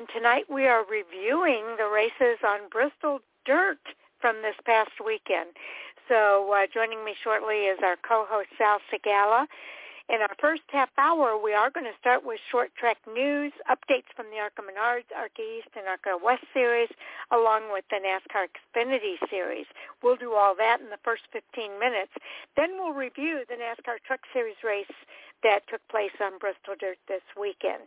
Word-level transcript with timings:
And 0.00 0.08
tonight 0.16 0.48
we 0.48 0.64
are 0.64 0.80
reviewing 0.88 1.76
the 1.76 1.84
races 1.84 2.40
on 2.40 2.72
Bristol 2.72 3.20
Dirt 3.44 3.84
from 4.18 4.40
this 4.40 4.56
past 4.64 4.96
weekend. 4.96 5.52
So 6.08 6.48
uh, 6.56 6.64
joining 6.72 7.04
me 7.04 7.12
shortly 7.22 7.68
is 7.68 7.76
our 7.84 7.96
co-host 8.00 8.48
Sal 8.56 8.80
Sigala. 8.88 9.44
In 10.08 10.22
our 10.22 10.32
first 10.40 10.62
half 10.72 10.88
hour, 10.96 11.36
we 11.36 11.52
are 11.52 11.68
going 11.68 11.84
to 11.84 11.92
start 12.00 12.24
with 12.24 12.40
short 12.50 12.74
track 12.80 12.96
news, 13.12 13.52
updates 13.68 14.08
from 14.16 14.32
the 14.32 14.40
ARCA 14.40 14.62
Menards, 14.64 15.12
ARCA 15.14 15.44
East, 15.44 15.68
and 15.76 15.84
ARCA 15.84 16.16
West 16.16 16.48
series, 16.54 16.88
along 17.30 17.68
with 17.70 17.84
the 17.90 18.00
NASCAR 18.00 18.48
Xfinity 18.48 19.20
series. 19.28 19.66
We'll 20.02 20.16
do 20.16 20.32
all 20.32 20.56
that 20.56 20.80
in 20.80 20.88
the 20.88 21.04
first 21.04 21.28
15 21.30 21.78
minutes. 21.78 22.12
Then 22.56 22.80
we'll 22.80 22.96
review 22.96 23.44
the 23.50 23.60
NASCAR 23.60 24.00
Truck 24.06 24.20
Series 24.32 24.64
race 24.64 24.96
that 25.42 25.68
took 25.68 25.86
place 25.92 26.16
on 26.24 26.38
Bristol 26.38 26.72
Dirt 26.80 26.96
this 27.06 27.22
weekend. 27.38 27.84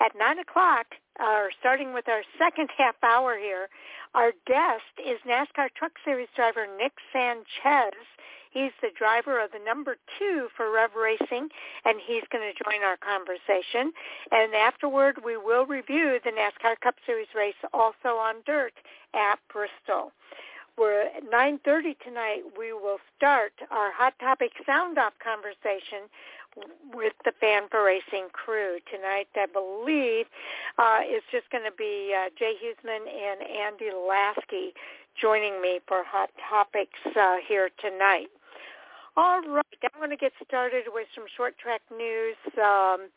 At 0.00 0.12
9 0.18 0.38
o'clock, 0.38 0.86
uh, 1.20 1.46
starting 1.60 1.92
with 1.92 2.08
our 2.08 2.22
second 2.38 2.70
half 2.78 2.96
hour 3.02 3.38
here, 3.38 3.68
our 4.14 4.32
guest 4.46 4.92
is 4.98 5.18
NASCAR 5.26 5.68
Truck 5.76 5.92
Series 6.04 6.28
driver 6.36 6.66
Nick 6.78 6.92
Sanchez. 7.12 7.94
He's 8.50 8.72
the 8.82 8.90
driver 8.96 9.42
of 9.42 9.50
the 9.52 9.64
number 9.64 9.96
two 10.18 10.48
for 10.54 10.70
Rev 10.70 10.90
Racing, 10.94 11.48
and 11.86 11.98
he's 12.06 12.24
going 12.30 12.44
to 12.44 12.64
join 12.64 12.84
our 12.84 12.98
conversation. 12.98 13.92
And 14.30 14.54
afterward, 14.54 15.24
we 15.24 15.38
will 15.38 15.64
review 15.64 16.20
the 16.22 16.30
NASCAR 16.30 16.78
Cup 16.80 16.96
Series 17.06 17.28
race 17.34 17.56
also 17.72 18.20
on 18.20 18.36
dirt 18.44 18.74
at 19.14 19.38
Bristol. 19.50 20.12
We're 20.76 21.02
at 21.02 21.24
9.30 21.30 21.98
tonight. 22.04 22.42
We 22.58 22.72
will 22.72 22.98
start 23.16 23.52
our 23.70 23.92
Hot 23.92 24.14
Topic 24.18 24.52
Sound 24.64 24.98
Off 24.98 25.12
conversation 25.22 26.08
with 26.94 27.12
the 27.24 27.32
Fan4Racing 27.42 28.30
crew. 28.32 28.78
Tonight, 28.90 29.28
I 29.36 29.46
believe, 29.46 30.26
uh, 30.78 31.00
it's 31.02 31.26
just 31.30 31.50
going 31.50 31.64
to 31.64 31.76
be 31.76 32.14
uh, 32.14 32.30
Jay 32.38 32.54
Huseman 32.62 33.00
and 33.08 33.42
Andy 33.42 33.90
Lasky 33.92 34.72
joining 35.20 35.60
me 35.60 35.80
for 35.86 36.02
Hot 36.04 36.30
Topics 36.48 36.98
uh, 37.16 37.36
here 37.46 37.70
tonight. 37.80 38.28
All 39.16 39.42
right, 39.42 39.80
I'm 39.82 39.98
going 39.98 40.10
to 40.10 40.16
get 40.16 40.32
started 40.46 40.84
with 40.92 41.06
some 41.14 41.24
short 41.36 41.58
track 41.58 41.82
news. 41.90 42.36
Um, 42.56 43.10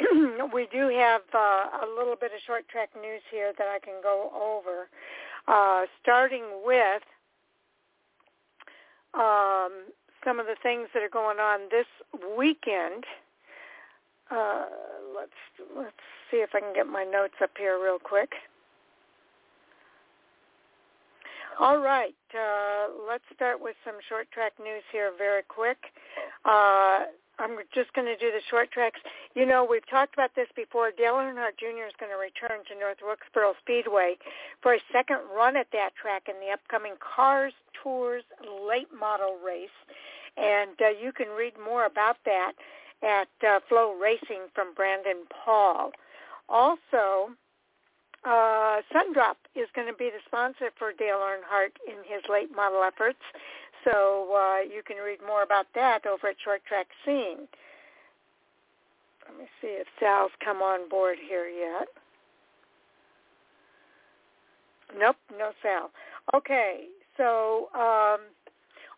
we 0.52 0.66
do 0.72 0.88
have 0.88 1.22
uh, 1.34 1.84
a 1.84 1.88
little 1.96 2.16
bit 2.20 2.32
of 2.34 2.40
short 2.46 2.68
track 2.68 2.90
news 3.00 3.22
here 3.30 3.52
that 3.56 3.68
I 3.68 3.78
can 3.78 4.02
go 4.02 4.30
over, 4.34 4.88
uh, 5.46 5.86
starting 6.02 6.42
with 6.64 7.02
um, 9.14 9.86
some 10.24 10.40
of 10.40 10.46
the 10.46 10.56
things 10.62 10.88
that 10.94 11.02
are 11.02 11.08
going 11.08 11.38
on 11.38 11.68
this 11.70 11.86
weekend. 12.36 13.04
Uh, 14.30 14.66
let's 15.14 15.40
let's 15.76 16.04
see 16.30 16.38
if 16.38 16.50
I 16.54 16.60
can 16.60 16.74
get 16.74 16.86
my 16.86 17.04
notes 17.04 17.34
up 17.42 17.50
here 17.58 17.78
real 17.82 17.98
quick. 17.98 18.32
All 21.58 21.78
right, 21.78 22.14
uh, 22.32 22.88
let's 23.08 23.24
start 23.34 23.60
with 23.60 23.76
some 23.84 23.96
short 24.08 24.30
track 24.32 24.52
news 24.58 24.82
here 24.92 25.12
very 25.18 25.42
quick. 25.42 25.78
Uh, 26.44 27.04
I'm 27.40 27.56
just 27.74 27.92
going 27.94 28.06
to 28.06 28.16
do 28.16 28.30
the 28.30 28.40
short 28.48 28.70
tracks. 28.70 29.00
You 29.34 29.46
know, 29.46 29.66
we've 29.68 29.86
talked 29.88 30.14
about 30.14 30.30
this 30.36 30.48
before. 30.54 30.90
Dale 30.92 31.14
Earnhardt 31.14 31.56
Jr. 31.58 31.88
is 31.88 31.96
going 31.98 32.12
to 32.12 32.20
return 32.20 32.64
to 32.68 32.78
North 32.78 33.00
Wilkesboro 33.02 33.54
Speedway 33.60 34.16
for 34.62 34.74
a 34.74 34.80
second 34.92 35.20
run 35.34 35.56
at 35.56 35.66
that 35.72 35.90
track 36.00 36.28
in 36.28 36.36
the 36.40 36.52
upcoming 36.52 36.94
Cars 37.00 37.52
Tours 37.82 38.24
late 38.68 38.88
model 38.98 39.38
race. 39.44 39.68
And 40.36 40.80
uh, 40.80 40.88
you 40.88 41.12
can 41.12 41.28
read 41.28 41.54
more 41.62 41.86
about 41.86 42.16
that 42.24 42.52
at 43.02 43.28
uh, 43.46 43.60
FloRacing 43.70 44.52
from 44.54 44.74
Brandon 44.74 45.24
Paul. 45.44 45.92
Also, 46.48 47.30
uh, 48.24 48.82
Sundrop 48.92 49.36
is 49.54 49.68
going 49.74 49.88
to 49.88 49.94
be 49.96 50.10
the 50.10 50.20
sponsor 50.26 50.70
for 50.78 50.92
Dale 50.92 51.18
Earnhardt 51.18 51.76
in 51.86 51.96
his 52.04 52.22
late 52.30 52.54
model 52.54 52.82
efforts. 52.82 53.20
So 53.84 54.36
uh, 54.36 54.60
you 54.60 54.82
can 54.86 54.98
read 54.98 55.20
more 55.26 55.42
about 55.42 55.66
that 55.74 56.06
over 56.06 56.28
at 56.28 56.36
Short 56.44 56.62
Track 56.66 56.88
Scene. 57.04 57.48
Let 59.26 59.38
me 59.38 59.46
see 59.60 59.68
if 59.68 59.86
Sal's 59.98 60.32
come 60.44 60.58
on 60.58 60.88
board 60.88 61.16
here 61.26 61.48
yet. 61.48 61.88
Nope, 64.98 65.16
no 65.38 65.52
Sal. 65.62 65.90
Okay, 66.34 66.86
so 67.20 67.68
um, 67.74 68.20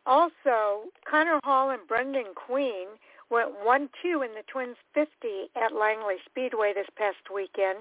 also 0.06 0.86
Connor 1.10 1.40
Hall 1.42 1.70
and 1.70 1.86
Brendan 1.88 2.34
Queen 2.36 2.86
went 3.30 3.50
1-2 3.66 3.88
in 4.24 4.30
the 4.34 4.46
Twins 4.46 4.76
50 4.94 5.08
at 5.56 5.74
Langley 5.74 6.16
Speedway 6.24 6.72
this 6.72 6.86
past 6.96 7.32
weekend. 7.34 7.78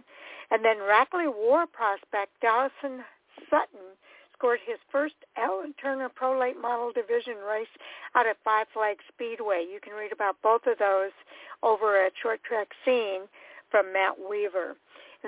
And 0.49 0.65
then 0.65 0.77
Rackley 0.77 1.27
War 1.27 1.67
prospect 1.67 2.31
Dawson 2.41 3.03
Sutton 3.49 3.93
scored 4.33 4.59
his 4.65 4.79
first 4.91 5.15
Alan 5.37 5.75
Turner 5.79 6.09
Pro 6.09 6.39
Late 6.39 6.59
Model 6.59 6.91
Division 6.91 7.37
race 7.47 7.71
out 8.15 8.25
at 8.25 8.37
Five 8.43 8.65
Flags 8.73 9.03
Speedway. 9.13 9.67
You 9.71 9.79
can 9.79 9.93
read 9.93 10.11
about 10.11 10.37
both 10.41 10.65
of 10.65 10.79
those 10.79 11.11
over 11.61 12.03
at 12.03 12.13
Short 12.19 12.43
Track 12.43 12.69
Scene 12.83 13.21
from 13.69 13.93
Matt 13.93 14.15
Weaver. 14.17 14.75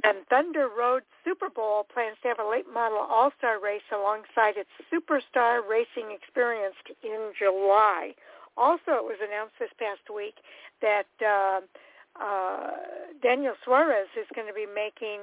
And 0.03 0.25
Thunder 0.27 0.67
Road 0.67 1.03
Speedbowl 1.21 1.87
plans 1.93 2.17
to 2.23 2.29
have 2.29 2.39
a 2.39 2.49
late 2.49 2.65
model 2.73 2.97
all-star 2.97 3.59
race 3.61 3.85
alongside 3.93 4.57
its 4.57 4.69
superstar 4.91 5.61
racing 5.67 6.09
experience 6.11 6.75
in 7.03 7.31
July. 7.37 8.15
Also, 8.57 8.97
it 8.97 9.03
was 9.03 9.17
announced 9.21 9.53
this 9.59 9.69
past 9.77 10.01
week 10.13 10.35
that 10.81 11.05
uh, 11.21 11.61
uh, 12.21 12.71
Daniel 13.21 13.53
Suarez 13.63 14.09
is 14.19 14.25
going 14.35 14.47
to 14.47 14.53
be 14.53 14.65
making 14.65 15.21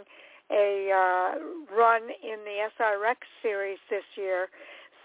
a 0.50 0.90
uh, 0.90 1.38
run 1.74 2.02
in 2.22 2.38
the 2.44 2.68
SRX 2.78 3.16
series 3.42 3.78
this 3.88 4.04
year. 4.16 4.48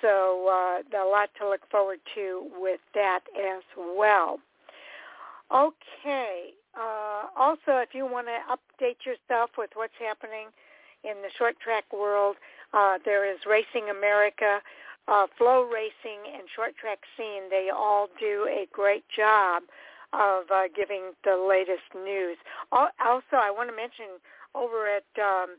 So 0.01 0.47
uh, 0.49 0.97
a 0.97 1.05
lot 1.05 1.29
to 1.39 1.49
look 1.49 1.61
forward 1.69 1.99
to 2.15 2.47
with 2.59 2.81
that 2.93 3.21
as 3.37 3.63
well. 3.77 4.39
Okay. 5.51 6.53
Uh, 6.75 7.27
also, 7.37 7.79
if 7.79 7.93
you 7.93 8.05
want 8.05 8.27
to 8.27 8.39
update 8.51 9.05
yourself 9.05 9.51
with 9.57 9.71
what's 9.75 9.97
happening 9.99 10.47
in 11.03 11.21
the 11.21 11.29
short 11.37 11.59
track 11.59 11.85
world, 11.93 12.35
uh, 12.73 12.97
there 13.05 13.29
is 13.29 13.39
Racing 13.47 13.89
America 13.89 14.61
uh, 15.07 15.27
FloRacing 15.39 16.25
and 16.33 16.43
short 16.55 16.75
track 16.77 16.99
scene, 17.15 17.49
they 17.49 17.69
all 17.73 18.09
do 18.19 18.47
a 18.49 18.67
great 18.71 19.03
job 19.15 19.63
of 20.13 20.43
uh, 20.51 20.63
giving 20.75 21.11
the 21.23 21.35
latest 21.35 21.93
news. 21.93 22.37
Also, 22.71 23.37
I 23.37 23.51
want 23.51 23.69
to 23.69 23.75
mention 23.75 24.17
over 24.55 24.87
at 24.87 25.05
um, 25.21 25.57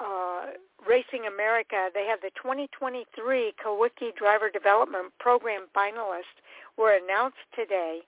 uh, 0.00 0.46
Racing 0.88 1.26
America, 1.26 1.88
they 1.94 2.06
have 2.06 2.20
the 2.20 2.30
2023 2.34 3.52
Kulwicki 3.62 4.14
Driver 4.16 4.50
Development 4.50 5.12
Program 5.18 5.66
finalists 5.76 6.42
were 6.76 6.96
announced 6.96 7.44
today, 7.54 8.00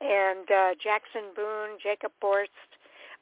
and 0.00 0.50
uh, 0.50 0.70
Jackson 0.82 1.34
Boone, 1.34 1.78
Jacob 1.82 2.12
Borst, 2.22 2.48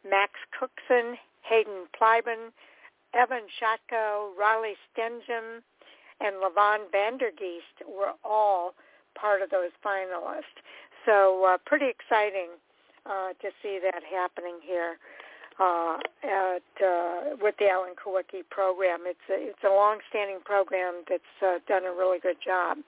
Max 0.09 0.33
Cookson, 0.59 1.17
Haeden 1.51 1.87
Plybon, 1.99 2.53
Evan 3.15 3.49
Shotko, 3.61 4.37
Riley 4.39 4.75
Stenjem, 4.93 5.63
and 6.21 6.37
Levon 6.37 6.91
Vandergeest 6.95 7.87
were 7.87 8.13
all 8.25 8.75
part 9.19 9.43
of 9.43 9.51
those 9.51 9.71
finalists. 9.85 10.61
So 11.05 11.45
uh, 11.47 11.59
pretty 11.65 11.87
exciting 11.89 12.51
uh, 13.07 13.31
to 13.41 13.49
see 13.63 13.79
that 13.83 14.03
happening 14.03 14.59
here 14.63 14.99
uh, 15.59 15.97
at 16.23 16.85
uh, 16.85 17.37
with 17.41 17.55
the 17.59 17.69
Alan 17.69 17.95
Kulwicki 17.97 18.43
program. 18.51 19.01
It's 19.05 19.19
a, 19.31 19.49
it's 19.49 19.65
a 19.65 19.69
long-standing 19.69 20.41
program 20.45 21.03
that's 21.09 21.23
uh, 21.43 21.59
done 21.67 21.85
a 21.85 21.93
really 21.93 22.19
good 22.19 22.37
job. 22.45 22.79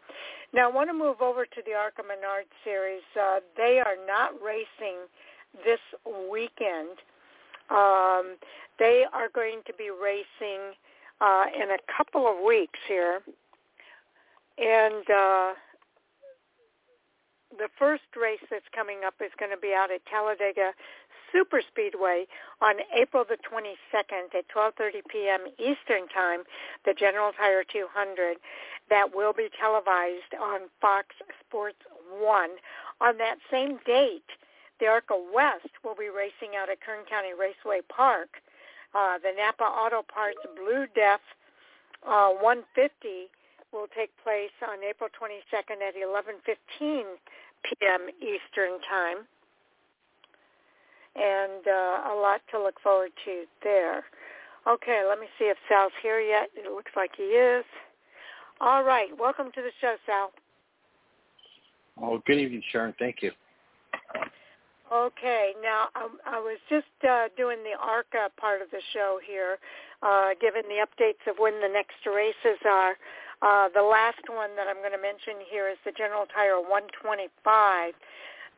Now 0.53 0.71
I 0.71 0.73
want 0.73 0.89
to 0.91 0.95
move 0.95 1.21
over 1.21 1.45
to 1.45 1.61
the 1.65 1.73
ARCA 1.73 2.03
Menard 2.03 2.45
series. 2.65 3.03
Uh, 3.19 3.41
they 3.57 3.81
are 3.85 3.97
not 4.07 4.33
racing 4.45 4.97
this 5.65 5.81
weekend. 6.31 7.01
Um, 7.71 8.37
they 8.79 9.05
are 9.13 9.29
going 9.35 9.61
to 9.67 9.73
be 9.75 9.91
racing 9.91 10.75
uh, 11.21 11.45
in 11.55 11.71
a 11.71 11.79
couple 11.97 12.27
of 12.27 12.45
weeks 12.45 12.79
here. 12.87 13.21
And 14.59 15.05
uh, 15.09 15.53
the 17.57 17.69
first 17.79 18.05
race 18.21 18.43
that's 18.51 18.65
coming 18.75 18.99
up 19.07 19.15
is 19.21 19.31
going 19.39 19.51
to 19.51 19.61
be 19.61 19.73
out 19.75 19.91
at 19.91 20.05
Talladega 20.07 20.73
Super 21.33 21.63
Speedway 21.63 22.27
on 22.61 22.77
April 22.97 23.25
the 23.29 23.37
22nd 23.37 24.35
at 24.35 24.49
12:30 24.49 25.03
p.m. 25.09 25.41
Eastern 25.59 26.09
Time, 26.09 26.45
the 26.85 26.95
General 26.95 27.33
Tire 27.33 27.65
200 27.65 28.37
that 28.91 29.15
will 29.15 29.33
be 29.33 29.49
televised 29.61 30.35
on 30.41 30.61
Fox 30.81 31.09
Sports 31.41 31.79
1. 32.19 32.51
On 33.01 33.19
that 33.19 33.37
same 33.51 33.79
date, 33.85 34.25
the 34.81 34.87
ARCA 34.87 35.15
West 35.35 35.69
will 35.85 35.95
be 35.95 36.09
racing 36.09 36.57
out 36.57 36.71
at 36.71 36.81
Kern 36.81 37.05
County 37.09 37.35
Raceway 37.39 37.81
Park 37.89 38.41
uh, 38.95 39.19
the 39.19 39.33
Napa 39.37 39.65
Auto 39.65 40.03
Parts 40.03 40.41
BlueDEF 40.57 41.21
uh, 42.07 42.31
150 42.41 43.29
will 43.73 43.89
take 43.93 44.11
place 44.25 44.55
on 44.65 44.81
April 44.83 45.11
22nd 45.13 45.85
at 45.85 45.95
11:15 45.95 47.05
p.m. 47.65 48.09
Eastern 48.23 48.81
Time, 48.89 49.29
and 51.19 51.67
uh, 51.67 52.13
a 52.13 52.15
lot 52.15 52.41
to 52.53 52.63
look 52.63 52.81
forward 52.81 53.11
to 53.25 53.45
there. 53.63 54.05
Okay, 54.67 55.03
let 55.09 55.19
me 55.19 55.27
see 55.39 55.47
if 55.47 55.57
Sal's 55.69 55.93
here 56.03 56.21
yet. 56.21 56.51
It 56.55 56.71
looks 56.71 56.93
like 56.95 57.11
he 57.17 57.25
is. 57.25 57.65
All 58.61 58.85
right, 58.85 59.09
welcome 59.19 59.51
to 59.55 59.63
the 59.63 59.71
show, 59.81 59.97
Sal. 60.07 60.31
Oh, 62.01 62.23
good 62.27 62.39
evening, 62.39 62.63
Sharon. 62.71 62.95
Thank 62.99 63.23
you. 63.23 63.33
Okay, 64.93 65.53
now 65.63 65.89
I, 65.95 66.09
I 66.27 66.39
was 66.41 66.59
just 66.71 66.87
uh, 67.05 67.29
doing 67.37 67.59
the 67.63 67.77
ARCA 67.79 68.31
part 68.41 68.63
of 68.63 68.71
the 68.71 68.81
show 68.95 69.21
here, 69.27 69.59
uh, 70.03 70.31
giving 70.41 70.63
the 70.65 70.81
updates 70.81 71.21
of 71.31 71.37
when 71.39 71.61
the 71.61 71.69
next 71.69 72.01
races 72.07 72.59
are. 72.65 72.97
Uh, 73.41 73.69
the 73.75 73.83
last 73.83 74.25
one 74.29 74.57
that 74.57 74.67
I'm 74.67 74.81
going 74.83 74.97
to 74.97 75.01
mention 75.01 75.45
here 75.51 75.69
is 75.69 75.77
the 75.85 75.93
General 75.93 76.27
Tire 76.35 76.59
125. 76.59 77.95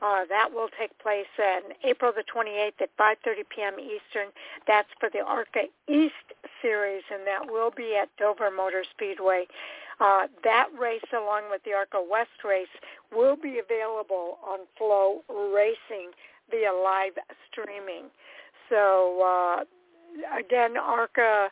Uh, 0.02 0.24
that 0.28 0.48
will 0.52 0.68
take 0.78 0.96
place 0.98 1.28
on 1.38 1.62
April 1.84 2.12
the 2.14 2.24
28th 2.24 2.80
at 2.80 2.96
5.30 2.96 3.44
p.m. 3.54 3.74
Eastern. 3.78 4.28
That's 4.66 4.88
for 4.98 5.10
the 5.12 5.20
ARCA 5.20 5.64
East 5.88 6.14
Series, 6.62 7.02
and 7.12 7.26
that 7.26 7.50
will 7.50 7.70
be 7.70 7.96
at 8.00 8.08
Dover 8.16 8.50
Motor 8.50 8.84
Speedway. 8.90 9.46
Uh, 10.00 10.28
that 10.42 10.68
race, 10.78 11.04
along 11.12 11.50
with 11.50 11.62
the 11.64 11.72
ARCA 11.74 11.98
West 12.00 12.40
race, 12.44 12.72
will 13.14 13.36
be 13.36 13.58
available 13.58 14.38
on 14.42 14.60
FloRacing 14.80 16.16
via 16.50 16.72
live 16.72 17.12
streaming. 17.50 18.04
So 18.70 19.20
uh, 19.22 19.64
again, 20.38 20.78
ARCA 20.78 21.50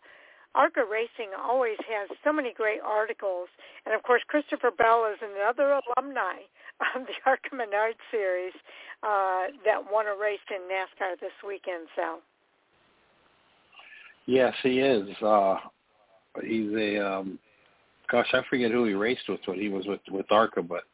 ARCA 0.55 0.85
Racing 0.91 1.31
always 1.39 1.77
has 1.87 2.09
so 2.25 2.33
many 2.33 2.55
great 2.55 2.81
articles, 2.83 3.49
and 3.85 3.94
of 3.94 4.03
course, 4.03 4.23
Christopher 4.27 4.71
Bell 4.71 5.06
is 5.12 5.19
another 5.21 5.79
alumni 5.79 6.49
of 6.97 7.07
the 7.07 7.13
ARCA 7.27 7.55
Menard 7.55 7.95
series 8.11 8.55
uh, 9.03 9.47
that 9.65 9.81
won 9.91 10.07
a 10.07 10.17
race 10.21 10.39
in 10.51 10.63
NASCAR 10.63 11.19
this 11.21 11.33
weekend. 11.47 11.89
So. 11.97 12.19
Yes, 14.27 14.55
he 14.63 14.81
is. 14.81 15.09
Uh, 15.23 15.57
he's 16.43 16.71
a 16.75 17.05
um, 17.05 17.39
gosh, 18.11 18.29
I 18.33 18.43
forget 18.49 18.71
who 18.71 18.85
he 18.85 18.95
raced 18.95 19.29
with 19.29 19.41
when 19.47 19.59
he 19.59 19.69
was 19.69 19.87
with 19.87 20.01
with 20.11 20.31
ARCA, 20.31 20.63
but 20.63 20.85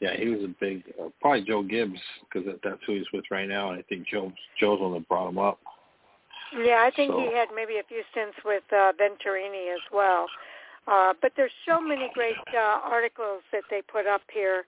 yeah, 0.00 0.16
he 0.16 0.28
was 0.28 0.44
a 0.44 0.54
big 0.60 0.84
uh, 1.00 1.08
probably 1.20 1.42
Joe 1.42 1.62
Gibbs 1.62 1.98
because 2.22 2.46
that, 2.46 2.60
that's 2.62 2.80
who 2.86 2.94
he's 2.94 3.10
with 3.12 3.24
right 3.30 3.48
now, 3.48 3.70
and 3.70 3.78
I 3.78 3.82
think 3.82 4.06
Joe 4.06 4.32
Joe's 4.60 4.80
one 4.80 4.92
that 4.94 5.08
brought 5.08 5.28
him 5.28 5.38
up. 5.38 5.58
Yeah, 6.56 6.82
I 6.86 6.90
think 6.94 7.12
so. 7.12 7.20
he 7.20 7.34
had 7.34 7.48
maybe 7.54 7.78
a 7.78 7.82
few 7.82 8.02
stints 8.12 8.38
with 8.44 8.62
uh, 8.72 8.92
Venturini 8.92 9.72
as 9.72 9.82
well. 9.92 10.26
Uh, 10.86 11.12
but 11.20 11.32
there's 11.36 11.52
so 11.68 11.78
many 11.80 12.10
great 12.14 12.36
uh, 12.56 12.80
articles 12.82 13.42
that 13.52 13.62
they 13.70 13.82
put 13.82 14.06
up 14.06 14.22
here 14.32 14.64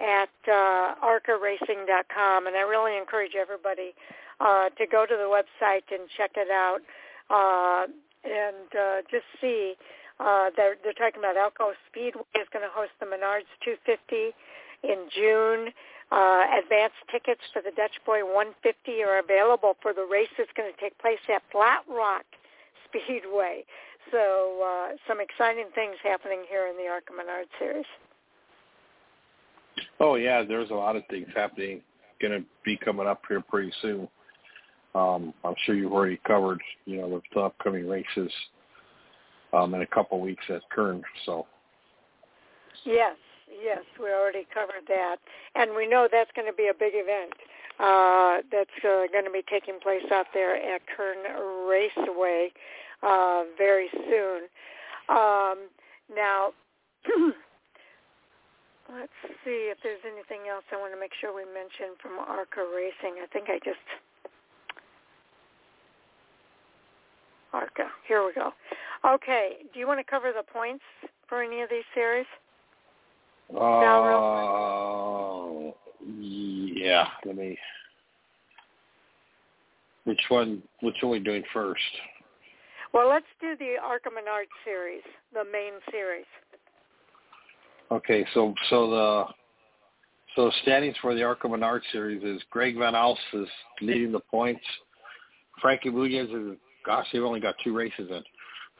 at 0.00 0.32
uh, 0.48 0.94
arcaracing.com, 1.04 2.46
and 2.46 2.56
I 2.56 2.62
really 2.62 2.96
encourage 2.96 3.34
everybody 3.34 3.94
uh, 4.40 4.70
to 4.70 4.86
go 4.86 5.04
to 5.04 5.14
the 5.14 5.28
website 5.28 5.84
and 5.92 6.08
check 6.16 6.32
it 6.36 6.50
out 6.50 6.80
uh, 7.28 7.86
and 8.24 8.68
uh, 8.72 9.02
just 9.10 9.24
see 9.40 9.74
uh, 10.18 10.50
they're, 10.56 10.76
they're 10.82 10.92
talking 10.92 11.20
about 11.20 11.36
Elko 11.36 11.72
Speedway 11.88 12.24
is 12.36 12.48
going 12.52 12.64
to 12.64 12.72
host 12.72 12.92
the 13.00 13.06
Menards 13.06 13.48
250 13.64 14.32
in 14.84 15.08
June. 15.08 15.72
Uh, 16.10 16.42
advance 16.58 16.92
tickets 17.10 17.40
for 17.52 17.62
the 17.62 17.70
Dutch 17.70 18.02
Boy 18.04 18.24
150 18.26 19.02
are 19.04 19.20
available 19.20 19.76
for 19.80 19.94
the 19.94 20.04
race 20.04 20.32
that's 20.36 20.50
going 20.56 20.66
to 20.66 20.80
take 20.80 20.98
place 20.98 21.22
at 21.32 21.40
Flat 21.52 21.84
Rock 21.88 22.26
Speedway. 22.84 23.64
So 24.10 24.60
uh, 24.60 24.96
some 25.06 25.20
exciting 25.20 25.70
things 25.74 25.96
happening 26.02 26.42
here 26.48 26.66
in 26.66 26.76
the 26.76 26.90
ARCA 26.90 27.12
Menard 27.14 27.46
series. 27.58 27.86
Oh 29.98 30.14
yeah, 30.16 30.42
there's 30.46 30.70
a 30.70 30.74
lot 30.74 30.96
of 30.96 31.02
things 31.10 31.28
happening. 31.34 31.82
Going 32.20 32.40
to 32.40 32.46
be 32.64 32.76
coming 32.76 33.06
up 33.06 33.22
here 33.28 33.40
pretty 33.40 33.72
soon. 33.80 34.08
Um, 34.94 35.32
I'm 35.44 35.54
sure 35.64 35.74
you've 35.74 35.92
already 35.92 36.20
covered, 36.26 36.60
you 36.84 36.98
know, 36.98 37.22
the 37.34 37.40
upcoming 37.40 37.88
races 37.88 38.30
um, 39.52 39.74
in 39.74 39.82
a 39.82 39.86
couple 39.86 40.20
weeks 40.20 40.44
at 40.48 40.62
Kern. 40.70 41.02
So. 41.26 41.46
Yes, 42.84 43.16
yes, 43.62 43.80
we 44.00 44.06
already 44.06 44.46
covered 44.52 44.86
that, 44.88 45.16
and 45.54 45.74
we 45.76 45.86
know 45.86 46.08
that's 46.10 46.30
going 46.34 46.50
to 46.50 46.56
be 46.56 46.68
a 46.68 46.74
big 46.74 46.92
event. 46.94 47.32
Uh, 47.78 48.42
that's 48.52 48.70
uh, 48.84 49.06
going 49.12 49.24
to 49.24 49.30
be 49.32 49.42
taking 49.48 49.78
place 49.80 50.04
out 50.12 50.26
there 50.34 50.56
at 50.56 50.82
Kern 50.94 51.18
Raceway 51.66 52.50
uh, 53.02 53.44
very 53.56 53.88
soon. 53.92 54.42
Um, 55.08 55.68
now, 56.14 56.50
let's 58.92 59.12
see 59.44 59.70
if 59.70 59.78
there's 59.82 60.00
anything 60.04 60.48
else 60.50 60.64
I 60.72 60.76
want 60.76 60.92
to 60.92 61.00
make 61.00 61.12
sure 61.20 61.34
we 61.34 61.44
mention 61.44 61.96
from 62.00 62.18
ARCA 62.18 62.66
Racing. 62.74 63.22
I 63.22 63.26
think 63.32 63.48
I 63.48 63.58
just 63.64 63.80
ARCA. 67.52 67.90
Here 68.06 68.24
we 68.24 68.32
go. 68.32 68.52
Okay. 69.06 69.56
Do 69.72 69.80
you 69.80 69.86
want 69.86 69.98
to 69.98 70.04
cover 70.04 70.32
the 70.36 70.42
points 70.42 70.84
for 71.28 71.42
any 71.42 71.62
of 71.62 71.70
these 71.70 71.84
series? 71.94 72.26
Uh, 73.50 73.60
yeah. 76.06 77.08
Let 77.24 77.36
me. 77.36 77.58
Which 80.04 80.20
one? 80.28 80.62
Which 80.80 80.96
one 81.02 81.10
are 81.10 81.12
we 81.12 81.18
doing 81.18 81.42
first? 81.52 81.82
Well, 82.92 83.08
let's 83.08 83.26
do 83.40 83.56
the 83.58 83.76
ARCA 83.82 84.10
Menard 84.10 84.46
series, 84.64 85.02
the 85.32 85.44
main 85.44 85.74
series. 85.90 86.26
Okay, 87.92 88.24
so 88.34 88.54
so 88.68 88.90
the 88.90 89.24
so 90.36 90.50
standings 90.62 90.96
for 91.02 91.14
the 91.14 91.22
ARCA 91.22 91.48
Menard 91.48 91.82
series 91.90 92.22
is 92.22 92.40
Greg 92.50 92.76
Van 92.78 92.94
Alst 92.94 93.18
is 93.32 93.48
leading 93.80 94.12
the 94.12 94.20
points. 94.20 94.62
Frankie 95.60 95.90
Muniz 95.90 96.52
is 96.52 96.56
gosh, 96.86 97.06
they've 97.12 97.22
only 97.22 97.40
got 97.40 97.54
two 97.64 97.74
races 97.76 98.08
in. 98.10 98.22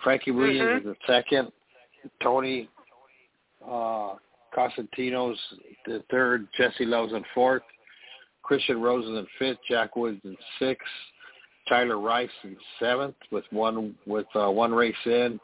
Frankie 0.03 0.31
Williams 0.31 0.83
mm-hmm. 0.83 0.91
is 0.91 0.97
the 0.97 1.13
second. 1.13 1.53
Tony 2.23 2.69
uh, 3.65 4.15
Cosentino's 4.57 5.39
the 5.87 6.03
third. 6.11 6.49
Jesse 6.57 6.87
Love's 6.87 7.13
in 7.13 7.25
fourth. 7.35 7.63
Christian 8.43 8.81
Rose 8.81 9.05
is 9.05 9.11
in 9.11 9.27
fifth. 9.39 9.59
Jack 9.69 9.97
Woods 9.97 10.21
in 10.25 10.37
sixth. 10.59 10.87
Tyler 11.69 12.01
Rice 12.01 12.31
in 12.43 12.57
seventh 12.79 13.15
with 13.31 13.45
one 13.51 13.95
with 14.07 14.27
uh, 14.35 14.51
one 14.51 14.73
race 14.73 14.95
in. 15.05 15.39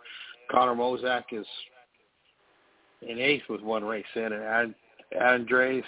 Connor 0.50 0.75
Mosack 0.75 1.25
is 1.32 1.46
in 3.03 3.19
eighth 3.19 3.45
with 3.49 3.61
one 3.61 3.85
race 3.85 4.05
in, 4.15 4.33
and 4.33 4.75
Andres 5.21 5.85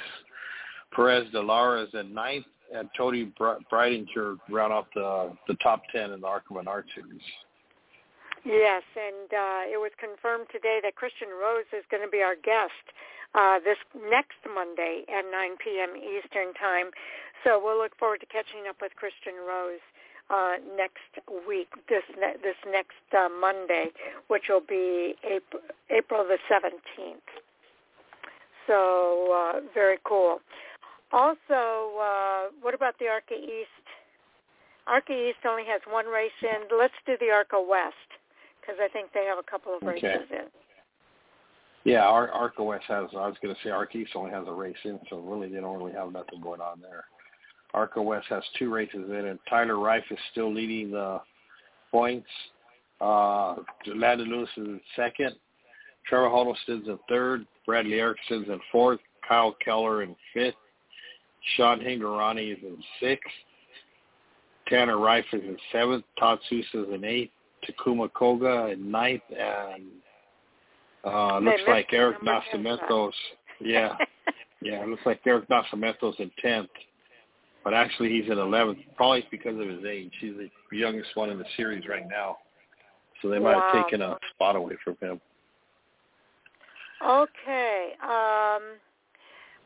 Perez 0.94 1.30
de 1.32 1.40
Lara 1.40 1.82
is 1.82 1.94
in 1.94 2.14
ninth, 2.14 2.46
and 2.74 2.88
Toni 2.96 3.32
Breidinger 3.38 4.38
round 4.50 4.72
off 4.72 4.86
the 4.94 5.32
the 5.48 5.54
top 5.62 5.82
ten 5.92 6.12
in 6.12 6.20
the 6.20 6.26
ARCA 6.26 6.52
Menard 6.52 6.84
series. 6.94 7.20
Yes, 8.44 8.82
and 8.94 9.28
uh, 9.28 9.62
it 9.66 9.80
was 9.80 9.90
confirmed 9.98 10.46
today 10.52 10.80
that 10.82 10.94
Christian 10.94 11.28
Rose 11.28 11.66
is 11.74 11.84
going 11.90 12.02
to 12.02 12.08
be 12.08 12.22
our 12.22 12.36
guest 12.36 12.86
uh, 13.34 13.58
this 13.60 13.76
next 13.92 14.40
Monday 14.46 15.04
at 15.10 15.26
9 15.28 15.58
p.m. 15.58 15.92
Eastern 15.98 16.54
Time. 16.54 16.88
So 17.44 17.60
we'll 17.62 17.76
look 17.76 17.92
forward 17.98 18.20
to 18.20 18.30
catching 18.30 18.64
up 18.70 18.80
with 18.80 18.94
Christian 18.96 19.36
Rose 19.42 19.82
uh, 20.30 20.54
next 20.76 21.24
week, 21.46 21.68
this 21.88 22.02
ne- 22.18 22.36
this 22.42 22.56
next 22.70 23.02
uh, 23.16 23.28
Monday, 23.28 23.86
which 24.28 24.44
will 24.48 24.64
be 24.66 25.14
April, 25.24 25.62
April 25.90 26.24
the 26.24 26.38
17th. 26.50 27.16
So 28.66 29.32
uh, 29.32 29.60
very 29.72 29.98
cool. 30.04 30.40
Also, 31.12 31.96
uh, 31.98 32.48
what 32.60 32.74
about 32.74 32.98
the 32.98 33.06
ARCA 33.06 33.34
East? 33.34 33.68
ARCA 34.86 35.12
East 35.12 35.38
only 35.48 35.64
has 35.64 35.80
one 35.88 36.06
race 36.06 36.30
in. 36.42 36.68
Let's 36.76 36.94
do 37.06 37.16
the 37.18 37.30
ARCA 37.30 37.60
West 37.60 37.94
because 38.60 38.76
I 38.82 38.88
think 38.88 39.12
they 39.14 39.24
have 39.24 39.38
a 39.38 39.50
couple 39.50 39.74
of 39.74 39.82
races 39.82 40.04
okay. 40.04 40.40
in. 40.40 40.44
Yeah, 41.84 42.04
Ar- 42.04 42.30
ARCA 42.30 42.62
West 42.62 42.84
has. 42.88 43.08
I 43.12 43.26
was 43.26 43.36
going 43.42 43.54
to 43.54 43.60
say 43.62 43.70
ARCA 43.70 43.96
East 43.96 44.12
only 44.14 44.30
has 44.30 44.44
a 44.46 44.52
race 44.52 44.76
in, 44.84 44.98
so 45.08 45.20
really 45.20 45.48
they 45.48 45.60
don't 45.60 45.78
really 45.78 45.92
have 45.92 46.12
nothing 46.12 46.40
going 46.42 46.60
on 46.60 46.80
there. 46.80 47.04
ARCA 47.74 48.00
West 48.00 48.26
has 48.28 48.42
two 48.58 48.72
races 48.72 49.08
in, 49.08 49.26
and 49.26 49.38
Tyler 49.48 49.78
Reif 49.78 50.04
is 50.10 50.18
still 50.32 50.52
leading 50.52 50.90
the 50.90 51.20
points. 51.90 52.28
Uh, 53.00 53.56
Landen 53.86 54.28
Lewis 54.28 54.48
is 54.56 54.66
in 54.66 54.80
second. 54.96 55.34
Trevor 56.06 56.30
Huddleston's 56.30 56.88
in 56.88 56.98
third. 57.08 57.46
Bradley 57.66 58.00
Erickson's 58.00 58.48
in 58.48 58.60
fourth. 58.72 59.00
Kyle 59.28 59.54
Keller 59.62 60.02
in 60.02 60.16
fifth. 60.32 60.54
Sean 61.56 61.80
Hingorani 61.80 62.52
is 62.52 62.58
in 62.62 62.82
sixth. 63.00 63.26
Tanner 64.68 64.98
Reif 64.98 65.24
is 65.32 65.42
in 65.42 65.56
seventh. 65.70 66.04
Todd 66.18 66.38
Souza 66.48 66.84
is 66.84 66.94
in 66.94 67.04
eighth. 67.04 67.32
Takuma 67.66 68.12
Koga 68.12 68.68
in 68.72 68.90
ninth, 68.90 69.22
and 69.30 69.84
uh, 71.04 71.38
looks 71.38 71.62
like 71.66 71.88
Eric 71.92 72.18
Nascimento's. 72.22 73.14
Yeah, 73.60 73.96
yeah, 74.62 74.82
it 74.82 74.88
looks 74.88 75.02
like 75.04 75.20
Eric 75.26 75.48
Nascimento's 75.48 76.14
in 76.18 76.30
tenth, 76.40 76.68
but 77.68 77.74
actually 77.74 78.08
he's 78.08 78.30
in 78.32 78.38
eleventh. 78.38 78.78
Probably 78.96 79.26
because 79.30 79.60
of 79.60 79.68
his 79.68 79.84
age. 79.84 80.10
He's 80.22 80.32
the 80.38 80.48
youngest 80.74 81.10
one 81.16 81.28
in 81.28 81.36
the 81.36 81.44
series 81.54 81.86
right 81.86 82.08
now, 82.08 82.38
so 83.20 83.28
they 83.28 83.38
might 83.38 83.56
wow. 83.56 83.70
have 83.74 83.84
taken 83.84 84.00
a 84.00 84.16
spot 84.32 84.56
away 84.56 84.72
from 84.82 84.96
him. 85.02 85.20
Okay. 87.06 87.92
Um, 88.02 88.80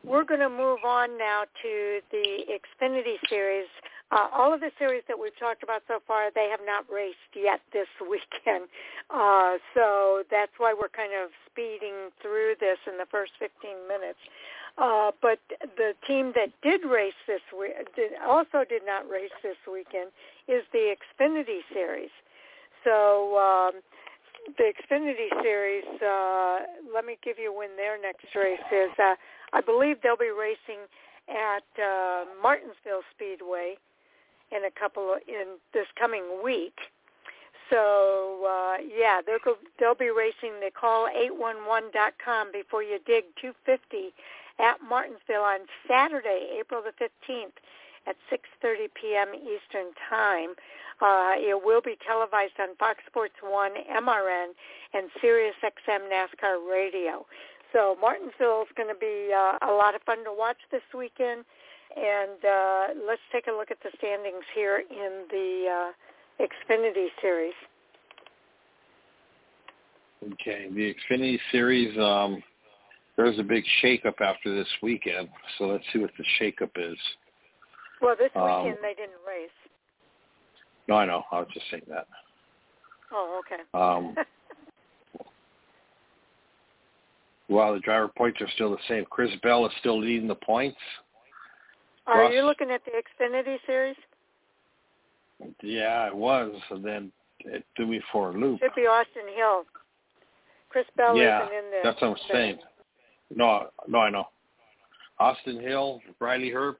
we're 0.03 0.25
going 0.25 0.41
to 0.41 0.49
move 0.49 0.79
on 0.85 1.17
now 1.17 1.43
to 1.61 1.99
the 2.11 2.43
Xfinity 2.51 3.15
Series. 3.29 3.67
Uh, 4.11 4.27
all 4.35 4.53
of 4.53 4.59
the 4.59 4.71
series 4.77 5.03
that 5.07 5.17
we've 5.17 5.37
talked 5.39 5.63
about 5.63 5.81
so 5.87 5.99
far, 6.05 6.29
they 6.35 6.49
have 6.51 6.59
not 6.65 6.83
raced 6.93 7.31
yet 7.33 7.61
this 7.71 7.87
weekend. 8.01 8.67
Uh, 9.09 9.55
so 9.73 10.23
that's 10.29 10.51
why 10.57 10.75
we're 10.77 10.91
kind 10.91 11.13
of 11.15 11.31
speeding 11.49 12.11
through 12.21 12.55
this 12.59 12.77
in 12.85 12.97
the 12.97 13.07
first 13.09 13.31
15 13.39 13.87
minutes. 13.87 14.19
Uh, 14.77 15.11
but 15.21 15.39
the 15.77 15.93
team 16.07 16.33
that 16.35 16.49
did 16.63 16.83
race 16.83 17.13
this 17.27 17.41
week, 17.57 17.73
did, 17.95 18.11
also 18.27 18.63
did 18.67 18.81
not 18.85 19.07
race 19.07 19.31
this 19.43 19.57
weekend, 19.71 20.09
is 20.47 20.63
the 20.73 20.95
Xfinity 20.95 21.59
Series. 21.71 22.09
So 22.83 23.37
um, 23.37 23.81
the 24.57 24.73
Xfinity 24.73 25.29
Series, 25.43 25.85
uh, 26.01 26.59
let 26.93 27.05
me 27.05 27.17
give 27.23 27.37
you 27.37 27.53
when 27.53 27.75
their 27.77 28.01
next 28.01 28.35
race 28.35 28.59
is. 28.71 28.89
Uh, 28.97 29.15
I 29.53 29.61
believe 29.61 29.97
they'll 30.01 30.17
be 30.17 30.31
racing 30.31 30.81
at 31.29 31.63
uh, 31.81 32.25
Martinsville 32.41 33.03
Speedway 33.15 33.75
in 34.51 34.65
a 34.65 34.71
couple 34.71 35.13
of, 35.13 35.19
in 35.27 35.57
this 35.73 35.87
coming 35.99 36.23
week. 36.43 36.77
So 37.69 38.45
uh, 38.45 38.77
yeah, 38.83 39.21
they'll 39.25 39.55
they'll 39.79 39.95
be 39.95 40.09
racing 40.09 40.59
the 40.59 40.69
call811.com 40.69 42.51
before 42.51 42.83
you 42.83 42.99
dig 43.05 43.23
250 43.39 44.13
at 44.59 44.77
Martinsville 44.87 45.43
on 45.43 45.59
Saturday, 45.87 46.57
April 46.59 46.81
the 46.81 46.93
15th 47.01 47.57
at 48.07 48.15
6:30 48.31 48.87
p.m. 48.99 49.29
Eastern 49.33 49.93
Time. 50.09 50.55
Uh, 51.01 51.33
it 51.35 51.59
will 51.63 51.81
be 51.81 51.97
televised 52.05 52.59
on 52.59 52.75
Fox 52.77 52.99
Sports 53.07 53.35
1, 53.41 53.71
MRN, 54.03 54.53
and 54.93 55.09
Sirius 55.21 55.55
XM 55.63 56.07
NASCAR 56.11 56.69
Radio. 56.69 57.25
So 57.73 57.97
Martinsville 57.99 58.61
is 58.61 58.73
going 58.77 58.89
to 58.93 58.99
be 58.99 59.33
uh, 59.33 59.57
a 59.67 59.73
lot 59.73 59.95
of 59.95 60.01
fun 60.03 60.23
to 60.23 60.31
watch 60.31 60.57
this 60.71 60.83
weekend. 60.95 61.43
And 61.95 62.45
uh, 62.45 62.87
let's 63.07 63.21
take 63.31 63.47
a 63.47 63.51
look 63.51 63.71
at 63.71 63.77
the 63.83 63.89
standings 63.97 64.45
here 64.55 64.83
in 64.89 65.25
the 65.29 65.65
uh, 65.69 66.45
Xfinity 66.45 67.07
Series. 67.21 67.53
Okay, 70.23 70.69
the 70.73 70.95
Xfinity 70.95 71.39
Series. 71.51 71.97
Um, 71.97 72.41
there's 73.17 73.37
a 73.39 73.43
big 73.43 73.63
shakeup 73.83 74.21
after 74.21 74.53
this 74.55 74.67
weekend, 74.81 75.29
so 75.57 75.65
let's 75.65 75.83
see 75.93 75.99
what 75.99 76.11
the 76.17 76.25
shakeup 76.39 76.71
is. 76.75 76.97
Well, 78.01 78.15
this 78.17 78.31
um, 78.35 78.43
weekend 78.43 78.77
um, 78.77 78.81
they 78.81 78.93
didn't 78.95 79.21
race. 79.27 79.49
No, 80.87 80.95
I 80.95 81.05
know. 81.05 81.23
I 81.31 81.39
was 81.39 81.47
just 81.53 81.65
saying 81.71 81.83
that. 81.89 82.07
Oh, 83.11 83.41
okay. 83.41 83.61
Um, 83.73 84.15
well, 87.47 87.73
the 87.73 87.79
driver 87.79 88.09
points 88.09 88.41
are 88.41 88.49
still 88.55 88.71
the 88.71 88.77
same. 88.87 89.05
Chris 89.09 89.31
Bell 89.41 89.65
is 89.65 89.71
still 89.79 89.99
leading 89.99 90.27
the 90.27 90.35
points. 90.35 90.77
Are 92.07 92.21
Ross, 92.21 92.33
you 92.33 92.43
looking 92.43 92.71
at 92.71 92.81
the 92.83 92.91
Xfinity 92.91 93.57
series? 93.65 93.95
Yeah, 95.61 96.07
it 96.07 96.15
was, 96.15 96.53
and 96.71 96.83
then 96.83 97.11
it 97.39 97.63
threw 97.75 97.87
me 97.87 98.01
for 98.11 98.31
a 98.31 98.33
loop. 98.33 98.59
Should 98.59 98.75
be 98.75 98.81
Austin 98.81 99.23
Hill. 99.35 99.63
Chris 100.69 100.85
Bell 100.97 101.15
yeah, 101.15 101.43
isn't 101.43 101.55
in 101.55 101.71
there. 101.71 101.81
that's 101.83 102.01
what 102.01 102.09
I'm 102.09 102.17
saying. 102.31 102.57
No, 103.35 103.67
no, 103.87 103.99
I 103.99 104.09
know. 104.09 104.25
Austin 105.19 105.59
Hill, 105.59 106.01
Riley 106.19 106.51
Herbst, 106.51 106.77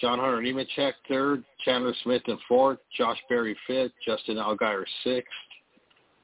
John 0.00 0.18
Hunter 0.18 0.40
Nemechek 0.40 0.92
third, 1.08 1.42
Chandler 1.64 1.94
Smith 2.02 2.22
in 2.26 2.38
fourth, 2.48 2.78
Josh 2.96 3.18
Berry 3.28 3.56
fifth, 3.66 3.92
Justin 4.04 4.36
Allgaier 4.36 4.84
sixth. 5.04 5.30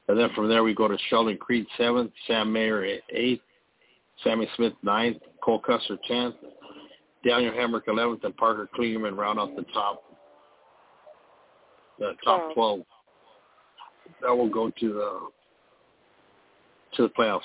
And 0.07 0.19
then 0.19 0.29
from 0.35 0.49
there 0.49 0.63
we 0.63 0.73
go 0.73 0.87
to 0.87 0.97
Sheldon 1.09 1.37
Creed 1.37 1.65
seventh, 1.77 2.11
Sam 2.27 2.51
Mayer 2.51 2.99
eighth, 3.09 3.41
Sammy 4.23 4.47
Smith 4.55 4.73
ninth, 4.83 5.17
Cole 5.43 5.59
Custer 5.59 5.97
tenth, 6.07 6.35
Daniel 7.25 7.53
Hemric 7.53 7.87
eleventh, 7.87 8.23
and 8.23 8.35
Parker 8.37 8.69
Kligerman 8.77 9.17
round 9.17 9.39
out 9.39 9.55
the 9.55 9.65
top 9.73 10.03
the 11.99 12.13
top 12.23 12.41
oh. 12.45 12.53
twelve. 12.53 12.79
That 14.21 14.35
will 14.35 14.49
go 14.49 14.69
to 14.69 14.93
the 14.93 15.19
to 16.95 17.03
the 17.03 17.09
playoffs. 17.09 17.41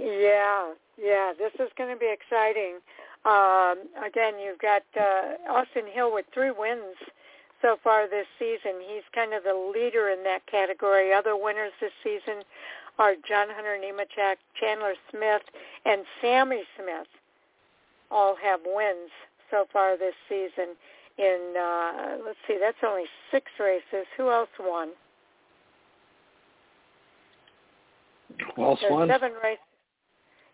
Yeah, 0.00 0.72
yeah, 0.96 1.32
this 1.36 1.52
is 1.60 1.70
going 1.76 1.92
to 1.92 2.00
be 2.00 2.10
exciting. 2.10 2.80
Um, 3.26 3.84
again, 4.00 4.40
you've 4.42 4.58
got 4.58 4.82
uh, 4.98 5.52
Austin 5.52 5.84
Hill 5.92 6.12
with 6.14 6.24
three 6.32 6.50
wins 6.50 6.96
so 7.60 7.76
far 7.84 8.08
this 8.08 8.26
season. 8.38 8.80
He's 8.80 9.04
kind 9.14 9.34
of 9.34 9.42
the 9.44 9.52
leader 9.52 10.08
in 10.08 10.24
that 10.24 10.46
category. 10.46 11.12
Other 11.12 11.36
winners 11.36 11.72
this 11.82 11.92
season 12.02 12.42
are 12.98 13.12
John 13.28 13.48
Hunter 13.50 13.76
Nemechek, 13.76 14.36
Chandler 14.58 14.94
Smith, 15.10 15.42
and 15.84 16.02
Sammy 16.22 16.62
Smith. 16.76 17.08
All 18.10 18.34
have 18.42 18.60
wins 18.64 19.10
so 19.50 19.66
far 19.70 19.98
this 19.98 20.14
season. 20.28 20.74
In 21.18 21.54
uh, 21.60 22.16
let's 22.24 22.38
see, 22.48 22.56
that's 22.58 22.78
only 22.86 23.04
six 23.30 23.46
races. 23.60 24.06
Who 24.16 24.30
else 24.30 24.48
won? 24.58 24.88
Who 28.56 28.64
else 28.64 28.80
won? 28.88 29.08
Seven 29.08 29.32
races. 29.42 29.60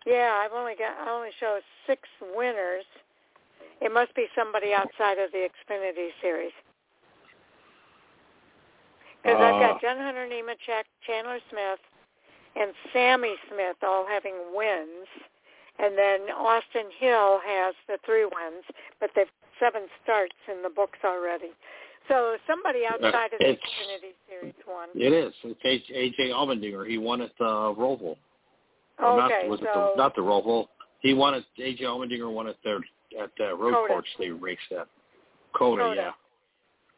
Yeah, 0.07 0.41
I've 0.41 0.53
only 0.53 0.75
got 0.79 0.95
I 0.97 1.11
only 1.11 1.31
show 1.39 1.59
six 1.87 2.03
winners. 2.35 2.85
It 3.83 3.93
must 3.93 4.15
be 4.15 4.27
somebody 4.35 4.73
outside 4.73 5.19
of 5.19 5.33
the 5.33 5.49
Xfinity 5.51 6.09
series. 6.23 6.55
Because 9.23 9.41
uh, 9.41 9.45
I've 9.45 9.61
got 9.61 9.77
uh. 9.77 9.79
John 9.83 9.99
Hunter 9.99 10.27
Nemechek, 10.31 10.87
Chandler 11.07 11.41
Smith, 11.51 11.81
and 12.55 12.73
Sammy 12.93 13.35
Smith 13.51 13.77
all 13.83 14.07
having 14.09 14.35
wins. 14.55 15.11
And 15.79 15.99
then 15.99 16.31
Austin 16.33 16.89
Hill 16.99 17.41
has 17.45 17.75
the 17.87 17.99
three 18.07 18.25
wins, 18.25 18.65
but 18.99 19.11
they've 19.15 19.27
seven 19.61 19.83
starts 20.03 20.37
in 20.51 20.63
the 20.63 20.71
books 20.71 20.99
already. 21.05 21.51
So 22.09 22.37
somebody 22.47 22.83
outside 22.89 23.33
of 23.33 23.41
the 23.41 23.45
Xfinity 23.45 24.15
Series 24.29 24.55
won. 24.67 24.89
It 24.95 25.13
is. 25.13 25.35
It's 25.43 25.91
AJ 25.91 26.31
Allmendinger. 26.31 26.89
He 26.89 26.99
won 26.99 27.21
at 27.21 27.33
uh, 27.41 27.75
Roval. 27.75 28.17
Oh, 28.99 29.21
okay, 29.21 29.41
not, 29.43 29.51
was 29.51 29.61
so, 29.61 29.67
it 29.67 29.73
the, 29.75 30.03
not 30.03 30.15
the 30.15 30.23
Roval. 30.23 30.67
He 31.01 31.15
won 31.15 31.35
it. 31.35 31.45
AJ 31.59 31.83
Allmendinger 31.83 32.33
won 32.33 32.47
it 32.47 32.57
there 32.65 32.81
at 33.21 33.31
uh, 33.41 33.57
Road 33.57 33.75
COTA. 33.75 33.89
Course. 33.89 34.09
They 34.19 34.31
raced 34.31 34.61
at 34.73 34.89
COTA, 35.55 35.83
COTA. 35.83 35.95
yeah. 35.97 36.11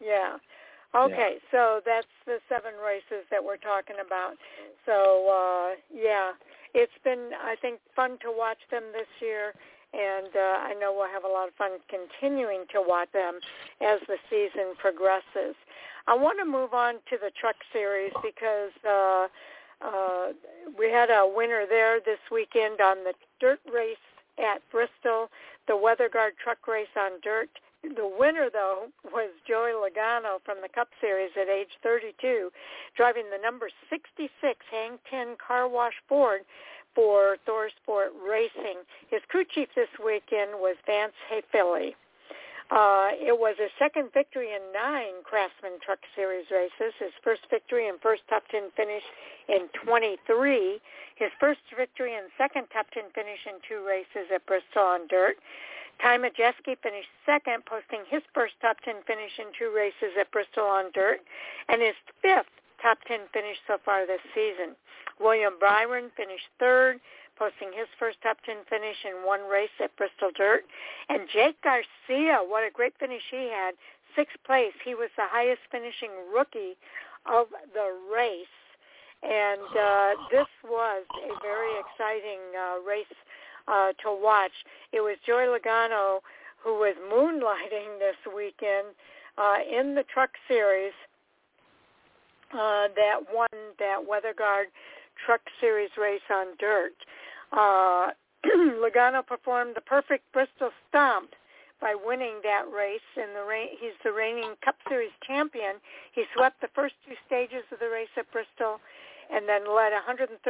Yeah. 0.00 0.36
Okay, 0.94 1.36
yeah. 1.36 1.50
so 1.50 1.80
that's 1.84 2.06
the 2.24 2.38
seven 2.48 2.72
races 2.82 3.26
that 3.30 3.44
we're 3.44 3.58
talking 3.58 3.96
about. 4.04 4.34
So 4.86 5.28
uh 5.28 5.76
yeah, 5.92 6.32
it's 6.72 6.96
been 7.04 7.30
I 7.44 7.56
think 7.60 7.80
fun 7.94 8.12
to 8.22 8.32
watch 8.32 8.58
them 8.70 8.84
this 8.92 9.08
year 9.20 9.52
and 9.92 10.28
uh, 10.36 10.68
I 10.68 10.74
know 10.80 10.92
we'll 10.92 11.12
have 11.12 11.24
a 11.24 11.32
lot 11.32 11.48
of 11.48 11.54
fun 11.54 11.80
continuing 11.88 12.64
to 12.72 12.82
watch 12.84 13.08
them 13.12 13.40
as 13.80 14.00
the 14.06 14.16
season 14.28 14.76
progresses. 14.78 15.56
I 16.06 16.16
want 16.16 16.38
to 16.40 16.44
move 16.44 16.74
on 16.74 16.94
to 17.08 17.16
the 17.20 17.30
truck 17.40 17.56
series 17.72 18.12
because 18.22 18.72
uh, 18.84 19.28
uh, 19.84 20.28
we 20.78 20.90
had 20.90 21.10
a 21.10 21.26
winner 21.26 21.64
there 21.68 22.00
this 22.00 22.18
weekend 22.30 22.80
on 22.80 23.04
the 23.04 23.14
dirt 23.40 23.60
race 23.72 23.96
at 24.38 24.62
Bristol, 24.70 25.30
the 25.66 25.74
WeatherGuard 25.74 26.36
truck 26.42 26.66
race 26.66 26.88
on 26.96 27.20
dirt. 27.22 27.48
The 27.82 28.10
winner, 28.18 28.48
though, 28.52 28.88
was 29.04 29.30
Joey 29.46 29.70
Logano 29.70 30.42
from 30.44 30.58
the 30.62 30.68
Cup 30.68 30.88
Series 31.00 31.30
at 31.40 31.48
age 31.48 31.78
32, 31.82 32.50
driving 32.96 33.24
the 33.30 33.40
number 33.40 33.70
66 33.88 34.30
Hang 34.70 34.98
10 35.08 35.36
Car 35.36 35.68
Wash 35.68 35.94
Ford 36.08 36.40
for 36.94 37.36
ThorSport 37.46 38.08
Racing. 38.28 38.78
His 39.08 39.20
crew 39.28 39.44
chief 39.44 39.68
this 39.76 39.88
weekend 40.04 40.54
was 40.54 40.76
Vance 40.86 41.14
Hayfilly. 41.30 41.94
Uh, 42.70 43.16
it 43.16 43.32
was 43.32 43.56
his 43.56 43.72
second 43.78 44.12
victory 44.12 44.52
in 44.52 44.60
nine 44.76 45.24
Craftsman 45.24 45.80
Truck 45.80 46.00
Series 46.14 46.44
races, 46.52 46.92
his 47.00 47.12
first 47.24 47.40
victory 47.48 47.88
and 47.88 47.98
first 48.00 48.22
top 48.28 48.44
10 48.52 48.70
finish 48.76 49.02
in 49.48 49.72
23, 49.72 50.78
his 51.16 51.30
first 51.40 51.64
victory 51.76 52.14
and 52.14 52.28
second 52.36 52.68
top 52.68 52.90
10 52.92 53.04
finish 53.14 53.40
in 53.48 53.56
two 53.64 53.80
races 53.86 54.28
at 54.28 54.44
Bristol 54.44 54.84
on 54.84 55.06
dirt. 55.08 55.36
Ty 56.02 56.18
Majeski 56.18 56.76
finished 56.84 57.08
second, 57.24 57.64
posting 57.64 58.04
his 58.06 58.22
first 58.34 58.54
top 58.60 58.76
10 58.84 59.02
finish 59.06 59.32
in 59.38 59.46
two 59.58 59.72
races 59.74 60.14
at 60.20 60.30
Bristol 60.30 60.64
on 60.64 60.92
dirt, 60.92 61.20
and 61.68 61.80
his 61.80 61.96
fifth 62.20 62.52
top 62.82 62.98
10 63.08 63.32
finish 63.32 63.56
so 63.66 63.78
far 63.84 64.06
this 64.06 64.22
season. 64.34 64.76
William 65.18 65.54
Byron 65.58 66.10
finished 66.16 66.46
third, 66.60 67.00
posting 67.38 67.70
his 67.72 67.86
first 67.98 68.18
top 68.22 68.38
10 68.44 68.66
finish 68.68 68.96
in 69.04 69.24
one 69.24 69.48
race 69.48 69.72
at 69.82 69.94
Bristol 69.96 70.30
Dirt. 70.36 70.64
And 71.08 71.28
Jake 71.32 71.56
Garcia, 71.62 72.42
what 72.42 72.66
a 72.66 72.70
great 72.70 72.94
finish 72.98 73.22
he 73.30 73.48
had, 73.48 73.72
sixth 74.16 74.36
place. 74.44 74.74
He 74.84 74.94
was 74.94 75.08
the 75.16 75.30
highest 75.30 75.62
finishing 75.70 76.10
rookie 76.34 76.76
of 77.26 77.46
the 77.72 77.94
race. 78.10 78.58
And 79.22 79.70
uh, 79.78 80.10
this 80.30 80.50
was 80.64 81.04
a 81.22 81.32
very 81.42 81.72
exciting 81.78 82.42
uh, 82.54 82.82
race 82.82 83.06
uh, 83.66 83.92
to 84.02 84.10
watch. 84.10 84.54
It 84.92 85.00
was 85.00 85.16
Joey 85.26 85.46
Logano 85.46 86.20
who 86.62 86.74
was 86.74 86.94
moonlighting 87.10 87.98
this 87.98 88.16
weekend 88.34 88.94
uh, 89.38 89.58
in 89.70 89.94
the 89.94 90.04
truck 90.12 90.30
series 90.48 90.92
uh, 92.52 92.88
that 92.96 93.20
won 93.32 93.48
that 93.78 93.98
WeatherGuard 93.98 94.66
Truck 95.24 95.40
Series 95.60 95.90
race 95.98 96.24
on 96.30 96.46
dirt. 96.58 96.94
Uh, 97.52 98.10
Logano 98.46 99.26
performed 99.26 99.74
the 99.74 99.80
perfect 99.80 100.30
Bristol 100.32 100.70
stomp 100.88 101.34
by 101.80 101.94
winning 101.94 102.40
that 102.42 102.64
race. 102.72 103.06
In 103.16 103.34
the 103.34 103.44
he's 103.80 103.96
the 104.04 104.12
reigning 104.12 104.54
Cup 104.64 104.76
Series 104.88 105.12
champion. 105.26 105.76
He 106.12 106.24
swept 106.34 106.60
the 106.60 106.68
first 106.74 106.94
two 107.06 107.14
stages 107.26 107.64
of 107.72 107.78
the 107.78 107.88
race 107.88 108.12
at 108.16 108.30
Bristol 108.32 108.80
and 109.30 109.48
then 109.48 109.68
led 109.68 109.92
138 109.92 110.40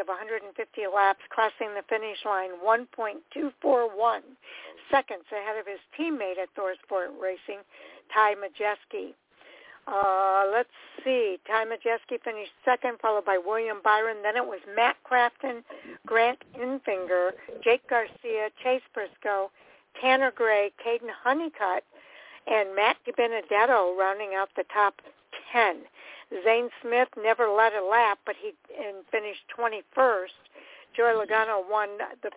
of 0.00 0.08
150 0.08 0.48
laps, 0.92 1.20
crossing 1.28 1.74
the 1.74 1.84
finish 1.88 2.24
line 2.24 2.56
1.241 2.64 4.20
seconds 4.90 5.28
ahead 5.30 5.58
of 5.58 5.66
his 5.66 5.80
teammate 5.92 6.40
at 6.40 6.48
ThorSport 6.56 7.20
Racing, 7.20 7.60
Ty 8.12 8.34
Majeski. 8.40 9.12
Uh, 9.86 10.44
let's 10.52 10.68
see. 11.04 11.38
Ty 11.46 11.64
Majeski 11.66 12.20
finished 12.22 12.52
second, 12.64 12.98
followed 13.00 13.24
by 13.24 13.38
William 13.38 13.78
Byron. 13.82 14.18
Then 14.22 14.36
it 14.36 14.46
was 14.46 14.60
Matt 14.74 14.96
Crafton, 15.08 15.62
Grant 16.06 16.38
Enfinger, 16.58 17.32
Jake 17.62 17.86
Garcia, 17.88 18.48
Chase 18.62 18.82
Briscoe, 18.94 19.50
Tanner 20.00 20.32
Gray, 20.34 20.72
Caden 20.84 21.10
Honeycutt, 21.22 21.84
and 22.46 22.74
Matt 22.74 22.96
DiBenedetto 23.06 23.96
rounding 23.96 24.34
out 24.34 24.48
the 24.56 24.64
top 24.72 25.00
10. 25.52 25.76
Zane 26.44 26.68
Smith 26.82 27.08
never 27.22 27.48
led 27.48 27.72
a 27.74 27.84
lap, 27.84 28.18
but 28.26 28.34
he 28.40 28.54
and 28.82 29.04
finished 29.10 29.42
21st. 29.56 30.34
Joey 30.96 31.26
Logano 31.26 31.68
won 31.68 31.88
the 32.22 32.30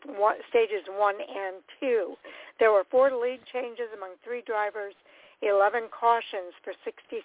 stages 0.49 0.83
one 0.89 1.15
and 1.15 1.57
two. 1.79 2.15
There 2.59 2.71
were 2.71 2.85
four 2.89 3.11
lead 3.11 3.39
changes 3.51 3.87
among 3.95 4.11
three 4.23 4.41
drivers, 4.41 4.93
11 5.41 5.89
cautions 5.91 6.53
for 6.63 6.73
66 6.83 7.23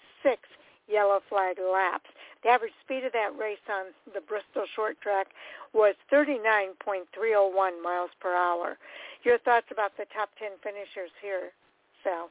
yellow 0.88 1.21
flag 1.28 1.57
laps. 1.59 2.11
The 2.42 2.50
average 2.50 2.73
speed 2.85 3.04
of 3.04 3.12
that 3.12 3.31
race 3.38 3.62
on 3.71 3.92
the 4.12 4.21
Bristol 4.21 4.64
short 4.75 5.00
track 5.00 5.28
was 5.73 5.95
39.301 6.12 7.83
miles 7.83 8.11
per 8.21 8.35
hour. 8.35 8.76
Your 9.25 9.38
thoughts 9.38 9.66
about 9.71 9.93
the 9.97 10.04
top 10.15 10.28
10 10.39 10.50
finishers 10.63 11.10
here, 11.23 11.50
Sal? 12.02 12.28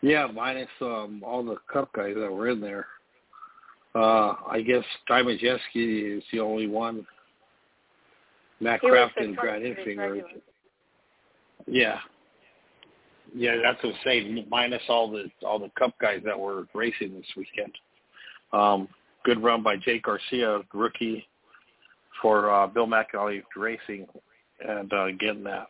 Yeah, 0.00 0.26
minus 0.26 0.68
um, 0.80 1.22
all 1.24 1.44
the 1.44 1.56
Cup 1.72 1.92
guys 1.92 2.14
that 2.16 2.32
were 2.32 2.48
in 2.48 2.60
there. 2.60 2.86
Uh, 3.94 4.34
I 4.48 4.62
guess 4.64 4.84
Ty 5.08 5.22
Majeski 5.22 6.18
is 6.18 6.22
the 6.32 6.40
only 6.40 6.66
one. 6.66 7.06
Matt 8.60 8.80
Crafton 8.82 9.34
Grant 9.36 9.64
Enfinger. 9.64 10.22
Yeah. 11.66 11.98
Yeah, 13.34 13.56
that's 13.62 13.82
what 13.82 13.94
I'm 13.94 14.00
saying. 14.04 14.46
Minus 14.50 14.82
all 14.88 15.10
the 15.10 15.30
all 15.46 15.58
the 15.58 15.70
Cup 15.78 15.94
guys 16.00 16.22
that 16.24 16.38
were 16.38 16.66
racing 16.74 17.14
this 17.14 17.26
weekend. 17.36 17.72
Um, 18.52 18.88
good 19.24 19.42
run 19.42 19.62
by 19.62 19.76
Jake 19.76 20.04
Garcia, 20.04 20.60
rookie 20.72 21.26
for 22.22 22.50
uh, 22.50 22.66
Bill 22.66 22.86
McAnally 22.86 23.42
Racing, 23.56 24.06
and 24.66 24.92
uh, 24.92 25.10
getting 25.18 25.44
that 25.44 25.68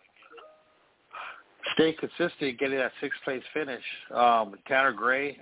stay 1.75 1.92
consistent, 1.92 2.59
getting 2.59 2.79
that 2.79 2.92
sixth 3.01 3.18
place 3.25 3.42
finish. 3.53 3.83
Um, 4.14 4.55
Tanner 4.66 4.92
Gray, 4.92 5.38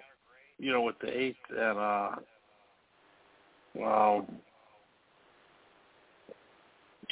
you 0.59 0.73
know, 0.73 0.83
with 0.83 0.99
the 1.01 1.09
eighth, 1.09 1.37
and 1.51 1.79
uh, 1.79 2.11
um, 3.85 4.27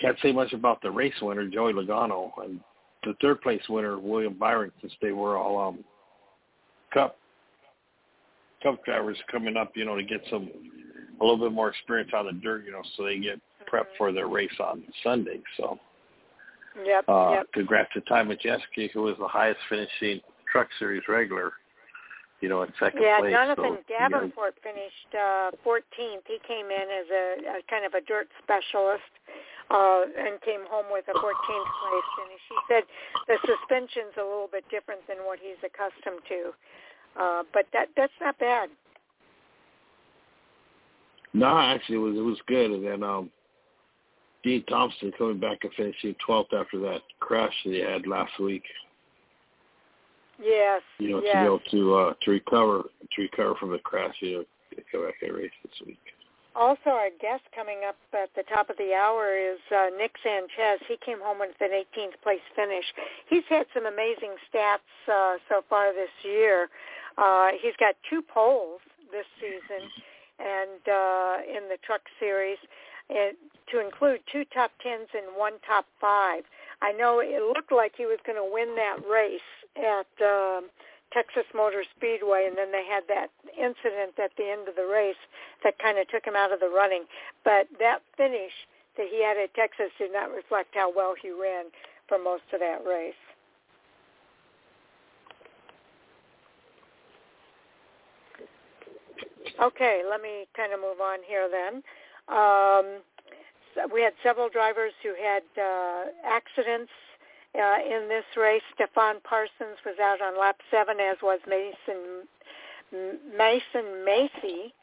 can't 0.01 0.17
say 0.23 0.33
much 0.33 0.53
about 0.53 0.83
the 0.83 0.91
race 0.91 1.15
winner, 1.23 1.47
Joey 1.49 1.73
Logano, 1.73 2.31
and 2.43 2.61
the 3.05 3.15
third 3.21 3.41
place 3.41 3.63
winner, 3.69 3.99
William 3.99 4.35
Byron, 4.35 4.73
since 4.81 4.93
they 5.01 5.13
were 5.13 5.37
all 5.37 5.69
um, 5.69 5.85
cup 6.93 7.17
cup 8.63 8.85
drivers 8.85 9.19
coming 9.31 9.57
up, 9.57 9.73
you 9.75 9.85
know, 9.85 9.97
to 9.97 10.03
get 10.03 10.23
some 10.31 10.49
a 11.21 11.25
little 11.25 11.39
bit 11.39 11.53
more 11.53 11.69
experience 11.69 12.11
on 12.15 12.27
the 12.27 12.33
dirt, 12.33 12.65
you 12.65 12.73
know, 12.73 12.83
so 12.97 13.05
they 13.05 13.19
get 13.19 13.41
prepped 13.71 13.93
for 13.99 14.13
their 14.13 14.29
race 14.29 14.55
on 14.61 14.83
Sunday. 15.03 15.41
So. 15.57 15.79
Yep. 16.85 17.05
Uh, 17.09 17.31
yep. 17.35 17.53
Congrats 17.53 17.91
to 17.95 18.01
Ty 18.01 18.25
Majeski, 18.25 18.91
who 18.93 19.03
was 19.03 19.15
the 19.21 19.29
highest 19.29 19.61
finishing 19.69 20.21
Truck 20.51 20.69
Series 20.79 21.03
regular. 21.09 21.53
You 22.41 22.49
know, 22.49 22.63
in 22.63 22.73
second 22.79 23.01
yeah, 23.01 23.21
place. 23.21 23.33
Jonathan 23.33 23.79
so, 23.79 23.95
Davenport 23.97 24.55
you 24.65 24.71
know, 24.71 24.75
finished 24.75 25.11
uh, 25.15 25.51
14th. 25.65 26.27
He 26.27 26.39
came 26.47 26.67
in 26.67 26.87
as 26.93 27.07
a, 27.09 27.59
a 27.59 27.63
kind 27.71 27.87
of 27.87 27.95
a 27.95 28.03
dirt 28.03 28.29
specialist 28.43 29.07
uh, 29.71 30.03
and 30.19 30.41
came 30.43 30.67
home 30.69 30.87
with 30.91 31.05
a 31.09 31.17
14th 31.17 31.71
place 31.81 32.11
finish. 32.17 32.45
He 32.49 32.59
said 32.69 32.83
the 33.27 33.39
suspension's 33.47 34.15
a 34.19 34.25
little 34.25 34.49
bit 34.51 34.65
different 34.71 35.01
than 35.09 35.19
what 35.25 35.39
he's 35.41 35.61
accustomed 35.65 36.23
to, 36.29 36.53
uh, 37.21 37.43
but 37.53 37.67
that 37.73 37.89
that's 37.97 38.13
not 38.21 38.39
bad. 38.39 38.69
No, 41.33 41.59
actually, 41.59 41.97
it 41.97 41.99
was 41.99 42.17
it 42.17 42.21
was 42.21 42.39
good. 42.47 42.71
And 42.71 42.87
then 42.87 43.03
um, 43.03 43.31
Dean 44.45 44.65
Thompson 44.67 45.13
coming 45.17 45.41
back 45.41 45.59
and 45.63 45.73
finishing 45.75 46.15
12th 46.27 46.53
after 46.55 46.79
that 46.81 47.01
crash 47.21 47.55
that 47.65 47.73
he 47.73 47.81
had 47.81 48.07
last 48.07 48.39
week. 48.39 48.63
Yes. 50.43 50.83
You 50.99 51.11
know, 51.11 51.23
yes. 51.23 51.35
to 51.35 51.41
be 51.41 51.45
able 51.45 51.61
to 51.71 51.95
uh, 51.95 52.15
to 52.23 52.31
recover 52.31 52.83
to 52.83 53.23
recover 53.23 53.55
from 53.57 53.71
the 53.73 53.79
crash, 53.79 54.15
you 54.21 54.39
know, 54.39 54.45
to 54.77 54.83
come 54.91 55.05
back 55.05 55.15
and 55.23 55.33
race 55.33 55.51
this 55.65 55.87
week. 55.87 55.99
Also, 56.55 56.91
our 56.91 57.11
guest 57.21 57.43
coming 57.55 57.81
up 57.87 57.97
at 58.15 58.31
the 58.37 58.45
top 58.45 58.71
of 58.71 58.77
the 58.77 58.95
hour 58.95 59.37
is 59.37 59.59
uh, 59.75 59.91
Nick 59.99 60.15
Sanchez. 60.23 60.81
He 60.87 60.97
came 61.05 61.19
home 61.21 61.41
with 61.41 61.51
an 61.61 61.71
18th 61.71 62.21
place 62.23 62.45
finish. 62.55 62.85
He's 63.29 63.43
had 63.49 63.67
some 63.75 63.87
amazing 63.87 64.39
stats 64.47 64.87
uh, 65.11 65.39
so 65.49 65.63
far 65.69 65.93
this 65.93 66.15
year. 66.23 66.69
Uh, 67.19 67.51
he's 67.61 67.75
got 67.81 67.97
two 68.09 68.23
poles 68.23 68.81
this 69.11 69.27
season, 69.41 69.91
and 70.39 70.83
uh, 70.87 71.37
in 71.47 71.69
the 71.69 71.79
Truck 71.83 72.03
Series 72.21 72.59
and 73.11 73.37
to 73.71 73.81
include 73.85 74.21
two 74.31 74.45
top 74.53 74.71
tens 74.83 75.09
and 75.15 75.37
one 75.37 75.55
top 75.67 75.87
five. 76.01 76.45
I 76.83 76.93
know 76.93 77.21
it 77.21 77.43
looked 77.43 77.73
like 77.73 77.93
he 77.97 78.05
was 78.07 78.19
going 78.27 78.37
to 78.37 78.49
win 78.51 78.75
that 78.77 78.99
race 79.09 79.41
at 79.77 80.09
um, 80.25 80.69
Texas 81.15 81.47
Motor 81.55 81.85
Speedway, 81.97 82.47
and 82.51 82.59
then 82.59 82.73
they 82.73 82.85
had 82.85 83.05
that 83.07 83.31
incident 83.55 84.19
at 84.19 84.35
the 84.37 84.51
end 84.51 84.69
of 84.69 84.75
the 84.75 84.87
race 84.87 85.21
that 85.63 85.79
kind 85.79 85.99
of 85.99 86.09
took 86.09 86.27
him 86.27 86.35
out 86.35 86.53
of 86.53 86.59
the 86.59 86.69
running. 86.69 87.05
But 87.45 87.69
that 87.79 88.03
finish 88.17 88.53
that 88.99 89.07
he 89.09 89.23
had 89.23 89.39
at 89.39 89.55
Texas 89.55 89.95
did 89.99 90.13
not 90.13 90.35
reflect 90.35 90.75
how 90.75 90.93
well 90.93 91.15
he 91.15 91.31
ran 91.31 91.67
for 92.09 92.19
most 92.19 92.43
of 92.53 92.61
that 92.61 92.83
race. 92.85 93.15
Okay, 99.63 100.03
let 100.09 100.21
me 100.21 100.47
kind 100.57 100.73
of 100.73 100.81
move 100.81 101.01
on 101.01 101.19
here 101.27 101.49
then. 101.49 101.83
Um, 102.27 103.03
we 103.93 104.03
had 104.03 104.13
several 104.23 104.49
drivers 104.49 104.93
who 105.03 105.15
had 105.15 105.43
uh, 105.61 106.05
accidents 106.25 106.91
uh, 107.55 107.79
in 107.85 108.09
this 108.09 108.25
race. 108.37 108.63
Stefan 108.75 109.17
Parsons 109.23 109.79
was 109.85 109.97
out 110.03 110.21
on 110.21 110.39
lap 110.39 110.57
seven, 110.71 111.01
as 111.01 111.17
was 111.23 111.41
Mason 111.49 112.27
Mason 113.37 114.05
Massey. 114.05 114.75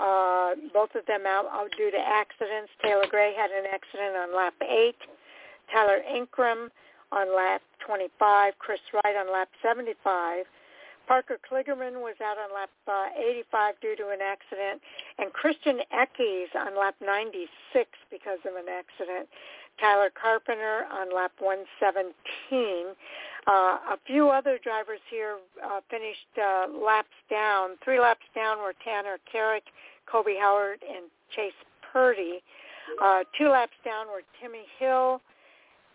Uh, 0.00 0.54
both 0.72 0.94
of 0.94 1.04
them 1.06 1.26
out, 1.26 1.46
out 1.50 1.72
due 1.76 1.90
to 1.90 1.98
accidents. 1.98 2.70
Taylor 2.82 3.06
Gray 3.10 3.34
had 3.36 3.50
an 3.50 3.64
accident 3.66 4.16
on 4.16 4.34
lap 4.34 4.54
eight. 4.62 4.96
Tyler 5.72 6.00
Ankrum 6.08 6.68
on 7.10 7.34
lap 7.34 7.62
25. 7.84 8.58
Chris 8.58 8.80
Wright 8.92 9.16
on 9.16 9.32
lap 9.32 9.48
75. 9.62 10.46
Parker 11.08 11.38
Kligerman 11.40 12.04
was 12.04 12.14
out 12.22 12.36
on 12.36 12.54
lap 12.54 12.68
uh, 12.86 13.08
85 13.16 13.80
due 13.80 13.96
to 13.96 14.10
an 14.10 14.20
accident, 14.20 14.82
and 15.18 15.32
Christian 15.32 15.80
Eckes 15.88 16.52
on 16.54 16.78
lap 16.78 16.96
96 17.00 17.48
because 18.10 18.38
of 18.44 18.54
an 18.56 18.68
accident. 18.68 19.26
Tyler 19.80 20.10
Carpenter 20.20 20.84
on 20.92 21.14
lap 21.14 21.32
117. 21.38 22.94
Uh, 23.46 23.50
a 23.50 23.98
few 24.06 24.28
other 24.28 24.58
drivers 24.62 25.00
here 25.10 25.38
uh, 25.64 25.80
finished 25.90 26.28
uh, 26.36 26.66
laps 26.84 27.16
down. 27.30 27.70
Three 27.84 28.00
laps 28.00 28.26
down 28.34 28.58
were 28.58 28.74
Tanner 28.84 29.18
Carrick, 29.30 29.64
Kobe 30.10 30.36
Howard, 30.38 30.80
and 30.82 31.06
Chase 31.34 31.56
Purdy. 31.92 32.42
Uh, 33.02 33.20
two 33.38 33.48
laps 33.48 33.76
down 33.84 34.06
were 34.08 34.22
Timmy 34.40 34.64
Hill, 34.78 35.20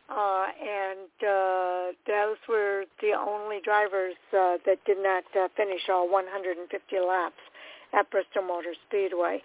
uh, 0.09 0.45
and 0.61 1.09
uh, 1.21 1.91
those 2.07 2.37
were 2.47 2.85
the 3.01 3.13
only 3.13 3.59
drivers 3.63 4.15
uh, 4.31 4.57
that 4.65 4.77
did 4.85 4.97
not 5.01 5.23
uh, 5.35 5.47
finish 5.55 5.81
all 5.89 6.09
150 6.09 6.67
laps 6.99 7.41
at 7.93 8.09
Bristol 8.09 8.43
Motor 8.43 8.73
Speedway. 8.87 9.41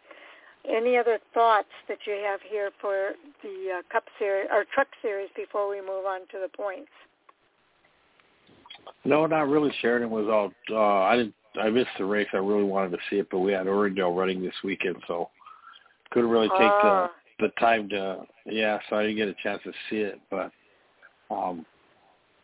Any 0.65 0.97
other 0.97 1.19
thoughts 1.33 1.69
that 1.89 1.99
you 2.07 2.15
have 2.25 2.41
here 2.49 2.71
for 2.81 3.13
the 3.43 3.79
uh, 3.79 3.83
Cup 3.93 4.05
Series 4.19 4.49
or 4.53 4.65
Truck 4.75 4.89
Series 5.01 5.29
before 5.35 5.69
we 5.69 5.81
move 5.81 6.05
on 6.07 6.21
to 6.33 6.39
the 6.43 6.49
points? 6.55 6.91
No, 9.05 9.27
not 9.27 9.49
really. 9.49 9.73
Sheridan 9.81 10.11
was 10.11 10.27
all. 10.27 10.53
Uh, 10.71 11.05
I 11.05 11.17
didn't. 11.17 11.35
I 11.61 11.71
missed 11.71 11.91
the 11.99 12.05
race. 12.05 12.29
I 12.33 12.39
really 12.39 12.65
wanted 12.65 12.91
to 12.91 12.99
see 13.09 13.17
it, 13.17 13.29
but 13.31 13.39
we 13.39 13.53
had 13.53 13.67
Oradell 13.67 14.17
running 14.17 14.43
this 14.43 14.55
weekend, 14.63 14.97
so 15.07 15.31
couldn't 16.11 16.31
really 16.31 16.49
take 16.49 16.61
uh, 16.61 17.09
the 17.39 17.47
the 17.47 17.49
time 17.61 17.89
to 17.91 18.25
yeah, 18.47 18.79
so 18.89 18.97
I 18.97 19.03
didn't 19.03 19.17
get 19.17 19.29
a 19.29 19.35
chance 19.43 19.63
to 19.65 19.73
see 19.89 19.99
it, 19.99 20.21
but 20.31 20.51
um 21.31 21.65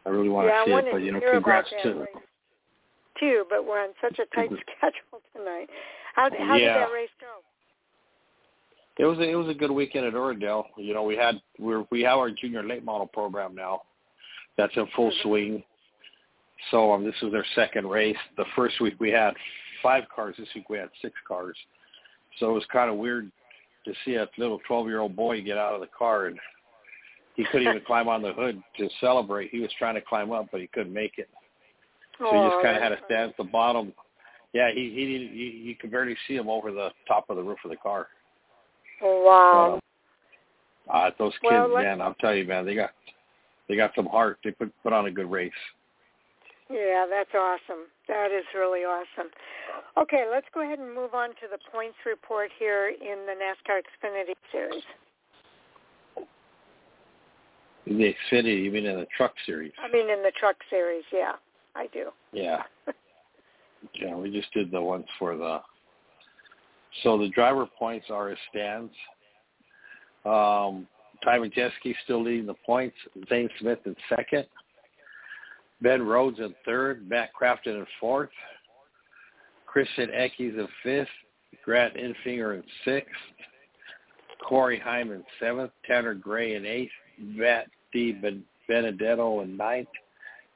I 0.07 0.11
really 0.11 0.29
want 0.29 0.49
yeah, 0.49 0.65
to 0.65 0.65
see 0.65 0.89
it. 0.89 0.93
But 0.93 0.99
you 0.99 1.13
know, 1.13 1.21
to 1.21 1.31
congrats 1.33 1.71
to 1.83 2.07
too. 3.19 3.45
But 3.49 3.67
we're 3.67 3.83
on 3.83 3.91
such 4.01 4.19
a 4.19 4.35
tight 4.35 4.51
schedule 4.79 5.23
tonight. 5.35 5.69
How 6.15 6.31
how 6.39 6.57
yeah. 6.57 6.75
did 6.75 6.83
that 6.83 6.93
race 6.93 7.09
go? 7.21 7.43
It 8.99 9.05
was 9.05 9.19
a, 9.19 9.23
it 9.23 9.35
was 9.35 9.49
a 9.49 9.55
good 9.55 9.71
weekend 9.71 10.07
at 10.07 10.15
Oradell. 10.15 10.67
You 10.77 10.95
know, 10.95 11.03
we 11.03 11.17
had 11.17 11.41
we 11.59 11.85
we 11.91 12.03
have 12.03 12.19
our 12.19 12.31
junior 12.31 12.63
late 12.63 12.85
model 12.85 13.07
program 13.07 13.55
now. 13.55 13.83
That's 14.57 14.75
in 14.77 14.87
full 14.95 15.11
mm-hmm. 15.11 15.29
swing. 15.29 15.65
So 16.71 16.93
um, 16.93 17.05
this 17.05 17.15
was 17.23 17.33
their 17.33 17.47
second 17.55 17.89
race. 17.89 18.17
The 18.37 18.45
first 18.57 18.81
week 18.81 18.95
we 19.01 19.11
had 19.11 19.35
five 19.83 20.05
cars. 20.15 20.37
This 20.39 20.49
week 20.55 20.71
we 20.71 20.79
had 20.79 20.91
six 21.03 21.15
cars. 21.27 21.57
So 22.39 22.51
it 22.51 22.55
was 22.55 22.65
kind 22.73 22.91
of 22.91 22.97
weird 22.97 23.31
to 23.85 23.93
see 24.05 24.15
a 24.15 24.29
little 24.39 24.61
12-year-old 24.69 25.15
boy 25.15 25.43
get 25.43 25.59
out 25.59 25.75
of 25.75 25.81
the 25.81 25.89
car 25.97 26.27
and 26.27 26.39
he 27.37 27.45
couldn't 27.45 27.69
even 27.69 27.83
climb 27.87 28.09
on 28.09 28.23
the 28.23 28.33
hood 28.33 28.63
to 28.79 28.89
celebrate. 29.01 29.51
He 29.51 29.61
was 29.61 29.71
trying 29.79 29.95
to 29.95 30.01
climb 30.01 30.33
up, 30.33 30.47
but 30.51 30.61
he 30.61 30.69
couldn't 30.69 30.93
make 30.93 31.19
it. 31.19 31.29
So 32.19 32.27
he 32.27 32.49
just 32.49 32.63
kind 32.63 32.77
of 32.77 32.83
had 32.83 32.89
to 32.91 32.99
stand 33.05 33.31
at 33.31 33.37
the 33.37 33.45
bottom. 33.45 33.93
Yeah, 34.53 34.71
he 34.73 34.91
he 34.91 35.29
he 35.33 35.69
you 35.69 35.75
could 35.75 35.91
barely 35.91 36.17
see 36.29 36.37
him 36.37 36.49
over 36.49 36.71
the 36.71 36.91
top 37.09 37.29
of 37.29 37.37
the 37.37 37.43
roof 37.43 37.59
of 37.65 37.71
the 37.71 37.77
car. 37.77 38.07
Wow. 39.03 39.81
Uh, 40.89 40.93
uh, 40.93 41.11
those 41.19 41.33
kids, 41.33 41.43
well, 41.45 41.69
man, 41.69 42.01
I'll 42.01 42.15
tell 42.15 42.35
you, 42.35 42.45
man, 42.45 42.67
they 42.67 42.75
got 42.75 42.91
they 43.69 43.77
got 43.77 43.93
some 43.97 44.07
heart. 44.07 44.39
They 44.45 44.51
put 44.51 44.73
put 44.83 44.93
on 44.93 45.07
a 45.07 45.11
good 45.11 45.31
race. 45.31 45.53
Yeah, 46.71 47.07
that's 47.09 47.31
awesome. 47.35 47.85
That 48.09 48.31
is 48.33 48.45
really 48.55 48.81
awesome. 48.81 49.31
Okay, 49.99 50.25
let's 50.31 50.47
go 50.55 50.63
ahead 50.63 50.79
and 50.79 50.95
move 50.95 51.15
on 51.15 51.31
to 51.31 51.47
the 51.51 51.59
points 51.71 51.97
report 52.07 52.51
here 52.59 52.89
in 52.89 53.27
the 53.27 53.33
NASCAR 53.33 53.81
Xfinity 53.81 54.35
Series. 54.51 54.83
In 57.87 57.99
the 57.99 58.15
Xfinity, 58.15 58.65
you 58.65 58.71
mean 58.71 58.87
in 58.87 58.99
the 58.99 59.07
Truck 59.17 59.35
Series? 59.45 59.73
I 59.83 59.93
mean 59.93 60.09
in 60.09 60.23
the 60.23 60.33
Truck 60.39 60.57
Series, 60.71 61.05
yeah, 61.13 61.33
I 61.75 61.87
do. 61.93 62.11
Yeah. 62.33 62.63
yeah, 63.95 64.17
we 64.17 64.31
just 64.31 64.53
did 64.55 64.71
the 64.71 64.81
ones 64.81 65.07
for 65.19 65.37
the. 65.37 65.61
So 67.03 67.19
the 67.19 67.29
driver 67.29 67.67
points 67.67 68.07
are 68.11 68.31
as 68.31 68.39
stands. 68.51 68.93
Um, 70.25 70.87
Ty 71.23 71.39
Majeski 71.39 71.95
still 72.05 72.23
leading 72.23 72.47
the 72.47 72.55
points. 72.67 72.97
Zane 73.29 73.49
Smith 73.61 73.79
in 73.87 73.97
second. 74.09 74.47
Ben 75.81 76.03
Rhodes 76.03 76.39
in 76.39 76.55
third. 76.65 77.09
Matt 77.09 77.31
Crafton 77.39 77.79
in 77.79 77.87
fourth. 78.01 78.31
Christian 79.67 80.09
Eckes 80.11 80.39
in 80.39 80.69
fifth. 80.83 81.09
Grant 81.65 81.95
Enfinger 81.95 82.55
in 82.55 82.63
sixth. 82.85 83.11
Corey 84.47 84.79
Heim 84.79 85.25
seventh. 85.41 85.73
Tanner 85.87 86.15
Gray 86.15 86.55
in 86.55 86.65
eighth. 86.65 86.93
Matt 87.19 87.67
D. 87.93 88.17
Benedetto 88.69 89.41
in 89.41 89.57
ninth. 89.57 89.89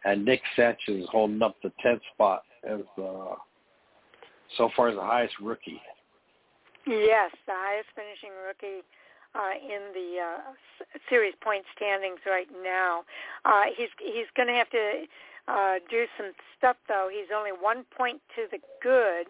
And 0.04 0.24
Nick 0.24 0.40
Sanchez 0.54 1.06
holding 1.10 1.42
up 1.42 1.56
the 1.62 1.72
tenth 1.82 2.02
spot 2.14 2.42
as 2.64 2.80
uh, 2.96 3.34
so 4.56 4.70
far 4.76 4.88
as 4.88 4.96
the 4.96 5.02
highest 5.02 5.34
rookie. 5.40 5.80
Yes, 6.88 7.30
the 7.44 7.52
highest 7.52 7.88
finishing 7.94 8.32
rookie 8.46 8.80
uh, 9.36 9.60
in 9.60 9.92
the 9.92 10.16
uh, 10.24 10.52
series 11.08 11.34
point 11.40 11.64
standings 11.76 12.20
right 12.24 12.48
now. 12.64 13.04
Uh, 13.44 13.64
he's 13.76 13.92
he's 14.00 14.24
going 14.34 14.48
to 14.48 14.54
have 14.54 14.70
to 14.70 15.04
uh, 15.48 15.74
do 15.90 16.06
some 16.16 16.32
stuff 16.56 16.76
though. 16.88 17.10
He's 17.12 17.28
only 17.34 17.50
one 17.52 17.84
point 17.96 18.22
to 18.36 18.48
the 18.50 18.58
good. 18.82 19.26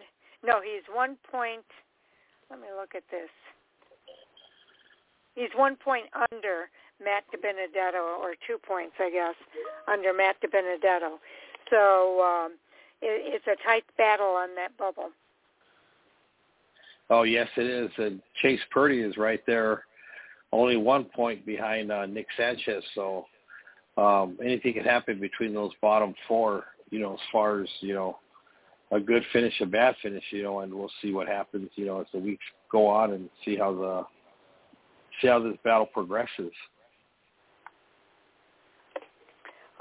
No, 0.47 0.61
he's 0.62 0.87
one 0.87 1.16
point. 1.29 1.66
Let 2.49 2.61
me 2.61 2.68
look 2.79 2.94
at 2.94 3.03
this. 3.11 3.31
He's 5.35 5.51
one 5.57 5.75
point 5.75 6.07
under 6.31 6.71
Matt 7.03 7.25
DiBenedetto, 7.35 8.18
or 8.23 8.35
two 8.47 8.59
points, 8.59 8.94
I 8.99 9.11
guess, 9.11 9.35
under 9.87 10.12
Matt 10.12 10.37
DiBenedetto. 10.40 11.18
So 11.71 12.23
um, 12.23 12.53
it, 13.03 13.35
it's 13.35 13.47
a 13.47 13.57
tight 13.66 13.85
battle 13.97 14.31
on 14.31 14.55
that 14.55 14.77
bubble. 14.77 15.11
Oh 17.11 17.23
yes, 17.23 17.49
it 17.57 17.66
is. 17.66 17.90
And 17.97 18.21
Chase 18.42 18.61
Purdy 18.71 19.01
is 19.01 19.16
right 19.16 19.40
there 19.47 19.85
only 20.53 20.77
one 20.77 21.05
point 21.05 21.44
behind 21.44 21.92
uh, 21.92 22.07
Nick 22.07 22.27
Sanchez. 22.37 22.83
So 22.94 23.27
um, 23.97 24.38
anything 24.42 24.75
can 24.75 24.85
happen 24.85 25.21
between 25.21 25.55
those 25.55 25.73
bottom 25.81 26.14
four. 26.27 26.64
You 26.90 27.01
know, 27.01 27.14
as 27.14 27.21
far 27.31 27.61
as 27.61 27.68
you 27.81 27.94
know, 27.94 28.18
a 28.92 29.01
good 29.01 29.23
finish, 29.33 29.55
a 29.61 29.66
bad 29.66 29.94
finish. 30.03 30.25
You 30.31 30.42
know, 30.42 30.61
and 30.61 30.73
we'll 30.73 30.90
see 31.03 31.12
what 31.12 31.29
happens. 31.29 31.71
You 31.75 31.87
know, 31.87 32.01
as 32.01 32.07
the 32.12 32.18
weeks 32.18 32.44
go 32.71 32.87
on 32.87 33.12
and 33.12 33.29
see 33.44 33.57
how 33.57 33.75
the 33.75 34.07
see 35.21 35.29
how 35.29 35.40
this 35.40 35.57
battle 35.64 35.87
progresses. 35.87 36.53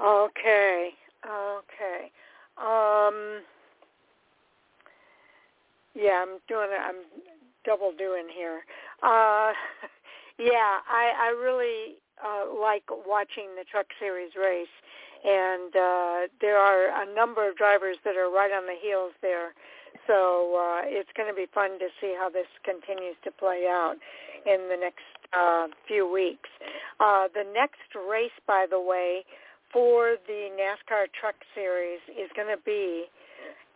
Okay. 0.03 0.89
Okay. 1.25 2.11
Um, 2.57 3.41
yeah, 5.97 6.23
I'm 6.23 6.39
doing. 6.47 6.69
I'm 6.79 7.03
double 7.65 7.91
doing 7.97 8.27
here. 8.33 8.61
Uh, 9.03 9.53
Yeah, 10.39 10.85
I, 10.85 11.13
I 11.17 11.27
really 11.29 11.97
uh, 12.21 12.45
like 12.61 12.83
watching 12.89 13.57
the 13.57 13.65
Truck 13.65 13.87
Series 13.99 14.31
race, 14.37 14.73
and 15.25 15.75
uh, 15.75 16.17
there 16.41 16.57
are 16.57 16.93
a 17.01 17.13
number 17.13 17.49
of 17.49 17.57
drivers 17.57 17.97
that 18.05 18.15
are 18.15 18.29
right 18.29 18.51
on 18.51 18.65
the 18.65 18.77
heels 18.79 19.13
there. 19.21 19.53
So 20.05 20.55
uh, 20.55 20.81
it's 20.85 21.09
going 21.17 21.27
to 21.29 21.35
be 21.35 21.47
fun 21.53 21.79
to 21.79 21.89
see 21.99 22.15
how 22.17 22.29
this 22.29 22.47
continues 22.63 23.15
to 23.23 23.31
play 23.31 23.65
out 23.67 23.95
in 24.45 24.69
the 24.69 24.77
next 24.79 25.09
uh, 25.33 25.67
few 25.87 26.09
weeks. 26.11 26.49
Uh, 26.99 27.27
the 27.33 27.45
next 27.53 27.89
race, 27.97 28.35
by 28.45 28.67
the 28.69 28.79
way, 28.79 29.25
for 29.73 30.17
the 30.27 30.49
NASCAR 30.53 31.07
Truck 31.19 31.35
Series 31.55 31.99
is 32.09 32.29
going 32.35 32.47
to 32.55 32.61
be 32.63 33.05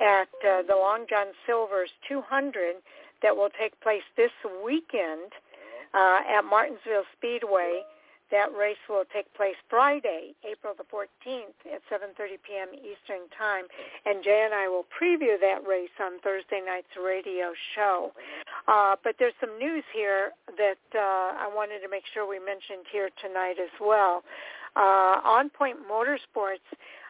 at 0.01 0.29
uh, 0.41 0.61
the 0.67 0.75
Long 0.75 1.05
John 1.09 1.27
Silver's 1.45 1.91
200 2.09 2.75
that 3.21 3.35
will 3.35 3.49
take 3.59 3.79
place 3.81 4.03
this 4.17 4.31
weekend 4.65 5.31
uh, 5.93 6.19
at 6.25 6.41
Martinsville 6.41 7.05
Speedway. 7.17 7.83
That 8.31 8.55
race 8.55 8.79
will 8.87 9.03
take 9.13 9.27
place 9.35 9.59
Friday, 9.69 10.31
April 10.49 10.73
the 10.73 10.87
14th 10.87 11.51
at 11.67 11.83
7.30 11.91 12.39
p.m. 12.47 12.69
Eastern 12.79 13.27
Time. 13.37 13.65
And 14.05 14.23
Jay 14.23 14.43
and 14.45 14.55
I 14.55 14.69
will 14.69 14.87
preview 14.87 15.35
that 15.35 15.67
race 15.67 15.91
on 15.99 16.17
Thursday 16.23 16.63
night's 16.65 16.95
radio 16.95 17.51
show. 17.75 18.11
Uh, 18.69 18.95
but 19.03 19.15
there's 19.19 19.35
some 19.41 19.59
news 19.59 19.83
here 19.93 20.31
that 20.55 20.79
uh, 20.95 21.43
I 21.43 21.51
wanted 21.53 21.81
to 21.81 21.89
make 21.89 22.03
sure 22.13 22.27
we 22.27 22.39
mentioned 22.39 22.87
here 22.89 23.09
tonight 23.21 23.59
as 23.61 23.73
well. 23.81 24.23
Uh, 24.77 25.19
On 25.27 25.49
Point 25.49 25.77
Motorsports 25.83 26.63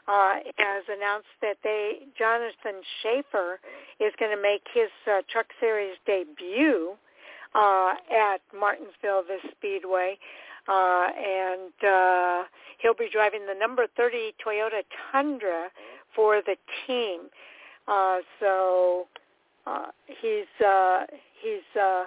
uh, 0.07 0.35
has 0.57 0.83
announced 0.89 1.33
that 1.41 1.57
they 1.63 1.99
Jonathan 2.17 2.81
Shafer 3.01 3.59
is 3.99 4.13
going 4.19 4.35
to 4.35 4.41
make 4.41 4.63
his 4.73 4.89
uh, 5.07 5.21
Truck 5.29 5.47
Series 5.59 5.95
debut 6.05 6.93
uh, 7.55 7.93
at 8.11 8.41
Martinsville, 8.57 9.23
this 9.27 9.41
speedway. 9.51 10.17
Uh, 10.67 11.07
and 11.17 11.73
uh, 11.87 12.43
he'll 12.79 12.93
be 12.93 13.09
driving 13.11 13.41
the 13.47 13.59
number 13.59 13.87
30 13.97 14.33
Toyota 14.45 14.83
Tundra 15.11 15.69
for 16.15 16.41
the 16.45 16.55
team. 16.85 17.21
Uh, 17.87 18.17
so 18.39 19.07
uh, 19.65 19.87
he's 20.21 20.65
uh, 20.65 21.05
he's 21.41 21.79
uh, 21.79 22.03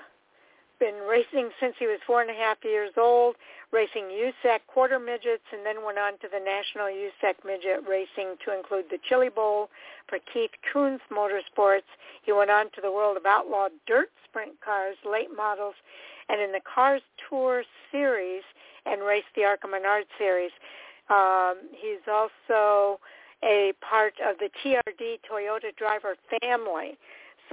been 0.79 1.01
racing 1.09 1.51
since 1.61 1.75
he 1.79 1.87
was 1.87 1.99
four 2.07 2.23
and 2.23 2.31
a 2.31 2.35
half 2.35 2.59
years 2.65 2.93
old, 2.97 3.37
racing 3.73 4.05
USAC 4.05 4.61
quarter 4.67 4.99
midgets, 4.99 5.45
and 5.53 5.65
then 5.65 5.85
went 5.85 5.99
on 5.99 6.13
to 6.19 6.29
the 6.33 6.39
National 6.39 6.87
USAC 6.87 7.45
midget 7.45 7.87
racing 7.89 8.37
to 8.45 8.57
include 8.57 8.87
the 8.91 8.99
Chili 9.09 9.29
Bowl 9.29 9.69
for 10.09 10.19
Keith 10.33 10.51
Kunz 10.73 11.01
Motorsports. 11.11 11.89
He 12.23 12.33
went 12.33 12.51
on 12.51 12.67
to 12.75 12.81
the 12.83 12.91
World 12.91 13.17
of 13.17 13.27
Outlaw 13.27 13.69
Dirt 13.87 14.11
Sprint 14.29 14.61
Cars, 14.65 14.97
late 15.09 15.35
models, 15.35 15.75
and 16.29 16.41
in 16.41 16.53
the 16.53 16.61
Cars 16.63 17.03
Tour 17.29 17.65
Series, 17.91 18.43
and 18.87 19.03
raced 19.03 19.33
the 19.37 19.45
ARCA 19.45 19.67
Menard 19.67 20.05
Series. 20.19 20.53
Um, 21.11 21.57
he's 21.73 22.05
also 22.11 23.01
a 23.43 23.73
part 23.81 24.15
of 24.25 24.37
the 24.39 24.49
TRD 24.63 25.21
Toyota 25.31 25.75
driver 25.77 26.17
family. 26.41 26.97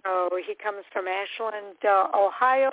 So 0.03 0.29
he 0.45 0.55
comes 0.55 0.83
from 0.93 1.05
Ashland, 1.07 1.75
uh, 1.83 2.07
Ohio, 2.15 2.71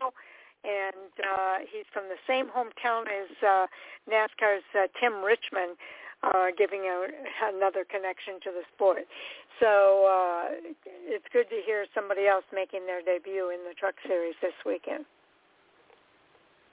and 0.65 1.13
uh, 1.23 1.57
he's 1.71 1.87
from 1.93 2.05
the 2.09 2.19
same 2.27 2.47
hometown 2.47 3.07
as 3.07 3.31
uh, 3.43 3.67
NASCAR's 4.11 4.67
uh, 4.75 4.87
Tim 5.01 5.23
Richmond, 5.23 5.77
uh, 6.23 6.47
giving 6.57 6.83
a, 6.83 7.07
another 7.55 7.85
connection 7.85 8.41
to 8.43 8.51
the 8.51 8.63
sport. 8.75 9.07
So 9.61 10.07
uh, 10.07 10.73
it's 11.07 11.25
good 11.33 11.49
to 11.51 11.61
hear 11.65 11.87
somebody 11.95 12.27
else 12.27 12.45
making 12.53 12.87
their 12.87 13.03
debut 13.03 13.51
in 13.51 13.63
the 13.69 13.75
Truck 13.79 13.95
Series 14.07 14.35
this 14.43 14.55
weekend. 14.67 15.05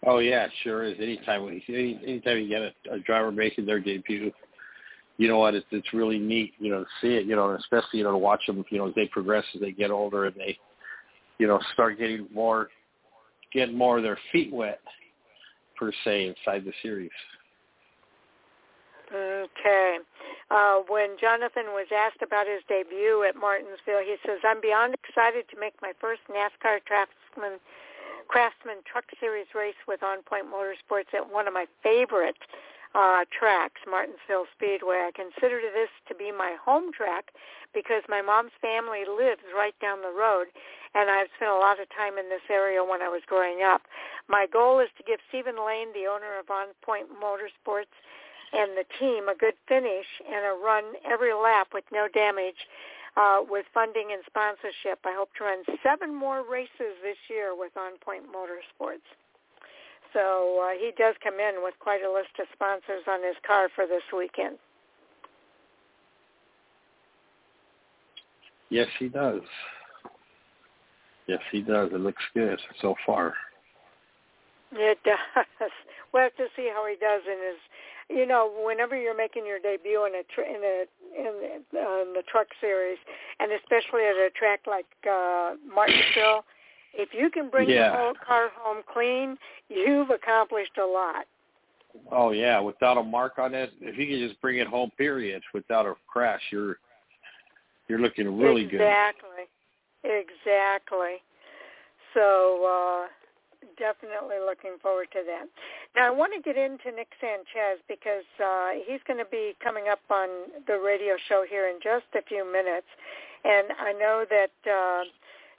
Oh 0.05 0.19
yeah, 0.19 0.47
sure 0.63 0.83
is. 0.83 0.95
Anytime 0.99 1.45
we 1.45 1.63
any, 1.67 1.99
anytime 2.05 2.37
you 2.37 2.47
get 2.47 2.61
a, 2.61 2.95
a 2.95 2.99
driver 2.99 3.31
making 3.31 3.65
their 3.65 3.79
debut, 3.79 4.31
you 5.17 5.27
know 5.27 5.39
what? 5.39 5.55
It's 5.55 5.65
it's 5.71 5.93
really 5.93 6.19
neat, 6.19 6.53
you 6.59 6.69
know, 6.69 6.83
to 6.83 6.89
see 7.01 7.15
it. 7.15 7.25
You 7.25 7.35
know, 7.35 7.51
especially 7.55 7.99
you 7.99 8.03
know 8.03 8.11
to 8.11 8.17
watch 8.17 8.45
them, 8.45 8.63
you 8.69 8.77
know, 8.77 8.87
as 8.87 8.95
they 8.95 9.07
progress 9.07 9.45
as 9.55 9.61
they 9.61 9.71
get 9.71 9.89
older 9.89 10.25
and 10.25 10.35
they, 10.35 10.57
you 11.39 11.47
know, 11.47 11.59
start 11.73 11.97
getting 11.97 12.27
more 12.31 12.69
get 13.55 13.73
more 13.73 13.97
of 13.97 14.03
their 14.03 14.19
feet 14.31 14.53
wet, 14.53 14.81
per 15.75 15.91
se, 16.03 16.27
inside 16.27 16.65
the 16.65 16.73
series. 16.83 17.11
Okay. 19.13 19.97
Uh, 20.51 20.81
when 20.87 21.17
Jonathan 21.19 21.73
was 21.73 21.87
asked 21.95 22.21
about 22.21 22.47
his 22.47 22.61
debut 22.67 23.25
at 23.27 23.35
Martinsville, 23.35 24.03
he 24.03 24.15
says, 24.25 24.39
I'm 24.43 24.61
beyond 24.61 24.95
excited 24.95 25.45
to 25.49 25.59
make 25.59 25.73
my 25.81 25.93
first 25.99 26.21
NASCAR 26.29 26.83
Craftsman 26.85 27.59
Craftsman 28.27 28.81
Truck 28.89 29.05
Series 29.19 29.45
race 29.53 29.77
with 29.87 30.01
On 30.01 30.23
Point 30.23 30.45
Motorsports 30.49 31.13
at 31.13 31.31
one 31.31 31.47
of 31.47 31.53
my 31.53 31.65
favorite 31.83 32.37
uh, 32.95 33.27
tracks, 33.27 33.83
Martinsville 33.83 34.47
Speedway. 34.55 35.03
I 35.03 35.11
consider 35.11 35.59
this 35.59 35.91
to 36.07 36.15
be 36.15 36.31
my 36.31 36.55
home 36.63 36.95
track 36.95 37.35
because 37.75 38.01
my 38.07 38.23
mom's 38.23 38.55
family 38.63 39.03
lives 39.03 39.43
right 39.51 39.75
down 39.83 39.99
the 39.99 40.15
road, 40.15 40.47
and 40.95 41.11
I've 41.11 41.27
spent 41.35 41.51
a 41.51 41.59
lot 41.59 41.83
of 41.83 41.91
time 41.91 42.15
in 42.17 42.31
this 42.31 42.47
area 42.49 42.79
when 42.79 43.03
I 43.03 43.11
was 43.11 43.21
growing 43.27 43.67
up. 43.67 43.83
My 44.31 44.47
goal 44.47 44.79
is 44.79 44.87
to 44.95 45.03
give 45.03 45.19
Stephen 45.27 45.59
Lane, 45.59 45.91
the 45.91 46.07
owner 46.07 46.39
of 46.39 46.47
On 46.49 46.71
Point 46.81 47.11
Motorsports, 47.11 47.91
and 48.55 48.79
the 48.79 48.87
team 48.97 49.27
a 49.27 49.35
good 49.35 49.59
finish 49.67 50.07
and 50.23 50.47
a 50.47 50.55
run 50.55 50.95
every 51.03 51.33
lap 51.33 51.75
with 51.75 51.83
no 51.91 52.07
damage 52.07 52.63
uh, 53.17 53.43
with 53.43 53.65
funding 53.73 54.15
and 54.15 54.23
sponsorship. 54.23 55.03
I 55.03 55.11
hope 55.11 55.35
to 55.37 55.43
run 55.43 55.67
seven 55.83 56.15
more 56.15 56.47
races 56.47 56.95
this 57.03 57.19
year 57.27 57.51
with 57.51 57.75
On 57.75 57.99
Point 57.99 58.23
Motorsports. 58.31 59.03
So 60.13 60.61
uh, 60.63 60.77
he 60.79 60.91
does 60.97 61.15
come 61.23 61.39
in 61.39 61.63
with 61.63 61.73
quite 61.79 62.01
a 62.01 62.11
list 62.11 62.39
of 62.39 62.47
sponsors 62.53 63.03
on 63.07 63.23
his 63.23 63.35
car 63.45 63.69
for 63.75 63.85
this 63.85 64.03
weekend. 64.15 64.57
Yes, 68.69 68.87
he 68.99 69.07
does. 69.07 69.41
Yes, 71.27 71.39
he 71.51 71.61
does. 71.61 71.91
It 71.93 71.99
looks 71.99 72.23
good 72.33 72.59
so 72.81 72.95
far. 73.05 73.33
It 74.71 74.99
does. 75.05 75.71
We'll 76.13 76.23
have 76.23 76.35
to 76.37 76.47
see 76.55 76.69
how 76.73 76.85
he 76.87 76.95
does 76.95 77.21
in 77.25 77.37
his. 77.37 77.59
You 78.07 78.27
know, 78.27 78.51
whenever 78.63 78.95
you're 78.95 79.17
making 79.17 79.47
your 79.47 79.57
debut 79.57 80.05
in 80.05 80.13
a 80.13 80.23
tr- 80.33 80.41
in 80.41 80.61
a 80.61 80.85
in, 81.17 81.61
uh, 81.73 82.01
in 82.03 82.13
the 82.13 82.23
truck 82.29 82.47
series, 82.61 82.99
and 83.39 83.51
especially 83.51 84.03
at 84.03 84.15
a 84.15 84.29
track 84.37 84.61
like 84.67 84.85
uh, 85.09 85.55
Martinsville, 85.73 86.45
if 86.97 87.09
you 87.13 87.29
can 87.29 87.49
bring 87.49 87.69
yeah. 87.69 87.91
the 87.91 87.97
whole 87.97 88.13
car 88.25 88.49
home 88.57 88.83
clean, 88.91 89.37
you've 89.69 90.09
accomplished 90.09 90.77
a 90.81 90.85
lot. 90.85 91.25
Oh 92.11 92.31
yeah, 92.31 92.59
without 92.59 92.97
a 92.97 93.03
mark 93.03 93.39
on 93.39 93.53
it, 93.53 93.71
if 93.81 93.97
you 93.97 94.07
can 94.07 94.27
just 94.27 94.39
bring 94.41 94.59
it 94.59 94.67
home, 94.67 94.91
period, 94.97 95.41
without 95.53 95.85
a 95.85 95.93
crash, 96.07 96.41
you're 96.51 96.77
you're 97.87 97.99
looking 97.99 98.37
really 98.37 98.63
exactly. 98.63 99.47
good. 100.03 100.09
Exactly, 100.09 100.33
exactly. 100.43 101.15
So 102.13 102.65
uh, 102.65 103.07
definitely 103.77 104.37
looking 104.43 104.75
forward 104.81 105.07
to 105.13 105.19
that. 105.25 105.47
Now 105.95 106.07
I 106.07 106.11
want 106.11 106.33
to 106.35 106.41
get 106.41 106.57
into 106.57 106.91
Nick 106.95 107.11
Sanchez 107.21 107.79
because 107.87 108.27
uh, 108.43 108.71
he's 108.85 108.99
going 109.07 109.19
to 109.19 109.29
be 109.31 109.55
coming 109.63 109.85
up 109.89 109.99
on 110.09 110.27
the 110.67 110.79
radio 110.79 111.15
show 111.29 111.45
here 111.49 111.69
in 111.69 111.79
just 111.81 112.05
a 112.15 112.23
few 112.27 112.43
minutes, 112.43 112.87
and 113.43 113.67
I 113.79 113.93
know 113.93 114.25
that. 114.29 114.69
Uh, 114.69 115.03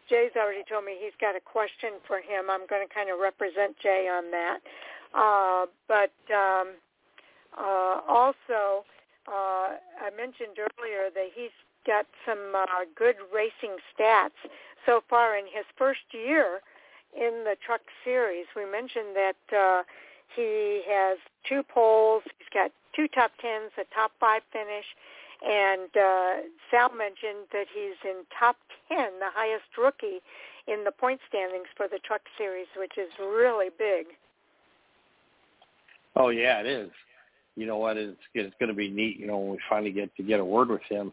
Jay's 0.09 0.33
already 0.37 0.63
told 0.69 0.85
me 0.85 0.97
he's 0.99 1.17
got 1.21 1.37
a 1.37 1.41
question 1.41 1.99
for 2.07 2.19
him. 2.19 2.51
I'm 2.51 2.67
going 2.67 2.87
to 2.87 2.93
kind 2.93 3.11
of 3.11 3.19
represent 3.19 3.77
Jay 3.83 4.09
on 4.11 4.31
that. 4.31 4.59
Uh, 5.15 5.67
but 5.89 6.15
um, 6.35 6.75
uh, 7.57 8.01
also, 8.09 8.85
uh, 9.27 9.79
I 9.99 10.11
mentioned 10.17 10.59
earlier 10.59 11.11
that 11.15 11.31
he's 11.35 11.55
got 11.87 12.07
some 12.27 12.55
uh, 12.55 12.67
good 12.95 13.17
racing 13.33 13.77
stats 13.95 14.39
so 14.85 15.03
far 15.09 15.37
in 15.37 15.45
his 15.47 15.65
first 15.77 16.07
year 16.13 16.61
in 17.15 17.45
the 17.45 17.57
truck 17.65 17.83
series. 18.05 18.47
We 18.55 18.71
mentioned 18.71 19.15
that 19.15 19.57
uh, 19.57 19.83
he 20.35 20.83
has 20.89 21.19
two 21.49 21.63
poles. 21.63 22.23
He's 22.39 22.49
got 22.53 22.71
two 22.95 23.09
top 23.09 23.33
tens, 23.41 23.73
a 23.79 23.85
top 23.95 24.13
five 24.19 24.43
finish, 24.53 24.87
and 25.45 25.91
uh, 25.97 26.49
Sal 26.71 26.91
mentioned 26.97 27.49
that 27.53 27.67
he's 27.73 27.97
in 28.05 28.25
top 28.39 28.57
10, 28.89 29.19
the 29.19 29.31
highest 29.35 29.69
rookie 29.77 30.21
in 30.67 30.85
the 30.85 30.91
point 30.91 31.21
standings 31.29 31.67
for 31.77 31.89
the 31.89 31.99
truck 32.05 32.23
series, 32.39 32.67
which 32.77 32.97
is 32.99 33.11
really 33.21 33.69
big. 33.79 34.07
Oh 36.17 36.31
yeah, 36.31 36.61
it 36.61 36.67
is. 36.67 36.91
You 37.57 37.67
know 37.67 37.77
what? 37.77 37.97
It's 37.97 38.17
it's 38.35 38.55
going 38.59 38.69
to 38.69 38.75
be 38.75 38.89
neat. 38.89 39.19
You 39.19 39.27
know, 39.27 39.39
when 39.39 39.51
we 39.53 39.59
finally 39.69 39.93
get 39.93 40.15
to 40.17 40.23
get 40.23 40.41
a 40.41 40.45
word 40.45 40.69
with 40.69 40.83
him, 40.89 41.13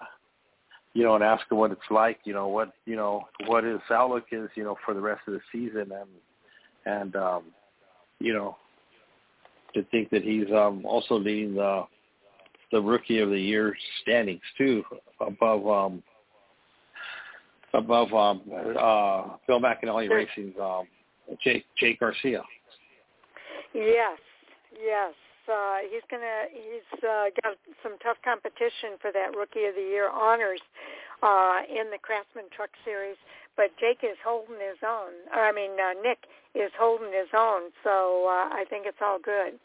you 0.93 1.03
know, 1.03 1.15
and 1.15 1.23
ask 1.23 1.49
him 1.51 1.57
what 1.57 1.71
it's 1.71 1.81
like. 1.89 2.19
You 2.23 2.33
know, 2.33 2.47
what 2.47 2.73
you 2.86 2.95
know, 2.95 3.27
what 3.45 3.63
his 3.63 3.79
outlook 3.91 4.25
is. 4.31 4.49
You 4.55 4.63
know, 4.63 4.77
for 4.86 4.93
the 4.93 5.01
rest 5.01 5.21
of 5.27 5.33
the 5.33 5.41
season, 5.51 5.91
and 5.91 6.09
and 6.86 7.15
um, 7.15 7.43
you 8.19 8.33
know, 8.33 8.57
to 9.73 9.83
think 9.83 10.09
that 10.12 10.23
he's 10.23 10.49
um 10.55 10.86
also 10.86 11.15
leading 11.17 11.55
the 11.55 11.83
the 12.73 12.81
rookie 12.81 13.19
of 13.19 13.29
the 13.29 13.39
year 13.39 13.77
standings 14.01 14.41
too, 14.57 14.83
above 15.21 15.65
um 15.67 16.03
above 17.73 18.13
um 18.13 18.41
uh 18.77 19.38
Bill 19.47 19.62
McAnally 19.62 20.09
Racing's 20.09 20.55
um 20.59 20.88
Jake 21.41 21.65
Jake 21.77 21.99
Garcia. 21.99 22.41
Yes, 23.73 24.17
yes. 24.73 25.13
Uh, 25.47 25.77
he's 25.91 26.01
gonna 26.09 26.47
he's 26.51 27.03
uh, 27.03 27.25
got 27.43 27.55
some 27.83 27.93
tough 28.01 28.17
competition 28.23 28.97
for 28.99 29.12
that 29.12 29.36
rookie 29.38 29.65
of 29.65 29.75
the 29.75 29.81
year 29.81 30.09
honors 30.09 30.62
uh, 31.21 31.59
in 31.69 31.91
the 31.91 31.99
Craftsman 32.01 32.45
Truck 32.55 32.69
Series, 32.86 33.17
but 33.55 33.67
Jake 33.79 33.99
is 34.03 34.17
holding 34.23 34.55
his 34.55 34.79
own. 34.81 35.12
Or, 35.36 35.43
I 35.43 35.51
mean, 35.51 35.71
uh, 35.75 35.99
Nick 36.01 36.25
is 36.55 36.71
holding 36.79 37.12
his 37.12 37.27
own, 37.36 37.71
so 37.83 38.25
uh, 38.27 38.55
I 38.55 38.63
think 38.69 38.86
it's 38.88 39.03
all 39.03 39.19
good. 39.19 39.59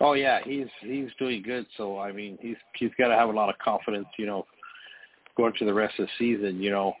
Oh 0.00 0.12
yeah, 0.12 0.40
he's 0.44 0.66
he's 0.80 1.08
doing 1.18 1.42
good. 1.42 1.66
So 1.76 1.98
I 1.98 2.12
mean, 2.12 2.38
he's 2.40 2.56
he's 2.74 2.90
got 2.98 3.08
to 3.08 3.14
have 3.14 3.28
a 3.28 3.32
lot 3.32 3.48
of 3.48 3.58
confidence, 3.58 4.06
you 4.18 4.26
know, 4.26 4.46
going 5.36 5.52
to 5.58 5.64
the 5.64 5.74
rest 5.74 5.98
of 5.98 6.06
the 6.06 6.12
season. 6.18 6.62
You 6.62 6.70
know, 6.70 6.94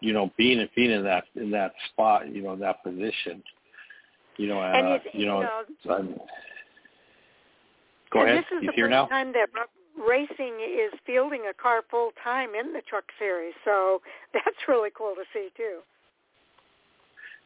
you 0.00 0.12
know, 0.12 0.30
being 0.36 0.66
being 0.74 0.90
in 0.90 1.04
that 1.04 1.24
in 1.36 1.50
that 1.52 1.72
spot, 1.90 2.32
you 2.32 2.42
know, 2.42 2.52
in 2.54 2.60
that 2.60 2.82
position. 2.82 3.42
You 4.36 4.48
know, 4.48 4.62
and 4.62 4.86
uh, 4.86 4.98
you 5.12 5.26
know, 5.26 5.42
know 5.42 5.64
I'm, 5.90 6.14
go 8.10 8.20
and 8.20 8.30
ahead. 8.30 8.44
This 8.50 8.58
is 8.58 8.62
you 8.62 8.70
the 8.70 8.72
here 8.74 8.86
first 8.86 8.92
now? 8.92 9.06
time 9.06 9.32
that 9.32 9.48
racing 9.98 10.60
is 10.60 10.98
fielding 11.06 11.42
a 11.50 11.54
car 11.54 11.82
full 11.90 12.10
time 12.22 12.50
in 12.58 12.72
the 12.72 12.80
truck 12.88 13.04
series, 13.18 13.54
so 13.64 14.00
that's 14.32 14.68
really 14.68 14.90
cool 14.96 15.14
to 15.14 15.22
see 15.32 15.50
too. 15.56 15.80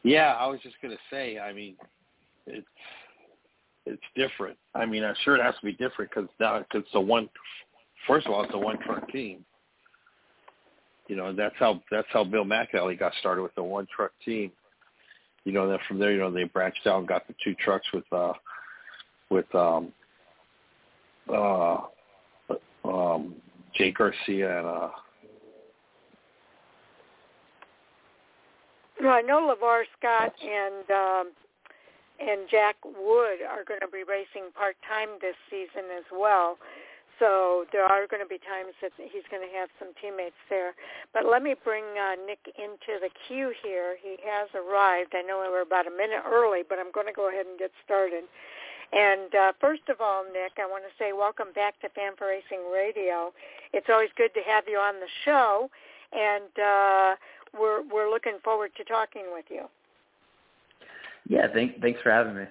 Yeah, 0.03 0.33
I 0.33 0.47
was 0.47 0.59
just 0.61 0.75
gonna 0.81 0.97
say. 1.11 1.39
I 1.39 1.51
mean, 1.51 1.75
it's 2.47 2.65
it's 3.85 4.01
different. 4.15 4.57
I 4.73 4.85
mean, 4.85 5.03
I'm 5.03 5.15
sure 5.23 5.35
it 5.35 5.43
has 5.43 5.55
to 5.59 5.65
be 5.65 5.73
different 5.73 6.11
because 6.11 6.29
now 6.39 6.57
cause 6.71 6.81
it's 6.85 6.89
a 6.93 7.01
one. 7.01 7.29
First 8.07 8.27
of 8.27 8.33
all, 8.33 8.43
it's 8.43 8.53
a 8.53 8.57
one 8.57 8.77
truck 8.85 9.09
team. 9.11 9.45
You 11.07 11.15
know, 11.15 11.33
that's 11.33 11.55
how 11.59 11.81
that's 11.91 12.07
how 12.11 12.23
Bill 12.23 12.45
McAnally 12.45 12.97
got 12.97 13.13
started 13.19 13.43
with 13.43 13.53
the 13.55 13.63
one 13.63 13.87
truck 13.95 14.11
team. 14.23 14.51
You 15.43 15.51
know, 15.51 15.69
then 15.69 15.77
from 15.87 15.99
there, 15.99 16.11
you 16.11 16.19
know, 16.19 16.31
they 16.31 16.45
branched 16.45 16.87
out 16.87 16.99
and 16.99 17.07
got 17.07 17.27
the 17.27 17.35
two 17.43 17.53
trucks 17.55 17.85
with 17.93 18.05
uh 18.11 18.33
with 19.29 19.53
um 19.53 19.93
uh 21.31 21.77
um 22.83 23.35
Jake 23.75 23.97
Garcia 23.97 24.59
and 24.59 24.67
uh 24.67 24.89
well, 29.01 29.13
I 29.13 29.21
know 29.21 29.53
Lavar 29.55 29.83
Scott 29.99 30.33
and 30.41 30.89
um 30.89 31.31
and 32.19 32.47
Jack 32.49 32.75
Wood 32.83 33.43
are 33.43 33.63
going 33.67 33.81
to 33.81 33.91
be 33.91 34.03
racing 34.03 34.51
part-time 34.55 35.19
this 35.21 35.35
season 35.49 35.91
as 35.91 36.05
well. 36.11 36.57
So 37.19 37.63
there 37.71 37.87
are 37.87 38.07
going 38.07 38.19
to 38.19 38.27
be 38.27 38.39
times 38.43 38.75
that 38.83 38.91
he's 38.99 39.23
going 39.31 39.39
to 39.39 39.53
have 39.55 39.71
some 39.79 39.95
teammates 40.01 40.35
there. 40.49 40.75
But 41.13 41.23
let 41.23 41.43
me 41.43 41.55
bring 41.55 41.83
uh, 41.95 42.19
Nick 42.27 42.43
into 42.59 42.99
the 42.99 43.07
queue 43.27 43.55
here. 43.63 43.95
He 43.95 44.19
has 44.27 44.51
arrived. 44.51 45.15
I 45.15 45.23
know 45.23 45.39
we're 45.47 45.63
about 45.63 45.87
a 45.87 45.95
minute 45.95 46.27
early, 46.27 46.63
but 46.67 46.75
I'm 46.77 46.91
going 46.91 47.07
to 47.07 47.15
go 47.15 47.31
ahead 47.31 47.47
and 47.47 47.57
get 47.57 47.71
started. 47.83 48.27
And 48.91 49.33
uh, 49.33 49.51
first 49.59 49.87
of 49.89 50.01
all, 50.01 50.23
Nick, 50.27 50.59
I 50.59 50.67
want 50.67 50.83
to 50.83 50.93
say 50.99 51.11
welcome 51.13 51.55
back 51.55 51.79
to 51.81 51.87
Fan4Racing 51.89 52.71
Radio. 52.71 53.33
It's 53.73 53.87
always 53.89 54.09
good 54.15 54.33
to 54.35 54.41
have 54.45 54.65
you 54.67 54.77
on 54.77 54.95
the 54.99 55.09
show, 55.23 55.69
and 56.11 56.51
uh, 56.59 57.15
we're 57.57 57.81
we're 57.91 58.09
looking 58.09 58.37
forward 58.43 58.71
to 58.77 58.83
talking 58.83 59.33
with 59.33 59.45
you. 59.49 59.65
Yeah, 61.27 61.47
thank, 61.53 61.81
thanks 61.81 62.01
for 62.01 62.11
having 62.11 62.35
me. 62.35 62.45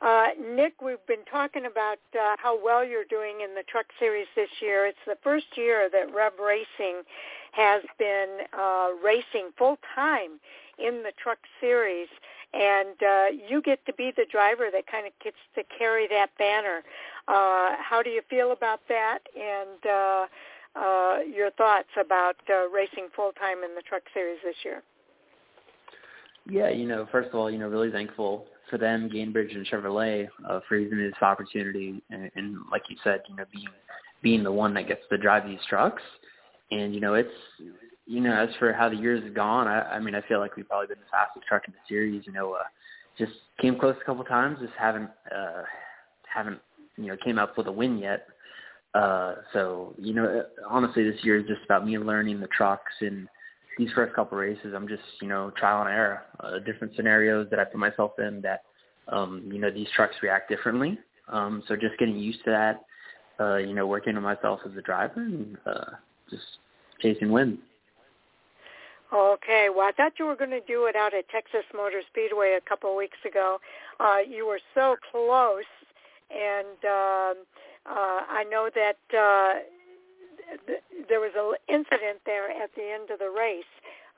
Uh, 0.00 0.28
Nick, 0.54 0.80
we've 0.80 1.04
been 1.08 1.24
talking 1.30 1.66
about 1.66 1.98
uh, 2.14 2.36
how 2.38 2.58
well 2.62 2.84
you're 2.84 3.04
doing 3.04 3.40
in 3.42 3.54
the 3.54 3.64
truck 3.68 3.86
series 3.98 4.26
this 4.36 4.48
year. 4.60 4.86
It's 4.86 4.98
the 5.06 5.18
first 5.24 5.46
year 5.56 5.88
that 5.92 6.14
Rev 6.14 6.34
Racing 6.38 7.02
has 7.52 7.82
been 7.98 8.38
uh, 8.56 8.90
racing 9.02 9.50
full 9.56 9.78
time 9.96 10.38
in 10.78 11.02
the 11.02 11.10
truck 11.20 11.38
series, 11.60 12.06
and 12.54 13.02
uh, 13.02 13.26
you 13.48 13.60
get 13.60 13.84
to 13.86 13.92
be 13.92 14.12
the 14.16 14.24
driver 14.30 14.68
that 14.72 14.86
kind 14.86 15.06
of 15.06 15.12
gets 15.22 15.36
to 15.56 15.62
carry 15.76 16.06
that 16.08 16.30
banner. 16.38 16.82
Uh, 17.26 17.74
how 17.80 18.00
do 18.02 18.10
you 18.10 18.22
feel 18.30 18.52
about 18.52 18.80
that, 18.88 19.18
and 19.36 19.84
uh, 19.84 20.26
uh, 20.78 21.18
your 21.22 21.50
thoughts 21.50 21.88
about 22.00 22.36
uh, 22.48 22.68
racing 22.68 23.08
full 23.16 23.32
time 23.32 23.64
in 23.64 23.74
the 23.74 23.82
truck 23.82 24.02
series 24.14 24.38
this 24.44 24.56
year? 24.64 24.82
Yeah, 26.48 26.70
you 26.70 26.86
know, 26.86 27.06
first 27.12 27.28
of 27.28 27.34
all, 27.34 27.50
you 27.50 27.58
know, 27.58 27.68
really 27.68 27.90
thankful 27.90 28.46
for 28.70 28.78
them, 28.78 29.10
Gainbridge 29.10 29.54
and 29.54 29.66
Chevrolet, 29.66 30.28
uh, 30.48 30.60
for 30.66 30.78
me 30.78 30.86
this 30.90 31.12
opportunity, 31.20 32.02
and, 32.10 32.30
and 32.34 32.56
like 32.70 32.82
you 32.88 32.96
said, 33.04 33.22
you 33.28 33.36
know, 33.36 33.44
being 33.52 33.68
being 34.22 34.42
the 34.42 34.52
one 34.52 34.74
that 34.74 34.88
gets 34.88 35.02
to 35.10 35.18
drive 35.18 35.46
these 35.46 35.60
trucks, 35.68 36.02
and 36.70 36.94
you 36.94 37.00
know, 37.00 37.14
it's 37.14 37.30
you 38.06 38.20
know, 38.20 38.32
as 38.32 38.48
for 38.58 38.72
how 38.72 38.88
the 38.88 38.96
years 38.96 39.22
have 39.24 39.34
gone, 39.34 39.68
I, 39.68 39.82
I 39.82 40.00
mean, 40.00 40.14
I 40.14 40.22
feel 40.22 40.38
like 40.38 40.56
we've 40.56 40.66
probably 40.66 40.86
been 40.86 40.98
the 40.98 41.10
fastest 41.10 41.46
truck 41.46 41.62
in 41.68 41.74
the 41.74 41.78
series. 41.86 42.22
You 42.26 42.32
know, 42.32 42.54
uh, 42.54 42.64
just 43.18 43.32
came 43.60 43.78
close 43.78 43.96
a 44.00 44.04
couple 44.04 44.24
times, 44.24 44.58
just 44.60 44.72
haven't 44.78 45.10
uh, 45.34 45.62
haven't 46.32 46.60
you 46.96 47.08
know 47.08 47.16
came 47.22 47.38
up 47.38 47.58
with 47.58 47.66
a 47.66 47.72
win 47.72 47.98
yet. 47.98 48.26
Uh, 48.94 49.36
so 49.52 49.94
you 49.98 50.14
know, 50.14 50.44
honestly, 50.68 51.04
this 51.04 51.22
year 51.22 51.38
is 51.38 51.46
just 51.46 51.62
about 51.64 51.86
me 51.86 51.98
learning 51.98 52.40
the 52.40 52.48
trucks 52.48 52.92
and 53.00 53.28
these 53.78 53.90
first 53.94 54.14
couple 54.14 54.36
races. 54.36 54.74
I'm 54.74 54.88
just 54.88 55.02
you 55.22 55.28
know 55.28 55.50
trial 55.56 55.82
and 55.82 55.90
error, 55.90 56.22
uh, 56.40 56.58
different 56.58 56.94
scenarios 56.96 57.48
that 57.50 57.58
I 57.58 57.64
put 57.64 57.78
myself 57.78 58.18
in 58.18 58.42
that 58.42 58.62
um, 59.08 59.48
you 59.50 59.58
know 59.58 59.70
these 59.70 59.88
trucks 59.94 60.16
react 60.22 60.48
differently. 60.48 60.98
Um, 61.28 61.62
so 61.68 61.76
just 61.76 61.98
getting 61.98 62.18
used 62.18 62.44
to 62.44 62.50
that. 62.50 62.84
Uh, 63.40 63.56
you 63.56 63.72
know, 63.72 63.86
working 63.86 64.16
on 64.16 64.22
myself 64.24 64.58
as 64.66 64.76
a 64.76 64.82
driver 64.82 65.20
and 65.20 65.56
uh, 65.64 65.90
just 66.28 66.42
chasing 67.00 67.30
wins. 67.30 67.58
Okay, 69.12 69.68
well, 69.74 69.86
I 69.86 69.92
thought 69.92 70.14
you 70.18 70.26
were 70.26 70.36
going 70.36 70.50
to 70.50 70.60
do 70.60 70.86
it 70.86 70.96
out 70.96 71.14
at 71.14 71.28
Texas 71.30 71.64
Motor 71.74 72.02
Speedway 72.10 72.58
a 72.58 72.68
couple 72.68 72.90
of 72.90 72.96
weeks 72.96 73.16
ago. 73.26 73.58
Uh, 74.00 74.18
you 74.28 74.46
were 74.46 74.60
so 74.74 74.96
close, 75.10 75.62
and 76.30 76.66
um, 76.84 77.44
uh, 77.86 78.20
I 78.28 78.44
know 78.50 78.68
that 78.74 79.16
uh, 79.16 79.60
th- 80.66 80.82
there 81.08 81.20
was 81.20 81.32
an 81.36 81.54
incident 81.68 82.20
there 82.26 82.50
at 82.50 82.74
the 82.74 82.84
end 82.84 83.10
of 83.10 83.18
the 83.18 83.30
race 83.30 83.68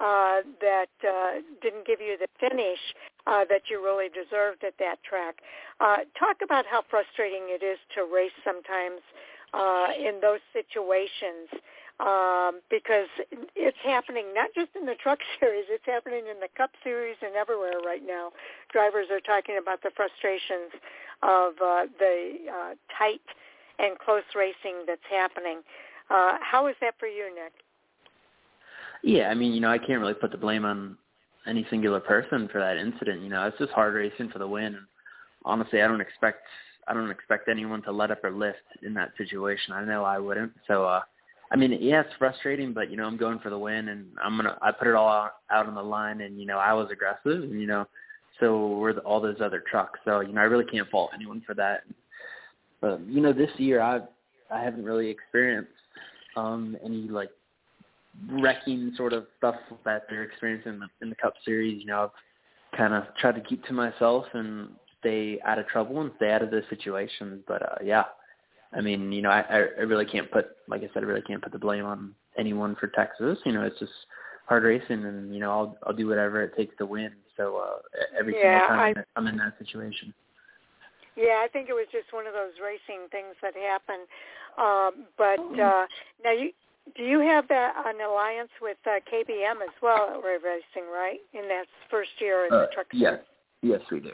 uh, 0.00 0.40
that 0.60 0.92
uh, 1.04 1.44
didn't 1.60 1.86
give 1.86 2.00
you 2.00 2.16
the 2.16 2.28
finish 2.40 2.80
uh, 3.26 3.44
that 3.48 3.68
you 3.68 3.82
really 3.84 4.08
deserved 4.08 4.64
at 4.64 4.74
that 4.78 5.02
track. 5.04 5.40
Uh, 5.80 6.08
talk 6.18 6.38
about 6.42 6.64
how 6.64 6.82
frustrating 6.88 7.52
it 7.52 7.62
is 7.62 7.78
to 7.94 8.08
race 8.08 8.34
sometimes 8.44 9.00
uh, 9.52 9.88
in 9.98 10.20
those 10.20 10.40
situations 10.52 11.52
um, 12.00 12.60
because 12.70 13.12
it's 13.54 13.76
happening 13.84 14.32
not 14.32 14.48
just 14.54 14.70
in 14.74 14.86
the 14.86 14.94
truck 14.94 15.18
series, 15.40 15.66
it's 15.68 15.84
happening 15.84 16.24
in 16.30 16.40
the 16.40 16.48
Cup 16.56 16.70
series 16.82 17.16
and 17.20 17.36
everywhere 17.36 17.80
right 17.84 18.02
now. 18.04 18.32
Drivers 18.72 19.08
are 19.10 19.20
talking 19.20 19.58
about 19.60 19.82
the 19.82 19.90
frustrations 19.94 20.72
of 21.22 21.52
uh, 21.60 21.84
the 21.98 22.40
uh, 22.48 22.72
tight 22.96 23.20
and 23.78 23.98
close 23.98 24.24
racing 24.34 24.84
that's 24.86 25.04
happening. 25.10 25.60
How 26.11 26.66
is 26.68 26.77
that 26.81 26.94
for 26.99 27.07
you, 27.07 27.35
Nick? 27.35 27.53
Yeah, 29.03 29.29
I 29.29 29.35
mean, 29.35 29.53
you 29.53 29.61
know, 29.61 29.70
I 29.70 29.79
can't 29.79 30.01
really 30.01 30.14
put 30.14 30.31
the 30.31 30.38
blame 30.38 30.64
on 30.64 30.96
any 31.46 31.66
singular 31.70 32.01
person 32.01 32.49
for 32.53 32.61
that 32.61 32.77
incident. 32.77 33.23
You 33.23 33.31
know, 33.31 33.46
it's 33.46 33.59
just 33.59 33.73
hard 33.73 33.94
racing 33.94 34.29
for 34.31 34.38
the 34.38 34.49
win. 34.49 34.79
Honestly, 35.44 35.81
I 35.83 35.88
don't 35.88 36.01
expect 36.01 36.42
I 36.88 36.94
don't 36.94 37.11
expect 37.11 37.49
anyone 37.49 37.83
to 37.83 37.92
let 37.92 38.11
up 38.11 38.25
or 38.25 38.31
lift 38.31 38.59
in 38.83 38.94
that 38.94 39.12
situation. 39.16 39.73
I 39.73 39.85
know 39.85 40.05
I 40.05 40.18
wouldn't. 40.18 40.53
So 40.66 40.85
uh 40.85 41.01
I 41.53 41.57
mean, 41.57 41.77
yeah, 41.81 42.01
it's 42.01 42.11
frustrating, 42.18 42.73
but 42.73 42.90
you 42.90 42.96
know, 42.96 43.05
I'm 43.05 43.16
going 43.16 43.40
for 43.40 43.51
the 43.51 43.59
win, 43.59 43.88
and 43.88 44.07
I'm 44.23 44.37
gonna. 44.37 44.57
I 44.62 44.70
put 44.70 44.87
it 44.87 44.94
all 44.94 45.09
out, 45.09 45.33
out 45.51 45.66
on 45.66 45.75
the 45.75 45.83
line, 45.83 46.20
and 46.20 46.38
you 46.38 46.46
know, 46.46 46.59
I 46.59 46.73
was 46.73 46.90
aggressive, 46.92 47.42
and 47.42 47.61
you 47.61 47.66
know, 47.66 47.87
so 48.38 48.68
were 48.68 48.92
the, 48.92 49.01
all 49.01 49.20
those 49.20 49.40
other 49.40 49.62
trucks. 49.68 49.99
So 50.05 50.20
you 50.20 50.33
know, 50.33 50.40
I 50.40 50.44
really 50.44 50.64
can't 50.64 50.88
fault 50.90 51.11
anyone 51.12 51.42
for 51.44 51.55
that. 51.55 51.83
But 52.81 53.01
you 53.09 53.20
know, 53.20 53.33
this 53.33 53.51
year 53.57 53.81
I 53.81 54.01
I 54.49 54.62
haven't 54.62 54.85
really 54.85 55.11
experienced 55.11 55.73
um 56.40 56.76
any 56.85 57.09
like 57.09 57.31
wrecking 58.29 58.92
sort 58.96 59.12
of 59.12 59.26
stuff 59.38 59.57
that 59.85 60.05
they're 60.09 60.24
experiencing 60.24 60.74
in 60.74 60.79
the, 60.81 60.88
in 61.03 61.11
the 61.11 61.16
Cup 61.16 61.35
Series. 61.44 61.81
You 61.81 61.87
know, 61.87 62.05
I've 62.05 62.79
kind 62.79 62.94
of 62.94 63.05
tried 63.20 63.37
to 63.37 63.40
keep 63.40 63.64
to 63.66 63.72
myself 63.72 64.24
and 64.35 64.70
stay 65.00 65.38
out 65.44 65.59
of 65.59 65.66
trouble 65.68 66.00
and 66.00 66.11
stay 66.16 66.31
out 66.31 66.42
of 66.42 66.50
those 66.50 66.64
situations. 66.68 67.42
But 67.46 67.62
uh, 67.62 67.76
yeah, 67.83 68.05
I 68.72 68.81
mean, 68.81 69.12
you 69.12 69.22
know, 69.22 69.31
I, 69.31 69.40
I 69.40 69.57
really 69.83 70.07
can't 70.07 70.31
put, 70.31 70.48
like 70.68 70.83
I 70.83 70.90
said, 70.92 71.03
I 71.03 71.07
really 71.07 71.22
can't 71.22 71.42
put 71.42 71.53
the 71.53 71.59
blame 71.59 71.85
on 71.85 72.14
anyone 72.38 72.76
for 72.79 72.88
Texas. 72.88 73.38
You 73.44 73.53
know, 73.53 73.62
it's 73.62 73.79
just 73.79 73.92
hard 74.46 74.64
racing, 74.64 75.05
and 75.05 75.35
you 75.35 75.40
know, 75.40 75.50
I'll 75.50 75.79
I'll 75.87 75.94
do 75.94 76.09
whatever 76.09 76.42
it 76.42 76.57
takes 76.57 76.76
to 76.79 76.87
win. 76.87 77.12
So 77.37 77.57
uh, 77.57 77.79
every 78.18 78.35
yeah, 78.35 78.61
single 78.61 78.76
time 78.76 78.94
I, 78.98 79.18
I'm 79.18 79.26
in 79.26 79.37
that 79.38 79.55
situation. 79.59 80.12
Yeah, 81.20 81.44
I 81.44 81.48
think 81.52 81.68
it 81.68 81.74
was 81.76 81.85
just 81.92 82.16
one 82.16 82.26
of 82.26 82.33
those 82.33 82.56
racing 82.56 83.12
things 83.12 83.37
that 83.44 83.52
happen. 83.52 84.09
Um, 84.56 85.04
but 85.20 85.37
uh, 85.61 85.85
now, 86.24 86.33
you 86.33 86.50
do 86.96 87.04
you 87.04 87.20
have 87.20 87.46
that, 87.48 87.74
an 87.85 88.00
alliance 88.00 88.50
with 88.61 88.78
uh, 88.87 89.04
KBM 89.12 89.62
as 89.62 89.74
well 89.83 90.16
at 90.16 90.24
Rev 90.24 90.40
Racing, 90.42 90.88
right? 90.90 91.20
In 91.35 91.46
that 91.48 91.66
first 91.90 92.11
year 92.18 92.46
in 92.46 92.52
uh, 92.52 92.61
the 92.61 92.66
truck. 92.72 92.87
Yes, 92.92 93.20
yes, 93.62 93.80
we 93.92 94.00
do. 94.00 94.11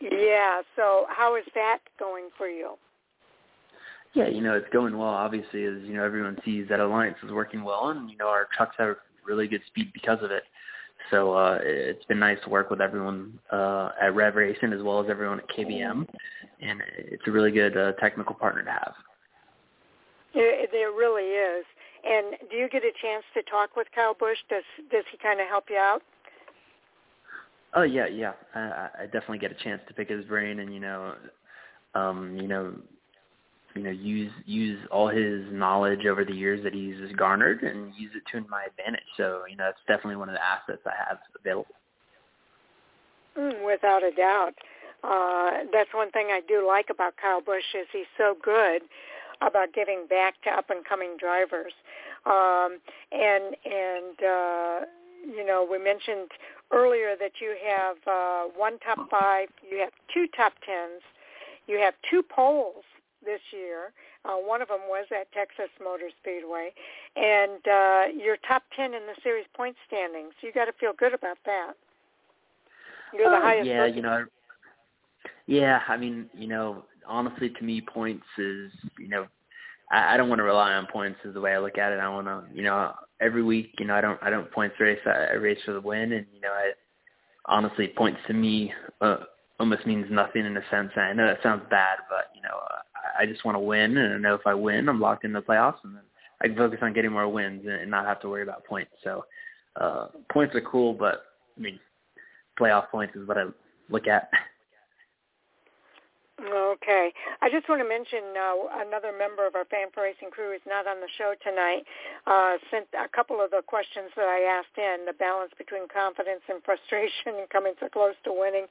Yeah. 0.00 0.62
So 0.76 1.06
how 1.08 1.36
is 1.36 1.44
that 1.54 1.78
going 1.98 2.30
for 2.38 2.48
you? 2.48 2.74
Yeah, 4.14 4.28
you 4.28 4.40
know, 4.40 4.54
it's 4.54 4.68
going 4.72 4.96
well. 4.96 5.10
Obviously, 5.10 5.64
as 5.64 5.82
you 5.82 5.94
know, 5.94 6.04
everyone 6.04 6.38
sees 6.44 6.66
that 6.70 6.80
Alliance 6.80 7.18
is 7.22 7.30
working 7.30 7.62
well, 7.62 7.90
and 7.90 8.10
you 8.10 8.16
know, 8.16 8.28
our 8.28 8.48
trucks 8.56 8.76
have 8.78 8.96
really 9.26 9.46
good 9.46 9.60
speed 9.66 9.92
because 9.92 10.18
of 10.22 10.30
it. 10.30 10.44
So 11.10 11.32
uh, 11.32 11.58
it's 11.62 12.04
been 12.06 12.18
nice 12.18 12.38
to 12.44 12.50
work 12.50 12.70
with 12.70 12.80
everyone 12.80 13.38
uh, 13.50 13.90
at 14.00 14.14
Rev 14.14 14.34
Racing 14.34 14.72
as 14.72 14.82
well 14.82 15.02
as 15.02 15.08
everyone 15.08 15.40
at 15.40 15.48
KBM, 15.48 16.06
and 16.60 16.82
it's 16.96 17.22
a 17.26 17.30
really 17.30 17.50
good 17.50 17.76
uh, 17.76 17.92
technical 17.92 18.34
partner 18.34 18.62
to 18.64 18.70
have. 18.70 18.94
It, 20.34 20.70
it 20.72 20.94
really 20.96 21.24
is. 21.24 21.64
And 22.04 22.50
do 22.50 22.56
you 22.56 22.68
get 22.68 22.82
a 22.84 22.92
chance 23.02 23.24
to 23.34 23.42
talk 23.50 23.76
with 23.76 23.88
Kyle 23.94 24.14
Busch? 24.18 24.38
Does 24.48 24.62
does 24.90 25.04
he 25.10 25.18
kind 25.18 25.40
of 25.40 25.48
help 25.48 25.64
you 25.70 25.76
out? 25.76 26.02
Oh 27.74 27.82
yeah, 27.82 28.06
yeah. 28.06 28.32
I, 28.54 28.88
I 29.00 29.04
definitely 29.04 29.38
get 29.38 29.50
a 29.50 29.64
chance 29.64 29.80
to 29.88 29.94
pick 29.94 30.08
his 30.08 30.24
brain, 30.24 30.60
and 30.60 30.72
you 30.72 30.80
know, 30.80 31.14
um, 31.94 32.36
you 32.36 32.48
know, 32.48 32.72
you 33.78 33.84
know, 33.84 33.90
use 33.90 34.32
use 34.44 34.78
all 34.90 35.08
his 35.08 35.42
knowledge 35.52 36.04
over 36.04 36.24
the 36.24 36.34
years 36.34 36.62
that 36.64 36.74
he's 36.74 36.96
garnered 37.16 37.62
and 37.62 37.94
use 37.96 38.10
it 38.14 38.22
to 38.32 38.44
my 38.48 38.64
advantage. 38.64 39.06
So, 39.16 39.42
you 39.48 39.56
know, 39.56 39.64
that's 39.66 39.78
definitely 39.86 40.16
one 40.16 40.28
of 40.28 40.34
the 40.34 40.44
assets 40.44 40.82
I 40.84 40.92
have 41.08 41.18
available. 41.38 41.74
Mm, 43.38 43.64
without 43.64 44.02
a 44.02 44.10
doubt. 44.10 44.54
Uh, 45.04 45.64
that's 45.72 45.90
one 45.94 46.10
thing 46.10 46.26
I 46.30 46.40
do 46.48 46.66
like 46.66 46.86
about 46.90 47.14
Kyle 47.22 47.40
Busch 47.40 47.62
is 47.78 47.86
he's 47.92 48.10
so 48.16 48.34
good 48.42 48.82
about 49.40 49.72
giving 49.72 50.06
back 50.10 50.34
to 50.42 50.50
up 50.50 50.70
and 50.70 50.84
coming 50.84 51.16
drivers. 51.16 51.72
Um, 52.26 52.80
and 53.12 53.54
and 53.64 54.18
uh, 54.18 54.80
you 55.24 55.46
know, 55.46 55.66
we 55.70 55.78
mentioned 55.78 56.30
earlier 56.72 57.14
that 57.18 57.32
you 57.40 57.54
have 57.64 57.96
uh, 58.08 58.50
one 58.56 58.80
top 58.80 59.08
five, 59.08 59.48
you 59.70 59.78
have 59.78 59.92
two 60.12 60.26
top 60.36 60.54
tens, 60.66 61.02
you 61.68 61.78
have 61.78 61.94
two 62.10 62.24
poles 62.24 62.82
this 63.24 63.40
year. 63.52 63.92
Uh, 64.24 64.36
one 64.36 64.62
of 64.62 64.68
them 64.68 64.86
was 64.88 65.06
at 65.10 65.30
Texas 65.32 65.70
Motor 65.82 66.10
Speedway, 66.20 66.70
and 67.16 67.62
uh, 67.66 68.02
you're 68.16 68.36
top 68.46 68.62
ten 68.76 68.94
in 68.94 69.02
the 69.06 69.14
series 69.22 69.46
point 69.56 69.76
standings. 69.86 70.32
You 70.40 70.52
got 70.52 70.66
to 70.66 70.72
feel 70.78 70.92
good 70.98 71.14
about 71.14 71.38
that. 71.46 71.72
You're 73.12 73.30
the 73.30 73.36
uh, 73.36 73.40
highest. 73.40 73.66
Yeah, 73.66 73.86
you 73.86 74.02
know. 74.02 74.26
Yeah, 75.46 75.80
I 75.88 75.96
mean, 75.96 76.28
you 76.34 76.46
know, 76.46 76.84
honestly, 77.06 77.48
to 77.50 77.64
me, 77.64 77.80
points 77.80 78.26
is, 78.36 78.70
you 78.98 79.08
know, 79.08 79.26
I, 79.90 80.14
I 80.14 80.16
don't 80.16 80.28
want 80.28 80.40
to 80.40 80.44
rely 80.44 80.74
on 80.74 80.86
points 80.86 81.18
is 81.24 81.32
the 81.34 81.40
way 81.40 81.54
I 81.54 81.58
look 81.58 81.78
at 81.78 81.92
it. 81.92 82.00
I 82.00 82.08
want 82.08 82.26
to, 82.26 82.44
you 82.54 82.62
know, 82.62 82.92
every 83.20 83.42
week, 83.42 83.72
you 83.78 83.86
know, 83.86 83.94
I 83.94 84.00
don't, 84.00 84.22
I 84.22 84.30
don't 84.30 84.50
points 84.52 84.76
race. 84.78 85.00
I, 85.06 85.28
I 85.30 85.32
race 85.32 85.58
for 85.64 85.72
the 85.72 85.80
win, 85.80 86.12
and 86.12 86.26
you 86.34 86.40
know, 86.40 86.52
I 86.52 86.72
honestly 87.46 87.88
points 87.96 88.20
to 88.26 88.34
me 88.34 88.72
uh, 89.00 89.18
almost 89.58 89.86
means 89.86 90.06
nothing 90.10 90.44
in 90.44 90.56
a 90.56 90.62
sense. 90.70 90.90
And 90.94 91.04
I 91.04 91.12
know 91.14 91.26
that 91.26 91.42
sounds 91.42 91.62
bad, 91.70 91.98
but 92.08 92.30
you 92.34 92.42
know, 92.42 92.58
uh, 92.70 92.80
I 93.18 93.26
just 93.26 93.44
want 93.44 93.56
to 93.56 93.60
win, 93.60 93.96
and 93.96 94.14
I 94.14 94.18
know 94.18 94.34
if 94.34 94.46
I 94.46 94.54
win, 94.54 94.88
I'm 94.88 95.00
locked 95.00 95.24
in 95.24 95.32
the 95.32 95.42
playoffs, 95.42 95.78
and 95.84 95.96
then 95.96 96.02
I 96.40 96.54
focus 96.56 96.78
on 96.82 96.92
getting 96.92 97.12
more 97.12 97.28
wins 97.28 97.66
and 97.66 97.90
not 97.90 98.06
have 98.06 98.20
to 98.20 98.28
worry 98.28 98.42
about 98.42 98.64
points. 98.64 98.92
So 99.02 99.24
uh, 99.76 100.06
points 100.32 100.54
are 100.54 100.60
cool, 100.60 100.92
but 100.92 101.24
I 101.56 101.60
mean, 101.60 101.80
playoff 102.58 102.88
points 102.90 103.16
is 103.16 103.26
what 103.26 103.38
I 103.38 103.44
look 103.90 104.06
at. 104.06 104.30
Okay. 106.38 107.10
I 107.42 107.50
just 107.50 107.68
want 107.68 107.82
to 107.82 107.88
mention 107.88 108.38
uh, 108.38 108.86
another 108.86 109.10
member 109.10 109.42
of 109.44 109.56
our 109.58 109.66
Fan4Racing 109.66 110.30
crew 110.30 110.54
is 110.54 110.62
not 110.68 110.86
on 110.86 111.00
the 111.02 111.10
show 111.18 111.34
tonight. 111.42 111.82
Uh, 112.30 112.62
sent 112.70 112.86
a 112.94 113.10
couple 113.10 113.42
of 113.42 113.50
the 113.50 113.62
questions 113.66 114.14
that 114.14 114.30
I 114.30 114.46
asked 114.46 114.78
in, 114.78 115.04
the 115.04 115.18
balance 115.18 115.50
between 115.58 115.90
confidence 115.90 116.46
and 116.48 116.62
frustration 116.62 117.34
and 117.42 117.50
coming 117.50 117.74
so 117.80 117.88
close 117.88 118.14
to 118.22 118.30
winning. 118.30 118.66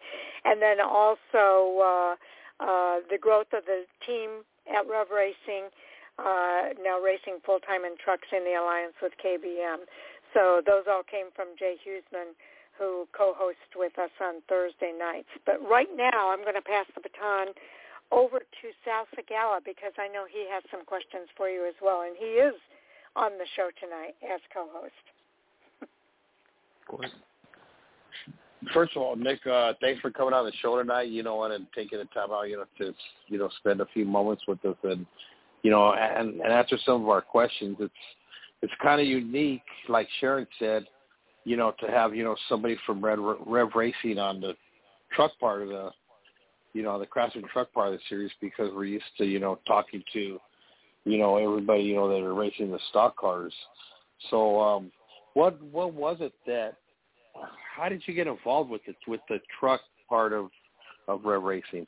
And 0.45 0.61
then 0.61 0.79
also 0.79 1.83
uh, 1.83 2.15
uh, 2.59 2.99
the 3.09 3.17
growth 3.19 3.53
of 3.53 3.65
the 3.65 3.85
team 4.05 4.43
at 4.67 4.87
Rev 4.87 5.07
Racing, 5.13 5.69
uh, 6.19 6.73
now 6.81 6.99
racing 6.99 7.39
full-time 7.45 7.85
in 7.85 7.95
trucks 8.03 8.27
in 8.31 8.43
the 8.43 8.59
alliance 8.59 8.93
with 9.01 9.13
KBM. 9.23 9.85
So 10.33 10.61
those 10.65 10.83
all 10.89 11.03
came 11.03 11.29
from 11.35 11.55
Jay 11.57 11.75
Huseman 11.85 12.33
who 12.77 13.07
co-hosts 13.17 13.73
with 13.75 13.97
us 13.97 14.11
on 14.21 14.41
Thursday 14.47 14.93
nights. 14.97 15.29
But 15.45 15.57
right 15.67 15.89
now, 15.95 16.31
I'm 16.31 16.43
going 16.43 16.55
to 16.55 16.61
pass 16.61 16.85
the 16.93 17.01
baton 17.01 17.53
over 18.11 18.39
to 18.39 18.65
Sal 18.85 19.05
Sigala 19.17 19.59
because 19.65 19.93
I 19.97 20.07
know 20.07 20.25
he 20.29 20.47
has 20.49 20.63
some 20.71 20.85
questions 20.85 21.27
for 21.35 21.49
you 21.49 21.65
as 21.67 21.73
well, 21.81 22.01
and 22.01 22.15
he 22.17 22.37
is 22.37 22.53
on 23.15 23.31
the 23.37 23.47
show 23.55 23.69
tonight 23.81 24.15
as 24.23 24.39
co-host. 24.53 24.93
First 28.73 28.95
of 28.95 29.01
all, 29.01 29.15
Nick, 29.15 29.45
uh, 29.45 29.73
thanks 29.81 30.01
for 30.01 30.11
coming 30.11 30.33
on 30.33 30.45
the 30.45 30.51
show 30.61 30.77
tonight. 30.77 31.09
You 31.09 31.23
know, 31.23 31.43
and 31.43 31.67
taking 31.75 31.99
the 31.99 32.05
time 32.05 32.31
out, 32.31 32.49
you 32.49 32.57
know, 32.57 32.65
to 32.79 32.93
you 33.27 33.37
know 33.37 33.49
spend 33.59 33.81
a 33.81 33.87
few 33.93 34.05
moments 34.05 34.43
with 34.47 34.63
us, 34.65 34.75
and 34.83 35.05
you 35.63 35.71
know, 35.71 35.93
and, 35.93 36.41
and 36.41 36.53
answer 36.53 36.77
some 36.85 37.03
of 37.03 37.09
our 37.09 37.21
questions. 37.21 37.77
It's 37.79 37.93
it's 38.61 38.73
kind 38.81 38.99
of 38.99 39.07
unique, 39.07 39.61
like 39.87 40.07
Sharon 40.19 40.47
said, 40.59 40.87
you 41.43 41.57
know, 41.57 41.73
to 41.79 41.87
have 41.87 42.15
you 42.15 42.23
know 42.23 42.35
somebody 42.49 42.77
from 42.85 43.03
Red 43.03 43.19
Rev 43.19 43.69
Racing 43.75 44.17
on 44.17 44.41
the 44.41 44.53
truck 45.15 45.31
part 45.39 45.61
of 45.61 45.69
the, 45.69 45.91
you 46.73 46.83
know, 46.83 46.99
the 46.99 47.05
Craftsman 47.05 47.45
truck 47.51 47.71
part 47.73 47.93
of 47.93 47.93
the 47.93 47.99
series 48.09 48.31
because 48.41 48.69
we're 48.73 48.85
used 48.85 49.05
to 49.17 49.25
you 49.25 49.39
know 49.39 49.59
talking 49.67 50.03
to, 50.13 50.39
you 51.05 51.17
know, 51.17 51.37
everybody 51.37 51.83
you 51.83 51.95
know 51.95 52.09
that 52.09 52.23
are 52.23 52.33
racing 52.33 52.71
the 52.71 52.79
stock 52.89 53.15
cars. 53.17 53.53
So, 54.29 54.59
um, 54.59 54.91
what 55.33 55.61
what 55.61 55.93
was 55.93 56.17
it 56.19 56.33
that? 56.47 56.75
How 57.77 57.89
did 57.89 58.01
you 58.05 58.13
get 58.13 58.25
involved 58.25 58.71
with 58.71 58.81
it 58.87 58.95
with 59.07 59.21
the 59.29 59.39
truck 59.59 59.81
part 60.09 60.33
of 60.33 60.49
of 61.07 61.23
Rev 61.23 61.43
Racing? 61.43 61.85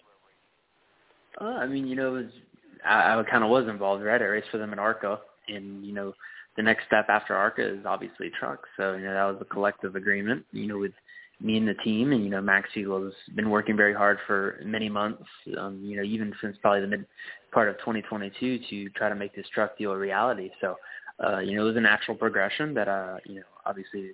Uh, 1.42 1.46
I 1.46 1.68
mean, 1.68 1.88
you 1.88 1.96
know, 1.96 2.12
was 2.12 2.26
I, 2.86 3.20
I 3.20 3.24
kind 3.30 3.44
of 3.44 3.50
was 3.50 3.68
involved, 3.68 4.04
right? 4.04 4.22
I 4.22 4.26
raced 4.26 4.50
for 4.52 4.60
them 4.60 4.72
in 4.72 4.80
ARCA, 4.80 5.20
and 5.48 5.84
you 5.84 5.94
know, 5.94 6.14
the 6.58 6.64
next 6.64 6.86
step 6.86 7.08
after 7.10 7.36
ARCA 7.36 7.80
is 7.80 7.86
obviously 7.86 8.30
trucks. 8.40 8.70
So 8.78 8.94
you 8.94 9.04
know, 9.04 9.14
that 9.14 9.34
was 9.34 9.38
a 9.42 9.46
collective 9.46 9.96
agreement, 9.96 10.46
you 10.52 10.68
know, 10.68 10.78
with 10.78 10.94
me 11.42 11.58
and 11.58 11.68
the 11.68 11.74
team, 11.76 12.12
and 12.12 12.24
you 12.24 12.30
know, 12.30 12.42
Max 12.42 12.70
Siegel 12.74 13.04
has 13.04 13.14
been 13.36 13.50
working 13.50 13.76
very 13.76 13.94
hard 13.94 14.20
for 14.28 14.60
many 14.64 14.90
months, 14.90 15.24
um, 15.58 15.82
you 15.84 15.98
know, 15.98 16.04
even 16.04 16.34
since 16.42 16.56
probably 16.62 16.82
the 16.82 16.88
mid 16.88 17.06
part 17.52 17.68
of 17.68 17.78
2022 17.80 18.60
to 18.70 18.90
try 18.90 19.10
to 19.10 19.16
make 19.16 19.36
this 19.36 19.48
truck 19.54 19.78
deal 19.78 19.92
a 19.92 19.98
reality. 19.98 20.52
So, 20.62 20.76
uh, 21.24 21.40
you 21.40 21.56
know, 21.56 21.64
it 21.64 21.68
was 21.68 21.78
a 21.78 21.82
natural 21.82 22.16
progression 22.16 22.74
that, 22.76 22.88
uh, 22.88 23.18
you 23.26 23.36
know, 23.36 23.44
obviously 23.66 24.12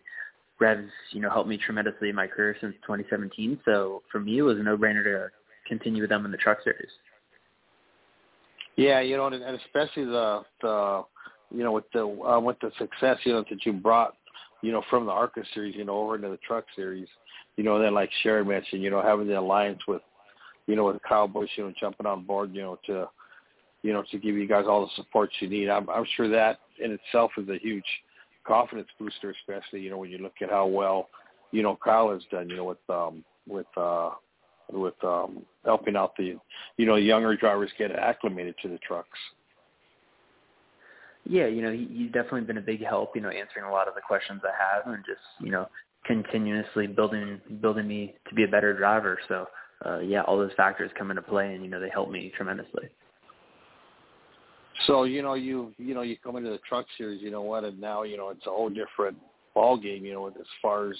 Revs, 0.59 0.89
you 1.11 1.21
know, 1.21 1.29
helped 1.29 1.49
me 1.49 1.57
tremendously 1.57 2.09
in 2.09 2.15
my 2.15 2.27
career 2.27 2.55
since 2.61 2.73
2017. 2.83 3.59
So 3.65 4.03
for 4.11 4.19
me, 4.19 4.37
it 4.37 4.41
was 4.41 4.57
a 4.57 4.63
no-brainer 4.63 5.03
to 5.03 5.29
continue 5.67 6.01
with 6.01 6.09
them 6.09 6.25
in 6.25 6.31
the 6.31 6.37
truck 6.37 6.59
series. 6.63 6.89
Yeah, 8.77 9.01
you 9.01 9.17
know, 9.17 9.27
and 9.27 9.43
especially 9.43 10.05
the 10.05 10.41
the 10.61 11.03
you 11.51 11.63
know 11.63 11.71
with 11.71 11.85
the 11.93 12.05
uh, 12.05 12.39
with 12.39 12.59
the 12.59 12.71
success 12.77 13.17
you 13.23 13.33
know 13.33 13.45
that 13.49 13.65
you 13.65 13.73
brought 13.73 14.15
you 14.61 14.71
know 14.71 14.83
from 14.89 15.05
the 15.05 15.11
ARCA 15.11 15.43
series 15.53 15.75
you 15.75 15.85
know 15.85 15.97
over 15.97 16.15
into 16.15 16.29
the 16.29 16.39
truck 16.45 16.65
series, 16.75 17.07
you 17.55 17.63
know 17.63 17.79
then 17.79 17.93
like 17.93 18.09
Sharon 18.21 18.47
mentioned 18.47 18.83
you 18.83 18.89
know 18.89 19.01
having 19.01 19.27
the 19.27 19.39
alliance 19.39 19.79
with 19.87 20.01
you 20.67 20.75
know 20.75 20.85
with 20.85 21.01
Kyle 21.07 21.27
Busch 21.27 21.49
you 21.55 21.63
know 21.63 21.73
jumping 21.79 22.05
on 22.05 22.25
board 22.25 22.53
you 22.53 22.61
know 22.61 22.77
to 22.87 23.07
you 23.81 23.93
know 23.93 24.03
to 24.11 24.17
give 24.17 24.35
you 24.35 24.47
guys 24.47 24.65
all 24.67 24.81
the 24.81 24.91
support 24.95 25.29
you 25.39 25.47
need. 25.47 25.69
I'm 25.69 25.89
I'm 25.89 26.05
sure 26.17 26.29
that 26.29 26.59
in 26.83 26.91
itself 26.91 27.31
is 27.37 27.47
a 27.47 27.57
huge 27.57 27.85
confidence 28.45 28.89
booster, 28.99 29.31
especially 29.31 29.81
you 29.81 29.89
know 29.89 29.97
when 29.97 30.09
you 30.09 30.17
look 30.19 30.35
at 30.41 30.49
how 30.49 30.67
well 30.67 31.09
you 31.51 31.63
know 31.63 31.77
Kyle 31.83 32.11
has 32.11 32.21
done 32.31 32.49
you 32.49 32.57
know 32.57 32.65
with 32.65 32.89
um 32.89 33.23
with 33.47 33.67
uh 33.77 34.11
with 34.71 34.95
um, 35.03 35.43
helping 35.63 35.95
out 35.95 36.15
the 36.17 36.35
you 36.77 36.85
know 36.85 36.95
younger 36.95 37.35
drivers 37.35 37.71
get 37.77 37.91
acclimated 37.91 38.55
to 38.61 38.69
the 38.69 38.77
trucks. 38.79 39.19
Yeah, 41.27 41.47
you 41.47 41.61
know, 41.61 41.71
he, 41.71 41.87
he's 41.91 42.11
definitely 42.11 42.41
been 42.41 42.57
a 42.57 42.61
big 42.61 42.83
help. 42.83 43.15
You 43.15 43.21
know, 43.21 43.29
answering 43.29 43.65
a 43.65 43.71
lot 43.71 43.87
of 43.87 43.95
the 43.95 44.01
questions 44.01 44.41
I 44.43 44.51
have, 44.63 44.93
and 44.93 45.03
just 45.05 45.21
you 45.39 45.51
know, 45.51 45.67
continuously 46.05 46.87
building 46.87 47.39
building 47.61 47.87
me 47.87 48.15
to 48.29 48.35
be 48.35 48.43
a 48.43 48.47
better 48.47 48.75
driver. 48.77 49.19
So, 49.27 49.47
uh, 49.85 49.99
yeah, 49.99 50.21
all 50.23 50.37
those 50.37 50.53
factors 50.55 50.91
come 50.97 51.09
into 51.09 51.21
play, 51.21 51.53
and 51.53 51.63
you 51.63 51.69
know, 51.69 51.79
they 51.79 51.89
help 51.89 52.09
me 52.09 52.31
tremendously. 52.35 52.89
So 54.87 55.03
you 55.03 55.21
know, 55.21 55.33
you 55.35 55.73
you 55.77 55.93
know, 55.93 56.01
you 56.01 56.17
come 56.17 56.35
into 56.35 56.49
the 56.49 56.59
truck 56.67 56.85
series, 56.97 57.21
you 57.21 57.31
know 57.31 57.41
what, 57.41 57.63
and 57.63 57.79
now 57.79 58.03
you 58.03 58.17
know 58.17 58.29
it's 58.29 58.45
a 58.45 58.49
whole 58.49 58.69
different 58.69 59.17
ball 59.53 59.77
game. 59.77 60.05
You 60.05 60.13
know, 60.13 60.27
as 60.27 60.33
far 60.61 60.89
as 60.91 60.97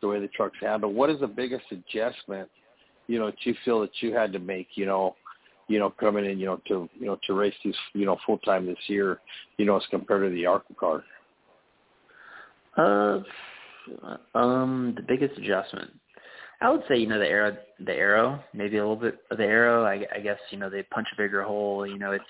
the 0.00 0.08
way 0.08 0.20
the 0.20 0.28
trucks 0.28 0.58
handle. 0.60 0.92
What 0.92 1.10
is 1.10 1.20
the 1.20 1.26
biggest 1.26 1.64
adjustment 1.70 2.48
you 3.06 3.18
know, 3.18 3.26
that 3.26 3.36
you 3.44 3.54
feel 3.64 3.80
that 3.80 3.90
you 4.00 4.14
had 4.14 4.32
to 4.32 4.38
make, 4.38 4.68
you 4.74 4.86
know, 4.86 5.16
you 5.68 5.78
know, 5.78 5.90
coming 5.90 6.24
in, 6.24 6.38
you 6.38 6.46
know, 6.46 6.60
to 6.68 6.88
you 6.98 7.06
know, 7.06 7.18
to 7.26 7.34
race 7.34 7.54
these, 7.64 7.74
you 7.94 8.06
know, 8.06 8.16
full 8.26 8.38
time 8.38 8.66
this 8.66 8.76
year, 8.86 9.20
you 9.56 9.64
know, 9.64 9.76
as 9.76 9.82
compared 9.90 10.28
to 10.28 10.34
the 10.34 10.46
ARCA 10.46 10.74
car? 10.74 11.04
Uh, 12.76 13.20
um, 14.36 14.94
the 14.96 15.02
biggest 15.02 15.38
adjustment, 15.38 15.90
I 16.60 16.70
would 16.70 16.82
say, 16.88 16.96
you 16.96 17.06
know, 17.06 17.18
the 17.18 17.26
aero, 17.26 17.56
the 17.80 17.92
aero, 17.92 18.42
maybe 18.52 18.76
a 18.78 18.80
little 18.80 18.96
bit 18.96 19.18
of 19.30 19.38
the 19.38 19.44
aero. 19.44 19.84
I, 19.84 20.04
I 20.14 20.20
guess, 20.20 20.38
you 20.50 20.58
know, 20.58 20.68
they 20.68 20.82
punch 20.82 21.08
a 21.12 21.16
bigger 21.16 21.42
hole. 21.42 21.86
You 21.86 21.98
know, 21.98 22.12
it's 22.12 22.24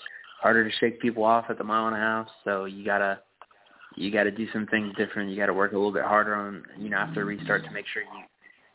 harder 0.44 0.68
to 0.68 0.76
shake 0.76 1.00
people 1.00 1.24
off 1.24 1.46
at 1.48 1.56
the 1.56 1.64
mile 1.64 1.86
and 1.86 1.96
a 1.96 1.98
half, 1.98 2.26
so 2.44 2.66
you 2.66 2.84
gotta 2.84 3.18
you 3.96 4.10
got 4.10 4.24
to 4.24 4.30
do 4.30 4.46
some 4.52 4.66
things 4.66 4.94
different. 4.98 5.30
You 5.30 5.36
got 5.36 5.46
to 5.46 5.54
work 5.54 5.72
a 5.72 5.76
little 5.76 5.92
bit 5.92 6.02
harder 6.02 6.34
on, 6.34 6.64
you 6.78 6.90
know, 6.90 6.98
after 6.98 7.24
restart 7.24 7.64
to 7.64 7.70
make 7.70 7.86
sure 7.92 8.02
you 8.02 8.24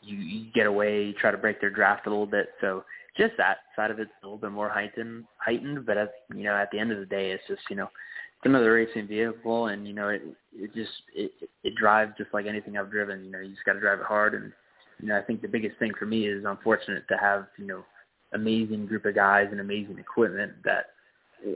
you, 0.02 0.16
you 0.16 0.52
get 0.52 0.66
away, 0.66 1.12
try 1.12 1.30
to 1.30 1.36
break 1.36 1.60
their 1.60 1.70
draft 1.70 2.06
a 2.06 2.10
little 2.10 2.26
bit. 2.26 2.48
So 2.60 2.84
just 3.16 3.34
that 3.36 3.58
side 3.76 3.90
of 3.90 4.00
it's 4.00 4.10
a 4.22 4.26
little 4.26 4.38
bit 4.38 4.50
more 4.50 4.68
heightened, 4.68 5.26
heightened. 5.36 5.86
But 5.86 5.96
at 5.96 6.10
you 6.34 6.42
know, 6.42 6.56
at 6.56 6.70
the 6.72 6.80
end 6.80 6.90
of 6.90 6.98
the 6.98 7.06
day, 7.06 7.30
it's 7.30 7.44
just 7.46 7.62
you 7.70 7.76
know, 7.76 7.84
it's 7.84 8.46
another 8.46 8.72
racing 8.72 9.06
vehicle, 9.06 9.66
and 9.66 9.86
you 9.86 9.94
know, 9.94 10.08
it 10.08 10.22
it 10.56 10.74
just 10.74 10.90
it 11.14 11.30
it 11.62 11.74
drives 11.76 12.14
just 12.18 12.34
like 12.34 12.46
anything 12.46 12.76
I've 12.76 12.90
driven. 12.90 13.24
You 13.24 13.30
know, 13.30 13.38
you 13.40 13.50
just 13.50 13.64
got 13.64 13.74
to 13.74 13.80
drive 13.80 14.00
it 14.00 14.06
hard, 14.06 14.34
and 14.34 14.52
you 15.00 15.08
know, 15.08 15.18
I 15.18 15.22
think 15.22 15.40
the 15.40 15.48
biggest 15.48 15.78
thing 15.78 15.92
for 15.96 16.06
me 16.06 16.26
is 16.26 16.44
I'm 16.44 16.58
fortunate 16.64 17.04
to 17.08 17.16
have 17.16 17.46
you 17.58 17.66
know, 17.66 17.84
amazing 18.32 18.86
group 18.86 19.04
of 19.04 19.14
guys 19.14 19.48
and 19.52 19.60
amazing 19.60 19.98
equipment 19.98 20.52
that 20.64 20.86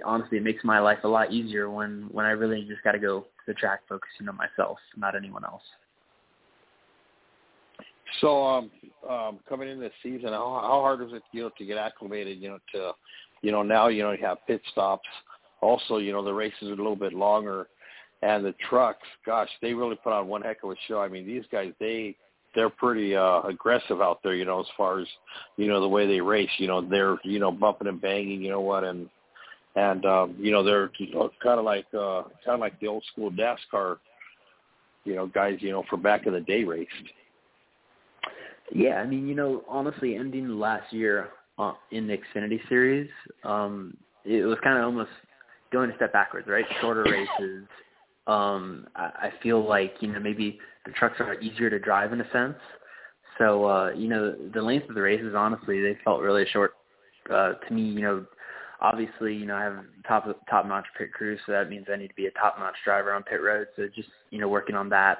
honestly 0.04 0.38
it 0.38 0.44
makes 0.44 0.64
my 0.64 0.78
life 0.78 0.98
a 1.04 1.08
lot 1.08 1.32
easier 1.32 1.70
when 1.70 2.08
when 2.12 2.26
I 2.26 2.30
really 2.30 2.64
just 2.64 2.82
got 2.82 2.92
to 2.92 2.98
go 2.98 3.20
to 3.20 3.26
the 3.46 3.54
track 3.54 3.80
focusing 3.88 4.28
on 4.28 4.36
myself, 4.36 4.78
not 4.96 5.14
anyone 5.16 5.44
else. 5.44 5.62
So, 8.20 8.44
um, 8.44 8.70
um, 9.08 9.40
coming 9.48 9.68
into 9.68 9.82
the 9.82 9.90
season, 10.02 10.28
how, 10.28 10.60
how 10.62 10.80
hard 10.80 11.00
was 11.00 11.12
it, 11.12 11.22
you 11.32 11.42
know, 11.42 11.50
to 11.58 11.64
get 11.64 11.78
acclimated, 11.78 12.38
you 12.38 12.48
know, 12.48 12.58
to, 12.72 12.92
you 13.42 13.50
know, 13.50 13.62
now, 13.62 13.88
you 13.88 14.02
know, 14.02 14.12
you 14.12 14.24
have 14.24 14.38
pit 14.46 14.62
stops. 14.70 15.08
Also, 15.60 15.96
you 15.96 16.12
know, 16.12 16.22
the 16.24 16.32
races 16.32 16.68
are 16.68 16.74
a 16.74 16.76
little 16.76 16.94
bit 16.94 17.12
longer, 17.12 17.66
and 18.22 18.44
the 18.44 18.54
trucks, 18.68 19.06
gosh, 19.26 19.48
they 19.62 19.74
really 19.74 19.96
put 19.96 20.12
on 20.12 20.28
one 20.28 20.42
heck 20.42 20.62
of 20.62 20.70
a 20.70 20.74
show. 20.86 21.00
I 21.00 21.08
mean, 21.08 21.26
these 21.26 21.42
guys, 21.50 21.72
they, 21.80 22.14
they're 22.54 22.70
pretty 22.70 23.16
uh, 23.16 23.40
aggressive 23.40 24.00
out 24.00 24.20
there, 24.22 24.34
you 24.34 24.44
know, 24.44 24.60
as 24.60 24.66
far 24.76 25.00
as, 25.00 25.08
you 25.56 25.66
know, 25.66 25.80
the 25.80 25.88
way 25.88 26.06
they 26.06 26.20
race. 26.20 26.50
You 26.58 26.68
know, 26.68 26.88
they're, 26.88 27.18
you 27.24 27.40
know, 27.40 27.50
bumping 27.50 27.88
and 27.88 28.00
banging, 28.00 28.42
you 28.42 28.50
know 28.50 28.60
what, 28.60 28.84
and, 28.84 29.08
and 29.76 30.04
um, 30.04 30.36
you 30.38 30.52
know, 30.52 30.62
they're 30.62 30.90
know, 31.12 31.30
kind 31.42 31.58
of 31.58 31.64
like, 31.64 31.86
uh, 31.94 32.22
kind 32.44 32.54
of 32.54 32.60
like 32.60 32.78
the 32.80 32.86
old 32.86 33.04
school 33.12 33.30
NASCAR, 33.30 33.98
you 35.04 35.14
know, 35.14 35.26
guys, 35.26 35.58
you 35.60 35.70
know, 35.70 35.84
from 35.90 36.02
back 36.02 36.26
in 36.26 36.32
the 36.32 36.40
day 36.40 36.64
raced. 36.64 36.90
Yeah, 38.72 38.94
I 38.94 39.06
mean, 39.06 39.28
you 39.28 39.34
know, 39.34 39.62
honestly, 39.68 40.16
ending 40.16 40.48
last 40.48 40.92
year 40.92 41.30
uh, 41.58 41.74
in 41.90 42.06
the 42.06 42.16
Xfinity 42.16 42.60
Series, 42.68 43.10
um, 43.44 43.96
it 44.24 44.44
was 44.44 44.58
kind 44.64 44.78
of 44.78 44.84
almost 44.84 45.10
going 45.72 45.90
a 45.90 45.96
step 45.96 46.12
backwards, 46.12 46.48
right? 46.48 46.64
Shorter 46.80 47.04
races. 47.04 47.66
Um, 48.26 48.86
I, 48.96 49.02
I 49.02 49.32
feel 49.42 49.66
like 49.66 49.96
you 50.00 50.10
know 50.10 50.18
maybe 50.18 50.58
the 50.86 50.92
trucks 50.92 51.20
are 51.20 51.38
easier 51.40 51.68
to 51.68 51.78
drive 51.78 52.12
in 52.12 52.20
a 52.20 52.30
sense. 52.30 52.56
So 53.38 53.66
uh, 53.66 53.90
you 53.90 54.08
know, 54.08 54.34
the 54.54 54.62
length 54.62 54.88
of 54.88 54.94
the 54.94 55.02
races, 55.02 55.34
honestly, 55.36 55.82
they 55.82 55.98
felt 56.04 56.22
really 56.22 56.46
short 56.50 56.74
uh, 57.30 57.54
to 57.54 57.74
me. 57.74 57.82
You 57.82 58.00
know, 58.00 58.26
obviously, 58.84 59.34
you 59.34 59.46
know, 59.46 59.56
I 59.56 59.62
have 59.64 59.84
top 60.06 60.26
top 60.48 60.66
notch 60.66 60.86
pit 60.98 61.12
crew, 61.12 61.36
so 61.46 61.52
that 61.52 61.70
means 61.70 61.86
I 61.92 61.96
need 61.96 62.08
to 62.08 62.14
be 62.14 62.26
a 62.26 62.30
top 62.32 62.58
notch 62.58 62.76
driver 62.84 63.12
on 63.12 63.22
pit 63.22 63.42
road. 63.42 63.66
So 63.76 63.86
just 63.94 64.08
you 64.30 64.38
know, 64.38 64.48
working 64.48 64.76
on 64.76 64.88
that 64.90 65.18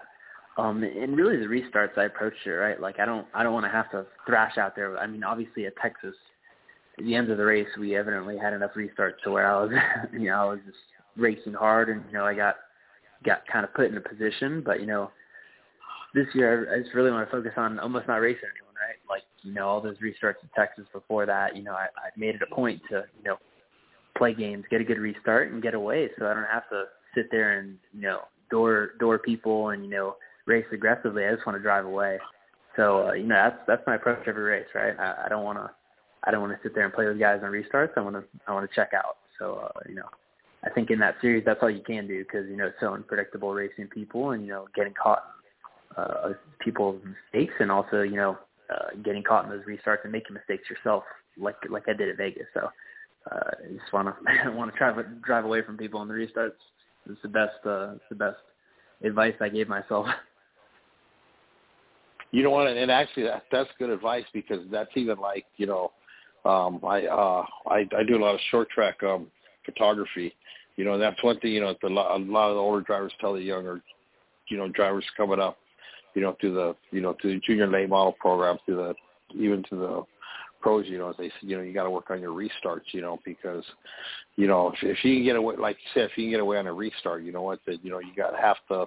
um, 0.56 0.82
and 0.84 1.16
really 1.16 1.36
the 1.36 1.46
restarts 1.46 1.98
I 1.98 2.04
approached 2.04 2.46
it 2.46 2.50
right. 2.50 2.80
Like 2.80 3.00
I 3.00 3.04
don't 3.04 3.26
I 3.34 3.42
don't 3.42 3.52
want 3.52 3.66
to 3.66 3.70
have 3.70 3.90
to 3.90 4.06
thrash 4.26 4.56
out 4.56 4.76
there. 4.76 4.96
I 4.98 5.06
mean, 5.06 5.24
obviously 5.24 5.66
at 5.66 5.76
Texas, 5.76 6.14
at 6.98 7.04
the 7.04 7.14
end 7.14 7.30
of 7.30 7.38
the 7.38 7.44
race, 7.44 7.66
we 7.78 7.96
evidently 7.96 8.38
had 8.38 8.52
enough 8.52 8.70
restarts 8.76 9.20
to 9.24 9.32
where 9.32 9.50
I 9.50 9.62
was, 9.62 9.72
you 10.12 10.30
know, 10.30 10.34
I 10.34 10.44
was 10.44 10.60
just 10.64 10.78
racing 11.16 11.54
hard, 11.54 11.88
and 11.88 12.02
you 12.06 12.12
know, 12.12 12.24
I 12.24 12.34
got 12.34 12.56
got 13.24 13.46
kind 13.52 13.64
of 13.64 13.74
put 13.74 13.86
in 13.86 13.96
a 13.96 14.00
position. 14.00 14.62
But 14.64 14.80
you 14.80 14.86
know, 14.86 15.10
this 16.14 16.26
year 16.34 16.72
I 16.72 16.82
just 16.82 16.94
really 16.94 17.10
want 17.10 17.28
to 17.28 17.36
focus 17.36 17.52
on 17.56 17.80
almost 17.80 18.06
not 18.06 18.16
racing 18.16 18.48
anyone, 18.56 18.74
right? 18.76 18.98
Like 19.08 19.24
you 19.42 19.52
know, 19.52 19.66
all 19.66 19.80
those 19.80 19.96
restarts 19.98 20.42
in 20.42 20.48
Texas 20.56 20.86
before 20.92 21.26
that, 21.26 21.56
you 21.56 21.64
know, 21.64 21.72
I, 21.72 21.86
I 21.96 22.10
made 22.16 22.36
it 22.36 22.42
a 22.48 22.54
point 22.54 22.80
to 22.90 23.04
you 23.18 23.24
know 23.24 23.38
play 24.16 24.34
games, 24.34 24.64
get 24.70 24.80
a 24.80 24.84
good 24.84 24.98
restart, 24.98 25.52
and 25.52 25.62
get 25.62 25.74
away, 25.74 26.08
so 26.18 26.26
I 26.26 26.34
don't 26.34 26.44
have 26.44 26.68
to 26.70 26.84
sit 27.14 27.26
there 27.30 27.58
and 27.58 27.76
you 27.92 28.02
know 28.02 28.20
door 28.50 28.90
door 28.98 29.18
people 29.18 29.70
and 29.70 29.84
you 29.84 29.90
know 29.90 30.16
race 30.46 30.66
aggressively. 30.72 31.24
I 31.24 31.34
just 31.34 31.46
want 31.46 31.58
to 31.58 31.62
drive 31.62 31.86
away. 31.86 32.18
So 32.76 33.08
uh, 33.08 33.12
you 33.12 33.24
know 33.24 33.36
that's 33.36 33.58
that's 33.66 33.86
my 33.86 33.96
approach 33.96 34.26
every 34.26 34.44
race, 34.44 34.66
right? 34.74 34.94
I, 34.98 35.26
I 35.26 35.28
don't 35.28 35.44
want 35.44 35.58
to 35.58 35.70
I 36.24 36.30
don't 36.30 36.40
want 36.40 36.52
to 36.52 36.58
sit 36.62 36.74
there 36.74 36.84
and 36.84 36.92
play 36.92 37.06
with 37.06 37.18
guys 37.18 37.40
on 37.42 37.50
restarts. 37.50 37.90
I 37.96 38.00
want 38.00 38.16
to 38.16 38.24
I 38.46 38.52
want 38.52 38.68
to 38.68 38.74
check 38.74 38.90
out. 38.94 39.16
So 39.38 39.70
uh, 39.74 39.80
you 39.88 39.94
know, 39.94 40.08
I 40.64 40.70
think 40.70 40.90
in 40.90 40.98
that 41.00 41.16
series 41.20 41.44
that's 41.44 41.60
all 41.62 41.70
you 41.70 41.82
can 41.82 42.06
do 42.06 42.24
because 42.24 42.48
you 42.48 42.56
know 42.56 42.66
it's 42.66 42.80
so 42.80 42.94
unpredictable 42.94 43.52
racing 43.52 43.88
people 43.88 44.30
and 44.30 44.44
you 44.44 44.50
know 44.50 44.66
getting 44.74 44.94
caught 44.94 45.24
uh, 45.96 46.30
people's 46.60 47.00
mistakes 47.04 47.54
and 47.60 47.70
also 47.70 48.02
you 48.02 48.16
know 48.16 48.38
uh, 48.70 48.96
getting 49.04 49.22
caught 49.22 49.44
in 49.44 49.50
those 49.50 49.64
restarts 49.66 50.02
and 50.04 50.12
making 50.12 50.34
mistakes 50.34 50.68
yourself 50.68 51.04
like 51.38 51.56
like 51.70 51.84
I 51.88 51.92
did 51.92 52.08
at 52.08 52.16
Vegas. 52.16 52.46
So 52.54 52.68
uh, 53.30 53.50
just 53.72 53.92
want 53.92 54.08
to 54.08 54.50
want 54.52 54.72
to 54.72 54.78
to 54.78 55.04
drive 55.24 55.44
away 55.44 55.62
from 55.62 55.76
people 55.76 56.00
on 56.00 56.08
the 56.08 56.14
restarts. 56.14 56.52
It's 57.08 57.20
the 57.22 57.28
best 57.28 57.54
uh, 57.66 57.92
it's 57.92 58.04
the 58.08 58.16
best 58.16 58.38
advice 59.02 59.34
I 59.40 59.48
gave 59.48 59.68
myself. 59.68 60.06
You 62.30 62.42
know 62.42 62.50
what? 62.50 62.66
And 62.66 62.90
actually, 62.90 63.26
that, 63.26 63.44
that's 63.52 63.70
good 63.78 63.90
advice 63.90 64.24
because 64.32 64.58
that's 64.68 64.90
even 64.96 65.18
like 65.18 65.44
you 65.56 65.66
know, 65.66 65.92
um, 66.44 66.80
I 66.82 67.06
uh, 67.06 67.44
I 67.68 67.88
I 67.96 68.02
do 68.04 68.16
a 68.16 68.22
lot 68.24 68.34
of 68.34 68.40
short 68.50 68.68
track 68.70 69.00
um, 69.04 69.28
photography, 69.64 70.34
You 70.76 70.84
know, 70.84 70.98
that's 70.98 71.22
one 71.22 71.38
thing. 71.40 71.52
You 71.52 71.60
know, 71.60 71.74
the, 71.80 71.88
a 71.88 71.90
lot 71.90 72.16
of 72.16 72.26
the 72.26 72.60
older 72.60 72.80
drivers 72.80 73.12
tell 73.20 73.34
the 73.34 73.40
younger, 73.40 73.80
you 74.48 74.56
know, 74.56 74.68
drivers 74.68 75.04
coming 75.16 75.40
up, 75.40 75.56
you 76.14 76.22
know, 76.22 76.36
through 76.40 76.54
the, 76.54 76.76
you 76.90 77.00
know, 77.00 77.16
through 77.20 77.34
the 77.34 77.40
junior 77.40 77.66
late 77.66 77.88
model 77.88 78.12
program, 78.12 78.58
through 78.64 78.76
the, 78.76 78.94
even 79.38 79.62
to 79.70 79.76
the 79.76 80.02
pros, 80.64 80.86
you 80.88 80.96
know, 80.96 81.12
they 81.16 81.28
say, 81.28 81.34
you 81.42 81.56
know, 81.56 81.62
you 81.62 81.74
got 81.74 81.84
to 81.84 81.90
work 81.90 82.10
on 82.10 82.22
your 82.22 82.32
restarts, 82.32 82.92
you 82.92 83.02
know, 83.02 83.20
because, 83.22 83.62
you 84.36 84.46
know, 84.46 84.72
if, 84.72 84.82
if 84.82 85.04
you 85.04 85.16
can 85.16 85.24
get 85.24 85.36
away, 85.36 85.56
like 85.56 85.76
you 85.76 85.90
said, 85.92 86.10
if 86.10 86.16
you 86.16 86.24
can 86.24 86.30
get 86.30 86.40
away 86.40 86.56
on 86.56 86.66
a 86.66 86.72
restart, 86.72 87.22
you 87.22 87.32
know 87.32 87.42
what, 87.42 87.60
that, 87.66 87.84
you 87.84 87.90
know, 87.90 87.98
you 87.98 88.14
got 88.16 88.34
half 88.34 88.56
the, 88.70 88.86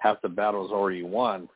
half 0.00 0.20
the 0.20 0.28
battles 0.28 0.70
already 0.70 1.02
won. 1.02 1.48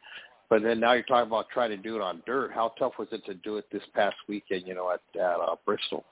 But 0.48 0.62
then 0.62 0.80
now 0.80 0.94
you're 0.94 1.02
talking 1.02 1.28
about 1.28 1.50
trying 1.52 1.68
to 1.68 1.76
do 1.76 1.96
it 1.96 2.00
on 2.00 2.22
dirt. 2.24 2.50
How 2.54 2.72
tough 2.78 2.94
was 2.98 3.08
it 3.12 3.22
to 3.26 3.34
do 3.34 3.58
it 3.58 3.66
this 3.70 3.82
past 3.94 4.16
weekend, 4.26 4.62
you 4.66 4.74
know, 4.74 4.90
at, 4.90 5.00
at 5.20 5.38
uh, 5.38 5.56
Bristol? 5.66 6.02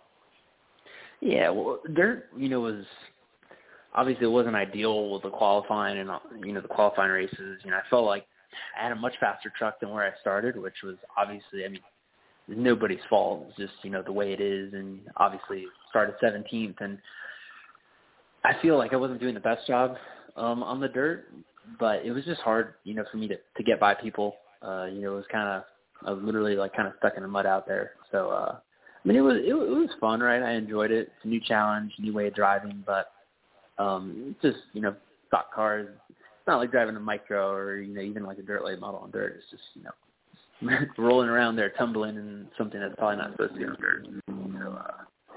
Yeah, 1.22 1.48
well, 1.48 1.80
dirt, 1.94 2.26
you 2.36 2.50
know, 2.50 2.60
was 2.60 2.84
obviously 3.94 4.26
it 4.26 4.30
wasn't 4.30 4.54
ideal 4.54 5.10
with 5.10 5.22
the 5.22 5.30
qualifying 5.30 5.98
and 5.98 6.10
you 6.44 6.52
know 6.52 6.60
the 6.60 6.68
qualifying 6.68 7.10
races. 7.10 7.58
You 7.64 7.70
know, 7.70 7.78
I 7.78 7.88
felt 7.88 8.04
like 8.04 8.26
I 8.78 8.82
had 8.82 8.92
a 8.92 8.96
much 8.96 9.14
faster 9.18 9.50
truck 9.56 9.80
than 9.80 9.88
where 9.88 10.04
I 10.04 10.10
started, 10.20 10.60
which 10.60 10.74
was 10.84 10.96
obviously, 11.16 11.64
I 11.64 11.68
mean, 11.68 11.80
nobody's 12.48 13.00
fault. 13.08 13.46
It's 13.48 13.56
just 13.56 13.72
you 13.82 13.90
know 13.90 14.02
the 14.02 14.12
way 14.12 14.32
it 14.32 14.40
is, 14.40 14.72
and 14.74 15.00
obviously 15.16 15.66
started 15.90 16.14
17th, 16.22 16.76
and 16.80 16.98
I 18.44 18.52
feel 18.62 18.78
like 18.78 18.92
I 18.92 18.96
wasn't 18.96 19.20
doing 19.20 19.34
the 19.34 19.40
best 19.40 19.66
job 19.66 19.96
um, 20.36 20.62
on 20.62 20.80
the 20.80 20.88
dirt, 20.88 21.26
but 21.78 22.04
it 22.04 22.12
was 22.12 22.24
just 22.24 22.40
hard, 22.42 22.74
you 22.84 22.94
know, 22.94 23.04
for 23.10 23.16
me 23.16 23.28
to 23.28 23.36
to 23.36 23.62
get 23.62 23.80
by 23.80 23.94
people. 23.94 24.36
Uh, 24.62 24.86
you 24.86 25.02
know, 25.02 25.12
it 25.12 25.16
was 25.16 25.24
kind 25.30 25.48
of 25.48 25.64
I 26.06 26.12
was 26.12 26.22
literally 26.22 26.56
like 26.56 26.74
kind 26.74 26.88
of 26.88 26.94
stuck 26.98 27.14
in 27.16 27.22
the 27.22 27.28
mud 27.28 27.46
out 27.46 27.66
there. 27.66 27.92
So 28.12 28.30
uh, 28.30 28.56
I 29.04 29.08
mean, 29.08 29.16
it 29.16 29.22
was 29.22 29.36
it, 29.36 29.50
it 29.50 29.54
was 29.54 29.90
fun, 30.00 30.20
right? 30.20 30.42
I 30.42 30.52
enjoyed 30.52 30.90
it. 30.90 31.08
It's 31.16 31.24
a 31.24 31.28
new 31.28 31.40
challenge, 31.40 31.92
new 31.98 32.12
way 32.12 32.28
of 32.28 32.34
driving, 32.34 32.82
but 32.86 33.12
um, 33.78 34.36
just 34.42 34.58
you 34.72 34.80
know, 34.80 34.94
stock 35.28 35.52
cars. 35.54 35.88
It's 36.08 36.46
not 36.46 36.58
like 36.58 36.70
driving 36.70 36.96
a 36.96 37.00
micro 37.00 37.50
or 37.50 37.80
you 37.80 37.94
know 37.94 38.02
even 38.02 38.24
like 38.24 38.38
a 38.38 38.42
dirt 38.42 38.64
late 38.64 38.78
model 38.78 39.00
on 39.00 39.10
dirt. 39.10 39.36
It's 39.38 39.50
just 39.50 39.62
you 39.74 39.82
know 39.82 39.90
rolling 40.98 41.28
around 41.28 41.56
there, 41.56 41.70
tumbling 41.70 42.16
in 42.16 42.46
something 42.56 42.80
that's 42.80 42.94
probably 42.96 43.16
not 43.16 43.32
supposed 43.32 43.54
to 43.54 43.58
be 43.58 43.64
on 43.64 43.76
dirt. 43.80 44.06
So 44.26 44.72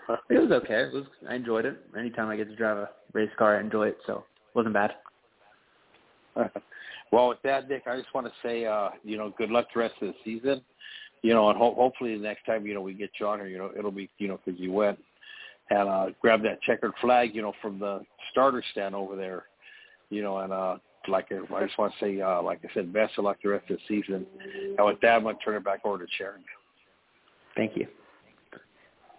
uh, 0.09 0.17
it 0.29 0.39
was 0.39 0.51
okay. 0.51 0.81
It 0.81 0.93
was 0.93 1.05
I 1.29 1.35
enjoyed 1.35 1.65
it. 1.65 1.77
Anytime 1.97 2.29
I 2.29 2.35
get 2.35 2.49
to 2.49 2.55
drive 2.55 2.77
a 2.77 2.89
race 3.13 3.29
car, 3.37 3.57
I 3.57 3.59
enjoy 3.59 3.89
it. 3.89 3.97
So 4.05 4.17
it 4.17 4.55
wasn't 4.55 4.73
bad. 4.73 4.91
well, 7.11 7.29
with 7.29 7.41
that, 7.43 7.67
Nick, 7.67 7.83
I 7.87 7.97
just 7.97 8.13
want 8.13 8.27
to 8.27 8.33
say, 8.43 8.65
uh, 8.65 8.89
you 9.03 9.17
know, 9.17 9.33
good 9.37 9.49
luck 9.49 9.67
the 9.73 9.81
rest 9.81 9.95
of 10.01 10.09
the 10.09 10.13
season. 10.23 10.61
You 11.21 11.33
know, 11.33 11.49
and 11.49 11.57
ho- 11.57 11.75
hopefully 11.75 12.15
the 12.15 12.23
next 12.23 12.45
time, 12.45 12.65
you 12.65 12.73
know, 12.73 12.81
we 12.81 12.93
get 12.93 13.11
you 13.19 13.27
on 13.27 13.39
here, 13.39 13.49
you 13.49 13.57
know, 13.57 13.71
it'll 13.77 13.91
be, 13.91 14.09
you 14.19 14.29
know, 14.29 14.39
because 14.43 14.59
you 14.59 14.71
went 14.71 14.97
and 15.69 15.89
uh, 15.89 16.05
grabbed 16.21 16.45
that 16.45 16.61
checkered 16.61 16.93
flag, 17.01 17.35
you 17.35 17.41
know, 17.41 17.53
from 17.61 17.77
the 17.77 18.01
starter 18.31 18.63
stand 18.71 18.95
over 18.95 19.17
there, 19.17 19.43
you 20.09 20.21
know, 20.21 20.37
and 20.37 20.53
uh, 20.53 20.77
like 21.09 21.27
I 21.31 21.65
just 21.65 21.77
want 21.77 21.93
to 21.93 22.05
say, 22.05 22.21
uh, 22.21 22.41
like 22.41 22.59
I 22.63 22.73
said, 22.73 22.93
best 22.93 23.17
of 23.17 23.25
luck 23.25 23.37
the 23.43 23.49
rest 23.49 23.69
of 23.69 23.77
the 23.77 23.83
season. 23.87 24.25
And 24.77 24.85
with 24.85 24.99
that, 25.01 25.15
I'm 25.15 25.23
going 25.23 25.35
to 25.35 25.43
turn 25.43 25.55
it 25.55 25.63
back 25.63 25.81
over 25.85 25.97
to 25.97 26.05
Sharon. 26.17 26.43
Thank 27.55 27.75
you. 27.75 27.87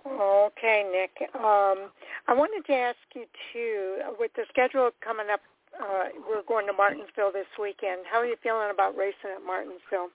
Okay, 0.06 0.84
Nick. 0.90 1.30
Um, 1.34 1.90
I 2.26 2.34
wanted 2.34 2.66
to 2.66 2.72
ask 2.72 2.96
you 3.14 3.24
too, 3.52 3.96
with 4.18 4.30
the 4.34 4.44
schedule 4.48 4.90
coming 5.04 5.26
up, 5.32 5.40
uh, 5.80 6.04
we're 6.28 6.42
going 6.48 6.66
to 6.66 6.72
Martinsville 6.72 7.32
this 7.32 7.46
weekend. 7.60 8.02
How 8.10 8.18
are 8.18 8.26
you 8.26 8.36
feeling 8.42 8.70
about 8.72 8.96
racing 8.96 9.30
at 9.36 9.44
Martinsville? 9.46 10.08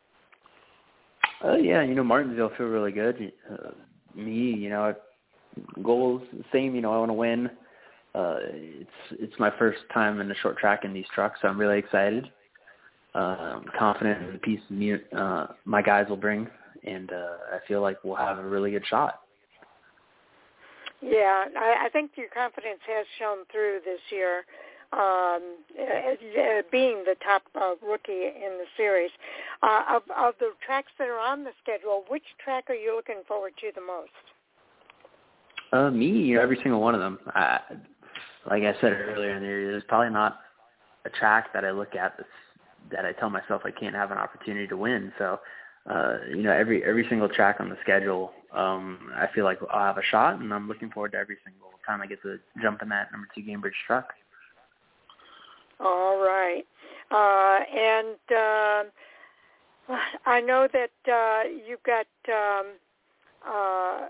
Uh, 1.43 1.57
yeah, 1.57 1.83
you 1.83 1.95
know, 1.95 2.03
Martinsville 2.03 2.51
feel 2.57 2.67
really 2.67 2.91
good. 2.91 3.31
Uh, 3.51 3.71
me, 4.15 4.53
you 4.53 4.69
know, 4.69 4.95
goals 5.83 6.21
the 6.33 6.43
same. 6.51 6.75
You 6.75 6.81
know, 6.81 6.93
I 6.93 6.97
want 6.97 7.09
to 7.09 7.13
win 7.13 7.49
uh, 8.15 8.37
it's 8.41 8.89
it's 9.11 9.39
my 9.39 9.51
first 9.59 9.79
time 9.93 10.21
in 10.21 10.31
a 10.31 10.35
short 10.35 10.57
track 10.57 10.85
in 10.85 10.93
these 10.93 11.05
trucks, 11.13 11.39
so 11.41 11.47
I'm 11.47 11.59
really 11.59 11.79
excited. 11.79 12.29
Uh, 13.13 13.57
I'm 13.59 13.65
confident 13.77 14.23
in 14.23 14.33
the 14.33 14.39
piece 14.39 14.59
of 14.69 14.75
me, 14.75 14.93
uh, 15.15 15.47
my 15.63 15.81
guys 15.81 16.07
will 16.09 16.17
bring, 16.17 16.47
and 16.83 17.11
uh, 17.11 17.37
I 17.53 17.59
feel 17.67 17.81
like 17.81 17.97
we'll 18.03 18.15
have 18.15 18.39
a 18.39 18.43
really 18.43 18.71
good 18.71 18.85
shot. 18.87 19.21
Yeah, 21.01 21.45
I, 21.57 21.85
I 21.85 21.89
think 21.89 22.11
your 22.15 22.27
confidence 22.29 22.79
has 22.87 23.05
shown 23.19 23.45
through 23.51 23.79
this 23.85 23.99
year, 24.11 24.43
um, 24.91 25.57
uh, 25.79 26.61
being 26.71 27.03
the 27.05 27.15
top 27.23 27.43
uh, 27.55 27.75
rookie 27.85 28.11
in 28.11 28.57
the 28.57 28.65
series. 28.75 29.11
Uh, 29.63 29.83
of, 29.95 30.03
of 30.17 30.33
the 30.39 30.51
tracks 30.65 30.91
that 30.99 31.07
are 31.07 31.19
on 31.19 31.43
the 31.43 31.51
schedule, 31.61 32.03
which 32.09 32.23
track 32.43 32.65
are 32.69 32.75
you 32.75 32.95
looking 32.95 33.21
forward 33.27 33.53
to 33.61 33.71
the 33.75 33.81
most? 33.81 34.09
Uh, 35.71 35.89
me, 35.89 36.37
every 36.37 36.57
single 36.63 36.81
one 36.81 36.95
of 36.95 37.01
them. 37.01 37.19
I, 37.27 37.59
like 38.49 38.63
I 38.63 38.73
said 38.81 38.93
earlier 38.93 39.35
in 39.35 39.41
the 39.41 39.47
year, 39.47 39.71
there's 39.71 39.83
probably 39.87 40.11
not 40.11 40.39
a 41.05 41.09
track 41.09 41.53
that 41.53 41.65
I 41.65 41.71
look 41.71 41.95
at 41.95 42.13
that's, 42.17 42.29
that 42.91 43.05
I 43.05 43.13
tell 43.13 43.29
myself 43.29 43.61
I 43.65 43.71
can't 43.71 43.95
have 43.95 44.11
an 44.11 44.17
opportunity 44.17 44.67
to 44.67 44.77
win. 44.77 45.11
So, 45.17 45.39
uh, 45.89 46.17
you 46.29 46.43
know, 46.43 46.51
every 46.51 46.83
every 46.83 47.05
single 47.09 47.29
track 47.29 47.57
on 47.59 47.69
the 47.69 47.77
schedule, 47.81 48.31
um, 48.53 49.11
I 49.15 49.27
feel 49.33 49.43
like 49.43 49.59
I'll 49.71 49.87
have 49.87 49.97
a 49.97 50.03
shot, 50.03 50.39
and 50.39 50.53
I'm 50.53 50.67
looking 50.67 50.89
forward 50.91 51.11
to 51.13 51.17
every 51.17 51.37
single 51.45 51.71
time 51.85 52.01
I 52.01 52.07
get 52.07 52.21
to 52.23 52.39
jump 52.61 52.81
in 52.81 52.89
that 52.89 53.11
number 53.11 53.27
two 53.35 53.41
Gainbridge 53.41 53.71
truck. 53.85 54.13
All 55.79 56.17
right, 56.17 56.63
uh, 57.11 57.59
and 57.75 58.17
uh, 58.31 59.95
I 60.25 60.41
know 60.41 60.67
that 60.71 61.11
uh, 61.11 61.49
you've 61.67 61.83
got. 61.83 62.07
Um, 62.27 62.65
uh, 63.47 64.07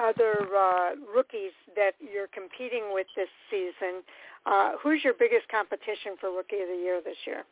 other 0.00 0.46
uh, 0.56 0.90
rookies 1.14 1.52
that 1.76 1.92
you're 2.00 2.28
competing 2.28 2.92
with 2.92 3.06
this 3.16 3.28
season. 3.50 4.02
Uh, 4.44 4.72
who's 4.82 5.02
your 5.04 5.14
biggest 5.14 5.48
competition 5.48 6.16
for 6.20 6.30
Rookie 6.30 6.60
of 6.60 6.68
the 6.68 6.82
Year 6.82 7.00
this 7.04 7.16
year? 7.26 7.44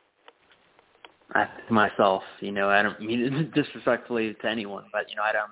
I 1.34 1.48
myself, 1.70 2.22
you 2.40 2.50
know, 2.50 2.68
I 2.68 2.82
don't 2.82 3.00
mean 3.00 3.52
disrespectfully 3.54 4.34
to 4.42 4.48
anyone, 4.48 4.84
but 4.92 5.08
you 5.08 5.16
know, 5.16 5.22
I 5.22 5.32
don't, 5.32 5.50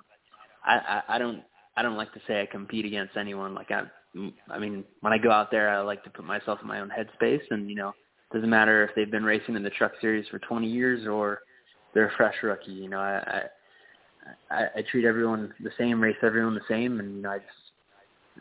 I, 0.65 0.75
I, 0.75 1.15
I 1.15 1.19
don't, 1.19 1.43
I 1.77 1.83
don't 1.83 1.97
like 1.97 2.13
to 2.15 2.21
say 2.27 2.43
I 2.43 2.47
compete 2.47 2.85
against 2.85 3.17
anyone. 3.17 3.55
Like 3.55 3.71
I, 3.71 3.83
I 4.51 4.59
mean, 4.59 4.85
when 5.01 5.13
I 5.13 5.19
go 5.19 5.31
out 5.31 5.53
there, 5.53 5.71
I 5.71 5.81
like 5.81 6.03
to 6.05 6.11
put 6.11 6.25
myself 6.25 6.59
in 6.61 6.67
my 6.67 6.81
own 6.81 6.91
headspace, 6.91 7.43
and 7.51 7.69
you 7.69 7.77
know, 7.77 7.91
it 7.91 8.35
doesn't 8.35 8.51
matter 8.51 8.85
if 8.85 8.91
they've 8.97 9.11
been 9.11 9.25
racing 9.25 9.55
in 9.55 9.63
the 9.63 9.71
Truck 9.71 9.93
Series 10.01 10.27
for 10.29 10.41
20 10.41 10.69
years 10.69 11.07
or 11.07 11.41
they're 11.95 12.09
a 12.09 12.17
fresh 12.17 12.35
rookie. 12.43 12.73
You 12.73 12.89
know, 12.89 12.99
I, 12.99 13.45
I, 14.51 14.67
I 14.77 14.83
treat 14.91 15.05
everyone 15.05 15.53
the 15.61 15.71
same, 15.79 16.01
race 16.01 16.17
everyone 16.23 16.55
the 16.55 16.61
same, 16.69 17.01
and 17.01 17.17
you 17.17 17.23
know, 17.23 17.31
I 17.31 17.39
just 17.39 17.69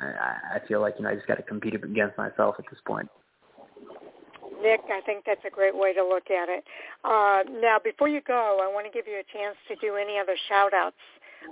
I, 0.01 0.57
I 0.57 0.67
feel 0.67 0.81
like 0.81 0.95
you 0.97 1.03
know 1.03 1.09
I 1.09 1.15
just 1.15 1.27
got 1.27 1.35
to 1.35 1.43
compete 1.43 1.75
against 1.75 2.17
myself 2.17 2.55
at 2.59 2.65
this 2.69 2.79
point. 2.85 3.09
Nick, 4.61 4.81
I 4.89 5.01
think 5.05 5.23
that's 5.25 5.43
a 5.45 5.51
great 5.51 5.75
way 5.75 5.93
to 5.93 6.03
look 6.03 6.31
at 6.31 6.49
it. 6.49 6.63
Uh, 7.03 7.43
now, 7.61 7.77
before 7.83 8.09
you 8.09 8.21
go, 8.25 8.57
I 8.61 8.71
want 8.73 8.85
to 8.85 8.91
give 8.91 9.05
you 9.07 9.21
a 9.21 9.27
chance 9.29 9.55
to 9.67 9.75
do 9.75 9.95
any 9.95 10.17
other 10.17 10.35
shout-outs 10.49 10.97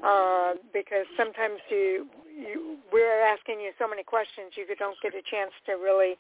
uh, 0.04 0.54
because 0.74 1.06
sometimes 1.16 1.62
you, 1.70 2.08
you, 2.26 2.78
we're 2.92 3.22
asking 3.22 3.62
you 3.62 3.72
so 3.78 3.88
many 3.88 4.04
questions 4.04 4.54
you 4.58 4.66
don't 4.78 4.98
get 5.02 5.14
a 5.14 5.22
chance 5.30 5.52
to 5.66 5.74
really 5.74 6.16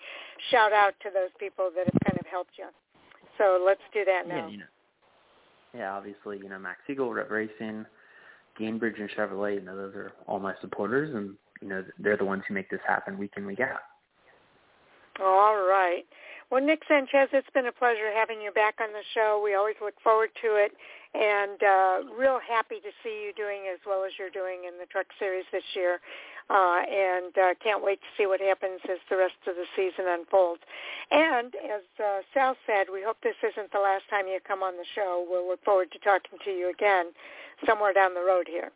shout 0.51 0.73
out 0.73 0.93
to 1.01 1.09
those 1.09 1.33
people 1.39 1.71
that 1.75 1.85
have 1.85 1.99
kind 2.05 2.19
of 2.19 2.25
helped 2.27 2.53
you. 2.57 2.69
So 3.37 3.61
let's 3.65 3.83
do 3.93 4.05
that 4.05 4.27
now. 4.27 4.45
Yeah, 4.45 4.49
you 4.49 4.57
know, 4.57 4.71
yeah 5.73 5.91
obviously, 5.93 6.37
you 6.37 6.49
know, 6.49 6.59
Max 6.59 6.79
Siegel, 6.87 7.11
Rev 7.11 7.31
Racing, 7.31 7.85
Gainbridge 8.59 8.99
and 8.99 9.09
Chevrolet, 9.09 9.55
you 9.55 9.61
know, 9.61 9.75
those 9.75 9.95
are 9.95 10.11
all 10.27 10.39
my 10.39 10.53
supporters, 10.61 11.13
and 11.13 11.35
you 11.61 11.67
know, 11.67 11.83
they're 11.99 12.17
the 12.17 12.25
ones 12.25 12.43
who 12.47 12.53
make 12.53 12.69
this 12.69 12.81
happen 12.87 13.17
week 13.17 13.31
in 13.37 13.45
week 13.45 13.59
out. 13.59 13.79
All 15.21 15.65
right. 15.65 16.03
Well, 16.51 16.61
Nick 16.61 16.83
Sanchez, 16.87 17.29
it's 17.33 17.49
been 17.53 17.65
a 17.65 17.71
pleasure 17.71 18.13
having 18.13 18.39
you 18.41 18.51
back 18.51 18.75
on 18.79 18.93
the 18.93 19.01
show. 19.13 19.41
We 19.43 19.55
always 19.55 19.75
look 19.81 19.95
forward 20.03 20.29
to 20.43 20.55
it, 20.55 20.71
and 21.15 21.57
uh, 21.63 22.13
real 22.13 22.39
happy 22.39 22.75
to 22.83 22.91
see 23.03 23.23
you 23.25 23.33
doing 23.33 23.65
as 23.71 23.79
well 23.87 24.03
as 24.05 24.11
you're 24.19 24.29
doing 24.29 24.65
in 24.67 24.77
the 24.77 24.85
Truck 24.85 25.07
Series 25.17 25.45
this 25.51 25.65
year 25.73 25.99
uh, 26.49 26.81
and 26.87 27.33
uh, 27.37 27.53
can't 27.63 27.83
wait 27.83 27.99
to 28.01 28.07
see 28.17 28.27
what 28.27 28.39
happens 28.39 28.79
as 28.85 28.99
the 29.09 29.17
rest 29.17 29.35
of 29.47 29.55
the 29.55 29.65
season 29.75 30.05
unfolds. 30.07 30.61
And 31.11 31.55
as 31.55 31.81
uh, 31.99 32.21
Sal 32.33 32.55
said, 32.67 32.87
we 32.91 33.01
hope 33.03 33.17
this 33.23 33.35
isn't 33.43 33.71
the 33.71 33.79
last 33.79 34.03
time 34.09 34.27
you 34.27 34.39
come 34.47 34.61
on 34.61 34.73
the 34.77 34.85
show. 34.93 35.25
We'll 35.27 35.47
look 35.47 35.63
forward 35.63 35.91
to 35.91 35.99
talking 35.99 36.37
to 36.45 36.51
you 36.51 36.69
again 36.69 37.07
somewhere 37.65 37.93
down 37.93 38.13
the 38.13 38.25
road 38.25 38.47
here. 38.47 38.71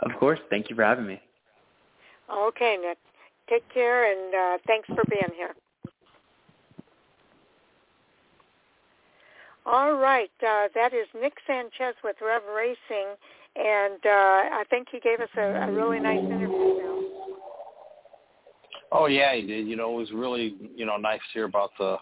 Of 0.00 0.12
course. 0.18 0.38
Thank 0.50 0.70
you 0.70 0.76
for 0.76 0.84
having 0.84 1.06
me. 1.06 1.20
Okay, 2.30 2.76
Nick. 2.80 2.98
Take 3.48 3.68
care, 3.72 4.10
and 4.10 4.34
uh, 4.34 4.58
thanks 4.66 4.86
for 4.86 5.02
being 5.10 5.30
here. 5.36 5.54
All 9.64 9.94
right, 9.94 10.30
uh, 10.42 10.68
that 10.74 10.92
is 10.92 11.06
Nick 11.14 11.34
Sanchez 11.46 11.94
with 12.02 12.16
Rev 12.20 12.42
Racing 12.54 13.14
and 13.56 14.00
uh, 14.04 14.08
I 14.08 14.64
think 14.70 14.88
he 14.90 15.00
gave 15.00 15.20
us 15.20 15.28
a, 15.36 15.68
a 15.68 15.72
really 15.72 16.00
nice 16.00 16.18
interview. 16.18 16.48
Now. 16.48 16.98
Oh 18.92 19.06
yeah, 19.06 19.34
he 19.34 19.42
did. 19.42 19.66
You 19.66 19.76
know, 19.76 19.94
it 19.94 19.98
was 19.98 20.12
really 20.12 20.56
you 20.74 20.86
know 20.86 20.96
nice 20.96 21.20
to 21.20 21.32
hear 21.32 21.44
about 21.44 21.70
the 21.78 21.96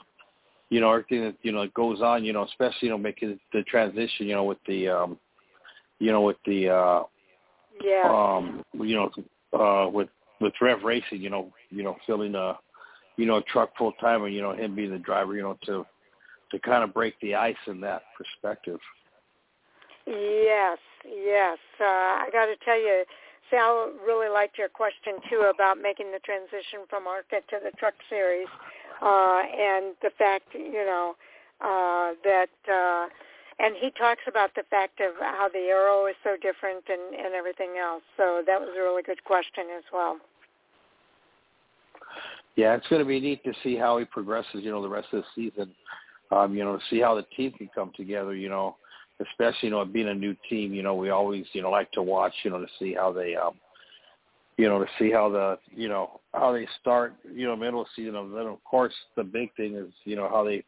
you 0.71 0.81
know 0.81 0.91
everything 0.91 1.23
that 1.25 1.37
you 1.43 1.53
know 1.53 1.67
goes 1.75 2.01
on. 2.01 2.25
You 2.25 2.33
know, 2.33 2.45
especially 2.45 2.89
you 2.89 2.91
know 2.91 2.99
making 2.99 3.39
the 3.53 3.63
transition. 3.63 4.27
You 4.27 4.35
know, 4.35 4.45
with 4.45 4.59
the 4.67 4.89
um, 4.89 5.19
you 5.99 6.13
know 6.13 6.23
with 6.23 6.39
the 6.47 6.69
uh, 6.69 7.03
yeah 7.83 8.05
um, 8.09 8.65
you 8.75 8.97
know 8.97 9.11
uh, 9.59 9.89
with 9.89 10.09
with 10.41 10.53
Rev 10.61 10.83
Racing. 10.83 11.21
You 11.21 11.31
know, 11.31 11.53
you 11.71 11.83
know 11.83 11.97
filling 12.07 12.35
a 12.35 12.59
you 13.21 13.27
know, 13.27 13.37
a 13.37 13.43
truck 13.43 13.77
full 13.77 13.93
time, 14.01 14.25
and 14.25 14.35
you 14.35 14.41
know, 14.41 14.55
him 14.55 14.75
being 14.75 14.91
the 14.91 14.99
driver, 14.99 15.37
you 15.37 15.43
know, 15.43 15.59
to 15.67 15.85
to 16.51 16.59
kind 16.61 16.83
of 16.83 16.95
break 16.95 17.15
the 17.21 17.35
ice 17.35 17.55
in 17.67 17.81
that 17.83 18.03
perspective. 18.17 18.81
Yes, 20.07 20.79
yes. 21.05 21.59
Uh, 21.81 21.85
I 21.85 22.29
got 22.33 22.47
to 22.47 22.57
tell 22.65 22.79
you, 22.79 23.05
Sal 23.51 23.93
really 24.07 24.29
liked 24.29 24.59
your 24.59 24.69
question 24.69 25.15
too 25.29 25.51
about 25.53 25.79
making 25.81 26.13
the 26.13 26.21
transition 26.21 26.87
from 26.89 27.07
ARCA 27.07 27.41
to 27.51 27.57
the 27.63 27.71
Truck 27.79 27.95
Series, 28.09 28.49
uh, 29.03 29.43
and 29.43 29.95
the 30.03 30.11
fact, 30.19 30.55
you 30.55 30.85
know, 30.85 31.17
uh, 31.61 32.15
that. 32.25 32.51
Uh, 32.71 33.09
and 33.63 33.75
he 33.79 33.91
talks 33.91 34.23
about 34.27 34.55
the 34.55 34.63
fact 34.71 35.01
of 35.01 35.13
how 35.21 35.49
the 35.53 35.59
aero 35.59 36.07
is 36.07 36.15
so 36.25 36.35
different 36.41 36.83
and, 36.89 37.15
and 37.15 37.35
everything 37.35 37.77
else. 37.79 38.03
So 38.17 38.43
that 38.47 38.59
was 38.59 38.71
a 38.75 38.81
really 38.81 39.03
good 39.03 39.23
question 39.25 39.65
as 39.77 39.85
well. 39.93 40.17
Yeah, 42.57 42.75
it's 42.75 42.89
going 42.89 43.03
to 43.03 43.07
be 43.07 43.21
neat 43.21 43.45
to 43.45 43.53
see 43.63 43.77
how 43.77 43.99
he 43.99 44.07
progresses. 44.07 44.63
You 44.63 44.71
know, 44.71 44.81
the 44.81 44.89
rest 44.89 45.09
of 45.13 45.23
the 45.23 45.51
season. 45.51 45.73
Um, 46.31 46.55
you 46.55 46.65
know, 46.65 46.77
to 46.77 46.83
see 46.89 47.01
how 47.01 47.15
the 47.15 47.25
team 47.37 47.53
can 47.53 47.69
come 47.75 47.93
together. 47.97 48.35
You 48.35 48.49
know, 48.49 48.77
especially 49.21 49.69
you 49.69 49.71
know 49.71 49.85
being 49.85 50.09
a 50.09 50.15
new 50.15 50.35
team. 50.49 50.73
You 50.73 50.83
know, 50.83 50.95
we 50.95 51.11
always 51.11 51.45
you 51.53 51.63
know 51.63 51.71
like 51.71 51.91
to 51.93 52.03
watch. 52.03 52.35
You 52.45 52.51
know, 52.51 52.61
to 52.61 52.69
see 52.79 52.95
how 52.95 53.13
they. 53.13 53.37
um 53.37 53.55
you 54.61 54.69
know, 54.69 54.79
to 54.79 54.91
see 54.99 55.11
how 55.11 55.31
the, 55.31 55.59
you 55.75 55.89
know, 55.89 56.21
how 56.35 56.53
they 56.53 56.69
start, 56.83 57.15
you 57.33 57.47
know, 57.47 57.57
middle 57.57 57.81
of 57.81 57.87
season. 57.97 58.15
And 58.15 58.37
then, 58.37 58.47
of 58.47 58.63
course, 58.63 58.93
the 59.17 59.25
big 59.25 59.55
thing 59.57 59.75
is, 59.75 59.91
you 60.05 60.17
know, 60.17 60.29
how 60.29 60.45
they 60.45 60.63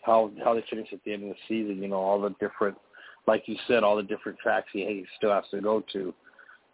how 0.00 0.30
how 0.42 0.54
they 0.54 0.64
finish 0.70 0.88
at 0.94 1.04
the 1.04 1.12
end 1.12 1.24
of 1.24 1.28
the 1.28 1.34
season. 1.46 1.82
You 1.82 1.88
know, 1.88 1.96
all 1.96 2.18
the 2.18 2.30
different, 2.40 2.78
like 3.26 3.42
you 3.46 3.56
said, 3.68 3.82
all 3.82 3.96
the 3.96 4.02
different 4.02 4.38
tracks 4.38 4.68
he, 4.72 5.04
still 5.18 5.30
has 5.30 5.44
to 5.50 5.60
go 5.60 5.84
to, 5.92 6.14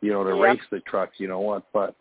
you 0.00 0.12
know, 0.12 0.22
to 0.22 0.30
yep. 0.30 0.44
race 0.44 0.60
the 0.70 0.78
truck. 0.80 1.10
You 1.18 1.26
know 1.26 1.40
what? 1.40 1.64
But 1.72 1.96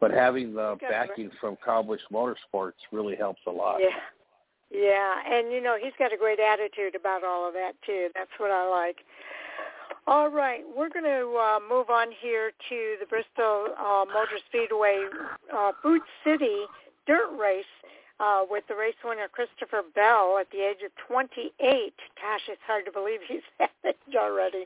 but 0.00 0.10
having 0.10 0.54
the 0.54 0.76
backing 0.88 1.30
from 1.38 1.58
Kyle 1.62 1.82
Busch 1.82 2.00
Motorsports 2.10 2.72
really 2.92 3.16
helps 3.16 3.40
a 3.46 3.50
lot. 3.50 3.78
Yeah. 3.80 3.88
Yeah, 4.74 5.14
and 5.30 5.52
you 5.52 5.62
know 5.62 5.76
he's 5.80 5.92
got 5.98 6.12
a 6.12 6.16
great 6.16 6.40
attitude 6.40 6.96
about 6.96 7.22
all 7.22 7.46
of 7.46 7.54
that 7.54 7.74
too. 7.86 8.08
That's 8.14 8.30
what 8.38 8.50
I 8.50 8.68
like. 8.68 8.98
All 10.06 10.28
right, 10.28 10.60
we're 10.76 10.90
going 10.90 11.04
to 11.04 11.38
uh, 11.38 11.60
move 11.66 11.88
on 11.88 12.08
here 12.20 12.50
to 12.68 12.96
the 13.00 13.06
Bristol 13.06 13.68
uh, 13.78 14.04
Motor 14.04 14.36
Speedway 14.48 15.06
uh, 15.54 15.72
Food 15.82 16.02
City 16.22 16.66
Dirt 17.06 17.30
Race 17.38 17.64
uh, 18.20 18.42
with 18.48 18.64
the 18.68 18.74
race 18.74 18.94
winner 19.04 19.28
Christopher 19.28 19.82
Bell 19.94 20.38
at 20.40 20.50
the 20.50 20.58
age 20.58 20.82
of 20.84 20.92
28. 21.08 21.56
Gosh, 22.20 22.40
it's 22.48 22.60
hard 22.66 22.84
to 22.84 22.92
believe 22.92 23.20
he's 23.28 23.40
that 23.58 23.70
age 23.86 24.14
already. 24.16 24.64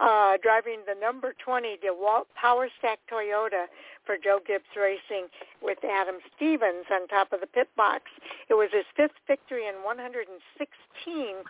Uh, 0.00 0.36
driving 0.42 0.80
the 0.86 0.98
number 1.00 1.34
20 1.44 1.78
DeWalt 1.84 2.24
Power 2.34 2.68
Stack 2.78 2.98
Toyota 3.10 3.66
for 4.04 4.16
Joe 4.16 4.40
Gibbs 4.44 4.70
Racing 4.76 5.28
with 5.62 5.78
Adam 5.84 6.16
Stevens 6.36 6.86
on 6.90 7.06
top 7.08 7.32
of 7.32 7.40
the 7.40 7.46
pit 7.46 7.68
box. 7.76 8.04
It 8.48 8.54
was 8.54 8.68
his 8.72 8.84
fifth 8.96 9.18
victory 9.26 9.68
in 9.68 9.82
116 9.84 10.30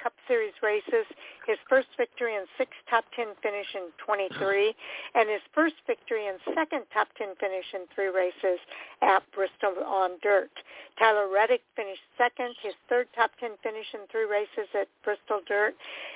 Cup 0.03 0.15
Series 0.27 0.55
races, 0.63 1.07
his 1.47 1.59
first 1.69 1.89
victory 1.97 2.37
and 2.37 2.47
sixth 2.59 2.79
top 2.89 3.05
10 3.17 3.39
finish 3.43 3.67
in 3.75 3.91
23, 4.05 4.75
and 5.15 5.29
his 5.29 5.43
first 5.55 5.77
victory 5.87 6.27
and 6.27 6.39
second 6.55 6.85
top 6.93 7.09
10 7.17 7.37
finish 7.41 7.67
in 7.75 7.87
three 7.95 8.11
races 8.11 8.59
at 9.03 9.23
Bristol 9.33 9.81
on 9.85 10.19
dirt. 10.23 10.53
Tyler 10.99 11.29
Reddick 11.33 11.63
finished 11.77 12.05
second, 12.19 12.55
his 12.63 12.75
third 12.89 13.09
top 13.15 13.31
10 13.41 13.57
finish 13.63 13.87
in 13.95 14.01
three 14.11 14.29
races 14.29 14.69
at 14.75 14.89
Bristol 15.05 15.41
dirt, 15.47 15.75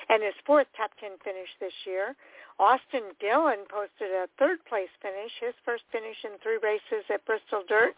and 0.09 0.21
his 0.21 0.35
fourth 0.45 0.67
top 0.77 0.91
10 0.99 1.17
finish 1.23 1.49
this 1.59 1.73
year. 1.85 2.15
Austin 2.59 3.11
Dillon 3.19 3.67
posted 3.67 4.11
a 4.11 4.27
third 4.39 4.63
place 4.65 4.89
finish, 5.01 5.31
his 5.41 5.53
first 5.65 5.83
finish 5.91 6.15
in 6.23 6.39
three 6.39 6.59
races 6.63 7.03
at 7.11 7.25
Bristol 7.25 7.63
Dirt. 7.67 7.95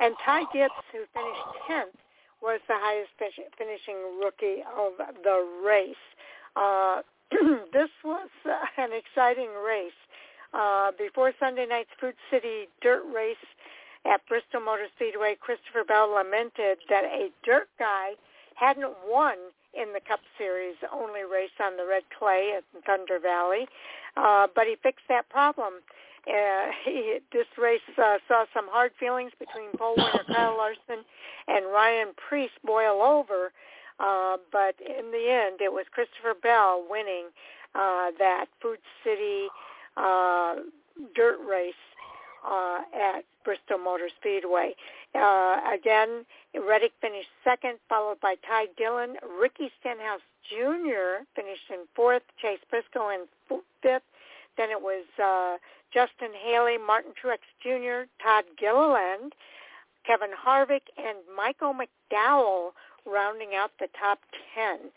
And 0.00 0.14
Ty 0.24 0.44
Gibbs, 0.52 0.80
who 0.92 1.04
finished 1.12 1.46
10th, 1.68 1.96
was 2.40 2.60
the 2.68 2.78
highest 2.78 3.10
finishing 3.58 3.98
rookie 4.22 4.64
of 4.64 4.92
the 5.22 5.44
race. 5.64 6.04
Uh, 6.56 7.02
this 7.72 7.90
was 8.04 8.30
uh, 8.46 8.80
an 8.80 8.90
exciting 8.92 9.50
race. 9.64 9.98
Uh, 10.54 10.92
before 10.96 11.32
Sunday 11.38 11.66
night's 11.66 11.90
Food 12.00 12.14
City 12.30 12.68
Dirt 12.80 13.02
Race 13.12 13.36
at 14.06 14.24
Bristol 14.26 14.60
Motor 14.60 14.86
Speedway, 14.96 15.36
Christopher 15.38 15.84
Bell 15.84 16.08
lamented 16.08 16.78
that 16.88 17.04
a 17.04 17.28
dirt 17.44 17.68
guy 17.78 18.12
hadn't 18.54 18.94
won 19.06 19.36
in 19.74 19.92
the 19.92 20.00
Cup 20.00 20.20
Series, 20.36 20.76
only 20.92 21.22
race 21.22 21.54
on 21.64 21.76
the 21.76 21.86
red 21.86 22.04
clay 22.18 22.54
at 22.56 22.64
Thunder 22.84 23.18
Valley. 23.18 23.66
Uh, 24.16 24.46
but 24.54 24.66
he 24.66 24.76
fixed 24.82 25.06
that 25.08 25.28
problem. 25.28 25.74
Uh, 26.26 26.70
he, 26.84 27.18
this 27.32 27.46
race 27.56 27.80
uh, 27.96 28.18
saw 28.26 28.44
some 28.54 28.66
hard 28.68 28.92
feelings 28.98 29.32
between 29.38 29.70
pole 29.76 29.94
winner 29.96 30.24
Kyle 30.26 30.56
Larson 30.56 31.04
and 31.46 31.66
Ryan 31.66 32.08
Preece 32.16 32.50
boil 32.64 33.02
over. 33.02 33.52
Uh, 34.00 34.36
but 34.52 34.76
in 34.80 35.10
the 35.10 35.28
end, 35.28 35.60
it 35.60 35.72
was 35.72 35.84
Christopher 35.90 36.34
Bell 36.40 36.84
winning 36.88 37.26
uh, 37.74 38.10
that 38.18 38.46
Food 38.62 38.78
City 39.02 39.48
uh, 39.96 40.54
dirt 41.14 41.38
race 41.44 41.74
uh, 42.46 42.80
at 42.94 43.24
Bristol 43.44 43.78
Motor 43.78 44.08
Speedway. 44.20 44.74
Uh, 45.14 45.60
again, 45.72 46.24
Reddick 46.54 46.92
finished 47.00 47.28
second, 47.44 47.78
followed 47.88 48.20
by 48.20 48.36
Ty 48.46 48.66
Dillon. 48.76 49.16
Ricky 49.40 49.70
Stenhouse 49.80 50.20
Jr. 50.48 51.24
finished 51.34 51.68
in 51.70 51.86
fourth. 51.94 52.22
Chase 52.40 52.60
Briscoe 52.70 53.08
in 53.08 53.26
fifth. 53.82 54.02
Then 54.56 54.70
it 54.70 54.82
was 54.82 55.04
uh, 55.22 55.56
Justin 55.92 56.34
Haley, 56.34 56.76
Martin 56.78 57.12
Truex 57.12 57.40
Jr., 57.62 58.08
Todd 58.22 58.44
Gilliland, 58.58 59.34
Kevin 60.04 60.30
Harvick, 60.34 60.88
and 60.98 61.18
Michael 61.36 61.74
McDowell 61.74 62.72
rounding 63.06 63.54
out 63.54 63.70
the 63.78 63.88
top 63.98 64.18
10. 64.54 64.90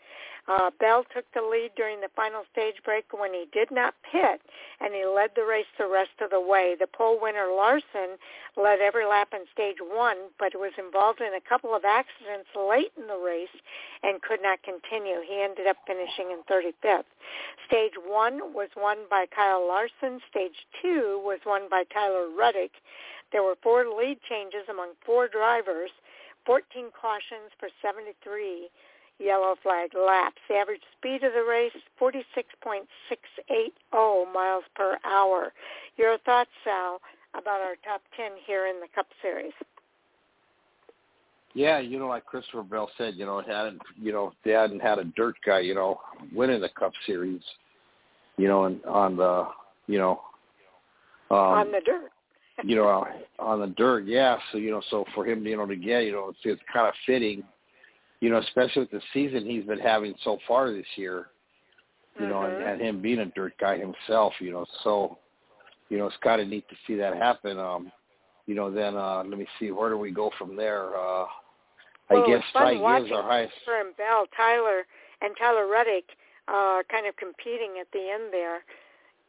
Uh, 0.48 0.70
Bell 0.80 1.04
took 1.14 1.24
the 1.34 1.40
lead 1.40 1.70
during 1.76 2.00
the 2.00 2.10
final 2.16 2.42
stage 2.50 2.74
break 2.84 3.04
when 3.12 3.32
he 3.32 3.46
did 3.52 3.70
not 3.70 3.94
pit, 4.10 4.40
and 4.80 4.92
he 4.92 5.06
led 5.06 5.30
the 5.36 5.46
race 5.46 5.70
the 5.78 5.86
rest 5.86 6.18
of 6.20 6.30
the 6.30 6.40
way. 6.40 6.74
The 6.78 6.88
pole 6.88 7.18
winner 7.20 7.46
Larson 7.54 8.18
led 8.56 8.80
every 8.80 9.06
lap 9.06 9.28
in 9.32 9.46
stage 9.52 9.78
one, 9.80 10.16
but 10.40 10.58
was 10.58 10.72
involved 10.78 11.20
in 11.20 11.32
a 11.34 11.48
couple 11.48 11.74
of 11.74 11.84
accidents 11.84 12.50
late 12.58 12.90
in 12.98 13.06
the 13.06 13.22
race 13.22 13.54
and 14.02 14.20
could 14.20 14.42
not 14.42 14.58
continue. 14.64 15.22
He 15.22 15.40
ended 15.40 15.68
up 15.68 15.76
finishing 15.86 16.34
in 16.34 16.42
35th. 16.50 17.06
Stage 17.66 17.94
one 18.04 18.52
was 18.52 18.68
won 18.76 18.98
by 19.08 19.26
Kyle 19.26 19.66
Larson. 19.66 20.20
Stage 20.28 20.66
two 20.82 21.22
was 21.24 21.38
won 21.46 21.68
by 21.70 21.84
Tyler 21.94 22.26
Reddick. 22.28 22.72
There 23.30 23.42
were 23.42 23.56
four 23.62 23.86
lead 23.86 24.18
changes 24.28 24.68
among 24.68 24.90
four 25.06 25.26
drivers, 25.28 25.90
14 26.46 26.90
cautions 26.98 27.52
for 27.58 27.68
73 27.80 28.68
yellow 29.18 29.54
flag 29.62 29.90
laps. 29.94 30.40
The 30.48 30.56
average 30.56 30.82
speed 30.98 31.22
of 31.22 31.32
the 31.32 31.44
race, 31.44 31.72
46.680 32.00 34.32
miles 34.32 34.64
per 34.74 34.98
hour. 35.04 35.52
Your 35.96 36.18
thoughts, 36.18 36.50
Sal, 36.64 37.00
about 37.34 37.60
our 37.60 37.76
top 37.84 38.02
10 38.16 38.32
here 38.46 38.66
in 38.66 38.80
the 38.80 38.88
Cup 38.94 39.06
Series? 39.20 39.52
Yeah, 41.54 41.80
you 41.80 41.98
know, 41.98 42.08
like 42.08 42.24
Christopher 42.24 42.62
Bell 42.62 42.90
said, 42.96 43.14
you 43.16 43.26
know, 43.26 43.38
it 43.38 43.46
hadn't, 43.46 43.82
you 44.00 44.12
know, 44.12 44.32
they 44.44 44.52
hadn't 44.52 44.80
had 44.80 44.98
a 44.98 45.04
dirt 45.04 45.34
guy, 45.44 45.60
you 45.60 45.74
know, 45.74 46.00
winning 46.34 46.62
the 46.62 46.70
Cup 46.70 46.92
Series, 47.06 47.42
you 48.38 48.48
know, 48.48 48.64
and 48.64 48.82
on 48.86 49.16
the, 49.16 49.48
you 49.86 49.98
know, 49.98 50.22
um, 51.30 51.38
on 51.38 51.72
the 51.72 51.82
dirt. 51.84 52.10
You 52.64 52.76
know, 52.76 53.06
on 53.38 53.60
the 53.60 53.68
dirt, 53.68 54.04
yeah. 54.06 54.38
So 54.50 54.58
you 54.58 54.70
know, 54.70 54.82
so 54.90 55.04
for 55.14 55.26
him, 55.26 55.46
you 55.46 55.56
know, 55.56 55.66
to 55.66 55.76
get, 55.76 56.04
you 56.04 56.12
know, 56.12 56.28
it's, 56.30 56.38
it's 56.44 56.62
kind 56.72 56.86
of 56.86 56.94
fitting 57.06 57.42
you 58.22 58.30
know, 58.30 58.38
especially 58.38 58.82
with 58.82 58.90
the 58.92 59.00
season 59.12 59.44
he's 59.44 59.64
been 59.64 59.80
having 59.80 60.14
so 60.22 60.38
far 60.46 60.72
this 60.72 60.86
year, 60.94 61.26
you 62.14 62.22
mm-hmm. 62.22 62.30
know, 62.30 62.42
and, 62.42 62.52
mm-hmm. 62.52 62.68
and 62.68 62.80
him 62.80 63.02
being 63.02 63.18
a 63.18 63.26
dirt 63.26 63.52
guy 63.60 63.76
himself, 63.76 64.32
you 64.38 64.52
know, 64.52 64.64
so, 64.84 65.18
you 65.88 65.98
know, 65.98 66.06
it's 66.06 66.16
kind 66.22 66.40
of 66.40 66.46
neat 66.46 66.66
to 66.68 66.76
see 66.86 66.94
that 66.94 67.16
happen. 67.16 67.58
Um, 67.58 67.90
you 68.46 68.54
know, 68.54 68.70
then 68.70 68.96
uh, 68.96 69.24
let 69.26 69.36
me 69.36 69.46
see, 69.58 69.72
where 69.72 69.90
do 69.90 69.98
we 69.98 70.12
go 70.12 70.30
from 70.38 70.54
there? 70.54 70.96
Uh, 70.96 71.24
well, 72.10 72.24
I 72.24 72.26
guess 72.28 72.44
Ty 72.52 72.74
Gibbs 72.74 73.12
our 73.12 73.24
highest. 73.24 73.54
Bell, 73.98 74.26
Tyler, 74.36 74.84
and 75.20 75.34
Tyler 75.36 75.66
Reddick, 75.66 76.04
uh, 76.46 76.82
kind 76.88 77.08
of 77.08 77.16
competing 77.16 77.78
at 77.80 77.88
the 77.92 78.08
end 78.08 78.32
there. 78.32 78.62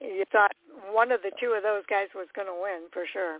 You 0.04 0.26
thought 0.32 0.52
one 0.92 1.12
of 1.12 1.22
the 1.22 1.32
two 1.40 1.54
of 1.58 1.64
those 1.64 1.84
guys 1.90 2.08
was 2.14 2.28
going 2.36 2.48
to 2.48 2.54
win 2.54 2.90
for 2.92 3.04
sure. 3.12 3.40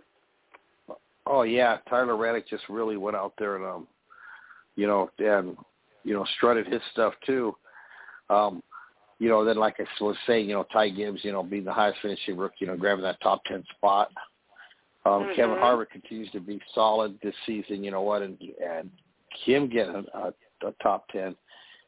Oh 1.26 1.42
yeah, 1.42 1.78
Tyler 1.88 2.16
Reddick 2.16 2.48
just 2.48 2.64
really 2.68 2.96
went 2.96 3.16
out 3.16 3.34
there 3.38 3.56
and 3.56 3.64
um, 3.64 3.86
you 4.76 4.86
know, 4.86 5.10
and 5.18 5.56
you 6.04 6.14
know, 6.14 6.24
strutted 6.36 6.66
his 6.66 6.82
stuff 6.92 7.14
too. 7.26 7.54
Um, 8.30 8.62
you 9.18 9.28
know, 9.28 9.44
then 9.44 9.56
like 9.56 9.76
I 9.78 9.84
was 10.02 10.16
saying, 10.26 10.48
you 10.48 10.54
know, 10.54 10.66
Ty 10.72 10.90
Gibbs, 10.90 11.20
you 11.22 11.32
know, 11.32 11.42
being 11.42 11.64
the 11.64 11.72
highest 11.72 11.98
finishing 12.02 12.36
rookie, 12.36 12.56
you 12.60 12.66
know, 12.66 12.76
grabbing 12.76 13.04
that 13.04 13.20
top 13.22 13.44
ten 13.44 13.62
spot. 13.76 14.10
Um, 15.06 15.24
mm-hmm. 15.24 15.34
Kevin 15.34 15.56
Harvick 15.56 15.90
continues 15.90 16.30
to 16.32 16.40
be 16.40 16.60
solid 16.74 17.18
this 17.22 17.34
season. 17.46 17.84
You 17.84 17.90
know 17.90 18.02
what, 18.02 18.22
and 18.22 18.38
and 18.40 18.90
him 19.44 19.68
getting 19.68 20.06
a, 20.14 20.32
a 20.66 20.72
top 20.82 21.08
ten. 21.08 21.36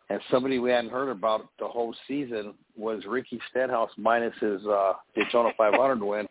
And 0.08 0.20
somebody 0.30 0.58
we 0.58 0.70
hadn't 0.70 0.90
heard 0.90 1.08
about 1.08 1.48
the 1.58 1.66
whole 1.66 1.94
season 2.06 2.54
was 2.76 3.04
Ricky 3.06 3.40
Stenhouse 3.50 3.90
minus 3.96 4.34
his 4.40 4.64
uh, 4.66 4.92
Daytona 5.14 5.50
500 5.58 6.02
win. 6.02 6.26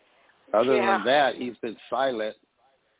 Other 0.53 0.77
yeah. 0.77 0.97
than 0.97 1.05
that, 1.05 1.35
he's 1.35 1.57
been 1.61 1.75
silent 1.89 2.35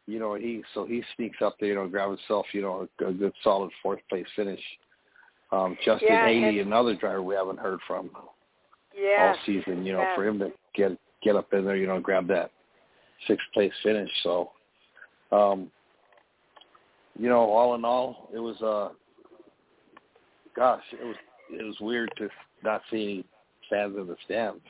you 0.07 0.19
know, 0.19 0.35
he 0.35 0.61
so 0.73 0.85
he 0.85 1.03
sneaks 1.15 1.37
up 1.41 1.55
there, 1.59 1.69
you 1.69 1.75
know, 1.75 1.87
grab 1.87 2.09
himself, 2.09 2.45
you 2.53 2.61
know, 2.61 2.87
a, 2.99 3.05
a 3.07 3.13
good 3.13 3.33
solid 3.43 3.71
fourth 3.81 3.99
place 4.09 4.25
finish. 4.35 4.61
Um, 5.51 5.77
Justin 5.83 6.09
yeah, 6.11 6.27
Haley, 6.27 6.59
another 6.59 6.95
driver 6.95 7.23
we 7.23 7.35
haven't 7.35 7.59
heard 7.59 7.79
from 7.87 8.11
yeah, 8.95 9.29
all 9.29 9.37
season, 9.45 9.85
you 9.85 9.93
know, 9.93 10.01
yeah. 10.01 10.15
for 10.15 10.25
him 10.27 10.39
to 10.39 10.51
get 10.75 10.97
get 11.23 11.35
up 11.35 11.51
in 11.53 11.65
there, 11.65 11.75
you 11.75 11.87
know, 11.87 11.99
grab 11.99 12.27
that 12.27 12.51
sixth 13.27 13.45
place 13.53 13.71
finish. 13.81 14.09
So, 14.21 14.51
um, 15.31 15.71
you 17.17 17.29
know, 17.29 17.49
all 17.49 17.73
in 17.75 17.83
all, 17.83 18.29
it 18.33 18.39
was 18.39 18.61
uh, 18.61 18.93
gosh, 20.55 20.83
it 20.91 21.05
was 21.05 21.15
it 21.51 21.63
was 21.63 21.75
weird 21.79 22.11
to 22.17 22.29
not 22.63 22.81
see 22.89 23.03
any 23.03 23.25
fans 23.69 23.95
in 23.97 24.07
the 24.07 24.15
stands. 24.25 24.61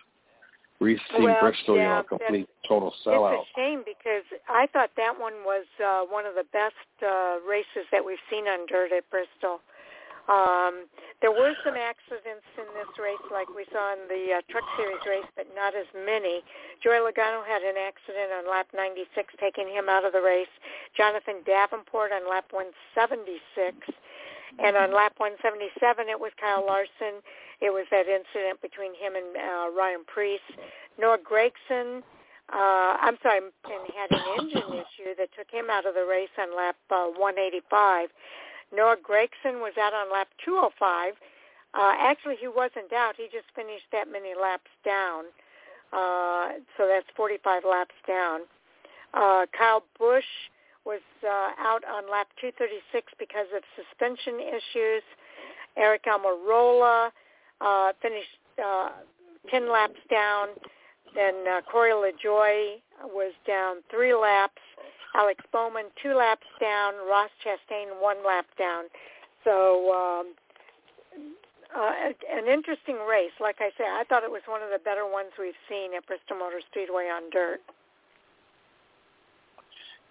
We 0.80 1.00
see 1.16 1.24
well, 1.24 1.38
Bristol, 1.40 1.78
yeah, 1.78 1.84
you 1.84 1.88
know, 1.88 2.00
a 2.00 2.04
complete 2.04 2.50
total 2.68 2.94
sellout. 3.06 3.40
It's 3.40 3.48
a 3.56 3.60
shame 3.60 3.84
because 3.88 4.28
I 4.50 4.68
thought 4.74 4.90
that 4.98 5.16
one 5.18 5.46
was 5.46 5.64
uh, 5.80 6.04
one 6.04 6.26
of 6.26 6.36
the 6.36 6.44
best 6.52 6.76
uh, 7.00 7.40
races 7.48 7.88
that 7.94 8.04
we've 8.04 8.20
seen 8.30 8.44
on 8.48 8.68
dirt 8.68 8.92
at 8.92 9.10
Bristol. 9.10 9.64
Um, 10.28 10.90
there 11.22 11.30
were 11.30 11.54
some 11.62 11.78
accidents 11.78 12.50
in 12.58 12.66
this 12.74 12.90
race, 12.98 13.22
like 13.30 13.46
we 13.54 13.64
saw 13.70 13.94
in 13.94 14.10
the 14.10 14.42
uh, 14.42 14.42
Truck 14.50 14.66
Series 14.74 15.00
race, 15.06 15.30
but 15.38 15.46
not 15.54 15.78
as 15.78 15.86
many. 15.94 16.42
Joey 16.82 16.98
Logano 16.98 17.46
had 17.46 17.62
an 17.62 17.78
accident 17.78 18.34
on 18.34 18.50
lap 18.50 18.66
96, 18.74 19.06
taking 19.40 19.70
him 19.70 19.86
out 19.88 20.04
of 20.04 20.14
the 20.18 20.22
race. 20.22 20.52
Jonathan 20.98 21.46
Davenport 21.46 22.10
on 22.12 22.28
lap 22.28 22.50
176. 22.50 23.78
And 24.60 24.78
on 24.78 24.94
lap 24.94 25.14
177, 25.18 26.08
it 26.10 26.20
was 26.20 26.32
Kyle 26.40 26.66
Larson. 26.66 27.22
It 27.62 27.72
was 27.72 27.86
that 27.92 28.08
incident 28.08 28.62
between 28.62 28.94
him 28.96 29.16
and 29.16 29.36
uh, 29.36 29.68
Ryan 29.76 30.04
Preece. 30.08 30.46
Noah 31.00 31.20
Gragson, 31.20 32.04
uh, 32.54 32.94
I'm 33.02 33.18
sorry, 33.24 33.40
and 33.44 33.84
had 33.92 34.12
an 34.12 34.24
engine 34.40 34.80
issue 34.80 35.12
that 35.18 35.30
took 35.36 35.50
him 35.52 35.70
out 35.70 35.86
of 35.86 35.96
the 35.96 36.06
race 36.06 36.34
on 36.40 36.56
lap 36.56 36.76
uh, 36.92 37.12
185. 37.18 38.10
Noah 38.74 38.98
Gragson 38.98 39.60
was 39.60 39.74
out 39.82 39.94
on 39.94 40.12
lap 40.12 40.28
205. 40.44 41.14
Uh, 41.74 41.94
actually, 42.00 42.36
he 42.40 42.48
wasn't 42.48 42.92
out. 42.94 43.16
He 43.18 43.26
just 43.26 43.52
finished 43.56 43.88
that 43.92 44.08
many 44.10 44.34
laps 44.40 44.72
down. 44.84 45.26
Uh, 45.92 46.60
so 46.78 46.88
that's 46.88 47.08
45 47.16 47.64
laps 47.68 47.96
down. 48.08 48.42
Uh, 49.14 49.46
Kyle 49.58 49.84
Busch 49.98 50.26
was 50.86 51.02
uh, 51.24 51.52
out 51.60 51.84
on 51.86 52.10
lap 52.12 52.28
236 52.40 53.14
because 53.18 53.48
of 53.56 53.64
suspension 53.76 54.40
issues. 54.40 55.04
Aric 55.78 56.06
Almirola 56.08 57.10
uh, 57.62 57.92
finished 58.02 58.40
uh, 58.64 58.90
10 59.50 59.72
laps 59.72 60.00
down. 60.10 60.50
Then 61.16 61.36
uh, 61.48 61.62
Corey 61.72 61.92
LaJoie 61.92 62.82
was 63.04 63.34
down 63.48 63.78
three 63.90 64.14
laps. 64.14 64.62
Alex 65.16 65.44
Bowman 65.54 65.86
two 66.04 66.14
laps 66.14 66.48
down, 66.60 66.94
Ross 67.10 67.30
Chastain 67.40 68.02
one 68.02 68.18
lap 68.26 68.46
down. 68.60 68.86
So 69.46 69.94
um, 69.94 70.34
uh, 71.76 71.92
an 72.32 72.48
interesting 72.52 72.98
race. 73.08 73.32
Like 73.40 73.58
I 73.60 73.72
said, 73.78 73.88
I 73.88 74.04
thought 74.08 74.24
it 74.24 74.32
was 74.32 74.42
one 74.46 74.62
of 74.62 74.70
the 74.72 74.80
better 74.80 75.10
ones 75.10 75.32
we've 75.40 75.58
seen 75.70 75.96
at 75.96 76.06
Bristol 76.06 76.38
Motor 76.38 76.60
Speedway 76.72 77.06
on 77.06 77.30
dirt. 77.32 77.62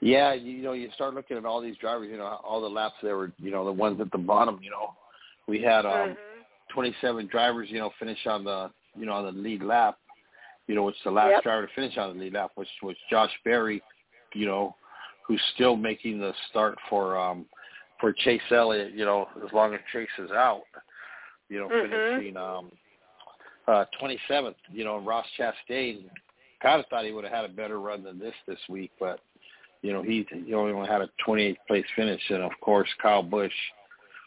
Yeah, 0.04 0.34
you 0.34 0.62
know, 0.62 0.72
you 0.72 0.90
start 0.94 1.14
looking 1.14 1.38
at 1.38 1.46
all 1.46 1.62
these 1.62 1.78
drivers. 1.78 2.08
You 2.10 2.18
know, 2.18 2.38
all 2.44 2.60
the 2.60 2.68
laps 2.68 2.96
they 3.02 3.12
were. 3.12 3.32
You 3.38 3.50
know, 3.50 3.64
the 3.64 3.72
ones 3.72 4.00
at 4.02 4.12
the 4.12 4.18
bottom. 4.18 4.60
You 4.62 4.70
know, 4.70 4.94
we 5.48 5.62
had 5.62 5.86
um, 5.86 6.10
mm-hmm. 6.10 6.74
27 6.74 7.26
drivers. 7.28 7.68
You 7.70 7.78
know, 7.78 7.90
finish 7.98 8.18
on 8.26 8.44
the 8.44 8.70
you 8.94 9.06
know 9.06 9.12
on 9.12 9.24
the 9.24 9.32
lead 9.32 9.62
lap. 9.62 9.96
You 10.66 10.74
know, 10.74 10.82
which 10.84 10.96
the 11.04 11.10
last 11.10 11.30
yep. 11.30 11.42
driver 11.42 11.66
to 11.66 11.72
finish 11.74 11.96
on 11.96 12.14
the 12.14 12.22
lead 12.22 12.34
lap, 12.34 12.50
which 12.54 12.68
was 12.82 12.96
Josh 13.10 13.30
Berry. 13.44 13.82
You 14.34 14.44
know, 14.44 14.76
who's 15.26 15.40
still 15.54 15.74
making 15.74 16.20
the 16.20 16.34
start 16.50 16.76
for 16.90 17.18
um 17.18 17.46
for 17.98 18.12
Chase 18.12 18.42
Elliott, 18.50 18.92
you 18.92 19.06
know, 19.06 19.26
as 19.42 19.52
long 19.54 19.72
as 19.72 19.80
Chase 19.90 20.08
is 20.18 20.30
out, 20.30 20.64
you 21.48 21.60
know, 21.60 21.68
mm-hmm. 21.68 21.90
finishing 21.90 22.36
um 22.36 22.70
uh 23.66 23.86
twenty 23.98 24.18
seventh, 24.28 24.56
you 24.70 24.84
know, 24.84 24.98
Ross 24.98 25.24
Chastain 25.38 26.04
kind 26.62 26.80
of 26.80 26.86
thought 26.88 27.06
he 27.06 27.12
would 27.12 27.24
have 27.24 27.32
had 27.32 27.44
a 27.46 27.54
better 27.54 27.80
run 27.80 28.02
than 28.02 28.18
this 28.18 28.34
this 28.46 28.58
week, 28.68 28.90
but 29.00 29.20
you 29.84 29.92
know, 29.92 30.02
he 30.02 30.26
he 30.46 30.54
only 30.54 30.88
had 30.88 31.02
a 31.02 31.10
twenty 31.22 31.42
eighth 31.42 31.58
place 31.68 31.84
finish 31.94 32.22
and 32.30 32.42
of 32.42 32.52
course 32.62 32.88
Kyle 33.02 33.22
Busch, 33.22 33.52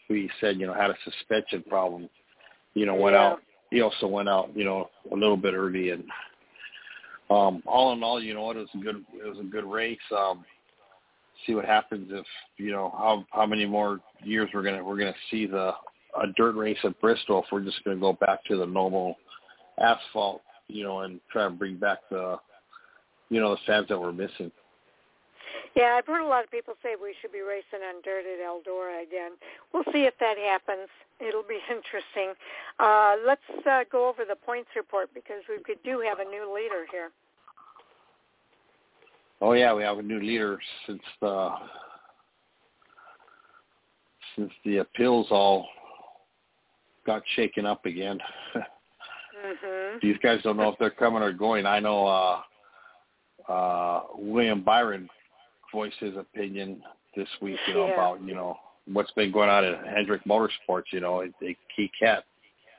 who 0.06 0.14
he 0.14 0.30
said, 0.40 0.56
you 0.56 0.68
know, 0.68 0.72
had 0.72 0.90
a 0.90 0.96
suspension 1.02 1.64
problem, 1.68 2.08
you 2.74 2.86
know, 2.86 2.94
went 2.94 3.14
yeah. 3.14 3.24
out 3.24 3.40
he 3.72 3.80
also 3.80 4.06
went 4.06 4.28
out, 4.28 4.50
you 4.54 4.64
know, 4.64 4.88
a 5.10 5.16
little 5.16 5.36
bit 5.36 5.54
early 5.54 5.90
and 5.90 6.04
um 7.28 7.60
all 7.66 7.92
in 7.92 8.04
all, 8.04 8.22
you 8.22 8.34
know, 8.34 8.48
it 8.52 8.56
was 8.56 8.68
a 8.72 8.78
good 8.78 9.04
it 9.12 9.28
was 9.28 9.40
a 9.40 9.50
good 9.50 9.64
race. 9.64 9.98
Um 10.16 10.44
see 11.44 11.56
what 11.56 11.64
happens 11.64 12.08
if 12.12 12.24
you 12.56 12.70
know 12.70 12.94
how 12.96 13.26
how 13.32 13.44
many 13.44 13.66
more 13.66 13.98
years 14.22 14.48
we're 14.54 14.62
gonna 14.62 14.84
we're 14.84 14.96
gonna 14.96 15.12
see 15.28 15.44
the 15.46 15.72
a 16.22 16.26
dirt 16.36 16.54
race 16.54 16.78
at 16.84 17.00
Bristol 17.00 17.42
if 17.42 17.46
we're 17.50 17.64
just 17.64 17.82
gonna 17.82 17.96
go 17.96 18.12
back 18.12 18.44
to 18.44 18.56
the 18.56 18.66
normal 18.66 19.16
asphalt, 19.80 20.40
you 20.68 20.84
know, 20.84 21.00
and 21.00 21.20
try 21.32 21.46
and 21.46 21.58
bring 21.58 21.78
back 21.78 21.98
the 22.10 22.36
you 23.28 23.40
know 23.40 23.56
the 23.56 23.60
fans 23.66 23.88
that 23.88 24.00
we're 24.00 24.12
missing. 24.12 24.52
Yeah, 25.78 25.94
I've 25.96 26.06
heard 26.06 26.24
a 26.24 26.26
lot 26.26 26.42
of 26.42 26.50
people 26.50 26.74
say 26.82 26.96
we 27.00 27.14
should 27.20 27.30
be 27.30 27.40
racing 27.40 27.86
on 27.86 28.02
dirt 28.02 28.24
at 28.26 28.44
Eldora 28.44 29.00
again. 29.00 29.32
We'll 29.72 29.84
see 29.92 30.10
if 30.10 30.14
that 30.18 30.36
happens. 30.36 30.88
It'll 31.20 31.44
be 31.44 31.60
interesting. 31.70 32.34
Uh, 32.80 33.14
let's 33.24 33.40
uh, 33.64 33.84
go 33.90 34.08
over 34.08 34.24
the 34.28 34.34
points 34.34 34.70
report 34.74 35.08
because 35.14 35.42
we 35.48 35.76
do 35.84 36.00
have 36.00 36.18
a 36.18 36.24
new 36.24 36.52
leader 36.52 36.84
here. 36.90 37.10
Oh 39.40 39.52
yeah, 39.52 39.72
we 39.72 39.84
have 39.84 39.98
a 39.98 40.02
new 40.02 40.18
leader 40.18 40.58
since 40.84 41.02
the 41.20 41.50
since 44.34 44.50
the 44.64 44.78
appeals 44.78 45.28
all 45.30 45.68
got 47.06 47.22
shaken 47.36 47.66
up 47.66 47.86
again. 47.86 48.18
mm-hmm. 48.56 49.98
These 50.02 50.16
guys 50.24 50.40
don't 50.42 50.56
know 50.56 50.70
if 50.70 50.78
they're 50.80 50.90
coming 50.90 51.22
or 51.22 51.32
going. 51.32 51.66
I 51.66 51.78
know 51.78 52.04
uh 52.04 52.40
uh 53.48 54.02
William 54.16 54.64
Byron 54.64 55.08
voiced 55.72 55.98
his 55.98 56.16
opinion 56.16 56.82
this 57.16 57.28
week, 57.40 57.58
you 57.66 57.74
know, 57.74 57.86
yeah. 57.86 57.94
about, 57.94 58.22
you 58.22 58.34
know, 58.34 58.56
what's 58.92 59.10
been 59.12 59.32
going 59.32 59.48
on 59.48 59.64
at 59.64 59.86
Hendrick 59.86 60.24
Motorsports, 60.24 60.84
you 60.92 61.00
know, 61.00 61.24
he, 61.40 61.56
he 61.76 61.90
can't 61.98 62.24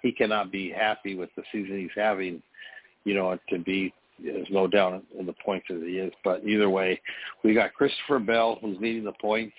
he 0.02 0.12
cannot 0.14 0.52
be 0.52 0.70
happy 0.72 1.16
with 1.16 1.30
the 1.36 1.44
season 1.52 1.78
he's 1.78 1.90
having, 1.96 2.42
you 3.04 3.14
know, 3.14 3.38
to 3.50 3.60
be 3.60 3.94
there's 4.22 4.48
no 4.50 4.68
doubt 4.68 5.04
in 5.18 5.26
the 5.26 5.36
points 5.46 5.68
as 5.70 5.82
he 5.82 5.98
is. 5.98 6.12
But 6.24 6.46
either 6.46 6.70
way, 6.70 7.02
we 7.44 7.54
got 7.54 7.74
Christopher 7.74 8.20
Bell 8.20 8.58
who's 8.62 8.78
leading 8.80 9.04
the 9.04 9.14
points. 9.14 9.56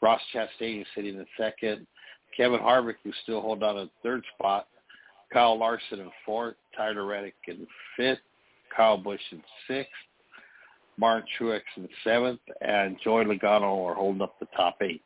Ross 0.00 0.20
Chastain 0.34 0.80
is 0.80 0.86
sitting 0.94 1.16
in 1.16 1.26
second. 1.38 1.86
Kevin 2.36 2.60
Harvick 2.60 2.96
who's 3.04 3.14
still 3.22 3.40
holding 3.40 3.64
on 3.64 3.76
to 3.76 3.90
third 4.02 4.24
spot. 4.34 4.68
Kyle 5.32 5.58
Larson 5.58 6.00
in 6.00 6.10
fourth. 6.24 6.56
Tyler 6.76 7.06
Reddick 7.06 7.34
in 7.46 7.66
fifth. 7.96 8.18
Kyle 8.74 8.96
Busch 8.96 9.20
in 9.30 9.42
sixth. 9.68 9.92
Martin 11.02 11.28
Truex 11.38 11.62
in 11.76 11.88
seventh. 12.04 12.40
And 12.60 12.96
Joey 13.02 13.24
Logano 13.24 13.84
are 13.86 13.94
holding 13.94 14.22
up 14.22 14.38
the 14.38 14.46
top 14.56 14.76
eight. 14.80 15.02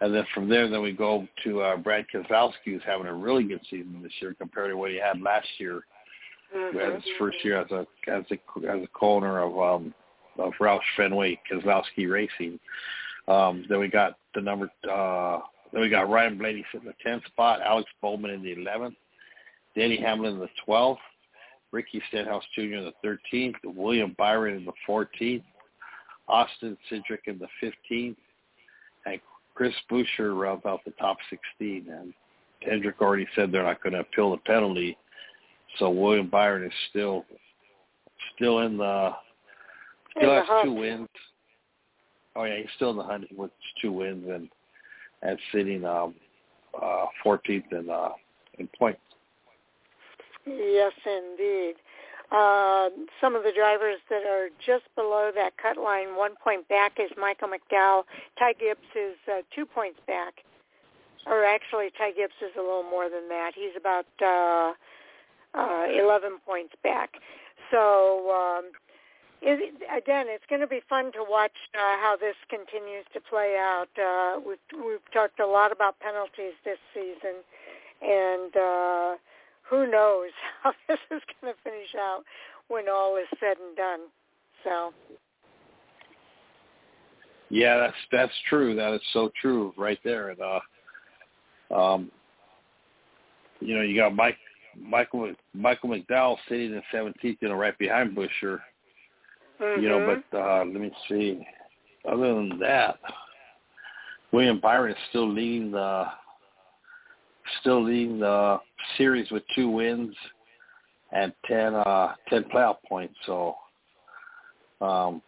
And 0.00 0.12
then 0.12 0.26
from 0.34 0.48
there, 0.48 0.68
then 0.68 0.82
we 0.82 0.90
go 0.90 1.28
to 1.44 1.60
uh, 1.62 1.76
Brad 1.76 2.06
Keselowski, 2.12 2.52
who's 2.66 2.82
having 2.84 3.06
a 3.06 3.14
really 3.14 3.44
good 3.44 3.60
season 3.70 4.00
this 4.02 4.12
year 4.20 4.34
compared 4.34 4.70
to 4.70 4.76
what 4.76 4.90
he 4.90 4.98
had 4.98 5.22
last 5.22 5.46
year 5.58 5.84
mm-hmm. 6.54 6.78
had 6.78 6.94
his 6.94 7.04
first 7.18 7.38
year 7.44 7.60
as 7.60 7.70
a 7.70 7.86
as 8.08 8.24
a 8.30 8.68
as 8.68 8.82
a 8.82 8.88
co-owner 8.94 9.40
of 9.40 9.58
um 9.58 9.94
of 10.38 10.52
Roush 10.60 10.80
Fenway 10.96 11.38
Keselowski 11.50 12.10
Racing. 12.10 12.58
Um, 13.28 13.64
then 13.68 13.78
we 13.78 13.88
got 13.88 14.16
the 14.34 14.40
number. 14.40 14.70
uh 14.90 15.40
Then 15.72 15.82
we 15.82 15.88
got 15.88 16.10
Ryan 16.10 16.38
Blaney 16.38 16.64
sitting 16.72 16.88
in 16.88 16.94
the 16.96 17.10
tenth 17.10 17.24
spot, 17.26 17.60
Alex 17.62 17.90
Bowman 18.00 18.30
in 18.30 18.42
the 18.42 18.52
eleventh, 18.52 18.96
Danny 19.76 19.98
Hamlin 20.00 20.34
in 20.34 20.40
the 20.40 20.48
twelfth, 20.64 21.00
Ricky 21.72 22.02
Stenhouse 22.08 22.44
Jr. 22.54 22.60
in 22.60 22.84
the 22.84 22.92
thirteenth, 23.02 23.56
William 23.64 24.14
Byron 24.18 24.56
in 24.56 24.64
the 24.64 24.72
fourteenth, 24.86 25.44
Austin 26.28 26.76
Cindric 26.90 27.26
in 27.26 27.38
the 27.38 27.48
fifteenth, 27.60 28.18
and 29.06 29.20
Chris 29.54 29.74
Buescher 29.90 30.38
rounds 30.38 30.64
out 30.66 30.80
the 30.84 30.92
top 30.92 31.16
sixteen. 31.30 31.88
And 31.90 32.12
Hendrick 32.60 33.00
already 33.00 33.26
said 33.34 33.50
they're 33.50 33.64
not 33.64 33.82
going 33.82 33.94
to 33.94 34.00
appeal 34.00 34.30
the 34.30 34.36
penalty 34.38 34.96
so 35.78 35.90
William 35.90 36.28
Byron 36.28 36.64
is 36.64 36.72
still 36.90 37.24
still 38.34 38.60
in 38.60 38.76
the 38.76 39.12
still 40.16 40.30
in 40.32 40.38
has 40.38 40.46
the 40.48 40.62
two 40.64 40.74
wins. 40.74 41.08
Oh 42.36 42.44
yeah, 42.44 42.58
he's 42.58 42.66
still 42.76 42.90
in 42.90 42.96
the 42.96 43.02
hunt 43.02 43.26
with 43.36 43.50
two 43.80 43.92
wins 43.92 44.26
and 44.28 44.48
and 45.22 45.38
sitting 45.52 45.84
um 45.84 46.14
uh 46.80 47.06
fourteenth 47.22 47.72
in 47.72 47.88
uh 47.90 48.10
in 48.58 48.68
points. 48.78 49.00
Yes, 50.46 50.92
indeed. 51.04 51.74
Uh, 52.32 52.88
some 53.20 53.36
of 53.36 53.42
the 53.42 53.52
drivers 53.54 53.98
that 54.08 54.24
are 54.24 54.48
just 54.64 54.84
below 54.96 55.30
that 55.34 55.52
cut 55.58 55.76
line, 55.76 56.16
one 56.16 56.32
point 56.42 56.66
back 56.68 56.98
is 56.98 57.10
Michael 57.18 57.48
McDowell. 57.48 58.04
Ty 58.38 58.54
Gibbs 58.54 58.80
is 58.96 59.16
uh, 59.28 59.42
two 59.54 59.66
points 59.66 60.00
back. 60.06 60.34
Or 61.26 61.44
actually, 61.44 61.90
Ty 61.96 62.12
Gibbs 62.12 62.34
is 62.40 62.50
a 62.56 62.60
little 62.60 62.82
more 62.82 63.08
than 63.10 63.28
that. 63.28 63.52
He's 63.54 63.76
about 63.76 64.06
uh, 64.20 64.72
uh, 65.54 65.86
11 65.92 66.38
points 66.46 66.72
back. 66.82 67.10
So 67.70 68.30
um, 68.30 68.72
it, 69.42 69.74
again, 69.94 70.26
it's 70.28 70.44
going 70.48 70.62
to 70.62 70.66
be 70.66 70.80
fun 70.88 71.12
to 71.12 71.24
watch 71.28 71.56
uh, 71.74 71.98
how 72.00 72.16
this 72.18 72.36
continues 72.48 73.04
to 73.12 73.20
play 73.20 73.56
out. 73.58 73.88
Uh, 73.98 74.40
we've, 74.40 74.58
we've 74.72 75.12
talked 75.12 75.38
a 75.38 75.46
lot 75.46 75.70
about 75.70 76.00
penalties 76.00 76.54
this 76.64 76.78
season, 76.94 77.44
and 78.00 78.56
uh, 78.56 79.14
who 79.72 79.90
knows 79.90 80.28
how 80.62 80.72
this 80.86 80.98
is 81.10 81.22
going 81.40 81.52
to 81.52 81.60
finish 81.64 81.94
out 81.98 82.22
when 82.68 82.84
all 82.88 83.16
is 83.16 83.26
said 83.40 83.56
and 83.58 83.74
done. 83.74 84.00
So. 84.62 84.92
Yeah, 87.48 87.78
that's 87.78 87.96
that's 88.12 88.32
true. 88.48 88.76
That 88.76 88.94
is 88.94 89.00
so 89.12 89.30
true, 89.40 89.74
right 89.76 89.98
there. 90.04 90.30
And 90.30 90.40
uh, 90.40 91.74
um, 91.74 92.10
you 93.60 93.74
know, 93.74 93.82
you 93.82 93.96
got 93.96 94.14
Mike 94.14 94.38
Michael 94.78 95.32
Michael 95.52 95.90
McDowell 95.90 96.36
sitting 96.48 96.72
in 96.72 96.82
17th, 96.94 97.36
you 97.40 97.48
know, 97.48 97.54
right 97.54 97.76
behind 97.78 98.16
Buescher. 98.16 98.60
Mm-hmm. 99.60 99.82
You 99.82 99.88
know, 99.88 99.98
Mm-hmm. 99.98 100.20
but 100.30 100.38
uh, 100.38 100.64
let 100.64 100.80
me 100.80 100.90
see. 101.08 101.46
Other 102.10 102.34
than 102.34 102.58
that, 102.60 102.98
William 104.32 104.60
Byron 104.60 104.92
is 104.92 104.98
still 105.10 105.30
leading 105.30 105.72
the 105.72 106.06
still 107.60 107.82
leading 107.82 108.20
the 108.20 108.58
series 108.96 109.30
with 109.30 109.42
two 109.54 109.68
wins 109.68 110.14
and 111.12 111.32
ten 111.46 111.74
uh 111.74 112.14
ten 112.28 112.44
playoff 112.44 112.76
points. 112.88 113.14
So 113.26 113.54
um 114.80 115.22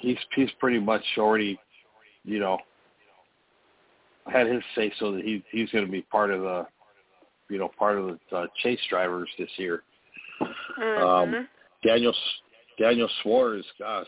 he's 0.00 0.18
he's 0.34 0.50
pretty 0.58 0.78
much 0.78 1.02
already, 1.18 1.58
you 2.24 2.38
know, 2.38 2.58
had 4.26 4.46
his 4.46 4.62
say 4.74 4.92
so 4.98 5.12
that 5.12 5.24
he 5.24 5.42
he's 5.50 5.70
going 5.70 5.84
to 5.84 5.90
be 5.90 6.02
part 6.02 6.30
of 6.30 6.42
the, 6.42 6.66
you 7.48 7.58
know, 7.58 7.70
part 7.78 7.98
of 7.98 8.18
the 8.30 8.36
uh, 8.36 8.46
chase 8.62 8.80
drivers 8.88 9.28
this 9.38 9.50
year. 9.56 9.82
Mm-hmm. 10.40 11.02
Um, 11.04 11.48
Daniel 11.84 12.14
Daniel 12.78 13.08
Suarez, 13.22 13.64
gosh, 13.78 14.06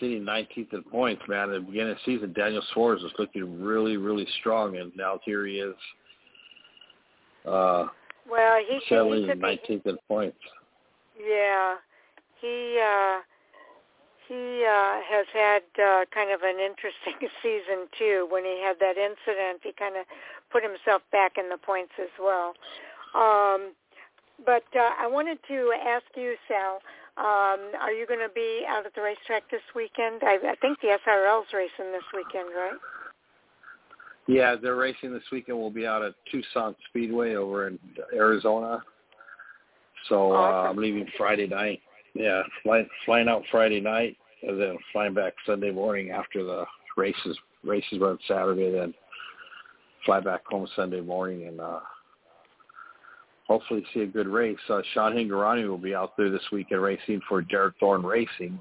sitting 0.00 0.22
19th 0.22 0.72
in 0.72 0.82
points, 0.84 1.22
man. 1.28 1.50
At 1.50 1.52
the 1.54 1.60
beginning 1.60 1.92
of 1.92 1.96
the 1.96 2.12
season, 2.12 2.32
Daniel 2.32 2.62
Suarez 2.72 3.02
was 3.02 3.12
looking 3.18 3.62
really, 3.62 3.96
really 3.96 4.26
strong, 4.40 4.76
and 4.76 4.92
now 4.96 5.20
here 5.24 5.46
he 5.46 5.54
is, 5.54 5.74
uh, 7.46 7.86
well, 8.30 8.58
he, 8.68 8.80
settling 8.88 9.22
he 9.22 9.28
could 9.28 9.40
be, 9.40 9.46
19th 9.46 9.86
in 9.86 9.98
points. 10.08 10.38
Yeah, 11.18 11.76
he 12.40 12.80
uh, 12.82 13.20
he 14.28 14.64
uh, 14.66 15.00
has 15.06 15.26
had 15.32 15.62
uh, 15.78 16.04
kind 16.12 16.30
of 16.32 16.42
an 16.42 16.58
interesting 16.58 17.28
season 17.42 17.86
too. 17.98 18.26
When 18.30 18.44
he 18.44 18.60
had 18.62 18.76
that 18.80 18.96
incident, 18.98 19.60
he 19.62 19.72
kind 19.78 19.96
of 19.96 20.04
put 20.50 20.62
himself 20.62 21.02
back 21.12 21.38
in 21.38 21.48
the 21.48 21.58
points 21.58 21.92
as 22.00 22.10
well. 22.20 22.54
Um, 23.14 23.72
but 24.44 24.64
uh, 24.74 24.90
I 24.98 25.06
wanted 25.06 25.38
to 25.48 25.72
ask 25.86 26.04
you, 26.16 26.34
Sal, 26.48 26.80
um, 27.18 27.72
are 27.80 27.92
you 27.92 28.06
going 28.06 28.20
to 28.20 28.32
be 28.34 28.64
out 28.68 28.84
at 28.84 28.94
the 28.94 29.00
racetrack 29.00 29.50
this 29.50 29.62
weekend? 29.74 30.22
I, 30.22 30.36
I 30.52 30.54
think 30.60 30.80
the 30.80 30.98
SRL's 31.06 31.46
racing 31.54 31.92
this 31.92 32.04
weekend, 32.14 32.50
right? 32.54 32.78
Yeah, 34.28 34.56
they're 34.60 34.76
racing 34.76 35.12
this 35.12 35.22
weekend. 35.32 35.58
We'll 35.58 35.70
be 35.70 35.86
out 35.86 36.02
at 36.02 36.14
Tucson 36.30 36.74
Speedway 36.88 37.34
over 37.36 37.68
in 37.68 37.78
Arizona. 38.12 38.82
So 40.08 40.32
uh, 40.32 40.68
I'm 40.68 40.76
leaving 40.76 41.06
Friday 41.16 41.46
night. 41.46 41.80
Yeah, 42.14 42.42
flying 42.62 42.88
flying 43.04 43.28
out 43.28 43.42
Friday 43.50 43.80
night, 43.80 44.16
and 44.42 44.60
then 44.60 44.76
flying 44.92 45.14
back 45.14 45.34
Sunday 45.46 45.70
morning 45.70 46.10
after 46.10 46.42
the 46.42 46.64
races. 46.96 47.38
Races 47.64 47.98
run 48.00 48.18
Saturday, 48.28 48.70
then 48.70 48.94
fly 50.04 50.20
back 50.20 50.46
home 50.46 50.68
Sunday 50.76 51.00
morning, 51.00 51.46
and 51.48 51.60
uh, 51.60 51.80
hopefully 53.48 53.84
see 53.94 54.00
a 54.00 54.06
good 54.06 54.28
race. 54.28 54.58
Uh, 54.68 54.80
Sean 54.92 55.12
Hingorani 55.12 55.68
will 55.68 55.78
be 55.78 55.94
out 55.94 56.16
there 56.16 56.30
this 56.30 56.42
weekend 56.52 56.82
racing 56.82 57.20
for 57.28 57.42
Derek 57.42 57.74
Thorne 57.80 58.02
Racing. 58.04 58.58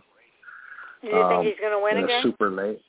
Do 1.02 1.08
you 1.10 1.16
Um, 1.22 1.44
think 1.44 1.54
he's 1.54 1.60
going 1.62 1.74
to 1.78 1.84
win 1.84 2.04
again? 2.04 2.22
super 2.24 2.50
late. 2.50 2.82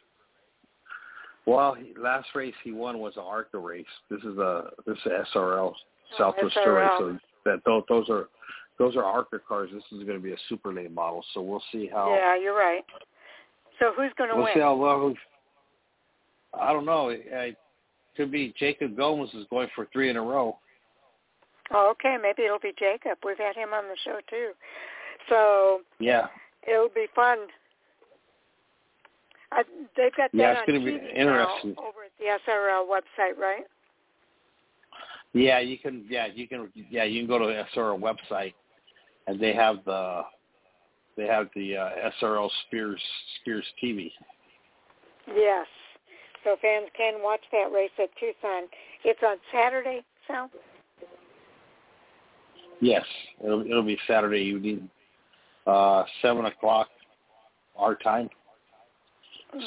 Well, 1.46 1.74
he, 1.74 1.94
last 1.96 2.28
race 2.34 2.54
he 2.64 2.72
won 2.72 2.98
was 2.98 3.16
an 3.16 3.22
ARCA 3.22 3.58
race. 3.58 3.86
This 4.10 4.20
is 4.20 4.36
a 4.38 4.70
this 4.84 4.98
is 4.98 5.06
a 5.06 5.24
SRL 5.36 5.74
Southwest 6.18 6.54
Tour 6.54 6.74
race. 6.74 6.90
So 6.98 7.18
that 7.44 7.60
those, 7.64 7.84
those 7.88 8.08
are 8.10 8.28
those 8.78 8.96
are 8.96 9.04
ARCA 9.04 9.38
cars. 9.46 9.70
This 9.72 9.84
is 9.92 10.04
going 10.04 10.18
to 10.18 10.22
be 10.22 10.32
a 10.32 10.36
super 10.48 10.72
late 10.72 10.90
model. 10.92 11.24
So 11.34 11.40
we'll 11.42 11.62
see 11.70 11.86
how. 11.92 12.12
Yeah, 12.14 12.36
you're 12.36 12.56
right. 12.56 12.84
So 13.78 13.92
who's 13.96 14.12
going 14.18 14.30
to 14.30 14.36
We'll 14.36 14.44
win? 14.46 14.54
see 14.54 14.60
how 14.60 14.74
well. 14.74 15.14
I 16.58 16.72
don't 16.72 16.84
know. 16.86 17.10
It, 17.10 17.24
it 17.26 17.56
could 18.16 18.32
be 18.32 18.52
Jacob 18.58 18.96
Gomez 18.96 19.30
is 19.34 19.46
going 19.50 19.68
for 19.74 19.86
three 19.92 20.10
in 20.10 20.16
a 20.16 20.22
row. 20.22 20.58
Oh, 21.72 21.90
okay. 21.90 22.16
Maybe 22.20 22.42
it'll 22.44 22.58
be 22.58 22.72
Jacob. 22.78 23.18
We've 23.24 23.38
had 23.38 23.56
him 23.56 23.72
on 23.72 23.84
the 23.84 23.96
show 24.04 24.20
too. 24.28 24.52
So 25.28 25.80
Yeah, 25.98 26.26
it'll 26.66 26.88
be 26.88 27.06
fun. 27.14 27.38
Uh, 29.52 29.62
they've 29.96 30.14
got 30.16 30.30
that 30.32 30.38
Yeah, 30.38 30.50
it's 30.52 30.60
on 30.60 30.66
gonna 30.66 30.84
be 30.84 30.96
interesting. 31.14 31.74
over 31.78 32.04
at 32.04 32.12
the 32.18 32.26
SRL 32.26 32.86
website, 32.86 33.38
right? 33.38 33.66
yeah. 35.32 35.58
You 35.60 35.78
can. 35.78 36.04
Yeah, 36.08 36.26
you 36.26 36.48
can. 36.48 36.70
Yeah, 36.74 37.04
you 37.04 37.20
can 37.20 37.28
go 37.28 37.38
to 37.38 37.46
the 37.46 37.64
SRL 37.74 37.98
website, 38.00 38.54
and 39.26 39.40
they 39.40 39.52
have 39.52 39.84
the 39.84 40.24
they 41.16 41.26
have 41.26 41.48
the 41.54 41.76
uh, 41.76 42.10
SRL 42.20 42.50
Spears 42.66 43.02
Spears 43.40 43.64
TV. 43.82 44.10
Yes. 45.28 45.66
So 46.44 46.56
fans 46.62 46.86
can 46.96 47.22
watch 47.22 47.40
that 47.50 47.72
race 47.72 47.90
at 47.98 48.10
Tucson. 48.20 48.68
It's 49.04 49.18
on 49.26 49.36
Saturday, 49.52 50.04
Sal? 50.28 50.48
Yes, 52.80 53.04
it'll 53.42 53.62
it'll 53.62 53.82
be 53.82 53.98
Saturday 54.06 54.40
evening, 54.40 54.90
uh, 55.66 56.04
seven 56.22 56.44
o'clock 56.44 56.88
our 57.76 57.94
time. 57.94 58.28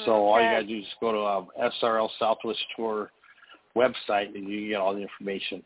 So 0.05 0.11
all 0.11 0.39
you 0.39 0.47
Okay. 0.47 0.55
gotta 0.55 0.67
do 0.67 0.77
is 0.79 0.85
go 1.01 1.11
to 1.11 1.19
um, 1.19 1.47
SRL 1.59 2.09
Southwest 2.19 2.59
Tour 2.75 3.11
website 3.75 4.35
and 4.35 4.47
you 4.47 4.59
can 4.59 4.67
get 4.69 4.75
all 4.79 4.93
the 4.93 5.01
information. 5.01 5.63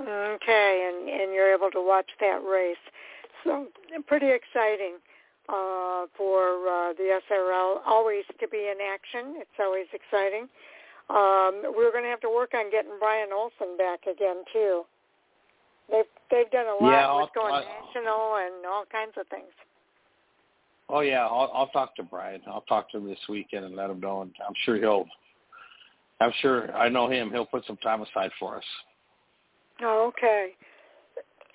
Okay, 0.00 0.90
and 0.90 1.08
and 1.08 1.32
you're 1.32 1.54
able 1.54 1.70
to 1.70 1.80
watch 1.80 2.10
that 2.20 2.42
race. 2.44 2.76
So 3.44 3.68
pretty 4.06 4.30
exciting 4.30 4.96
uh, 5.48 6.06
for 6.16 6.66
uh, 6.66 6.92
the 6.94 7.20
SRL. 7.30 7.80
Always 7.86 8.24
to 8.40 8.48
be 8.48 8.70
in 8.72 8.78
action. 8.82 9.36
It's 9.38 9.58
always 9.60 9.86
exciting. 9.92 10.48
Um, 11.10 11.74
we're 11.76 11.92
going 11.92 12.04
to 12.04 12.10
have 12.10 12.22
to 12.22 12.30
work 12.30 12.54
on 12.54 12.70
getting 12.70 12.92
Brian 12.98 13.28
Olson 13.32 13.76
back 13.76 14.06
again 14.10 14.42
too. 14.52 14.84
They've 15.90 16.04
they've 16.30 16.50
done 16.50 16.66
a 16.66 16.82
lot 16.82 16.90
Yeah, 16.90 17.20
with 17.20 17.30
going 17.34 17.54
I'll- 17.54 17.60
national 17.64 18.36
and 18.36 18.66
all 18.66 18.84
kinds 18.90 19.12
of 19.18 19.26
things. 19.28 19.52
Oh 20.88 21.00
yeah, 21.00 21.26
I'll, 21.26 21.50
I'll 21.54 21.68
talk 21.68 21.96
to 21.96 22.02
Brian. 22.02 22.42
I'll 22.46 22.60
talk 22.62 22.90
to 22.90 22.98
him 22.98 23.06
this 23.06 23.18
weekend 23.28 23.64
and 23.64 23.74
let 23.74 23.88
him 23.90 24.00
know, 24.00 24.20
and 24.22 24.32
I'm 24.46 24.54
sure 24.64 24.76
he'll. 24.76 25.06
I'm 26.20 26.32
sure 26.40 26.70
I 26.76 26.88
know 26.88 27.08
him. 27.10 27.30
He'll 27.30 27.46
put 27.46 27.64
some 27.66 27.76
time 27.78 28.02
aside 28.02 28.30
for 28.38 28.56
us. 28.56 28.64
Oh, 29.82 30.06
okay. 30.08 30.50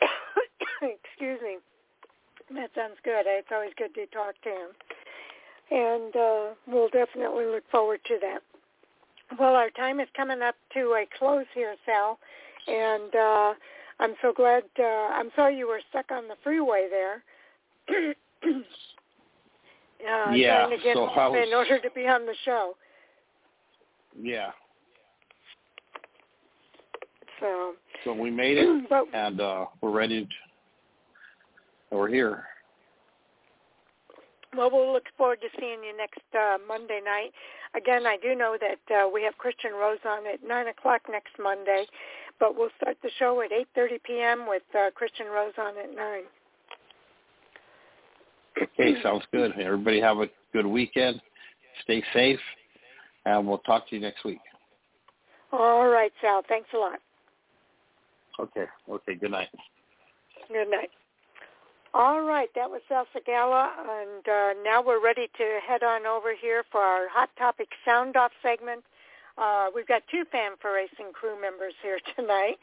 Excuse 0.81 1.39
me. 1.41 1.57
That 2.55 2.69
sounds 2.75 2.97
good. 3.03 3.23
It's 3.25 3.47
always 3.53 3.71
good 3.77 3.93
to 3.95 4.05
talk 4.07 4.33
to 4.43 4.49
him. 4.49 4.69
And 5.71 6.15
uh, 6.15 6.45
we'll 6.67 6.89
definitely 6.89 7.45
look 7.45 7.63
forward 7.71 7.99
to 8.07 8.17
that. 8.21 8.39
Well, 9.39 9.53
our 9.55 9.69
time 9.69 9.99
is 9.99 10.07
coming 10.17 10.41
up 10.41 10.55
to 10.73 10.79
a 10.79 11.05
close 11.17 11.45
here, 11.53 11.75
Sal. 11.85 12.17
And 12.67 13.15
uh, 13.15 13.53
I'm 13.99 14.13
so 14.21 14.31
glad. 14.33 14.63
Uh, 14.79 14.83
I'm 14.83 15.29
sorry 15.35 15.57
you 15.57 15.67
were 15.67 15.81
stuck 15.89 16.11
on 16.11 16.27
the 16.27 16.35
freeway 16.43 16.87
there. 16.89 17.23
uh, 18.45 20.31
Yeah, 20.31 20.67
trying 20.67 20.77
to 20.77 20.83
get 20.83 20.95
so 20.95 21.07
home 21.07 21.35
in 21.35 21.53
order 21.53 21.79
to 21.79 21.89
be 21.91 22.07
on 22.07 22.25
the 22.25 22.35
show. 22.45 22.75
Yeah. 24.21 24.51
So, 27.39 27.73
So 28.03 28.13
we 28.13 28.31
made 28.31 28.57
it, 28.57 28.85
but 28.89 29.05
and 29.13 29.39
uh, 29.41 29.65
we're 29.81 29.91
ready. 29.91 30.25
To, 30.25 31.95
we're 31.95 32.09
here. 32.09 32.45
Well, 34.57 34.69
we'll 34.71 34.93
look 34.93 35.05
forward 35.15 35.41
to 35.41 35.47
seeing 35.59 35.83
you 35.83 35.95
next 35.95 36.21
uh, 36.33 36.57
Monday 36.67 37.01
night. 37.05 37.31
Again, 37.75 38.07
I 38.07 38.17
do 38.17 38.33
know 38.33 38.57
that 38.59 38.95
uh, 38.95 39.07
we 39.07 39.21
have 39.23 39.37
Christian 39.37 39.71
Rose 39.73 39.99
on 40.05 40.25
at 40.25 40.43
9 40.43 40.67
o'clock 40.67 41.01
next 41.09 41.33
Monday, 41.37 41.85
but 42.39 42.57
we'll 42.57 42.69
start 42.81 42.97
the 43.03 43.09
show 43.19 43.41
at 43.41 43.51
8.30 43.51 44.03
p.m. 44.03 44.45
with 44.47 44.63
uh, 44.77 44.89
Christian 44.95 45.27
Rose 45.27 45.53
on 45.57 45.77
at 45.77 45.95
9. 45.95 46.21
Okay, 48.61 49.01
sounds 49.01 49.23
good. 49.31 49.51
Everybody 49.59 50.01
have 50.01 50.17
a 50.17 50.27
good 50.53 50.65
weekend. 50.65 51.21
Stay 51.83 52.03
safe, 52.13 52.39
and 53.25 53.47
we'll 53.47 53.59
talk 53.59 53.87
to 53.89 53.95
you 53.95 54.01
next 54.01 54.25
week. 54.25 54.39
All 55.51 55.87
right, 55.87 56.11
Sal. 56.21 56.43
Thanks 56.47 56.67
a 56.73 56.77
lot. 56.77 56.99
Okay. 58.39 58.65
Okay. 58.89 59.15
Good 59.15 59.31
night. 59.31 59.47
Good 60.47 60.69
night. 60.69 60.89
All 61.93 62.21
right, 62.21 62.49
that 62.53 62.69
was 62.69 62.81
Sal 62.87 63.07
Sigala, 63.15 63.69
and 63.79 64.27
uh, 64.27 64.61
now 64.63 64.83
we're 64.85 65.03
ready 65.03 65.27
to 65.37 65.59
head 65.67 65.81
on 65.81 66.05
over 66.05 66.35
here 66.39 66.63
for 66.71 66.81
our 66.81 67.07
Hot 67.09 67.29
Topic 67.35 67.67
Sound 67.83 68.15
Off 68.15 68.31
segment. 68.43 68.83
Uh, 69.39 69.67
we've 69.73 69.87
got 69.87 70.01
two 70.11 70.23
Fan 70.31 70.51
for 70.61 70.73
Racing 70.73 71.13
crew 71.13 71.39
members 71.39 71.73
here 71.81 71.99
tonight, 72.15 72.57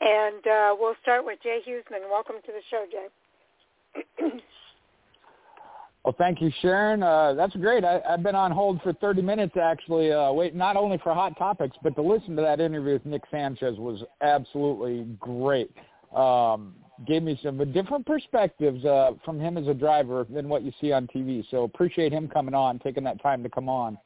and 0.00 0.46
uh, 0.46 0.76
we'll 0.78 0.96
start 1.02 1.24
with 1.24 1.38
Jay 1.42 1.60
Hughesman. 1.66 2.08
Welcome 2.10 2.36
to 2.46 2.52
the 2.52 2.62
show, 2.70 2.84
Jay. 2.90 4.40
Well, 6.04 6.16
thank 6.18 6.40
you, 6.40 6.50
Sharon. 6.60 7.00
Uh, 7.04 7.34
that's 7.34 7.54
great. 7.54 7.84
I, 7.84 8.00
I've 8.08 8.24
been 8.24 8.34
on 8.34 8.50
hold 8.50 8.82
for 8.82 8.92
30 8.94 9.22
minutes, 9.22 9.56
actually, 9.56 10.10
uh, 10.10 10.32
wait 10.32 10.52
not 10.52 10.76
only 10.76 10.98
for 10.98 11.14
hot 11.14 11.38
topics, 11.38 11.76
but 11.80 11.94
to 11.94 12.02
listen 12.02 12.34
to 12.34 12.42
that 12.42 12.58
interview 12.58 12.94
with 12.94 13.06
Nick 13.06 13.22
Sanchez 13.30 13.78
was 13.78 14.02
absolutely 14.20 15.06
great. 15.20 15.70
Um, 16.12 16.74
gave 17.06 17.22
me 17.22 17.38
some 17.40 17.56
different 17.72 18.04
perspectives 18.04 18.84
uh, 18.84 19.12
from 19.24 19.38
him 19.38 19.56
as 19.56 19.68
a 19.68 19.74
driver 19.74 20.26
than 20.28 20.48
what 20.48 20.64
you 20.64 20.72
see 20.80 20.90
on 20.90 21.06
TV. 21.06 21.44
So 21.52 21.62
appreciate 21.62 22.12
him 22.12 22.26
coming 22.26 22.54
on, 22.54 22.80
taking 22.80 23.04
that 23.04 23.22
time 23.22 23.44
to 23.44 23.48
come 23.48 23.68
on. 23.68 23.96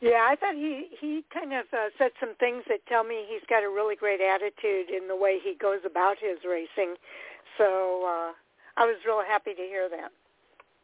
Yeah, 0.00 0.28
I 0.28 0.36
thought 0.36 0.54
he 0.54 0.88
he 1.00 1.24
kind 1.32 1.52
of 1.52 1.64
uh, 1.72 1.88
said 1.96 2.10
some 2.20 2.34
things 2.38 2.62
that 2.68 2.80
tell 2.86 3.02
me 3.02 3.24
he's 3.28 3.46
got 3.48 3.64
a 3.64 3.68
really 3.68 3.96
great 3.96 4.20
attitude 4.20 4.90
in 4.90 5.08
the 5.08 5.16
way 5.16 5.38
he 5.42 5.54
goes 5.54 5.80
about 5.86 6.16
his 6.20 6.38
racing. 6.48 6.96
So 7.56 8.04
uh, 8.04 8.32
I 8.76 8.84
was 8.84 8.96
real 9.06 9.22
happy 9.26 9.54
to 9.54 9.62
hear 9.62 9.88
that. 9.88 10.10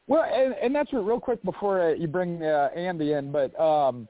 Well, 0.07 0.25
and, 0.25 0.55
and 0.55 0.75
that's 0.75 0.93
real 0.93 1.21
quick 1.21 1.43
before 1.45 1.91
uh, 1.91 1.95
you 1.95 2.09
bring 2.09 2.43
uh, 2.43 2.71
Andy 2.75 3.13
in, 3.13 3.31
but 3.31 3.59
um, 3.61 4.09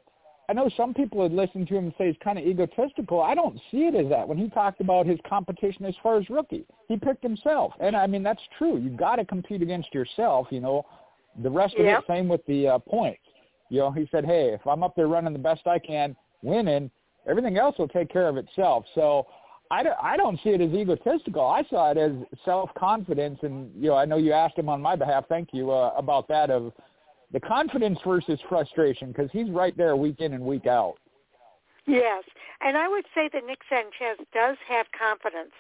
I 0.49 0.53
know 0.53 0.71
some 0.77 0.95
people 0.95 1.19
would 1.19 1.33
listen 1.33 1.67
to 1.67 1.77
him 1.77 1.85
and 1.87 1.95
say 1.99 2.07
he's 2.07 2.17
kind 2.23 2.39
of 2.39 2.47
egotistical. 2.47 3.21
I 3.21 3.35
don't 3.35 3.59
see 3.71 3.85
it 3.85 3.95
as 3.95 4.09
that. 4.09 4.27
When 4.27 4.39
he 4.39 4.49
talked 4.51 4.81
about 4.81 5.07
his 5.07 5.19
competition 5.29 5.85
as 5.85 5.95
far 6.03 6.19
as 6.19 6.31
rookie, 6.31 6.65
he 6.89 6.97
picked 6.97 7.23
himself, 7.23 7.73
and 7.81 7.97
I 7.97 8.07
mean 8.07 8.23
that's 8.23 8.43
true. 8.57 8.79
You 8.79 8.91
got 8.91 9.17
to 9.17 9.25
compete 9.25 9.63
against 9.63 9.93
yourself. 9.93 10.47
You 10.51 10.61
know, 10.61 10.87
the 11.43 11.51
rest 11.51 11.75
of 11.75 11.85
it 11.85 12.05
same 12.09 12.29
with 12.29 12.45
the 12.47 12.69
uh, 12.69 12.79
points. 12.79 13.21
You 13.73 13.79
know, 13.79 13.91
he 13.91 14.07
said, 14.11 14.27
hey, 14.27 14.51
if 14.53 14.67
I'm 14.67 14.83
up 14.83 14.95
there 14.95 15.09
running 15.09 15.33
the 15.33 15.39
best 15.39 15.67
I 15.67 15.79
can, 15.79 16.15
winning, 16.43 16.91
everything 17.27 17.57
else 17.57 17.75
will 17.79 17.89
take 17.89 18.13
care 18.13 18.29
of 18.29 18.37
itself. 18.37 18.85
So 18.95 19.27
I 19.71 19.83
don't, 19.83 19.97
I 20.03 20.19
don't 20.19 20.39
see 20.45 20.51
it 20.51 20.61
as 20.61 20.73
egotistical. 20.73 21.41
I 21.41 21.63
saw 21.71 21.91
it 21.91 21.97
as 21.97 22.13
self-confidence. 22.45 23.39
And, 23.41 23.71
you 23.75 23.89
know, 23.89 23.95
I 23.95 24.05
know 24.05 24.19
you 24.19 24.35
asked 24.35 24.59
him 24.59 24.69
on 24.69 24.83
my 24.83 24.95
behalf, 24.95 25.25
thank 25.27 25.55
you, 25.55 25.71
uh, 25.71 25.95
about 25.97 26.29
that 26.29 26.51
of 26.51 26.75
the 27.33 27.41
confidence 27.41 27.99
versus 28.07 28.39
frustration 28.47 29.09
because 29.09 29.31
he's 29.33 29.49
right 29.49 29.75
there 29.75 29.97
week 29.97 30.21
in 30.21 30.35
and 30.35 30.45
week 30.45 30.67
out. 30.67 30.97
Yes, 31.87 32.25
and 32.61 32.77
I 32.77 32.89
would 32.89 33.07
say 33.15 33.31
that 33.33 33.47
Nick 33.47 33.61
Sanchez 33.71 34.23
does 34.35 34.59
have 34.69 34.85
confidence 34.97 35.55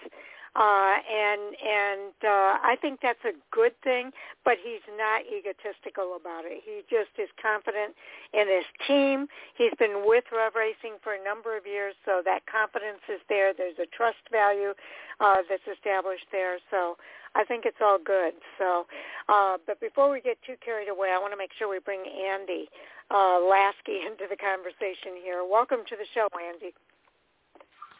uh, 0.54 0.96
and 1.08 1.56
and 1.56 2.12
uh, 2.24 2.60
I 2.60 2.76
think 2.80 3.00
that's 3.00 3.24
a 3.24 3.32
good 3.50 3.72
thing. 3.82 4.10
But 4.44 4.58
he's 4.62 4.84
not 4.98 5.22
egotistical 5.24 6.18
about 6.20 6.44
it. 6.44 6.60
He 6.64 6.82
just 6.90 7.16
is 7.16 7.30
confident 7.40 7.94
in 8.34 8.44
his 8.48 8.66
team. 8.86 9.28
He's 9.56 9.72
been 9.78 10.04
with 10.04 10.24
Rev 10.28 10.52
Racing 10.54 11.00
for 11.02 11.14
a 11.14 11.22
number 11.22 11.56
of 11.56 11.64
years, 11.64 11.94
so 12.04 12.20
that 12.24 12.44
confidence 12.44 13.00
is 13.08 13.20
there. 13.28 13.54
There's 13.54 13.78
a 13.80 13.86
trust 13.86 14.20
value 14.30 14.74
uh, 15.20 15.40
that's 15.48 15.64
established 15.64 16.26
there. 16.32 16.58
So 16.70 16.96
I 17.34 17.44
think 17.44 17.64
it's 17.64 17.80
all 17.80 17.98
good. 17.98 18.34
So, 18.58 18.86
uh, 19.28 19.56
but 19.66 19.80
before 19.80 20.10
we 20.10 20.20
get 20.20 20.38
too 20.44 20.56
carried 20.64 20.88
away, 20.88 21.08
I 21.14 21.18
want 21.18 21.32
to 21.32 21.38
make 21.38 21.52
sure 21.58 21.68
we 21.68 21.78
bring 21.78 22.04
Andy 22.04 22.68
uh, 23.10 23.40
Lasky 23.40 24.04
into 24.06 24.28
the 24.28 24.36
conversation 24.36 25.16
here. 25.22 25.44
Welcome 25.48 25.80
to 25.88 25.96
the 25.96 26.06
show, 26.12 26.28
Andy. 26.36 26.74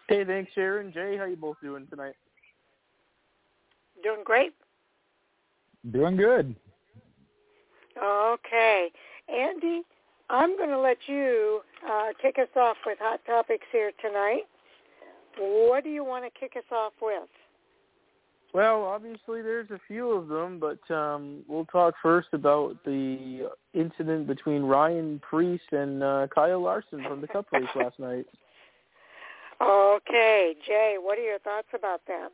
Hey, 0.08 0.24
thanks, 0.24 0.52
Sharon. 0.54 0.92
Jay, 0.92 1.16
how 1.16 1.24
you 1.24 1.36
both 1.36 1.56
doing 1.62 1.86
tonight? 1.88 2.14
Doing 4.02 4.22
great. 4.24 4.52
Doing 5.90 6.16
good. 6.16 6.54
Okay. 8.02 8.90
Andy, 9.28 9.82
I'm 10.30 10.56
going 10.56 10.70
to 10.70 10.78
let 10.78 10.98
you 11.06 11.60
uh, 11.88 12.08
kick 12.20 12.36
us 12.38 12.48
off 12.56 12.76
with 12.86 12.98
Hot 13.00 13.20
Topics 13.26 13.66
here 13.70 13.92
tonight. 14.00 14.42
What 15.38 15.84
do 15.84 15.90
you 15.90 16.04
want 16.04 16.24
to 16.24 16.30
kick 16.38 16.52
us 16.56 16.64
off 16.70 16.92
with? 17.00 17.28
Well, 18.54 18.82
obviously 18.84 19.40
there's 19.40 19.70
a 19.70 19.80
few 19.88 20.10
of 20.10 20.28
them, 20.28 20.60
but 20.60 20.94
um, 20.94 21.42
we'll 21.48 21.64
talk 21.66 21.94
first 22.02 22.28
about 22.32 22.76
the 22.84 23.48
incident 23.72 24.26
between 24.26 24.62
Ryan 24.62 25.20
Preece 25.20 25.60
and 25.70 26.02
uh, 26.02 26.26
Kyle 26.34 26.60
Larson 26.60 27.02
from 27.02 27.22
the 27.22 27.28
Cup 27.28 27.46
race 27.52 27.64
last 27.74 27.98
night. 27.98 28.26
Okay, 29.62 30.56
Jay, 30.66 30.96
what 31.00 31.18
are 31.18 31.22
your 31.22 31.38
thoughts 31.38 31.68
about 31.72 32.00
that? 32.08 32.30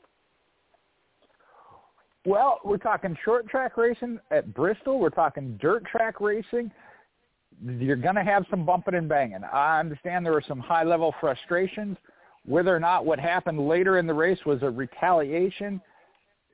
Well, 2.29 2.61
we're 2.62 2.76
talking 2.76 3.16
short 3.24 3.49
track 3.49 3.79
racing 3.79 4.20
at 4.31 4.53
Bristol. 4.53 4.99
We're 4.99 5.09
talking 5.09 5.59
dirt 5.62 5.87
track 5.87 6.20
racing. 6.20 6.70
You're 7.64 7.97
going 7.97 8.16
to 8.16 8.22
have 8.22 8.45
some 8.51 8.66
bumping 8.66 8.97
and 8.97 9.09
banging. 9.09 9.45
I 9.51 9.81
understand 9.81 10.26
there 10.26 10.35
were 10.35 10.45
some 10.47 10.59
high-level 10.59 11.14
frustrations. 11.22 11.97
Whether 12.45 12.76
or 12.76 12.81
not 12.81 13.07
what 13.07 13.18
happened 13.18 13.66
later 13.66 13.97
in 13.97 14.07
the 14.07 14.12
race 14.12 14.39
was 14.45 14.62
a 14.62 14.68
retaliation, 14.68 15.81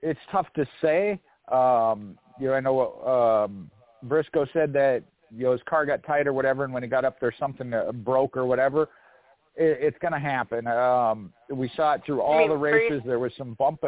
it's 0.01 0.21
tough 0.31 0.47
to 0.55 0.65
say. 0.81 1.19
Um, 1.51 2.17
you 2.39 2.47
know, 2.47 2.55
I 2.55 2.61
know 2.61 3.45
um, 3.45 3.69
Briscoe 4.05 4.47
said 4.53 4.73
that 4.75 5.03
you 5.37 5.43
know 5.43 5.53
his 5.53 5.61
car 5.69 5.85
got 5.87 6.05
tight 6.05 6.29
or 6.29 6.33
whatever, 6.33 6.63
and 6.63 6.73
when 6.73 6.85
he 6.85 6.89
got 6.89 7.05
up 7.05 7.19
there, 7.19 7.35
something 7.37 7.75
uh, 7.75 7.91
broke 7.91 8.37
or 8.37 8.47
whatever. 8.47 8.83
It, 9.57 9.79
it's 9.81 9.99
going 9.99 10.13
to 10.13 10.21
happen. 10.21 10.69
Um, 10.69 11.33
we 11.53 11.69
saw 11.75 11.95
it 11.95 12.03
through 12.07 12.21
all 12.21 12.47
the 12.47 12.57
races. 12.57 13.03
There 13.05 13.19
was 13.19 13.33
some 13.37 13.55
bump. 13.55 13.83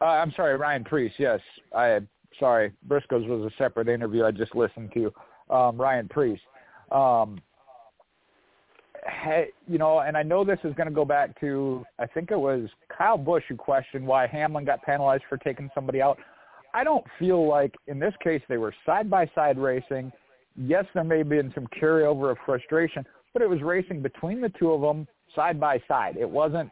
Uh, 0.00 0.04
I'm 0.04 0.32
sorry, 0.34 0.56
Ryan 0.56 0.84
Preece. 0.84 1.12
Yes, 1.18 1.40
I 1.76 2.00
sorry. 2.38 2.72
Briscoe's 2.84 3.26
was 3.26 3.50
a 3.52 3.62
separate 3.62 3.88
interview 3.88 4.24
I 4.24 4.30
just 4.30 4.54
listened 4.54 4.92
to. 4.94 5.12
Um, 5.54 5.76
Ryan 5.76 6.08
Preece. 6.08 6.40
Um, 6.90 7.40
you 9.66 9.78
know, 9.78 10.00
and 10.00 10.16
I 10.16 10.22
know 10.22 10.44
this 10.44 10.58
is 10.64 10.74
going 10.74 10.88
to 10.88 10.94
go 10.94 11.04
back 11.04 11.38
to 11.40 11.84
I 11.98 12.06
think 12.06 12.30
it 12.30 12.38
was 12.38 12.68
Kyle 12.96 13.18
Busch 13.18 13.44
who 13.48 13.56
questioned 13.56 14.06
why 14.06 14.26
Hamlin 14.26 14.64
got 14.64 14.82
penalized 14.84 15.24
for 15.28 15.38
taking 15.38 15.70
somebody 15.74 16.02
out. 16.02 16.18
I 16.72 16.84
don't 16.84 17.04
feel 17.18 17.48
like 17.48 17.74
in 17.86 17.98
this 17.98 18.14
case 18.22 18.42
they 18.48 18.56
were 18.56 18.74
side 18.86 19.10
by 19.10 19.26
side 19.34 19.58
racing. 19.58 20.12
Yes, 20.56 20.84
there 20.94 21.04
may 21.04 21.18
have 21.18 21.28
been 21.28 21.52
some 21.54 21.66
carryover 21.80 22.30
of 22.30 22.38
frustration, 22.44 23.04
but 23.32 23.42
it 23.42 23.48
was 23.48 23.62
racing 23.62 24.02
between 24.02 24.40
the 24.40 24.50
two 24.50 24.72
of 24.72 24.80
them 24.80 25.06
side 25.34 25.58
by 25.58 25.80
side. 25.88 26.16
It 26.16 26.28
wasn't 26.28 26.70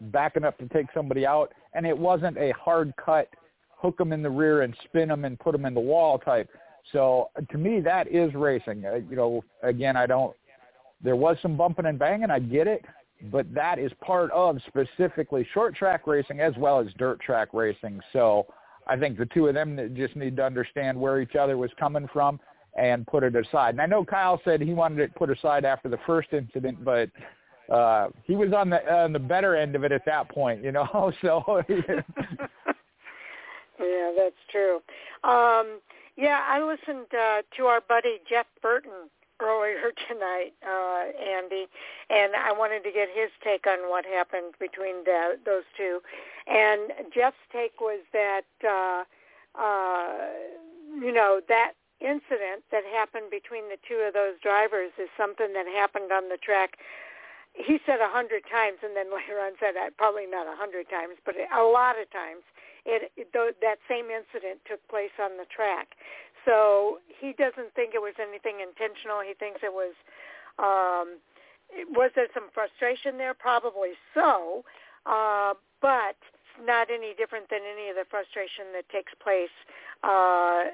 backing 0.00 0.44
up 0.44 0.58
to 0.58 0.68
take 0.68 0.86
somebody 0.94 1.26
out, 1.26 1.52
and 1.74 1.86
it 1.86 1.96
wasn't 1.96 2.36
a 2.38 2.52
hard 2.52 2.92
cut, 3.02 3.28
hook 3.76 3.96
them 3.98 4.12
in 4.12 4.22
the 4.22 4.30
rear 4.30 4.62
and 4.62 4.74
spin 4.84 5.08
them 5.08 5.24
and 5.24 5.38
put 5.38 5.52
them 5.52 5.64
in 5.64 5.74
the 5.74 5.80
wall 5.80 6.18
type. 6.18 6.48
So 6.92 7.30
to 7.50 7.58
me, 7.58 7.80
that 7.80 8.08
is 8.08 8.34
racing. 8.34 8.84
Uh, 8.84 9.00
you 9.08 9.16
know, 9.16 9.44
again, 9.62 9.96
I 9.96 10.06
don't. 10.06 10.34
There 11.02 11.16
was 11.16 11.36
some 11.40 11.56
bumping 11.56 11.86
and 11.86 11.98
banging. 11.98 12.30
I 12.30 12.38
get 12.38 12.66
it, 12.66 12.84
but 13.30 13.52
that 13.54 13.78
is 13.78 13.90
part 14.00 14.30
of 14.32 14.58
specifically 14.66 15.46
short 15.54 15.74
track 15.74 16.06
racing 16.06 16.40
as 16.40 16.54
well 16.58 16.80
as 16.80 16.88
dirt 16.98 17.20
track 17.20 17.48
racing. 17.52 18.00
So 18.12 18.46
I 18.86 18.96
think 18.96 19.18
the 19.18 19.26
two 19.26 19.46
of 19.46 19.54
them 19.54 19.94
just 19.96 20.16
need 20.16 20.36
to 20.36 20.44
understand 20.44 20.98
where 20.98 21.20
each 21.20 21.36
other 21.36 21.56
was 21.56 21.70
coming 21.78 22.08
from 22.12 22.40
and 22.76 23.06
put 23.06 23.22
it 23.22 23.34
aside. 23.34 23.70
And 23.70 23.80
I 23.80 23.86
know 23.86 24.04
Kyle 24.04 24.40
said 24.44 24.60
he 24.60 24.74
wanted 24.74 25.00
it 25.00 25.14
put 25.14 25.30
aside 25.30 25.64
after 25.64 25.88
the 25.88 25.98
first 26.06 26.32
incident, 26.32 26.84
but 26.84 27.08
uh, 27.70 28.08
he 28.24 28.36
was 28.36 28.52
on 28.52 28.70
the 28.70 28.92
on 28.92 29.12
the 29.12 29.18
better 29.18 29.54
end 29.56 29.76
of 29.76 29.84
it 29.84 29.92
at 29.92 30.04
that 30.06 30.28
point, 30.28 30.62
you 30.62 30.72
know. 30.72 31.12
So 31.22 31.62
yeah, 33.80 34.12
that's 34.16 34.36
true. 34.50 34.80
Um, 35.24 35.80
yeah, 36.16 36.40
I 36.46 36.62
listened 36.62 37.06
uh, 37.12 37.42
to 37.56 37.64
our 37.64 37.80
buddy 37.80 38.20
Jeff 38.28 38.46
Burton 38.60 39.08
earlier 39.40 39.92
tonight, 40.08 40.52
uh, 40.66 41.04
Andy, 41.18 41.66
and 42.10 42.34
I 42.36 42.52
wanted 42.52 42.84
to 42.84 42.92
get 42.92 43.08
his 43.08 43.30
take 43.42 43.66
on 43.66 43.88
what 43.88 44.04
happened 44.04 44.54
between 44.58 45.04
the, 45.04 45.38
those 45.44 45.64
two. 45.76 46.00
And 46.46 46.92
Jeff's 47.14 47.36
take 47.52 47.80
was 47.80 48.00
that, 48.12 48.48
uh, 48.64 49.04
uh, 49.58 50.08
you 51.00 51.12
know, 51.12 51.40
that 51.48 51.72
incident 52.00 52.64
that 52.70 52.84
happened 52.84 53.30
between 53.30 53.68
the 53.68 53.76
two 53.86 54.02
of 54.06 54.14
those 54.14 54.40
drivers 54.42 54.90
is 54.98 55.08
something 55.16 55.52
that 55.52 55.66
happened 55.66 56.12
on 56.12 56.28
the 56.28 56.38
track 56.38 56.78
he 57.54 57.78
said 57.84 58.00
a 58.00 58.08
hundred 58.08 58.42
times, 58.50 58.78
and 58.82 58.96
then 58.96 59.12
later 59.14 59.38
on 59.40 59.52
said 59.60 59.74
that 59.74 59.96
probably 59.96 60.26
not 60.26 60.46
a 60.46 60.56
hundred 60.56 60.88
times, 60.88 61.16
but 61.24 61.34
a 61.36 61.64
lot 61.64 62.00
of 62.00 62.10
times 62.10 62.42
it, 62.86 63.12
it 63.16 63.32
that 63.34 63.78
same 63.88 64.08
incident 64.08 64.60
took 64.66 64.80
place 64.88 65.14
on 65.20 65.36
the 65.36 65.46
track. 65.46 65.96
So 66.44 66.98
he 67.08 67.32
doesn't 67.36 67.74
think 67.76 67.92
it 67.94 68.00
was 68.00 68.16
anything 68.16 68.64
intentional. 68.64 69.20
He 69.20 69.34
thinks 69.34 69.60
it 69.62 69.72
was. 69.72 69.94
Um, 70.58 71.20
was 71.94 72.10
there 72.16 72.26
some 72.34 72.50
frustration 72.52 73.16
there? 73.16 73.32
Probably 73.32 73.94
so, 74.12 74.64
uh, 75.06 75.54
but 75.80 76.18
not 76.58 76.90
any 76.90 77.14
different 77.14 77.48
than 77.48 77.60
any 77.62 77.90
of 77.90 77.96
the 77.96 78.04
frustration 78.10 78.74
that 78.74 78.88
takes 78.88 79.12
place 79.22 79.54
uh, 80.02 80.66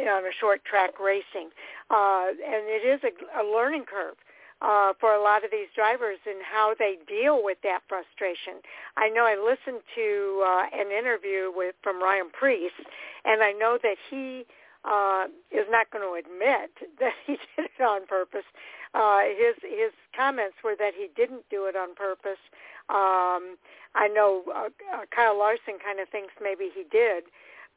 on 0.00 0.24
a 0.24 0.32
short 0.40 0.64
track 0.64 0.98
racing. 0.98 1.50
Uh, 1.90 2.32
and 2.32 2.64
it 2.64 2.80
is 2.80 3.00
a, 3.04 3.12
a 3.40 3.44
learning 3.44 3.84
curve 3.84 4.16
uh, 4.60 4.92
for 4.98 5.12
a 5.12 5.22
lot 5.22 5.44
of 5.44 5.50
these 5.50 5.68
drivers 5.74 6.18
and 6.26 6.38
how 6.42 6.74
they 6.78 6.98
deal 7.06 7.42
with 7.42 7.58
that 7.62 7.80
frustration. 7.88 8.60
I 8.96 9.08
know 9.08 9.24
I 9.24 9.36
listened 9.36 9.82
to 9.94 10.44
uh, 10.44 10.64
an 10.74 10.90
interview 10.90 11.52
with 11.54 11.74
from 11.82 12.02
Ryan 12.02 12.30
Preece, 12.32 12.76
and 13.24 13.42
I 13.42 13.52
know 13.52 13.78
that 13.82 13.96
he 14.10 14.44
uh, 14.84 15.26
is 15.50 15.66
not 15.70 15.90
going 15.90 16.04
to 16.06 16.14
admit 16.18 16.70
that 17.00 17.14
he 17.26 17.38
did 17.56 17.70
it 17.78 17.82
on 17.82 18.06
purpose. 18.06 18.46
Uh, 18.94 19.20
his 19.36 19.54
his 19.62 19.92
comments 20.16 20.56
were 20.64 20.74
that 20.78 20.92
he 20.96 21.08
didn't 21.14 21.44
do 21.50 21.66
it 21.66 21.76
on 21.76 21.94
purpose. 21.94 22.40
Um, 22.88 23.60
I 23.94 24.08
know 24.08 24.42
uh, 24.48 24.68
uh, 24.94 25.04
Kyle 25.14 25.38
Larson 25.38 25.76
kind 25.84 26.00
of 26.00 26.08
thinks 26.08 26.32
maybe 26.40 26.70
he 26.74 26.84
did, 26.90 27.24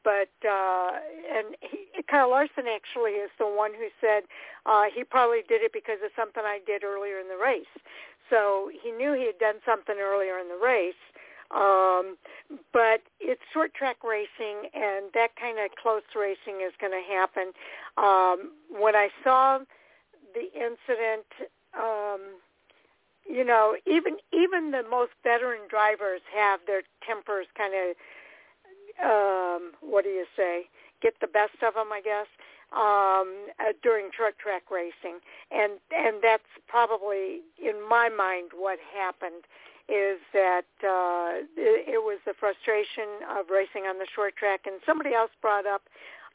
but 0.04 0.30
uh, 0.48 0.90
and 1.34 1.56
he, 1.60 2.02
Kyle 2.08 2.30
Larson 2.30 2.64
actually 2.66 3.12
is 3.12 3.30
the 3.38 3.46
one 3.46 3.72
who 3.72 3.88
said 4.00 4.24
uh, 4.66 4.84
he 4.94 5.04
probably 5.04 5.42
did 5.48 5.62
it 5.62 5.72
because 5.72 5.98
of 6.04 6.10
something 6.16 6.42
I 6.44 6.60
did 6.66 6.84
earlier 6.84 7.18
in 7.18 7.28
the 7.28 7.36
race. 7.42 7.72
So 8.30 8.70
he 8.82 8.90
knew 8.90 9.12
he 9.12 9.26
had 9.26 9.38
done 9.38 9.56
something 9.66 9.96
earlier 10.00 10.38
in 10.38 10.48
the 10.48 10.58
race. 10.62 10.94
Um, 11.50 12.16
but 12.72 13.02
it's 13.20 13.42
short 13.52 13.74
track 13.74 13.98
racing, 14.02 14.70
and 14.74 15.12
that 15.12 15.36
kind 15.36 15.58
of 15.58 15.70
close 15.76 16.02
racing 16.16 16.62
is 16.66 16.72
going 16.80 16.92
to 16.92 17.04
happen. 17.12 17.52
Um, 17.98 18.52
when 18.80 18.96
I 18.96 19.10
saw 19.22 19.58
the 20.34 20.48
incident, 20.54 21.26
um, 21.78 22.20
you 23.28 23.44
know, 23.44 23.76
even 23.86 24.16
even 24.32 24.70
the 24.70 24.82
most 24.82 25.12
veteran 25.22 25.60
drivers 25.68 26.22
have 26.34 26.60
their 26.66 26.82
tempers 27.06 27.46
kind 27.56 27.74
of, 27.74 27.96
um, 29.02 29.72
what 29.80 30.04
do 30.04 30.10
you 30.10 30.26
say, 30.36 30.68
get 31.00 31.14
the 31.20 31.26
best 31.26 31.62
of 31.66 31.74
them, 31.74 31.92
I 31.92 32.00
guess, 32.00 32.26
um, 32.72 33.48
uh, 33.60 33.72
during 33.82 34.10
short 34.16 34.38
track 34.38 34.70
racing, 34.70 35.20
and 35.50 35.72
and 35.94 36.16
that's 36.22 36.48
probably 36.68 37.42
in 37.60 37.76
my 37.88 38.08
mind 38.08 38.50
what 38.56 38.78
happened 38.94 39.44
is 39.88 40.18
that 40.32 40.64
uh, 40.82 41.44
it, 41.56 41.84
it 41.88 42.02
was 42.02 42.18
the 42.24 42.32
frustration 42.32 43.20
of 43.28 43.50
racing 43.50 43.84
on 43.84 43.98
the 43.98 44.06
short 44.14 44.36
track, 44.36 44.62
and 44.64 44.80
somebody 44.86 45.12
else 45.12 45.30
brought 45.42 45.66
up, 45.66 45.82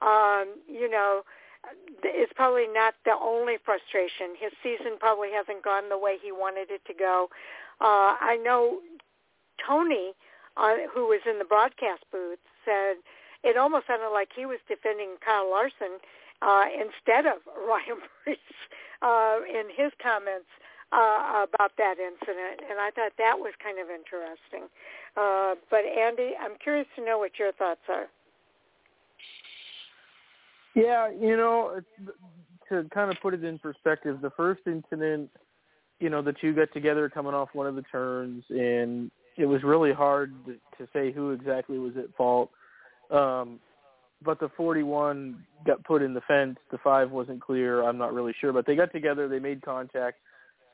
um, 0.02 0.54
you 0.70 0.90
know 0.90 1.24
it's 2.04 2.32
probably 2.36 2.68
not 2.68 2.94
the 3.06 3.14
only 3.20 3.56
frustration. 3.64 4.36
His 4.40 4.52
season 4.64 4.98
probably 5.00 5.30
hasn't 5.34 5.64
gone 5.64 5.90
the 5.90 5.98
way 5.98 6.18
he 6.22 6.32
wanted 6.32 6.72
it 6.72 6.82
to 6.86 6.94
go. 6.94 7.30
Uh, 7.82 8.16
I 8.20 8.40
know 8.44 8.80
Tony, 9.66 10.14
who 10.94 11.08
was 11.08 11.22
in 11.30 11.40
the 11.40 11.46
broadcast 11.46 12.04
booth, 12.12 12.40
said 12.66 12.98
it 13.44 13.58
almost 13.58 13.88
sounded 13.88 14.10
like 14.10 14.30
he 14.36 14.46
was 14.46 14.60
defending 14.68 15.16
Kyle 15.24 15.50
Larson 15.50 16.02
uh, 16.42 16.66
instead 16.74 17.26
of 17.26 17.40
Ryan 17.68 18.02
Preece 18.24 18.60
uh, 19.02 19.40
in 19.48 19.70
his 19.70 19.92
comments 20.02 20.50
uh, 20.92 21.46
about 21.46 21.72
that 21.78 21.96
incident, 22.00 22.64
and 22.70 22.80
I 22.80 22.92
thought 22.92 23.12
that 23.18 23.38
was 23.38 23.54
kind 23.62 23.78
of 23.80 23.88
interesting. 23.90 24.70
Uh, 25.16 25.56
but 25.70 25.84
Andy, 25.84 26.34
I'm 26.40 26.58
curious 26.62 26.88
to 26.96 27.04
know 27.04 27.18
what 27.18 27.38
your 27.38 27.52
thoughts 27.52 27.82
are. 27.90 28.08
Yeah, 30.76 31.10
you 31.10 31.36
know, 31.36 31.82
to 32.70 32.88
kind 32.94 33.12
of 33.12 33.18
put 33.22 33.34
it 33.34 33.44
in 33.44 33.60
perspective, 33.60 34.22
the 34.22 34.30
first 34.32 34.62
incident, 34.66 35.30
you 36.00 36.10
know, 36.10 36.22
the 36.22 36.34
two 36.34 36.54
got 36.54 36.72
together 36.72 37.10
coming 37.10 37.34
off 37.34 37.50
one 37.54 37.68
of 37.68 37.76
the 37.76 37.82
turns, 37.82 38.44
and 38.50 39.12
it 39.38 39.46
was 39.46 39.64
really 39.64 39.94
hard 39.94 40.34
to, 40.46 40.58
say 40.94 41.12
who 41.12 41.32
exactly 41.32 41.80
was 41.80 41.94
at 41.98 42.16
fault. 42.16 42.52
Um, 43.10 43.60
but 44.24 44.40
the 44.40 44.50
41 44.56 45.44
got 45.66 45.84
put 45.84 46.02
in 46.02 46.14
the 46.14 46.22
fence. 46.22 46.58
The 46.72 46.78
five 46.80 47.12
wasn't 47.12 47.42
clear. 47.42 47.84
I'm 47.84 47.98
not 47.98 48.14
really 48.14 48.34
sure, 48.40 48.54
but 48.54 48.66
they 48.66 48.76
got 48.76 48.92
together. 48.92 49.28
They 49.28 49.40
made 49.40 49.62
contact, 49.62 50.18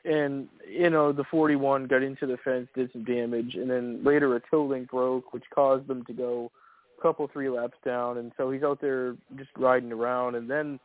and 0.04 0.48
you 0.68 0.90
know, 0.90 1.12
the 1.12 1.24
41 1.30 1.86
got 1.86 2.02
into 2.02 2.26
the 2.26 2.38
fence, 2.38 2.68
did 2.74 2.90
some 2.92 3.04
damage, 3.04 3.54
and 3.54 3.70
then 3.70 4.02
later 4.04 4.34
a 4.36 4.40
toe 4.50 4.64
link 4.64 4.90
broke, 4.90 5.32
which 5.32 5.44
caused 5.54 5.86
them 5.86 6.04
to 6.06 6.12
go 6.12 6.50
a 6.98 7.02
couple 7.02 7.28
three 7.32 7.48
laps 7.48 7.76
down, 7.84 8.18
and 8.18 8.32
so 8.36 8.50
he's 8.50 8.62
out 8.62 8.80
there 8.80 9.16
just 9.36 9.50
riding 9.56 9.92
around, 9.92 10.34
and 10.34 10.50
then, 10.50 10.78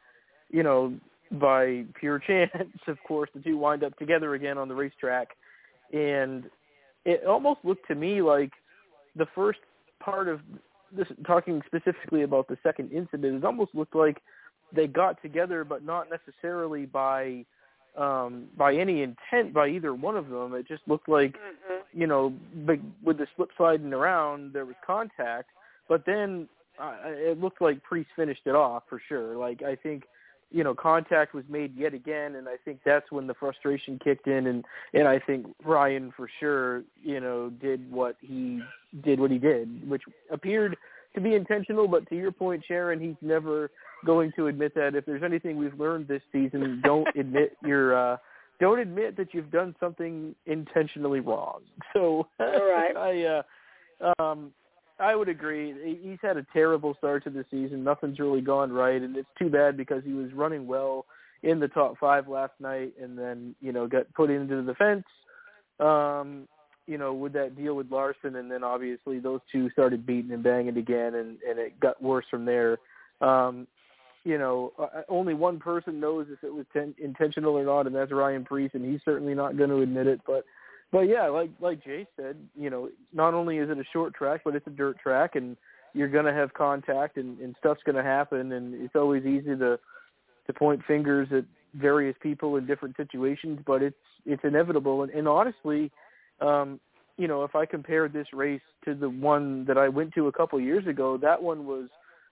you 0.50 0.64
know, 0.64 0.94
by 1.32 1.86
pure 2.00 2.20
chance, 2.28 2.52
of 2.88 2.98
course, 3.08 3.30
the 3.34 3.42
two 3.42 3.58
wind 3.58 3.84
up 3.84 3.98
together 3.98 4.34
again 4.34 4.58
on 4.58 4.68
the 4.68 4.76
racetrack, 4.76 5.30
and 5.94 6.50
it 7.06 7.26
almost 7.26 7.60
looked 7.64 7.88
to 7.88 7.96
me 7.96 8.22
like 8.22 8.52
the 9.16 9.28
first 9.36 9.60
part 10.00 10.28
of 10.28 10.42
this, 10.96 11.08
talking 11.26 11.62
specifically 11.66 12.24
about 12.24 12.48
the 12.48 12.58
second 12.64 12.92
incident, 12.92 13.36
it 13.36 13.46
almost 13.46 13.74
looked 13.74 13.96
like 13.96 14.22
they 14.74 14.88
got 14.88 15.22
together, 15.22 15.64
but 15.64 15.84
not 15.84 16.08
necessarily 16.10 16.86
by 16.86 17.46
um 17.98 18.46
by 18.56 18.76
any 18.76 19.02
intent 19.02 19.52
by 19.52 19.68
either 19.68 19.96
one 19.96 20.16
of 20.16 20.30
them 20.30 20.54
it 20.54 20.68
just 20.68 20.84
looked 20.86 21.10
like 21.10 21.32
mm-hmm. 21.32 22.00
you 22.00 22.06
know 22.06 22.32
with 23.04 23.18
the 23.18 23.26
slip 23.36 23.50
sliding 23.58 23.92
around 23.94 24.54
there 24.54 24.64
was 24.64 24.76
contact 24.86 25.50
but 25.88 26.06
then 26.06 26.48
uh, 26.80 26.94
it 27.06 27.40
looked 27.40 27.62
like 27.62 27.84
Preece 27.84 28.08
finished 28.16 28.44
it 28.46 28.56
off 28.56 28.84
for 28.88 29.02
sure. 29.08 29.36
Like 29.36 29.62
I 29.64 29.76
think, 29.76 30.04
you 30.52 30.64
know, 30.64 30.74
contact 30.74 31.34
was 31.34 31.44
made 31.48 31.76
yet 31.78 31.94
again, 31.94 32.36
and 32.36 32.48
I 32.48 32.56
think 32.66 32.80
that's 32.84 33.12
when 33.12 33.28
the 33.28 33.34
frustration 33.36 34.00
kicked 34.04 34.28
in, 34.28 34.48
and 34.48 34.66
and 34.94 35.08
I 35.08 35.20
think 35.20 35.48
Ryan 35.64 36.12
for 36.16 36.30
sure, 36.40 36.84
you 37.04 37.20
know, 37.20 37.50
did 37.50 37.92
what 37.92 38.16
he 38.20 38.62
did 39.04 39.20
what 39.20 39.32
he 39.32 39.38
did, 39.38 39.88
which 39.88 40.02
appeared 40.32 40.76
to 41.16 41.22
be 41.22 41.36
intentional. 41.36 41.88
But 41.88 42.08
to 42.10 42.16
your 42.16 42.32
point, 42.32 42.64
Sharon, 42.68 43.00
he's 43.00 43.16
never 43.22 43.70
going 44.06 44.32
to 44.38 44.48
admit 44.48 44.74
that. 44.76 44.96
If 44.96 45.06
there's 45.06 45.24
anything 45.24 45.58
we've 45.58 45.80
learned 45.80 46.08
this 46.08 46.24
season, 46.32 46.82
don't 46.84 47.08
admit 47.16 47.56
your. 47.64 48.14
uh 48.14 48.18
don't 48.60 48.80
admit 48.80 49.16
that 49.16 49.34
you've 49.34 49.52
done 49.52 49.74
something 49.80 50.36
intentionally 50.46 51.22
wrong. 51.22 51.62
So 51.94 52.28
All 52.40 52.70
right. 52.70 52.96
I 52.98 53.44
uh 54.04 54.22
um 54.22 54.52
I 55.00 55.16
would 55.16 55.30
agree. 55.30 56.00
He's 56.02 56.20
had 56.22 56.38
a 56.38 56.46
terrible 56.52 56.94
start 56.98 57.24
to 57.24 57.30
the 57.30 57.46
season. 57.50 57.84
Nothing's 57.84 58.20
really 58.20 58.42
gone 58.42 58.72
right, 58.72 59.02
and 59.02 59.16
it's 59.16 59.30
too 59.38 59.50
bad 59.50 59.78
because 59.78 60.04
he 60.04 60.14
was 60.14 60.32
running 60.34 60.68
well 60.68 61.06
in 61.44 61.60
the 61.60 61.70
top 61.70 61.98
five 62.00 62.28
last 62.28 62.54
night, 62.60 62.94
and 63.02 63.18
then 63.18 63.56
you 63.62 63.72
know 63.72 63.88
got 63.88 64.12
put 64.14 64.30
into 64.30 64.62
the 64.62 64.76
fence. 64.76 65.06
Um, 65.80 66.48
you 66.86 66.98
know, 66.98 67.14
with 67.14 67.34
that 67.34 67.56
deal 67.56 67.76
with 67.76 67.92
Larson, 67.92 68.36
and 68.36 68.52
then 68.52 68.64
obviously 68.64 69.20
those 69.20 69.42
two 69.52 69.70
started 69.70 70.06
beating 70.06 70.32
and 70.32 70.44
banging 70.44 70.78
again, 70.78 71.16
and 71.16 71.38
and 71.48 71.60
it 71.60 71.80
got 71.80 72.02
worse 72.02 72.26
from 72.30 72.46
there. 72.46 72.78
Um, 73.22 73.68
you 74.26 74.38
know, 74.38 74.74
uh, 74.78 75.02
only 75.08 75.34
one 75.34 75.60
person 75.60 76.00
knows 76.00 76.28
if 76.30 76.44
it 76.44 76.54
was 76.54 76.66
ten- 76.74 76.96
intentional 76.98 77.58
or 77.58 77.64
not, 77.64 77.88
and 77.88 77.96
that's 77.96 78.12
Ryan 78.12 78.44
Preece, 78.44 78.72
and 78.74 78.84
he's 78.84 79.02
certainly 79.06 79.34
not 79.34 79.58
going 79.58 79.70
to 79.70 79.82
admit 79.82 80.08
it. 80.08 80.20
But 80.28 80.44
but 80.92 81.02
yeah, 81.02 81.28
like 81.28 81.52
like 81.60 81.84
Jay 81.84 82.08
said, 82.16 82.38
you 82.56 82.70
know, 82.70 82.90
not 83.14 83.34
only 83.34 83.58
is 83.58 83.70
it 83.70 83.78
a 83.78 83.84
short 83.94 84.14
track, 84.14 84.42
but 84.44 84.56
it's 84.56 84.68
a 84.68 84.72
dirt 84.72 84.98
track, 85.00 85.36
and 85.36 85.56
you're 85.94 86.08
going 86.08 86.26
to 86.26 86.34
have 86.34 86.54
contact, 86.54 87.18
and, 87.18 87.40
and 87.40 87.56
stuff's 87.60 87.82
going 87.86 87.96
to 87.96 88.04
happen, 88.04 88.52
and 88.52 88.74
it's 88.74 88.96
always 88.96 89.26
easy 89.26 89.56
to 89.56 89.80
to 90.48 90.54
point 90.54 90.82
fingers 90.88 91.28
at 91.32 91.46
various 91.76 92.16
people 92.22 92.56
in 92.56 92.66
different 92.66 92.98
situations, 92.98 93.60
but 93.66 93.84
it's 93.84 93.96
it's 94.26 94.44
inevitable. 94.44 95.04
And, 95.04 95.12
and 95.12 95.28
honestly, 95.28 95.92
um, 96.42 96.80
you 97.18 97.28
know, 97.28 97.44
if 97.44 97.56
I 97.56 97.66
compared 97.66 98.14
this 98.14 98.28
race 98.34 98.62
to 98.86 98.96
the 98.96 99.10
one 99.10 99.66
that 99.66 99.78
I 99.78 99.90
went 99.90 100.14
to 100.16 100.28
a 100.28 100.32
couple 100.32 100.60
years 100.60 100.88
ago, 100.88 101.18
that 101.18 101.42
one 101.42 101.66
was 101.66 101.90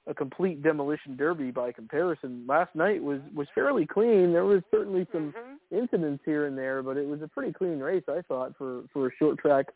a 0.08 0.14
complete 0.14 0.64
demolition 0.64 1.18
derby 1.18 1.52
by 1.52 1.72
comparison. 1.72 2.46
Last 2.48 2.74
night 2.76 3.04
was 3.04 3.20
was 3.36 3.48
fairly 3.54 3.86
clean. 3.86 4.32
There 4.32 4.46
was 4.46 4.62
certainly 4.72 5.06
some 5.12 5.34
mm-hmm. 5.34 5.78
incidents 5.78 6.24
here 6.26 6.48
and 6.48 6.58
there, 6.58 6.82
but 6.82 6.98
it 6.98 7.08
was 7.08 7.22
a 7.22 7.28
pretty 7.28 7.52
clean 7.52 7.80
race 7.80 8.04
I 8.08 8.22
thought 8.28 8.54
for 8.58 8.84
for 8.94 9.08
a 9.08 9.12
short 9.20 9.38
track 9.40 9.68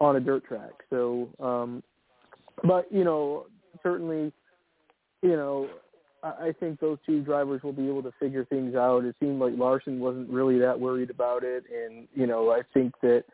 on 0.00 0.16
a 0.16 0.20
dirt 0.20 0.44
track. 0.46 0.72
So, 0.90 1.28
um 1.40 1.82
but 2.62 2.90
you 2.90 3.04
know, 3.04 3.46
certainly, 3.82 4.32
you 5.22 5.36
know, 5.36 5.68
I, 6.22 6.48
I 6.48 6.52
think 6.58 6.80
those 6.80 6.98
two 7.04 7.22
drivers 7.22 7.62
will 7.62 7.72
be 7.72 7.88
able 7.88 8.02
to 8.04 8.12
figure 8.18 8.44
things 8.44 8.74
out. 8.74 9.04
It 9.04 9.16
seemed 9.20 9.40
like 9.40 9.54
Larson 9.56 10.00
wasn't 10.00 10.30
really 10.30 10.58
that 10.60 10.78
worried 10.78 11.10
about 11.10 11.44
it, 11.44 11.64
and 11.70 12.08
you 12.14 12.26
know, 12.26 12.50
I 12.50 12.62
think 12.72 12.94
that 13.02 13.24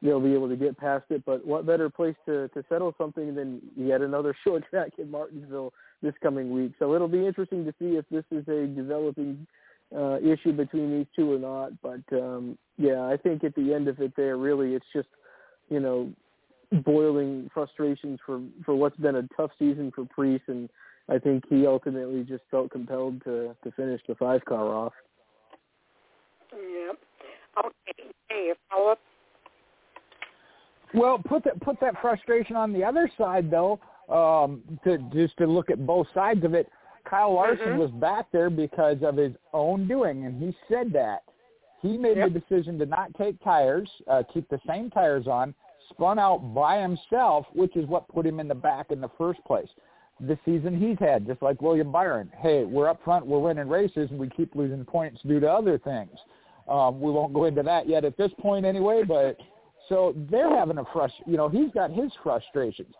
they'll 0.00 0.20
be 0.20 0.34
able 0.34 0.48
to 0.48 0.56
get 0.56 0.78
past 0.78 1.04
it. 1.10 1.24
But 1.26 1.46
what 1.46 1.66
better 1.66 1.90
place 1.90 2.16
to 2.26 2.48
to 2.48 2.64
settle 2.68 2.94
something 2.96 3.34
than 3.34 3.60
yet 3.76 4.00
another 4.00 4.34
short 4.44 4.64
track 4.70 4.92
in 4.98 5.10
Martinsville 5.10 5.72
this 6.02 6.14
coming 6.22 6.50
week. 6.50 6.72
So 6.78 6.94
it'll 6.94 7.08
be 7.08 7.26
interesting 7.26 7.64
to 7.64 7.74
see 7.78 7.96
if 7.96 8.04
this 8.10 8.24
is 8.30 8.46
a 8.48 8.66
developing 8.66 9.46
uh, 9.94 10.18
issue 10.18 10.52
between 10.52 10.98
these 10.98 11.06
two 11.16 11.32
or 11.32 11.38
not. 11.38 11.72
But 11.82 12.16
um, 12.16 12.58
yeah, 12.76 13.02
I 13.02 13.16
think 13.16 13.44
at 13.44 13.54
the 13.54 13.72
end 13.72 13.88
of 13.88 14.00
it, 14.00 14.12
there 14.16 14.36
really 14.36 14.74
it's 14.74 14.86
just 14.92 15.08
you 15.68 15.80
know 15.80 16.10
boiling 16.84 17.50
frustrations 17.52 18.18
for 18.24 18.40
for 18.64 18.74
what's 18.74 18.96
been 18.96 19.16
a 19.16 19.28
tough 19.36 19.50
season 19.58 19.92
for 19.94 20.04
Preece, 20.04 20.42
and 20.46 20.68
I 21.08 21.18
think 21.18 21.44
he 21.48 21.66
ultimately 21.66 22.22
just 22.22 22.42
felt 22.50 22.70
compelled 22.70 23.24
to 23.24 23.56
to 23.64 23.70
finish 23.72 24.00
the 24.06 24.14
five 24.14 24.44
car 24.44 24.74
off. 24.74 24.92
Yep. 26.52 26.98
Okay. 27.58 28.10
Hey, 28.28 28.52
follow 28.70 28.92
up. 28.92 28.98
Well, 30.94 31.18
put 31.18 31.44
that 31.44 31.60
put 31.60 31.80
that 31.80 31.94
frustration 32.00 32.56
on 32.56 32.72
the 32.72 32.84
other 32.84 33.10
side 33.18 33.50
though 33.50 33.80
um, 34.08 34.62
to 34.84 34.98
just 35.12 35.36
to 35.38 35.46
look 35.46 35.70
at 35.70 35.86
both 35.86 36.06
sides 36.14 36.44
of 36.44 36.54
it. 36.54 36.68
Kyle 37.08 37.32
Larson 37.32 37.68
mm-hmm. 37.68 37.78
was 37.78 37.90
back 37.92 38.26
there 38.32 38.50
because 38.50 38.98
of 39.02 39.16
his 39.16 39.32
own 39.54 39.88
doing, 39.88 40.26
and 40.26 40.42
he 40.42 40.54
said 40.68 40.92
that 40.92 41.22
he 41.80 41.96
made 41.96 42.16
yep. 42.16 42.32
the 42.32 42.40
decision 42.40 42.78
to 42.78 42.86
not 42.86 43.14
take 43.14 43.42
tires, 43.42 43.88
uh, 44.10 44.22
keep 44.32 44.48
the 44.48 44.60
same 44.66 44.90
tires 44.90 45.26
on, 45.26 45.54
spun 45.90 46.18
out 46.18 46.54
by 46.54 46.80
himself, 46.80 47.46
which 47.54 47.76
is 47.76 47.86
what 47.86 48.08
put 48.08 48.26
him 48.26 48.40
in 48.40 48.48
the 48.48 48.54
back 48.54 48.90
in 48.90 49.00
the 49.00 49.10
first 49.16 49.42
place. 49.46 49.68
The 50.20 50.38
season 50.44 50.78
he's 50.78 50.98
had, 50.98 51.26
just 51.26 51.40
like 51.40 51.62
William 51.62 51.92
Byron. 51.92 52.30
Hey, 52.36 52.64
we're 52.64 52.88
up 52.88 53.00
front, 53.04 53.24
we're 53.24 53.38
winning 53.38 53.68
races, 53.68 54.10
and 54.10 54.18
we 54.18 54.28
keep 54.28 54.54
losing 54.54 54.84
points 54.84 55.20
due 55.26 55.38
to 55.38 55.50
other 55.50 55.78
things. 55.78 56.18
Um, 56.68 57.00
we 57.00 57.10
won't 57.10 57.32
go 57.32 57.44
into 57.44 57.62
that 57.62 57.88
yet 57.88 58.04
at 58.04 58.16
this 58.16 58.32
point 58.40 58.66
anyway, 58.66 59.02
but 59.06 59.38
so 59.88 60.14
they're 60.30 60.54
having 60.54 60.78
a 60.78 60.84
frust. 60.84 61.12
You 61.24 61.36
know, 61.36 61.48
he's 61.48 61.70
got 61.72 61.90
his 61.90 62.10
frustrations. 62.22 62.94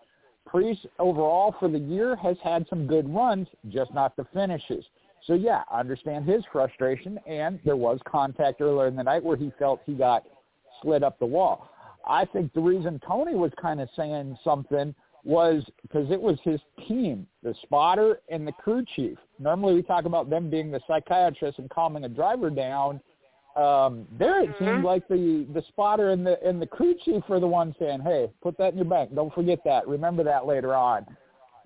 Preece 0.48 0.78
overall 0.98 1.54
for 1.60 1.68
the 1.68 1.78
year 1.78 2.16
has 2.16 2.36
had 2.42 2.66
some 2.68 2.86
good 2.86 3.08
runs, 3.12 3.46
just 3.68 3.92
not 3.92 4.16
the 4.16 4.26
finishes. 4.32 4.84
So 5.26 5.34
yeah, 5.34 5.62
I 5.70 5.80
understand 5.80 6.28
his 6.28 6.42
frustration, 6.50 7.18
and 7.26 7.60
there 7.64 7.76
was 7.76 7.98
contact 8.06 8.60
earlier 8.60 8.86
in 8.86 8.96
the 8.96 9.02
night 9.02 9.22
where 9.22 9.36
he 9.36 9.52
felt 9.58 9.80
he 9.84 9.94
got 9.94 10.24
slid 10.80 11.02
up 11.02 11.18
the 11.18 11.26
wall. 11.26 11.68
I 12.06 12.24
think 12.24 12.54
the 12.54 12.60
reason 12.60 13.00
Tony 13.06 13.34
was 13.34 13.52
kind 13.60 13.80
of 13.80 13.88
saying 13.94 14.38
something 14.42 14.94
was 15.24 15.64
because 15.82 16.10
it 16.10 16.20
was 16.20 16.38
his 16.42 16.60
team, 16.86 17.26
the 17.42 17.54
spotter 17.62 18.20
and 18.30 18.46
the 18.46 18.52
crew 18.52 18.84
chief. 18.96 19.18
Normally 19.38 19.74
we 19.74 19.82
talk 19.82 20.06
about 20.06 20.30
them 20.30 20.48
being 20.48 20.70
the 20.70 20.80
psychiatrist 20.86 21.58
and 21.58 21.68
calming 21.68 22.04
a 22.04 22.08
driver 22.08 22.48
down. 22.48 23.00
Um, 23.58 24.06
there 24.16 24.40
it 24.42 24.50
mm-hmm. 24.50 24.64
seemed 24.64 24.84
like 24.84 25.08
the 25.08 25.44
the 25.52 25.62
spotter 25.68 26.10
and 26.10 26.24
the 26.24 26.40
and 26.46 26.62
the 26.62 26.66
crew 26.66 26.94
chief 27.04 27.24
were 27.28 27.40
the 27.40 27.46
ones 27.46 27.74
saying, 27.80 28.00
"Hey, 28.00 28.30
put 28.40 28.56
that 28.58 28.72
in 28.72 28.76
your 28.76 28.84
bank. 28.84 29.14
Don't 29.14 29.34
forget 29.34 29.58
that. 29.64 29.88
Remember 29.88 30.22
that 30.22 30.46
later 30.46 30.74
on." 30.74 31.04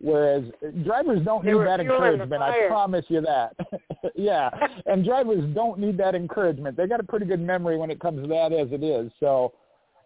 Whereas 0.01 0.43
drivers 0.85 1.25
don't 1.25 1.45
they 1.45 1.53
need 1.53 1.67
that 1.67 1.81
encouragement. 1.81 2.43
I 2.43 2.67
promise 2.67 3.05
you 3.09 3.21
that. 3.21 3.55
yeah, 4.17 4.51
and 4.87 5.05
drivers 5.05 5.45
don't 5.55 5.79
need 5.79 5.99
that 5.99 6.15
encouragement. 6.15 6.77
They 6.77 6.87
got 6.87 6.99
a 6.99 7.05
pretty 7.05 7.27
good 7.27 7.41
memory 7.41 7.77
when 7.77 7.91
it 7.91 8.01
comes 8.01 8.23
to 8.23 8.29
that 8.29 8.53
as 8.53 8.69
it 8.73 8.83
is. 8.83 9.13
So 9.21 9.53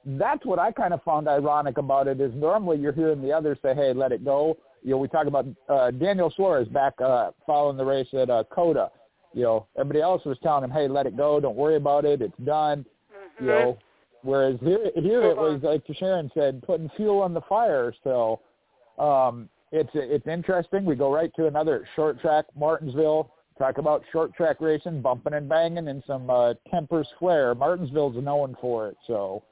that's 0.04 0.44
what 0.44 0.58
I 0.58 0.72
kind 0.72 0.92
of 0.92 1.02
found 1.02 1.28
ironic 1.28 1.78
about 1.78 2.08
it 2.08 2.20
is 2.20 2.32
normally 2.34 2.78
you're 2.78 2.92
hearing 2.92 3.22
the 3.22 3.32
others 3.32 3.58
say, 3.62 3.74
"Hey, 3.74 3.92
let 3.92 4.10
it 4.10 4.24
go." 4.24 4.56
You 4.82 4.90
know, 4.92 4.98
we 4.98 5.08
talk 5.08 5.26
about 5.28 5.46
uh, 5.68 5.92
Daniel 5.92 6.32
Suarez 6.34 6.68
back 6.68 7.00
uh, 7.00 7.30
following 7.46 7.76
the 7.76 7.84
race 7.84 8.08
at 8.12 8.28
uh, 8.28 8.42
COTA. 8.52 8.90
You 9.36 9.42
know, 9.42 9.66
everybody 9.78 10.00
else 10.00 10.24
was 10.24 10.38
telling 10.42 10.64
him, 10.64 10.70
"Hey, 10.70 10.88
let 10.88 11.04
it 11.04 11.14
go. 11.14 11.38
Don't 11.40 11.56
worry 11.56 11.76
about 11.76 12.06
it. 12.06 12.22
It's 12.22 12.38
done." 12.42 12.86
Mm-hmm. 13.12 13.44
You 13.44 13.50
know, 13.50 13.78
whereas 14.22 14.58
here, 14.60 14.90
here 14.94 15.22
it 15.24 15.36
was 15.36 15.60
like 15.62 15.82
Sharon 15.98 16.30
said, 16.32 16.62
putting 16.62 16.88
fuel 16.96 17.20
on 17.20 17.34
the 17.34 17.42
fire. 17.42 17.92
So 18.02 18.40
um, 18.98 19.50
it's 19.72 19.90
it's 19.92 20.26
interesting. 20.26 20.86
We 20.86 20.96
go 20.96 21.12
right 21.12 21.30
to 21.36 21.48
another 21.48 21.86
short 21.94 22.18
track, 22.18 22.46
Martinsville. 22.58 23.30
Talk 23.58 23.76
about 23.76 24.04
short 24.10 24.34
track 24.34 24.56
racing, 24.60 25.02
bumping 25.02 25.34
and 25.34 25.50
banging, 25.50 25.88
and 25.88 26.02
some 26.06 26.30
uh, 26.30 26.54
tempers 26.70 27.08
flare. 27.18 27.54
Martinsville's 27.54 28.16
known 28.24 28.56
for 28.58 28.88
it, 28.88 28.96
so 29.06 29.42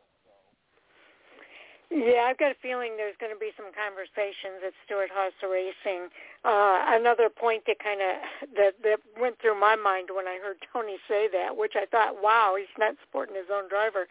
yeah, 1.95 2.27
I've 2.27 2.39
got 2.39 2.51
a 2.51 2.59
feeling 2.61 2.97
there's 2.97 3.15
going 3.21 3.33
to 3.33 3.39
be 3.39 3.55
some 3.57 3.71
conversations 3.71 4.59
at 4.67 4.75
Stewart-Haas 4.85 5.39
Racing. 5.47 6.11
Uh, 6.43 6.99
another 6.99 7.31
point 7.31 7.63
that 7.71 7.79
kind 7.79 8.03
of 8.03 8.13
that 8.59 8.75
that 8.83 8.99
went 9.21 9.39
through 9.41 9.59
my 9.59 9.77
mind 9.77 10.11
when 10.11 10.27
I 10.27 10.43
heard 10.43 10.59
Tony 10.73 10.99
say 11.07 11.29
that, 11.33 11.57
which 11.57 11.75
I 11.77 11.87
thought, 11.87 12.21
wow, 12.21 12.57
he's 12.59 12.75
not 12.79 12.97
supporting 13.01 13.37
his 13.37 13.47
own 13.47 13.69
driver. 13.69 14.09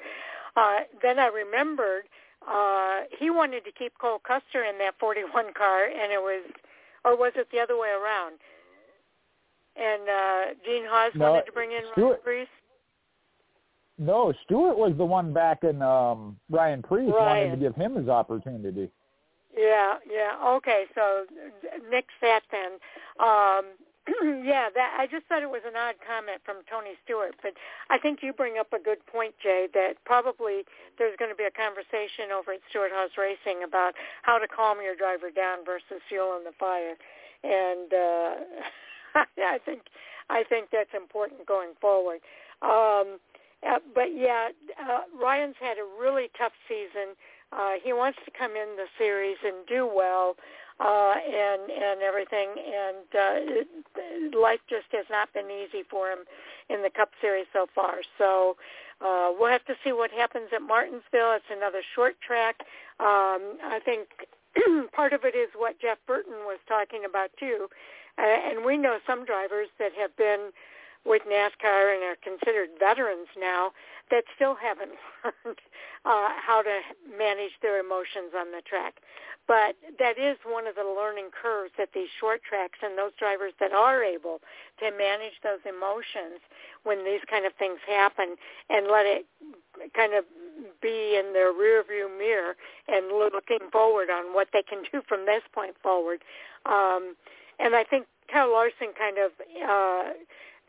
Uh, 0.56 0.88
then 1.02 1.20
I 1.20 1.28
remembered 1.28 2.08
uh, 2.48 3.04
he 3.20 3.30
wanted 3.30 3.66
to 3.66 3.72
keep 3.72 3.98
Cole 4.00 4.20
Custer 4.20 4.64
in 4.64 4.78
that 4.80 4.96
41 5.00 5.54
car, 5.54 5.86
and 5.86 6.12
it 6.12 6.22
was, 6.22 6.44
or 7.04 7.18
was 7.18 7.34
it 7.36 7.48
the 7.52 7.60
other 7.60 7.78
way 7.78 7.90
around? 7.90 8.40
And 9.76 10.08
uh, 10.08 10.56
Gene 10.66 10.86
Haas 10.88 11.12
no, 11.16 11.32
wanted 11.32 11.46
to 11.48 11.52
bring 11.52 11.72
in 11.72 11.84
Stewart, 11.92 12.22
Ron 12.24 12.24
Preece. 12.24 12.56
No, 14.00 14.34
Stewart 14.44 14.78
was 14.78 14.94
the 14.98 15.06
one 15.06 15.34
back 15.34 15.64
in 15.64 15.82
um 15.82 16.38
Ryan 16.50 16.82
Preece 16.82 17.12
Ryan. 17.14 17.50
wanted 17.50 17.52
to 17.52 17.58
give 17.58 17.76
him 17.76 17.96
his 17.96 18.10
opportunity. 18.10 18.90
Yeah, 19.56 19.96
yeah. 20.10 20.34
Okay, 20.58 20.86
so 20.96 21.26
nix 21.92 22.08
that 22.22 22.42
then. 22.52 22.80
Um 23.20 23.66
yeah, 24.44 24.68
that 24.76 24.98
I 25.00 25.08
just 25.08 25.26
thought 25.28 25.44
it 25.44 25.50
was 25.50 25.62
an 25.66 25.78
odd 25.78 25.96
comment 26.06 26.42
from 26.44 26.58
Tony 26.70 27.00
Stewart, 27.06 27.36
but 27.42 27.54
I 27.90 27.98
think 27.98 28.20
you 28.22 28.34
bring 28.34 28.58
up 28.58 28.74
a 28.74 28.80
good 28.80 29.00
point, 29.08 29.34
Jay, 29.42 29.70
that 29.74 29.96
probably 30.04 30.66
there's 30.98 31.16
going 31.18 31.32
to 31.32 31.40
be 31.40 31.48
a 31.48 31.56
conversation 31.56 32.28
over 32.36 32.52
at 32.52 32.60
Stewart-Haas 32.70 33.16
Racing 33.16 33.64
about 33.64 33.94
how 34.24 34.40
to 34.40 34.48
calm 34.48 34.84
your 34.84 34.96
driver 34.98 35.32
down 35.32 35.64
versus 35.64 36.04
fuel 36.10 36.36
in 36.36 36.44
the 36.44 36.52
fire. 36.60 37.00
And 37.48 37.94
uh 37.94 39.24
I 39.56 39.60
think 39.64 39.84
I 40.30 40.44
think 40.50 40.68
that's 40.74 40.92
important 40.96 41.46
going 41.48 41.72
forward. 41.80 42.20
Um 42.62 43.20
uh, 43.68 43.80
but 43.94 44.16
yeah, 44.16 44.50
uh, 44.82 45.02
Ryan's 45.20 45.56
had 45.60 45.78
a 45.78 45.88
really 46.00 46.30
tough 46.38 46.54
season. 46.68 47.16
Uh, 47.52 47.74
he 47.84 47.94
wants 47.94 48.18
to 48.26 48.32
come 48.32 48.52
in 48.52 48.76
the 48.78 48.86
series 48.98 49.38
and 49.46 49.66
do 49.68 49.90
well, 49.92 50.36
uh, 50.80 51.16
and 51.26 51.70
and 51.70 52.02
everything. 52.02 52.50
And 52.58 53.06
uh, 53.14 53.62
it, 53.62 54.36
life 54.36 54.62
just 54.70 54.88
has 54.92 55.06
not 55.10 55.32
been 55.34 55.50
easy 55.52 55.84
for 55.90 56.10
him 56.10 56.20
in 56.70 56.82
the 56.82 56.90
Cup 56.90 57.12
Series 57.22 57.46
so 57.54 57.68
far. 57.74 57.98
So 58.18 58.58
uh, 59.02 59.32
we'll 59.38 59.52
have 59.52 59.66
to 59.66 59.76
see 59.84 59.92
what 59.92 60.12
happens 60.12 60.50
at 60.54 60.62
Martinsville. 60.62 61.34
It's 61.34 61.52
another 61.52 61.82
short 61.96 62.16
track. 62.22 62.62
Um, 63.00 63.60
I 63.64 63.80
think 63.84 64.08
part 64.94 65.14
of 65.14 65.24
it 65.24 65.36
is 65.36 65.50
what 65.56 65.80
Jeff 65.80 66.00
Burton 66.08 66.46
was 66.46 66.60
talking 66.68 67.06
about 67.06 67.30
too, 67.40 67.68
uh, 68.18 68.22
and 68.22 68.66
we 68.66 68.78
know 68.78 68.98
some 69.06 69.26
drivers 69.26 69.68
that 69.78 69.92
have 69.94 70.16
been 70.18 70.52
with 71.06 71.22
NASCAR 71.24 71.94
and 71.96 72.04
are 72.04 72.18
considered 72.24 72.70
veterans 72.80 73.28
now 73.38 73.72
that 74.12 74.24
still 74.36 74.56
haven't 74.56 74.92
learned 75.24 75.60
uh, 76.06 76.30
how 76.40 76.62
to 76.62 76.80
manage 77.18 77.52
their 77.62 77.80
emotions 77.80 78.32
on 78.38 78.52
the 78.52 78.62
track. 78.68 78.96
But 79.48 79.76
that 80.00 80.18
is 80.18 80.38
one 80.48 80.68
of 80.68 80.76
the 80.76 80.88
learning 80.88 81.30
curves 81.36 81.74
at 81.82 81.90
these 81.94 82.08
short 82.20 82.42
tracks 82.48 82.80
and 82.82 82.98
those 82.98 83.12
drivers 83.20 83.52
that 83.60 83.74
are 83.74 84.04
able 84.04 84.40
to 84.80 84.92
manage 84.92 85.36
those 85.44 85.60
emotions 85.68 86.40
when 86.84 87.04
these 87.04 87.20
kind 87.30 87.46
of 87.46 87.52
things 87.60 87.80
happen 87.86 88.36
and 88.70 88.88
let 88.88 89.06
it 89.06 89.26
kind 89.96 90.14
of 90.14 90.24
be 90.82 91.20
in 91.20 91.34
their 91.34 91.52
rear 91.52 91.84
view 91.84 92.10
mirror 92.18 92.56
and 92.88 93.08
looking 93.12 93.68
forward 93.72 94.10
on 94.10 94.34
what 94.34 94.48
they 94.54 94.64
can 94.64 94.84
do 94.92 95.02
from 95.08 95.26
this 95.26 95.44
point 95.54 95.76
forward. 95.84 96.24
Um, 96.66 97.16
and 97.60 97.76
I 97.76 97.84
think 97.84 98.08
Kyle 98.32 98.52
Larson 98.52 98.96
kind 98.98 99.18
of 99.18 99.32
uh, 99.60 100.14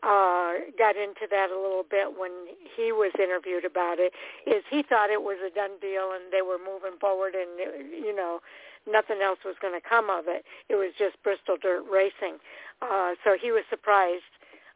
uh, 0.05 0.53
got 0.77 0.95
into 0.95 1.25
that 1.31 1.49
a 1.49 1.57
little 1.57 1.85
bit 1.89 2.13
when 2.17 2.31
he 2.77 2.91
was 2.91 3.11
interviewed 3.17 3.65
about 3.65 3.97
it. 3.97 4.13
Is 4.45 4.63
he 4.69 4.83
thought 4.83 5.09
it 5.09 5.23
was 5.23 5.37
a 5.41 5.49
done 5.49 5.81
deal 5.81 6.13
and 6.13 6.29
they 6.31 6.43
were 6.45 6.61
moving 6.61 6.99
forward 7.01 7.33
and 7.33 7.57
you 7.89 8.15
know 8.15 8.39
nothing 8.85 9.21
else 9.23 9.39
was 9.43 9.55
going 9.59 9.73
to 9.73 9.81
come 9.81 10.09
of 10.11 10.25
it. 10.27 10.45
It 10.69 10.75
was 10.75 10.93
just 10.97 11.17
Bristol 11.23 11.57
Dirt 11.57 11.83
Racing. 11.89 12.37
Uh, 12.81 13.17
so 13.23 13.35
he 13.39 13.51
was 13.51 13.63
surprised 13.69 14.29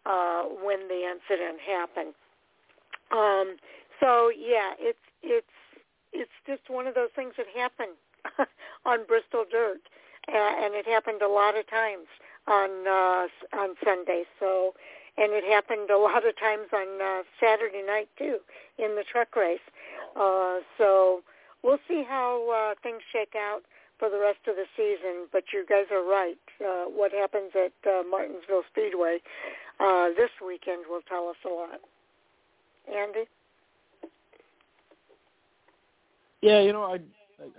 uh, 0.05 0.43
when 0.65 0.87
the 0.87 1.05
incident 1.05 1.61
happened. 1.61 2.17
Um, 3.11 3.57
so 3.99 4.31
yeah, 4.33 4.73
it's 4.79 5.05
it's 5.21 5.55
it's 6.11 6.37
just 6.47 6.69
one 6.69 6.87
of 6.87 6.95
those 6.95 7.13
things 7.15 7.33
that 7.37 7.45
happen 7.53 7.93
on 8.85 9.05
Bristol 9.05 9.45
Dirt, 9.49 9.81
and 10.27 10.73
it 10.73 10.87
happened 10.87 11.21
a 11.21 11.29
lot 11.29 11.57
of 11.57 11.69
times 11.69 12.07
on 12.47 12.69
uh, 12.87 13.27
on 13.53 13.75
Sunday. 13.83 14.23
So 14.39 14.73
and 15.19 15.33
it 15.33 15.43
happened 15.43 15.89
a 15.89 15.97
lot 15.97 16.25
of 16.25 16.37
times 16.39 16.67
on 16.73 17.01
uh, 17.01 17.23
Saturday 17.39 17.83
night 17.85 18.09
too 18.17 18.37
in 18.77 18.95
the 18.95 19.03
truck 19.03 19.35
race. 19.35 19.59
Uh, 20.15 20.59
so 20.77 21.21
we'll 21.63 21.79
see 21.87 22.03
how 22.07 22.49
uh, 22.49 22.75
things 22.81 23.01
shake 23.11 23.35
out 23.35 23.61
for 23.99 24.09
the 24.09 24.17
rest 24.17 24.39
of 24.47 24.55
the 24.55 24.65
season. 24.77 25.27
But 25.31 25.43
you 25.53 25.65
guys 25.67 25.85
are 25.91 26.03
right. 26.03 26.39
Uh, 26.63 26.85
what 26.85 27.11
happens 27.11 27.51
at 27.53 27.73
uh, 27.89 28.03
Martinsville 28.09 28.63
Speedway 28.71 29.19
uh, 29.79 30.07
this 30.15 30.31
weekend 30.45 30.85
will 30.89 31.01
tell 31.07 31.27
us 31.27 31.37
a 31.45 31.49
lot. 31.49 31.79
Andy. 32.87 33.25
Yeah, 36.41 36.61
you 36.61 36.71
know, 36.71 36.83
I 36.83 36.99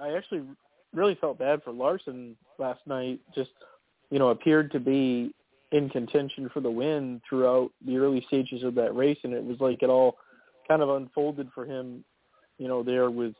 I 0.02 0.16
actually 0.16 0.42
really 0.94 1.14
felt 1.14 1.38
bad 1.38 1.62
for 1.62 1.72
Larson 1.72 2.34
last 2.58 2.80
night. 2.86 3.20
Just 3.34 3.50
you 4.10 4.18
know, 4.18 4.30
appeared 4.30 4.72
to 4.72 4.80
be 4.80 5.34
in 5.72 5.88
contention 5.88 6.50
for 6.52 6.60
the 6.60 6.70
win 6.70 7.20
throughout 7.28 7.70
the 7.86 7.96
early 7.96 8.24
stages 8.26 8.62
of 8.64 8.74
that 8.74 8.94
race, 8.96 9.18
and 9.22 9.32
it 9.32 9.44
was 9.44 9.58
like 9.60 9.82
it 9.82 9.90
all 9.90 10.16
kind 10.66 10.82
of 10.82 10.88
unfolded 10.90 11.48
for 11.54 11.64
him, 11.64 12.04
you 12.58 12.68
know, 12.68 12.82
there 12.82 13.10
with, 13.10 13.34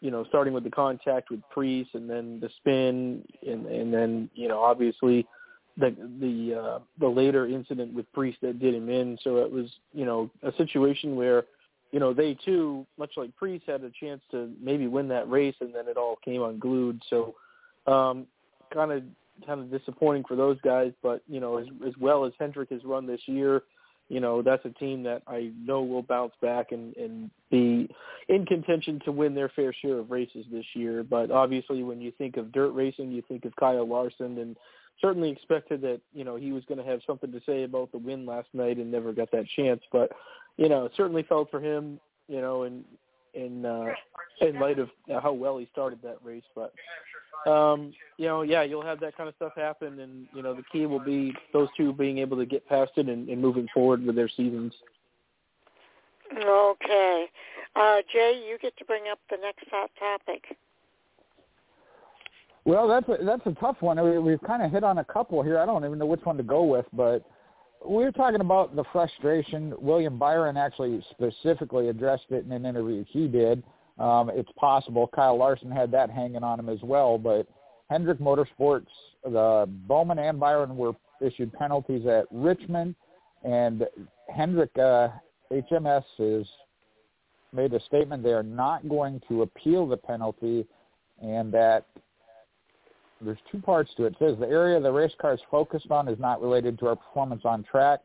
you 0.00 0.10
know, 0.10 0.24
starting 0.28 0.52
with 0.52 0.64
the 0.64 0.70
contact 0.70 1.30
with 1.30 1.40
Preece 1.50 1.88
and 1.94 2.08
then 2.08 2.40
the 2.40 2.50
spin, 2.56 3.24
and 3.46 3.66
and 3.66 3.92
then 3.92 4.30
you 4.34 4.48
know 4.48 4.60
obviously 4.62 5.26
the 5.76 5.90
the 6.20 6.58
uh, 6.58 6.78
the 6.98 7.08
later 7.08 7.46
incident 7.46 7.92
with 7.94 8.10
Preece 8.12 8.36
that 8.42 8.58
did 8.58 8.74
him 8.74 8.88
in. 8.88 9.18
So 9.22 9.38
it 9.38 9.50
was 9.50 9.70
you 9.92 10.04
know 10.04 10.30
a 10.42 10.52
situation 10.56 11.16
where 11.16 11.44
you 11.92 12.00
know 12.00 12.12
they 12.12 12.34
too, 12.44 12.86
much 12.98 13.12
like 13.16 13.34
Preece, 13.36 13.62
had 13.66 13.82
a 13.84 13.90
chance 13.98 14.20
to 14.30 14.50
maybe 14.60 14.86
win 14.86 15.08
that 15.08 15.30
race, 15.30 15.56
and 15.60 15.74
then 15.74 15.88
it 15.88 15.96
all 15.96 16.16
came 16.24 16.42
unglued. 16.42 17.02
So 17.08 17.34
um, 17.86 18.26
kind 18.72 18.92
of 18.92 19.02
kind 19.46 19.60
of 19.60 19.70
disappointing 19.70 20.24
for 20.26 20.36
those 20.36 20.58
guys. 20.62 20.92
But 21.02 21.22
you 21.28 21.40
know, 21.40 21.58
as 21.58 21.66
as 21.86 21.94
well 22.00 22.24
as 22.24 22.32
Hendrick 22.38 22.70
has 22.70 22.84
run 22.84 23.06
this 23.06 23.20
year, 23.26 23.62
you 24.08 24.20
know 24.20 24.42
that's 24.42 24.64
a 24.64 24.70
team 24.70 25.02
that 25.04 25.22
I 25.26 25.52
know 25.62 25.82
will 25.82 26.02
bounce 26.02 26.34
back 26.42 26.72
and 26.72 26.96
and 26.96 27.30
be 27.50 27.88
in 28.28 28.46
contention 28.46 29.00
to 29.04 29.12
win 29.12 29.34
their 29.34 29.48
fair 29.50 29.72
share 29.72 29.98
of 29.98 30.10
races 30.10 30.46
this 30.52 30.66
year. 30.74 31.02
But 31.02 31.30
obviously, 31.30 31.82
when 31.82 32.00
you 32.00 32.12
think 32.12 32.36
of 32.36 32.52
dirt 32.52 32.70
racing, 32.70 33.12
you 33.12 33.22
think 33.28 33.44
of 33.44 33.54
Kyle 33.56 33.86
Larson, 33.86 34.38
and 34.38 34.56
certainly 35.00 35.30
expected 35.30 35.80
that 35.82 36.00
you 36.12 36.24
know 36.24 36.36
he 36.36 36.52
was 36.52 36.64
going 36.66 36.78
to 36.78 36.90
have 36.90 37.00
something 37.06 37.32
to 37.32 37.40
say 37.46 37.64
about 37.64 37.92
the 37.92 37.98
win 37.98 38.26
last 38.26 38.48
night 38.52 38.78
and 38.78 38.90
never 38.90 39.12
got 39.12 39.30
that 39.32 39.46
chance. 39.56 39.80
But 39.92 40.10
you 40.56 40.68
know, 40.68 40.88
certainly 40.96 41.22
felt 41.22 41.50
for 41.50 41.60
him. 41.60 42.00
You 42.28 42.40
know, 42.40 42.62
and 42.62 42.84
in 43.34 43.64
uh, 43.64 43.86
in 44.40 44.58
light 44.58 44.78
of 44.78 44.88
how 45.22 45.32
well 45.32 45.58
he 45.58 45.68
started 45.72 46.00
that 46.02 46.18
race. 46.22 46.44
But 46.54 46.72
um, 47.50 47.92
you 48.16 48.26
know, 48.26 48.42
yeah, 48.42 48.62
you'll 48.62 48.84
have 48.84 49.00
that 49.00 49.16
kind 49.16 49.28
of 49.28 49.34
stuff 49.36 49.52
happen, 49.56 50.00
and 50.00 50.26
you 50.34 50.42
know, 50.42 50.54
the 50.54 50.64
key 50.70 50.86
will 50.86 51.00
be 51.00 51.34
those 51.52 51.68
two 51.76 51.92
being 51.92 52.18
able 52.18 52.36
to 52.36 52.46
get 52.46 52.68
past 52.68 52.92
it 52.96 53.08
and, 53.08 53.28
and 53.28 53.40
moving 53.40 53.66
forward 53.72 54.04
with 54.04 54.16
their 54.16 54.28
seasons. 54.28 54.72
Okay, 56.32 57.26
uh, 57.76 57.98
Jay, 58.12 58.42
you 58.48 58.58
get 58.60 58.76
to 58.76 58.84
bring 58.84 59.04
up 59.10 59.18
the 59.30 59.36
next 59.40 59.64
hot 59.70 59.90
topic. 59.98 60.56
Well, 62.64 62.86
that's 62.86 63.08
a, 63.08 63.24
that's 63.24 63.42
a 63.46 63.52
tough 63.58 63.76
one. 63.80 64.00
We, 64.02 64.18
we've 64.18 64.42
kind 64.42 64.62
of 64.62 64.70
hit 64.70 64.84
on 64.84 64.98
a 64.98 65.04
couple 65.04 65.42
here. 65.42 65.58
I 65.58 65.66
don't 65.66 65.84
even 65.84 65.98
know 65.98 66.06
which 66.06 66.20
one 66.24 66.36
to 66.36 66.42
go 66.42 66.62
with, 66.62 66.86
but 66.92 67.24
we 67.84 68.04
were 68.04 68.12
talking 68.12 68.40
about 68.40 68.76
the 68.76 68.84
frustration. 68.92 69.74
William 69.78 70.18
Byron 70.18 70.56
actually 70.56 71.04
specifically 71.10 71.88
addressed 71.88 72.26
it 72.30 72.44
in 72.44 72.52
an 72.52 72.66
interview 72.66 73.04
he 73.08 73.26
did. 73.26 73.62
Um, 73.98 74.30
it's 74.32 74.50
possible 74.56 75.08
Kyle 75.14 75.36
Larson 75.36 75.70
had 75.70 75.90
that 75.92 76.10
hanging 76.10 76.42
on 76.42 76.58
him 76.58 76.68
as 76.68 76.78
well, 76.82 77.18
but 77.18 77.46
Hendrick 77.90 78.18
Motorsports, 78.18 78.86
the 79.24 79.68
Bowman 79.86 80.18
and 80.18 80.38
Byron 80.38 80.76
were 80.76 80.94
issued 81.20 81.52
penalties 81.52 82.06
at 82.06 82.24
Richmond, 82.30 82.94
and 83.44 83.86
Hendrick 84.34 84.70
uh, 84.78 85.08
HMS 85.52 86.04
has 86.18 86.46
made 87.52 87.74
a 87.74 87.80
statement 87.80 88.22
they 88.22 88.32
are 88.32 88.42
not 88.42 88.88
going 88.88 89.20
to 89.28 89.42
appeal 89.42 89.86
the 89.86 89.96
penalty, 89.96 90.66
and 91.20 91.52
that 91.52 91.86
there's 93.20 93.38
two 93.50 93.60
parts 93.60 93.90
to 93.96 94.04
it. 94.04 94.14
It 94.14 94.16
says 94.18 94.36
the 94.38 94.48
area 94.48 94.80
the 94.80 94.92
race 94.92 95.12
car 95.20 95.34
is 95.34 95.40
focused 95.50 95.90
on 95.90 96.08
is 96.08 96.18
not 96.18 96.40
related 96.40 96.78
to 96.80 96.88
our 96.88 96.96
performance 96.96 97.42
on 97.44 97.64
track 97.64 98.00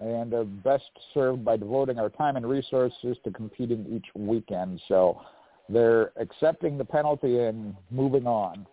and 0.00 0.34
are 0.34 0.44
best 0.44 0.90
served 1.14 1.44
by 1.44 1.56
devoting 1.56 1.98
our 1.98 2.10
time 2.10 2.36
and 2.36 2.46
resources 2.46 3.16
to 3.24 3.30
competing 3.30 3.86
each 3.90 4.06
weekend. 4.14 4.80
So 4.88 5.20
they're 5.68 6.12
accepting 6.20 6.76
the 6.76 6.84
penalty 6.84 7.38
and 7.40 7.74
moving 7.90 8.26
on. 8.26 8.66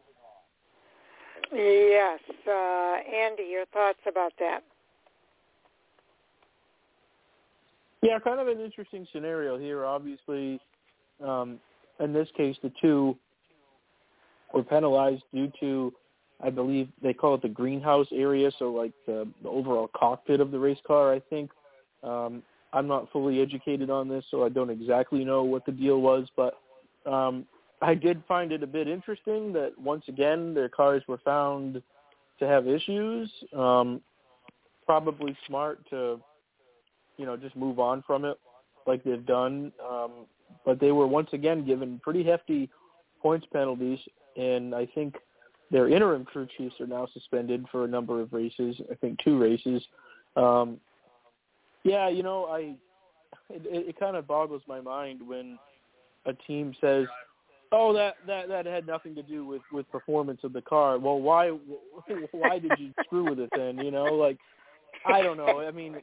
Yes. 1.51 2.19
Uh, 2.47 2.95
Andy, 3.15 3.43
your 3.49 3.65
thoughts 3.67 3.99
about 4.07 4.33
that? 4.39 4.61
Yeah, 8.01 8.19
kind 8.19 8.39
of 8.39 8.47
an 8.47 8.59
interesting 8.59 9.07
scenario 9.13 9.57
here. 9.57 9.85
Obviously, 9.85 10.59
um, 11.23 11.59
in 12.01 12.11
this 12.11 12.27
case, 12.35 12.57
the 12.61 12.71
two 12.81 13.17
were 14.53 14.63
penalized 14.63 15.23
due 15.33 15.51
to, 15.59 15.93
I 16.41 16.49
believe 16.49 16.89
they 17.01 17.13
call 17.13 17.35
it 17.35 17.41
the 17.41 17.49
greenhouse 17.49 18.07
area, 18.13 18.51
so 18.59 18.71
like 18.71 18.93
the, 19.05 19.27
the 19.41 19.49
overall 19.49 19.89
cockpit 19.95 20.39
of 20.39 20.51
the 20.51 20.59
race 20.59 20.77
car. 20.85 21.13
I 21.13 21.19
think 21.19 21.51
um, 22.03 22.43
I'm 22.71 22.87
not 22.87 23.11
fully 23.11 23.41
educated 23.41 23.89
on 23.89 24.07
this, 24.07 24.23
so 24.31 24.45
I 24.45 24.49
don't 24.49 24.69
exactly 24.69 25.25
know 25.25 25.43
what 25.43 25.65
the 25.65 25.71
deal 25.71 26.01
was, 26.01 26.27
but 26.35 26.59
um, 27.09 27.45
I 27.81 27.95
did 27.95 28.23
find 28.27 28.51
it 28.51 28.63
a 28.63 28.67
bit 28.67 28.87
interesting 28.87 29.51
that 29.53 29.73
once 29.77 30.03
again 30.07 30.53
their 30.53 30.69
cars 30.69 31.03
were 31.07 31.19
found 31.25 31.81
to 32.39 32.47
have 32.47 32.67
issues. 32.67 33.31
Um, 33.55 34.01
probably 34.85 35.35
smart 35.47 35.79
to, 35.89 36.19
you 37.17 37.25
know, 37.25 37.37
just 37.37 37.55
move 37.55 37.79
on 37.79 38.03
from 38.05 38.25
it 38.25 38.37
like 38.85 39.03
they've 39.03 39.25
done. 39.25 39.71
Um, 39.85 40.11
but 40.65 40.79
they 40.79 40.91
were 40.91 41.07
once 41.07 41.29
again 41.33 41.65
given 41.65 41.99
pretty 42.03 42.23
hefty 42.23 42.69
points 43.21 43.45
penalties 43.51 43.99
and 44.35 44.73
I 44.73 44.85
think 44.85 45.15
their 45.71 45.89
interim 45.89 46.23
crew 46.23 46.47
chiefs 46.57 46.75
are 46.79 46.87
now 46.87 47.07
suspended 47.13 47.65
for 47.71 47.83
a 47.83 47.87
number 47.87 48.21
of 48.21 48.31
races. 48.31 48.75
I 48.91 48.95
think 48.95 49.19
two 49.23 49.39
races. 49.39 49.83
Um, 50.35 50.79
yeah, 51.83 52.09
you 52.09 52.23
know, 52.23 52.45
I 52.45 52.75
it, 53.49 53.89
it 53.89 53.99
kind 53.99 54.15
of 54.15 54.27
boggles 54.27 54.61
my 54.67 54.81
mind 54.81 55.27
when 55.27 55.57
a 56.25 56.33
team 56.33 56.75
says, 56.79 57.07
"Oh, 57.71 57.91
that 57.93 58.15
that 58.27 58.47
that 58.49 58.65
had 58.65 58.87
nothing 58.87 59.15
to 59.15 59.23
do 59.23 59.45
with 59.45 59.61
with 59.71 59.91
performance 59.91 60.41
of 60.43 60.53
the 60.53 60.61
car." 60.61 60.97
Well, 60.99 61.19
why 61.19 61.49
why 62.31 62.59
did 62.59 62.71
you 62.77 62.93
screw 63.05 63.29
with 63.29 63.39
it 63.39 63.49
then? 63.55 63.77
You 63.79 63.91
know, 63.91 64.05
like 64.05 64.37
I 65.05 65.21
don't 65.21 65.37
know. 65.37 65.59
I 65.59 65.71
mean, 65.71 65.97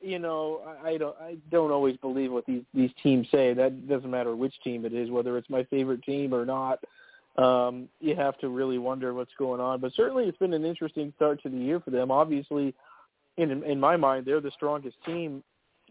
you 0.00 0.18
know, 0.18 0.76
I, 0.84 0.90
I 0.90 0.96
don't 0.98 1.16
I 1.20 1.36
don't 1.50 1.70
always 1.70 1.96
believe 1.98 2.32
what 2.32 2.46
these 2.46 2.62
these 2.74 2.90
teams 3.02 3.28
say. 3.30 3.54
That 3.54 3.88
doesn't 3.88 4.10
matter 4.10 4.34
which 4.36 4.54
team 4.62 4.84
it 4.84 4.92
is, 4.92 5.10
whether 5.10 5.38
it's 5.38 5.48
my 5.50 5.64
favorite 5.64 6.02
team 6.02 6.34
or 6.34 6.44
not 6.44 6.80
um, 7.36 7.88
you 8.00 8.14
have 8.14 8.36
to 8.38 8.48
really 8.48 8.78
wonder 8.78 9.14
what's 9.14 9.32
going 9.38 9.60
on. 9.60 9.80
But 9.80 9.92
certainly, 9.94 10.24
it's 10.24 10.38
been 10.38 10.52
an 10.52 10.64
interesting 10.64 11.12
start 11.16 11.42
to 11.42 11.48
the 11.48 11.56
year 11.56 11.80
for 11.80 11.90
them. 11.90 12.10
Obviously, 12.10 12.74
in 13.36 13.62
in 13.62 13.80
my 13.80 13.96
mind, 13.96 14.26
they're 14.26 14.40
the 14.40 14.50
strongest 14.50 14.96
team 15.06 15.42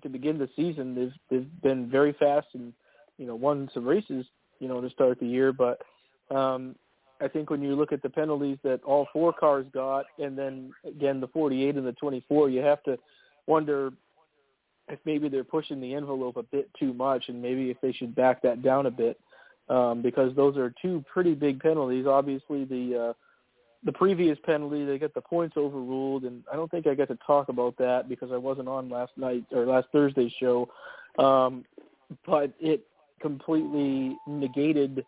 to 0.03 0.09
begin 0.09 0.37
the 0.37 0.49
season. 0.55 0.93
They've 0.95 1.13
they've 1.29 1.61
been 1.61 1.89
very 1.89 2.13
fast 2.13 2.47
and 2.53 2.73
you 3.17 3.25
know 3.25 3.35
won 3.35 3.69
some 3.73 3.85
races 3.85 4.25
you 4.59 4.67
know 4.67 4.81
to 4.81 4.89
start 4.91 5.19
the 5.19 5.25
year. 5.25 5.51
But 5.51 5.81
um, 6.35 6.75
I 7.19 7.27
think 7.27 7.49
when 7.49 7.63
you 7.63 7.75
look 7.75 7.91
at 7.91 8.03
the 8.03 8.09
penalties 8.09 8.57
that 8.63 8.83
all 8.83 9.07
four 9.11 9.33
cars 9.33 9.65
got, 9.73 10.05
and 10.19 10.37
then 10.37 10.71
again 10.87 11.19
the 11.19 11.27
48 11.27 11.75
and 11.75 11.87
the 11.87 11.93
24, 11.93 12.49
you 12.49 12.61
have 12.61 12.83
to 12.83 12.97
wonder 13.47 13.91
if 14.89 14.99
maybe 15.05 15.29
they're 15.29 15.43
pushing 15.43 15.81
the 15.81 15.95
envelope 15.95 16.37
a 16.37 16.43
bit 16.43 16.69
too 16.79 16.93
much, 16.93 17.29
and 17.29 17.41
maybe 17.41 17.71
if 17.71 17.77
they 17.81 17.91
should 17.91 18.13
back 18.13 18.43
that 18.43 18.61
down 18.61 18.85
a 18.85 18.91
bit 18.91 19.19
um, 19.71 20.01
because 20.01 20.35
those 20.35 20.57
are 20.57 20.73
two 20.81 21.03
pretty 21.11 21.33
big 21.33 21.61
penalties. 21.61 22.05
Obviously, 22.05 22.65
the 22.65 23.09
uh, 23.09 23.13
the 23.83 23.93
previous 23.93 24.37
penalty 24.43 24.85
they 24.85 24.99
get 24.99 25.13
the 25.13 25.21
points 25.21 25.55
overruled, 25.55 26.23
and 26.23 26.43
I 26.51 26.55
don't 26.55 26.69
think 26.69 26.85
I 26.87 26.93
got 26.93 27.07
to 27.07 27.17
talk 27.25 27.49
about 27.49 27.77
that 27.77 28.09
because 28.09 28.31
I 28.31 28.37
wasn't 28.37 28.67
on 28.67 28.89
last 28.89 29.13
night 29.15 29.45
or 29.51 29.65
last 29.65 29.87
Thursday's 29.93 30.33
show. 30.39 30.69
Um, 31.17 31.63
but 32.25 32.51
it 32.59 32.85
completely 33.21 34.17
negated. 34.27 35.05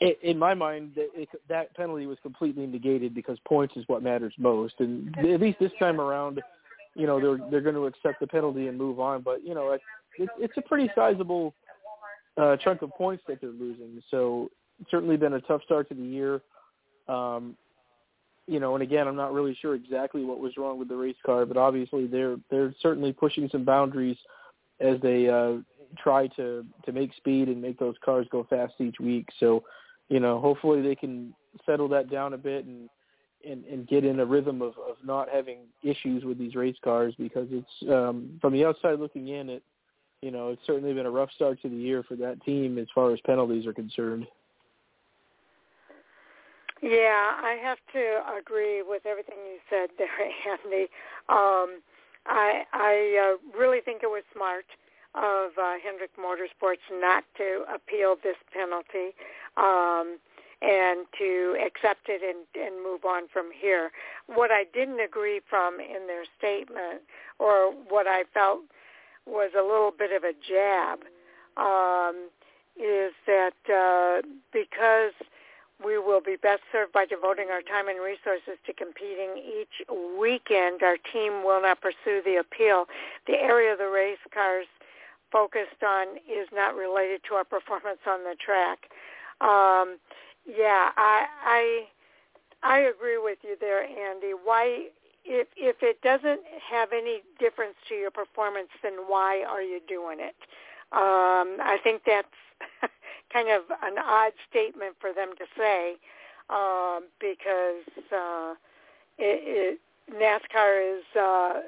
It, 0.00 0.18
in 0.22 0.38
my 0.38 0.54
mind, 0.54 0.92
it, 0.96 1.28
that 1.48 1.76
penalty 1.76 2.06
was 2.06 2.18
completely 2.22 2.66
negated 2.66 3.14
because 3.14 3.38
points 3.46 3.76
is 3.76 3.84
what 3.86 4.02
matters 4.02 4.32
most, 4.38 4.74
and 4.78 5.14
at 5.18 5.40
least 5.40 5.58
this 5.58 5.72
time 5.78 6.00
around, 6.00 6.40
you 6.94 7.06
know 7.06 7.20
they're 7.20 7.50
they're 7.50 7.60
going 7.60 7.74
to 7.74 7.84
accept 7.84 8.20
the 8.20 8.26
penalty 8.26 8.68
and 8.68 8.78
move 8.78 8.98
on. 8.98 9.20
But 9.20 9.44
you 9.44 9.54
know, 9.54 9.72
it, 9.72 9.82
it, 10.16 10.30
it's 10.38 10.56
a 10.56 10.62
pretty 10.62 10.90
sizable 10.94 11.54
uh, 12.38 12.56
chunk 12.56 12.82
of 12.82 12.90
points 12.90 13.22
that 13.28 13.40
they're 13.40 13.50
losing. 13.50 14.02
So 14.10 14.50
certainly 14.90 15.16
been 15.16 15.34
a 15.34 15.40
tough 15.40 15.62
start 15.64 15.88
to 15.88 15.94
the 15.94 16.02
year. 16.02 16.40
Um, 17.08 17.56
you 18.46 18.60
know, 18.60 18.74
and 18.74 18.82
again, 18.82 19.06
I'm 19.06 19.16
not 19.16 19.34
really 19.34 19.56
sure 19.60 19.74
exactly 19.74 20.24
what 20.24 20.40
was 20.40 20.56
wrong 20.56 20.78
with 20.78 20.88
the 20.88 20.96
race 20.96 21.16
car, 21.24 21.44
but 21.44 21.56
obviously 21.56 22.06
they're 22.06 22.36
they're 22.50 22.74
certainly 22.80 23.12
pushing 23.12 23.48
some 23.50 23.64
boundaries 23.64 24.16
as 24.80 25.00
they 25.02 25.28
uh, 25.28 25.58
try 25.96 26.28
to 26.28 26.64
to 26.86 26.92
make 26.92 27.14
speed 27.14 27.48
and 27.48 27.60
make 27.60 27.78
those 27.78 27.96
cars 28.02 28.26
go 28.30 28.46
fast 28.48 28.74
each 28.78 29.00
week. 29.00 29.28
So, 29.38 29.64
you 30.08 30.20
know, 30.20 30.40
hopefully 30.40 30.80
they 30.80 30.94
can 30.94 31.34
settle 31.66 31.88
that 31.88 32.10
down 32.10 32.32
a 32.32 32.38
bit 32.38 32.64
and 32.64 32.88
and, 33.46 33.64
and 33.66 33.86
get 33.86 34.04
in 34.04 34.18
a 34.18 34.24
rhythm 34.24 34.62
of, 34.62 34.74
of 34.78 34.96
not 35.04 35.28
having 35.32 35.58
issues 35.84 36.24
with 36.24 36.38
these 36.38 36.54
race 36.54 36.76
cars 36.82 37.14
because 37.18 37.46
it's 37.50 37.90
um, 37.90 38.38
from 38.40 38.52
the 38.52 38.64
outside 38.64 38.98
looking 38.98 39.28
in, 39.28 39.48
it 39.48 39.62
you 40.22 40.30
know, 40.30 40.50
it's 40.50 40.62
certainly 40.66 40.94
been 40.94 41.06
a 41.06 41.10
rough 41.10 41.30
start 41.34 41.60
to 41.62 41.68
the 41.68 41.76
year 41.76 42.02
for 42.02 42.16
that 42.16 42.42
team 42.44 42.78
as 42.78 42.86
far 42.94 43.12
as 43.12 43.20
penalties 43.24 43.66
are 43.66 43.72
concerned. 43.72 44.26
Yeah, 46.82 47.32
I 47.42 47.58
have 47.60 47.78
to 47.92 48.20
agree 48.38 48.82
with 48.82 49.04
everything 49.04 49.36
you 49.46 49.58
said 49.68 49.90
there, 49.98 50.08
Andy. 50.64 50.82
Um, 51.28 51.82
I 52.26 52.62
I 52.72 53.34
uh, 53.34 53.58
really 53.58 53.80
think 53.80 54.02
it 54.02 54.08
was 54.08 54.22
smart 54.34 54.66
of 55.14 55.58
uh, 55.58 55.74
Hendrick 55.82 56.10
Motorsports 56.16 56.84
not 56.92 57.24
to 57.36 57.64
appeal 57.72 58.16
this 58.22 58.36
penalty 58.52 59.14
um, 59.56 60.18
and 60.62 61.06
to 61.18 61.56
accept 61.64 62.08
it 62.08 62.22
and, 62.22 62.46
and 62.62 62.82
move 62.82 63.04
on 63.04 63.26
from 63.32 63.50
here. 63.58 63.90
What 64.26 64.50
I 64.50 64.64
didn't 64.72 65.00
agree 65.00 65.40
from 65.48 65.80
in 65.80 66.06
their 66.06 66.24
statement, 66.38 67.02
or 67.38 67.72
what 67.88 68.06
I 68.06 68.24
felt 68.34 68.60
was 69.28 69.50
a 69.56 69.62
little 69.62 69.92
bit 69.96 70.12
of 70.12 70.24
a 70.24 70.32
jab 70.32 71.00
um, 71.56 72.28
is 72.76 73.12
that 73.26 73.58
uh, 73.68 74.26
because 74.52 75.12
we 75.84 75.98
will 75.98 76.20
be 76.20 76.36
best 76.36 76.62
served 76.72 76.92
by 76.92 77.06
devoting 77.06 77.48
our 77.50 77.62
time 77.62 77.88
and 77.88 78.00
resources 78.02 78.58
to 78.66 78.72
competing 78.72 79.38
each 79.38 79.86
weekend. 80.18 80.82
Our 80.82 80.96
team 81.12 81.44
will 81.44 81.62
not 81.62 81.80
pursue 81.80 82.20
the 82.24 82.36
appeal. 82.36 82.86
The 83.26 83.34
area 83.34 83.76
the 83.76 83.88
race 83.88 84.18
cars 84.34 84.66
focused 85.30 85.82
on 85.86 86.16
is 86.26 86.48
not 86.52 86.74
related 86.74 87.20
to 87.28 87.34
our 87.34 87.44
performance 87.44 88.00
on 88.06 88.24
the 88.24 88.34
track. 88.34 88.90
Um, 89.40 89.98
yeah, 90.46 90.90
I, 90.96 91.26
I 91.44 91.84
I 92.62 92.78
agree 92.80 93.18
with 93.18 93.38
you 93.42 93.56
there, 93.60 93.84
Andy. 93.84 94.32
Why 94.42 94.86
if 95.24 95.48
if 95.56 95.76
it 95.82 96.00
doesn't 96.02 96.40
have 96.70 96.92
any 96.92 97.22
difference 97.38 97.74
to 97.88 97.94
your 97.94 98.10
performance, 98.10 98.68
then 98.82 98.94
why 99.06 99.44
are 99.48 99.62
you 99.62 99.80
doing 99.86 100.18
it? 100.20 100.36
Um, 100.92 101.60
I 101.60 101.78
think 101.82 102.02
that's 102.06 102.28
kind 103.32 103.48
of 103.48 103.62
an 103.82 103.98
odd 103.98 104.32
statement 104.48 104.96
for 105.00 105.12
them 105.12 105.30
to 105.38 105.44
say 105.56 105.96
um, 106.50 107.04
because 107.20 107.84
uh, 108.12 108.54
it, 109.18 109.78
it, 109.78 109.80
NASCAR 110.12 110.98
is 110.98 111.04
uh, 111.14 111.60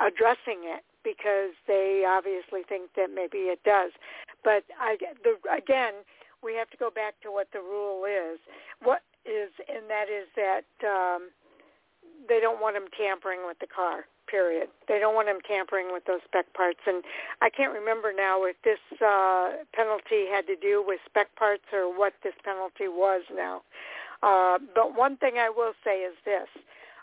addressing 0.00 0.64
it 0.64 0.84
because 1.02 1.52
they 1.66 2.04
obviously 2.06 2.62
think 2.68 2.90
that 2.96 3.08
maybe 3.14 3.48
it 3.48 3.62
does. 3.64 3.92
But 4.44 4.64
I, 4.78 4.98
the, 5.24 5.36
again, 5.50 5.94
we 6.42 6.54
have 6.56 6.70
to 6.70 6.76
go 6.76 6.90
back 6.90 7.14
to 7.22 7.30
what 7.30 7.48
the 7.52 7.60
rule 7.60 8.04
is. 8.04 8.38
What 8.82 9.02
is, 9.24 9.50
and 9.68 9.88
that 9.88 10.08
is 10.08 10.28
that 10.36 10.64
um, 10.86 11.30
they 12.28 12.40
don't 12.40 12.60
want 12.60 12.76
them 12.76 12.86
tampering 12.96 13.40
with 13.46 13.58
the 13.60 13.66
car. 13.66 14.04
Period. 14.28 14.68
They 14.86 14.98
don't 14.98 15.14
want 15.14 15.26
them 15.26 15.40
tampering 15.46 15.92
with 15.92 16.04
those 16.04 16.20
spec 16.24 16.52
parts. 16.54 16.78
And 16.86 17.02
I 17.42 17.50
can't 17.50 17.72
remember 17.72 18.12
now 18.16 18.44
if 18.44 18.56
this 18.62 18.78
uh, 19.02 19.66
penalty 19.74 20.30
had 20.30 20.46
to 20.46 20.56
do 20.56 20.84
with 20.86 21.00
spec 21.06 21.34
parts 21.36 21.64
or 21.72 21.90
what 21.90 22.14
this 22.22 22.34
penalty 22.44 22.86
was 22.86 23.22
now. 23.34 23.62
Uh, 24.22 24.58
but 24.74 24.96
one 24.96 25.16
thing 25.16 25.38
I 25.38 25.50
will 25.50 25.72
say 25.84 26.00
is 26.00 26.14
this. 26.24 26.48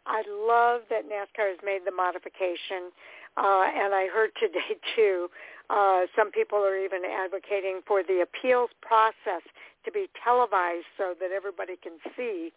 I 0.05 0.23
love 0.29 0.87
that 0.89 1.03
NASCAR 1.03 1.51
has 1.51 1.59
made 1.65 1.81
the 1.85 1.91
modification, 1.91 2.95
uh, 3.35 3.67
and 3.75 3.93
I 3.93 4.07
heard 4.07 4.31
today 4.39 4.79
too. 4.95 5.27
Uh, 5.69 6.07
some 6.15 6.31
people 6.31 6.59
are 6.59 6.77
even 6.77 7.01
advocating 7.03 7.81
for 7.85 8.01
the 8.03 8.23
appeals 8.23 8.69
process 8.81 9.43
to 9.83 9.91
be 9.91 10.07
televised 10.23 10.87
so 10.97 11.13
that 11.19 11.31
everybody 11.35 11.75
can 11.75 11.99
see 12.15 12.53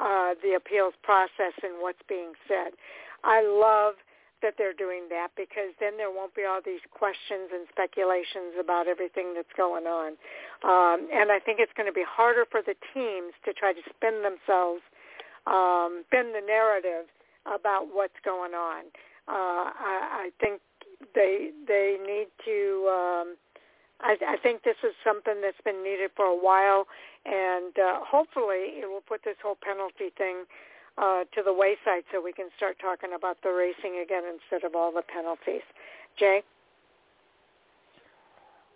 uh, 0.00 0.34
the 0.42 0.54
appeals 0.54 0.94
process 1.02 1.54
and 1.62 1.80
what's 1.80 2.02
being 2.08 2.32
said. 2.48 2.74
I 3.22 3.42
love 3.42 3.94
that 4.42 4.54
they're 4.58 4.76
doing 4.76 5.08
that 5.08 5.28
because 5.36 5.72
then 5.80 5.96
there 5.96 6.10
won't 6.10 6.34
be 6.34 6.44
all 6.44 6.60
these 6.60 6.84
questions 6.92 7.48
and 7.48 7.64
speculations 7.72 8.52
about 8.60 8.86
everything 8.86 9.32
that's 9.34 9.52
going 9.56 9.86
on. 9.86 10.20
Um, 10.60 11.08
and 11.08 11.32
I 11.32 11.40
think 11.40 11.58
it's 11.60 11.72
going 11.72 11.88
to 11.88 11.96
be 11.96 12.04
harder 12.04 12.44
for 12.44 12.60
the 12.60 12.76
teams 12.92 13.32
to 13.48 13.54
try 13.54 13.72
to 13.72 13.80
spin 13.88 14.20
themselves, 14.20 14.84
um, 15.48 16.04
spin 16.12 16.36
the 16.36 16.44
narrative 16.44 17.08
about 17.48 17.88
what's 17.92 18.20
going 18.24 18.52
on. 18.52 18.84
Uh, 19.26 19.72
I, 19.72 20.28
I 20.28 20.30
think 20.40 20.60
they 21.14 21.50
they 21.66 21.96
need 21.96 22.28
to. 22.44 22.88
Um, 22.92 23.36
I, 24.00 24.16
I 24.26 24.36
think 24.42 24.62
this 24.64 24.76
is 24.82 24.92
something 25.04 25.40
that's 25.40 25.60
been 25.64 25.82
needed 25.82 26.10
for 26.16 26.26
a 26.26 26.36
while, 26.36 26.86
and 27.24 27.72
uh, 27.78 28.00
hopefully 28.04 28.80
it 28.80 28.88
will 28.88 29.04
put 29.06 29.22
this 29.24 29.36
whole 29.42 29.56
penalty 29.62 30.12
thing 30.18 30.44
uh, 30.98 31.24
to 31.34 31.42
the 31.44 31.52
wayside 31.52 32.04
so 32.12 32.22
we 32.22 32.32
can 32.32 32.48
start 32.56 32.76
talking 32.80 33.10
about 33.16 33.38
the 33.42 33.50
racing 33.50 34.02
again 34.04 34.22
instead 34.26 34.66
of 34.66 34.74
all 34.74 34.92
the 34.92 35.02
penalties. 35.02 35.62
Jay? 36.18 36.42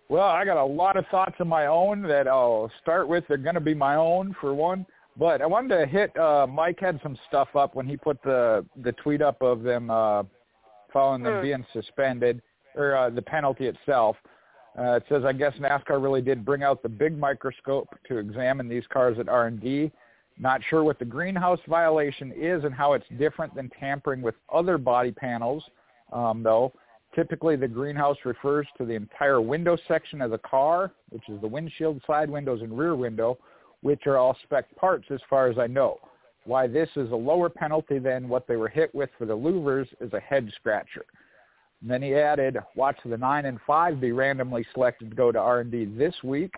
Well, 0.09 0.28
I 0.28 0.45
got 0.45 0.57
a 0.57 0.65
lot 0.65 0.97
of 0.97 1.05
thoughts 1.11 1.35
of 1.39 1.47
my 1.47 1.66
own 1.66 2.03
that 2.03 2.27
I'll 2.27 2.70
start 2.81 3.09
with. 3.09 3.24
They're 3.28 3.36
going 3.36 3.55
to 3.55 3.61
be 3.61 3.74
my 3.74 3.97
own 3.97 4.35
for 4.40 4.55
one, 4.55 4.86
but 5.19 5.43
I 5.43 5.47
wanted 5.47 5.77
to 5.78 5.86
hit. 5.86 6.16
Uh, 6.16 6.47
Mike 6.47 6.81
had 6.81 6.99
some 7.03 7.19
stuff 7.28 7.49
up 7.55 7.74
when 7.74 7.86
he 7.86 7.97
put 7.97 8.23
the 8.23 8.65
the 8.82 8.93
tweet 8.93 9.20
up 9.20 9.43
of 9.43 9.62
them 9.62 9.90
uh, 9.90 10.23
following 10.93 11.23
them 11.23 11.35
mm. 11.35 11.43
being 11.43 11.66
suspended 11.74 12.40
or 12.74 12.97
uh, 12.97 13.11
the 13.11 13.20
penalty 13.20 13.66
itself. 13.66 14.16
Uh, 14.79 14.97
it 14.97 15.05
says, 15.09 15.25
I 15.25 15.33
guess 15.33 15.55
NASCAR 15.59 16.01
really 16.01 16.23
did 16.23 16.45
bring 16.45 16.63
out 16.63 16.83
the 16.83 16.89
big 16.89 17.19
microscope 17.19 17.89
to 18.07 18.19
examine 18.19 18.69
these 18.69 18.85
cars 18.93 19.19
at 19.19 19.29
R&D 19.29 19.91
not 20.39 20.61
sure 20.69 20.85
what 20.85 20.99
the 20.99 21.05
greenhouse 21.05 21.59
violation 21.67 22.33
is 22.37 22.65
and 22.65 22.73
how 22.73 22.93
it's 22.93 23.07
different 23.19 23.55
than 23.55 23.71
tampering 23.81 24.23
with 24.23 24.37
other 24.53 24.79
body 24.79 25.11
panels, 25.11 25.65
um, 26.13 26.43
though. 26.43 26.73
Typically, 27.15 27.57
the 27.57 27.67
greenhouse 27.67 28.17
refers 28.25 28.67
to 28.77 28.85
the 28.85 28.93
entire 28.93 29.41
window 29.41 29.77
section 29.89 30.21
of 30.21 30.31
the 30.31 30.39
car, 30.39 30.93
which 31.11 31.29
is 31.29 31.41
the 31.41 31.47
windshield, 31.47 32.01
side 32.07 32.31
windows, 32.31 32.61
and 32.63 32.79
rear 32.79 32.95
window, 32.95 33.39
which 33.81 34.07
are 34.07 34.17
all 34.17 34.37
spec 34.45 34.75
parts 34.77 35.07
as 35.11 35.21
far 35.29 35.49
as 35.49 35.59
I 35.59 35.67
know. 35.67 35.99
Why 36.45 36.67
this 36.67 36.89
is 36.97 37.11
a 37.11 37.17
lower 37.17 37.49
penalty 37.49 37.99
than 37.99 38.29
what 38.29 38.47
they 38.47 38.57
were 38.57 38.69
hit 38.69 38.95
with 38.95 39.11
for 39.19 39.27
the 39.27 39.37
louvers 39.37 39.87
is 40.01 40.13
a 40.13 40.21
head 40.21 40.51
scratcher. 40.55 41.05
And 41.81 41.91
then 41.91 42.03
he 42.03 42.15
added, 42.15 42.59
watch 42.75 42.97
the 43.05 43.17
9 43.17 43.47
and 43.47 43.59
5 43.67 44.01
be 44.01 44.13
randomly 44.13 44.67
selected 44.75 45.11
to 45.11 45.17
go 45.17 45.31
to 45.31 45.39
R&D 45.39 45.87
this 45.97 46.15
week 46.25 46.55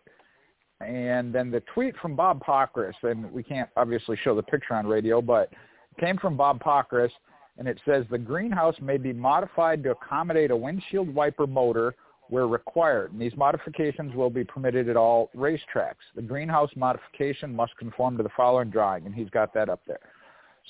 and 0.80 1.34
then 1.34 1.50
the 1.50 1.60
tweet 1.74 1.94
from 1.98 2.16
Bob 2.16 2.42
Pockrass, 2.42 2.94
and 3.02 3.30
we 3.32 3.42
can't 3.42 3.68
obviously 3.76 4.16
show 4.22 4.34
the 4.34 4.42
picture 4.42 4.74
on 4.74 4.86
radio, 4.86 5.20
but 5.20 5.50
came 5.98 6.16
from 6.16 6.36
Bob 6.36 6.62
Pockrass, 6.62 7.10
and 7.58 7.68
it 7.68 7.78
says 7.84 8.06
the 8.10 8.18
greenhouse 8.18 8.74
may 8.80 8.96
be 8.96 9.12
modified 9.12 9.82
to 9.82 9.90
accommodate 9.90 10.50
a 10.50 10.56
windshield 10.56 11.14
wiper 11.14 11.46
motor 11.46 11.94
where 12.28 12.46
required. 12.46 13.12
And 13.12 13.20
these 13.20 13.36
modifications 13.36 14.14
will 14.14 14.30
be 14.30 14.44
permitted 14.44 14.88
at 14.88 14.96
all 14.96 15.30
racetracks. 15.36 15.96
The 16.14 16.22
greenhouse 16.22 16.70
modification 16.76 17.54
must 17.54 17.76
conform 17.76 18.16
to 18.16 18.22
the 18.22 18.30
following 18.36 18.70
drawing, 18.70 19.04
and 19.04 19.14
he's 19.14 19.28
got 19.30 19.52
that 19.54 19.68
up 19.68 19.80
there. 19.86 20.00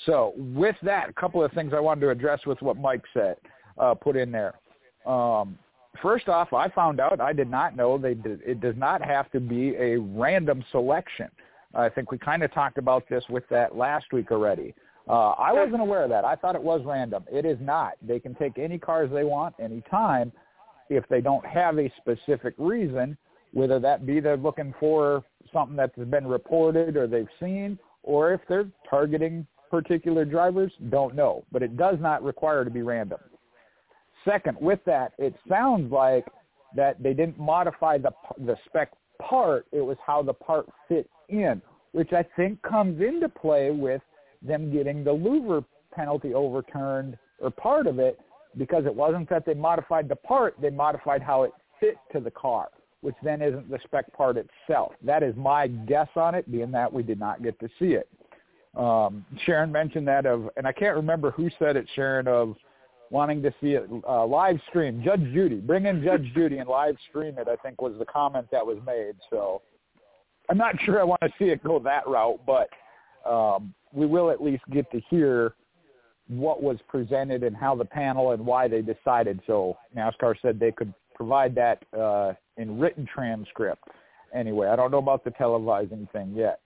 So 0.05 0.33
with 0.35 0.75
that, 0.81 1.09
a 1.09 1.13
couple 1.13 1.43
of 1.43 1.51
things 1.53 1.71
I 1.73 1.79
wanted 1.79 2.01
to 2.01 2.09
address 2.09 2.41
with 2.45 2.61
what 2.61 2.77
Mike 2.77 3.03
said, 3.13 3.37
uh, 3.77 3.93
put 3.93 4.15
in 4.15 4.31
there. 4.31 4.55
Um, 5.05 5.57
first 6.01 6.29
off, 6.29 6.53
I 6.53 6.69
found 6.69 6.99
out 6.99 7.19
I 7.19 7.33
did 7.33 7.49
not 7.49 7.75
know 7.75 7.97
they 7.97 8.13
did, 8.13 8.41
it 8.45 8.61
does 8.61 8.75
not 8.77 9.01
have 9.03 9.31
to 9.31 9.39
be 9.39 9.75
a 9.75 9.97
random 9.97 10.63
selection. 10.71 11.29
I 11.73 11.89
think 11.89 12.11
we 12.11 12.17
kind 12.17 12.43
of 12.43 12.53
talked 12.53 12.77
about 12.77 13.07
this 13.09 13.23
with 13.29 13.43
that 13.49 13.75
last 13.75 14.05
week 14.11 14.31
already. 14.31 14.73
Uh, 15.09 15.31
I 15.31 15.51
wasn't 15.51 15.81
aware 15.81 16.03
of 16.03 16.09
that. 16.09 16.25
I 16.25 16.35
thought 16.35 16.55
it 16.55 16.61
was 16.61 16.81
random. 16.85 17.23
It 17.31 17.45
is 17.45 17.57
not. 17.59 17.93
They 18.01 18.19
can 18.19 18.35
take 18.35 18.57
any 18.57 18.77
cars 18.77 19.09
they 19.11 19.23
want 19.23 19.55
anytime 19.59 20.31
if 20.89 21.07
they 21.09 21.21
don't 21.21 21.45
have 21.45 21.79
a 21.79 21.91
specific 21.97 22.53
reason, 22.57 23.17
whether 23.53 23.79
that 23.79 24.05
be 24.05 24.19
they're 24.19 24.37
looking 24.37 24.73
for 24.79 25.23
something 25.51 25.75
that's 25.75 25.97
been 25.97 26.27
reported 26.27 26.97
or 26.97 27.07
they've 27.07 27.27
seen, 27.39 27.79
or 28.03 28.33
if 28.33 28.41
they're 28.47 28.67
targeting 28.89 29.45
particular 29.69 30.25
drivers, 30.25 30.71
don't 30.89 31.15
know. 31.15 31.43
But 31.51 31.63
it 31.63 31.77
does 31.77 31.97
not 31.99 32.23
require 32.23 32.63
to 32.63 32.69
be 32.69 32.81
random. 32.81 33.19
Second, 34.25 34.57
with 34.59 34.79
that, 34.85 35.13
it 35.17 35.33
sounds 35.49 35.91
like 35.91 36.25
that 36.75 37.01
they 37.01 37.13
didn't 37.13 37.39
modify 37.39 37.97
the 37.97 38.11
the 38.45 38.55
spec 38.65 38.91
part. 39.21 39.65
It 39.71 39.81
was 39.81 39.97
how 40.05 40.21
the 40.21 40.33
part 40.33 40.67
fit 40.87 41.09
in, 41.29 41.61
which 41.91 42.13
I 42.13 42.23
think 42.35 42.61
comes 42.61 43.01
into 43.01 43.29
play 43.29 43.71
with 43.71 44.01
them 44.41 44.71
getting 44.71 45.03
the 45.03 45.11
louver 45.11 45.63
penalty 45.93 46.33
overturned 46.33 47.17
or 47.39 47.51
part 47.51 47.87
of 47.87 47.99
it 47.99 48.19
because 48.57 48.85
it 48.85 48.93
wasn't 48.93 49.29
that 49.29 49.45
they 49.45 49.53
modified 49.53 50.09
the 50.09 50.15
part, 50.15 50.55
they 50.61 50.69
modified 50.69 51.21
how 51.21 51.43
it 51.43 51.51
fit 51.79 51.97
to 52.11 52.19
the 52.19 52.31
car, 52.31 52.69
which 53.01 53.15
then 53.23 53.41
isn't 53.41 53.69
the 53.69 53.79
spec 53.83 54.11
part 54.13 54.37
itself. 54.37 54.93
That 55.03 55.23
is 55.23 55.35
my 55.35 55.67
guess 55.67 56.09
on 56.15 56.35
it, 56.35 56.49
being 56.51 56.71
that 56.71 56.91
we 56.91 57.03
did 57.03 57.19
not 57.19 57.43
get 57.43 57.59
to 57.59 57.69
see 57.79 57.93
it. 57.93 58.09
Um, 58.75 59.25
Sharon 59.45 59.71
mentioned 59.71 60.07
that 60.07 60.25
of, 60.25 60.49
and 60.57 60.65
I 60.65 60.71
can't 60.71 60.95
remember 60.95 61.31
who 61.31 61.49
said 61.59 61.75
it, 61.75 61.87
Sharon, 61.95 62.27
of 62.27 62.55
wanting 63.11 63.43
to 63.43 63.53
see 63.61 63.73
it 63.73 63.87
uh, 64.07 64.25
live 64.25 64.59
stream. 64.69 65.03
Judge 65.03 65.21
Judy, 65.33 65.57
bring 65.57 65.85
in 65.85 66.03
Judge 66.03 66.31
Judy 66.33 66.57
and 66.57 66.69
live 66.69 66.95
stream 67.09 67.37
it. 67.37 67.47
I 67.47 67.57
think 67.57 67.81
was 67.81 67.93
the 67.99 68.05
comment 68.05 68.47
that 68.51 68.65
was 68.65 68.77
made. 68.85 69.13
So 69.29 69.61
I'm 70.49 70.57
not 70.57 70.75
sure 70.81 70.99
I 70.99 71.03
want 71.03 71.21
to 71.21 71.29
see 71.37 71.45
it 71.45 71.63
go 71.63 71.77
that 71.79 72.07
route, 72.07 72.39
but 72.47 72.69
um, 73.29 73.73
we 73.93 74.05
will 74.05 74.31
at 74.31 74.41
least 74.41 74.63
get 74.71 74.89
to 74.91 75.01
hear 75.09 75.53
what 76.27 76.63
was 76.63 76.77
presented 76.87 77.43
and 77.43 77.55
how 77.55 77.75
the 77.75 77.85
panel 77.85 78.31
and 78.31 78.45
why 78.45 78.67
they 78.67 78.81
decided. 78.81 79.41
So 79.45 79.77
NASCAR 79.95 80.35
said 80.41 80.59
they 80.59 80.71
could 80.71 80.93
provide 81.13 81.53
that 81.55 81.83
uh, 81.97 82.33
in 82.55 82.79
written 82.79 83.05
transcript. 83.05 83.83
Anyway, 84.33 84.67
I 84.67 84.77
don't 84.77 84.91
know 84.91 84.99
about 84.99 85.25
the 85.25 85.31
televising 85.31 86.09
thing 86.11 86.33
yet. 86.33 86.61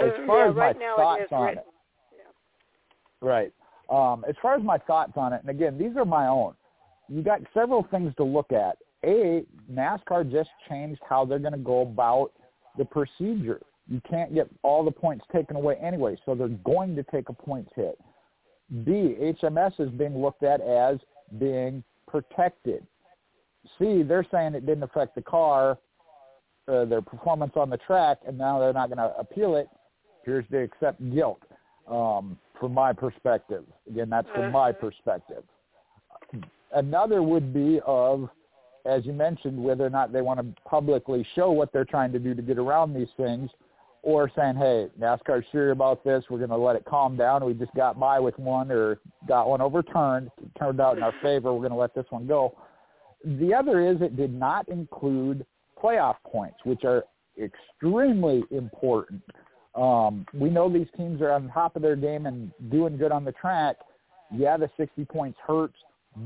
As 0.00 0.10
far 0.26 0.44
yeah, 0.44 0.50
as 0.50 0.56
right 0.56 0.78
my 0.78 0.94
thoughts 0.96 1.22
it 1.30 1.32
on 1.32 1.46
written. 1.46 1.58
it, 1.58 3.24
right. 3.24 3.52
Um, 3.88 4.24
as 4.28 4.34
far 4.42 4.54
as 4.54 4.62
my 4.62 4.78
thoughts 4.78 5.12
on 5.16 5.32
it, 5.32 5.40
and 5.42 5.50
again, 5.50 5.78
these 5.78 5.96
are 5.96 6.04
my 6.04 6.26
own. 6.26 6.54
You 7.08 7.22
got 7.22 7.40
several 7.54 7.86
things 7.90 8.12
to 8.16 8.24
look 8.24 8.52
at. 8.52 8.78
A, 9.04 9.44
NASCAR 9.72 10.30
just 10.30 10.50
changed 10.68 11.00
how 11.08 11.24
they're 11.24 11.38
going 11.38 11.52
to 11.52 11.58
go 11.58 11.82
about 11.82 12.32
the 12.76 12.84
procedure. 12.84 13.60
You 13.88 14.00
can't 14.08 14.34
get 14.34 14.48
all 14.62 14.84
the 14.84 14.90
points 14.90 15.24
taken 15.32 15.54
away 15.54 15.76
anyway, 15.76 16.16
so 16.24 16.34
they're 16.34 16.48
going 16.48 16.96
to 16.96 17.04
take 17.04 17.28
a 17.28 17.32
points 17.32 17.70
hit. 17.76 17.98
B, 18.84 19.16
HMS 19.40 19.78
is 19.78 19.90
being 19.90 20.20
looked 20.20 20.42
at 20.42 20.60
as 20.60 20.98
being 21.38 21.84
protected. 22.08 22.84
C, 23.78 24.02
they're 24.02 24.26
saying 24.32 24.54
it 24.54 24.66
didn't 24.66 24.82
affect 24.82 25.14
the 25.14 25.22
car, 25.22 25.78
uh, 26.68 26.84
their 26.84 27.02
performance 27.02 27.52
on 27.54 27.70
the 27.70 27.76
track, 27.78 28.18
and 28.26 28.36
now 28.36 28.58
they're 28.58 28.72
not 28.72 28.88
going 28.88 28.98
to 28.98 29.16
appeal 29.18 29.54
it. 29.56 29.68
Appears 30.22 30.44
to 30.50 30.58
accept 30.58 31.00
guilt. 31.14 31.40
Um, 31.86 32.36
from 32.60 32.72
my 32.72 32.92
perspective. 32.92 33.64
Again, 33.88 34.08
that's 34.10 34.28
from 34.34 34.52
my 34.52 34.72
mm-hmm. 34.72 34.86
perspective. 34.86 35.42
Another 36.74 37.22
would 37.22 37.54
be 37.54 37.80
of, 37.86 38.28
as 38.84 39.06
you 39.06 39.12
mentioned, 39.12 39.62
whether 39.62 39.84
or 39.86 39.90
not 39.90 40.12
they 40.12 40.22
want 40.22 40.40
to 40.40 40.62
publicly 40.68 41.26
show 41.34 41.50
what 41.50 41.72
they're 41.72 41.84
trying 41.84 42.12
to 42.12 42.18
do 42.18 42.34
to 42.34 42.42
get 42.42 42.58
around 42.58 42.94
these 42.94 43.08
things, 43.16 43.50
or 44.02 44.30
saying, 44.36 44.54
hey, 44.54 44.86
NASCAR's 45.00 45.44
serious 45.50 45.72
about 45.72 46.04
this. 46.04 46.22
We're 46.30 46.38
going 46.38 46.50
to 46.50 46.56
let 46.56 46.76
it 46.76 46.84
calm 46.84 47.16
down. 47.16 47.44
We 47.44 47.54
just 47.54 47.74
got 47.74 47.98
by 47.98 48.20
with 48.20 48.38
one 48.38 48.70
or 48.70 49.00
got 49.26 49.48
one 49.48 49.60
overturned. 49.60 50.30
It 50.40 50.50
turned 50.56 50.80
out 50.80 50.96
in 50.96 51.02
our 51.02 51.14
favor. 51.22 51.52
We're 51.52 51.58
going 51.58 51.72
to 51.72 51.76
let 51.76 51.92
this 51.92 52.06
one 52.10 52.26
go. 52.26 52.56
The 53.24 53.52
other 53.52 53.80
is 53.80 54.00
it 54.00 54.16
did 54.16 54.32
not 54.32 54.68
include 54.68 55.44
playoff 55.82 56.16
points, 56.24 56.58
which 56.62 56.84
are 56.84 57.04
extremely 57.42 58.44
important. 58.52 59.22
Um, 59.76 60.26
we 60.32 60.48
know 60.48 60.72
these 60.72 60.88
teams 60.96 61.20
are 61.20 61.32
on 61.32 61.50
top 61.50 61.76
of 61.76 61.82
their 61.82 61.96
game 61.96 62.26
and 62.26 62.50
doing 62.70 62.96
good 62.96 63.12
on 63.12 63.24
the 63.24 63.32
track. 63.32 63.76
Yeah, 64.34 64.56
the 64.56 64.70
60 64.76 65.04
points 65.04 65.38
hurts, 65.46 65.76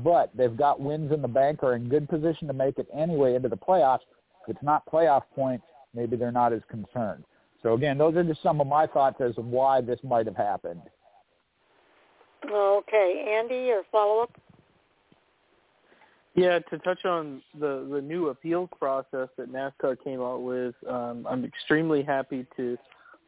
but 0.03 0.31
they've 0.35 0.55
got 0.55 0.79
wins 0.79 1.11
in 1.11 1.21
the 1.21 1.27
bank, 1.27 1.61
are 1.63 1.75
in 1.75 1.89
good 1.89 2.07
position 2.07 2.47
to 2.47 2.53
make 2.53 2.79
it 2.79 2.87
anyway 2.93 3.35
into 3.35 3.49
the 3.49 3.57
playoffs. 3.57 3.99
If 4.47 4.55
it's 4.55 4.63
not 4.63 4.89
playoff 4.91 5.23
points, 5.35 5.65
maybe 5.93 6.15
they're 6.15 6.31
not 6.31 6.53
as 6.53 6.61
concerned. 6.69 7.25
So 7.61 7.73
again, 7.73 7.97
those 7.97 8.15
are 8.15 8.23
just 8.23 8.41
some 8.41 8.59
of 8.61 8.67
my 8.67 8.87
thoughts 8.87 9.21
as 9.21 9.35
to 9.35 9.41
why 9.41 9.81
this 9.81 9.99
might 10.03 10.25
have 10.25 10.37
happened. 10.37 10.81
Okay, 12.49 13.37
Andy, 13.37 13.67
your 13.67 13.83
follow 13.91 14.23
up. 14.23 14.31
Yeah, 16.33 16.59
to 16.59 16.79
touch 16.79 17.03
on 17.05 17.41
the 17.59 17.87
the 17.91 18.01
new 18.01 18.29
appeals 18.29 18.69
process 18.79 19.27
that 19.37 19.51
NASCAR 19.51 20.01
came 20.01 20.21
out 20.21 20.41
with, 20.41 20.73
um, 20.87 21.27
I'm 21.29 21.43
extremely 21.43 22.03
happy 22.03 22.47
to 22.55 22.77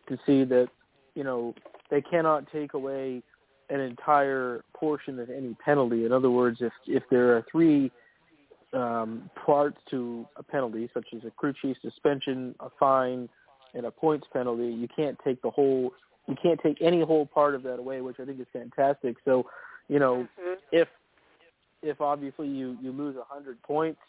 to 0.08 0.18
see 0.26 0.44
that 0.46 0.68
you 1.16 1.24
know 1.24 1.54
they 1.90 2.02
cannot 2.02 2.52
take 2.52 2.74
away 2.74 3.22
an 3.70 3.80
entire 3.80 4.64
portion 4.76 5.20
of 5.20 5.30
any 5.30 5.56
penalty. 5.64 6.06
In 6.06 6.12
other 6.12 6.30
words, 6.30 6.58
if 6.62 6.74
if 6.88 7.04
there 7.10 7.36
are 7.36 7.46
three 7.52 7.92
um, 8.74 9.30
parts 9.46 9.78
to 9.92 10.26
a 10.36 10.44
penalty, 10.44 10.90
such 10.94 11.08
as 11.16 11.24
a 11.26 11.32
crew 11.32 11.54
chief 11.62 11.78
suspension, 11.82 12.56
a 12.60 12.70
fine, 12.80 13.30
and 13.74 13.86
a 13.86 13.92
points 13.92 14.28
penalty, 14.34 14.68
you 14.68 14.88
can't 14.96 15.18
take 15.24 15.42
the 15.42 15.50
whole 15.50 15.94
you 16.28 16.36
can't 16.42 16.60
take 16.62 16.82
any 16.82 17.02
whole 17.02 17.26
part 17.26 17.54
of 17.54 17.64
that 17.64 17.80
away, 17.80 18.02
which 18.02 18.20
I 18.20 18.26
think 18.26 18.40
is 18.40 18.48
fantastic. 18.54 19.18
So, 19.26 19.46
you 19.90 20.00
know, 20.00 20.28
mm-hmm. 20.40 20.54
if 20.72 20.88
if 21.82 22.00
obviously 22.02 22.48
you 22.48 22.78
you 22.82 22.92
lose 22.92 23.16
a 23.16 23.34
hundred 23.34 23.62
points, 23.64 24.00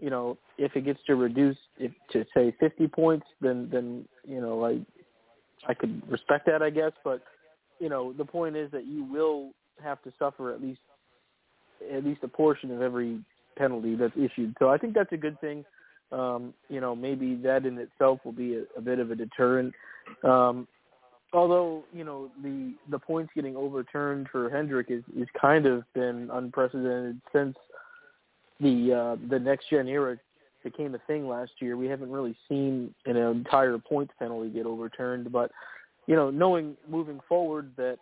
you 0.00 0.10
know, 0.10 0.38
if 0.56 0.76
it 0.76 0.84
gets 0.84 1.00
to 1.06 1.16
reduce 1.16 1.56
if 1.78 1.92
to 2.12 2.24
say 2.34 2.54
fifty 2.60 2.86
points, 2.86 3.26
then 3.40 3.68
then 3.70 4.06
you 4.26 4.40
know 4.40 4.64
I 4.64 4.80
I 5.66 5.74
could 5.74 6.02
respect 6.10 6.46
that, 6.46 6.62
I 6.62 6.70
guess. 6.70 6.92
But 7.04 7.22
you 7.78 7.88
know, 7.88 8.12
the 8.12 8.24
point 8.24 8.56
is 8.56 8.70
that 8.72 8.86
you 8.86 9.04
will 9.04 9.52
have 9.82 10.02
to 10.02 10.12
suffer 10.18 10.52
at 10.52 10.60
least 10.60 10.80
at 11.92 12.04
least 12.04 12.22
a 12.24 12.28
portion 12.28 12.70
of 12.70 12.82
every 12.82 13.20
penalty 13.56 13.94
that's 13.94 14.16
issued. 14.16 14.54
So 14.58 14.68
I 14.68 14.78
think 14.78 14.94
that's 14.94 15.12
a 15.12 15.16
good 15.16 15.40
thing. 15.40 15.64
Um, 16.10 16.54
you 16.68 16.80
know, 16.80 16.96
maybe 16.96 17.34
that 17.36 17.66
in 17.66 17.78
itself 17.78 18.20
will 18.24 18.32
be 18.32 18.56
a, 18.56 18.62
a 18.76 18.80
bit 18.80 18.98
of 18.98 19.10
a 19.10 19.14
deterrent. 19.14 19.74
Um, 20.24 20.66
although 21.32 21.84
you 21.92 22.04
know 22.04 22.30
the 22.42 22.74
the 22.90 22.98
points 22.98 23.32
getting 23.34 23.56
overturned 23.56 24.28
for 24.30 24.48
Hendrick 24.50 24.90
is 24.90 25.02
is 25.16 25.28
kind 25.40 25.66
of 25.66 25.82
been 25.94 26.30
unprecedented 26.32 27.20
since 27.32 27.56
the 28.60 28.92
uh, 28.92 29.28
the 29.28 29.38
next 29.38 29.70
gen 29.70 29.88
era 29.88 30.18
became 30.62 30.94
a 30.94 30.98
thing 31.06 31.28
last 31.28 31.52
year. 31.60 31.76
We 31.76 31.86
haven't 31.86 32.10
really 32.10 32.36
seen 32.48 32.94
an 33.06 33.16
entire 33.16 33.78
points 33.78 34.12
penalty 34.18 34.50
get 34.50 34.66
overturned, 34.66 35.30
but 35.32 35.50
you 36.06 36.16
know, 36.16 36.30
knowing 36.30 36.76
moving 36.88 37.20
forward 37.28 37.70
that 37.76 37.98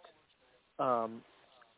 um, 0.78 1.22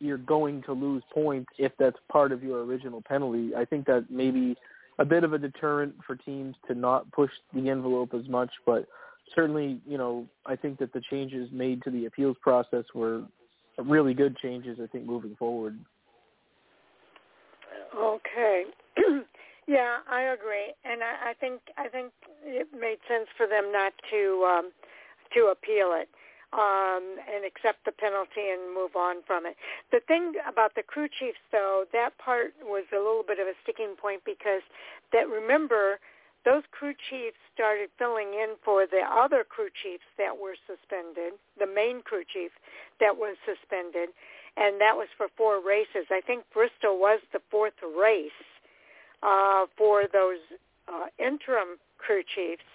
you're 0.01 0.19
going 0.19 0.63
to 0.63 0.73
lose 0.73 1.03
points 1.13 1.51
if 1.59 1.73
that's 1.79 1.97
part 2.11 2.33
of 2.33 2.43
your 2.43 2.63
original 2.65 3.03
penalty, 3.03 3.55
I 3.55 3.65
think 3.65 3.87
that 3.87 4.07
maybe 4.11 4.57
a 4.99 5.05
bit 5.05 5.25
of 5.25 5.33
a 5.33 5.39
deterrent 5.39 5.95
for 6.07 6.17
teams 6.17 6.55
to 6.67 6.75
not 6.75 7.11
push 7.13 7.31
the 7.55 7.69
envelope 7.69 8.15
as 8.15 8.29
much, 8.29 8.51
but 8.67 8.87
certainly, 9.35 9.81
you 9.87 9.99
know, 9.99 10.27
I 10.47 10.57
think 10.57 10.79
that 10.79 10.93
the 10.93 11.03
changes 11.11 11.49
made 11.53 11.83
to 11.85 11.91
the 11.91 12.07
appeals 12.07 12.37
process 12.43 12.85
were 12.95 13.23
really 13.79 14.15
good 14.15 14.37
changes. 14.39 14.79
I 14.83 14.87
think 14.87 15.05
moving 15.05 15.37
forward. 15.37 15.79
Okay. 17.97 18.65
yeah, 19.69 19.99
I 20.11 20.23
agree, 20.23 20.73
and 20.85 21.03
I, 21.05 21.31
I 21.31 21.33
think 21.35 21.61
I 21.77 21.89
think 21.89 22.13
it 22.43 22.69
made 22.73 22.99
sense 23.07 23.29
for 23.37 23.47
them 23.47 23.71
not 23.71 23.93
to 24.11 24.49
um, 24.49 24.73
to 25.35 25.53
appeal 25.53 25.93
it 25.93 26.09
um, 26.57 27.21
and 27.29 27.45
accept 27.45 27.85
the 27.85 27.93
penalty 27.93 28.49
and 28.49 28.73
move 28.73 28.97
on 28.97 29.21
from 29.27 29.45
it. 29.45 29.57
The 29.93 30.01
thing 30.01 30.41
about 30.49 30.75
the 30.75 30.83
crew 30.83 31.09
chiefs, 31.09 31.45
though, 31.53 31.85
that 31.93 32.17
part 32.17 32.55
was 32.65 32.85
a 32.93 32.97
little 32.97 33.25
bit 33.27 33.39
of 33.39 33.47
a 33.47 33.53
sticking 33.63 33.95
point 34.01 34.23
because 34.25 34.65
that 35.13 35.29
remember 35.29 36.01
those 36.45 36.63
crew 36.73 36.95
chiefs 36.97 37.37
started 37.53 37.91
filling 37.99 38.33
in 38.33 38.57
for 38.65 38.87
the 38.87 39.05
other 39.05 39.45
crew 39.45 39.69
chiefs 39.69 40.09
that 40.17 40.39
were 40.41 40.57
suspended, 40.65 41.37
the 41.59 41.69
main 41.69 42.01
crew 42.01 42.25
chief 42.25 42.53
that 43.01 43.19
was 43.21 43.37
suspended, 43.45 44.09
and 44.57 44.81
that 44.81 44.97
was 44.97 45.09
for 45.19 45.29
four 45.37 45.61
races. 45.61 46.09
I 46.09 46.23
think 46.25 46.45
Bristol 46.55 46.97
was 46.97 47.21
the 47.37 47.43
fourth 47.51 47.77
race 47.85 48.33
uh, 49.23 49.67
for 49.77 50.05
those 50.13 50.41
uh, 50.89 51.07
interim 51.19 51.79
crew 51.99 52.23
chiefs, 52.23 52.67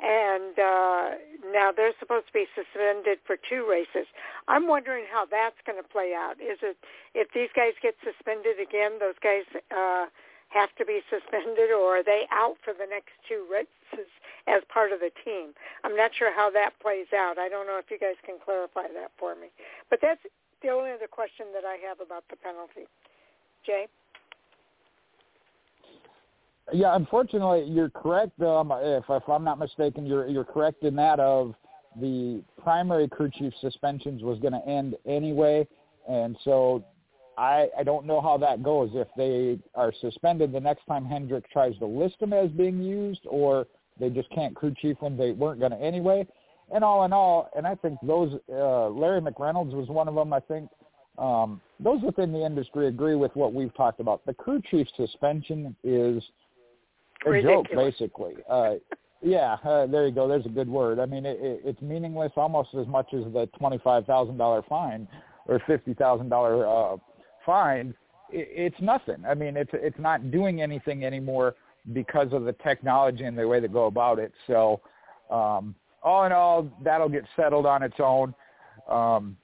and 0.00 0.58
uh, 0.58 1.10
now 1.52 1.70
they're 1.70 1.94
supposed 2.00 2.26
to 2.26 2.32
be 2.32 2.46
suspended 2.54 3.18
for 3.26 3.36
two 3.36 3.66
races. 3.68 4.06
I'm 4.48 4.66
wondering 4.66 5.04
how 5.10 5.26
that's 5.26 5.58
going 5.66 5.80
to 5.80 5.86
play 5.88 6.12
out. 6.16 6.40
Is 6.40 6.58
it 6.62 6.76
if 7.14 7.28
these 7.34 7.50
guys 7.54 7.72
get 7.82 7.94
suspended 8.02 8.58
again, 8.58 8.98
those 8.98 9.18
guys? 9.22 9.44
Uh, 9.70 10.06
have 10.52 10.68
to 10.76 10.84
be 10.84 11.00
suspended 11.10 11.72
or 11.72 11.98
are 11.98 12.04
they 12.04 12.28
out 12.30 12.56
for 12.62 12.72
the 12.72 12.86
next 12.86 13.16
two 13.26 13.44
races 13.48 14.06
as 14.46 14.62
part 14.68 14.92
of 14.92 15.00
the 15.00 15.10
team? 15.24 15.56
I'm 15.82 15.96
not 15.96 16.12
sure 16.14 16.32
how 16.32 16.50
that 16.52 16.78
plays 16.80 17.08
out. 17.16 17.38
I 17.38 17.48
don't 17.48 17.66
know 17.66 17.80
if 17.80 17.90
you 17.90 17.98
guys 17.98 18.20
can 18.24 18.36
clarify 18.36 18.92
that 18.92 19.10
for 19.18 19.34
me. 19.34 19.48
But 19.90 20.00
that's 20.00 20.20
the 20.62 20.68
only 20.68 20.92
other 20.92 21.08
question 21.10 21.46
that 21.56 21.64
I 21.64 21.80
have 21.88 22.00
about 22.00 22.24
the 22.30 22.36
penalty. 22.36 22.86
Jay? 23.66 23.88
Yeah, 26.72 26.94
unfortunately, 26.94 27.64
you're 27.68 27.90
correct. 27.90 28.40
Um, 28.40 28.72
if, 28.74 29.04
if 29.08 29.28
I'm 29.28 29.44
not 29.44 29.58
mistaken, 29.58 30.06
you're 30.06 30.28
you're 30.28 30.44
correct 30.44 30.84
in 30.84 30.94
that 30.96 31.18
of 31.18 31.54
the 32.00 32.42
primary 32.62 33.08
crew 33.08 33.30
chief 33.30 33.52
suspensions 33.60 34.22
was 34.22 34.38
going 34.38 34.52
to 34.52 34.66
end 34.66 34.94
anyway, 35.04 35.66
and 36.08 36.36
so 36.44 36.84
I, 37.36 37.68
I 37.78 37.82
don't 37.82 38.06
know 38.06 38.20
how 38.20 38.38
that 38.38 38.62
goes. 38.62 38.90
If 38.94 39.08
they 39.16 39.58
are 39.74 39.92
suspended 40.00 40.52
the 40.52 40.60
next 40.60 40.86
time 40.86 41.04
Hendrick 41.04 41.50
tries 41.50 41.76
to 41.78 41.86
list 41.86 42.20
them 42.20 42.32
as 42.32 42.50
being 42.50 42.82
used, 42.82 43.20
or 43.26 43.66
they 43.98 44.08
just 44.08 44.30
can't 44.30 44.54
crew 44.54 44.74
chief 44.80 44.96
when 45.00 45.16
they 45.16 45.32
weren't 45.32 45.60
going 45.60 45.72
to 45.72 45.80
anyway. 45.80 46.26
And 46.74 46.82
all 46.82 47.04
in 47.04 47.12
all, 47.12 47.50
and 47.56 47.66
I 47.66 47.74
think 47.74 47.98
those 48.02 48.38
uh, 48.50 48.88
Larry 48.88 49.20
McReynolds 49.20 49.74
was 49.74 49.88
one 49.88 50.08
of 50.08 50.14
them. 50.14 50.32
I 50.32 50.40
think 50.40 50.70
um, 51.18 51.60
those 51.80 52.00
within 52.02 52.32
the 52.32 52.44
industry 52.44 52.86
agree 52.88 53.14
with 53.14 53.34
what 53.36 53.52
we've 53.52 53.74
talked 53.74 54.00
about. 54.00 54.24
The 54.24 54.32
crew 54.32 54.62
chief 54.70 54.86
suspension 54.96 55.76
is 55.84 56.22
a 57.26 57.42
joke, 57.42 57.66
basically. 57.74 58.34
Uh, 58.48 58.74
yeah, 59.22 59.56
uh, 59.64 59.86
there 59.86 60.06
you 60.06 60.12
go. 60.12 60.26
There's 60.26 60.46
a 60.46 60.50
good 60.50 60.68
word. 60.68 60.98
I 60.98 61.06
mean, 61.06 61.24
it, 61.24 61.38
it, 61.40 61.60
it's 61.64 61.80
meaningless 61.80 62.32
almost 62.36 62.70
as 62.78 62.86
much 62.88 63.14
as 63.14 63.24
the 63.32 63.48
twenty-five 63.58 64.04
thousand 64.06 64.36
dollar 64.36 64.62
fine 64.68 65.06
or 65.46 65.60
fifty 65.66 65.94
thousand 65.94 66.28
dollar 66.28 66.66
uh, 66.66 66.96
fine, 67.46 67.94
it's 68.30 68.80
nothing. 68.80 69.24
I 69.26 69.34
mean, 69.34 69.56
it's 69.56 69.70
it's 69.72 69.98
not 69.98 70.30
doing 70.30 70.60
anything 70.60 71.04
anymore 71.04 71.54
because 71.92 72.32
of 72.32 72.44
the 72.44 72.52
technology 72.64 73.24
and 73.24 73.36
the 73.36 73.46
way 73.46 73.60
they 73.60 73.68
go 73.68 73.86
about 73.86 74.18
it. 74.18 74.32
So, 74.46 74.80
um, 75.30 75.74
all 76.02 76.24
in 76.24 76.32
all, 76.32 76.68
that'll 76.82 77.08
get 77.08 77.24
settled 77.36 77.66
on 77.66 77.82
its 77.82 77.96
own. 77.98 78.34
Um, 78.88 79.36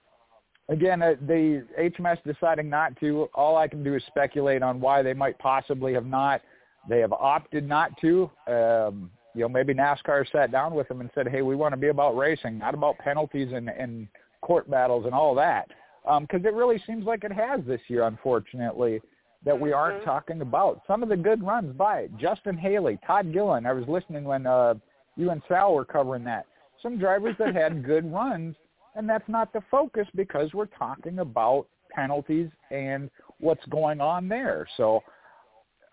again, 0.69 1.03
uh, 1.03 1.15
the 1.27 1.65
HMS 1.79 2.19
deciding 2.25 2.69
not 2.69 2.99
to. 3.01 3.29
All 3.35 3.57
I 3.57 3.69
can 3.69 3.85
do 3.85 3.95
is 3.95 4.03
speculate 4.07 4.63
on 4.63 4.81
why 4.81 5.03
they 5.03 5.15
might 5.15 5.39
possibly 5.39 5.95
have 5.95 6.07
not. 6.07 6.41
They 6.89 7.01
have 7.01 7.13
opted 7.13 7.67
not 7.67 7.99
to. 8.01 8.31
Um, 8.47 9.11
you 9.35 9.43
know, 9.43 9.49
maybe 9.49 9.75
NASCAR 9.75 10.31
sat 10.33 10.51
down 10.51 10.75
with 10.75 10.89
them 10.89 11.01
and 11.01 11.11
said, 11.15 11.29
"Hey, 11.29 11.43
we 11.43 11.55
want 11.55 11.73
to 11.73 11.77
be 11.77 11.89
about 11.89 12.17
racing, 12.17 12.59
not 12.59 12.75
about 12.75 12.99
penalties 12.99 13.53
and, 13.53 13.69
and 13.69 14.09
court 14.41 14.71
battles 14.71 15.05
and 15.05 15.15
all 15.15 15.35
that." 15.35 15.69
because 16.21 16.41
um, 16.41 16.47
it 16.47 16.55
really 16.55 16.83
seems 16.87 17.05
like 17.05 17.23
it 17.25 17.33
has 17.33 17.61
this 17.67 17.81
year, 17.89 18.05
unfortunately, 18.05 19.01
that 19.45 19.59
we 19.59 19.73
aren't 19.73 19.99
mm-hmm. 19.99 20.09
talking 20.09 20.41
about. 20.41 20.81
Some 20.87 21.03
of 21.03 21.09
the 21.09 21.17
good 21.17 21.43
runs 21.43 21.77
by 21.77 22.01
it. 22.01 22.17
Justin 22.19 22.57
Haley, 22.57 22.99
Todd 23.07 23.33
Gilliland. 23.33 23.67
I 23.67 23.73
was 23.73 23.87
listening 23.87 24.25
when 24.25 24.47
uh, 24.47 24.75
you 25.17 25.31
and 25.31 25.43
Sal 25.49 25.75
were 25.75 25.85
covering 25.85 26.25
that. 26.25 26.47
Some 26.83 26.99
drivers 26.99 27.37
that 27.39 27.55
had 27.55 27.85
good 27.87 28.11
runs, 28.11 28.57
and 28.95 29.09
that's 29.09 29.29
not 29.29 29.53
the 29.53 29.63
focus 29.71 30.07
because 30.15 30.55
we're 30.55 30.67
talking 30.67 31.19
about 31.19 31.67
penalties 31.91 32.49
and 32.71 33.11
what's 33.39 33.65
going 33.67 34.01
on 34.01 34.29
there. 34.29 34.67
So 34.77 35.03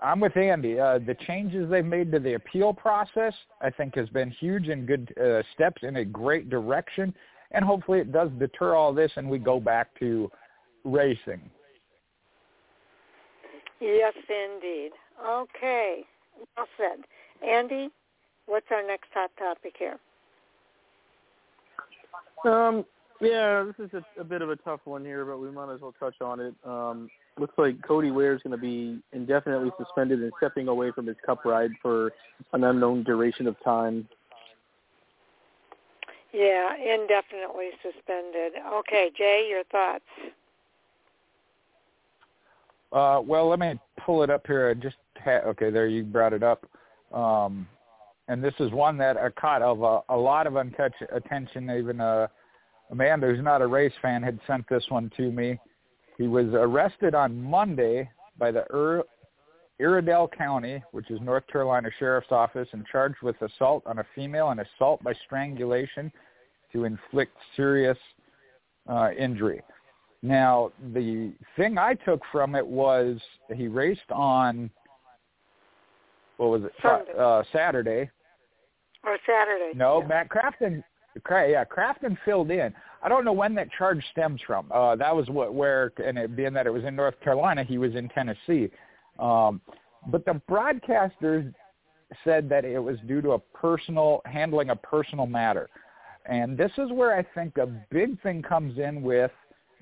I'm 0.02 0.20
with 0.20 0.36
Andy. 0.36 0.80
Uh, 0.80 1.00
the 1.00 1.16
changes 1.26 1.70
they've 1.70 1.86
made 1.86 2.12
to 2.12 2.20
the 2.20 2.34
appeal 2.34 2.74
process, 2.74 3.34
I 3.62 3.70
think, 3.70 3.96
has 3.96 4.10
been 4.10 4.30
huge 4.32 4.68
and 4.68 4.86
good 4.86 5.14
uh, 5.22 5.42
steps 5.54 5.84
in 5.84 5.98
a 5.98 6.06
great 6.06 6.50
direction 6.50 7.14
and 7.52 7.64
hopefully 7.64 8.00
it 8.00 8.12
does 8.12 8.30
deter 8.38 8.76
all 8.76 8.94
this 8.94 9.12
and 9.16 9.30
we 9.30 9.40
go 9.40 9.60
back 9.60 9.98
to 10.00 10.30
racing. 10.84 11.42
Yes, 13.82 14.14
indeed. 14.30 14.92
Okay, 15.26 16.02
well 16.56 16.68
said. 16.78 17.06
Andy, 17.48 17.90
what's 18.46 18.66
our 18.72 18.86
next 18.86 19.08
hot 19.14 19.32
topic 19.38 19.76
here? 19.78 19.98
Um, 22.46 22.86
yeah, 23.22 23.64
this 23.64 23.88
is 23.88 23.94
a, 23.94 24.22
a 24.22 24.24
bit 24.24 24.42
of 24.42 24.50
a 24.50 24.56
tough 24.58 24.82
one 24.86 25.04
here, 25.04 25.26
but 25.26 25.40
we 25.40 25.50
might 25.50 25.74
as 25.74 25.82
well 25.82 25.94
touch 25.98 26.16
on 26.22 26.40
it. 26.40 26.54
Um, 26.66 27.10
looks 27.40 27.54
like 27.58 27.82
Cody 27.82 28.12
Ware 28.12 28.34
is 28.34 28.42
going 28.42 28.56
to 28.56 28.62
be 28.62 29.02
indefinitely 29.14 29.72
suspended 29.78 30.22
and 30.22 30.32
stepping 30.38 30.68
away 30.68 30.92
from 30.92 31.08
his 31.08 31.18
Cup 31.26 31.44
ride 31.46 31.72
for 31.82 32.12
an 32.54 32.64
unknown 32.64 33.04
duration 33.04 33.48
of 33.48 33.56
time. 33.64 34.08
Yeah, 36.34 36.76
indefinitely 36.76 37.70
suspended. 37.82 38.54
Okay, 38.74 39.10
Jay, 39.18 39.48
your 39.50 39.64
thoughts? 39.66 40.04
Uh, 42.92 43.22
well, 43.26 43.50
let 43.50 43.60
me 43.60 43.80
pull 44.06 44.24
it 44.24 44.30
up 44.30 44.46
here. 44.46 44.70
I 44.70 44.74
just 44.74 44.98
ha- 45.24 45.48
okay, 45.48 45.70
there 45.70 45.88
you 45.88 46.04
brought 46.04 46.34
it 46.34 46.44
up. 46.44 46.66
Um, 47.14 47.68
and 48.28 48.44
this 48.44 48.54
is 48.60 48.72
one 48.72 48.98
that 48.98 49.18
uh, 49.18 49.30
caught 49.40 49.62
of 49.62 49.82
a, 49.82 50.02
a 50.14 50.18
lot 50.18 50.48
of 50.48 50.54
untouch- 50.54 51.14
attention. 51.14 51.70
Even 51.70 52.02
uh, 52.02 52.28
Amanda, 52.92 53.28
who's 53.28 53.44
not 53.44 53.62
a 53.62 53.68
race 53.68 53.94
fan, 54.02 54.22
had 54.24 54.40
sent 54.48 54.68
this 54.70 54.84
one 54.90 55.12
to 55.18 55.32
me. 55.32 55.60
He 56.18 56.28
was 56.28 56.48
arrested 56.54 57.14
on 57.16 57.42
Monday 57.42 58.10
by 58.38 58.52
the 58.52 58.66
Ur- 58.74 59.04
Iredell 59.80 60.30
County, 60.30 60.82
which 60.92 61.12
is 61.12 61.20
North 61.22 61.46
Carolina 61.48 61.90
Sheriff's 62.00 62.32
Office, 62.32 62.68
and 62.72 62.86
charged 62.92 63.18
with 63.22 63.42
assault 63.42 63.84
on 63.86 64.00
a 64.00 64.06
female 64.16 64.50
and 64.50 64.62
assault 64.62 65.04
by 65.04 65.14
strangulation 65.26 66.12
to 66.72 66.86
inflict 66.86 67.36
serious 67.56 67.98
uh, 68.88 69.10
injury. 69.18 69.62
Now, 70.22 70.72
the 70.94 71.34
thing 71.56 71.78
I 71.78 71.94
took 71.94 72.22
from 72.32 72.56
it 72.56 72.66
was 72.66 73.20
he 73.54 73.68
raced 73.68 74.12
on 74.12 74.70
what 76.38 76.50
was 76.50 76.64
it? 76.64 76.72
Sunday. 76.82 77.12
Uh, 77.18 77.44
Saturday. 77.54 78.10
Or 79.04 79.18
Saturday. 79.26 79.72
No, 79.78 80.02
yeah. 80.02 80.08
Matt 80.08 80.30
Crafton. 80.30 80.84
Yeah, 81.30 81.64
Crafton 81.66 82.18
filled 82.26 82.52
in. 82.52 82.74
I 83.02 83.10
don't 83.10 83.24
know 83.24 83.34
when 83.34 83.56
that 83.56 83.72
charge 83.72 84.04
stems 84.12 84.42
from. 84.46 84.72
Uh, 84.72 84.96
that 84.96 85.16
was 85.16 85.30
what 85.30 85.54
where, 85.54 85.92
and 86.04 86.18
it 86.18 86.36
being 86.36 86.54
that 86.54 86.68
it 86.68 86.72
was 86.72 86.84
in 86.84 86.96
North 86.96 87.20
Carolina, 87.22 87.64
he 87.64 87.78
was 87.78 87.96
in 87.96 88.10
Tennessee. 88.10 88.70
Um, 89.20 89.62
but 90.08 90.26
the 90.26 90.42
broadcasters 90.50 91.54
said 92.24 92.50
that 92.50 92.66
it 92.66 92.80
was 92.80 92.98
due 93.08 93.22
to 93.22 93.32
a 93.32 93.40
personal 93.40 94.22
handling 94.26 94.70
a 94.70 94.76
personal 94.76 95.26
matter, 95.26 95.70
and 96.26 96.58
this 96.58 96.72
is 96.78 96.92
where 96.92 97.18
I 97.18 97.24
think 97.36 97.58
a 97.58 97.68
big 97.92 98.22
thing 98.22 98.42
comes 98.42 98.78
in 98.78 99.02
with, 99.02 99.32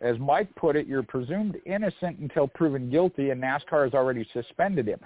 as 0.01 0.19
Mike 0.19 0.53
put 0.55 0.75
it, 0.75 0.87
you're 0.87 1.03
presumed 1.03 1.57
innocent 1.65 2.19
until 2.19 2.47
proven 2.47 2.89
guilty, 2.89 3.29
and 3.31 3.41
NASCAR 3.41 3.85
has 3.85 3.93
already 3.93 4.27
suspended 4.33 4.87
him 4.87 4.99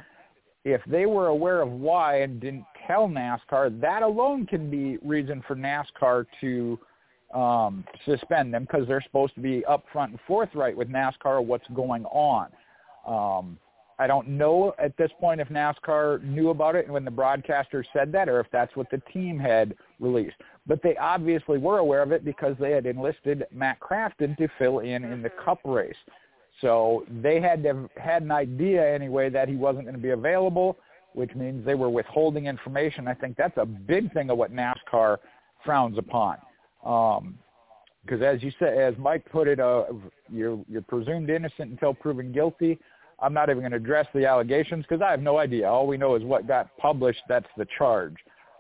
if 0.68 0.82
they 0.86 1.06
were 1.06 1.28
aware 1.28 1.62
of 1.62 1.72
why 1.72 2.24
and 2.24 2.42
didn't 2.42 2.66
tell 2.86 3.08
NASCAR, 3.08 3.80
that 3.80 4.04
alone 4.04 4.46
can 4.46 4.70
be 4.70 4.98
reason 4.98 5.42
for 5.48 5.56
NASCAR 5.56 6.26
to 6.42 6.78
um, 7.34 7.86
suspend 8.06 8.54
them 8.54 8.64
because 8.70 8.86
they're 8.86 9.02
supposed 9.02 9.34
to 9.36 9.40
be 9.40 9.64
upfront 9.70 10.10
and 10.10 10.20
forthright 10.28 10.76
with 10.76 10.90
NASCAR 10.90 11.44
what's 11.44 11.68
going 11.74 12.04
on. 12.06 12.50
Um, 13.08 13.58
I 13.98 14.08
don't 14.08 14.28
know 14.28 14.76
at 14.78 14.96
this 14.98 15.10
point 15.22 15.40
if 15.40 15.48
NASCAR 15.48 16.22
knew 16.22 16.50
about 16.50 16.76
it 16.76 16.90
when 16.90 17.06
the 17.06 17.12
broadcaster 17.12 17.86
said 17.94 18.12
that 18.12 18.28
or 18.28 18.42
if 18.42 18.48
that's 18.52 18.76
what 18.76 18.92
the 18.92 19.02
team 19.14 19.40
had 19.40 19.74
released. 20.02 20.36
But 20.68 20.84
they 20.84 20.98
obviously 20.98 21.60
were 21.60 21.78
aware 21.78 22.04
of 22.04 22.12
it 22.12 22.26
because 22.26 22.58
they 22.60 22.72
had 22.72 22.86
enlisted 22.86 23.46
Matt 23.54 23.80
Crafton 23.80 24.36
to 24.36 24.50
fill 24.60 24.80
in 24.80 25.06
in 25.06 25.22
the 25.22 25.32
Cup 25.44 25.60
race. 25.64 25.96
So 26.62 27.06
they 27.22 27.40
had 27.40 27.64
to 27.64 27.70
have 27.70 27.90
had 27.96 28.22
an 28.24 28.32
idea 28.32 28.94
anyway 28.94 29.30
that 29.30 29.48
he 29.48 29.56
wasn't 29.56 29.86
going 29.86 29.96
to 29.96 30.02
be 30.02 30.10
available, 30.10 30.78
which 31.14 31.34
means 31.36 31.66
they 31.66 31.76
were 31.76 31.90
withholding 31.90 32.48
information. 32.48 33.08
I 33.08 33.14
think 33.14 33.38
that's 33.38 33.58
a 33.58 33.66
big 33.66 34.12
thing 34.14 34.30
of 34.30 34.38
what 34.38 34.52
NASCAR 34.52 35.18
frowns 35.64 35.98
upon. 35.98 36.38
Um, 36.86 37.38
because 38.04 38.22
as 38.22 38.42
you 38.42 38.52
said, 38.58 38.78
as 38.78 38.94
Mike 38.98 39.30
put 39.30 39.50
it, 39.50 39.60
uh, 39.60 39.84
you're, 40.32 40.64
you're 40.70 40.82
presumed 40.82 41.30
innocent 41.30 41.72
until 41.72 41.94
proven 41.94 42.32
guilty. 42.32 42.80
I'm 43.20 43.34
not 43.34 43.50
even 43.50 43.62
going 43.62 43.72
to 43.72 43.78
address 43.78 44.08
the 44.14 44.26
allegations 44.26 44.86
because 44.88 45.02
I 45.02 45.12
have 45.12 45.22
no 45.22 45.40
idea. 45.40 45.68
All 45.68 45.88
we 45.88 45.98
know 45.98 46.16
is 46.16 46.24
what 46.24 46.48
got 46.48 46.76
published. 46.78 47.22
That's 47.28 47.48
the 47.58 47.68
charge. 47.78 48.16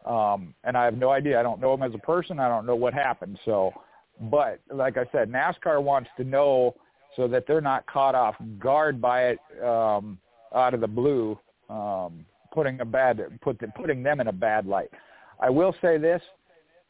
Um, 0.06 0.53
and 0.64 0.76
I 0.76 0.86
have 0.86 0.98
no 0.98 1.11
idea. 1.11 1.40
I 1.40 1.44
don't 1.44 1.61
know 1.61 1.74
him 1.74 1.84
as 1.84 1.94
a 1.94 1.99
person. 1.99 2.40
I 2.40 2.49
don't 2.49 2.65
know 2.65 2.76
what 2.76 2.94
happened. 2.94 3.40
So, 3.45 3.72
but 4.19 4.60
like 4.74 4.98
I 4.98 5.06
said, 5.11 5.32
NASCAR 5.32 5.82
wants 5.82 6.10
to 6.18 6.24
know 6.24 6.76
so 7.16 7.28
that 7.28 7.46
they're 7.48 7.62
not 7.62 7.86
caught 7.88 8.16
off 8.16 8.36
guard 8.60 9.02
by 9.02 9.30
it 9.30 9.40
um, 9.64 10.18
out 10.54 10.74
of 10.74 10.82
the 10.82 10.88
blue, 10.88 11.38
um, 11.70 12.26
putting 12.54 12.80
a 12.82 12.86
bad 12.86 13.22
put 13.42 13.60
putting 13.76 14.04
them 14.04 14.20
in 14.20 14.28
a 14.28 14.34
bad 14.34 14.66
light. 14.66 14.90
I 15.40 15.50
will 15.50 15.76
say 15.82 15.98
this: 15.98 16.22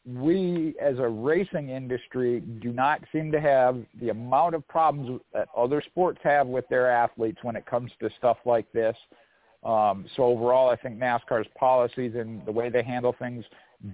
we, 0.05 0.73
as 0.81 0.99
a 0.99 1.07
racing 1.07 1.69
industry, 1.69 2.39
do 2.61 2.71
not 2.71 3.01
seem 3.11 3.31
to 3.33 3.41
have 3.41 3.77
the 3.99 4.09
amount 4.09 4.55
of 4.55 4.67
problems 4.67 5.21
that 5.33 5.49
other 5.55 5.81
sports 5.85 6.19
have 6.23 6.47
with 6.47 6.67
their 6.69 6.89
athletes 6.89 7.39
when 7.41 7.55
it 7.55 7.65
comes 7.65 7.91
to 7.99 8.09
stuff 8.17 8.37
like 8.45 8.71
this. 8.71 8.95
Um, 9.63 10.05
so 10.15 10.23
overall, 10.23 10.69
I 10.69 10.77
think 10.77 10.97
NASCAR's 10.97 11.47
policies 11.59 12.13
and 12.15 12.45
the 12.45 12.51
way 12.51 12.69
they 12.69 12.83
handle 12.83 13.15
things 13.19 13.43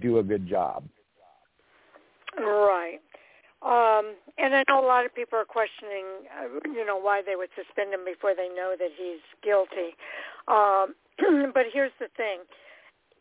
do 0.00 0.18
a 0.18 0.22
good 0.22 0.46
job. 0.46 0.84
Right. 2.38 3.00
Um, 3.64 4.20
and 4.36 4.54
I 4.54 4.62
know 4.68 4.84
a 4.84 4.86
lot 4.86 5.06
of 5.06 5.14
people 5.14 5.38
are 5.38 5.48
questioning, 5.48 6.28
uh, 6.28 6.60
you 6.68 6.84
know, 6.84 6.98
why 6.98 7.22
they 7.24 7.34
would 7.34 7.48
suspend 7.56 7.94
him 7.94 8.04
before 8.04 8.34
they 8.36 8.48
know 8.48 8.76
that 8.78 8.90
he's 8.92 9.24
guilty. 9.42 9.96
Um, 10.48 10.94
but 11.54 11.64
here's 11.72 11.96
the 11.98 12.08
thing: 12.16 12.44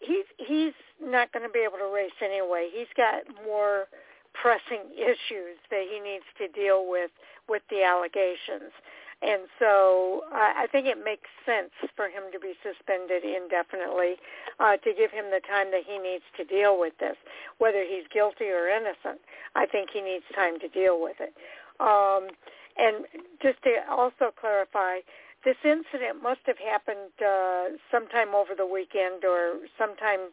he's 0.03 0.27
he's 0.37 0.75
not 1.01 1.31
going 1.31 1.47
to 1.47 1.51
be 1.51 1.63
able 1.63 1.77
to 1.79 1.87
race 1.93 2.19
anyway. 2.21 2.69
He's 2.73 2.91
got 2.97 3.23
more 3.45 3.87
pressing 4.33 4.91
issues 4.97 5.55
that 5.71 5.87
he 5.87 5.99
needs 6.03 6.27
to 6.37 6.51
deal 6.51 6.89
with 6.89 7.11
with 7.47 7.61
the 7.69 7.83
allegations. 7.83 8.75
And 9.23 9.43
so 9.57 10.23
uh, 10.33 10.51
I 10.57 10.67
think 10.69 10.85
it 10.85 10.97
makes 11.03 11.29
sense 11.45 11.71
for 11.95 12.07
him 12.07 12.23
to 12.33 12.39
be 12.39 12.53
suspended 12.61 13.23
indefinitely 13.23 14.15
uh, 14.59 14.75
to 14.77 14.93
give 14.93 15.11
him 15.11 15.31
the 15.31 15.39
time 15.39 15.71
that 15.71 15.83
he 15.87 15.97
needs 15.97 16.25
to 16.35 16.43
deal 16.43 16.77
with 16.77 16.97
this, 16.99 17.15
whether 17.57 17.83
he's 17.83 18.03
guilty 18.13 18.51
or 18.51 18.67
innocent. 18.67 19.21
I 19.55 19.65
think 19.65 19.89
he 19.91 20.01
needs 20.01 20.25
time 20.35 20.59
to 20.59 20.67
deal 20.67 21.01
with 21.01 21.15
it. 21.21 21.33
Um, 21.79 22.27
and 22.75 23.05
just 23.41 23.63
to 23.63 23.71
also 23.89 24.33
clarify, 24.35 24.99
this 25.45 25.57
incident 25.63 26.21
must 26.21 26.41
have 26.45 26.57
happened 26.57 27.15
uh, 27.25 27.77
sometime 27.91 28.35
over 28.35 28.55
the 28.55 28.65
weekend 28.65 29.23
or 29.23 29.59
sometime 29.77 30.31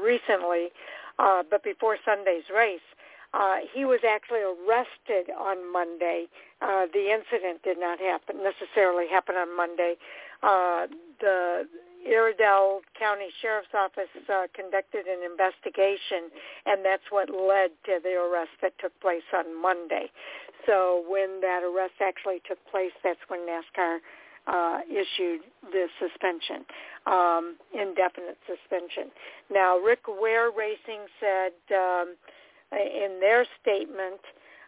recently, 0.00 0.70
uh, 1.18 1.42
but 1.48 1.62
before 1.62 1.98
Sunday's 2.04 2.50
race. 2.54 2.80
Uh, 3.34 3.66
he 3.74 3.84
was 3.84 3.98
actually 4.06 4.46
arrested 4.46 5.34
on 5.34 5.58
Monday. 5.72 6.26
Uh, 6.62 6.86
the 6.92 7.10
incident 7.10 7.62
did 7.64 7.78
not 7.78 7.98
happen 7.98 8.36
necessarily 8.38 9.08
happen 9.10 9.34
on 9.34 9.56
Monday. 9.56 9.96
Uh, 10.42 10.86
the 11.20 11.66
Iredell 12.06 12.82
County 12.98 13.28
Sheriff's 13.42 13.74
Office 13.74 14.12
uh, 14.28 14.46
conducted 14.54 15.06
an 15.06 15.24
investigation, 15.24 16.30
and 16.66 16.84
that's 16.84 17.10
what 17.10 17.28
led 17.28 17.70
to 17.86 17.98
the 18.02 18.14
arrest 18.14 18.54
that 18.62 18.72
took 18.78 18.94
place 19.00 19.26
on 19.34 19.50
Monday. 19.60 20.10
So 20.66 21.02
when 21.08 21.40
that 21.40 21.62
arrest 21.64 21.98
actually 22.00 22.40
took 22.46 22.58
place, 22.70 22.92
that's 23.02 23.20
when 23.28 23.40
NASCAR 23.40 23.98
uh, 24.46 24.80
issued 24.88 25.40
the 25.72 25.88
suspension, 25.98 26.64
um, 27.06 27.56
indefinite 27.72 28.38
suspension. 28.46 29.10
Now, 29.50 29.78
Rick 29.78 30.04
Ware 30.06 30.50
Racing 30.50 31.08
said 31.18 31.56
um, 31.74 32.14
in 32.80 33.20
their 33.20 33.46
statement, 33.60 34.20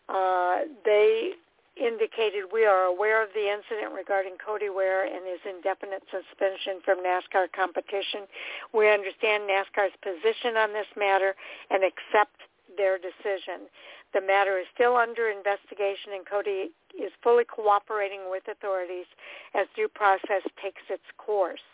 uh, 0.09 0.61
they 0.85 1.33
indicated 1.77 2.49
we 2.53 2.65
are 2.65 2.89
aware 2.89 3.23
of 3.23 3.29
the 3.35 3.53
incident 3.53 3.93
regarding 3.93 4.37
Cody 4.41 4.71
Ware 4.71 5.05
and 5.05 5.27
his 5.29 5.41
indefinite 5.45 6.03
suspension 6.09 6.81
from 6.85 7.05
NASCAR 7.05 7.53
competition. 7.53 8.25
We 8.73 8.89
understand 8.89 9.45
NASCAR's 9.45 9.93
position 10.01 10.57
on 10.57 10.73
this 10.73 10.89
matter 10.97 11.37
and 11.71 11.85
accept 11.85 12.41
their 12.77 12.97
decision. 12.99 13.69
The 14.15 14.21
matter 14.21 14.59
is 14.59 14.67
still 14.75 14.97
under 14.97 15.29
investigation 15.29 16.17
and 16.17 16.25
Cody 16.25 16.73
is 16.97 17.13
fully 17.23 17.45
cooperating 17.45 18.31
with 18.31 18.49
authorities 18.49 19.07
as 19.55 19.67
due 19.77 19.89
process 19.89 20.43
takes 20.63 20.83
its 20.89 21.05
course. 21.19 21.65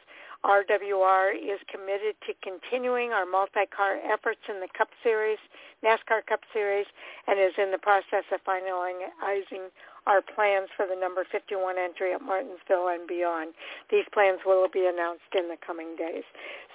RWR 0.45 1.35
is 1.39 1.61
committed 1.71 2.19
to 2.27 2.35
continuing 2.43 3.13
our 3.13 3.25
multi-car 3.25 3.99
efforts 4.03 4.41
in 4.49 4.59
the 4.61 4.69
Cup 4.77 4.89
Series, 5.03 5.39
NASCAR 5.85 6.27
Cup 6.27 6.41
Series, 6.53 6.87
and 7.29 7.39
is 7.39 7.55
in 7.59 7.71
the 7.71 7.79
process 7.79 8.27
of 8.33 8.43
finalizing 8.43 9.71
our 10.07 10.21
plans 10.21 10.69
for 10.77 10.87
the 10.87 10.99
number 10.99 11.25
51 11.31 11.79
entry 11.79 12.13
at 12.13 12.23
Martinsville 12.23 12.89
and 12.91 13.07
beyond. 13.07 13.55
These 13.91 14.05
plans 14.13 14.41
will 14.45 14.67
be 14.67 14.87
announced 14.87 15.31
in 15.37 15.47
the 15.49 15.57
coming 15.65 15.95
days. 15.97 16.25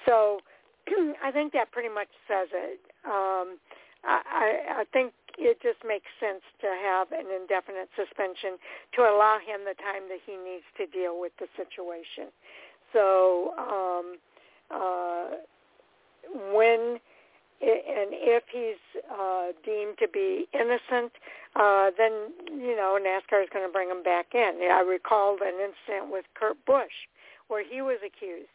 So 0.06 0.40
I 1.22 1.30
think 1.30 1.52
that 1.52 1.70
pretty 1.70 1.92
much 1.92 2.08
says 2.26 2.48
it. 2.52 2.80
Um, 3.04 3.60
I, 4.04 4.80
I 4.80 4.84
think 4.92 5.12
it 5.36 5.60
just 5.62 5.78
makes 5.86 6.06
sense 6.18 6.42
to 6.62 6.70
have 6.82 7.12
an 7.12 7.30
indefinite 7.30 7.90
suspension 7.94 8.58
to 8.96 9.02
allow 9.02 9.38
him 9.38 9.62
the 9.62 9.78
time 9.78 10.08
that 10.08 10.22
he 10.24 10.34
needs 10.34 10.66
to 10.78 10.86
deal 10.90 11.18
with 11.20 11.32
the 11.38 11.46
situation. 11.54 12.32
So 12.92 13.54
um, 13.58 14.18
uh, 14.70 15.36
when 16.52 16.98
and 17.60 18.14
if 18.14 18.44
he's 18.52 19.02
uh, 19.10 19.48
deemed 19.64 19.98
to 19.98 20.06
be 20.06 20.46
innocent, 20.54 21.12
uh, 21.56 21.90
then 21.98 22.30
you 22.46 22.76
know 22.76 22.98
NASCAR 23.00 23.42
is 23.42 23.48
going 23.52 23.66
to 23.66 23.72
bring 23.72 23.90
him 23.90 24.02
back 24.02 24.26
in. 24.32 24.60
I 24.70 24.80
recalled 24.80 25.40
an 25.42 25.54
incident 25.54 26.12
with 26.12 26.24
Kurt 26.34 26.56
Busch 26.66 27.08
where 27.48 27.64
he 27.64 27.82
was 27.82 27.98
accused 28.06 28.54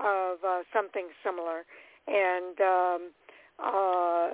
of 0.00 0.38
uh, 0.42 0.62
something 0.72 1.08
similar, 1.22 1.62
and 2.08 2.58
um, 2.60 3.00
uh, 3.62 4.28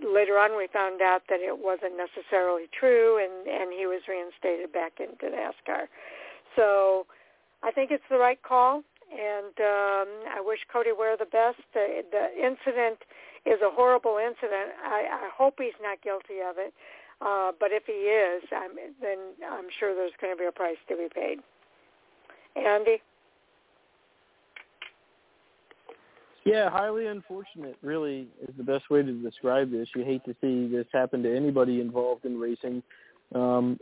later 0.00 0.38
on 0.38 0.56
we 0.56 0.68
found 0.72 1.02
out 1.02 1.22
that 1.28 1.40
it 1.40 1.58
wasn't 1.58 1.98
necessarily 1.98 2.70
true, 2.72 3.18
and 3.18 3.46
and 3.46 3.72
he 3.72 3.84
was 3.84 4.00
reinstated 4.08 4.72
back 4.72 4.92
into 4.98 5.28
NASCAR. 5.28 5.92
So 6.56 7.04
I 7.64 7.70
think 7.70 7.90
it's 7.90 8.04
the 8.10 8.18
right 8.18 8.40
call, 8.42 8.82
and 9.10 9.54
um, 9.58 10.08
I 10.36 10.42
wish 10.44 10.58
Cody 10.70 10.90
Ware 10.96 11.16
the 11.16 11.24
best. 11.24 11.56
The, 11.72 12.04
the 12.12 12.26
incident 12.36 12.98
is 13.46 13.60
a 13.64 13.70
horrible 13.70 14.18
incident. 14.18 14.76
I, 14.84 15.08
I 15.10 15.30
hope 15.34 15.54
he's 15.58 15.72
not 15.82 16.02
guilty 16.02 16.44
of 16.46 16.56
it, 16.58 16.74
uh, 17.24 17.52
but 17.58 17.70
if 17.72 17.84
he 17.86 17.92
is, 17.92 18.42
I'm, 18.52 18.76
then 19.00 19.18
I'm 19.50 19.66
sure 19.80 19.94
there's 19.94 20.12
going 20.20 20.34
to 20.34 20.38
be 20.38 20.46
a 20.46 20.52
price 20.52 20.76
to 20.88 20.96
be 20.96 21.08
paid. 21.12 21.38
Andy. 22.56 23.00
Yeah, 26.44 26.68
highly 26.68 27.06
unfortunate 27.06 27.76
really 27.80 28.28
is 28.42 28.54
the 28.58 28.62
best 28.62 28.90
way 28.90 29.02
to 29.02 29.12
describe 29.22 29.70
this. 29.70 29.88
You 29.96 30.04
hate 30.04 30.24
to 30.26 30.36
see 30.42 30.68
this 30.68 30.86
happen 30.92 31.22
to 31.22 31.34
anybody 31.34 31.80
involved 31.80 32.26
in 32.26 32.38
racing. 32.38 32.82
Um, 33.34 33.80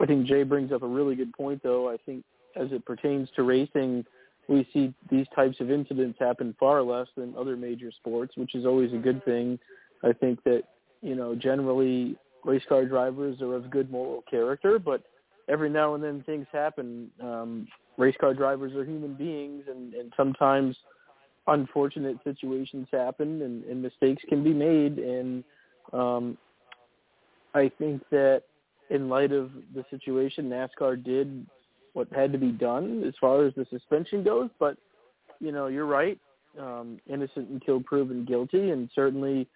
I 0.00 0.06
think 0.06 0.26
Jay 0.26 0.44
brings 0.44 0.70
up 0.70 0.82
a 0.82 0.86
really 0.86 1.16
good 1.16 1.32
point, 1.32 1.60
though. 1.64 1.90
I 1.90 1.96
think 2.06 2.24
as 2.58 2.72
it 2.72 2.84
pertains 2.84 3.28
to 3.36 3.42
racing, 3.42 4.04
we 4.48 4.66
see 4.72 4.94
these 5.10 5.26
types 5.34 5.60
of 5.60 5.70
incidents 5.70 6.18
happen 6.18 6.54
far 6.58 6.82
less 6.82 7.06
than 7.16 7.34
other 7.38 7.56
major 7.56 7.90
sports, 7.92 8.36
which 8.36 8.54
is 8.54 8.64
always 8.64 8.92
a 8.92 8.96
good 8.96 9.24
thing. 9.24 9.58
I 10.02 10.12
think 10.12 10.42
that, 10.44 10.62
you 11.02 11.14
know, 11.14 11.34
generally 11.34 12.16
race 12.44 12.62
car 12.68 12.84
drivers 12.84 13.40
are 13.42 13.54
of 13.54 13.70
good 13.70 13.90
moral 13.90 14.24
character, 14.30 14.78
but 14.78 15.02
every 15.48 15.68
now 15.68 15.94
and 15.94 16.02
then 16.02 16.22
things 16.24 16.46
happen. 16.52 17.10
Um, 17.22 17.68
race 17.96 18.16
car 18.20 18.32
drivers 18.32 18.74
are 18.74 18.84
human 18.84 19.14
beings, 19.14 19.64
and, 19.68 19.94
and 19.94 20.12
sometimes 20.16 20.76
unfortunate 21.46 22.18
situations 22.24 22.86
happen 22.92 23.42
and, 23.42 23.64
and 23.64 23.82
mistakes 23.82 24.22
can 24.28 24.44
be 24.44 24.52
made. 24.52 24.98
And 24.98 25.44
um, 25.92 26.38
I 27.54 27.70
think 27.78 28.02
that 28.10 28.42
in 28.90 29.08
light 29.08 29.32
of 29.32 29.50
the 29.74 29.84
situation, 29.90 30.48
NASCAR 30.48 31.02
did 31.02 31.46
what 31.98 32.08
had 32.12 32.30
to 32.30 32.38
be 32.38 32.52
done 32.52 33.02
as 33.04 33.14
far 33.20 33.44
as 33.44 33.52
the 33.56 33.66
suspension 33.70 34.22
goes. 34.22 34.48
But 34.60 34.78
you 35.40 35.50
know, 35.50 35.66
you're 35.66 35.86
right. 35.86 36.18
Um, 36.58 36.98
innocent 37.08 37.50
until 37.50 37.80
proven 37.80 38.24
guilty, 38.24 38.70
and 38.70 38.88
certainly 38.94 39.46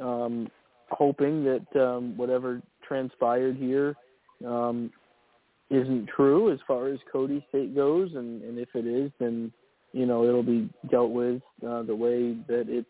um, 0.00 0.48
hoping 0.90 1.44
that 1.44 1.80
um, 1.80 2.16
whatever 2.16 2.60
transpired 2.86 3.56
here 3.56 3.94
um, 4.46 4.90
isn't 5.70 6.08
true 6.08 6.52
as 6.52 6.58
far 6.66 6.88
as 6.88 6.98
Cody's 7.10 7.42
state 7.50 7.74
goes, 7.74 8.10
and, 8.14 8.42
and 8.42 8.58
if 8.58 8.68
it 8.74 8.86
is, 8.86 9.10
then 9.20 9.52
you 9.92 10.06
know 10.06 10.24
it'll 10.24 10.42
be 10.42 10.68
dealt 10.90 11.10
with 11.10 11.42
uh, 11.66 11.82
the 11.82 11.94
way 11.94 12.34
that 12.48 12.64
it's 12.68 12.88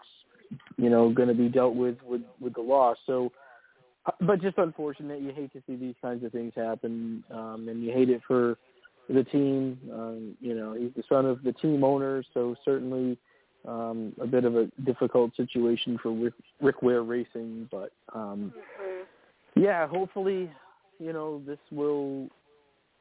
you 0.77 0.89
know 0.89 1.11
going 1.11 1.29
to 1.29 1.35
be 1.35 1.49
dealt 1.49 1.75
with 1.75 1.97
with 2.05 2.23
with 2.41 2.55
the 2.55 2.63
law. 2.63 2.95
So 3.07 3.31
but 4.21 4.41
just 4.41 4.59
unfortunate. 4.59 5.21
You 5.21 5.33
hate 5.33 5.53
to 5.53 5.63
see 5.67 5.77
these 5.77 5.95
kinds 6.01 6.25
of 6.25 6.33
things 6.33 6.53
happen, 6.57 7.23
um, 7.31 7.67
and 7.69 7.85
you 7.85 7.93
hate 7.93 8.09
it 8.09 8.23
for 8.27 8.57
the 9.13 9.25
team. 9.25 9.79
Um, 9.93 10.37
you 10.41 10.55
know, 10.55 10.75
he's 10.75 10.91
the 10.97 11.03
son 11.09 11.27
of 11.27 11.43
the 11.43 11.53
team 11.53 11.85
owner, 11.85 12.23
so 12.33 12.55
certainly 12.65 13.19
um, 13.67 14.13
a 14.21 14.27
bit 14.27 14.45
of 14.45 14.57
a 14.57 14.67
difficult 14.85 15.35
situation 15.37 15.99
for 16.03 16.13
Rick, 16.13 16.35
Rick 16.61 16.83
Ware 16.83 17.03
Racing. 17.03 17.69
But 17.71 17.93
um, 18.15 18.53
mm-hmm. 18.57 19.63
yeah, 19.63 19.87
hopefully, 19.87 20.51
you 20.99 21.13
know, 21.13 21.43
this 21.47 21.59
will 21.71 22.29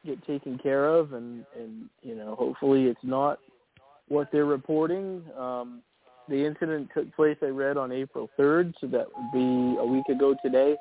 get 0.06 0.26
taken 0.26 0.58
care 0.58 0.88
of, 0.88 1.14
and 1.14 1.46
and 1.58 1.90
you 2.02 2.16
know, 2.16 2.36
hopefully, 2.36 2.86
it's 2.86 3.04
not 3.04 3.40
what 4.08 4.30
they're 4.32 4.46
reporting. 4.46 5.24
Um, 5.38 5.82
the 6.28 6.46
incident 6.46 6.90
took 6.94 7.14
place, 7.16 7.38
I 7.42 7.48
read, 7.48 7.76
on 7.76 7.92
April 7.92 8.30
3rd, 8.38 8.76
so 8.80 8.88
that 8.88 9.08
would 9.16 9.32
be 9.34 9.80
a 9.80 9.86
week 9.86 10.08
ago 10.10 10.36
today. 10.44 10.76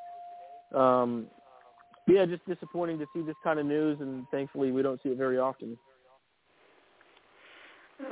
Um, 0.75 1.27
yeah, 2.09 2.25
just 2.25 2.45
disappointing 2.47 2.99
to 2.99 3.07
see 3.15 3.23
this 3.23 3.37
kind 3.45 3.59
of 3.59 3.67
news, 3.67 3.99
and 4.01 4.27
thankfully 4.31 4.73
we 4.73 4.83
don't 4.83 5.01
see 5.03 5.11
it 5.11 5.19
very 5.19 5.39
often. 5.39 5.77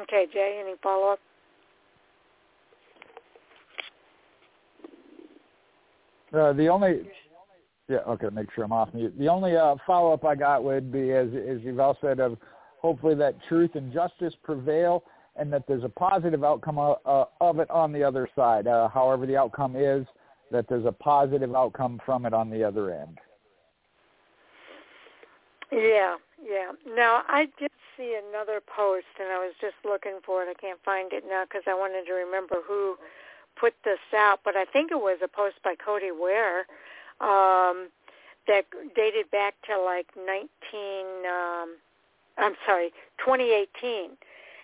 Okay, 0.02 0.26
Jay, 0.32 0.60
any 0.62 0.74
follow-up? 0.82 1.18
Uh, 6.34 6.52
the 6.52 6.68
only, 6.68 7.08
yeah, 7.88 7.98
okay, 8.08 8.26
make 8.32 8.52
sure 8.54 8.64
I'm 8.64 8.72
off 8.72 8.92
mute. 8.92 9.16
The 9.18 9.28
only 9.28 9.56
uh, 9.56 9.76
follow-up 9.86 10.24
I 10.24 10.34
got 10.34 10.64
would 10.64 10.92
be, 10.92 11.12
as, 11.12 11.28
as 11.28 11.60
you've 11.62 11.80
all 11.80 11.96
said, 12.00 12.20
of 12.20 12.36
hopefully 12.82 13.14
that 13.14 13.36
truth 13.48 13.70
and 13.74 13.92
justice 13.92 14.34
prevail 14.42 15.04
and 15.36 15.52
that 15.52 15.64
there's 15.68 15.84
a 15.84 15.88
positive 15.88 16.44
outcome 16.44 16.78
of, 16.78 16.98
uh, 17.06 17.24
of 17.40 17.58
it 17.60 17.70
on 17.70 17.92
the 17.92 18.02
other 18.02 18.28
side. 18.34 18.66
Uh, 18.66 18.88
however 18.88 19.26
the 19.26 19.36
outcome 19.36 19.76
is, 19.76 20.04
that 20.50 20.66
there's 20.68 20.84
a 20.84 20.92
positive 20.92 21.54
outcome 21.54 22.00
from 22.04 22.26
it 22.26 22.32
on 22.32 22.50
the 22.50 22.64
other 22.64 22.92
end. 22.92 23.18
Yeah, 25.72 26.16
yeah. 26.42 26.72
Now 26.94 27.22
I 27.28 27.46
did 27.58 27.70
see 27.96 28.18
another 28.28 28.60
post, 28.60 29.06
and 29.18 29.28
I 29.28 29.38
was 29.38 29.54
just 29.60 29.74
looking 29.84 30.18
for 30.24 30.42
it. 30.42 30.48
I 30.48 30.54
can't 30.60 30.78
find 30.84 31.12
it 31.12 31.24
now 31.28 31.44
because 31.44 31.62
I 31.66 31.74
wanted 31.74 32.06
to 32.06 32.12
remember 32.12 32.56
who 32.66 32.96
put 33.58 33.74
this 33.84 33.98
out. 34.14 34.40
But 34.44 34.56
I 34.56 34.64
think 34.64 34.90
it 34.90 35.00
was 35.00 35.18
a 35.24 35.28
post 35.28 35.56
by 35.64 35.74
Cody 35.74 36.12
Ware 36.12 36.66
um, 37.20 37.88
that 38.46 38.66
dated 38.94 39.30
back 39.30 39.54
to 39.68 39.80
like 39.80 40.06
19. 40.16 40.46
Um, 41.26 41.76
I'm 42.38 42.54
sorry, 42.66 42.92
2018, 43.24 44.10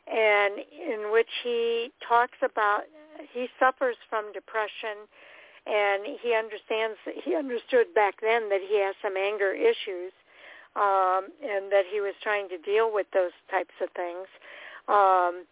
and 0.07 0.55
in 0.71 1.11
which 1.11 1.31
he 1.43 1.91
talks 2.07 2.39
about 2.43 2.83
he 3.33 3.49
suffers 3.59 3.97
from 4.09 4.33
depression 4.33 5.09
and 5.67 6.03
he 6.21 6.35
understands 6.35 6.99
he 7.23 7.35
understood 7.37 7.87
back 7.95 8.17
then 8.21 8.49
that 8.49 8.61
he 8.67 8.81
has 8.81 8.95
some 9.01 9.17
anger 9.17 9.53
issues 9.53 10.13
um 10.77 11.29
and 11.43 11.71
that 11.71 11.85
he 11.91 12.01
was 12.01 12.15
trying 12.23 12.49
to 12.49 12.59
deal 12.59 12.93
with 12.93 13.07
those 13.13 13.33
types 13.51 13.75
of 13.81 13.91
things. 13.91 14.27
Um 14.89 15.45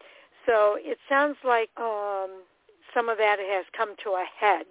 so 0.47 0.77
it 0.79 0.99
sounds 1.09 1.37
like 1.45 1.71
um 1.77 2.43
some 2.95 3.09
of 3.09 3.19
that 3.19 3.39
has 3.39 3.65
come 3.77 3.95
to 4.05 4.11
a 4.11 4.25
head 4.39 4.67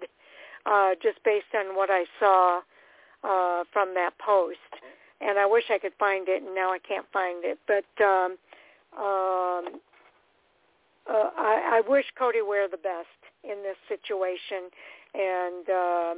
uh 0.66 0.90
just 1.02 1.22
based 1.24 1.54
on 1.54 1.76
what 1.76 1.90
I 1.90 2.04
saw 2.18 2.60
uh 3.24 3.64
from 3.72 3.94
that 3.94 4.18
post. 4.18 4.58
And 5.20 5.38
I 5.38 5.46
wish 5.46 5.64
I 5.70 5.78
could 5.78 5.94
find 5.98 6.28
it 6.28 6.42
and 6.42 6.54
now 6.54 6.72
I 6.72 6.78
can't 6.78 7.06
find 7.12 7.44
it. 7.44 7.58
But 7.66 8.04
um 8.04 8.36
um 8.98 9.80
uh, 11.08 11.30
I, 11.36 11.80
I 11.82 11.82
wish 11.88 12.04
Cody 12.16 12.42
Ware 12.42 12.68
the 12.68 12.76
best 12.76 13.08
in 13.42 13.62
this 13.62 13.76
situation. 13.88 14.70
And 15.14 15.68
uh, 15.68 16.14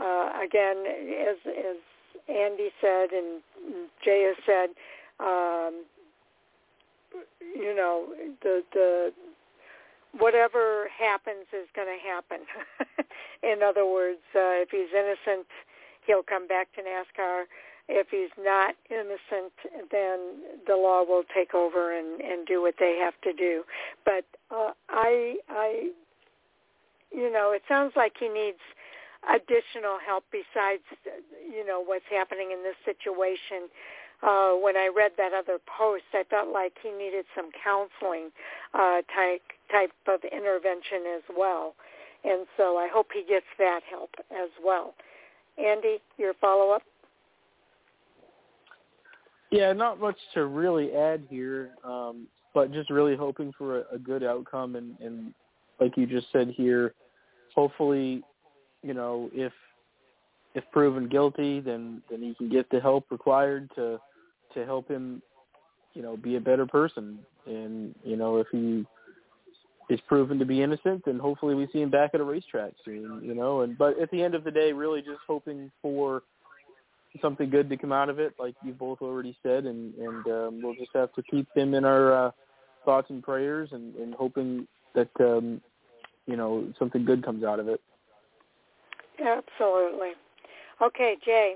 uh, 0.00 0.32
again, 0.42 0.84
as, 1.28 1.36
as 1.46 1.76
Andy 2.28 2.70
said 2.80 3.10
and 3.12 3.40
Jay 4.04 4.32
has 4.32 4.36
said, 4.46 4.70
um, 5.20 5.84
you 7.40 7.74
know, 7.74 8.06
the 8.42 8.62
the 8.72 9.12
whatever 10.18 10.88
happens 10.98 11.46
is 11.52 11.68
going 11.74 11.88
to 11.88 12.08
happen. 12.08 12.40
In 13.42 13.62
other 13.62 13.86
words, 13.86 14.20
uh, 14.34 14.60
if 14.60 14.70
he's 14.70 14.92
innocent, 14.92 15.46
he'll 16.06 16.22
come 16.22 16.46
back 16.46 16.68
to 16.74 16.80
NASCAR. 16.82 17.44
If 17.88 18.08
he's 18.10 18.30
not 18.38 18.74
innocent, 18.90 19.52
then 19.90 20.42
the 20.66 20.76
law 20.76 21.02
will 21.02 21.24
take 21.34 21.54
over 21.54 21.96
and, 21.96 22.20
and 22.20 22.46
do 22.46 22.62
what 22.62 22.74
they 22.78 22.98
have 23.02 23.14
to 23.22 23.32
do. 23.32 23.64
But 24.04 24.24
uh, 24.50 24.72
I 24.88 25.36
I 25.48 25.90
you 27.12 27.30
know, 27.30 27.52
it 27.52 27.62
sounds 27.68 27.92
like 27.94 28.14
he 28.18 28.28
needs 28.28 28.58
additional 29.28 29.98
help 30.04 30.24
besides, 30.32 30.82
you 31.46 31.66
know, 31.66 31.82
what's 31.84 32.06
happening 32.10 32.50
in 32.52 32.62
this 32.62 32.76
situation. 32.84 33.68
Uh, 34.22 34.52
when 34.54 34.76
I 34.76 34.88
read 34.94 35.12
that 35.18 35.32
other 35.32 35.58
post, 35.66 36.04
I 36.14 36.22
felt 36.30 36.48
like 36.48 36.72
he 36.82 36.90
needed 36.90 37.24
some 37.34 37.50
counseling 37.62 38.30
uh, 38.74 39.02
type 39.14 39.42
type 39.70 39.92
of 40.06 40.20
intervention 40.24 41.16
as 41.16 41.22
well, 41.36 41.74
and 42.24 42.46
so 42.56 42.76
I 42.76 42.88
hope 42.92 43.08
he 43.12 43.24
gets 43.28 43.46
that 43.58 43.80
help 43.90 44.10
as 44.30 44.50
well. 44.64 44.94
Andy, 45.58 45.98
your 46.18 46.34
follow 46.34 46.70
up. 46.70 46.82
Yeah, 49.50 49.72
not 49.72 50.00
much 50.00 50.16
to 50.34 50.46
really 50.46 50.92
add 50.94 51.24
here, 51.28 51.70
um, 51.84 52.26
but 52.54 52.72
just 52.72 52.90
really 52.90 53.16
hoping 53.16 53.52
for 53.58 53.80
a, 53.80 53.94
a 53.94 53.98
good 53.98 54.22
outcome 54.22 54.76
and, 54.76 54.98
and 55.00 55.34
like 55.80 55.96
you 55.96 56.06
just 56.06 56.28
said 56.32 56.48
here, 56.56 56.94
hopefully, 57.54 58.22
you 58.82 58.94
know, 58.94 59.30
if 59.32 59.52
if 60.54 60.64
proven 60.72 61.08
guilty, 61.08 61.60
then 61.60 62.02
then 62.10 62.22
he 62.22 62.34
can 62.34 62.48
get 62.48 62.68
the 62.70 62.80
help 62.80 63.10
required 63.10 63.70
to 63.76 64.00
to 64.54 64.64
help 64.64 64.88
him, 64.88 65.22
you 65.94 66.02
know, 66.02 66.16
be 66.16 66.36
a 66.36 66.40
better 66.40 66.66
person. 66.66 67.18
And 67.46 67.94
you 68.04 68.16
know, 68.16 68.38
if 68.38 68.46
he 68.52 68.86
is 69.88 70.00
proven 70.06 70.38
to 70.38 70.44
be 70.44 70.62
innocent, 70.62 71.04
then 71.04 71.18
hopefully 71.18 71.54
we 71.54 71.68
see 71.72 71.80
him 71.80 71.90
back 71.90 72.10
at 72.14 72.20
a 72.20 72.24
racetrack 72.24 72.72
soon. 72.84 73.22
You 73.24 73.34
know, 73.34 73.62
and 73.62 73.76
but 73.76 73.98
at 74.00 74.10
the 74.10 74.22
end 74.22 74.34
of 74.34 74.44
the 74.44 74.50
day, 74.50 74.72
really 74.72 75.00
just 75.00 75.20
hoping 75.26 75.70
for 75.80 76.22
something 77.20 77.50
good 77.50 77.68
to 77.68 77.76
come 77.76 77.92
out 77.92 78.08
of 78.08 78.18
it, 78.18 78.34
like 78.38 78.54
you 78.64 78.72
both 78.72 79.02
already 79.02 79.36
said, 79.42 79.64
and 79.64 79.94
and 79.94 80.26
um, 80.26 80.62
we'll 80.62 80.74
just 80.74 80.92
have 80.94 81.12
to 81.14 81.22
keep 81.22 81.46
him 81.54 81.74
in 81.74 81.84
our 81.84 82.26
uh, 82.26 82.30
thoughts 82.84 83.10
and 83.10 83.22
prayers, 83.22 83.70
and, 83.72 83.94
and 83.96 84.14
hoping 84.14 84.66
that 84.94 85.10
um, 85.20 85.60
you 86.26 86.36
know 86.36 86.72
something 86.78 87.04
good 87.04 87.24
comes 87.24 87.44
out 87.44 87.60
of 87.60 87.68
it. 87.68 87.80
Absolutely. 89.22 90.12
Okay, 90.80 91.16
Jay. 91.24 91.54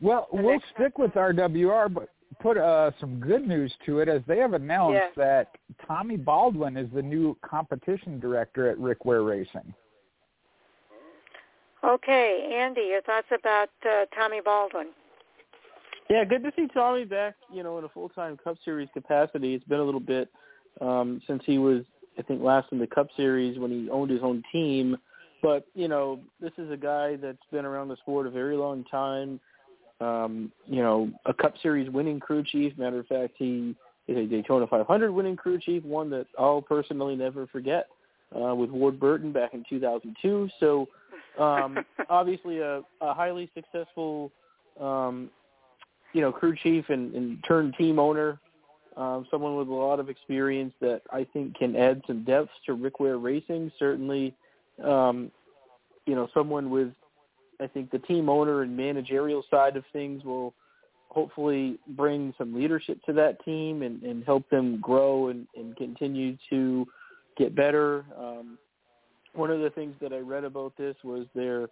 Well, 0.00 0.28
the 0.32 0.42
we'll 0.42 0.60
stick 0.74 0.98
with 0.98 1.10
RWR, 1.12 1.92
but 1.92 2.10
put 2.40 2.56
uh, 2.56 2.92
some 3.00 3.18
good 3.18 3.46
news 3.46 3.72
to 3.86 3.98
it 3.98 4.08
as 4.08 4.22
they 4.28 4.38
have 4.38 4.52
announced 4.52 4.94
yes. 4.94 5.12
that 5.16 5.48
Tommy 5.86 6.16
Baldwin 6.16 6.76
is 6.76 6.88
the 6.94 7.02
new 7.02 7.36
competition 7.42 8.20
director 8.20 8.70
at 8.70 8.78
Rick 8.78 9.04
Ware 9.04 9.22
Racing. 9.22 9.74
Okay, 11.84 12.50
Andy, 12.56 12.82
your 12.82 13.02
thoughts 13.02 13.28
about 13.36 13.70
uh, 13.84 14.04
Tommy 14.14 14.40
Baldwin? 14.44 14.88
Yeah, 16.10 16.24
good 16.24 16.42
to 16.42 16.52
see 16.56 16.66
Tommy 16.72 17.04
back. 17.04 17.34
You 17.52 17.62
know, 17.62 17.78
in 17.78 17.84
a 17.84 17.88
full-time 17.88 18.36
Cup 18.42 18.56
Series 18.64 18.88
capacity. 18.94 19.54
It's 19.54 19.64
been 19.64 19.80
a 19.80 19.84
little 19.84 20.00
bit 20.00 20.28
um, 20.80 21.20
since 21.26 21.42
he 21.44 21.58
was, 21.58 21.84
I 22.18 22.22
think, 22.22 22.42
last 22.42 22.68
in 22.72 22.78
the 22.78 22.86
Cup 22.86 23.08
Series 23.16 23.58
when 23.58 23.70
he 23.70 23.90
owned 23.90 24.10
his 24.10 24.22
own 24.22 24.42
team. 24.50 24.96
But 25.42 25.66
you 25.74 25.88
know, 25.88 26.20
this 26.40 26.52
is 26.58 26.70
a 26.70 26.76
guy 26.76 27.16
that's 27.16 27.38
been 27.52 27.64
around 27.64 27.88
the 27.88 27.96
sport 27.96 28.26
a 28.26 28.30
very 28.30 28.56
long 28.56 28.84
time. 28.84 29.40
Um, 30.00 30.52
you 30.66 30.82
know, 30.82 31.10
a 31.26 31.34
Cup 31.34 31.54
Series 31.62 31.90
winning 31.90 32.20
crew 32.20 32.44
chief. 32.44 32.76
Matter 32.78 33.00
of 33.00 33.06
fact, 33.06 33.34
he 33.36 33.74
is 34.06 34.16
a 34.16 34.24
Daytona 34.24 34.66
500 34.66 35.12
winning 35.12 35.36
crew 35.36 35.58
chief, 35.58 35.84
one 35.84 36.10
that 36.10 36.26
I'll 36.38 36.62
personally 36.62 37.16
never 37.16 37.46
forget 37.48 37.88
uh, 38.34 38.54
with 38.54 38.70
Ward 38.70 38.98
Burton 38.98 39.32
back 39.32 39.54
in 39.54 39.64
2002. 39.68 40.48
So 40.60 40.88
um, 41.38 41.78
obviously 42.08 42.60
a, 42.60 42.82
a 43.00 43.14
highly 43.14 43.50
successful, 43.54 44.30
um, 44.80 45.30
you 46.12 46.20
know, 46.20 46.32
crew 46.32 46.54
chief 46.62 46.86
and, 46.88 47.14
and 47.14 47.42
turned 47.46 47.74
team 47.76 47.98
owner. 47.98 48.38
Um, 48.96 49.26
someone 49.30 49.56
with 49.56 49.68
a 49.68 49.72
lot 49.72 50.00
of 50.00 50.08
experience 50.08 50.74
that 50.80 51.02
I 51.12 51.24
think 51.32 51.56
can 51.56 51.76
add 51.76 52.02
some 52.06 52.24
depth 52.24 52.50
to 52.66 52.72
Rick 52.72 52.98
Ware 52.98 53.18
Racing. 53.18 53.70
Certainly, 53.78 54.34
um, 54.84 55.30
you 56.06 56.14
know, 56.14 56.28
someone 56.32 56.70
with, 56.70 56.88
I 57.60 57.66
think, 57.66 57.90
the 57.90 57.98
team 57.98 58.28
owner 58.28 58.62
and 58.62 58.76
managerial 58.76 59.44
side 59.50 59.76
of 59.76 59.84
things 59.92 60.24
will 60.24 60.54
hopefully 61.08 61.78
bring 61.88 62.34
some 62.36 62.54
leadership 62.54 63.02
to 63.04 63.12
that 63.14 63.42
team 63.44 63.82
and, 63.82 64.02
and 64.02 64.24
help 64.24 64.48
them 64.50 64.78
grow 64.80 65.28
and, 65.28 65.46
and 65.56 65.76
continue 65.76 66.36
to 66.50 66.86
get 67.36 67.54
better. 67.54 68.04
Um, 68.16 68.58
one 69.34 69.50
of 69.50 69.60
the 69.60 69.70
things 69.70 69.94
that 70.00 70.12
I 70.12 70.18
read 70.18 70.44
about 70.44 70.76
this 70.76 70.96
was 71.02 71.26
they're, 71.34 71.68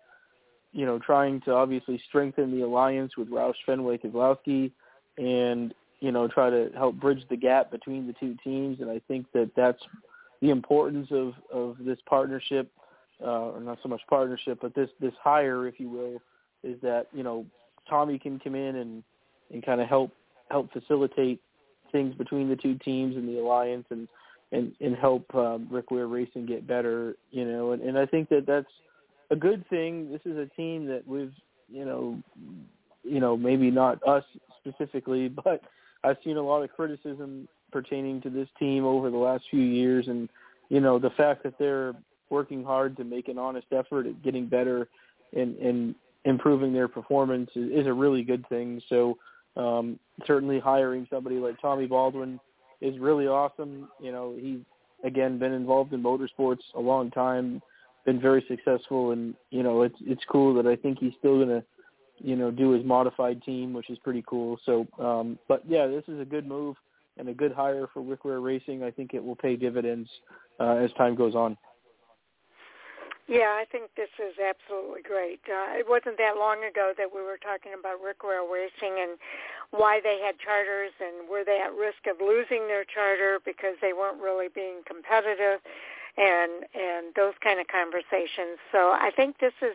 you 0.72 0.86
know, 0.86 0.98
trying 0.98 1.40
to 1.42 1.52
obviously 1.52 2.00
strengthen 2.08 2.56
the 2.56 2.64
alliance 2.64 3.16
with 3.16 3.30
Roush 3.30 3.54
Fenway 3.66 3.98
Keselowski 3.98 4.70
and, 5.18 5.74
you 6.00 6.12
know, 6.12 6.28
try 6.28 6.50
to 6.50 6.70
help 6.74 6.96
bridge 6.96 7.24
the 7.30 7.36
gap 7.36 7.70
between 7.70 8.06
the 8.06 8.12
two 8.14 8.36
teams. 8.44 8.80
And 8.80 8.90
I 8.90 9.00
think 9.08 9.26
that 9.32 9.50
that's 9.56 9.82
the 10.40 10.50
importance 10.50 11.08
of, 11.10 11.32
of 11.52 11.76
this 11.80 11.98
partnership, 12.06 12.70
uh, 13.22 13.50
or 13.50 13.60
not 13.60 13.78
so 13.82 13.88
much 13.88 14.00
partnership, 14.08 14.58
but 14.60 14.74
this, 14.74 14.90
this 15.00 15.14
hire, 15.22 15.66
if 15.66 15.78
you 15.78 15.88
will, 15.88 16.22
is 16.62 16.80
that, 16.82 17.06
you 17.12 17.22
know, 17.22 17.46
Tommy 17.88 18.18
can 18.18 18.38
come 18.38 18.54
in 18.54 18.76
and, 18.76 19.02
and 19.52 19.64
kind 19.64 19.80
of 19.80 19.88
help, 19.88 20.12
help 20.50 20.72
facilitate 20.72 21.40
things 21.92 22.14
between 22.14 22.48
the 22.48 22.56
two 22.56 22.74
teams 22.76 23.16
and 23.16 23.28
the 23.28 23.38
alliance 23.38 23.86
and, 23.90 24.08
and 24.52 24.72
and 24.80 24.96
help 24.96 25.32
um, 25.34 25.66
Rick 25.70 25.90
Ware 25.90 26.06
Racing 26.06 26.46
get 26.46 26.66
better. 26.66 27.16
You 27.30 27.44
know, 27.44 27.72
and, 27.72 27.82
and 27.82 27.98
I 27.98 28.06
think 28.06 28.28
that 28.28 28.46
that's 28.46 28.70
a 29.30 29.36
good 29.36 29.68
thing. 29.68 30.10
This 30.10 30.20
is 30.24 30.36
a 30.36 30.46
team 30.56 30.86
that 30.86 31.06
we've 31.06 31.32
you 31.68 31.84
know 31.84 32.18
you 33.02 33.20
know 33.20 33.36
maybe 33.36 33.70
not 33.70 34.06
us 34.06 34.24
specifically, 34.60 35.28
but 35.44 35.62
I've 36.04 36.18
seen 36.24 36.36
a 36.36 36.42
lot 36.42 36.62
of 36.62 36.72
criticism 36.72 37.48
pertaining 37.72 38.20
to 38.22 38.30
this 38.30 38.48
team 38.58 38.84
over 38.84 39.10
the 39.10 39.16
last 39.16 39.44
few 39.50 39.62
years, 39.62 40.06
and 40.08 40.28
you 40.68 40.80
know 40.80 40.98
the 40.98 41.10
fact 41.10 41.42
that 41.42 41.58
they're 41.58 41.94
working 42.30 42.64
hard 42.64 42.96
to 42.96 43.04
make 43.04 43.28
an 43.28 43.38
honest 43.38 43.66
effort 43.72 44.06
at 44.06 44.22
getting 44.22 44.46
better 44.46 44.88
and 45.34 45.56
and 45.56 45.94
improving 46.24 46.72
their 46.72 46.88
performance 46.88 47.50
is, 47.54 47.70
is 47.70 47.86
a 47.86 47.92
really 47.92 48.22
good 48.22 48.46
thing. 48.48 48.82
So 48.88 49.16
um, 49.56 49.98
certainly 50.26 50.58
hiring 50.58 51.06
somebody 51.10 51.36
like 51.36 51.60
Tommy 51.60 51.86
Baldwin 51.86 52.38
is 52.80 52.98
really 52.98 53.26
awesome. 53.26 53.88
You 54.00 54.12
know, 54.12 54.36
he's 54.38 54.60
again 55.04 55.38
been 55.38 55.52
involved 55.52 55.92
in 55.92 56.02
motorsports 56.02 56.60
a 56.74 56.80
long 56.80 57.10
time, 57.10 57.62
been 58.04 58.20
very 58.20 58.44
successful, 58.48 59.12
and 59.12 59.34
you 59.50 59.62
know, 59.62 59.82
it's 59.82 59.96
it's 60.02 60.22
cool 60.28 60.54
that 60.54 60.66
I 60.66 60.76
think 60.76 60.98
he's 60.98 61.14
still 61.18 61.38
gonna, 61.38 61.62
you 62.18 62.36
know, 62.36 62.50
do 62.50 62.72
his 62.72 62.84
modified 62.84 63.42
team, 63.42 63.72
which 63.72 63.88
is 63.88 63.98
pretty 63.98 64.24
cool. 64.26 64.58
So, 64.66 64.86
um, 64.98 65.38
but 65.48 65.62
yeah, 65.66 65.86
this 65.86 66.04
is 66.08 66.20
a 66.20 66.24
good 66.24 66.46
move 66.46 66.76
and 67.18 67.28
a 67.28 67.34
good 67.34 67.52
hire 67.52 67.88
for 67.94 68.02
Rick 68.02 68.24
Ware 68.24 68.40
Racing. 68.40 68.82
I 68.82 68.90
think 68.90 69.14
it 69.14 69.24
will 69.24 69.36
pay 69.36 69.56
dividends 69.56 70.08
uh, 70.60 70.76
as 70.76 70.92
time 70.92 71.14
goes 71.14 71.34
on. 71.34 71.56
Yeah, 73.26 73.58
I 73.58 73.66
think 73.66 73.90
this 73.98 74.12
is 74.22 74.38
absolutely 74.38 75.02
great. 75.02 75.42
Uh, 75.50 75.74
it 75.74 75.86
wasn't 75.90 76.16
that 76.18 76.38
long 76.38 76.62
ago 76.62 76.94
that 76.94 77.10
we 77.10 77.22
were 77.26 77.42
talking 77.42 77.74
about 77.74 77.98
Rick 77.98 78.22
Ware 78.22 78.46
Racing 78.46 79.02
and 79.02 79.18
why 79.74 79.98
they 79.98 80.22
had 80.22 80.38
charters 80.38 80.94
and 81.02 81.26
were 81.28 81.42
they 81.42 81.58
at 81.58 81.74
risk 81.74 82.06
of 82.06 82.22
losing 82.22 82.70
their 82.70 82.86
charter 82.86 83.42
because 83.42 83.74
they 83.82 83.92
weren't 83.92 84.22
really 84.22 84.46
being 84.46 84.86
competitive 84.86 85.58
and 86.16 86.70
and 86.70 87.10
those 87.18 87.34
kind 87.42 87.58
of 87.58 87.66
conversations. 87.66 88.62
So 88.70 88.94
I 88.94 89.10
think 89.10 89.42
this 89.42 89.58
is 89.60 89.74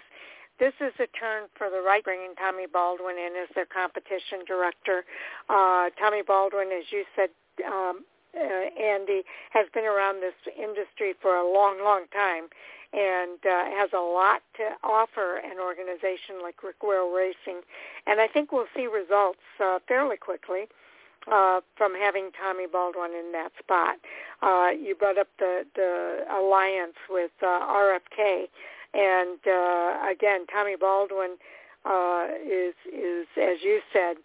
this 0.56 0.74
is 0.80 0.94
a 1.04 1.08
turn 1.12 1.52
for 1.58 1.70
the 1.70 1.84
right, 1.84 2.04
bringing 2.04 2.36
Tommy 2.40 2.72
Baldwin 2.72 3.18
in 3.18 3.36
as 3.36 3.50
their 3.52 3.68
competition 3.68 4.48
director. 4.48 5.04
Uh, 5.50 5.90
Tommy 6.00 6.22
Baldwin, 6.22 6.70
as 6.72 6.86
you 6.92 7.04
said, 7.20 7.30
um, 7.66 8.06
uh, 8.38 8.82
Andy, 8.82 9.24
has 9.52 9.68
been 9.74 9.86
around 9.86 10.22
this 10.22 10.38
industry 10.56 11.14
for 11.22 11.36
a 11.36 11.44
long, 11.44 11.80
long 11.84 12.06
time 12.14 12.48
and 12.94 13.40
uh, 13.46 13.72
has 13.72 13.90
a 13.94 14.02
lot 14.02 14.42
to 14.58 14.64
offer 14.84 15.38
an 15.38 15.60
organization 15.60 16.44
like 16.44 16.62
Rick 16.62 16.84
Ware 16.84 17.06
Racing. 17.06 17.62
And 18.06 18.20
I 18.20 18.28
think 18.28 18.52
we'll 18.52 18.68
see 18.76 18.88
results 18.88 19.40
uh, 19.64 19.80
fairly 19.88 20.18
quickly 20.18 20.68
uh, 21.32 21.62
from 21.78 21.94
having 21.96 22.32
Tommy 22.40 22.68
Baldwin 22.68 23.12
in 23.12 23.32
that 23.32 23.52
spot. 23.60 23.96
Uh, 24.42 24.70
you 24.72 24.96
brought 24.96 25.18
up 25.18 25.28
the, 25.40 25.64
the 25.76 26.26
alliance 26.32 26.98
with 27.10 27.32
uh, 27.42 27.46
RFK. 27.46 28.48
And 28.94 29.40
uh, 29.48 30.12
again, 30.12 30.46
Tommy 30.52 30.76
Baldwin 30.76 31.38
uh, 31.86 32.28
is, 32.46 32.76
is, 32.94 33.26
as 33.42 33.58
you 33.64 33.80
said, 33.94 34.18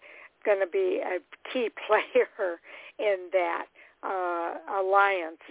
going 0.45 0.59
to 0.59 0.67
be 0.67 1.01
a 1.03 1.19
key 1.51 1.69
player 1.87 2.59
in 2.99 3.29
that 3.31 3.67
uh, 4.03 4.53
alliance 4.79 5.41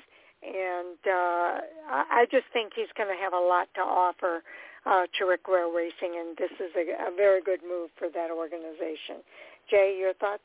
and 0.46 0.98
uh, 1.06 1.60
I 1.90 2.26
just 2.30 2.44
think 2.52 2.72
he's 2.76 2.92
going 2.96 3.08
to 3.08 3.22
have 3.22 3.32
a 3.32 3.40
lot 3.40 3.68
to 3.74 3.80
offer 3.80 4.42
uh, 4.84 5.06
to 5.18 5.24
Rick 5.24 5.48
Ware 5.48 5.68
Racing, 5.68 6.14
and 6.18 6.36
this 6.36 6.50
is 6.60 6.70
a, 6.76 7.10
a 7.10 7.16
very 7.16 7.42
good 7.42 7.60
move 7.68 7.90
for 7.98 8.08
that 8.08 8.30
organization. 8.30 9.24
Jay, 9.68 9.96
your 9.98 10.14
thoughts? 10.14 10.42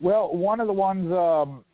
Well, 0.00 0.34
one 0.34 0.60
of 0.60 0.66
the 0.66 0.72
ones, 0.72 1.10
um, 1.12 1.64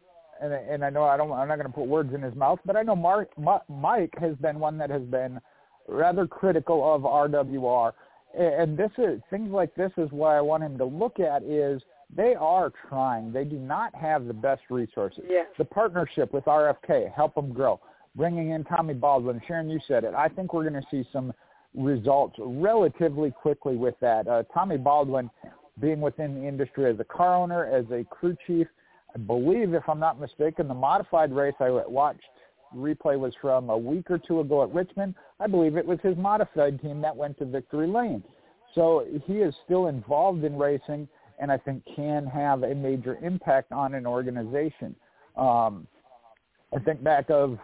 and, 0.41 0.53
and 0.53 0.85
I 0.85 0.91
know 0.91 1.05
I 1.05 1.17
don't, 1.17 1.33
I'm 1.33 1.49
not 1.49 1.57
going 1.57 1.67
to 1.67 1.73
put 1.73 1.87
words 1.87 2.15
in 2.15 2.23
his 2.23 2.35
mouth, 2.35 2.61
but 2.65 2.77
I 2.77 2.83
know 2.83 2.95
Mark, 2.95 3.31
Mike 3.69 4.15
has 4.21 4.37
been 4.37 4.61
one 4.61 4.79
that 4.79 4.91
has 4.91 5.03
been 5.03 5.41
rather 5.89 6.27
critical 6.27 6.95
of 6.95 7.03
RWR, 7.03 7.93
and 8.39 8.77
this 8.77 8.91
is 8.99 9.21
things 9.31 9.51
like 9.51 9.75
this 9.75 9.91
is 9.97 10.09
why 10.13 10.37
I 10.37 10.43
want 10.43 10.63
him 10.63 10.79
to 10.79 10.85
look 10.85 11.19
at 11.19 11.43
is– 11.43 11.83
they 12.15 12.35
are 12.35 12.73
trying. 12.89 13.33
They 13.33 13.45
do 13.45 13.57
not 13.57 13.95
have 13.95 14.27
the 14.27 14.35
best 14.35 14.63
resources. 14.71 15.25
Yes. 15.29 15.47
The 15.59 15.65
partnership 15.65 16.33
with 16.33 16.45
RFK, 16.45 17.13
help 17.15 17.35
them 17.35 17.53
grow. 17.53 17.81
Bringing 18.17 18.51
in 18.51 18.65
Tommy 18.65 18.95
Baldwin, 18.95 19.41
Sharon, 19.47 19.69
you 19.69 19.79
said 19.87 20.05
it. 20.05 20.15
I 20.15 20.29
think 20.29 20.53
we're 20.53 20.69
going 20.69 20.83
to 20.83 20.89
see 20.91 21.09
some 21.13 21.33
results 21.75 22.37
relatively 22.39 23.31
quickly 23.31 23.77
with 23.77 23.95
that. 24.01 24.27
Uh, 24.27 24.43
Tommy 24.55 24.79
Baldwin 24.79 25.31
being 25.81 26.01
within 26.01 26.35
the 26.35 26.49
industry 26.49 26.91
as 26.91 26.99
a 26.99 27.05
car 27.05 27.37
owner, 27.37 27.67
as 27.67 27.85
a 27.93 28.05
crew 28.05 28.37
chief. 28.47 28.67
I 29.15 29.19
believe, 29.19 29.75
if 29.75 29.89
I'm 29.89 30.01
not 30.01 30.19
mistaken, 30.19 30.69
the 30.69 30.75
modified 30.75 31.33
race 31.33 31.55
I 31.61 31.71
watched 31.71 32.21
replay 32.75 33.19
was 33.19 33.33
from 33.41 33.71
a 33.71 33.79
week 33.79 34.11
or 34.11 34.19
two 34.19 34.41
ago 34.41 34.63
at 34.63 34.73
Richmond. 34.73 35.15
I 35.41 35.47
believe 35.47 35.77
it 35.77 35.87
was 35.87 35.99
his 36.03 36.17
modified 36.17 36.81
team 36.81 37.01
that 37.03 37.17
went 37.17 37.39
to 37.39 37.45
victory 37.45 37.87
lane. 37.87 38.23
So 38.75 39.07
he 39.27 39.35
is 39.35 39.55
still 39.65 39.87
involved 39.87 40.45
in 40.45 40.57
racing 40.57 41.09
and 41.41 41.51
I 41.53 41.59
think 41.59 41.83
can 41.95 42.27
have 42.27 42.63
a 42.63 42.75
major 42.75 43.19
impact 43.23 43.73
on 43.73 43.95
an 43.95 44.07
organization. 44.07 44.95
Um, 45.37 45.87
I 46.75 46.81
think 46.81 47.03
back 47.03 47.31
of 47.31 47.59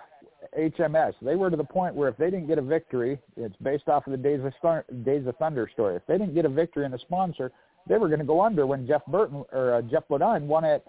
HMS. 0.57 1.15
They 1.23 1.37
were 1.37 1.51
to 1.51 1.57
the 1.57 1.65
point 1.65 1.95
where 1.95 2.09
if 2.09 2.17
they 2.17 2.27
didn't 2.31 2.47
get 2.47 2.59
a 2.59 2.63
victory, 2.63 3.19
it's 3.37 3.57
based 3.63 3.89
off 3.89 4.07
of 4.07 4.13
the 4.13 4.17
Days 4.17 4.41
of, 4.45 4.53
Star, 4.59 4.85
Days 5.05 5.27
of 5.27 5.37
Thunder 5.37 5.69
story. 5.73 5.97
If 5.97 6.03
they 6.07 6.19
didn't 6.19 6.35
get 6.35 6.45
a 6.45 6.49
victory 6.49 6.85
and 6.85 6.95
a 6.95 6.99
sponsor, 6.99 7.51
they 7.89 7.99
were 7.99 8.09
going 8.09 8.21
to 8.21 8.27
go 8.27 8.43
under 8.43 8.67
when 8.67 8.87
Jeff 8.87 9.05
Burton 9.07 9.45
or 9.53 9.75
uh, 9.75 9.83
Geoff 9.83 10.09
Bodine 10.09 10.49
won 10.49 10.65
at 10.65 10.85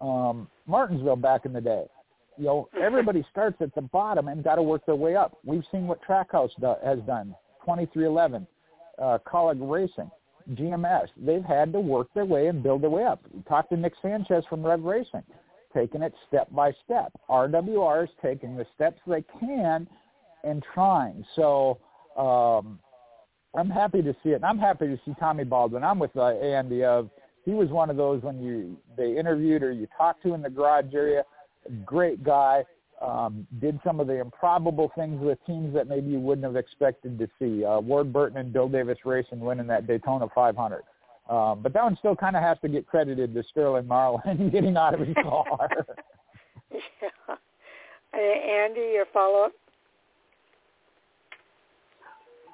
um, 0.00 0.48
Martinsville 0.66 1.16
back 1.16 1.44
in 1.44 1.52
the 1.52 1.60
day. 1.60 1.84
You 2.38 2.44
know, 2.44 2.68
everybody 2.80 3.24
starts 3.30 3.56
at 3.60 3.74
the 3.74 3.82
bottom 3.82 4.28
and 4.28 4.42
got 4.42 4.56
to 4.56 4.62
work 4.62 4.86
their 4.86 4.96
way 4.96 5.16
up. 5.16 5.36
We've 5.44 5.64
seen 5.70 5.86
what 5.86 6.00
Trackhouse 6.02 6.50
do, 6.60 6.74
has 6.84 6.98
done, 7.06 7.34
23XI, 7.66 8.46
uh, 8.98 9.18
Racing. 9.54 10.10
GMS. 10.50 11.08
They've 11.16 11.44
had 11.44 11.72
to 11.72 11.80
work 11.80 12.08
their 12.14 12.24
way 12.24 12.48
and 12.48 12.62
build 12.62 12.82
their 12.82 12.90
way 12.90 13.04
up. 13.04 13.22
Talk 13.48 13.68
to 13.70 13.76
Nick 13.76 13.94
Sanchez 14.02 14.44
from 14.48 14.64
Rev 14.64 14.82
Racing, 14.82 15.22
taking 15.74 16.02
it 16.02 16.12
step 16.28 16.48
by 16.52 16.72
step. 16.84 17.12
RWR 17.28 18.04
is 18.04 18.10
taking 18.22 18.56
the 18.56 18.66
steps 18.74 19.00
they 19.06 19.24
can 19.40 19.86
and 20.44 20.62
trying. 20.74 21.24
So 21.36 21.78
um, 22.16 22.78
I'm 23.54 23.70
happy 23.70 24.02
to 24.02 24.14
see 24.22 24.30
it, 24.30 24.36
and 24.36 24.44
I'm 24.44 24.58
happy 24.58 24.86
to 24.86 24.98
see 25.04 25.14
Tommy 25.18 25.44
Baldwin. 25.44 25.84
I'm 25.84 25.98
with 25.98 26.16
uh, 26.16 26.28
Andy. 26.28 26.84
Of 26.84 27.10
he 27.44 27.52
was 27.52 27.68
one 27.68 27.90
of 27.90 27.96
those 27.96 28.22
when 28.22 28.40
you 28.40 28.76
they 28.96 29.16
interviewed 29.16 29.62
or 29.62 29.72
you 29.72 29.86
talked 29.96 30.22
to 30.22 30.34
in 30.34 30.42
the 30.42 30.50
garage 30.50 30.94
area. 30.94 31.24
Great 31.84 32.24
guy. 32.24 32.64
Um, 33.02 33.46
did 33.60 33.80
some 33.84 33.98
of 33.98 34.06
the 34.06 34.20
improbable 34.20 34.92
things 34.94 35.20
with 35.20 35.38
teams 35.44 35.74
that 35.74 35.88
maybe 35.88 36.10
you 36.12 36.20
wouldn't 36.20 36.44
have 36.44 36.54
expected 36.54 37.18
to 37.18 37.28
see. 37.38 37.64
Uh, 37.64 37.80
Ward 37.80 38.12
Burton 38.12 38.38
and 38.38 38.52
Bill 38.52 38.68
Davis 38.68 38.98
Racing 39.04 39.40
winning 39.40 39.66
that 39.66 39.88
Daytona 39.88 40.28
500. 40.32 40.82
Um, 41.28 41.60
but 41.62 41.72
that 41.72 41.82
one 41.82 41.96
still 41.98 42.14
kind 42.14 42.36
of 42.36 42.42
has 42.42 42.58
to 42.62 42.68
get 42.68 42.86
credited 42.86 43.34
to 43.34 43.42
Sterling 43.50 43.88
Marlin 43.88 44.50
getting 44.52 44.76
out 44.76 44.94
of 44.94 45.00
his 45.00 45.16
car. 45.22 45.46
yeah. 46.70 47.36
Andy, 48.14 48.92
your 48.92 49.06
follow 49.12 49.46
up? 49.46 49.52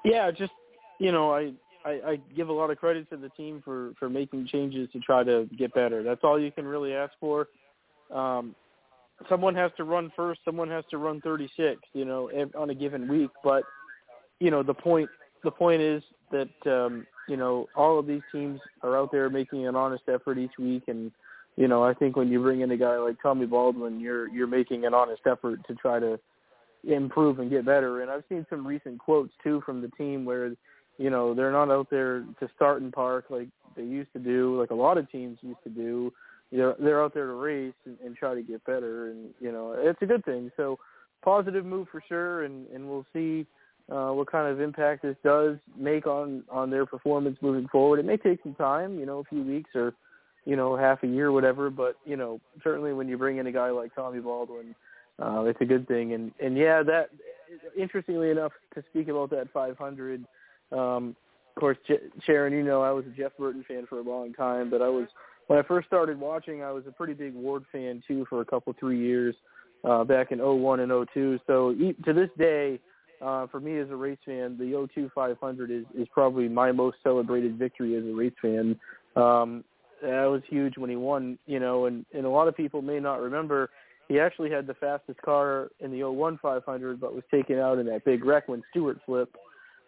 Yeah, 0.05 0.31
just 0.31 0.53
you 0.99 1.11
know, 1.11 1.33
I, 1.33 1.51
I 1.85 1.91
I 2.07 2.19
give 2.35 2.49
a 2.49 2.53
lot 2.53 2.71
of 2.71 2.77
credit 2.77 3.09
to 3.09 3.17
the 3.17 3.29
team 3.29 3.61
for 3.63 3.91
for 3.99 4.09
making 4.09 4.47
changes 4.47 4.89
to 4.93 4.99
try 4.99 5.23
to 5.23 5.49
get 5.57 5.73
better. 5.73 6.03
That's 6.03 6.21
all 6.23 6.39
you 6.39 6.51
can 6.51 6.65
really 6.65 6.93
ask 6.93 7.13
for. 7.19 7.47
Um, 8.13 8.55
someone 9.27 9.55
has 9.55 9.71
to 9.77 9.83
run 9.83 10.11
first. 10.15 10.41
Someone 10.45 10.69
has 10.69 10.83
to 10.91 10.97
run 10.97 11.21
36. 11.21 11.81
You 11.93 12.05
know, 12.05 12.29
on 12.55 12.69
a 12.69 12.75
given 12.75 13.07
week. 13.07 13.31
But 13.43 13.63
you 14.39 14.51
know, 14.51 14.63
the 14.63 14.73
point 14.73 15.09
the 15.43 15.51
point 15.51 15.81
is 15.81 16.03
that 16.31 16.49
um, 16.65 17.05
you 17.27 17.37
know 17.37 17.67
all 17.75 17.99
of 17.99 18.07
these 18.07 18.21
teams 18.31 18.59
are 18.83 18.97
out 18.97 19.11
there 19.11 19.29
making 19.29 19.67
an 19.67 19.75
honest 19.75 20.03
effort 20.07 20.37
each 20.37 20.57
week, 20.57 20.83
and 20.87 21.11
you 21.57 21.67
know 21.67 21.83
I 21.83 21.93
think 21.93 22.15
when 22.15 22.29
you 22.29 22.41
bring 22.41 22.61
in 22.61 22.71
a 22.71 22.77
guy 22.77 22.97
like 22.97 23.21
Tommy 23.21 23.45
Baldwin, 23.45 23.99
you're 23.99 24.27
you're 24.29 24.47
making 24.47 24.85
an 24.85 24.93
honest 24.93 25.21
effort 25.25 25.59
to 25.67 25.75
try 25.75 25.99
to 25.99 26.19
improve 26.87 27.39
and 27.39 27.49
get 27.49 27.65
better. 27.65 28.01
And 28.01 28.11
I've 28.11 28.23
seen 28.29 28.45
some 28.49 28.65
recent 28.65 28.99
quotes 28.99 29.33
too 29.43 29.61
from 29.65 29.81
the 29.81 29.89
team 29.89 30.25
where, 30.25 30.53
you 30.97 31.09
know, 31.09 31.33
they're 31.33 31.51
not 31.51 31.69
out 31.69 31.89
there 31.89 32.21
to 32.39 32.49
start 32.55 32.81
and 32.81 32.91
park 32.91 33.25
like 33.29 33.47
they 33.75 33.83
used 33.83 34.11
to 34.13 34.19
do, 34.19 34.59
like 34.59 34.71
a 34.71 34.75
lot 34.75 34.97
of 34.97 35.09
teams 35.11 35.37
used 35.41 35.63
to 35.63 35.69
do. 35.69 36.11
They're 36.51 36.75
they're 36.79 37.03
out 37.03 37.13
there 37.13 37.27
to 37.27 37.33
race 37.33 37.73
and, 37.85 37.97
and 38.03 38.15
try 38.15 38.33
to 38.33 38.41
get 38.41 38.63
better, 38.65 39.11
and 39.11 39.29
you 39.39 39.51
know, 39.51 39.75
it's 39.77 40.01
a 40.01 40.05
good 40.05 40.25
thing. 40.25 40.51
So, 40.57 40.79
positive 41.23 41.65
move 41.65 41.87
for 41.91 42.03
sure, 42.07 42.43
and 42.43 42.67
and 42.69 42.89
we'll 42.89 43.05
see 43.13 43.45
uh, 43.91 44.11
what 44.11 44.31
kind 44.31 44.51
of 44.51 44.59
impact 44.59 45.03
this 45.03 45.17
does 45.23 45.57
make 45.77 46.07
on 46.07 46.43
on 46.49 46.69
their 46.69 46.85
performance 46.85 47.37
moving 47.41 47.67
forward. 47.67 47.99
It 47.99 48.05
may 48.05 48.17
take 48.17 48.41
some 48.43 48.55
time, 48.55 48.99
you 48.99 49.05
know, 49.05 49.19
a 49.19 49.23
few 49.25 49.43
weeks 49.43 49.71
or 49.75 49.93
you 50.45 50.55
know 50.55 50.75
half 50.75 51.03
a 51.03 51.07
year, 51.07 51.27
or 51.27 51.31
whatever. 51.31 51.69
But 51.69 51.97
you 52.05 52.17
know, 52.17 52.41
certainly 52.63 52.93
when 52.93 53.07
you 53.07 53.17
bring 53.17 53.37
in 53.37 53.47
a 53.47 53.51
guy 53.51 53.69
like 53.69 53.93
Tommy 53.93 54.19
Baldwin 54.19 54.75
uh, 55.21 55.43
it's 55.43 55.59
a 55.61 55.65
good 55.65 55.87
thing. 55.87 56.13
And 56.13 56.31
and 56.39 56.57
yeah, 56.57 56.81
that 56.83 57.09
interestingly 57.77 58.29
enough, 58.29 58.51
to 58.75 58.83
speak 58.89 59.07
about 59.07 59.29
that 59.31 59.47
500. 59.53 60.25
Um, 60.71 61.15
of 61.55 61.59
course, 61.59 61.77
Sharon, 62.25 62.53
you 62.53 62.63
know, 62.63 62.81
I 62.81 62.91
was 62.91 63.05
a 63.05 63.09
Jeff 63.09 63.31
Burton 63.37 63.65
fan 63.67 63.85
for 63.87 63.99
a 63.99 64.03
long 64.03 64.33
time, 64.33 64.69
but 64.69 64.81
I 64.81 64.87
was 64.87 65.07
when 65.49 65.57
I 65.57 65.63
first 65.63 65.87
started 65.87 66.19
watching, 66.19 66.61
I 66.61 66.71
was 66.71 66.83
a 66.87 66.91
pretty 66.91 67.15
big 67.15 67.33
Ward 67.33 67.65
fan 67.71 68.03
too 68.07 68.23
for 68.29 68.41
a 68.41 68.45
couple 68.45 68.71
three 68.79 68.99
years 68.99 69.33
uh, 69.83 70.03
back 70.03 70.31
in 70.31 70.37
01 70.37 70.79
and 70.79 71.07
02. 71.11 71.39
So 71.47 71.73
to 72.05 72.13
this 72.13 72.29
day, 72.37 72.79
uh, 73.19 73.47
for 73.47 73.59
me 73.59 73.79
as 73.79 73.89
a 73.89 73.95
race 73.95 74.19
fan, 74.23 74.59
the 74.59 74.87
02 74.93 75.09
500 75.15 75.71
is 75.71 75.85
is 75.97 76.07
probably 76.13 76.47
my 76.47 76.71
most 76.71 76.97
celebrated 77.01 77.57
victory 77.57 77.95
as 77.97 78.03
a 78.03 78.13
race 78.13 78.33
fan. 78.39 78.79
Um, 79.15 79.63
that 80.03 80.25
was 80.25 80.43
huge 80.47 80.77
when 80.77 80.91
he 80.91 80.95
won, 80.95 81.39
you 81.47 81.59
know, 81.59 81.87
and 81.87 82.05
and 82.13 82.27
a 82.27 82.29
lot 82.29 82.47
of 82.47 82.55
people 82.55 82.83
may 82.83 82.99
not 82.99 83.19
remember 83.19 83.71
he 84.07 84.19
actually 84.19 84.51
had 84.51 84.67
the 84.67 84.75
fastest 84.75 85.19
car 85.23 85.69
in 85.79 85.91
the 85.91 86.03
01 86.03 86.37
500, 86.43 87.01
but 87.01 87.15
was 87.15 87.23
taken 87.31 87.57
out 87.57 87.79
in 87.79 87.87
that 87.87 88.05
big 88.05 88.23
wreck 88.23 88.47
when 88.47 88.61
Stewart 88.69 88.99
flipped. 89.03 89.35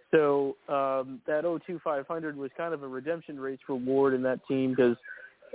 So 0.09 0.57
um, 0.67 1.21
that 1.27 1.43
02 1.43 1.79
500 1.83 2.35
was 2.35 2.49
kind 2.57 2.73
of 2.73 2.81
a 2.81 2.87
redemption 2.87 3.39
race 3.39 3.59
for 3.65 3.75
Ward 3.75 4.15
and 4.15 4.25
that 4.25 4.39
team 4.47 4.71
because 4.71 4.97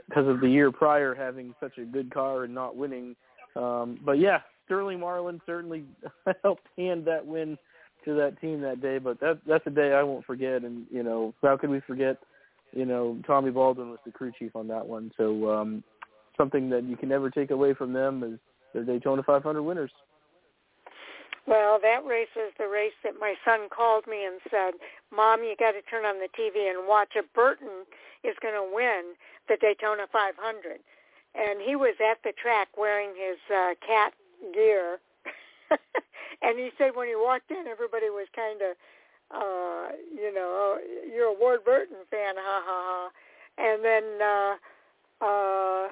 because 0.09 0.29
of 0.29 0.41
the 0.41 0.49
year 0.49 0.71
prior 0.71 1.15
having 1.15 1.55
such 1.61 1.79
a 1.79 1.85
good 1.85 2.13
car 2.13 2.45
and 2.45 2.55
not 2.55 2.77
winning. 2.77 3.17
Um, 3.55 3.99
but 4.05 4.19
yeah, 4.19 4.41
Sterling 4.65 5.01
Marlin 5.01 5.41
certainly 5.47 5.85
helped 6.43 6.67
hand 6.77 7.05
that 7.07 7.25
win 7.27 7.57
to 8.05 8.15
that 8.15 8.41
team 8.41 8.61
that 8.61 8.81
day. 8.81 8.99
But 8.99 9.21
that 9.21 9.41
that's 9.47 9.67
a 9.67 9.71
day 9.71 9.93
I 9.93 10.03
won't 10.03 10.25
forget. 10.25 10.63
And 10.63 10.87
you 10.91 11.03
know, 11.03 11.35
how 11.43 11.57
could 11.57 11.71
we 11.71 11.81
forget? 11.81 12.19
You 12.73 12.85
know, 12.85 13.19
Tommy 13.27 13.51
Baldwin 13.51 13.91
was 13.91 14.01
the 14.05 14.13
crew 14.13 14.33
chief 14.39 14.55
on 14.55 14.69
that 14.69 14.87
one. 14.87 15.13
So 15.17 15.51
um, 15.51 15.85
something 16.37 16.69
that 16.71 16.85
you 16.85 16.97
can 16.97 17.09
never 17.09 17.31
take 17.31 17.51
away 17.51 17.75
from 17.75 17.93
them 17.93 18.23
is 18.23 18.39
the 18.75 18.83
Daytona 18.83 19.23
500 19.23 19.63
winners. 19.63 19.93
Well, 21.47 21.79
that 21.81 22.05
race 22.05 22.33
is 22.35 22.53
the 22.59 22.67
race 22.67 22.97
that 23.05 23.21
my 23.21 23.35
son 23.45 23.69
called 23.71 24.07
me 24.07 24.25
and 24.25 24.41
said, 24.51 24.75
"Mom, 25.15 25.45
you 25.45 25.55
got 25.57 25.73
to 25.73 25.83
turn 25.83 26.05
on 26.05 26.19
the 26.19 26.29
TV 26.35 26.69
and 26.69 26.89
watch 26.89 27.15
it. 27.15 27.33
Burton 27.35 27.87
is 28.25 28.35
going 28.43 28.55
to 28.55 28.75
win 28.75 29.15
the 29.49 29.57
Daytona 29.57 30.07
500." 30.11 30.81
And 31.35 31.61
he 31.61 31.77
was 31.77 31.95
at 32.01 32.19
the 32.25 32.33
track 32.33 32.69
wearing 32.77 33.15
his 33.15 33.39
uh, 33.55 33.75
cat 33.87 34.13
gear, 34.55 34.99
and 36.43 36.59
he 36.59 36.71
said 36.79 36.97
when 36.97 37.09
he 37.09 37.15
walked 37.15 37.51
in, 37.51 37.67
everybody 37.69 38.11
was 38.11 38.27
kind 38.35 38.61
of, 38.63 38.77
uh, 39.31 39.95
you 40.15 40.33
know, 40.35 40.51
oh, 40.51 40.79
you're 41.07 41.29
a 41.29 41.39
Ward 41.39 41.65
Burton 41.65 41.99
fan, 42.11 42.35
ha 42.39 42.63
ha 42.65 42.83
ha. 42.87 43.11
And 43.59 43.85
then 43.85 44.05
uh, 44.21 45.25
uh, 45.25 45.89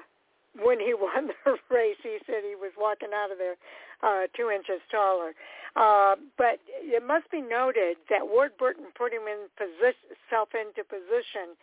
when 0.65 0.81
he 0.81 0.95
won 0.99 1.29
the 1.45 1.59
race, 1.71 1.99
he 2.03 2.19
said 2.27 2.43
he 2.43 2.57
was 2.57 2.73
walking 2.79 3.11
out 3.15 3.31
of 3.31 3.39
there 3.39 3.57
uh, 4.05 4.27
two 4.37 4.51
inches 4.51 4.81
taller. 4.91 5.33
Uh, 5.77 6.15
but 6.39 6.61
it 6.69 7.03
must 7.05 7.31
be 7.31 7.41
noted 7.41 7.97
that 8.09 8.29
Ward 8.29 8.53
Burton 8.59 8.87
put 8.95 9.13
him 9.13 9.27
in 9.27 9.49
position, 9.57 10.15
self 10.31 10.51
into 10.55 10.85
position 10.85 11.57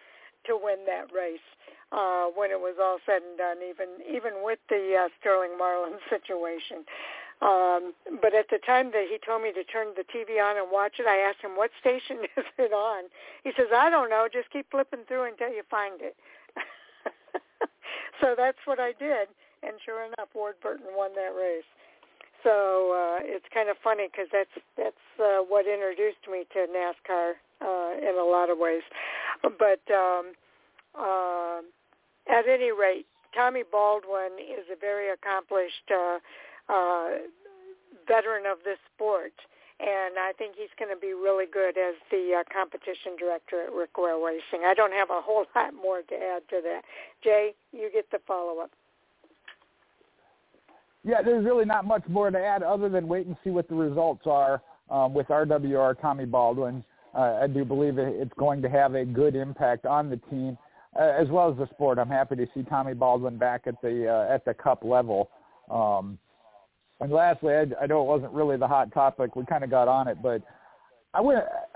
to 0.45 0.59
win 0.61 0.84
that 0.85 1.13
race 1.15 1.45
uh, 1.93 2.26
when 2.35 2.51
it 2.51 2.59
was 2.59 2.76
all 2.81 2.97
said 3.05 3.22
and 3.22 3.38
done, 3.38 3.57
even 3.63 3.88
even 4.03 4.43
with 4.43 4.59
the 4.68 5.05
uh, 5.05 5.07
Sterling 5.19 5.57
Marlin 5.57 5.93
situation. 6.09 6.84
Um, 7.41 7.93
but 8.22 8.35
at 8.35 8.49
the 8.51 8.59
time 8.59 8.91
that 8.91 9.07
he 9.09 9.18
told 9.18 9.41
me 9.41 9.51
to 9.53 9.63
turn 9.63 9.97
the 9.97 10.05
TV 10.05 10.38
on 10.38 10.57
and 10.57 10.69
watch 10.69 10.99
it, 10.99 11.07
I 11.07 11.18
asked 11.18 11.41
him, 11.41 11.57
what 11.57 11.72
station 11.80 12.18
is 12.38 12.45
it 12.59 12.72
on? 12.72 13.05
He 13.43 13.51
says, 13.57 13.73
I 13.73 13.89
don't 13.89 14.11
know. 14.11 14.27
Just 14.31 14.51
keep 14.51 14.69
flipping 14.69 15.05
through 15.07 15.23
until 15.26 15.49
you 15.49 15.63
find 15.72 16.01
it 16.01 16.15
so 18.22 18.35
that's 18.38 18.57
what 18.65 18.80
I 18.80 18.93
did, 18.97 19.27
and 19.63 19.73
sure 19.84 20.05
enough, 20.05 20.30
Ward 20.34 20.55
Burton 20.61 20.88
won 20.95 21.11
that 21.15 21.34
race. 21.38 21.68
So 22.43 22.93
uh, 22.93 23.19
it's 23.22 23.45
kind 23.53 23.69
of 23.69 23.77
funny 23.84 24.07
because 24.11 24.27
that's 24.31 24.55
that's 24.77 25.05
uh, 25.19 25.43
what 25.47 25.68
introduced 25.68 26.26
me 26.31 26.45
to 26.53 26.65
NASCAR 26.68 27.34
uh, 27.61 27.91
in 28.01 28.18
a 28.18 28.23
lot 28.23 28.49
of 28.49 28.57
ways. 28.57 28.81
But 29.43 29.81
um, 29.93 30.34
uh, 30.97 31.61
at 32.30 32.47
any 32.47 32.72
rate, 32.72 33.05
Tommy 33.34 33.63
Baldwin 33.69 34.38
is 34.39 34.65
a 34.72 34.76
very 34.76 35.09
accomplished 35.09 35.89
uh, 35.93 36.19
uh, 36.69 37.09
veteran 38.07 38.45
of 38.45 38.59
this 38.65 38.77
sport, 38.93 39.34
and 39.80 40.18
I 40.18 40.34
think 40.38 40.55
he's 40.57 40.73
going 40.77 40.93
to 40.93 40.99
be 40.99 41.13
really 41.13 41.45
good 41.45 41.77
as 41.77 41.95
the 42.09 42.41
uh, 42.41 42.43
competition 42.51 43.15
director 43.18 43.63
at 43.63 43.73
Rick 43.73 43.97
Ware 43.97 44.18
Racing. 44.18 44.65
I 44.65 44.73
don't 44.73 44.93
have 44.93 45.09
a 45.09 45.22
whole 45.22 45.45
lot 45.55 45.73
more 45.73 46.01
to 46.01 46.15
add 46.15 46.43
to 46.49 46.61
that. 46.63 46.81
Jay, 47.23 47.53
you 47.72 47.89
get 47.93 48.11
the 48.11 48.19
follow-up. 48.27 48.72
Yeah, 51.03 51.22
there's 51.23 51.45
really 51.45 51.65
not 51.65 51.86
much 51.86 52.03
more 52.07 52.30
to 52.30 52.38
add 52.38 52.64
other 52.64 52.90
than 52.90 53.07
wait 53.07 53.26
and 53.26 53.36
see 53.44 53.49
what 53.49 53.68
the 53.68 53.76
results 53.76 54.23
are 54.26 54.61
um, 54.90 55.14
with 55.14 55.28
RWR 55.28 55.99
Tommy 55.99 56.26
Baldwin. 56.26 56.84
Uh, 57.15 57.40
I 57.41 57.48
do 57.48 57.65
believe 57.65 57.98
it's 57.98 58.34
going 58.38 58.61
to 58.61 58.69
have 58.69 58.95
a 58.95 59.03
good 59.03 59.36
impact 59.36 59.86
on 59.86 60.10
the 60.10 60.18
team 60.30 60.57
uh, 60.99 61.03
as 61.03 61.28
well 61.30 61.52
as 61.52 61.57
the 61.57 61.68
sport. 61.73 61.98
I'm 61.98 62.10
happy 62.10 62.36
to 62.36 62.48
see 62.53 62.64
Tommy 62.64 62.94
Baldwin 62.94 63.38
back 63.38 63.64
at 63.65 63.82
the 63.82 64.07
uh, 64.07 64.34
at 64.34 64.45
the 64.45 64.53
Cup 64.53 64.84
level. 64.84 65.30
Um, 65.69 66.18
and 66.99 67.11
lastly, 67.11 67.53
I, 67.53 67.65
I 67.82 67.88
know 67.88 68.02
it 68.02 68.07
wasn't 68.07 68.32
really 68.32 68.57
the 68.57 68.68
hot 68.68 68.94
topic. 68.94 69.36
We 69.36 69.45
kind 69.45 69.64
of 69.64 69.69
got 69.69 69.88
on 69.88 70.07
it, 70.07 70.22
but 70.22 70.41
I 71.14 71.22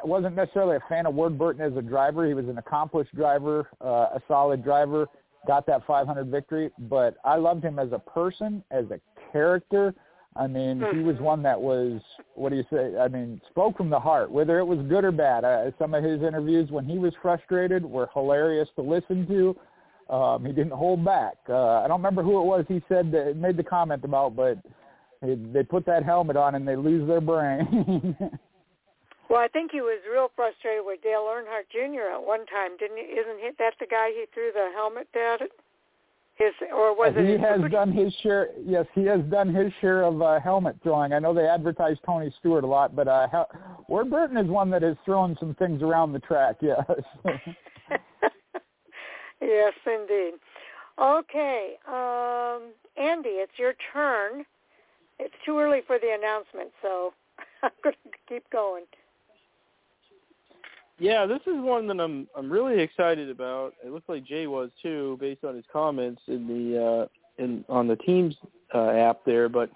wasn't 0.04 0.36
necessarily 0.36 0.78
a 0.78 0.84
fan 0.88 1.06
of 1.06 1.14
Ward 1.14 1.38
Burton 1.38 1.62
as 1.62 1.76
a 1.78 1.82
driver. 1.82 2.26
He 2.26 2.34
was 2.34 2.46
an 2.48 2.58
accomplished 2.58 3.14
driver, 3.16 3.68
uh, 3.82 4.16
a 4.16 4.22
solid 4.28 4.64
driver, 4.64 5.08
got 5.46 5.66
that 5.68 5.86
500 5.86 6.28
victory. 6.28 6.70
But 6.80 7.18
I 7.26 7.36
loved 7.36 7.64
him 7.64 7.78
as 7.78 7.90
a 7.92 8.00
person, 8.00 8.64
as 8.72 8.86
a 8.92 9.00
character. 9.36 9.94
I 10.38 10.48
mean, 10.48 10.84
he 10.94 11.00
was 11.00 11.18
one 11.20 11.44
that 11.44 11.60
was, 11.60 12.02
what 12.36 12.50
do 12.50 12.56
you 12.56 12.66
say? 12.72 12.98
I 12.98 13.08
mean, 13.08 13.42
spoke 13.50 13.78
from 13.78 13.90
the 13.90 14.00
heart, 14.00 14.30
whether 14.32 14.60
it 14.60 14.66
was 14.66 14.80
good 14.90 15.06
or 15.06 15.12
bad. 15.12 15.46
Uh, 15.46 15.72
some 15.80 15.94
of 15.94 16.04
his 16.04 16.22
interviews 16.22 16.70
when 16.72 16.86
he 16.86 16.98
was 16.98 17.14
frustrated 17.22 17.86
were 17.86 18.10
hilarious 18.14 18.68
to 18.76 18.82
listen 18.82 19.26
to. 19.28 20.14
Um, 20.14 20.46
he 20.46 20.52
didn't 20.52 20.74
hold 20.74 21.04
back. 21.04 21.36
Uh, 21.50 21.80
I 21.80 21.88
don't 21.88 22.00
remember 22.00 22.22
who 22.22 22.40
it 22.42 22.46
was 22.46 22.66
he 22.68 22.82
said 22.90 23.12
that 23.12 23.38
made 23.38 23.58
the 23.58 23.64
comment 23.64 24.04
about, 24.04 24.36
but 24.36 24.58
they, 25.22 25.36
they 25.36 25.64
put 25.64 25.86
that 25.86 26.04
helmet 26.04 26.36
on 26.36 26.56
and 26.56 26.68
they 26.68 26.76
lose 26.76 27.08
their 27.08 27.22
brain. 27.22 28.16
well, 29.30 29.40
I 29.40 29.48
think 29.48 29.72
he 29.72 29.82
was 29.82 30.02
real 30.12 30.32
frustrated 30.36 30.84
with 30.86 31.02
Dale 31.02 31.28
Earnhardt 31.32 31.72
Jr. 31.72 32.14
at 32.14 32.24
one 32.24 32.46
time, 32.48 32.76
didn't 32.78 32.98
he? 32.98 33.04
Isn't 33.04 33.40
he, 33.40 33.52
that 33.58 33.76
the 33.80 33.88
guy 33.88 34.12
he 34.12 34.26
threw 34.34 34.52
the 34.54 34.70
helmet 34.76 35.08
at? 35.16 35.48
His 36.36 36.52
or 36.74 36.94
was 36.96 37.14
he 37.16 37.34
it? 37.34 37.40
has 37.40 37.62
done 37.72 37.94
his 37.94 38.14
share. 38.22 38.50
Yes, 38.66 38.86
he 38.94 39.04
has 39.06 39.22
done 39.32 39.56
his 39.56 39.72
share 39.80 40.04
of 40.04 40.22
uh, 40.22 40.40
helmet 40.42 40.76
throwing. 40.84 41.14
I 41.14 41.20
know 41.20 41.34
they 41.34 41.48
advertise 41.48 41.96
Tony 42.06 42.34
Stewart 42.40 42.66
a 42.66 42.68
lot, 42.68 42.94
but 42.94 43.08
uh, 43.08 43.46
Ward 43.88 44.10
Burton 44.10 44.36
is 44.36 44.48
one 44.48 44.70
that 44.72 44.82
has 44.82 44.98
thrown 45.06 45.38
some 45.40 45.56
things 45.56 45.82
around 45.82 46.12
the 46.12 46.20
track. 46.20 46.58
Yes. 46.62 46.84
yes, 49.42 49.74
indeed. 49.86 50.34
Okay, 51.02 51.76
um, 51.88 52.72
Andy, 52.98 53.30
it's 53.30 53.58
your 53.58 53.74
turn. 53.94 54.46
It's 55.20 55.34
too 55.46 55.58
early 55.58 55.82
for 55.88 55.98
the 56.00 56.14
announcement, 56.18 56.72
so 56.82 57.14
I'm 57.64 57.72
going 57.82 57.96
to 58.04 58.18
keep 58.28 58.50
going. 58.50 58.84
Yeah, 60.98 61.26
this 61.26 61.42
is 61.42 61.56
one 61.62 61.88
that 61.88 62.00
I'm 62.00 62.28
I'm 62.38 62.50
really 62.50 62.82
excited 62.82 63.30
about. 63.30 63.74
It 63.84 63.92
looks 63.92 64.08
like 64.08 64.26
Jay 64.26 64.48
was 64.48 64.70
too, 64.82 65.18
based 65.20 65.44
on 65.44 65.56
his 65.56 65.66
comments 65.72 66.22
in 66.28 66.48
the 66.48 66.84
uh, 66.84 67.44
in 67.44 67.66
on 67.68 67.88
the 67.88 67.98
teams 67.98 68.36
uh, 68.74 68.92
app 68.92 69.20
there. 69.26 69.50
But 69.50 69.70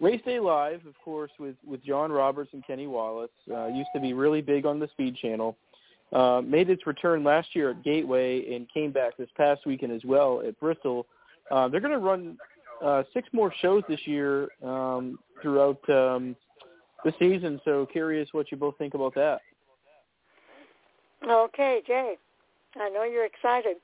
Race 0.00 0.20
Day 0.24 0.38
Live, 0.38 0.84
of 0.86 0.94
course, 1.02 1.30
with 1.38 1.56
with 1.66 1.82
John 1.82 2.12
Roberts 2.12 2.50
and 2.52 2.66
Kenny 2.66 2.86
Wallace, 2.86 3.30
uh, 3.50 3.68
used 3.68 3.88
to 3.94 4.00
be 4.00 4.12
really 4.12 4.42
big 4.42 4.66
on 4.66 4.78
the 4.78 4.88
Speed 4.88 5.16
Channel. 5.16 5.56
Uh, 6.12 6.42
made 6.44 6.68
its 6.68 6.86
return 6.86 7.22
last 7.22 7.54
year 7.54 7.70
at 7.70 7.84
Gateway 7.84 8.54
and 8.54 8.68
came 8.72 8.90
back 8.90 9.16
this 9.16 9.28
past 9.36 9.64
weekend 9.64 9.92
as 9.92 10.04
well 10.04 10.42
at 10.46 10.58
Bristol. 10.58 11.06
Uh, 11.50 11.68
they're 11.68 11.80
going 11.80 11.92
to 11.92 11.98
run 11.98 12.36
uh, 12.84 13.04
six 13.14 13.28
more 13.32 13.52
shows 13.62 13.84
this 13.88 14.00
year 14.06 14.48
um, 14.64 15.20
throughout 15.40 15.78
um, 15.88 16.34
the 17.04 17.12
season. 17.18 17.60
So 17.64 17.86
curious 17.86 18.28
what 18.32 18.50
you 18.50 18.56
both 18.56 18.76
think 18.76 18.94
about 18.94 19.14
that. 19.14 19.40
Okay, 21.28 21.80
Jay. 21.86 22.16
I 22.76 22.88
know 22.88 23.04
you're 23.04 23.26
excited. 23.26 23.76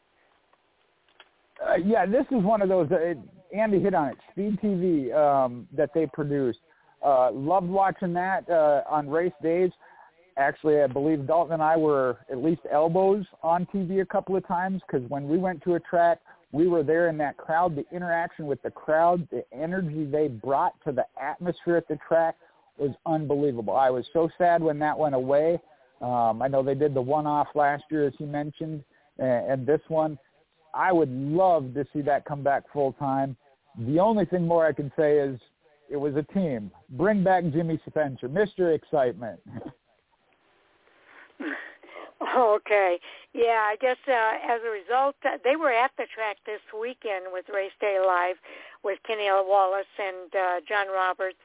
Uh, 1.64 1.76
yeah, 1.76 2.06
this 2.06 2.26
is 2.30 2.42
one 2.42 2.62
of 2.62 2.68
those. 2.68 2.90
Uh, 2.90 3.14
Andy 3.56 3.80
hit 3.80 3.94
on 3.94 4.08
it. 4.08 4.16
Speed 4.32 4.58
TV 4.62 5.14
um, 5.14 5.66
that 5.76 5.90
they 5.94 6.06
produced. 6.06 6.58
Uh, 7.04 7.30
loved 7.32 7.68
watching 7.68 8.12
that 8.14 8.48
uh, 8.48 8.82
on 8.88 9.08
race 9.08 9.32
days. 9.42 9.70
Actually, 10.38 10.82
I 10.82 10.86
believe 10.86 11.26
Dalton 11.26 11.54
and 11.54 11.62
I 11.62 11.76
were 11.76 12.18
at 12.30 12.42
least 12.42 12.60
elbows 12.70 13.24
on 13.42 13.66
TV 13.74 14.02
a 14.02 14.06
couple 14.06 14.36
of 14.36 14.46
times 14.46 14.82
because 14.86 15.08
when 15.08 15.28
we 15.28 15.38
went 15.38 15.62
to 15.64 15.74
a 15.74 15.80
track, 15.80 16.18
we 16.52 16.68
were 16.68 16.82
there 16.82 17.08
in 17.08 17.16
that 17.18 17.36
crowd. 17.36 17.74
The 17.74 17.84
interaction 17.94 18.46
with 18.46 18.62
the 18.62 18.70
crowd, 18.70 19.26
the 19.30 19.44
energy 19.52 20.04
they 20.04 20.28
brought 20.28 20.74
to 20.84 20.92
the 20.92 21.04
atmosphere 21.20 21.76
at 21.76 21.88
the 21.88 21.98
track 22.06 22.36
was 22.78 22.90
unbelievable. 23.06 23.74
I 23.76 23.90
was 23.90 24.04
so 24.12 24.28
sad 24.36 24.62
when 24.62 24.78
that 24.80 24.98
went 24.98 25.14
away. 25.14 25.58
Um, 26.00 26.42
I 26.42 26.48
know 26.48 26.62
they 26.62 26.74
did 26.74 26.94
the 26.94 27.00
one-off 27.00 27.48
last 27.54 27.84
year, 27.90 28.06
as 28.06 28.12
you 28.18 28.26
mentioned, 28.26 28.84
and, 29.18 29.50
and 29.50 29.66
this 29.66 29.80
one. 29.88 30.18
I 30.74 30.92
would 30.92 31.10
love 31.10 31.72
to 31.74 31.86
see 31.92 32.02
that 32.02 32.26
come 32.26 32.42
back 32.42 32.64
full 32.72 32.92
time. 32.92 33.36
The 33.78 33.98
only 33.98 34.26
thing 34.26 34.46
more 34.46 34.66
I 34.66 34.72
can 34.72 34.92
say 34.96 35.18
is 35.18 35.40
it 35.88 35.96
was 35.96 36.14
a 36.16 36.22
team. 36.34 36.70
Bring 36.90 37.24
back 37.24 37.44
Jimmy 37.52 37.80
Spencer, 37.88 38.28
Mr. 38.28 38.74
Excitement. 38.74 39.40
Okay. 42.36 42.98
Yeah, 43.34 43.64
I 43.68 43.76
guess 43.80 43.96
uh, 44.08 44.52
as 44.52 44.60
a 44.66 44.70
result, 44.70 45.16
uh, 45.24 45.36
they 45.44 45.56
were 45.56 45.72
at 45.72 45.90
the 45.98 46.04
track 46.14 46.38
this 46.46 46.60
weekend 46.72 47.26
with 47.30 47.44
Race 47.52 47.76
Day 47.80 47.98
Live 48.04 48.36
with 48.82 48.98
Kenny. 49.06 49.28
Wallace 49.30 49.84
and 49.98 50.34
uh, 50.34 50.60
John 50.66 50.88
Roberts 50.88 51.38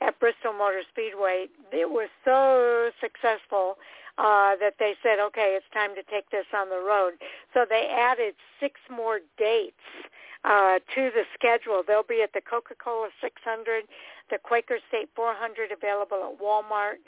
at 0.00 0.18
Bristol 0.20 0.52
Motor 0.52 0.82
Speedway. 0.90 1.46
It 1.72 1.90
was 1.90 2.08
so 2.24 2.90
successful 3.00 3.78
uh, 4.18 4.56
that 4.60 4.74
they 4.78 4.94
said, 5.02 5.18
okay, 5.18 5.56
it's 5.56 5.66
time 5.72 5.94
to 5.94 6.02
take 6.02 6.30
this 6.30 6.46
on 6.54 6.68
the 6.70 6.80
road. 6.80 7.14
So 7.52 7.66
they 7.68 7.88
added 7.92 8.34
six 8.60 8.80
more 8.90 9.20
dates 9.36 9.74
uh, 10.44 10.78
to 10.94 11.10
the 11.10 11.24
schedule. 11.34 11.82
They'll 11.86 12.02
be 12.02 12.22
at 12.22 12.32
the 12.32 12.40
Coca-Cola 12.40 13.08
600, 13.20 13.84
the 14.30 14.38
Quaker 14.38 14.78
State 14.88 15.08
400 15.14 15.72
available 15.72 16.32
at 16.32 16.40
Walmart. 16.40 17.02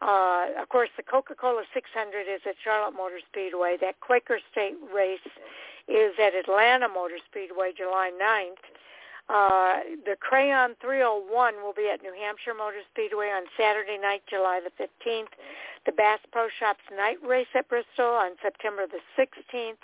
Uh, 0.00 0.60
of 0.60 0.68
course, 0.68 0.90
the 0.96 1.02
Coca-Cola 1.02 1.62
600 1.72 2.22
is 2.22 2.40
at 2.46 2.56
Charlotte 2.62 2.94
Motor 2.96 3.20
Speedway. 3.30 3.76
That 3.80 4.00
Quaker 4.00 4.40
State 4.50 4.74
race 4.92 5.20
is 5.88 6.14
at 6.20 6.34
Atlanta 6.34 6.88
Motor 6.88 7.18
Speedway 7.30 7.72
July 7.76 8.10
9th. 8.20 8.62
Uh, 9.28 9.80
the 10.04 10.16
Crayon 10.18 10.74
301 10.80 11.54
will 11.62 11.72
be 11.72 11.88
at 11.92 12.02
New 12.02 12.12
Hampshire 12.12 12.54
Motor 12.54 12.82
Speedway 12.92 13.28
on 13.28 13.44
Saturday 13.56 13.98
night, 13.98 14.22
July 14.28 14.60
the 14.60 14.72
15th. 14.82 15.32
The 15.86 15.92
Bass 15.92 16.20
Pro 16.30 16.48
Shops 16.60 16.84
night 16.94 17.18
race 17.26 17.50
at 17.54 17.68
Bristol 17.68 18.06
on 18.06 18.32
September 18.42 18.86
the 18.86 19.00
16th 19.18 19.82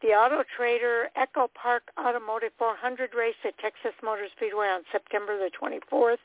the 0.00 0.08
Auto 0.08 0.44
Trader 0.56 1.08
EchoPark 1.16 1.90
Automotive 1.98 2.52
400 2.58 3.14
race 3.14 3.34
at 3.44 3.58
Texas 3.58 3.92
Motor 4.02 4.26
Speedway 4.36 4.66
on 4.66 4.82
September 4.92 5.36
the 5.36 5.50
24th, 5.50 6.22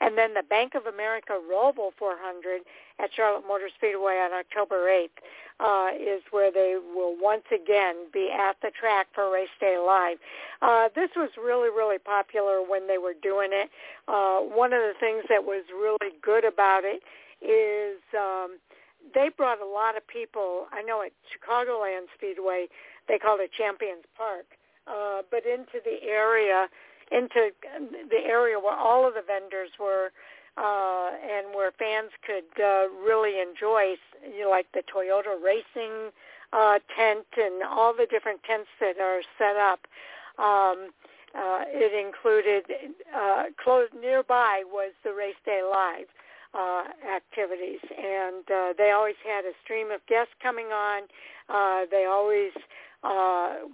and 0.00 0.18
then 0.18 0.34
the 0.34 0.42
Bank 0.42 0.74
of 0.74 0.86
America 0.86 1.38
Roval 1.50 1.90
400 1.98 2.62
at 2.98 3.10
Charlotte 3.14 3.46
Motor 3.46 3.68
Speedway 3.76 4.14
on 4.18 4.32
October 4.32 4.88
8th 4.88 5.22
uh, 5.60 5.90
is 5.94 6.22
where 6.30 6.50
they 6.50 6.76
will 6.94 7.14
once 7.20 7.44
again 7.54 7.94
be 8.12 8.30
at 8.30 8.56
the 8.62 8.70
track 8.70 9.06
for 9.14 9.30
Race 9.30 9.48
Day 9.60 9.78
Live. 9.78 10.18
Uh, 10.60 10.88
this 10.94 11.10
was 11.14 11.30
really, 11.42 11.70
really 11.70 11.98
popular 11.98 12.60
when 12.60 12.88
they 12.88 12.98
were 12.98 13.14
doing 13.22 13.50
it. 13.52 13.70
Uh, 14.08 14.40
one 14.40 14.72
of 14.72 14.80
the 14.80 14.94
things 14.98 15.24
that 15.28 15.44
was 15.44 15.64
really 15.70 16.12
good 16.20 16.44
about 16.44 16.82
it 16.84 17.02
is 17.40 17.98
um, 18.18 18.58
they 19.14 19.30
brought 19.36 19.60
a 19.60 19.66
lot 19.66 19.96
of 19.96 20.06
people. 20.06 20.66
I 20.72 20.82
know 20.82 21.02
at 21.02 21.12
Chicagoland 21.30 22.06
Speedway, 22.14 22.66
they 23.08 23.18
called 23.18 23.40
it 23.40 23.50
Champions 23.52 24.04
Park, 24.16 24.46
uh, 24.86 25.22
but 25.30 25.44
into 25.46 25.80
the 25.84 26.02
area, 26.06 26.68
into 27.10 27.50
the 28.10 28.22
area 28.24 28.58
where 28.58 28.76
all 28.76 29.06
of 29.06 29.14
the 29.14 29.22
vendors 29.22 29.70
were, 29.78 30.12
uh, 30.56 31.10
and 31.22 31.54
where 31.54 31.72
fans 31.78 32.10
could 32.26 32.62
uh, 32.62 32.88
really 33.04 33.40
enjoy, 33.40 33.96
you 34.22 34.42
know, 34.42 34.50
like 34.50 34.66
the 34.72 34.82
Toyota 34.82 35.40
Racing 35.42 36.12
uh, 36.52 36.78
tent 36.96 37.26
and 37.36 37.62
all 37.62 37.94
the 37.94 38.06
different 38.06 38.42
tents 38.44 38.68
that 38.80 38.98
are 39.00 39.22
set 39.38 39.56
up. 39.56 39.80
Um, 40.38 40.90
uh, 41.34 41.64
it 41.68 41.92
included 41.96 42.64
uh, 43.16 43.44
close 43.62 43.88
nearby 43.98 44.62
was 44.66 44.92
the 45.02 45.14
Race 45.14 45.40
Day 45.46 45.62
Live 45.64 46.08
uh, 46.52 46.84
activities, 47.08 47.80
and 47.96 48.44
uh, 48.50 48.72
they 48.76 48.90
always 48.90 49.16
had 49.24 49.44
a 49.44 49.52
stream 49.64 49.90
of 49.90 50.04
guests 50.06 50.34
coming 50.42 50.66
on. 50.66 51.04
Uh, 51.48 51.86
they 51.90 52.04
always 52.04 52.52
uh, 53.02 53.66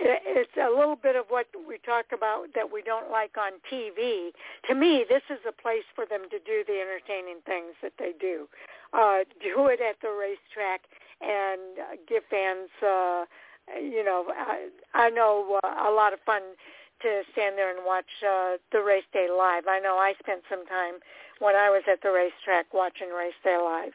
it's 0.00 0.56
a 0.56 0.68
little 0.68 0.96
bit 0.96 1.16
of 1.16 1.26
what 1.28 1.46
we 1.66 1.78
talk 1.78 2.06
about 2.12 2.46
that 2.54 2.70
we 2.70 2.82
don't 2.82 3.10
like 3.10 3.36
on 3.38 3.52
TV. 3.72 4.30
To 4.68 4.74
me, 4.74 5.04
this 5.08 5.22
is 5.30 5.40
a 5.48 5.52
place 5.52 5.86
for 5.94 6.04
them 6.04 6.28
to 6.30 6.38
do 6.38 6.62
the 6.66 6.80
entertaining 6.80 7.40
things 7.46 7.74
that 7.82 7.92
they 7.98 8.12
do. 8.20 8.48
Uh, 8.92 9.24
do 9.42 9.66
it 9.66 9.80
at 9.80 9.96
the 10.02 10.12
racetrack 10.12 10.84
and 11.20 11.60
give 12.08 12.22
fans, 12.30 12.70
uh, 12.82 13.24
you 13.80 14.04
know, 14.04 14.26
I, 14.28 14.68
I 14.94 15.10
know 15.10 15.60
uh, 15.64 15.88
a 15.88 15.92
lot 15.92 16.12
of 16.12 16.20
fun 16.24 16.42
to 17.02 17.22
stand 17.32 17.56
there 17.56 17.74
and 17.74 17.84
watch 17.86 18.10
uh, 18.22 18.58
the 18.72 18.82
race 18.82 19.06
day 19.12 19.28
live. 19.30 19.64
I 19.68 19.78
know 19.80 19.96
I 19.96 20.14
spent 20.20 20.42
some 20.50 20.66
time 20.66 21.00
when 21.38 21.54
I 21.54 21.70
was 21.70 21.82
at 21.90 22.02
the 22.02 22.10
racetrack 22.10 22.74
watching 22.74 23.10
race 23.10 23.38
day 23.44 23.56
live. 23.56 23.92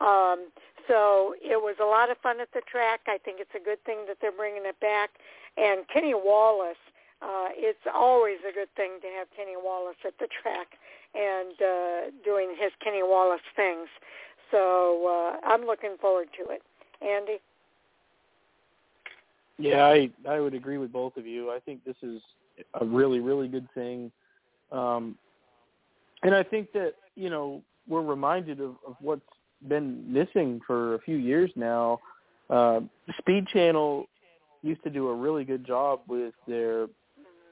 Um, 0.00 0.48
so 0.88 1.34
it 1.42 1.60
was 1.60 1.76
a 1.80 1.84
lot 1.84 2.10
of 2.10 2.18
fun 2.18 2.40
at 2.40 2.48
the 2.52 2.62
track. 2.70 3.00
I 3.06 3.18
think 3.18 3.38
it's 3.40 3.54
a 3.54 3.62
good 3.62 3.82
thing 3.84 4.04
that 4.08 4.18
they're 4.20 4.32
bringing 4.32 4.62
it 4.64 4.78
back. 4.80 5.10
And 5.56 5.86
Kenny 5.88 6.14
Wallace, 6.14 6.80
uh, 7.22 7.48
it's 7.54 7.86
always 7.92 8.38
a 8.48 8.52
good 8.52 8.72
thing 8.76 8.98
to 9.02 9.08
have 9.18 9.28
Kenny 9.36 9.56
Wallace 9.56 9.96
at 10.06 10.14
the 10.18 10.28
track 10.42 10.78
and 11.14 11.56
uh, 11.60 12.10
doing 12.24 12.54
his 12.58 12.72
Kenny 12.82 13.02
Wallace 13.02 13.44
things. 13.54 13.88
So 14.50 15.08
uh, 15.08 15.46
I'm 15.46 15.66
looking 15.66 15.96
forward 16.00 16.28
to 16.38 16.50
it. 16.52 16.62
Andy? 17.02 17.40
Yeah, 19.58 19.86
I 19.86 20.10
I 20.28 20.40
would 20.40 20.54
agree 20.54 20.78
with 20.78 20.92
both 20.92 21.16
of 21.16 21.26
you. 21.26 21.50
I 21.50 21.58
think 21.60 21.84
this 21.84 21.96
is 22.02 22.20
a 22.80 22.84
really 22.84 23.20
really 23.20 23.48
good 23.48 23.68
thing, 23.74 24.12
um, 24.70 25.16
and 26.22 26.34
I 26.34 26.42
think 26.42 26.72
that 26.72 26.94
you 27.14 27.30
know 27.30 27.62
we're 27.88 28.02
reminded 28.02 28.60
of, 28.60 28.76
of 28.86 28.96
what's 29.00 29.22
been 29.68 30.12
missing 30.12 30.60
for 30.66 30.94
a 30.94 30.98
few 31.00 31.16
years 31.16 31.50
now. 31.56 32.00
Uh, 32.50 32.80
Speed 33.18 33.46
Channel 33.48 34.06
used 34.62 34.82
to 34.84 34.90
do 34.90 35.08
a 35.08 35.14
really 35.14 35.44
good 35.44 35.66
job 35.66 36.00
with 36.08 36.34
their 36.46 36.86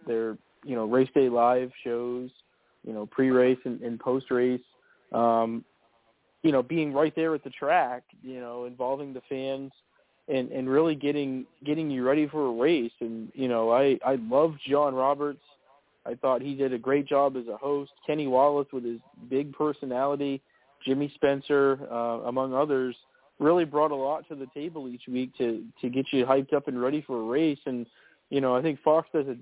their 0.06 0.36
you 0.64 0.74
know 0.74 0.84
race 0.84 1.08
day 1.14 1.28
live 1.28 1.70
shows, 1.82 2.30
you 2.86 2.92
know 2.92 3.06
pre-race 3.06 3.58
and, 3.64 3.80
and 3.82 3.98
post-race. 3.98 4.60
Um, 5.12 5.64
you 6.42 6.52
know, 6.52 6.62
being 6.62 6.92
right 6.92 7.14
there 7.16 7.34
at 7.34 7.42
the 7.42 7.50
track, 7.50 8.02
you 8.22 8.38
know, 8.38 8.66
involving 8.66 9.14
the 9.14 9.22
fans 9.28 9.72
and 10.28 10.50
and 10.52 10.68
really 10.68 10.94
getting 10.94 11.46
getting 11.64 11.90
you 11.90 12.04
ready 12.04 12.28
for 12.28 12.46
a 12.46 12.52
race. 12.52 12.92
And 13.00 13.32
you 13.34 13.48
know, 13.48 13.72
I 13.72 13.98
I 14.04 14.16
love 14.16 14.54
John 14.68 14.94
Roberts. 14.94 15.42
I 16.06 16.14
thought 16.14 16.42
he 16.42 16.54
did 16.54 16.74
a 16.74 16.78
great 16.78 17.06
job 17.06 17.36
as 17.36 17.48
a 17.48 17.56
host. 17.56 17.92
Kenny 18.06 18.26
Wallace 18.26 18.68
with 18.72 18.84
his 18.84 19.00
big 19.30 19.54
personality 19.54 20.42
Jimmy 20.84 21.10
Spencer, 21.14 21.78
uh, 21.90 22.26
among 22.26 22.54
others, 22.54 22.96
really 23.38 23.64
brought 23.64 23.90
a 23.90 23.96
lot 23.96 24.26
to 24.28 24.34
the 24.34 24.46
table 24.54 24.88
each 24.88 25.02
week 25.08 25.36
to 25.38 25.64
to 25.80 25.88
get 25.88 26.06
you 26.12 26.24
hyped 26.24 26.52
up 26.52 26.68
and 26.68 26.80
ready 26.80 27.02
for 27.02 27.20
a 27.20 27.24
race. 27.24 27.58
And 27.66 27.86
you 28.30 28.40
know, 28.40 28.54
I 28.56 28.62
think 28.62 28.80
Fox 28.82 29.08
does 29.12 29.26
a, 29.26 29.36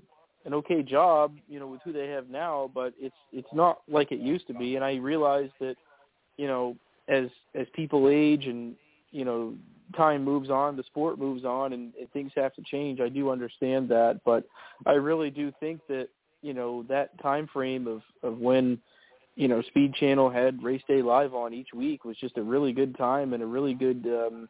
an 0.45 0.53
okay 0.53 0.83
job, 0.83 1.35
you 1.47 1.59
know, 1.59 1.67
with 1.67 1.81
who 1.83 1.93
they 1.93 2.07
have 2.07 2.29
now, 2.29 2.69
but 2.73 2.93
it's 2.99 3.15
it's 3.31 3.53
not 3.53 3.81
like 3.87 4.11
it 4.11 4.19
used 4.19 4.47
to 4.47 4.53
be. 4.53 4.75
And 4.75 4.83
I 4.83 4.95
realize 4.95 5.49
that, 5.59 5.75
you 6.37 6.47
know, 6.47 6.75
as 7.07 7.27
as 7.55 7.67
people 7.73 8.09
age 8.09 8.45
and 8.45 8.75
you 9.11 9.25
know 9.25 9.53
time 9.95 10.23
moves 10.23 10.49
on, 10.49 10.75
the 10.75 10.83
sport 10.83 11.19
moves 11.19 11.45
on, 11.45 11.73
and, 11.73 11.93
and 11.99 12.11
things 12.11 12.31
have 12.35 12.53
to 12.55 12.63
change. 12.63 12.99
I 12.99 13.09
do 13.09 13.29
understand 13.29 13.89
that, 13.89 14.21
but 14.25 14.45
I 14.85 14.93
really 14.93 15.29
do 15.29 15.51
think 15.59 15.81
that 15.87 16.07
you 16.41 16.53
know 16.53 16.83
that 16.89 17.21
time 17.21 17.47
frame 17.51 17.87
of 17.87 18.01
of 18.23 18.39
when 18.39 18.79
you 19.35 19.47
know 19.47 19.61
Speed 19.63 19.93
Channel 19.95 20.29
had 20.29 20.63
Race 20.63 20.81
Day 20.87 21.01
Live 21.01 21.33
on 21.33 21.53
each 21.53 21.69
week. 21.73 22.05
Was 22.05 22.17
just 22.17 22.37
a 22.37 22.43
really 22.43 22.73
good 22.73 22.97
time 22.97 23.33
and 23.33 23.43
a 23.43 23.47
really 23.47 23.73
good 23.73 24.05
um, 24.05 24.49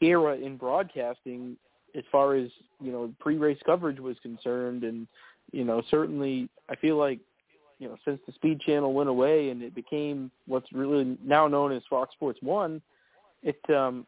era 0.00 0.36
in 0.36 0.56
broadcasting 0.56 1.56
as 1.94 2.04
far 2.10 2.34
as 2.34 2.48
you 2.80 2.92
know 2.92 3.12
pre-race 3.20 3.58
coverage 3.64 4.00
was 4.00 4.16
concerned, 4.22 4.84
and 4.84 5.06
you 5.52 5.64
know 5.64 5.82
certainly 5.90 6.48
I 6.68 6.76
feel 6.76 6.96
like 6.96 7.20
you 7.78 7.88
know 7.88 7.96
since 8.04 8.20
the 8.26 8.32
Speed 8.32 8.60
Channel 8.60 8.92
went 8.92 9.08
away 9.08 9.50
and 9.50 9.62
it 9.62 9.74
became 9.74 10.30
what's 10.46 10.72
really 10.72 11.18
now 11.22 11.48
known 11.48 11.72
as 11.72 11.82
Fox 11.90 12.14
Sports 12.14 12.38
One, 12.42 12.80
it 13.42 13.58
um, 13.74 14.06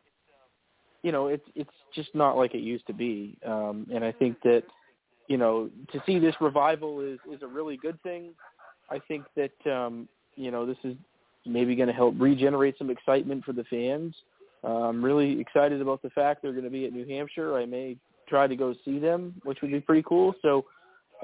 you 1.02 1.12
know 1.12 1.26
it's 1.28 1.46
it's 1.54 1.70
just 1.94 2.14
not 2.14 2.36
like 2.36 2.54
it 2.54 2.60
used 2.60 2.86
to 2.86 2.94
be, 2.94 3.38
um, 3.44 3.86
and 3.92 4.04
I 4.04 4.12
think 4.12 4.40
that 4.42 4.62
you 5.28 5.36
know, 5.36 5.70
to 5.92 6.02
see 6.06 6.18
this 6.18 6.34
revival 6.40 7.00
is 7.00 7.18
is 7.32 7.42
a 7.42 7.46
really 7.46 7.76
good 7.76 8.00
thing. 8.02 8.30
I 8.90 8.98
think 9.08 9.24
that 9.36 9.70
um, 9.70 10.08
you 10.36 10.50
know 10.50 10.66
this 10.66 10.78
is 10.84 10.94
maybe 11.44 11.76
going 11.76 11.88
to 11.88 11.94
help 11.94 12.14
regenerate 12.18 12.76
some 12.78 12.90
excitement 12.90 13.44
for 13.44 13.52
the 13.52 13.64
fans. 13.64 14.14
Uh, 14.64 14.88
I'm 14.88 15.04
really 15.04 15.40
excited 15.40 15.80
about 15.80 16.02
the 16.02 16.10
fact 16.10 16.42
they're 16.42 16.52
going 16.52 16.64
to 16.64 16.70
be 16.70 16.86
at 16.86 16.92
New 16.92 17.06
Hampshire. 17.06 17.56
I 17.56 17.66
may 17.66 17.96
try 18.28 18.46
to 18.46 18.56
go 18.56 18.74
see 18.84 18.98
them, 18.98 19.34
which 19.44 19.58
would 19.62 19.70
be 19.70 19.80
pretty 19.80 20.02
cool. 20.02 20.34
So, 20.42 20.64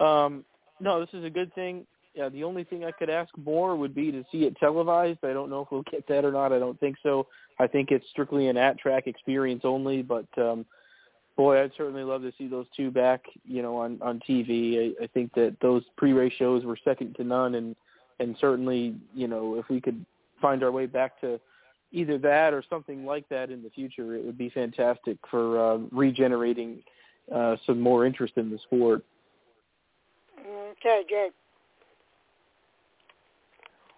um, 0.04 0.44
no, 0.80 1.00
this 1.00 1.08
is 1.12 1.24
a 1.24 1.30
good 1.30 1.52
thing. 1.54 1.86
Yeah, 2.14 2.28
the 2.28 2.44
only 2.44 2.64
thing 2.64 2.84
I 2.84 2.92
could 2.92 3.10
ask 3.10 3.30
more 3.36 3.74
would 3.74 3.94
be 3.94 4.12
to 4.12 4.22
see 4.30 4.44
it 4.44 4.56
televised. 4.58 5.20
I 5.24 5.32
don't 5.32 5.50
know 5.50 5.62
if 5.62 5.68
we'll 5.70 5.82
get 5.90 6.06
that 6.08 6.24
or 6.24 6.30
not. 6.30 6.52
I 6.52 6.58
don't 6.58 6.78
think 6.78 6.96
so. 7.02 7.26
I 7.58 7.66
think 7.66 7.90
it's 7.90 8.08
strictly 8.10 8.48
an 8.48 8.56
at-track 8.56 9.06
experience 9.06 9.62
only. 9.64 10.02
But 10.02 10.26
um, 10.36 10.66
boy, 11.36 11.62
I'd 11.62 11.72
certainly 11.76 12.02
love 12.02 12.22
to 12.22 12.32
see 12.36 12.46
those 12.46 12.66
two 12.76 12.90
back, 12.90 13.24
you 13.44 13.62
know, 13.62 13.76
on 13.76 13.98
on 14.02 14.20
TV. 14.28 14.94
I, 15.00 15.04
I 15.04 15.06
think 15.08 15.32
that 15.34 15.56
those 15.60 15.82
pre-race 15.96 16.32
shows 16.38 16.64
were 16.64 16.78
second 16.84 17.14
to 17.16 17.24
none, 17.24 17.54
and 17.54 17.76
and 18.20 18.36
certainly, 18.40 18.94
you 19.14 19.28
know, 19.28 19.56
if 19.56 19.68
we 19.68 19.80
could 19.80 20.04
find 20.40 20.62
our 20.62 20.72
way 20.72 20.86
back 20.86 21.20
to 21.20 21.40
either 21.92 22.18
that 22.18 22.54
or 22.54 22.64
something 22.68 23.04
like 23.04 23.28
that 23.28 23.50
in 23.50 23.62
the 23.62 23.70
future, 23.70 24.14
it 24.14 24.24
would 24.24 24.38
be 24.38 24.50
fantastic 24.50 25.16
for 25.30 25.58
uh, 25.58 25.78
regenerating 25.90 26.82
uh, 27.32 27.56
some 27.66 27.80
more 27.80 28.06
interest 28.06 28.34
in 28.36 28.50
the 28.50 28.58
sport. 28.58 29.04
Okay, 30.40 31.02
good. 31.08 31.32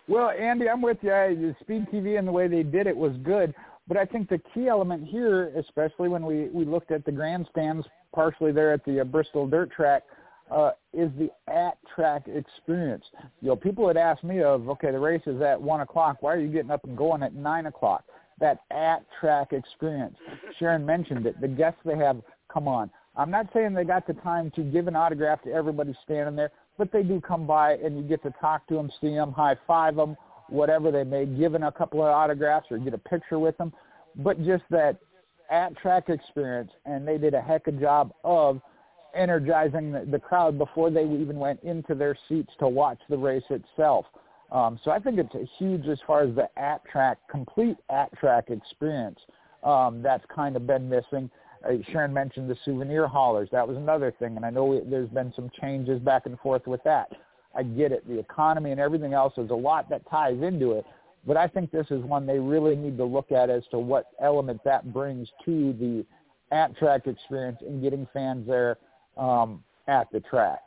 Well, 0.07 0.31
Andy, 0.31 0.69
I'm 0.69 0.83
with 0.83 0.99
you. 1.01 1.13
I, 1.13 1.35
The 1.35 1.57
Speed 1.61 1.87
TV 1.93 2.19
and 2.19 2.29
the 2.29 2.33
way 2.33 2.47
they 2.47 2.63
did 2.63 2.87
it 2.87 2.97
was 2.97 3.13
good. 3.23 3.55
But 3.87 3.97
I 3.97 4.05
think 4.05 4.29
the 4.29 4.41
key 4.55 4.69
element 4.69 5.07
here, 5.07 5.53
especially 5.57 6.09
when 6.09 6.25
we, 6.25 6.49
we 6.49 6.65
looked 6.65 6.91
at 6.91 7.05
the 7.05 7.13
grandstands 7.13 7.87
partially 8.15 8.53
there 8.53 8.73
at 8.73 8.85
the 8.85 9.01
uh, 9.01 9.05
Bristol 9.05 9.47
Dirt 9.47 9.71
Track, 9.73 10.05
uh, 10.51 10.71
is 10.93 11.11
the 11.19 11.31
at-track 11.53 12.29
experience. 12.29 13.05
You 13.41 13.49
know, 13.49 13.57
people 13.57 13.89
had 13.89 13.97
asked 13.97 14.25
me 14.25 14.43
of, 14.43 14.69
okay, 14.69 14.91
the 14.91 14.99
race 14.99 15.23
is 15.27 15.41
at 15.43 15.61
1 15.61 15.81
o'clock. 15.81 16.19
Why 16.21 16.35
are 16.35 16.39
you 16.39 16.49
getting 16.49 16.71
up 16.71 16.85
and 16.85 16.97
going 16.97 17.23
at 17.23 17.35
9 17.35 17.67
o'clock? 17.67 18.05
That 18.41 18.61
at-track 18.71 19.53
experience. 19.53 20.17
Sharon 20.59 20.85
mentioned 20.85 21.27
it. 21.27 21.41
The 21.41 21.49
guests 21.49 21.81
they 21.85 21.97
have, 21.97 22.21
come 22.53 22.69
on. 22.69 22.91
I'm 23.17 23.31
not 23.31 23.49
saying 23.55 23.75
they 23.75 23.85
got 23.85 24.07
the 24.07 24.15
time 24.15 24.51
to 24.57 24.63
give 24.63 24.87
an 24.87 24.97
autograph 24.97 25.43
to 25.43 25.53
everybody 25.53 25.95
standing 26.05 26.37
there, 26.37 26.51
but 26.77 26.93
they 26.93 27.03
do 27.03 27.21
come 27.21 27.47
by 27.47 27.75
and 27.75 27.97
you 27.97 28.03
get 28.03 28.23
to 28.25 28.35
talk 28.41 28.67
to 28.69 28.75
them, 28.75 28.91
see 29.01 29.15
them, 29.15 29.33
high-five 29.33 29.97
them, 29.97 30.17
whatever 30.49 30.91
they 30.91 31.05
may, 31.05 31.27
give 31.27 31.55
in 31.55 31.65
a 31.65 31.73
couple 31.73 32.01
of 32.03 32.09
autographs 32.09 32.67
or 32.71 32.79
get 32.79 32.95
a 32.95 32.99
picture 32.99 33.39
with 33.39 33.57
them, 33.59 33.73
but 34.17 34.43
just 34.45 34.65
that 34.71 34.99
at 35.51 35.77
track 35.77 36.09
experience, 36.09 36.71
and 36.87 37.07
they 37.07 37.19
did 37.19 37.35
a 37.35 37.41
heck 37.41 37.67
of 37.67 37.77
a 37.77 37.81
job 37.81 38.13
of 38.25 38.61
energizing 39.15 39.93
the, 39.93 40.05
the 40.11 40.19
crowd 40.19 40.59
before 40.59 40.91
they 40.91 41.05
even 41.05 41.39
went 41.39 41.61
into 41.63 41.95
their 41.95 42.17
seats 42.29 42.53
to 42.59 42.69
watch 42.69 42.99
the 43.09 43.17
race 43.17 43.45
itself. 43.51 44.07
Um, 44.51 44.79
so 44.85 44.91
I 44.91 44.99
think 44.99 45.19
it's 45.19 45.35
a 45.35 45.49
huge 45.59 45.87
as 45.87 45.99
far 46.07 46.23
as 46.23 46.35
the 46.35 46.49
at 46.59 46.85
track, 46.85 47.19
complete 47.31 47.77
at 47.91 48.13
track 48.19 48.51
experience 48.51 49.19
um, 49.63 50.03
that's 50.03 50.25
kind 50.35 50.57
of 50.57 50.67
been 50.67 50.89
missing. 50.89 51.31
Uh, 51.67 51.75
Sharon 51.91 52.13
mentioned 52.13 52.51
the 52.51 52.57
souvenir 52.65 53.07
haulers. 53.07 53.49
That 53.51 53.67
was 53.67 53.77
another 53.77 54.15
thing, 54.19 54.37
and 54.37 54.45
I 54.45 54.51
know 54.51 54.65
we, 54.67 54.81
there's 54.81 55.09
been 55.09 55.33
some 55.35 55.51
changes 55.61 55.99
back 56.01 56.27
and 56.27 56.39
forth 56.41 56.67
with 56.67 56.83
that. 56.85 57.11
I 57.57 57.63
get 57.63 57.93
it. 57.93 58.07
The 58.09 58.19
economy 58.19 58.71
and 58.71 58.81
everything 58.81 59.15
else, 59.15 59.35
there's 59.37 59.51
a 59.51 59.55
lot 59.55 59.89
that 59.91 60.03
ties 60.11 60.41
into 60.43 60.73
it. 60.73 60.85
But 61.27 61.37
I 61.37 61.49
think 61.49 61.71
this 61.71 61.87
is 61.91 62.03
one 62.03 62.27
they 62.27 62.39
really 62.39 62.77
need 62.77 62.99
to 62.99 63.05
look 63.05 63.33
at 63.33 63.49
as 63.49 63.63
to 63.71 63.79
what 63.79 64.09
element 64.21 64.61
that 64.65 64.93
brings 64.93 65.29
to 65.45 65.73
the 65.75 66.05
at-track 66.55 67.07
experience 67.07 67.59
and 67.61 67.83
getting 67.83 68.07
fans 68.13 68.47
there 68.47 68.77
um, 69.17 69.63
at 69.89 70.11
the 70.13 70.21
track. 70.21 70.61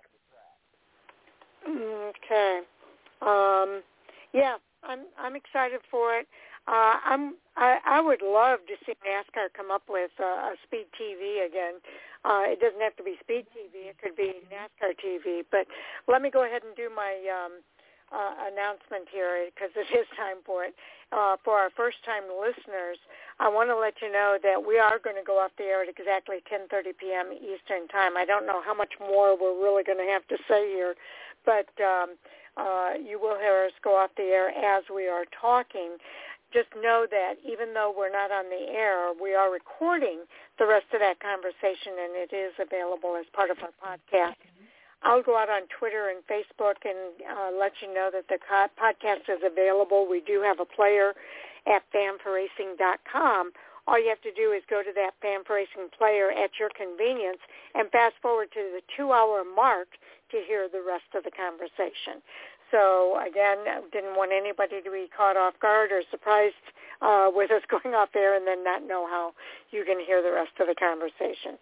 Okay. 1.68 2.62
Um, 3.22 3.82
yeah, 4.34 4.56
I'm 4.84 5.02
I'm 5.20 5.36
excited 5.36 5.82
for 5.90 6.18
it. 6.18 6.28
Uh, 6.68 6.96
I'm 7.06 7.36
I, 7.56 7.78
I 7.86 8.02
would 8.02 8.22
love 8.22 8.60
to 8.68 8.74
see 8.86 8.94
NASCAR 9.06 9.48
come 9.56 9.72
up 9.72 9.84
with 9.90 10.12
uh, 10.20 10.24
a 10.24 10.56
Speed 10.66 10.86
TV 11.00 11.46
again. 11.46 11.76
Uh, 12.28 12.44
it 12.52 12.60
doesn't 12.60 12.82
have 12.84 12.96
to 13.00 13.04
be 13.04 13.16
Speed 13.24 13.48
TV; 13.56 13.88
it 13.88 13.96
could 14.04 14.16
be 14.16 14.44
NASCAR 14.52 15.00
TV. 15.00 15.48
But 15.50 15.66
let 16.12 16.22
me 16.22 16.30
go 16.30 16.44
ahead 16.44 16.64
and 16.68 16.76
do 16.76 16.92
my 16.92 17.16
um, 17.32 17.64
uh, 18.12 18.52
announcement 18.52 19.08
here 19.12 19.48
because 19.48 19.72
it 19.80 19.88
is 19.96 20.08
time 20.20 20.44
for 20.46 20.66
it. 20.66 20.76
Uh, 21.16 21.40
for 21.40 21.56
our 21.56 21.72
first-time 21.72 22.28
listeners, 22.28 23.00
I 23.40 23.48
want 23.48 23.70
to 23.72 23.78
let 23.80 23.96
you 24.04 24.12
know 24.12 24.36
that 24.44 24.60
we 24.60 24.78
are 24.78 25.00
going 25.00 25.16
to 25.16 25.24
go 25.24 25.40
off 25.40 25.52
the 25.58 25.64
air 25.64 25.84
at 25.84 25.88
exactly 25.88 26.44
10:30 26.52 27.00
p.m. 27.00 27.32
Eastern 27.32 27.88
Time. 27.88 28.18
I 28.20 28.26
don't 28.26 28.46
know 28.46 28.60
how 28.60 28.76
much 28.76 28.92
more 29.00 29.40
we're 29.40 29.56
really 29.56 29.88
going 29.88 30.04
to 30.04 30.12
have 30.12 30.28
to 30.28 30.38
say 30.52 30.68
here, 30.68 30.96
but 31.48 31.72
um, 31.80 32.20
uh, 32.58 33.00
you 33.00 33.20
will 33.20 33.40
hear 33.40 33.64
us 33.64 33.72
go 33.84 33.96
off 33.96 34.12
the 34.18 34.28
air 34.36 34.50
as 34.52 34.84
we 34.94 35.08
are 35.08 35.24
talking 35.40 35.96
just 36.58 36.74
know 36.82 37.06
that 37.06 37.38
even 37.46 37.78
though 37.78 37.94
we're 37.94 38.10
not 38.10 38.34
on 38.34 38.50
the 38.50 38.74
air, 38.74 39.14
we 39.14 39.38
are 39.38 39.54
recording 39.54 40.26
the 40.58 40.66
rest 40.66 40.90
of 40.90 41.06
that 41.06 41.22
conversation, 41.22 41.94
and 42.02 42.18
it 42.18 42.34
is 42.34 42.58
available 42.58 43.14
as 43.14 43.30
part 43.30 43.54
of 43.54 43.62
our 43.62 43.70
podcast. 43.78 44.42
I'll 45.06 45.22
go 45.22 45.38
out 45.38 45.54
on 45.54 45.70
Twitter 45.78 46.10
and 46.10 46.26
Facebook 46.26 46.82
and 46.82 47.14
uh, 47.22 47.54
let 47.54 47.78
you 47.86 47.94
know 47.94 48.10
that 48.10 48.26
the 48.26 48.42
podcast 48.74 49.30
is 49.30 49.46
available. 49.46 50.10
We 50.10 50.26
do 50.26 50.42
have 50.42 50.58
a 50.58 50.66
player 50.66 51.14
at 51.70 51.86
fanforracing.com. 51.94 53.52
All 53.86 54.02
you 54.02 54.10
have 54.10 54.26
to 54.26 54.34
do 54.34 54.52
is 54.52 54.66
go 54.68 54.82
to 54.82 54.92
that 54.98 55.14
Fan 55.22 55.46
for 55.46 55.62
Racing 55.62 55.94
player 55.94 56.34
at 56.34 56.58
your 56.58 56.74
convenience 56.74 57.40
and 57.78 57.88
fast 57.94 58.16
forward 58.20 58.50
to 58.58 58.74
the 58.74 58.82
two-hour 58.98 59.46
mark 59.46 59.88
to 60.34 60.42
hear 60.44 60.68
the 60.68 60.82
rest 60.82 61.08
of 61.14 61.24
the 61.24 61.32
conversation. 61.32 62.20
So 62.72 63.20
again, 63.20 63.58
didn't 63.92 64.16
want 64.16 64.32
anybody 64.32 64.82
to 64.82 64.92
be 64.92 65.10
caught 65.16 65.38
off 65.38 65.54
guard 65.60 65.92
or 65.92 66.02
surprised 66.12 66.56
uh, 67.02 67.30
with 67.34 67.52
us 67.52 67.62
going 67.72 67.96
off 67.96 68.10
air 68.16 68.36
and 68.36 68.46
then 68.46 68.64
not 68.64 68.86
know 68.86 69.08
how 69.08 69.34
you 69.72 69.86
can 69.86 70.00
hear 70.00 70.22
the 70.22 70.32
rest 70.32 70.52
of 70.60 70.68
the 70.68 70.76
conversation. 70.76 71.58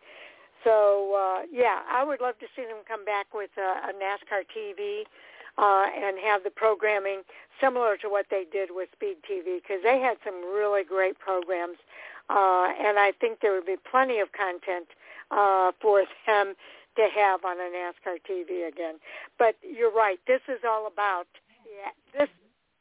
So 0.63 1.13
uh, 1.13 1.45
yeah, 1.51 1.81
I 1.89 2.03
would 2.03 2.21
love 2.21 2.39
to 2.39 2.47
see 2.55 2.63
them 2.63 2.81
come 2.87 3.05
back 3.05 3.33
with 3.33 3.51
a, 3.57 3.89
a 3.89 3.93
NASCAR 3.93 4.49
TV 4.49 5.05
uh, 5.57 5.85
and 5.95 6.17
have 6.19 6.43
the 6.43 6.49
programming 6.49 7.21
similar 7.61 7.97
to 7.97 8.09
what 8.09 8.25
they 8.29 8.45
did 8.51 8.69
with 8.71 8.89
Speed 8.93 9.17
TV 9.29 9.61
because 9.61 9.83
they 9.83 9.99
had 9.99 10.17
some 10.25 10.35
really 10.43 10.83
great 10.83 11.19
programs, 11.19 11.77
uh, 12.29 12.67
and 12.81 12.99
I 12.99 13.13
think 13.21 13.39
there 13.39 13.53
would 13.53 13.65
be 13.65 13.77
plenty 13.89 14.19
of 14.19 14.29
content 14.33 14.87
uh, 15.31 15.71
for 15.81 16.03
them 16.27 16.55
to 16.95 17.07
have 17.13 17.43
on 17.45 17.57
a 17.57 17.69
NASCAR 17.69 18.17
TV 18.23 18.67
again. 18.67 18.95
But 19.37 19.55
you're 19.61 19.93
right. 19.93 20.19
This 20.27 20.41
is 20.47 20.59
all 20.67 20.87
about 20.87 21.27
yeah, 21.65 21.91
this 22.17 22.29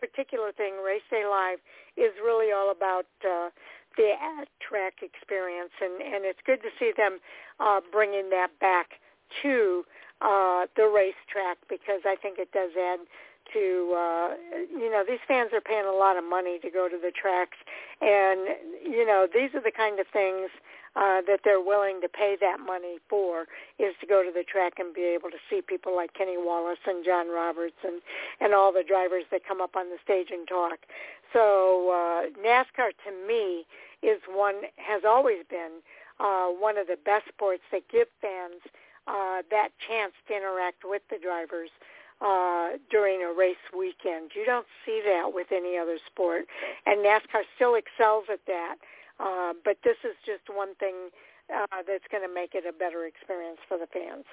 particular 0.00 0.52
thing. 0.52 0.74
Race 0.84 1.06
Day 1.10 1.24
Live 1.28 1.58
is 1.96 2.12
really 2.22 2.52
all 2.52 2.70
about 2.70 3.06
uh, 3.24 3.50
the 3.96 4.12
track 4.60 5.02
experience, 5.02 5.72
and 5.80 6.02
and 6.02 6.24
it's 6.24 6.40
good 6.46 6.62
to 6.62 6.70
see 6.78 6.92
them 6.96 7.18
uh, 7.60 7.80
bringing 7.92 8.30
that 8.30 8.50
back 8.60 9.00
to 9.42 9.84
uh, 10.20 10.66
the 10.76 10.86
racetrack 10.86 11.58
because 11.68 12.02
I 12.04 12.16
think 12.20 12.38
it 12.38 12.52
does 12.52 12.70
add 12.78 13.00
to 13.52 13.94
uh 13.94 14.28
you 14.72 14.90
know 14.90 15.04
these 15.06 15.20
fans 15.28 15.50
are 15.52 15.60
paying 15.60 15.84
a 15.84 15.92
lot 15.92 16.16
of 16.16 16.24
money 16.24 16.58
to 16.60 16.70
go 16.70 16.88
to 16.88 16.96
the 16.96 17.12
tracks 17.12 17.58
and 18.00 18.56
you 18.82 19.04
know 19.04 19.28
these 19.32 19.50
are 19.54 19.60
the 19.60 19.70
kind 19.70 20.00
of 20.00 20.06
things 20.12 20.48
uh, 20.96 21.20
that 21.26 21.40
they're 21.44 21.60
willing 21.60 22.00
to 22.00 22.08
pay 22.08 22.36
that 22.40 22.60
money 22.60 22.98
for 23.08 23.46
is 23.78 23.94
to 24.00 24.06
go 24.06 24.22
to 24.22 24.30
the 24.30 24.44
track 24.44 24.74
and 24.78 24.94
be 24.94 25.02
able 25.02 25.30
to 25.30 25.38
see 25.50 25.60
people 25.60 25.94
like 25.94 26.14
Kenny 26.14 26.36
Wallace 26.38 26.78
and 26.86 27.04
John 27.04 27.28
Roberts 27.28 27.76
and 27.84 28.00
and 28.40 28.54
all 28.54 28.72
the 28.72 28.84
drivers 28.86 29.24
that 29.30 29.46
come 29.46 29.60
up 29.60 29.76
on 29.76 29.90
the 29.90 29.98
stage 30.02 30.28
and 30.30 30.46
talk. 30.46 30.78
So 31.32 31.90
uh, 31.90 32.30
NASCAR 32.40 32.92
to 33.04 33.26
me 33.26 33.66
is 34.02 34.20
one 34.28 34.62
has 34.76 35.02
always 35.06 35.44
been 35.50 35.82
uh, 36.20 36.46
one 36.46 36.78
of 36.78 36.86
the 36.86 36.98
best 37.04 37.26
sports 37.28 37.62
that 37.72 37.88
give 37.90 38.06
fans 38.20 38.62
uh, 39.06 39.42
that 39.50 39.70
chance 39.86 40.12
to 40.28 40.36
interact 40.36 40.84
with 40.84 41.02
the 41.10 41.18
drivers 41.18 41.70
uh, 42.20 42.78
during 42.90 43.22
a 43.22 43.32
race 43.32 43.56
weekend. 43.76 44.30
You 44.34 44.46
don't 44.46 44.66
see 44.86 45.02
that 45.04 45.34
with 45.34 45.48
any 45.50 45.76
other 45.76 45.98
sport, 46.06 46.46
and 46.86 47.04
NASCAR 47.04 47.42
still 47.56 47.74
excels 47.74 48.24
at 48.32 48.40
that. 48.46 48.76
Uh, 49.20 49.52
but 49.64 49.76
this 49.84 49.96
is 50.04 50.16
just 50.26 50.42
one 50.54 50.74
thing 50.76 50.94
uh, 51.54 51.82
that's 51.86 52.04
going 52.10 52.26
to 52.26 52.32
make 52.32 52.54
it 52.54 52.64
a 52.68 52.72
better 52.72 53.06
experience 53.06 53.58
for 53.68 53.78
the 53.78 53.86
fans. 53.92 54.24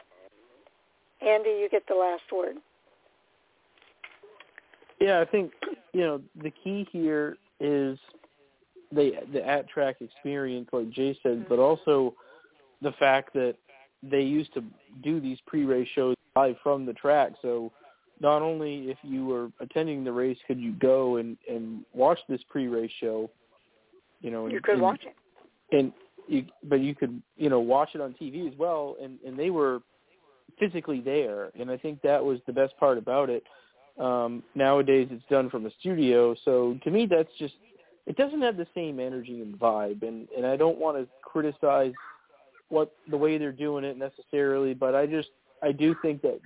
Andy, 1.21 1.51
you 1.51 1.67
get 1.69 1.87
the 1.87 1.95
last 1.95 2.23
word. 2.31 2.55
Yeah, 4.99 5.19
I 5.19 5.25
think 5.25 5.51
you 5.93 6.01
know 6.01 6.21
the 6.41 6.51
key 6.51 6.87
here 6.91 7.37
is 7.59 7.97
the 8.91 9.13
the 9.33 9.45
at 9.47 9.67
track 9.67 9.97
experience, 9.99 10.69
like 10.71 10.89
Jay 10.91 11.17
said, 11.23 11.47
but 11.49 11.59
also 11.59 12.15
the 12.81 12.91
fact 12.93 13.33
that 13.33 13.55
they 14.03 14.21
used 14.21 14.53
to 14.53 14.63
do 15.03 15.19
these 15.19 15.37
pre-race 15.45 15.87
shows 15.93 16.15
live 16.35 16.55
from 16.63 16.85
the 16.85 16.93
track. 16.93 17.33
So 17.41 17.71
not 18.19 18.41
only 18.41 18.89
if 18.89 18.97
you 19.03 19.25
were 19.25 19.49
attending 19.59 20.03
the 20.03 20.11
race 20.11 20.37
could 20.47 20.59
you 20.59 20.73
go 20.73 21.17
and 21.17 21.37
and 21.49 21.83
watch 21.93 22.19
this 22.29 22.41
pre-race 22.49 22.91
show, 22.99 23.29
you 24.21 24.31
know, 24.31 24.47
you 24.47 24.61
could 24.61 24.73
and, 24.73 24.81
watch 24.81 25.01
it, 25.03 25.75
and 25.75 25.91
you, 26.27 26.45
but 26.63 26.79
you 26.79 26.95
could 26.95 27.21
you 27.37 27.49
know 27.49 27.59
watch 27.59 27.89
it 27.93 28.01
on 28.01 28.15
TV 28.21 28.51
as 28.51 28.57
well, 28.57 28.95
and 29.01 29.19
and 29.25 29.37
they 29.37 29.49
were 29.49 29.81
physically 30.59 31.01
there, 31.01 31.51
and 31.59 31.69
I 31.69 31.77
think 31.77 32.01
that 32.01 32.23
was 32.23 32.39
the 32.47 32.53
best 32.53 32.77
part 32.77 32.97
about 32.97 33.29
it. 33.29 33.43
Um, 33.99 34.43
nowadays, 34.55 35.07
it's 35.11 35.23
done 35.29 35.49
from 35.49 35.65
a 35.65 35.71
studio, 35.79 36.35
so 36.45 36.77
to 36.83 36.91
me, 36.91 37.07
that's 37.09 37.31
just 37.39 37.55
it 38.05 38.15
doesn't 38.15 38.41
have 38.41 38.57
the 38.57 38.67
same 38.73 38.99
energy 38.99 39.41
and 39.41 39.57
vibe, 39.59 40.03
and 40.03 40.27
and 40.35 40.45
I 40.45 40.55
don't 40.55 40.77
want 40.77 40.97
to 40.97 41.07
criticize 41.23 41.93
what 42.69 42.93
the 43.09 43.17
way 43.17 43.37
they're 43.37 43.51
doing 43.51 43.83
it 43.83 43.97
necessarily, 43.97 44.73
but 44.73 44.95
I 44.95 45.05
just 45.05 45.29
I 45.61 45.71
do 45.71 45.95
think 46.01 46.21
that 46.21 46.39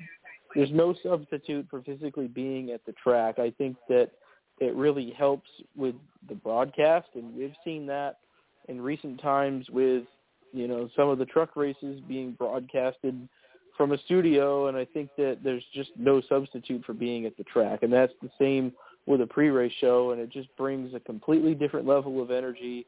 there's 0.56 0.72
no 0.72 0.96
substitute 1.04 1.68
for 1.70 1.82
physically 1.82 2.28
being 2.28 2.72
at 2.72 2.86
the 2.86 2.94
track. 2.94 3.40
I 3.40 3.52
think 3.58 3.78
that 3.90 4.12
it 4.60 4.76
really 4.76 5.12
helps 5.12 5.50
with 5.76 5.96
the 6.30 6.36
broadcast, 6.36 7.08
and 7.16 7.36
we've 7.36 7.56
seen 7.64 7.86
that 7.88 8.20
in 8.68 8.82
recent 8.82 9.22
times 9.22 9.70
with 9.70 10.04
you 10.54 10.68
know 10.68 10.90
some 10.96 11.10
of 11.10 11.18
the 11.18 11.26
truck 11.26 11.56
races 11.56 12.00
being 12.08 12.32
broadcasted 12.32 13.28
from 13.78 13.92
a 13.92 13.98
studio, 14.00 14.68
and 14.68 14.78
I 14.78 14.86
think 14.86 15.10
that 15.18 15.40
there's 15.44 15.64
just 15.74 15.92
no 15.98 16.22
substitute 16.30 16.86
for 16.86 16.94
being 16.94 17.26
at 17.26 17.36
the 17.38 17.44
track, 17.44 17.84
and 17.84 17.92
that's 17.92 18.14
the 18.22 18.30
same 18.40 18.72
with 19.06 19.22
a 19.22 19.28
pre-race 19.28 19.74
show, 19.80 20.12
and 20.12 20.22
it 20.22 20.32
just 20.32 20.56
brings 20.56 20.94
a 20.94 21.00
completely 21.00 21.54
different 21.54 21.86
level 21.86 22.22
of 22.22 22.32
energy 22.32 22.86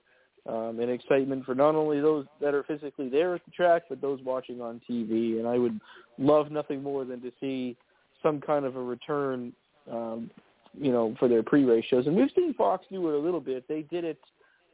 um, 0.47 0.79
and 0.79 0.89
excitement 0.89 1.45
for 1.45 1.55
not 1.55 1.75
only 1.75 1.99
those 1.99 2.25
that 2.41 2.53
are 2.53 2.63
physically 2.63 3.09
there 3.09 3.35
at 3.35 3.43
the 3.45 3.51
track, 3.51 3.83
but 3.89 4.01
those 4.01 4.19
watching 4.23 4.61
on 4.61 4.81
TV. 4.89 5.39
And 5.39 5.47
I 5.47 5.57
would 5.57 5.79
love 6.17 6.51
nothing 6.51 6.81
more 6.81 7.05
than 7.05 7.21
to 7.21 7.31
see 7.39 7.75
some 8.23 8.39
kind 8.39 8.65
of 8.65 8.75
a 8.75 8.81
return, 8.81 9.53
um, 9.91 10.31
you 10.79 10.91
know, 10.91 11.15
for 11.19 11.27
their 11.27 11.43
pre-race 11.43 11.85
shows. 11.89 12.07
And 12.07 12.15
we've 12.15 12.31
seen 12.35 12.53
Fox 12.53 12.85
do 12.91 13.07
it 13.09 13.15
a 13.15 13.17
little 13.17 13.39
bit. 13.39 13.67
They 13.67 13.81
did 13.83 14.03
it 14.03 14.19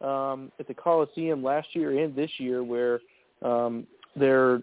um, 0.02 0.52
at 0.60 0.68
the 0.68 0.74
Coliseum 0.74 1.44
last 1.44 1.68
year 1.74 2.04
and 2.04 2.16
this 2.16 2.32
year, 2.38 2.64
where 2.64 3.00
um, 3.42 3.88
their 4.16 4.62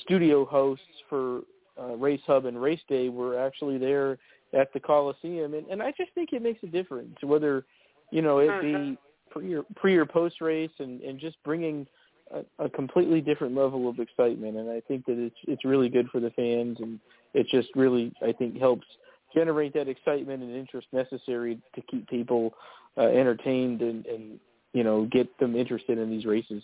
studio 0.00 0.44
hosts 0.44 0.84
for 1.08 1.42
uh, 1.80 1.96
Race 1.96 2.20
Hub 2.26 2.44
and 2.46 2.60
Race 2.60 2.80
Day 2.88 3.08
were 3.08 3.38
actually 3.38 3.78
there 3.78 4.18
at 4.52 4.72
the 4.72 4.80
Coliseum, 4.80 5.54
and, 5.54 5.66
and 5.66 5.82
I 5.82 5.92
just 5.92 6.12
think 6.14 6.32
it 6.32 6.42
makes 6.42 6.62
a 6.62 6.68
difference 6.68 7.16
whether 7.22 7.64
you 8.10 8.22
know 8.22 8.38
it 8.38 8.60
be 8.60 8.72
Mhm. 8.72 8.98
pre 9.30 9.54
or 9.54 9.64
pre 9.74 9.96
or 9.96 10.06
post 10.06 10.40
race, 10.40 10.70
and 10.78 11.00
and 11.00 11.18
just 11.18 11.42
bringing 11.42 11.86
a, 12.30 12.44
a 12.64 12.68
completely 12.68 13.20
different 13.20 13.54
level 13.54 13.88
of 13.88 13.98
excitement. 13.98 14.56
And 14.56 14.70
I 14.70 14.80
think 14.80 15.06
that 15.06 15.18
it's 15.18 15.36
it's 15.48 15.64
really 15.64 15.88
good 15.88 16.08
for 16.10 16.20
the 16.20 16.30
fans, 16.30 16.78
and 16.80 17.00
it 17.32 17.48
just 17.48 17.68
really 17.74 18.12
I 18.22 18.32
think 18.32 18.58
helps 18.58 18.86
generate 19.34 19.74
that 19.74 19.88
excitement 19.88 20.42
and 20.42 20.54
interest 20.54 20.86
necessary 20.92 21.58
to 21.74 21.82
keep 21.82 22.08
people 22.08 22.54
uh, 22.96 23.02
entertained 23.02 23.82
and 23.82 24.06
and 24.06 24.38
you 24.72 24.84
know 24.84 25.06
get 25.10 25.36
them 25.38 25.56
interested 25.56 25.98
in 25.98 26.10
these 26.10 26.24
races. 26.24 26.62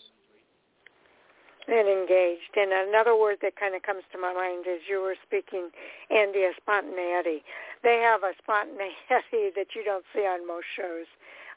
and 1.69 1.89
engaged. 1.89 2.55
And 2.57 2.73
another 2.89 3.17
word 3.17 3.39
that 3.43 3.55
kind 3.57 3.75
of 3.75 3.83
comes 3.83 4.03
to 4.13 4.19
my 4.19 4.33
mind 4.33 4.67
as 4.67 4.81
you 4.89 5.01
were 5.01 5.15
speaking, 5.27 5.71
Andy, 6.11 6.41
is 6.41 6.55
spontaneity. 6.57 7.45
They 7.83 8.03
have 8.03 8.23
a 8.23 8.33
spontaneity 8.43 9.55
that 9.57 9.75
you 9.75 9.85
don't 9.85 10.05
see 10.15 10.27
on 10.27 10.47
most 10.47 10.67
shows 10.77 11.07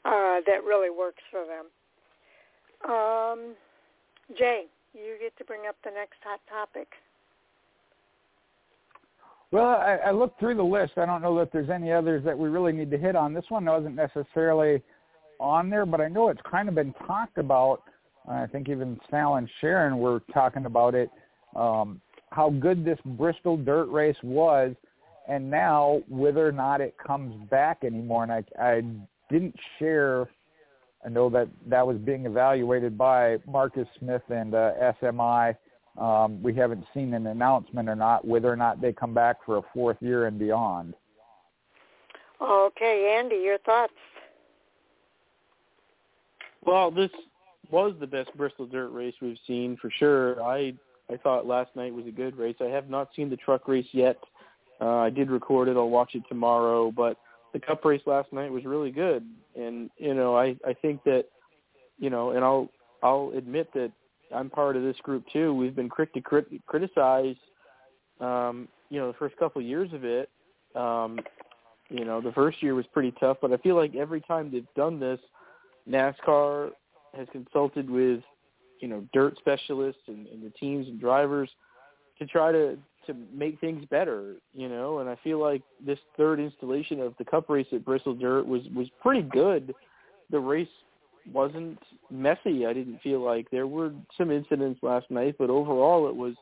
uh, 0.04 0.40
that 0.46 0.62
really 0.64 0.90
works 0.90 1.22
for 1.30 1.44
them. 1.44 1.66
Um, 2.84 3.54
Jay, 4.36 4.66
you 4.92 5.16
get 5.20 5.36
to 5.38 5.44
bring 5.44 5.66
up 5.68 5.76
the 5.84 5.90
next 5.90 6.18
hot 6.22 6.40
topic. 6.48 6.88
Well, 9.54 9.66
I, 9.66 9.98
I 10.06 10.10
looked 10.10 10.40
through 10.40 10.56
the 10.56 10.64
list. 10.64 10.94
I 10.96 11.06
don't 11.06 11.22
know 11.22 11.38
that 11.38 11.52
there's 11.52 11.70
any 11.70 11.92
others 11.92 12.24
that 12.24 12.36
we 12.36 12.48
really 12.48 12.72
need 12.72 12.90
to 12.90 12.98
hit 12.98 13.14
on. 13.14 13.32
This 13.32 13.44
one 13.50 13.66
wasn't 13.66 13.94
necessarily 13.94 14.82
on 15.38 15.70
there, 15.70 15.86
but 15.86 16.00
I 16.00 16.08
know 16.08 16.28
it's 16.28 16.40
kind 16.50 16.68
of 16.68 16.74
been 16.74 16.92
talked 17.06 17.38
about. 17.38 17.84
I 18.28 18.48
think 18.48 18.68
even 18.68 18.98
Sal 19.08 19.36
and 19.36 19.48
Sharon 19.60 19.98
were 19.98 20.22
talking 20.32 20.64
about 20.64 20.96
it. 20.96 21.08
Um, 21.54 22.00
how 22.32 22.50
good 22.50 22.84
this 22.84 22.98
Bristol 23.04 23.56
dirt 23.56 23.84
race 23.90 24.16
was, 24.24 24.74
and 25.28 25.48
now 25.48 26.02
whether 26.08 26.44
or 26.44 26.50
not 26.50 26.80
it 26.80 26.96
comes 26.98 27.32
back 27.48 27.84
anymore. 27.84 28.24
And 28.24 28.32
I, 28.32 28.44
I 28.60 28.82
didn't 29.30 29.54
share. 29.78 30.28
I 31.06 31.10
know 31.10 31.30
that 31.30 31.46
that 31.68 31.86
was 31.86 31.98
being 31.98 32.26
evaluated 32.26 32.98
by 32.98 33.36
Marcus 33.46 33.86
Smith 34.00 34.22
and 34.30 34.52
uh, 34.52 34.72
SMI. 35.00 35.54
Um, 35.98 36.42
we 36.42 36.54
haven't 36.54 36.84
seen 36.92 37.14
an 37.14 37.26
announcement 37.26 37.88
or 37.88 37.94
not 37.94 38.26
whether 38.26 38.50
or 38.50 38.56
not 38.56 38.80
they 38.80 38.92
come 38.92 39.14
back 39.14 39.36
for 39.46 39.58
a 39.58 39.62
fourth 39.72 39.96
year 40.00 40.26
and 40.26 40.38
beyond. 40.38 40.94
Okay, 42.42 43.16
Andy, 43.16 43.36
your 43.36 43.58
thoughts? 43.58 43.92
Well, 46.66 46.90
this 46.90 47.10
was 47.70 47.94
the 48.00 48.06
best 48.06 48.36
Bristol 48.36 48.66
dirt 48.66 48.88
race 48.88 49.14
we've 49.20 49.38
seen 49.46 49.76
for 49.80 49.90
sure. 49.90 50.42
I 50.42 50.74
I 51.10 51.16
thought 51.18 51.46
last 51.46 51.74
night 51.76 51.92
was 51.92 52.06
a 52.06 52.10
good 52.10 52.36
race. 52.36 52.56
I 52.60 52.64
have 52.64 52.88
not 52.88 53.10
seen 53.14 53.28
the 53.30 53.36
truck 53.36 53.68
race 53.68 53.86
yet. 53.92 54.16
Uh, 54.80 54.98
I 54.98 55.10
did 55.10 55.30
record 55.30 55.68
it. 55.68 55.76
I'll 55.76 55.90
watch 55.90 56.14
it 56.14 56.22
tomorrow. 56.28 56.90
But 56.90 57.18
the 57.52 57.60
Cup 57.60 57.84
race 57.84 58.00
last 58.06 58.32
night 58.32 58.50
was 58.50 58.64
really 58.64 58.90
good, 58.90 59.24
and 59.54 59.90
you 59.98 60.14
know 60.14 60.36
I 60.36 60.56
I 60.66 60.74
think 60.74 61.04
that 61.04 61.26
you 61.98 62.10
know, 62.10 62.30
and 62.30 62.44
I'll 62.44 62.68
I'll 63.02 63.32
admit 63.36 63.72
that 63.74 63.92
I'm 64.34 64.50
part 64.50 64.76
of 64.76 64.82
this 64.82 64.96
group 65.02 65.24
too. 65.32 65.54
We've 65.54 65.74
been 65.74 65.88
quick 65.88 66.12
to 66.14 66.20
crit- 66.20 66.66
criticize, 66.66 67.36
um, 68.20 68.68
you 68.90 68.98
know, 68.98 69.08
the 69.08 69.18
first 69.18 69.36
couple 69.36 69.60
of 69.60 69.66
years 69.66 69.92
of 69.92 70.04
it. 70.04 70.30
Um, 70.74 71.18
you 71.90 72.04
know, 72.04 72.20
the 72.20 72.32
first 72.32 72.62
year 72.62 72.74
was 72.74 72.86
pretty 72.92 73.12
tough, 73.20 73.38
but 73.40 73.52
I 73.52 73.56
feel 73.58 73.76
like 73.76 73.94
every 73.94 74.20
time 74.20 74.50
they've 74.50 74.66
done 74.74 74.98
this, 74.98 75.20
NASCAR 75.88 76.70
has 77.16 77.28
consulted 77.30 77.88
with, 77.88 78.20
you 78.80 78.88
know, 78.88 79.06
dirt 79.12 79.36
specialists 79.38 80.02
and, 80.08 80.26
and 80.26 80.42
the 80.42 80.50
teams 80.58 80.88
and 80.88 81.00
drivers 81.00 81.50
to 82.18 82.26
try 82.26 82.52
to 82.52 82.76
to 83.06 83.14
make 83.34 83.60
things 83.60 83.84
better, 83.90 84.36
you 84.54 84.68
know. 84.68 85.00
And 85.00 85.10
I 85.10 85.16
feel 85.22 85.38
like 85.38 85.62
this 85.84 85.98
third 86.16 86.40
installation 86.40 87.00
of 87.00 87.14
the 87.18 87.24
Cup 87.24 87.50
race 87.50 87.66
at 87.72 87.84
Bristol 87.84 88.14
Dirt 88.14 88.46
was 88.46 88.62
was 88.74 88.88
pretty 89.02 89.22
good. 89.22 89.74
The 90.30 90.40
race 90.40 90.68
wasn't 91.32 91.78
messy. 92.10 92.66
I 92.66 92.72
didn't 92.72 93.00
feel 93.02 93.20
like 93.20 93.50
there 93.50 93.66
were 93.66 93.92
some 94.16 94.30
incidents 94.30 94.80
last 94.82 95.10
night, 95.10 95.36
but 95.38 95.50
overall 95.50 96.08
it 96.08 96.14
was 96.14 96.34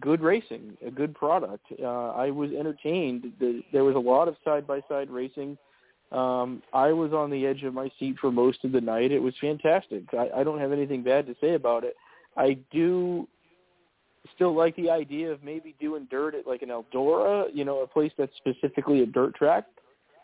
good 0.00 0.20
racing, 0.20 0.76
a 0.86 0.90
good 0.90 1.14
product. 1.14 1.64
Uh, 1.82 2.10
I 2.10 2.30
was 2.30 2.50
entertained. 2.50 3.32
The, 3.40 3.62
there 3.72 3.84
was 3.84 3.96
a 3.96 4.00
lot 4.00 4.28
of 4.28 4.36
side 4.44 4.66
by 4.66 4.80
side 4.88 5.10
racing. 5.10 5.58
Um, 6.10 6.62
I 6.72 6.92
was 6.92 7.12
on 7.12 7.30
the 7.30 7.46
edge 7.46 7.64
of 7.64 7.74
my 7.74 7.90
seat 7.98 8.16
for 8.20 8.32
most 8.32 8.64
of 8.64 8.72
the 8.72 8.80
night. 8.80 9.12
It 9.12 9.20
was 9.20 9.34
fantastic. 9.40 10.04
I, 10.12 10.40
I 10.40 10.44
don't 10.44 10.58
have 10.58 10.72
anything 10.72 11.02
bad 11.02 11.26
to 11.26 11.34
say 11.40 11.54
about 11.54 11.84
it. 11.84 11.96
I 12.36 12.58
do 12.70 13.28
still 14.34 14.54
like 14.54 14.74
the 14.76 14.90
idea 14.90 15.30
of 15.30 15.42
maybe 15.42 15.74
doing 15.80 16.06
dirt 16.10 16.34
at 16.34 16.46
like 16.46 16.62
an 16.62 16.70
Eldora, 16.70 17.46
you 17.52 17.64
know, 17.64 17.80
a 17.80 17.86
place 17.86 18.12
that's 18.16 18.32
specifically 18.36 19.02
a 19.02 19.06
dirt 19.06 19.34
track. 19.34 19.64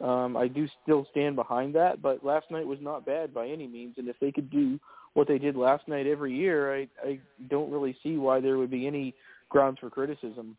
Um, 0.01 0.37
I 0.37 0.49
do 0.49 0.67
still 0.83 1.07
stand 1.11 1.37
behind 1.37 1.75
that, 1.75 2.03
but 2.03 2.25
last 2.25 2.51
night 2.51 2.67
was 2.67 2.81
not 2.81 3.07
bad 3.07 3.33
by 3.33 3.49
any 3.49 3.67
means. 3.67 3.95
And 3.97 4.09
if 4.09 4.17
they 4.21 4.33
could 4.33 4.51
do 4.51 4.79
what 5.15 5.29
they 5.29 5.39
did 5.39 5.57
last 5.57 5.87
night 5.89 6.07
every 6.07 6.35
year, 6.35 6.75
I, 6.75 6.89
I 7.05 7.21
don't 7.49 7.71
really 7.71 7.97
see 8.03 8.17
why 8.17 8.41
there 8.41 8.59
would 8.59 8.71
be 8.71 8.87
any 8.87 9.15
grounds 9.49 9.79
for 9.79 9.91
criticism. 9.91 10.57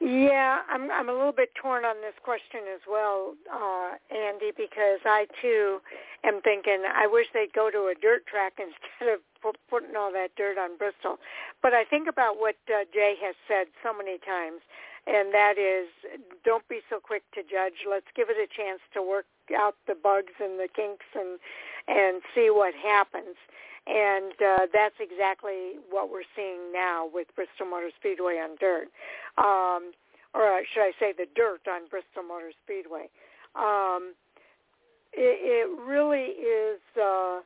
Yeah, 0.00 0.60
I'm 0.68 0.90
I'm 0.90 1.08
a 1.08 1.12
little 1.12 1.32
bit 1.32 1.54
torn 1.54 1.86
on 1.86 1.96
this 2.02 2.14
question 2.22 2.68
as 2.74 2.80
well, 2.88 3.34
uh, 3.50 3.96
Andy, 4.14 4.52
because 4.54 5.00
I 5.06 5.26
too 5.40 5.80
am 6.22 6.42
thinking 6.42 6.84
I 6.84 7.06
wish 7.06 7.26
they'd 7.32 7.52
go 7.54 7.70
to 7.70 7.88
a 7.88 7.94
dirt 7.94 8.26
track 8.26 8.54
instead 8.60 9.14
of 9.14 9.20
pu- 9.40 9.58
putting 9.70 9.96
all 9.96 10.12
that 10.12 10.36
dirt 10.36 10.58
on 10.58 10.76
Bristol. 10.76 11.16
But 11.62 11.72
I 11.72 11.84
think 11.84 12.08
about 12.08 12.36
what 12.38 12.56
uh, 12.68 12.84
Jay 12.92 13.14
has 13.22 13.34
said 13.48 13.68
so 13.82 13.96
many 13.96 14.18
times. 14.18 14.60
And 15.06 15.32
that 15.32 15.54
is 15.58 15.88
don't 16.44 16.66
be 16.68 16.80
so 16.90 16.98
quick 17.00 17.22
to 17.34 17.42
judge. 17.42 17.86
Let's 17.88 18.06
give 18.14 18.28
it 18.30 18.36
a 18.36 18.46
chance 18.50 18.80
to 18.94 19.02
work 19.02 19.26
out 19.56 19.76
the 19.86 19.94
bugs 19.94 20.34
and 20.40 20.58
the 20.58 20.68
kinks 20.74 21.06
and 21.14 21.38
and 21.88 22.22
see 22.34 22.50
what 22.50 22.74
happens. 22.74 23.36
And 23.86 24.34
uh, 24.42 24.66
that's 24.72 24.98
exactly 24.98 25.78
what 25.90 26.10
we're 26.10 26.26
seeing 26.34 26.72
now 26.72 27.08
with 27.12 27.28
Bristol 27.36 27.66
Motor 27.66 27.90
Speedway 27.96 28.34
on 28.42 28.56
dirt, 28.58 28.88
um, 29.38 29.92
or 30.34 30.62
should 30.66 30.82
I 30.82 30.92
say 30.98 31.14
the 31.16 31.26
dirt 31.36 31.62
on 31.70 31.86
Bristol 31.88 32.24
Motor 32.26 32.50
Speedway. 32.64 33.06
Um, 33.54 34.14
it, 35.12 35.38
it 35.38 35.68
really 35.86 36.34
is. 36.42 36.80
Uh, 36.98 37.40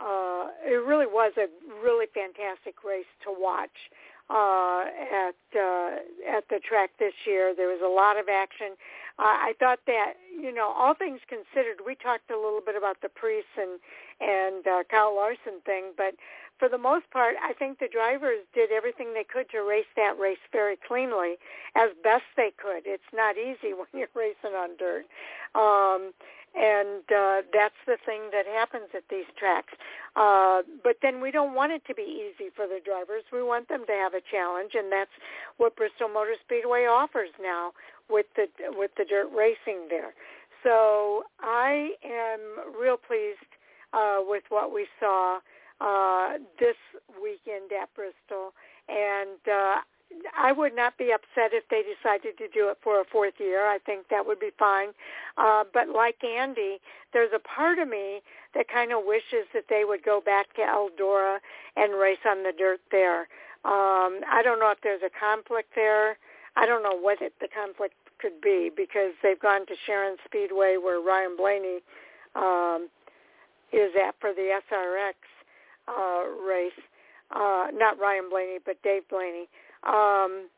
uh, 0.00 0.48
it 0.64 0.84
really 0.84 1.06
was 1.06 1.32
a 1.36 1.48
really 1.82 2.06
fantastic 2.12 2.84
race 2.84 3.08
to 3.24 3.32
watch 3.32 3.92
uh, 4.28 4.84
at 5.12 5.36
uh, 5.54 5.90
at 6.28 6.48
the 6.48 6.58
track 6.58 6.90
this 6.98 7.14
year. 7.26 7.54
There 7.56 7.68
was 7.68 7.80
a 7.84 7.88
lot 7.88 8.18
of 8.18 8.28
action. 8.28 8.76
Uh, 9.18 9.50
I 9.50 9.54
thought 9.58 9.80
that 9.86 10.14
you 10.38 10.52
know, 10.52 10.72
all 10.76 10.94
things 10.94 11.20
considered, 11.28 11.80
we 11.86 11.94
talked 11.94 12.30
a 12.30 12.36
little 12.36 12.60
bit 12.64 12.76
about 12.76 13.00
the 13.00 13.08
Preece 13.08 13.44
and 13.56 13.80
and 14.20 14.66
uh, 14.66 14.82
Kyle 14.90 15.14
Larson 15.14 15.60
thing, 15.64 15.92
but 15.96 16.14
for 16.58 16.68
the 16.68 16.78
most 16.78 17.10
part, 17.10 17.36
I 17.42 17.52
think 17.52 17.78
the 17.78 17.88
drivers 17.88 18.40
did 18.54 18.72
everything 18.72 19.12
they 19.12 19.24
could 19.24 19.50
to 19.50 19.60
race 19.60 19.90
that 19.96 20.18
race 20.18 20.40
very 20.52 20.76
cleanly, 20.76 21.36
as 21.74 21.90
best 22.02 22.24
they 22.36 22.50
could. 22.56 22.82
It's 22.86 23.12
not 23.12 23.36
easy 23.36 23.74
when 23.76 23.88
you're 23.92 24.08
racing 24.14 24.56
on 24.56 24.76
dirt. 24.78 25.04
Um, 25.54 26.12
and 26.56 27.04
uh, 27.12 27.42
that's 27.52 27.76
the 27.86 27.98
thing 28.06 28.30
that 28.32 28.46
happens 28.46 28.88
at 28.94 29.04
these 29.10 29.28
tracks. 29.38 29.74
Uh, 30.16 30.62
but 30.82 30.96
then 31.02 31.20
we 31.20 31.30
don't 31.30 31.54
want 31.54 31.72
it 31.72 31.82
to 31.86 31.94
be 31.94 32.02
easy 32.02 32.48
for 32.54 32.66
the 32.66 32.80
drivers. 32.84 33.24
We 33.32 33.42
want 33.42 33.68
them 33.68 33.84
to 33.86 33.92
have 33.92 34.14
a 34.14 34.22
challenge, 34.24 34.72
and 34.74 34.90
that's 34.90 35.12
what 35.58 35.76
Bristol 35.76 36.08
Motor 36.08 36.34
Speedway 36.44 36.86
offers 36.86 37.30
now 37.40 37.72
with 38.08 38.26
the 38.36 38.46
with 38.72 38.92
the 38.96 39.04
dirt 39.04 39.28
racing 39.36 39.88
there. 39.90 40.14
So 40.62 41.24
I 41.40 41.90
am 42.04 42.74
real 42.74 42.96
pleased 42.96 43.52
uh, 43.92 44.18
with 44.20 44.44
what 44.48 44.72
we 44.72 44.86
saw 44.98 45.38
uh, 45.80 46.38
this 46.58 46.76
weekend 47.22 47.70
at 47.70 47.92
Bristol, 47.94 48.54
and 48.88 49.38
uh, 49.46 49.76
I 50.36 50.52
would 50.52 50.74
not 50.74 50.98
be 50.98 51.12
upset 51.12 51.52
if 51.52 51.68
they 51.68 51.82
decided 51.82 52.38
to 52.38 52.48
do 52.48 52.68
it 52.68 52.78
for 52.82 53.00
a 53.00 53.04
fourth 53.04 53.34
year. 53.38 53.66
I 53.66 53.78
think 53.78 54.08
that 54.08 54.26
would 54.26 54.38
be 54.38 54.50
fine. 54.58 54.90
Uh, 55.36 55.64
but 55.72 55.88
like 55.88 56.22
Andy, 56.24 56.78
there's 57.12 57.32
a 57.34 57.38
part 57.38 57.78
of 57.78 57.88
me 57.88 58.20
that 58.54 58.68
kind 58.68 58.92
of 58.92 59.04
wishes 59.04 59.46
that 59.52 59.64
they 59.68 59.84
would 59.84 60.02
go 60.02 60.20
back 60.20 60.54
to 60.54 60.62
Eldora 60.62 61.38
and 61.76 61.98
race 61.98 62.22
on 62.28 62.42
the 62.42 62.52
dirt 62.56 62.80
there. 62.90 63.28
Um, 63.64 64.22
I 64.30 64.42
don't 64.44 64.60
know 64.60 64.70
if 64.70 64.80
there's 64.82 65.02
a 65.02 65.10
conflict 65.10 65.70
there. 65.74 66.18
I 66.56 66.66
don't 66.66 66.82
know 66.82 66.96
what 66.98 67.20
it, 67.20 67.34
the 67.40 67.48
conflict 67.48 67.94
could 68.18 68.40
be 68.40 68.70
because 68.74 69.12
they've 69.22 69.40
gone 69.40 69.66
to 69.66 69.74
Sharon 69.86 70.16
Speedway 70.24 70.76
where 70.76 71.00
Ryan 71.00 71.36
Blaney 71.36 71.80
um, 72.34 72.88
is 73.72 73.90
at 73.96 74.14
for 74.20 74.32
the 74.32 74.58
SRX 74.70 75.14
uh, 75.88 76.46
race. 76.46 76.72
Uh, 77.30 77.66
not 77.74 77.98
Ryan 77.98 78.30
Blaney, 78.30 78.58
but 78.64 78.80
Dave 78.82 79.08
Blaney. 79.08 79.48
Um, 79.86 80.48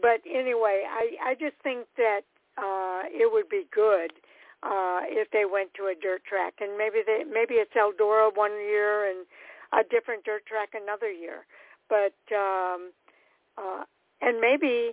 but 0.00 0.20
anyway, 0.28 0.84
I, 0.88 1.30
I 1.30 1.34
just 1.34 1.56
think 1.62 1.86
that 1.96 2.22
uh, 2.58 3.02
it 3.06 3.32
would 3.32 3.48
be 3.48 3.66
good 3.72 4.12
uh, 4.62 5.00
if 5.06 5.30
they 5.30 5.44
went 5.44 5.72
to 5.74 5.86
a 5.86 5.94
dirt 5.94 6.24
track, 6.24 6.54
and 6.60 6.76
maybe 6.76 6.98
they 7.06 7.24
maybe 7.24 7.54
it's 7.54 7.72
Eldora 7.74 8.30
one 8.34 8.52
year 8.52 9.08
and 9.08 9.26
a 9.72 9.88
different 9.88 10.24
dirt 10.24 10.44
track 10.46 10.70
another 10.74 11.10
year, 11.10 11.46
but 11.88 12.14
um, 12.34 12.92
uh, 13.56 13.84
and 14.20 14.40
maybe 14.40 14.92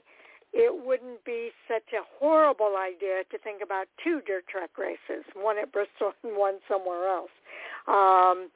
it 0.54 0.86
wouldn't 0.86 1.24
be 1.26 1.52
such 1.68 1.94
a 1.94 2.04
horrible 2.20 2.76
idea 2.78 3.24
to 3.32 3.38
think 3.38 3.62
about 3.62 3.88
two 4.04 4.22
dirt 4.26 4.48
track 4.48 4.72
races, 4.78 5.26
one 5.36 5.58
at 5.58 5.72
Bristol 5.72 6.14
and 6.24 6.38
one 6.38 6.60
somewhere 6.68 7.08
else. 7.08 7.34
Um, 7.88 8.50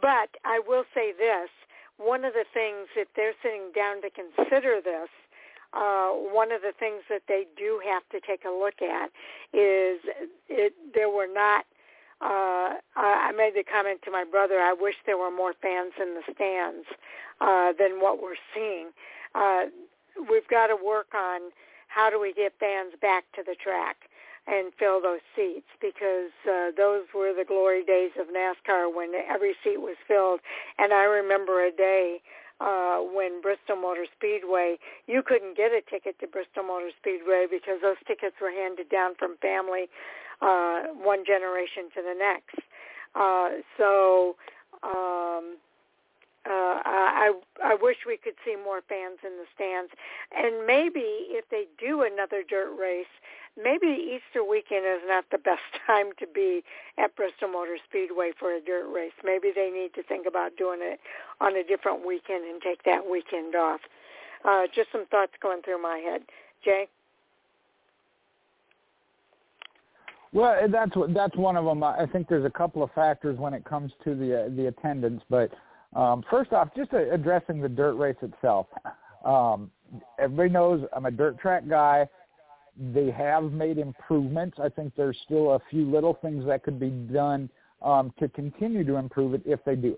but 0.00 0.30
I 0.44 0.60
will 0.66 0.84
say 0.94 1.12
this, 1.12 1.50
one 1.98 2.24
of 2.24 2.32
the 2.32 2.44
things 2.52 2.88
if 2.96 3.08
they're 3.14 3.34
sitting 3.42 3.70
down 3.74 4.02
to 4.02 4.10
consider 4.10 4.80
this, 4.82 5.08
uh, 5.72 6.10
one 6.10 6.52
of 6.52 6.62
the 6.62 6.72
things 6.78 7.02
that 7.08 7.22
they 7.26 7.46
do 7.56 7.80
have 7.84 8.02
to 8.10 8.20
take 8.26 8.44
a 8.44 8.50
look 8.50 8.80
at 8.80 9.10
is 9.52 10.00
it, 10.48 10.74
there 10.94 11.10
were 11.10 11.26
not. 11.26 11.64
Uh, 12.20 12.78
I 12.96 13.32
made 13.36 13.54
the 13.54 13.64
comment 13.64 14.00
to 14.04 14.10
my 14.10 14.24
brother. 14.24 14.60
I 14.60 14.72
wish 14.72 14.94
there 15.04 15.18
were 15.18 15.30
more 15.30 15.52
fans 15.60 15.92
in 16.00 16.14
the 16.14 16.22
stands 16.32 16.86
uh, 17.40 17.72
than 17.78 18.00
what 18.00 18.22
we're 18.22 18.40
seeing. 18.54 18.90
Uh, 19.34 19.64
we've 20.30 20.46
got 20.48 20.68
to 20.68 20.76
work 20.76 21.08
on 21.14 21.50
how 21.88 22.08
do 22.08 22.20
we 22.20 22.32
get 22.32 22.54
fans 22.58 22.94
back 23.02 23.24
to 23.34 23.42
the 23.44 23.56
track 23.56 24.08
and 24.46 24.72
fill 24.78 25.00
those 25.00 25.24
seats 25.34 25.66
because 25.80 26.32
uh, 26.44 26.70
those 26.76 27.04
were 27.14 27.32
the 27.32 27.44
glory 27.46 27.84
days 27.84 28.10
of 28.20 28.28
NASCAR 28.28 28.94
when 28.94 29.12
every 29.28 29.54
seat 29.64 29.80
was 29.80 29.96
filled. 30.06 30.40
And 30.78 30.92
I 30.92 31.04
remember 31.04 31.64
a 31.64 31.72
day 31.72 32.20
uh, 32.60 32.98
when 32.98 33.40
Bristol 33.40 33.76
Motor 33.76 34.06
Speedway, 34.16 34.76
you 35.06 35.22
couldn't 35.24 35.56
get 35.56 35.72
a 35.72 35.80
ticket 35.88 36.18
to 36.20 36.26
Bristol 36.26 36.64
Motor 36.64 36.90
Speedway 37.00 37.46
because 37.50 37.80
those 37.82 37.96
tickets 38.06 38.36
were 38.40 38.52
handed 38.52 38.88
down 38.90 39.14
from 39.18 39.36
family 39.38 39.88
uh, 40.42 40.92
one 41.02 41.24
generation 41.24 41.88
to 41.94 42.02
the 42.02 42.14
next. 42.14 42.60
Uh, 43.14 43.62
so 43.78 44.36
um, 44.82 45.56
uh, 46.46 46.82
I 46.84 47.32
I 47.62 47.76
wish 47.80 47.96
we 48.06 48.18
could 48.18 48.34
see 48.44 48.56
more 48.56 48.82
fans 48.88 49.18
in 49.24 49.32
the 49.38 49.46
stands, 49.54 49.92
and 50.36 50.66
maybe 50.66 51.32
if 51.32 51.48
they 51.50 51.64
do 51.78 52.02
another 52.02 52.42
dirt 52.46 52.76
race, 52.78 53.10
maybe 53.56 53.86
Easter 53.86 54.44
weekend 54.44 54.84
is 54.84 55.00
not 55.06 55.24
the 55.30 55.38
best 55.50 55.64
time 55.86 56.12
to 56.18 56.26
be 56.26 56.62
at 56.98 57.16
Bristol 57.16 57.48
Motor 57.48 57.78
Speedway 57.88 58.32
for 58.38 58.52
a 58.52 58.60
dirt 58.60 58.92
race. 58.92 59.16
Maybe 59.24 59.52
they 59.54 59.70
need 59.70 59.94
to 59.94 60.02
think 60.02 60.26
about 60.26 60.56
doing 60.56 60.80
it 60.82 61.00
on 61.40 61.56
a 61.56 61.64
different 61.64 62.06
weekend 62.06 62.44
and 62.44 62.60
take 62.60 62.82
that 62.84 63.08
weekend 63.10 63.54
off. 63.54 63.80
Uh, 64.44 64.64
just 64.74 64.92
some 64.92 65.06
thoughts 65.06 65.32
going 65.40 65.62
through 65.62 65.80
my 65.80 65.96
head. 65.98 66.22
Jay. 66.62 66.88
Well, 70.34 70.68
that's 70.68 70.92
that's 71.10 71.36
one 71.36 71.56
of 71.56 71.64
them. 71.64 71.82
I 71.84 72.06
think 72.12 72.28
there's 72.28 72.44
a 72.44 72.50
couple 72.50 72.82
of 72.82 72.90
factors 72.92 73.38
when 73.38 73.54
it 73.54 73.64
comes 73.64 73.92
to 74.02 74.14
the 74.16 74.52
the 74.54 74.66
attendance, 74.66 75.22
but 75.30 75.50
um, 75.94 76.24
first 76.30 76.52
off, 76.52 76.68
just 76.76 76.92
addressing 76.92 77.60
the 77.60 77.68
dirt 77.68 77.94
race 77.94 78.16
itself. 78.22 78.66
Um, 79.24 79.70
everybody 80.18 80.50
knows 80.50 80.84
I'm 80.94 81.06
a 81.06 81.10
dirt 81.10 81.38
track 81.38 81.68
guy. 81.68 82.08
They 82.92 83.10
have 83.10 83.52
made 83.52 83.78
improvements. 83.78 84.58
I 84.62 84.68
think 84.68 84.92
there's 84.96 85.16
still 85.24 85.52
a 85.52 85.60
few 85.70 85.84
little 85.90 86.14
things 86.20 86.44
that 86.46 86.64
could 86.64 86.80
be 86.80 86.90
done 86.90 87.48
um, 87.82 88.12
to 88.18 88.28
continue 88.28 88.84
to 88.84 88.96
improve 88.96 89.34
it 89.34 89.42
if 89.44 89.60
they 89.64 89.76
do. 89.76 89.96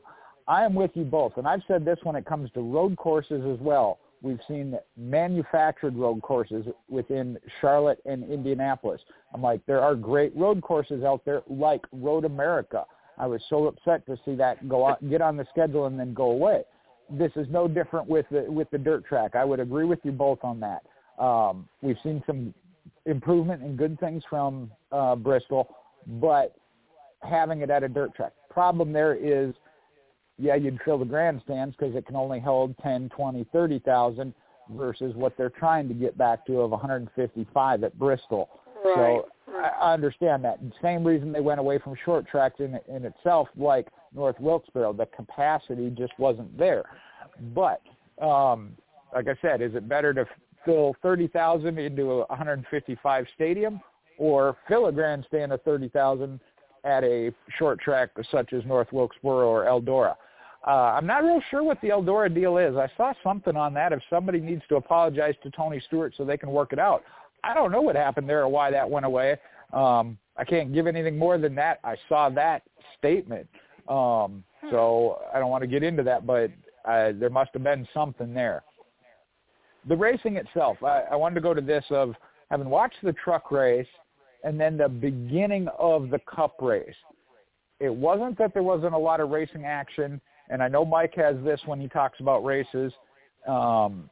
I 0.49 0.65
am 0.65 0.75
with 0.75 0.91
you 0.95 1.05
both, 1.05 1.39
and 1.39 1.47
I've 1.47 1.63
said 1.67 1.85
this 1.85 1.99
when 2.03 2.15
it 2.15 2.25
comes 2.25 2.51
to 2.53 2.61
road 2.61 2.97
courses 2.97 3.43
as 3.53 3.59
well. 3.61 3.99
We've 4.23 4.41
seen 4.49 4.79
manufactured 4.97 5.97
road 5.97 6.23
courses 6.23 6.67
within 6.89 7.39
Charlotte 7.61 7.99
and 8.07 8.31
Indianapolis. 8.31 9.01
I'm 9.35 9.43
like, 9.43 9.61
there 9.67 9.81
are 9.81 9.95
great 9.95 10.35
road 10.37 10.63
courses 10.63 11.05
out 11.05 11.25
there 11.25 11.43
like 11.49 11.83
Road 11.93 12.25
America 12.25 12.85
I 13.19 13.27
was 13.27 13.41
so 13.49 13.67
upset 13.67 14.05
to 14.07 14.19
see 14.25 14.35
that 14.37 14.69
go 14.69 14.87
out, 14.87 15.09
get 15.09 15.23
on 15.23 15.37
the 15.37 15.47
schedule 15.51 15.87
and 15.87 15.99
then 15.99 16.13
go 16.15 16.31
away. 16.31 16.63
This 17.09 17.33
is 17.37 17.47
no 17.51 17.69
different 17.69 18.09
with 18.09 18.27
the 18.31 18.43
with 18.49 18.69
the 18.71 18.79
dirt 18.79 19.07
track. 19.07 19.35
I 19.35 19.45
would 19.45 19.61
agree 19.61 19.85
with 19.85 20.01
you 20.03 20.13
both 20.13 20.41
on 20.43 20.61
that. 20.61 20.83
Um, 21.23 21.69
we've 21.83 21.97
seen 22.03 22.23
some 22.27 22.53
improvement 23.07 23.63
and 23.63 23.79
good 23.79 23.99
things 24.01 24.23
from 24.29 24.71
uh, 24.93 25.15
Bristol, 25.15 25.69
but 26.21 26.57
having 27.23 27.63
it 27.63 27.71
at 27.71 27.83
a 27.83 27.89
dirt 27.89 28.15
track. 28.15 28.33
Problem 28.51 28.93
there 28.93 29.15
is, 29.15 29.55
yeah, 30.39 30.55
you'd 30.55 30.79
fill 30.85 30.99
the 30.99 31.05
grandstands 31.05 31.75
because 31.79 31.95
it 31.95 32.07
can 32.07 32.17
only 32.17 32.41
hold 32.41 32.77
10, 32.79 33.09
20, 33.11 33.47
30,000 33.53 34.35
versus 34.71 35.15
what 35.15 35.37
they're 35.37 35.51
trying 35.51 35.89
to 35.89 35.95
get 35.95 36.19
back 36.19 36.45
to 36.47 36.61
of 36.61 36.71
155 36.71 37.85
at 37.85 37.99
Bristol. 37.99 38.49
Right. 38.85 38.95
So 38.97 39.29
I 39.69 39.93
understand 39.93 40.45
that. 40.45 40.59
Same 40.83 41.05
reason 41.05 41.33
they 41.33 41.41
went 41.41 41.61
away 41.61 41.79
from 41.79 41.95
short 42.05 42.27
tracks 42.27 42.61
in 42.61 42.79
in 42.89 43.05
itself, 43.05 43.49
like 43.57 43.89
North 44.15 44.39
Wilkesboro, 44.41 44.93
the 44.93 45.07
capacity 45.07 45.91
just 45.91 46.13
wasn't 46.19 46.57
there. 46.59 46.85
But 47.55 47.83
um, 48.21 48.77
like 49.15 49.29
I 49.29 49.37
said, 49.43 49.61
is 49.63 49.75
it 49.75 49.89
better 49.89 50.13
to 50.15 50.27
fill 50.65 50.97
30,000 51.03 51.79
into 51.79 52.11
a 52.11 52.19
155 52.27 53.27
stadium, 53.35 53.81
or 54.19 54.57
fill 54.69 54.87
a 54.87 54.93
grandstand 54.93 55.53
of 55.53 55.63
30,000 55.63 56.41
at 56.85 57.05
a 57.05 57.33
short 57.59 57.81
track 57.81 58.11
such 58.31 58.53
as 58.53 58.65
North 58.65 58.93
Wilkesboro 58.93 59.49
or 59.49 59.65
Eldora? 59.65 60.17
Uh, 60.67 60.95
I'm 60.97 61.07
not 61.07 61.23
real 61.23 61.41
sure 61.51 61.63
what 61.63 61.81
the 61.81 61.89
Eldora 61.89 62.35
deal 62.35 62.59
is. 62.59 62.77
I 62.77 62.89
saw 62.97 63.13
something 63.23 63.57
on 63.57 63.73
that. 63.75 63.93
If 63.93 64.01
somebody 64.11 64.41
needs 64.41 64.63
to 64.69 64.77
apologize 64.77 65.35
to 65.45 65.51
Tony 65.51 65.81
Stewart 65.87 66.15
so 66.17 66.25
they 66.25 66.37
can 66.37 66.51
work 66.51 66.73
it 66.73 66.81
out, 66.81 67.05
I 67.45 67.55
don't 67.55 67.71
know 67.71 67.81
what 67.81 67.95
happened 67.95 68.29
there 68.29 68.43
or 68.43 68.49
why 68.49 68.73
that 68.73 68.89
went 68.89 69.07
away. 69.07 69.37
Um, 69.73 70.19
I 70.37 70.45
can't 70.45 70.73
give 70.73 70.87
anything 70.87 71.19
more 71.19 71.39
than 71.39 71.55
that. 71.57 71.81
I 71.83 71.97
saw 72.09 72.29
that 72.31 72.63
statement. 72.99 73.49
Um, 73.89 74.45
so 74.71 75.21
I 75.35 75.39
don't 75.39 75.51
want 75.51 75.63
to 75.63 75.69
get 75.69 75.83
into 75.83 76.03
that, 76.03 76.27
but 76.27 76.51
uh, 76.85 77.13
there 77.19 77.31
must 77.31 77.51
have 77.55 77.63
been 77.63 77.87
something 77.95 78.35
there. 78.35 78.63
the 79.89 79.97
racing 79.97 80.37
itself, 80.37 80.83
I, 80.83 81.03
I 81.13 81.17
wanted 81.17 81.37
to 81.37 81.41
go 81.41 81.55
to 81.55 81.61
this 81.61 81.85
of 81.91 82.15
having 82.51 82.69
watched 82.69 82.97
the 83.03 83.13
truck 83.13 83.51
race 83.51 83.87
and 84.45 84.59
then 84.61 84.77
the 84.77 84.89
beginning 84.89 85.69
of 85.79 86.11
the 86.11 86.19
cup 86.21 86.57
race. 86.61 86.95
It 87.81 87.95
wasn't 87.95 88.39
that 88.39 88.55
there 88.55 88.63
wasn't 88.63 88.95
a 88.95 88.99
lot 88.99 89.21
of 89.21 89.31
racing 89.31 89.65
action, 89.65 90.21
and 90.49 90.63
I 90.63 90.69
know 90.69 90.85
Mike 90.85 91.15
has 91.17 91.37
this 91.45 91.61
when 91.67 91.81
he 91.81 91.89
talks 91.89 92.21
about 92.21 92.45
races. 92.45 92.93
Um, 93.47 94.09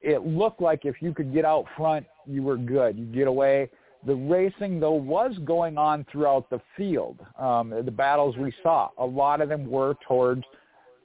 it 0.00 0.26
looked 0.26 0.60
like 0.60 0.84
if 0.84 1.00
you 1.00 1.12
could 1.12 1.32
get 1.32 1.44
out 1.44 1.66
front, 1.76 2.06
you 2.26 2.42
were 2.42 2.56
good. 2.56 2.98
You 2.98 3.04
get 3.06 3.26
away. 3.26 3.70
The 4.06 4.14
racing, 4.14 4.80
though, 4.80 4.92
was 4.92 5.36
going 5.44 5.76
on 5.76 6.06
throughout 6.10 6.48
the 6.48 6.60
field. 6.76 7.20
Um, 7.38 7.70
the 7.84 7.90
battles 7.90 8.36
we 8.36 8.52
saw, 8.62 8.88
a 8.98 9.04
lot 9.04 9.40
of 9.40 9.48
them 9.48 9.68
were 9.68 9.94
towards 10.08 10.44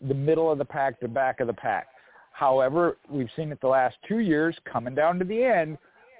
the 0.08 0.14
middle 0.14 0.52
of 0.52 0.58
the 0.58 0.66
pack, 0.66 1.00
the 1.00 1.08
back 1.08 1.40
of 1.40 1.48
the 1.48 1.54
pack. 1.54 1.88
However, 2.32 2.98
we've 3.10 3.30
seen 3.36 3.52
it 3.52 3.60
the 3.62 3.68
last 3.68 3.96
two 4.08 4.20
years 4.20 4.56
coming 4.72 4.96
down 4.96 5.20
to 5.20 5.26
the 5.26 5.44
end, 5.44 5.78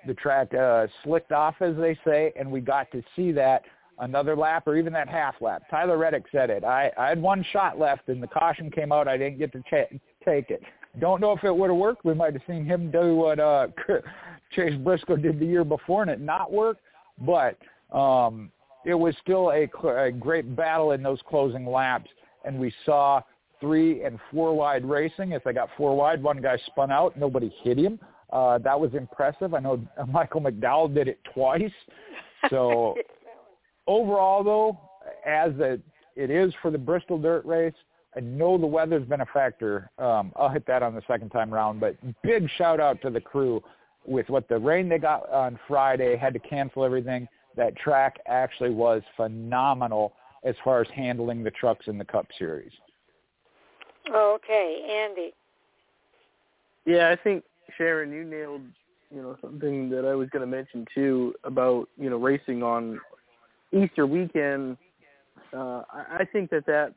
the 0.08 0.14
track 0.14 0.54
uh, 0.54 0.88
slicked 1.04 1.32
off, 1.32 1.56
as 1.62 1.76
they 1.78 1.98
say, 2.06 2.32
and 2.38 2.50
we 2.50 2.62
got 2.62 2.92
to 2.92 3.02
see 3.16 3.32
that 3.34 3.64
another 4.00 4.36
lap 4.36 4.68
or 4.68 4.78
even 4.78 4.94
that 4.94 5.10
half 5.10 5.36
lap. 5.42 5.64
Tyler 5.70 5.98
Reddick 5.98 6.26
said 6.32 6.50
it. 6.50 6.64
I, 6.64 6.92
I 6.98 7.10
had 7.10 7.22
one 7.22 7.46
shot 7.52 7.80
left, 7.80 8.08
and 8.10 8.22
the 8.22 8.28
caution 8.28 8.70
came 8.70 8.92
out. 8.92 9.08
I 9.08 9.18
didn't 9.18 9.40
get 9.40 9.52
to 9.54 9.62
ch- 9.62 10.00
take 10.24 10.50
it. 10.52 10.62
Don't 11.00 11.22
know 11.22 11.32
if 11.32 11.44
it 11.44 11.56
would 11.56 11.70
have 11.70 11.78
worked. 11.78 12.06
We 12.06 12.14
might 12.14 12.34
have 12.34 12.42
seen 12.48 12.66
him 12.66 12.92
do 12.92 13.16
what 13.16 13.40
uh, 13.40 13.68
Chase 14.56 14.76
Briscoe 14.84 15.18
did 15.18 15.40
the 15.40 15.46
year 15.46 15.64
before 15.64 16.02
and 16.02 16.12
it 16.12 16.22
not 16.22 16.52
work, 16.52 16.78
but 17.20 17.58
um, 17.96 18.52
it 18.86 18.94
was 18.94 19.16
still 19.22 19.52
a, 19.52 19.68
a 19.90 20.12
great 20.12 20.56
battle 20.56 20.92
in 20.92 21.04
those 21.04 21.20
closing 21.28 21.66
laps, 21.66 22.10
and 22.46 22.60
we 22.60 22.74
saw 22.86 23.22
three 23.60 24.04
and 24.04 24.20
four 24.32 24.56
wide 24.56 24.86
racing. 24.86 25.32
If 25.32 25.44
they 25.44 25.54
got 25.54 25.70
four 25.78 25.96
wide, 25.96 26.22
one 26.22 26.42
guy 26.42 26.58
spun 26.68 26.92
out. 26.92 27.18
Nobody 27.18 27.54
hit 27.64 27.78
him. 27.78 28.00
Uh, 28.32 28.58
that 28.60 28.80
was 28.80 28.94
impressive. 28.94 29.54
I 29.54 29.60
know 29.60 29.82
Michael 30.08 30.42
McDowell 30.42 30.94
did 30.94 31.08
it 31.08 31.20
twice. 31.34 31.72
So 32.50 32.96
overall, 33.88 34.44
though, 34.44 34.80
as 35.26 35.52
a, 35.60 35.80
it 36.16 36.30
is 36.30 36.54
for 36.62 36.72
the 36.72 36.78
Bristol 36.78 37.18
Dirt 37.18 37.46
Race, 37.46 37.74
I 38.16 38.22
know 38.22 38.58
the 38.58 38.68
weather's 38.68 39.06
been 39.08 39.22
a 39.22 39.26
factor. 39.28 39.90
Um, 39.98 40.32
I'll 40.36 40.50
hit 40.50 40.66
that 40.68 40.82
on 40.82 40.96
the 40.96 41.02
second 41.08 41.30
time 41.30 41.54
round, 41.54 41.80
but 41.80 41.96
big 42.24 42.50
shout 42.58 42.80
out 42.80 43.02
to 43.02 43.10
the 43.10 43.20
crew 43.20 43.62
with 44.06 44.30
what 44.30 44.48
the 44.48 44.58
rain 44.58 44.88
they 44.88 45.00
got 45.00 45.30
on 45.32 45.60
Friday, 45.68 46.16
had 46.16 46.34
to 46.34 46.40
cancel 46.40 46.86
everything. 46.86 47.28
That 47.58 47.76
track 47.76 48.18
actually 48.28 48.70
was 48.70 49.02
phenomenal 49.18 50.14
as 50.44 50.56
far 50.64 50.82
as 50.82 50.88
handling 50.94 51.44
the 51.44 51.52
trucks 51.52 51.88
in 51.88 51.98
the 51.98 52.06
Cup 52.06 52.28
Series. 52.38 52.72
Okay, 54.14 55.08
Andy. 55.10 55.34
Yeah, 56.86 57.10
I 57.10 57.16
think 57.22 57.44
Sharon, 57.78 58.12
you 58.12 58.24
nailed 58.24 58.62
you 59.12 59.22
know 59.22 59.38
something 59.42 59.90
that 59.90 60.06
I 60.06 60.14
was 60.14 60.30
going 60.30 60.42
to 60.42 60.48
mention 60.48 60.86
too 60.94 61.34
about 61.44 61.88
you 61.98 62.10
know 62.10 62.18
racing 62.18 62.64
on 62.64 63.00
Easter 63.72 64.06
weekend. 64.06 64.78
Uh, 65.54 65.84
I, 65.92 66.18
I 66.20 66.28
think 66.32 66.50
that 66.52 66.66
that 66.68 66.94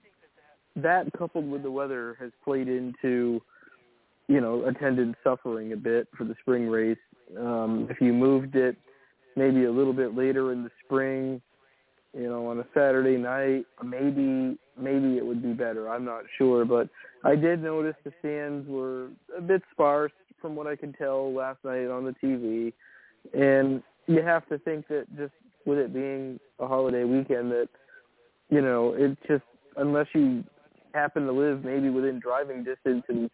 that 0.83 1.07
coupled 1.17 1.51
with 1.51 1.63
the 1.63 1.71
weather 1.71 2.17
has 2.21 2.31
played 2.45 2.69
into 2.69 3.41
you 4.29 4.41
know 4.41 4.65
attendance 4.65 5.17
suffering 5.25 5.73
a 5.73 5.77
bit 5.77 6.09
for 6.17 6.25
the 6.25 6.35
spring 6.41 6.69
race. 6.69 6.99
Um, 7.39 7.87
if 7.91 8.01
you 8.01 8.13
moved 8.13 8.57
it 8.57 8.77
maybe 9.37 9.65
a 9.65 9.71
little 9.71 9.93
bit 9.93 10.17
later 10.17 10.53
in 10.53 10.65
the 10.65 10.71
spring, 10.85 11.41
you 12.13 12.29
know, 12.29 12.49
on 12.49 12.59
a 12.59 12.67
Saturday 12.75 13.17
night, 13.17 13.65
maybe 13.85 14.59
maybe 14.81 15.17
it 15.17 15.25
would 15.25 15.43
be 15.43 15.53
better. 15.53 15.89
I'm 15.89 16.05
not 16.05 16.25
sure, 16.37 16.65
but 16.65 16.89
I 17.25 17.35
did 17.35 17.63
notice 17.63 17.95
the 18.05 18.13
stands 18.21 18.69
were 18.69 19.09
a 19.37 19.41
bit 19.41 19.63
sparse 19.73 20.13
from 20.41 20.55
what 20.55 20.67
I 20.67 20.77
could 20.77 20.97
tell 20.97 21.33
last 21.33 21.59
night 21.65 21.89
on 21.89 22.05
the 22.05 22.15
TV. 22.23 22.73
And 23.35 23.83
you 24.07 24.23
have 24.23 24.49
to 24.49 24.59
think 24.59 24.89
that 24.89 25.07
just 25.17 25.33
with 25.67 25.79
it 25.79 25.93
being 25.93 26.39
a 26.61 26.67
holiday 26.67 27.05
weekend 27.05 27.51
that 27.51 27.69
you 28.51 28.63
know, 28.63 28.95
it 28.97 29.17
just 29.29 29.45
unless 29.77 30.07
you 30.15 30.45
happen 30.99 31.27
to 31.27 31.33
live 31.33 31.65
maybe 31.65 31.91
within 31.91 32.19
driving 32.19 32.65
distance 32.65 33.05
and 33.09 33.31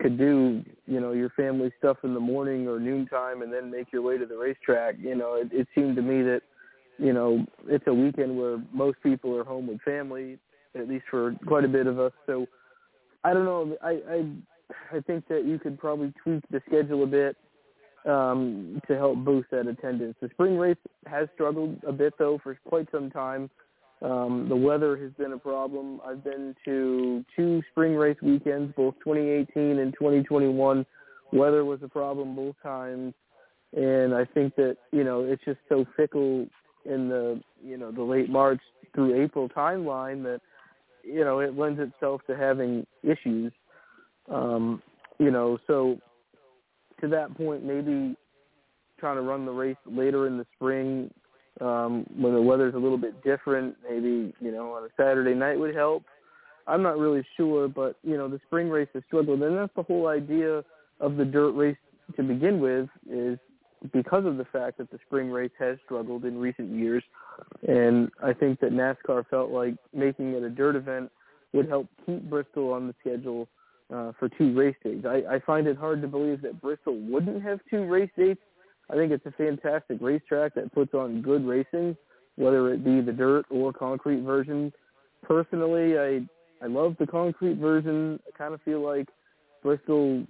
could 0.00 0.16
do, 0.16 0.62
you 0.86 1.00
know, 1.00 1.12
your 1.12 1.30
family 1.30 1.72
stuff 1.78 1.98
in 2.04 2.14
the 2.14 2.20
morning 2.20 2.68
or 2.68 2.78
noontime 2.78 3.42
and 3.42 3.52
then 3.52 3.70
make 3.70 3.92
your 3.92 4.02
way 4.02 4.16
to 4.16 4.26
the 4.26 4.36
racetrack, 4.36 4.94
you 4.98 5.14
know, 5.14 5.34
it, 5.34 5.48
it 5.52 5.66
seemed 5.74 5.96
to 5.96 6.02
me 6.02 6.22
that, 6.22 6.42
you 6.98 7.12
know, 7.12 7.44
it's 7.66 7.86
a 7.86 7.94
weekend 7.94 8.36
where 8.36 8.58
most 8.72 8.98
people 9.02 9.36
are 9.36 9.44
home 9.44 9.66
with 9.66 9.80
family, 9.82 10.38
at 10.74 10.88
least 10.88 11.04
for 11.10 11.34
quite 11.46 11.64
a 11.64 11.68
bit 11.68 11.86
of 11.86 11.98
us. 11.98 12.12
So 12.26 12.46
I 13.24 13.32
don't 13.34 13.44
know. 13.44 13.76
I 13.82 13.90
I 13.90 14.96
I 14.96 15.00
think 15.00 15.26
that 15.28 15.44
you 15.44 15.58
could 15.58 15.78
probably 15.78 16.12
tweak 16.22 16.42
the 16.50 16.60
schedule 16.66 17.02
a 17.02 17.06
bit 17.06 17.36
um, 18.06 18.80
to 18.88 18.96
help 18.96 19.18
boost 19.24 19.50
that 19.50 19.66
attendance. 19.66 20.16
The 20.20 20.28
spring 20.30 20.56
race 20.56 20.76
has 21.06 21.28
struggled 21.34 21.82
a 21.86 21.92
bit 21.92 22.14
though 22.18 22.38
for 22.42 22.58
quite 22.66 22.88
some 22.90 23.10
time. 23.10 23.50
Um, 24.00 24.46
the 24.48 24.56
weather 24.56 24.96
has 24.96 25.10
been 25.12 25.32
a 25.32 25.38
problem. 25.38 26.00
I've 26.06 26.22
been 26.22 26.54
to 26.64 27.24
two 27.34 27.62
spring 27.70 27.94
race 27.94 28.16
weekends, 28.22 28.72
both 28.76 28.94
2018 29.04 29.78
and 29.78 29.92
2021. 29.92 30.86
Weather 31.32 31.64
was 31.64 31.80
a 31.82 31.88
problem 31.88 32.36
both 32.36 32.54
times, 32.62 33.12
and 33.76 34.14
I 34.14 34.24
think 34.24 34.54
that 34.56 34.76
you 34.92 35.02
know 35.02 35.24
it's 35.24 35.44
just 35.44 35.58
so 35.68 35.84
fickle 35.96 36.46
in 36.84 37.08
the 37.08 37.40
you 37.62 37.76
know 37.76 37.90
the 37.90 38.02
late 38.02 38.30
March 38.30 38.60
through 38.94 39.20
April 39.22 39.48
timeline 39.48 40.22
that 40.22 40.40
you 41.02 41.24
know 41.24 41.40
it 41.40 41.58
lends 41.58 41.80
itself 41.80 42.20
to 42.28 42.36
having 42.36 42.86
issues. 43.02 43.52
Um, 44.30 44.80
you 45.18 45.32
know, 45.32 45.58
so 45.66 45.98
to 47.00 47.08
that 47.08 47.36
point, 47.36 47.64
maybe 47.64 48.16
trying 48.98 49.16
to 49.16 49.22
run 49.22 49.44
the 49.44 49.52
race 49.52 49.76
later 49.86 50.26
in 50.26 50.38
the 50.38 50.46
spring 50.54 51.10
um, 51.60 52.06
when 52.16 52.34
the 52.34 52.40
weather's 52.40 52.74
a 52.74 52.78
little 52.78 52.98
bit 52.98 53.22
different. 53.22 53.76
Maybe 53.88 54.34
you 54.40 54.52
know 54.52 54.72
on 54.72 54.84
a 54.84 54.88
Saturday 54.96 55.34
night 55.34 55.58
would 55.58 55.74
help. 55.74 56.04
I'm 56.66 56.82
not 56.82 56.98
really 56.98 57.24
sure, 57.36 57.68
but 57.68 57.96
you 58.02 58.16
know 58.16 58.28
the 58.28 58.40
spring 58.46 58.68
race 58.68 58.88
has 58.94 59.02
struggled, 59.06 59.42
and 59.42 59.56
that's 59.56 59.74
the 59.74 59.82
whole 59.82 60.08
idea 60.08 60.62
of 61.00 61.16
the 61.16 61.24
dirt 61.24 61.52
race 61.52 61.76
to 62.16 62.22
begin 62.22 62.60
with 62.60 62.88
is 63.10 63.38
because 63.92 64.24
of 64.24 64.36
the 64.36 64.44
fact 64.46 64.78
that 64.78 64.90
the 64.90 64.98
spring 65.06 65.30
race 65.30 65.52
has 65.58 65.78
struggled 65.84 66.24
in 66.24 66.38
recent 66.38 66.70
years, 66.70 67.02
and 67.66 68.10
I 68.22 68.32
think 68.32 68.60
that 68.60 68.72
NASCAR 68.72 69.26
felt 69.28 69.50
like 69.50 69.74
making 69.94 70.34
it 70.34 70.42
a 70.42 70.50
dirt 70.50 70.76
event 70.76 71.10
would 71.52 71.68
help 71.68 71.86
keep 72.04 72.28
Bristol 72.28 72.72
on 72.72 72.88
the 72.88 72.94
schedule 73.00 73.48
uh, 73.94 74.12
for 74.18 74.28
two 74.28 74.54
race 74.54 74.76
dates. 74.84 75.06
I, 75.06 75.22
I 75.36 75.38
find 75.40 75.66
it 75.66 75.76
hard 75.76 76.02
to 76.02 76.08
believe 76.08 76.42
that 76.42 76.60
Bristol 76.60 76.96
wouldn't 76.98 77.42
have 77.42 77.60
two 77.70 77.84
race 77.84 78.10
dates 78.16 78.40
I 78.90 78.94
think 78.94 79.12
it's 79.12 79.26
a 79.26 79.32
fantastic 79.32 79.98
racetrack 80.00 80.54
that 80.54 80.72
puts 80.72 80.94
on 80.94 81.22
good 81.22 81.46
racing, 81.46 81.96
whether 82.36 82.72
it 82.72 82.84
be 82.84 83.00
the 83.00 83.12
dirt 83.12 83.46
or 83.50 83.72
concrete 83.72 84.22
version. 84.22 84.72
Personally, 85.22 85.98
I 85.98 86.20
I 86.62 86.66
love 86.66 86.96
the 86.98 87.06
concrete 87.06 87.58
version. 87.58 88.18
I 88.26 88.36
kind 88.36 88.54
of 88.54 88.62
feel 88.62 88.80
like 88.80 89.08
Bristol 89.62 90.26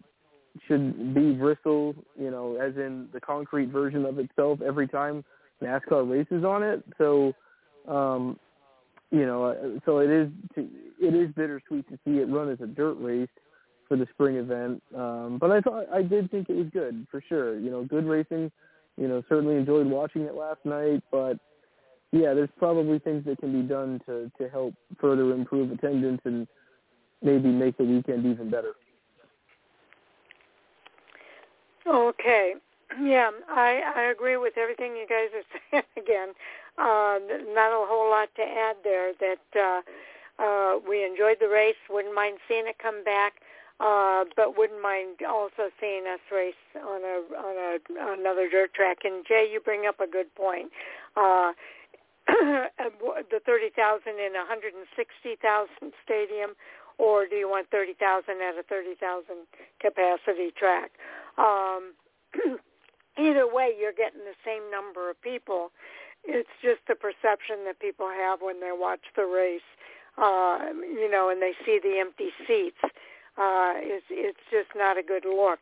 should 0.66 1.14
be 1.14 1.32
Bristol, 1.32 1.94
you 2.18 2.30
know, 2.30 2.56
as 2.56 2.76
in 2.76 3.08
the 3.12 3.20
concrete 3.20 3.66
version 3.66 4.04
of 4.04 4.18
itself 4.18 4.60
every 4.60 4.88
time 4.88 5.24
NASCAR 5.62 6.08
races 6.08 6.44
on 6.44 6.62
it. 6.62 6.82
So, 6.98 7.32
um, 7.86 8.38
you 9.10 9.24
know, 9.24 9.80
so 9.86 9.98
it 9.98 10.10
is 10.10 10.28
it 10.56 11.14
is 11.14 11.30
bittersweet 11.34 11.88
to 11.88 11.98
see 12.04 12.18
it 12.18 12.28
run 12.28 12.50
as 12.50 12.60
a 12.60 12.66
dirt 12.66 12.96
race 13.00 13.28
for 13.88 13.96
the 13.96 14.06
spring 14.12 14.36
event. 14.36 14.82
Um, 14.94 15.38
but 15.40 15.50
I 15.50 15.60
thought 15.60 15.86
I 15.92 16.02
did 16.02 16.30
think 16.30 16.48
it 16.50 16.56
was 16.56 16.68
good 16.72 17.06
for 17.10 17.22
sure. 17.28 17.58
You 17.58 17.70
know, 17.70 17.84
good 17.84 18.06
racing. 18.06 18.52
You 18.96 19.08
know, 19.08 19.22
certainly 19.28 19.56
enjoyed 19.56 19.86
watching 19.86 20.22
it 20.22 20.34
last 20.34 20.60
night. 20.64 21.02
But 21.10 21.38
yeah, 22.12 22.34
there's 22.34 22.50
probably 22.58 22.98
things 22.98 23.24
that 23.24 23.38
can 23.38 23.52
be 23.52 23.66
done 23.66 24.00
to 24.06 24.30
to 24.38 24.48
help 24.48 24.74
further 25.00 25.32
improve 25.32 25.72
attendance 25.72 26.20
and 26.24 26.46
maybe 27.22 27.48
make 27.48 27.76
the 27.78 27.84
weekend 27.84 28.26
even 28.26 28.50
better. 28.50 28.74
Okay. 31.86 32.54
Yeah, 32.98 33.30
I 33.50 33.82
I 33.94 34.02
agree 34.04 34.38
with 34.38 34.56
everything 34.56 34.96
you 34.96 35.06
guys 35.06 35.28
are 35.36 35.44
saying. 35.70 35.84
Again, 35.98 36.28
uh, 36.78 37.18
not 37.52 37.68
a 37.68 37.84
whole 37.86 38.08
lot 38.08 38.30
to 38.36 38.42
add 38.42 38.76
there. 38.82 39.12
That 39.20 39.44
uh, 39.54 40.42
uh, 40.42 40.78
we 40.88 41.04
enjoyed 41.04 41.36
the 41.38 41.50
race. 41.50 41.76
Wouldn't 41.90 42.14
mind 42.14 42.38
seeing 42.48 42.66
it 42.66 42.78
come 42.78 43.04
back 43.04 43.34
uh, 43.80 44.24
but 44.34 44.58
wouldn't 44.58 44.82
mind 44.82 45.22
also 45.28 45.70
seeing 45.80 46.04
us 46.12 46.20
race 46.32 46.58
on 46.74 47.02
a 47.04 47.22
on 47.38 47.54
a 47.56 48.18
another 48.18 48.48
dirt 48.50 48.74
track. 48.74 48.98
And 49.04 49.24
Jay, 49.26 49.48
you 49.50 49.60
bring 49.60 49.86
up 49.86 50.00
a 50.00 50.06
good 50.06 50.34
point. 50.34 50.70
Uh, 51.16 51.52
the 52.26 53.40
thirty 53.46 53.70
thousand 53.74 54.18
in 54.18 54.34
a 54.34 54.44
hundred 54.44 54.74
and 54.74 54.86
sixty 54.96 55.38
thousand 55.40 55.92
stadium, 56.04 56.58
or 56.98 57.26
do 57.26 57.36
you 57.36 57.48
want 57.48 57.70
thirty 57.70 57.94
thousand 57.94 58.42
at 58.42 58.58
a 58.58 58.64
thirty 58.64 58.94
thousand 58.98 59.46
capacity 59.80 60.50
track? 60.58 60.90
Um, 61.38 61.94
either 63.16 63.46
way, 63.46 63.70
you're 63.78 63.94
getting 63.94 64.26
the 64.26 64.38
same 64.44 64.68
number 64.72 65.08
of 65.08 65.20
people. 65.22 65.70
It's 66.24 66.50
just 66.60 66.80
the 66.88 66.96
perception 66.96 67.62
that 67.66 67.78
people 67.78 68.08
have 68.08 68.42
when 68.42 68.58
they 68.58 68.72
watch 68.72 69.06
the 69.14 69.24
race, 69.24 69.62
uh, 70.18 70.74
you 70.82 71.08
know, 71.08 71.30
and 71.30 71.40
they 71.40 71.54
see 71.64 71.78
the 71.80 72.00
empty 72.00 72.30
seats 72.44 72.82
uh, 73.38 73.72
it's 73.78 74.06
it's 74.10 74.44
just 74.50 74.70
not 74.76 74.98
a 74.98 75.02
good 75.02 75.24
look. 75.24 75.60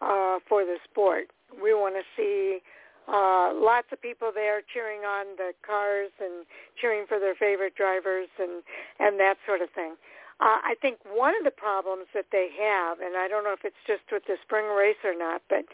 uh, 0.00 0.38
for 0.48 0.64
the 0.64 0.76
sport. 0.90 1.28
We 1.62 1.74
want 1.74 1.94
to 1.96 2.04
see 2.16 2.60
uh, 3.08 3.52
lots 3.54 3.88
of 3.92 4.00
people 4.00 4.30
there 4.34 4.62
cheering 4.72 5.00
on 5.00 5.36
the 5.36 5.52
cars 5.66 6.10
and 6.20 6.46
cheering 6.80 7.04
for 7.08 7.18
their 7.18 7.34
favorite 7.34 7.74
drivers 7.74 8.28
and 8.38 8.62
and 8.98 9.18
that 9.20 9.36
sort 9.46 9.60
of 9.62 9.70
thing. 9.70 9.94
Uh, 10.40 10.56
I 10.64 10.74
think 10.80 10.96
one 11.04 11.36
of 11.36 11.44
the 11.44 11.52
problems 11.52 12.08
that 12.14 12.32
they 12.32 12.48
have, 12.56 13.00
and 13.00 13.12
I 13.16 13.28
don't 13.28 13.44
know 13.44 13.52
if 13.52 13.60
it's 13.64 13.84
just 13.86 14.08
with 14.10 14.24
the 14.24 14.36
spring 14.40 14.72
race 14.72 14.96
or 15.04 15.12
not, 15.12 15.42
but 15.50 15.68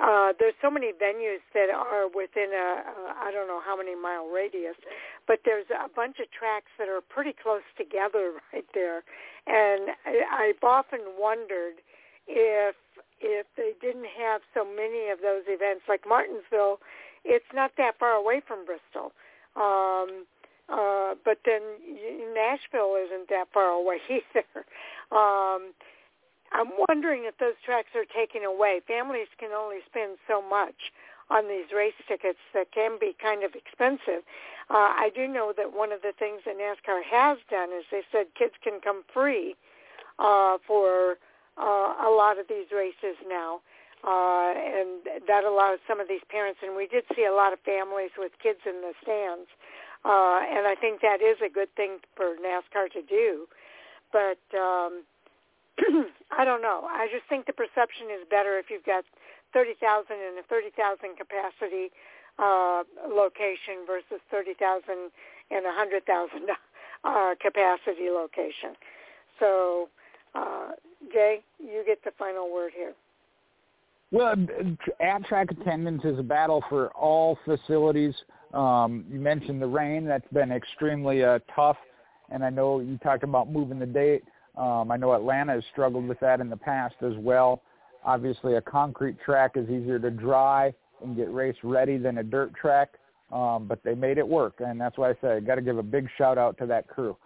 uh, 0.00 0.32
there's 0.38 0.54
so 0.62 0.70
many 0.70 0.92
venues 0.92 1.44
that 1.52 1.68
are 1.68 2.08
within 2.08 2.50
a, 2.52 2.82
a 2.88 3.28
I 3.28 3.30
don't 3.32 3.46
know 3.46 3.60
how 3.64 3.76
many 3.76 3.94
mile 3.94 4.26
radius, 4.28 4.76
but 5.26 5.40
there's 5.44 5.66
a 5.70 5.88
bunch 5.88 6.16
of 6.20 6.30
tracks 6.32 6.72
that 6.78 6.88
are 6.88 7.00
pretty 7.00 7.34
close 7.36 7.66
together 7.76 8.32
right 8.52 8.66
there, 8.74 9.04
and 9.46 9.92
I, 10.06 10.52
I've 10.52 10.62
often 10.64 11.00
wondered 11.18 11.84
if 12.26 12.74
if 13.20 13.46
they 13.56 13.72
didn't 13.80 14.08
have 14.18 14.40
so 14.54 14.64
many 14.64 15.10
of 15.10 15.20
those 15.20 15.44
events 15.46 15.84
like 15.88 16.02
Martinsville, 16.08 16.80
it's 17.24 17.52
not 17.52 17.72
that 17.76 17.98
far 17.98 18.12
away 18.12 18.40
from 18.46 18.64
Bristol. 18.64 19.12
Um, 19.56 20.24
uh, 20.70 21.14
but 21.24 21.38
then 21.44 21.60
Nashville 22.32 22.96
isn't 22.96 23.28
that 23.28 23.46
far 23.52 23.68
away 23.70 23.98
either. 24.08 24.64
Um, 25.10 25.72
I'm 26.52 26.70
wondering 26.88 27.24
if 27.24 27.38
those 27.38 27.54
tracks 27.64 27.90
are 27.94 28.04
taken 28.04 28.44
away. 28.44 28.80
Families 28.86 29.28
can 29.38 29.50
only 29.52 29.78
spend 29.86 30.18
so 30.26 30.42
much 30.42 30.92
on 31.30 31.46
these 31.48 31.70
race 31.74 31.94
tickets 32.08 32.40
that 32.54 32.72
can 32.72 32.98
be 32.98 33.14
kind 33.20 33.44
of 33.44 33.54
expensive. 33.54 34.26
Uh, 34.68 34.90
I 34.98 35.10
do 35.14 35.28
know 35.28 35.52
that 35.56 35.72
one 35.72 35.92
of 35.92 36.02
the 36.02 36.12
things 36.18 36.42
that 36.44 36.58
NASCAR 36.58 37.02
has 37.06 37.38
done 37.50 37.70
is 37.70 37.84
they 37.90 38.02
said 38.10 38.26
kids 38.36 38.54
can 38.62 38.80
come 38.82 39.04
free 39.14 39.54
uh, 40.18 40.58
for 40.66 41.18
uh, 41.56 41.94
a 42.02 42.10
lot 42.10 42.38
of 42.38 42.48
these 42.48 42.66
races 42.74 43.14
now. 43.28 43.60
Uh, 44.02 44.56
and 44.56 45.04
that 45.28 45.44
allows 45.44 45.78
some 45.86 46.00
of 46.00 46.08
these 46.08 46.24
parents, 46.30 46.60
and 46.64 46.74
we 46.74 46.86
did 46.86 47.04
see 47.14 47.26
a 47.26 47.34
lot 47.34 47.52
of 47.52 47.60
families 47.60 48.10
with 48.16 48.32
kids 48.42 48.58
in 48.64 48.80
the 48.80 48.92
stands 49.02 49.46
uh, 50.04 50.40
and 50.48 50.66
I 50.66 50.74
think 50.80 51.02
that 51.02 51.20
is 51.20 51.36
a 51.44 51.48
good 51.48 51.74
thing 51.76 51.98
for 52.16 52.36
NASCAR 52.40 52.90
to 52.92 53.02
do. 53.02 53.46
But 54.12 54.40
um, 54.56 55.04
I 56.30 56.44
don't 56.44 56.62
know. 56.62 56.86
I 56.88 57.08
just 57.12 57.28
think 57.28 57.46
the 57.46 57.52
perception 57.52 58.08
is 58.12 58.26
better 58.28 58.58
if 58.58 58.70
you've 58.70 58.84
got 58.84 59.04
30,000 59.52 60.12
in 60.12 60.38
a 60.38 60.42
30,000 60.48 61.16
capacity 61.16 61.90
uh, 62.38 62.82
location 63.08 63.86
versus 63.86 64.20
30,000 64.30 65.10
in 65.50 65.58
a 65.58 65.74
100,000 65.74 66.06
uh, 67.04 67.34
capacity 67.40 68.10
location. 68.10 68.76
So, 69.38 69.88
uh, 70.34 70.72
Jay, 71.12 71.42
you 71.58 71.82
get 71.86 72.04
the 72.04 72.12
final 72.18 72.52
word 72.52 72.72
here. 72.76 72.94
Well, 74.12 74.34
at 75.00 75.24
track 75.24 75.52
attendance 75.52 76.04
is 76.04 76.18
a 76.18 76.22
battle 76.22 76.64
for 76.68 76.88
all 76.90 77.38
facilities. 77.44 78.14
Um, 78.52 79.04
you 79.08 79.20
mentioned 79.20 79.62
the 79.62 79.68
rain. 79.68 80.04
That's 80.04 80.26
been 80.32 80.50
extremely 80.50 81.22
uh, 81.22 81.38
tough. 81.54 81.76
And 82.28 82.44
I 82.44 82.50
know 82.50 82.80
you 82.80 82.98
talked 82.98 83.22
about 83.22 83.50
moving 83.50 83.78
the 83.78 83.86
date. 83.86 84.24
Um, 84.56 84.90
I 84.90 84.96
know 84.96 85.14
Atlanta 85.14 85.52
has 85.52 85.64
struggled 85.72 86.06
with 86.06 86.20
that 86.20 86.40
in 86.40 86.50
the 86.50 86.56
past 86.56 86.96
as 87.02 87.14
well. 87.18 87.62
Obviously, 88.04 88.54
a 88.54 88.60
concrete 88.60 89.16
track 89.24 89.52
is 89.56 89.68
easier 89.68 89.98
to 89.98 90.10
dry 90.10 90.72
and 91.02 91.16
get 91.16 91.32
race 91.32 91.56
ready 91.62 91.96
than 91.96 92.18
a 92.18 92.22
dirt 92.22 92.54
track, 92.54 92.94
um, 93.32 93.66
but 93.66 93.82
they 93.84 93.94
made 93.94 94.18
it 94.18 94.26
work, 94.26 94.54
and 94.60 94.80
that's 94.80 94.98
why 94.98 95.10
I 95.10 95.14
say 95.20 95.28
I 95.36 95.40
got 95.40 95.56
to 95.56 95.62
give 95.62 95.78
a 95.78 95.82
big 95.82 96.08
shout 96.16 96.38
out 96.38 96.58
to 96.58 96.66
that 96.66 96.88
crew. 96.88 97.16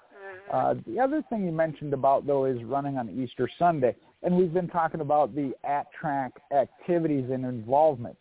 Mm-hmm. 0.50 0.56
Uh, 0.56 0.82
the 0.86 1.00
other 1.00 1.22
thing 1.30 1.44
you 1.44 1.52
mentioned 1.52 1.92
about 1.92 2.26
though 2.26 2.44
is 2.44 2.62
running 2.64 2.98
on 2.98 3.08
Easter 3.10 3.48
Sunday, 3.58 3.96
and 4.22 4.36
we've 4.36 4.52
been 4.52 4.68
talking 4.68 5.00
about 5.00 5.34
the 5.34 5.52
at 5.64 5.86
track 5.92 6.32
activities 6.52 7.30
and 7.32 7.44
involvement. 7.44 8.16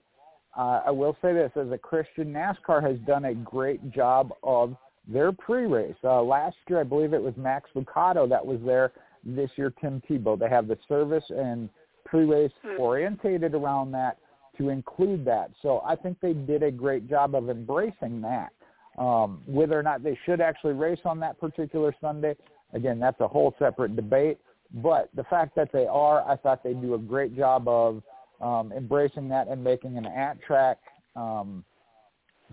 Uh, 0.56 0.82
I 0.86 0.92
will 0.92 1.18
say 1.22 1.34
this, 1.34 1.52
as 1.56 1.72
a 1.72 1.78
Christian, 1.78 2.32
NASCAR 2.32 2.84
has 2.84 3.00
done 3.08 3.26
a 3.26 3.34
great 3.34 3.92
job 3.92 4.34
of 4.44 4.76
their 5.08 5.32
pre-race. 5.32 5.96
Uh, 6.04 6.22
last 6.22 6.56
year, 6.70 6.80
I 6.80 6.84
believe 6.84 7.14
it 7.14 7.22
was 7.22 7.34
Max 7.38 7.70
Lucado 7.76 8.28
that 8.30 8.46
was 8.46 8.60
there. 8.66 8.92
This 9.24 9.50
year, 9.56 9.74
Tim 9.82 10.02
Tebow. 10.10 10.38
They 10.38 10.50
have 10.50 10.68
the 10.68 10.78
service 10.88 11.24
and 11.30 11.70
pre-race 12.06 12.52
hmm. 12.62 12.80
orientated 12.80 13.54
around 13.54 13.92
that 13.92 14.18
to 14.58 14.70
include 14.70 15.26
that. 15.26 15.50
So 15.62 15.82
I 15.86 15.96
think 15.96 16.20
they 16.22 16.34
did 16.34 16.64
a 16.64 16.72
great 16.72 17.10
job 17.10 17.36
of 17.36 17.50
embracing 17.50 18.22
that. 18.22 18.50
Um, 18.98 19.42
whether 19.48 19.78
or 19.78 19.84
not 19.84 20.04
they 20.04 20.18
should 20.26 20.40
actually 20.40 20.74
race 20.74 21.00
on 21.06 21.20
that 21.22 21.40
particular 21.40 21.96
Sunday, 22.00 22.36
again, 22.74 23.00
that's 23.00 23.20
a 23.22 23.28
whole 23.28 23.56
separate 23.58 23.96
debate. 23.96 24.38
But 24.76 25.10
the 25.16 25.24
fact 25.24 25.56
that 25.56 25.72
they 25.72 25.88
are, 25.88 26.28
I 26.30 26.36
thought 26.36 26.64
they 26.64 26.74
do 26.74 26.94
a 26.94 27.00
great 27.00 27.36
job 27.36 27.68
of 27.68 28.04
um, 28.42 28.72
embracing 28.72 29.30
that 29.30 29.48
and 29.48 29.64
making 29.64 29.98
an 29.98 30.06
at-track 30.06 30.78
um, 31.16 31.64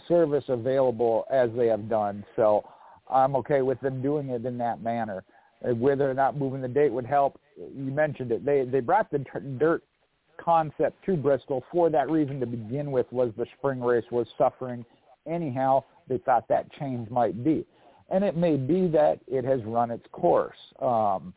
service 0.09 0.45
available 0.49 1.25
as 1.31 1.51
they 1.57 1.67
have 1.67 1.89
done. 1.89 2.25
So 2.37 2.65
I'm 3.09 3.37
okay 3.37 3.63
with 3.63 3.81
them 3.81 4.03
doing 4.03 4.31
it 4.31 4.45
in 4.45 4.59
that 4.59 4.83
manner. 4.83 5.25
Uh, 5.65 5.75
whether 5.75 6.11
or 6.11 6.15
not 6.15 6.37
moving 6.37 6.63
the 6.63 6.69
date 6.69 6.93
would 6.93 7.07
help, 7.07 7.39
you 7.57 7.91
mentioned 7.91 8.33
it. 8.33 8.45
They 8.45 8.65
they 8.65 8.81
brought 8.81 9.11
the 9.11 9.25
dirt 9.59 9.83
concept 10.39 11.05
to 11.05 11.17
Bristol 11.17 11.63
for 11.71 11.91
that 11.91 12.09
reason 12.09 12.41
to 12.41 12.47
begin 12.47 12.91
with. 12.91 13.07
Was 13.13 13.31
the 13.37 13.47
spring 13.59 13.81
race 13.81 14.05
was 14.11 14.27
suffering 14.39 14.85
anyhow? 15.27 15.85
They 16.09 16.19
thought 16.19 16.49
that 16.49 16.73
change 16.73 17.11
might 17.11 17.45
be, 17.45 17.67
and 18.09 18.25
it 18.25 18.37
may 18.37 18.57
be 18.57 18.89
that 18.89 19.21
it 19.27 19.45
has 19.45 19.63
run 19.65 19.91
its 19.91 20.07
course. 20.13 20.57
Um, 20.81 21.35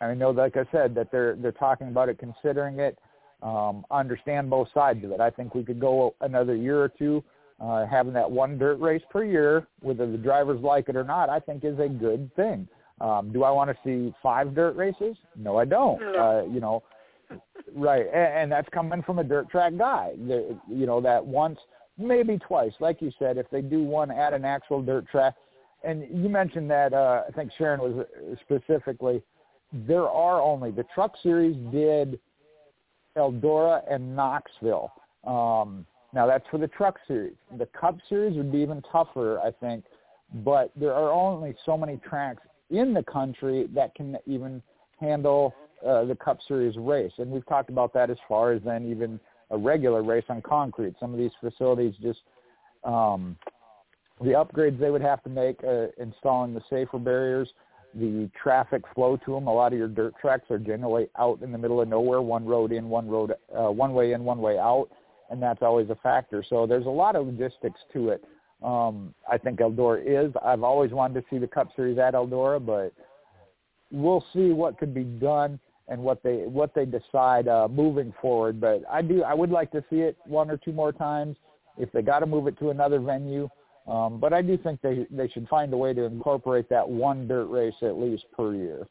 I 0.00 0.14
know, 0.14 0.30
like 0.30 0.56
I 0.56 0.64
said, 0.70 0.94
that 0.96 1.10
they're 1.10 1.36
they're 1.36 1.52
talking 1.52 1.88
about 1.88 2.10
it, 2.10 2.18
considering 2.18 2.80
it 2.80 2.98
um, 3.42 3.84
understand 3.90 4.50
both 4.50 4.68
sides 4.72 5.04
of 5.04 5.10
it. 5.10 5.20
I 5.20 5.30
think 5.30 5.54
we 5.54 5.64
could 5.64 5.80
go 5.80 6.14
another 6.20 6.54
year 6.54 6.80
or 6.80 6.88
two 6.88 7.24
uh, 7.62 7.86
having 7.86 8.12
that 8.12 8.30
one 8.30 8.58
dirt 8.58 8.80
race 8.80 9.02
per 9.10 9.24
year, 9.24 9.66
whether 9.80 10.10
the 10.10 10.18
drivers 10.18 10.60
like 10.60 10.88
it 10.88 10.96
or 10.96 11.04
not. 11.04 11.28
I 11.28 11.38
think 11.38 11.64
is 11.64 11.78
a 11.78 11.88
good 11.88 12.34
thing. 12.34 12.68
Um, 13.00 13.32
do 13.32 13.44
I 13.44 13.50
want 13.50 13.70
to 13.70 13.76
see 13.84 14.14
five 14.22 14.54
dirt 14.54 14.76
races? 14.76 15.16
No, 15.36 15.56
I 15.56 15.64
don't. 15.64 16.02
Uh, 16.02 16.44
you 16.44 16.60
know, 16.60 16.82
right, 17.74 18.06
and, 18.12 18.34
and 18.34 18.52
that's 18.52 18.68
coming 18.70 19.02
from 19.02 19.18
a 19.18 19.24
dirt 19.24 19.48
track 19.50 19.76
guy. 19.78 20.12
The, 20.26 20.58
you 20.68 20.86
know 20.86 21.00
that 21.00 21.24
once, 21.24 21.58
maybe 21.98 22.38
twice, 22.38 22.72
like 22.80 23.00
you 23.00 23.12
said, 23.18 23.38
if 23.38 23.48
they 23.50 23.62
do 23.62 23.82
one 23.82 24.10
at 24.10 24.32
an 24.32 24.44
actual 24.44 24.82
dirt 24.82 25.08
track. 25.08 25.34
And 25.84 26.02
you 26.12 26.28
mentioned 26.28 26.70
that 26.70 26.92
uh, 26.92 27.22
I 27.28 27.32
think 27.32 27.50
Sharon 27.58 27.80
was 27.80 28.06
specifically. 28.42 29.22
There 29.72 30.08
are 30.08 30.40
only 30.40 30.70
the 30.70 30.84
Truck 30.94 31.14
Series 31.22 31.56
did 31.72 32.20
Eldora, 33.16 33.82
and 33.90 34.14
Knoxville. 34.16 34.92
Um, 35.24 35.86
now 36.12 36.26
that's 36.26 36.46
for 36.50 36.58
the 36.58 36.68
Truck 36.68 36.98
Series. 37.06 37.34
The 37.58 37.66
Cup 37.66 37.98
Series 38.08 38.36
would 38.36 38.52
be 38.52 38.58
even 38.58 38.82
tougher, 38.90 39.40
I 39.40 39.50
think, 39.50 39.84
but 40.44 40.70
there 40.76 40.94
are 40.94 41.10
only 41.10 41.54
so 41.64 41.76
many 41.76 41.98
tracks 41.98 42.42
in 42.70 42.94
the 42.94 43.02
country 43.02 43.68
that 43.74 43.94
can 43.94 44.16
even 44.26 44.62
handle 44.98 45.54
uh, 45.86 46.04
the 46.04 46.14
Cup 46.14 46.38
Series 46.46 46.76
race, 46.76 47.12
and 47.18 47.30
we've 47.30 47.46
talked 47.46 47.70
about 47.70 47.92
that 47.94 48.10
as 48.10 48.18
far 48.28 48.52
as 48.52 48.62
then 48.64 48.90
even 48.90 49.18
a 49.50 49.58
regular 49.58 50.02
race 50.02 50.24
on 50.28 50.40
concrete. 50.42 50.94
Some 50.98 51.12
of 51.12 51.18
these 51.18 51.32
facilities 51.40 51.94
just 52.00 52.20
um, 52.84 53.36
the 54.20 54.30
upgrades 54.30 54.78
they 54.78 54.90
would 54.90 55.02
have 55.02 55.22
to 55.24 55.28
make, 55.28 55.62
uh, 55.64 55.86
installing 55.98 56.54
the 56.54 56.62
safer 56.70 56.98
barriers, 56.98 57.48
the 57.94 58.30
traffic 58.40 58.82
flow 58.94 59.16
to 59.24 59.34
them. 59.34 59.46
A 59.46 59.52
lot 59.52 59.72
of 59.72 59.78
your 59.78 59.88
dirt 59.88 60.14
tracks 60.20 60.50
are 60.50 60.58
generally 60.58 61.08
out 61.18 61.42
in 61.42 61.52
the 61.52 61.58
middle 61.58 61.80
of 61.80 61.88
nowhere, 61.88 62.22
one 62.22 62.46
road 62.46 62.72
in, 62.72 62.88
one 62.88 63.08
road, 63.08 63.32
uh, 63.54 63.70
one 63.70 63.92
way 63.92 64.12
in, 64.12 64.24
one 64.24 64.38
way 64.38 64.58
out, 64.58 64.88
and 65.32 65.42
that's 65.42 65.62
always 65.62 65.88
a 65.90 65.96
factor. 65.96 66.44
So 66.48 66.66
there's 66.66 66.86
a 66.86 66.90
lot 66.90 67.16
of 67.16 67.26
logistics 67.26 67.80
to 67.94 68.10
it. 68.10 68.22
Um, 68.62 69.14
I 69.28 69.38
think 69.38 69.58
Eldora 69.58 70.02
is. 70.06 70.32
I've 70.44 70.62
always 70.62 70.92
wanted 70.92 71.20
to 71.20 71.26
see 71.30 71.38
the 71.38 71.48
Cup 71.48 71.68
Series 71.74 71.98
at 71.98 72.14
Eldora, 72.14 72.64
but 72.64 72.92
we'll 73.90 74.24
see 74.32 74.50
what 74.50 74.78
could 74.78 74.94
be 74.94 75.02
done 75.02 75.58
and 75.88 76.00
what 76.00 76.22
they 76.22 76.44
what 76.46 76.74
they 76.74 76.84
decide 76.84 77.48
uh, 77.48 77.66
moving 77.68 78.14
forward. 78.22 78.60
But 78.60 78.82
I 78.88 79.02
do 79.02 79.24
I 79.24 79.34
would 79.34 79.50
like 79.50 79.72
to 79.72 79.82
see 79.90 80.00
it 80.00 80.16
one 80.26 80.50
or 80.50 80.58
two 80.58 80.72
more 80.72 80.92
times. 80.92 81.36
If 81.78 81.90
they 81.92 82.02
got 82.02 82.20
to 82.20 82.26
move 82.26 82.46
it 82.46 82.58
to 82.58 82.68
another 82.68 83.00
venue, 83.00 83.48
um, 83.88 84.20
but 84.20 84.32
I 84.32 84.42
do 84.42 84.56
think 84.58 84.80
they 84.82 85.06
they 85.10 85.28
should 85.28 85.48
find 85.48 85.72
a 85.72 85.76
way 85.76 85.94
to 85.94 86.04
incorporate 86.04 86.68
that 86.68 86.88
one 86.88 87.26
dirt 87.26 87.46
race 87.46 87.74
at 87.80 87.98
least 87.98 88.24
per 88.36 88.54
year. 88.54 88.86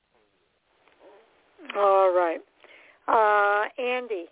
All 1.78 2.11
right, 2.11 2.42
uh, 3.08 3.82
Andy. 3.82 4.26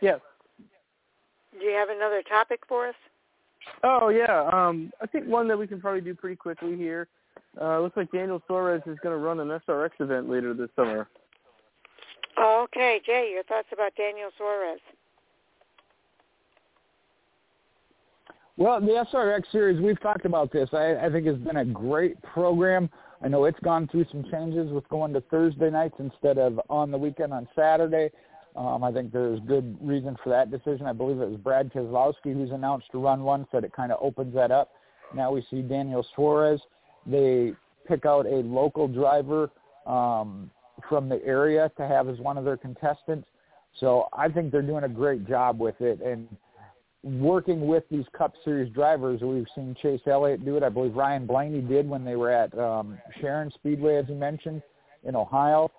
Yes. 0.00 0.20
Do 1.58 1.64
you 1.64 1.72
have 1.72 1.88
another 1.88 2.22
topic 2.22 2.60
for 2.68 2.88
us? 2.88 2.94
Oh 3.84 4.08
yeah, 4.08 4.48
um, 4.52 4.90
I 5.02 5.06
think 5.06 5.26
one 5.26 5.46
that 5.48 5.58
we 5.58 5.66
can 5.66 5.80
probably 5.80 6.00
do 6.00 6.14
pretty 6.14 6.36
quickly 6.36 6.76
here. 6.76 7.08
Uh, 7.60 7.80
looks 7.80 7.96
like 7.96 8.10
Daniel 8.12 8.42
Suarez 8.46 8.82
is 8.86 8.96
going 9.02 9.16
to 9.16 9.22
run 9.22 9.40
an 9.40 9.48
SRX 9.68 9.90
event 10.00 10.30
later 10.30 10.54
this 10.54 10.70
summer. 10.76 11.08
Okay, 12.40 13.00
Jay, 13.04 13.30
your 13.32 13.42
thoughts 13.42 13.68
about 13.72 13.94
Daniel 13.96 14.30
Suarez? 14.36 14.80
Well, 18.56 18.80
the 18.80 19.04
SRX 19.12 19.42
series, 19.50 19.80
we've 19.80 20.00
talked 20.00 20.24
about 20.24 20.52
this. 20.52 20.68
I, 20.72 20.94
I 20.96 21.10
think 21.10 21.26
has 21.26 21.36
been 21.38 21.56
a 21.56 21.64
great 21.64 22.20
program 22.22 22.88
I 23.22 23.28
know 23.28 23.44
it's 23.44 23.58
gone 23.60 23.86
through 23.88 24.06
some 24.10 24.24
changes 24.30 24.70
with 24.72 24.88
going 24.88 25.12
to 25.12 25.20
Thursday 25.22 25.70
nights 25.70 25.96
instead 25.98 26.38
of 26.38 26.58
on 26.70 26.90
the 26.90 26.96
weekend 26.96 27.32
on 27.32 27.46
Saturday. 27.54 28.10
Um, 28.56 28.82
I 28.82 28.92
think 28.92 29.12
there's 29.12 29.40
good 29.40 29.76
reason 29.80 30.16
for 30.22 30.30
that 30.30 30.50
decision. 30.50 30.86
I 30.86 30.92
believe 30.92 31.20
it 31.20 31.28
was 31.28 31.38
Brad 31.38 31.72
Keselowski 31.72 32.34
who's 32.34 32.50
announced 32.50 32.86
to 32.92 32.98
run 32.98 33.22
one, 33.22 33.46
said 33.50 33.64
it 33.64 33.72
kind 33.72 33.92
of 33.92 33.98
opens 34.02 34.34
that 34.34 34.50
up. 34.50 34.70
Now 35.14 35.32
we 35.32 35.44
see 35.50 35.62
Daniel 35.62 36.04
Suarez. 36.14 36.60
They 37.06 37.52
pick 37.86 38.06
out 38.06 38.26
a 38.26 38.36
local 38.36 38.88
driver 38.88 39.50
um, 39.86 40.50
from 40.88 41.08
the 41.08 41.24
area 41.24 41.70
to 41.76 41.86
have 41.86 42.08
as 42.08 42.18
one 42.18 42.38
of 42.38 42.44
their 42.44 42.56
contestants. 42.56 43.26
So 43.78 44.08
I 44.12 44.28
think 44.28 44.50
they're 44.50 44.62
doing 44.62 44.84
a 44.84 44.88
great 44.88 45.26
job 45.28 45.60
with 45.60 45.80
it. 45.80 46.00
And 46.00 46.28
working 47.02 47.66
with 47.66 47.84
these 47.90 48.04
Cup 48.16 48.34
Series 48.44 48.72
drivers, 48.72 49.20
we've 49.20 49.46
seen 49.54 49.76
Chase 49.80 50.00
Elliott 50.06 50.44
do 50.44 50.56
it. 50.56 50.62
I 50.62 50.68
believe 50.68 50.94
Ryan 50.94 51.26
Blaney 51.26 51.60
did 51.60 51.88
when 51.88 52.04
they 52.04 52.16
were 52.16 52.30
at 52.30 52.56
um, 52.58 52.98
Sharon 53.20 53.50
Speedway, 53.54 53.96
as 53.96 54.06
you 54.08 54.16
mentioned, 54.16 54.62
in 55.04 55.14
Ohio. 55.14 55.70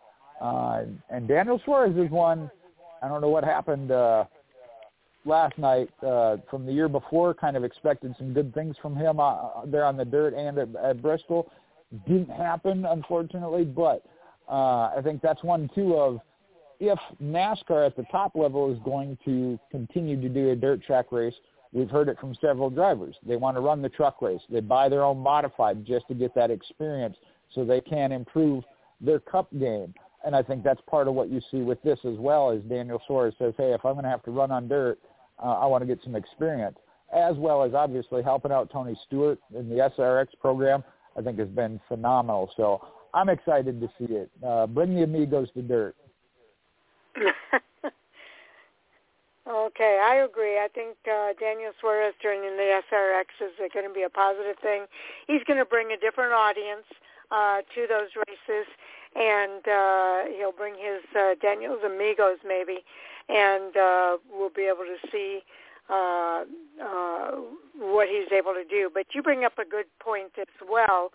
Uh, 0.42 0.86
and 1.10 1.28
Daniel 1.28 1.62
Suarez 1.64 1.96
is 1.98 2.10
one. 2.10 2.50
I 3.02 3.08
don't 3.08 3.22
know 3.22 3.30
what 3.30 3.44
happened 3.44 3.92
uh, 3.92 4.26
last 5.26 5.58
night 5.58 5.90
uh, 6.06 6.38
from 6.50 6.66
the 6.66 6.72
year 6.72 6.90
before. 6.90 7.34
Kind 7.34 7.58
of 7.58 7.64
expected 7.64 8.14
some 8.18 8.34
good 8.34 8.54
things 8.54 8.76
from 8.82 8.96
him 8.96 9.20
uh, 9.20 9.66
there 9.66 9.86
on 9.86 9.98
the 9.98 10.06
dirt 10.06 10.34
and 10.34 10.58
at, 10.58 10.70
at 10.84 11.02
Bristol. 11.02 11.52
Didn't 12.08 12.30
happen, 12.30 12.86
unfortunately. 12.86 13.66
But 13.66 14.04
uh, 14.50 14.92
I 14.96 15.00
think 15.04 15.22
that's 15.22 15.44
one 15.44 15.70
too 15.74 15.96
of 15.96 16.20
if 16.82 16.98
NASCAR 17.22 17.86
at 17.86 17.96
the 17.96 18.06
top 18.12 18.32
level 18.36 18.74
is 18.74 18.80
going 18.84 19.18
to 19.24 19.60
continue 19.70 20.20
to 20.20 20.28
do 20.28 20.50
a 20.50 20.56
dirt 20.56 20.84
track 20.84 21.12
race, 21.12 21.36
we've 21.72 21.92
heard 21.92 22.10
it 22.10 22.20
from 22.20 22.36
several 22.42 22.72
drivers. 22.72 23.16
They 23.26 23.36
want 23.36 23.56
to 23.56 23.62
run 23.62 23.84
the 23.84 23.90
truck 23.90 24.20
race. 24.22 24.42
They 24.50 24.62
buy 24.62 24.90
their 24.90 25.04
own 25.04 25.20
modified 25.20 25.86
just 25.86 26.08
to 26.08 26.16
get 26.16 26.34
that 26.34 26.50
experience 26.50 27.16
so 27.54 27.64
they 27.64 27.82
can 27.82 28.12
improve 28.12 28.64
their 29.00 29.20
cup 29.20 29.48
game. 29.60 29.94
And 30.24 30.36
I 30.36 30.44
think 30.44 30.64
that's 30.64 30.82
part 30.88 31.08
of 31.08 31.16
what 31.16 31.30
you 31.30 31.42
see 31.50 31.62
with 31.62 31.82
this 31.84 32.00
as 32.06 32.18
well 32.18 32.52
as 32.52 32.62
Daniel 32.64 33.02
Suarez 33.08 33.34
says, 33.40 33.54
hey, 33.58 33.74
if 33.74 33.84
I'm 33.86 33.94
going 33.94 34.04
to 34.04 34.10
have 34.10 34.24
to 34.24 34.32
run 34.32 34.52
on 34.52 34.68
dirt, 34.68 35.00
uh, 35.42 35.54
I 35.54 35.66
want 35.66 35.82
to 35.82 35.88
get 35.88 36.04
some 36.04 36.16
experience, 36.16 36.78
as 37.16 37.36
well 37.38 37.64
as 37.64 37.74
obviously 37.74 38.22
helping 38.22 38.52
out 38.52 38.70
Tony 38.72 38.96
Stewart 39.08 39.40
in 39.58 39.68
the 39.68 39.90
SRX 39.98 40.28
program, 40.40 40.84
I 41.18 41.22
think 41.22 41.40
has 41.40 41.48
been 41.50 41.80
phenomenal. 41.88 42.52
So 42.56 42.86
I'm 43.14 43.30
excited 43.30 43.82
to 43.82 43.88
see 43.98 44.14
it. 44.14 44.30
Uh, 44.46 44.68
bring 44.68 44.96
the 44.96 45.04
amigos 45.04 45.50
to 45.56 45.62
dirt. 45.62 45.96
okay, 49.50 50.00
I 50.04 50.24
agree. 50.24 50.58
I 50.60 50.68
think 50.74 50.96
uh, 51.12 51.34
Daniel 51.40 51.72
Suarez 51.80 52.14
joining 52.22 52.56
the 52.56 52.82
SRX 52.92 53.26
is 53.42 53.52
going 53.74 53.88
to 53.88 53.94
be 53.94 54.04
a 54.04 54.10
positive 54.10 54.56
thing. 54.62 54.86
He's 55.28 55.44
going 55.46 55.60
to 55.60 55.66
bring 55.66 55.92
a 55.92 55.98
different 55.98 56.34
audience 56.34 56.86
uh, 57.32 57.62
to 57.76 57.88
those 57.88 58.10
races, 58.28 58.68
and 59.16 59.68
uh, 59.68 60.24
he'll 60.38 60.52
bring 60.52 60.76
his 60.76 61.04
uh, 61.18 61.36
Daniel's 61.42 61.84
amigos 61.86 62.38
maybe, 62.48 62.80
and 63.30 63.76
uh, 63.76 64.18
we'll 64.32 64.50
be 64.50 64.64
able 64.64 64.86
to 64.86 64.98
see 65.12 65.42
uh, 65.90 66.44
uh, 66.82 67.32
what 67.78 68.08
he's 68.08 68.32
able 68.32 68.54
to 68.54 68.64
do. 68.64 68.90
But 68.94 69.08
you 69.14 69.22
bring 69.22 69.44
up 69.44 69.58
a 69.60 69.66
good 69.66 69.88
point 70.00 70.32
as 70.40 70.48
well 70.70 71.12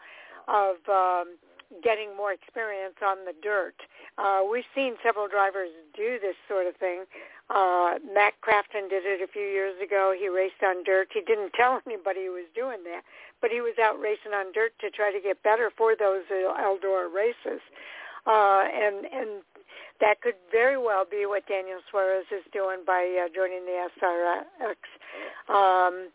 of 0.48 0.76
um, 0.88 1.36
getting 1.82 2.16
more 2.16 2.32
experience 2.32 2.96
on 3.04 3.24
the 3.24 3.34
dirt. 3.42 3.74
Uh, 4.18 4.40
we've 4.48 4.68
seen 4.74 4.94
several 5.02 5.28
drivers 5.28 5.70
do 5.96 6.18
this 6.20 6.36
sort 6.48 6.66
of 6.66 6.76
thing. 6.76 7.04
Uh, 7.48 7.98
Matt 8.14 8.34
Crafton 8.42 8.90
did 8.90 9.06
it 9.06 9.22
a 9.22 9.30
few 9.30 9.46
years 9.46 9.74
ago. 9.82 10.14
He 10.16 10.28
raced 10.28 10.62
on 10.66 10.82
dirt. 10.84 11.08
He 11.12 11.20
didn't 11.20 11.52
tell 11.58 11.80
anybody 11.86 12.22
he 12.22 12.28
was 12.28 12.48
doing 12.54 12.82
that, 12.84 13.02
but 13.40 13.50
he 13.50 13.60
was 13.60 13.74
out 13.82 14.00
racing 14.00 14.32
on 14.32 14.52
dirt 14.52 14.72
to 14.80 14.90
try 14.90 15.12
to 15.12 15.20
get 15.20 15.42
better 15.42 15.70
for 15.76 15.94
those 15.96 16.24
Eldora 16.30 17.12
races. 17.12 17.60
Uh, 18.26 18.66
and 18.66 19.06
and 19.06 19.42
that 20.00 20.20
could 20.20 20.34
very 20.50 20.76
well 20.76 21.04
be 21.08 21.26
what 21.26 21.46
Daniel 21.46 21.78
Suarez 21.90 22.26
is 22.32 22.42
doing 22.52 22.78
by 22.86 23.06
uh, 23.22 23.28
joining 23.34 23.64
the 23.64 23.88
SRX. 24.02 24.76
Um, 25.48 26.10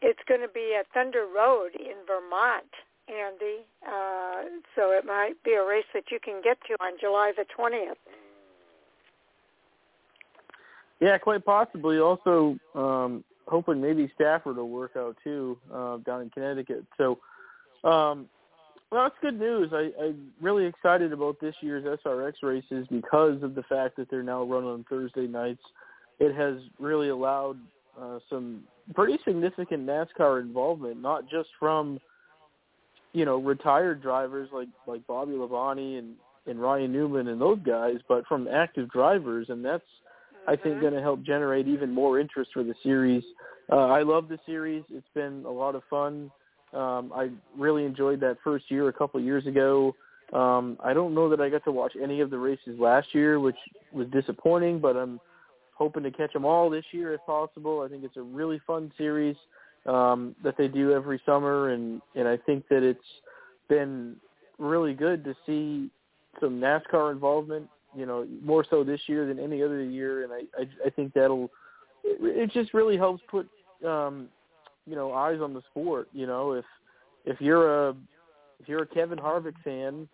it's 0.00 0.22
going 0.28 0.40
to 0.40 0.48
be 0.48 0.74
at 0.78 0.86
Thunder 0.94 1.26
Road 1.26 1.74
in 1.74 1.96
Vermont 2.06 2.70
Andy. 3.08 3.64
Uh, 3.86 4.60
so 4.76 4.90
it 4.90 5.04
might 5.04 5.34
be 5.44 5.52
a 5.52 5.64
race 5.64 5.84
that 5.94 6.04
you 6.10 6.18
can 6.22 6.40
get 6.42 6.58
to 6.68 6.74
on 6.80 6.92
July 7.00 7.32
the 7.36 7.44
20th. 7.58 7.94
Yeah, 11.00 11.18
quite 11.18 11.44
possibly. 11.44 11.98
Also, 11.98 12.58
um, 12.74 13.24
hoping 13.46 13.80
maybe 13.80 14.10
Stafford 14.14 14.56
will 14.56 14.68
work 14.68 14.92
out 14.96 15.16
too 15.22 15.58
uh, 15.72 15.98
down 15.98 16.22
in 16.22 16.30
Connecticut. 16.30 16.84
So, 16.96 17.18
um, 17.84 18.28
well, 18.90 19.06
it's 19.06 19.16
good 19.20 19.38
news. 19.38 19.70
I, 19.72 19.90
I'm 20.02 20.32
really 20.40 20.64
excited 20.64 21.12
about 21.12 21.40
this 21.40 21.54
year's 21.60 21.84
SRX 22.04 22.34
races 22.42 22.86
because 22.90 23.42
of 23.42 23.54
the 23.54 23.62
fact 23.64 23.96
that 23.96 24.10
they're 24.10 24.22
now 24.22 24.42
run 24.42 24.64
on 24.64 24.84
Thursday 24.88 25.26
nights. 25.26 25.62
It 26.18 26.34
has 26.34 26.56
really 26.78 27.10
allowed 27.10 27.58
uh, 28.00 28.18
some 28.28 28.64
pretty 28.94 29.18
significant 29.24 29.86
NASCAR 29.86 30.40
involvement, 30.40 31.00
not 31.00 31.28
just 31.30 31.48
from 31.60 32.00
you 33.12 33.24
know 33.24 33.38
retired 33.38 34.02
drivers 34.02 34.48
like 34.52 34.68
like 34.86 35.06
Bobby 35.06 35.32
Labonte 35.32 35.98
and 35.98 36.14
and 36.46 36.60
Ryan 36.60 36.92
Newman 36.92 37.28
and 37.28 37.40
those 37.40 37.58
guys, 37.64 37.96
but 38.08 38.26
from 38.26 38.48
active 38.48 38.90
drivers, 38.90 39.46
and 39.50 39.64
that's 39.64 39.82
mm-hmm. 39.82 40.50
I 40.50 40.56
think 40.56 40.74
mm-hmm. 40.76 40.82
going 40.82 40.94
to 40.94 41.02
help 41.02 41.22
generate 41.22 41.68
even 41.68 41.92
more 41.92 42.18
interest 42.18 42.50
for 42.54 42.62
the 42.62 42.74
series. 42.82 43.22
Uh, 43.70 43.86
I 43.86 44.02
love 44.02 44.28
the 44.28 44.38
series; 44.46 44.84
it's 44.90 45.06
been 45.14 45.44
a 45.46 45.50
lot 45.50 45.74
of 45.74 45.82
fun. 45.90 46.30
Um, 46.72 47.12
I 47.14 47.30
really 47.56 47.84
enjoyed 47.84 48.20
that 48.20 48.38
first 48.44 48.70
year 48.70 48.88
a 48.88 48.92
couple 48.92 49.20
of 49.20 49.26
years 49.26 49.46
ago. 49.46 49.94
Um, 50.32 50.76
I 50.84 50.92
don't 50.92 51.14
know 51.14 51.30
that 51.30 51.40
I 51.40 51.48
got 51.48 51.64
to 51.64 51.72
watch 51.72 51.92
any 52.00 52.20
of 52.20 52.28
the 52.28 52.36
races 52.36 52.78
last 52.78 53.14
year, 53.14 53.40
which 53.40 53.56
was 53.92 54.06
disappointing, 54.08 54.78
but 54.78 54.94
I'm 54.94 55.18
hoping 55.74 56.02
to 56.02 56.10
catch 56.10 56.34
them 56.34 56.44
all 56.44 56.68
this 56.68 56.84
year 56.92 57.14
if 57.14 57.20
possible. 57.24 57.80
I 57.80 57.88
think 57.88 58.04
it's 58.04 58.18
a 58.18 58.22
really 58.22 58.60
fun 58.66 58.92
series 58.98 59.36
um, 59.86 60.34
that 60.42 60.56
they 60.56 60.68
do 60.68 60.92
every 60.92 61.20
summer, 61.24 61.70
and 61.70 62.00
and 62.14 62.28
I 62.28 62.36
think 62.36 62.68
that 62.68 62.82
it's 62.82 63.00
been 63.68 64.16
really 64.58 64.94
good 64.94 65.24
to 65.24 65.34
see 65.46 65.90
some 66.40 66.60
NASCAR 66.60 67.12
involvement. 67.12 67.68
You 67.96 68.06
know, 68.06 68.26
more 68.42 68.64
so 68.68 68.84
this 68.84 69.00
year 69.06 69.26
than 69.26 69.38
any 69.38 69.62
other 69.62 69.82
year, 69.82 70.24
and 70.24 70.32
I 70.32 70.40
I, 70.60 70.86
I 70.86 70.90
think 70.90 71.14
that'll 71.14 71.50
it, 72.04 72.18
it 72.22 72.52
just 72.52 72.74
really 72.74 72.96
helps 72.96 73.22
put 73.30 73.48
um, 73.86 74.28
you 74.86 74.94
know 74.94 75.12
eyes 75.12 75.40
on 75.40 75.54
the 75.54 75.62
sport. 75.70 76.08
You 76.12 76.26
know, 76.26 76.52
if 76.52 76.64
if 77.24 77.40
you're 77.40 77.88
a 77.88 77.94
if 78.60 78.68
you're 78.68 78.82
a 78.82 78.86
Kevin 78.86 79.18
Harvick 79.18 79.54
fan 79.64 80.08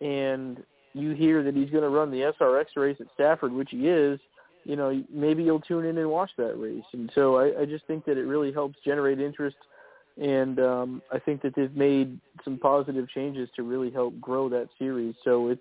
and 0.00 0.62
you 0.94 1.12
hear 1.12 1.42
that 1.42 1.54
he's 1.54 1.70
going 1.70 1.82
to 1.82 1.88
run 1.88 2.10
the 2.10 2.32
SRX 2.40 2.64
race 2.76 2.96
at 3.00 3.06
Stafford, 3.14 3.52
which 3.52 3.68
he 3.70 3.88
is, 3.88 4.18
you 4.64 4.76
know, 4.76 5.02
maybe 5.12 5.42
you'll 5.42 5.60
tune 5.60 5.84
in 5.84 5.98
and 5.98 6.10
watch 6.10 6.30
that 6.36 6.58
race. 6.58 6.84
And 6.92 7.10
so 7.14 7.36
I, 7.36 7.62
I 7.62 7.64
just 7.64 7.86
think 7.86 8.04
that 8.04 8.18
it 8.18 8.24
really 8.24 8.52
helps 8.52 8.78
generate 8.84 9.20
interest. 9.20 9.56
And 10.20 10.58
um, 10.58 11.02
I 11.12 11.18
think 11.18 11.42
that 11.42 11.54
they've 11.54 11.74
made 11.74 12.18
some 12.44 12.58
positive 12.58 13.08
changes 13.08 13.48
to 13.56 13.62
really 13.62 13.90
help 13.90 14.20
grow 14.20 14.48
that 14.48 14.68
series. 14.78 15.14
So 15.24 15.48
it's 15.48 15.60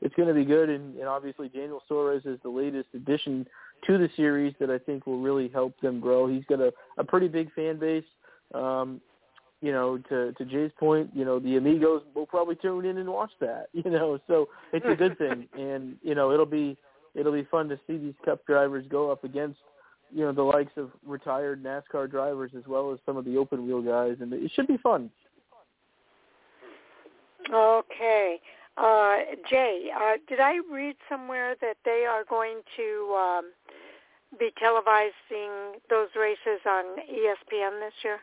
it's 0.00 0.14
going 0.16 0.28
to 0.28 0.34
be 0.34 0.44
good. 0.44 0.68
And, 0.68 0.96
and 0.96 1.06
obviously 1.06 1.48
Daniel 1.48 1.82
Suarez 1.86 2.22
is 2.24 2.38
the 2.42 2.48
latest 2.48 2.88
addition 2.92 3.46
to 3.86 3.98
the 3.98 4.10
series 4.16 4.52
that 4.58 4.70
I 4.70 4.78
think 4.78 5.06
will 5.06 5.20
really 5.20 5.48
help 5.48 5.78
them 5.80 6.00
grow. 6.00 6.26
He's 6.26 6.44
got 6.48 6.60
a, 6.60 6.72
a 6.98 7.04
pretty 7.04 7.28
big 7.28 7.52
fan 7.54 7.78
base. 7.78 8.04
Um, 8.52 9.00
you 9.60 9.70
know, 9.70 9.96
to 10.08 10.32
to 10.32 10.44
Jay's 10.44 10.72
point, 10.78 11.10
you 11.14 11.24
know, 11.24 11.38
the 11.38 11.56
amigos 11.56 12.02
will 12.14 12.26
probably 12.26 12.56
tune 12.56 12.84
in 12.84 12.98
and 12.98 13.08
watch 13.08 13.30
that. 13.40 13.68
You 13.72 13.90
know, 13.90 14.18
so 14.26 14.48
it's 14.72 14.84
a 14.86 14.94
good 14.94 15.16
thing, 15.16 15.48
and 15.58 15.96
you 16.02 16.14
know, 16.14 16.32
it'll 16.32 16.44
be 16.44 16.76
it'll 17.14 17.32
be 17.32 17.46
fun 17.50 17.68
to 17.68 17.78
see 17.86 17.98
these 17.98 18.14
Cup 18.24 18.44
drivers 18.46 18.84
go 18.88 19.10
up 19.10 19.24
against 19.24 19.58
you 20.14 20.24
know 20.24 20.32
the 20.32 20.42
likes 20.42 20.72
of 20.76 20.90
retired 21.06 21.62
NASCAR 21.62 22.10
drivers 22.10 22.52
as 22.56 22.64
well 22.66 22.92
as 22.92 22.98
some 23.06 23.16
of 23.16 23.24
the 23.24 23.36
open 23.36 23.66
wheel 23.66 23.82
guys, 23.82 24.16
and 24.20 24.32
it 24.32 24.50
should 24.54 24.66
be 24.66 24.76
fun. 24.78 25.10
Okay, 27.52 28.40
uh, 28.76 29.16
Jay, 29.50 29.88
uh, 29.94 30.16
did 30.28 30.40
I 30.40 30.60
read 30.70 30.96
somewhere 31.08 31.56
that 31.60 31.76
they 31.84 32.06
are 32.08 32.24
going 32.24 32.60
to 32.76 33.14
um, 33.18 33.52
be 34.38 34.50
televising 34.62 35.74
those 35.90 36.08
races 36.18 36.60
on 36.66 36.84
ESPN 37.10 37.80
this 37.80 37.92
year? 38.04 38.20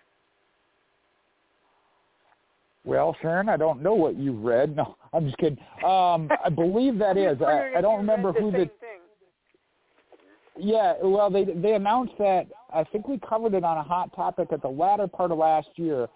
Well, 2.89 3.15
Sharon, 3.21 3.49
I 3.49 3.57
don't 3.57 3.83
know 3.83 3.93
what 3.93 4.17
you 4.17 4.33
read. 4.33 4.75
No, 4.79 4.95
I'm 5.13 5.25
just 5.25 5.37
kidding. 5.37 5.59
Um, 5.85 6.29
I 6.43 6.49
believe 6.49 6.97
that 6.99 7.17
is. 7.17 7.41
I, 7.41 7.73
I 7.77 7.81
don't 7.81 7.97
remember 7.97 8.31
who 8.33 8.51
the. 8.51 8.69
Yeah, 10.57 10.95
well, 11.01 11.29
they 11.29 11.45
they 11.45 11.73
announced 11.73 12.13
that. 12.19 12.47
I 12.73 12.83
think 12.83 13.07
we 13.07 13.19
covered 13.19 13.53
it 13.53 13.63
on 13.63 13.77
a 13.77 13.83
hot 13.83 14.15
topic 14.15 14.49
at 14.51 14.61
the 14.61 14.67
latter 14.69 15.07
part 15.07 15.31
of 15.31 15.37
last 15.37 15.69
year. 15.75 16.07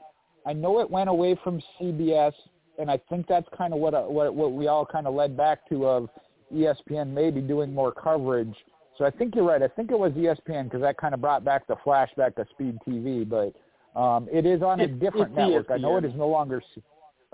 I 0.45 0.53
know 0.53 0.79
it 0.79 0.89
went 0.89 1.09
away 1.09 1.37
from 1.43 1.61
CBS, 1.79 2.33
and 2.77 2.91
I 2.91 2.99
think 3.09 3.27
that's 3.27 3.47
kind 3.57 3.73
of 3.73 3.79
what 3.79 3.93
uh, 3.93 4.01
what 4.01 4.33
what 4.33 4.53
we 4.53 4.67
all 4.67 4.85
kind 4.85 5.07
of 5.07 5.13
led 5.13 5.37
back 5.37 5.67
to 5.69 5.85
of 5.87 6.09
ESPN 6.53 7.09
maybe 7.09 7.41
doing 7.41 7.73
more 7.73 7.91
coverage. 7.91 8.55
So 8.97 9.05
I 9.05 9.09
think 9.11 9.35
you're 9.35 9.45
right. 9.45 9.61
I 9.61 9.67
think 9.67 9.91
it 9.91 9.99
was 9.99 10.11
ESPN 10.13 10.65
because 10.65 10.81
that 10.81 10.97
kind 10.97 11.13
of 11.13 11.21
brought 11.21 11.43
back 11.43 11.67
the 11.67 11.75
flashback 11.85 12.37
of 12.37 12.47
Speed 12.51 12.77
TV, 12.87 13.27
but 13.27 13.53
um, 13.95 14.27
it 14.31 14.45
is 14.45 14.61
on 14.61 14.79
a 14.79 14.87
different 14.87 15.35
network. 15.35 15.67
ESPN. 15.67 15.73
I 15.73 15.77
know 15.77 15.97
it 15.97 16.05
is 16.05 16.13
no 16.15 16.27
longer. 16.27 16.61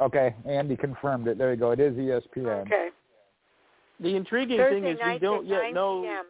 Okay, 0.01 0.35
Andy 0.45 0.75
confirmed 0.75 1.27
it. 1.27 1.38
There 1.38 1.51
you 1.51 1.59
go. 1.59 1.71
It 1.71 1.79
is 1.79 1.93
ESPN. 1.93 2.61
Okay. 2.61 2.89
The 3.99 4.15
intriguing 4.15 4.57
Thursday 4.57 4.81
thing 4.81 4.91
is 4.91 4.97
we 5.05 5.19
don't 5.19 5.45
yet 5.45 5.73
know. 5.73 6.03
PM. 6.03 6.25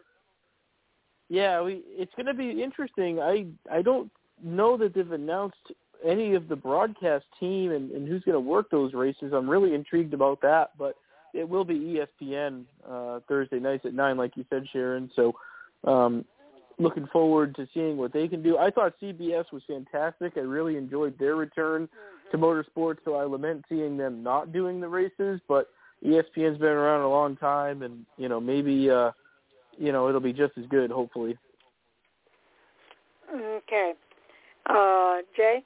Yeah, 1.28 1.62
we 1.62 1.82
it's 1.86 2.12
going 2.16 2.26
to 2.26 2.34
be 2.34 2.62
interesting. 2.62 3.20
I 3.20 3.46
I 3.70 3.82
don't 3.82 4.10
know 4.42 4.76
that 4.76 4.94
they've 4.94 5.12
announced 5.12 5.72
any 6.04 6.34
of 6.34 6.48
the 6.48 6.56
broadcast 6.56 7.26
team 7.38 7.72
and, 7.72 7.90
and 7.90 8.08
who's 8.08 8.22
going 8.24 8.34
to 8.34 8.40
work 8.40 8.70
those 8.70 8.94
races. 8.94 9.32
I'm 9.34 9.48
really 9.48 9.74
intrigued 9.74 10.14
about 10.14 10.40
that, 10.42 10.70
but 10.78 10.96
it 11.34 11.48
will 11.48 11.64
be 11.64 12.00
ESPN 12.22 12.64
uh, 12.88 13.20
Thursday 13.28 13.60
nights 13.60 13.84
at 13.86 13.94
nine, 13.94 14.16
like 14.16 14.36
you 14.36 14.44
said, 14.50 14.66
Sharon. 14.72 15.10
So, 15.14 15.32
um, 15.84 16.24
looking 16.80 17.06
forward 17.12 17.54
to 17.56 17.68
seeing 17.74 17.96
what 17.96 18.12
they 18.12 18.26
can 18.26 18.42
do. 18.42 18.56
I 18.58 18.70
thought 18.70 18.94
CBS 19.00 19.44
was 19.52 19.62
fantastic. 19.66 20.32
I 20.36 20.40
really 20.40 20.76
enjoyed 20.76 21.18
their 21.18 21.36
return 21.36 21.88
to 22.32 22.38
motorsports, 22.38 22.98
so 23.04 23.14
I 23.14 23.24
lament 23.24 23.64
seeing 23.68 23.96
them 23.96 24.22
not 24.22 24.52
doing 24.52 24.80
the 24.80 24.88
races. 24.88 25.40
But 25.46 25.68
ESPN's 26.04 26.58
been 26.58 26.68
around 26.68 27.02
a 27.02 27.08
long 27.08 27.36
time, 27.36 27.82
and 27.82 28.04
you 28.16 28.28
know 28.28 28.40
maybe 28.40 28.90
uh, 28.90 29.10
you 29.78 29.92
know 29.92 30.08
it'll 30.08 30.20
be 30.20 30.32
just 30.32 30.56
as 30.58 30.64
good. 30.66 30.90
Hopefully. 30.90 31.36
Okay. 33.32 33.92
Uh, 34.66 35.18
Jay? 35.36 35.64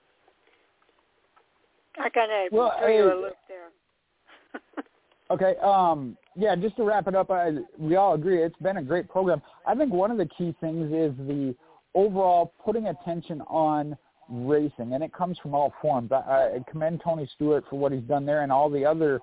I 1.98 2.08
kind 2.10 2.30
of 2.32 2.52
Well, 2.52 2.72
threw 2.80 2.94
you 2.96 3.08
I- 3.08 3.12
a 3.12 3.16
loop 3.16 3.34
there. 3.48 4.84
Okay. 5.30 5.54
Um, 5.62 6.18
yeah, 6.36 6.56
just 6.56 6.76
to 6.76 6.84
wrap 6.84 7.06
it 7.06 7.14
up, 7.14 7.30
I, 7.30 7.52
we 7.78 7.96
all 7.96 8.14
agree 8.14 8.42
it's 8.42 8.58
been 8.58 8.78
a 8.78 8.82
great 8.82 9.08
program. 9.08 9.40
I 9.66 9.74
think 9.74 9.92
one 9.92 10.10
of 10.10 10.18
the 10.18 10.26
key 10.26 10.54
things 10.60 10.92
is 10.92 11.12
the 11.26 11.54
overall 11.94 12.52
putting 12.64 12.88
attention 12.88 13.40
on 13.42 13.96
racing, 14.28 14.94
and 14.94 15.04
it 15.04 15.12
comes 15.12 15.38
from 15.38 15.54
all 15.54 15.72
forms. 15.80 16.10
I, 16.10 16.16
I 16.16 16.58
commend 16.70 17.02
Tony 17.04 17.28
Stewart 17.34 17.64
for 17.70 17.78
what 17.78 17.92
he's 17.92 18.02
done 18.02 18.26
there 18.26 18.42
and 18.42 18.50
all 18.50 18.68
the 18.68 18.84
other 18.84 19.20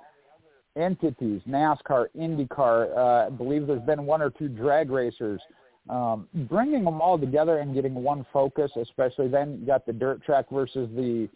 entities, 0.78 1.42
NASCAR, 1.48 2.08
IndyCar. 2.18 2.96
Uh, 2.96 3.28
I 3.28 3.30
believe 3.30 3.68
there's 3.68 3.82
been 3.82 4.06
one 4.06 4.22
or 4.22 4.30
two 4.30 4.48
drag 4.48 4.90
racers. 4.90 5.42
Um, 5.90 6.28
bringing 6.48 6.84
them 6.84 7.02
all 7.02 7.18
together 7.18 7.58
and 7.58 7.74
getting 7.74 7.96
one 7.96 8.26
focus, 8.32 8.72
especially 8.80 9.28
then 9.28 9.58
you 9.60 9.66
got 9.66 9.86
the 9.86 9.92
dirt 9.92 10.24
track 10.24 10.46
versus 10.52 10.88
the 10.96 11.28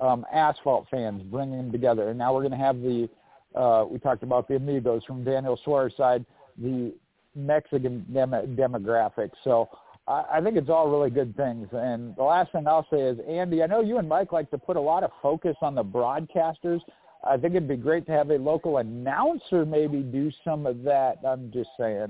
um, 0.00 0.24
asphalt 0.32 0.86
fans, 0.90 1.22
bringing 1.22 1.58
them 1.58 1.70
together. 1.70 2.08
And 2.08 2.18
now 2.18 2.34
we're 2.34 2.40
going 2.40 2.52
to 2.52 2.56
have 2.56 2.80
the 2.80 3.08
uh, 3.54 3.84
we 3.88 3.98
talked 3.98 4.22
about 4.22 4.48
the 4.48 4.56
amigos 4.56 5.04
from 5.04 5.24
Daniel 5.24 5.58
Suarez 5.64 5.92
side, 5.96 6.24
the 6.58 6.92
Mexican 7.34 8.06
dem- 8.12 8.56
demographic. 8.56 9.30
So 9.44 9.68
I, 10.06 10.24
I 10.34 10.40
think 10.40 10.56
it's 10.56 10.70
all 10.70 10.90
really 10.90 11.10
good 11.10 11.36
things. 11.36 11.68
And 11.72 12.14
the 12.16 12.22
last 12.22 12.52
thing 12.52 12.66
I'll 12.66 12.86
say 12.90 13.00
is, 13.00 13.18
Andy, 13.28 13.62
I 13.62 13.66
know 13.66 13.80
you 13.80 13.98
and 13.98 14.08
Mike 14.08 14.32
like 14.32 14.50
to 14.50 14.58
put 14.58 14.76
a 14.76 14.80
lot 14.80 15.04
of 15.04 15.10
focus 15.22 15.56
on 15.62 15.74
the 15.74 15.84
broadcasters. 15.84 16.80
I 17.22 17.36
think 17.36 17.54
it'd 17.54 17.68
be 17.68 17.76
great 17.76 18.06
to 18.06 18.12
have 18.12 18.30
a 18.30 18.36
local 18.36 18.78
announcer 18.78 19.66
maybe 19.66 20.00
do 20.00 20.30
some 20.44 20.66
of 20.66 20.82
that. 20.84 21.18
I'm 21.26 21.52
just 21.52 21.70
saying. 21.78 22.08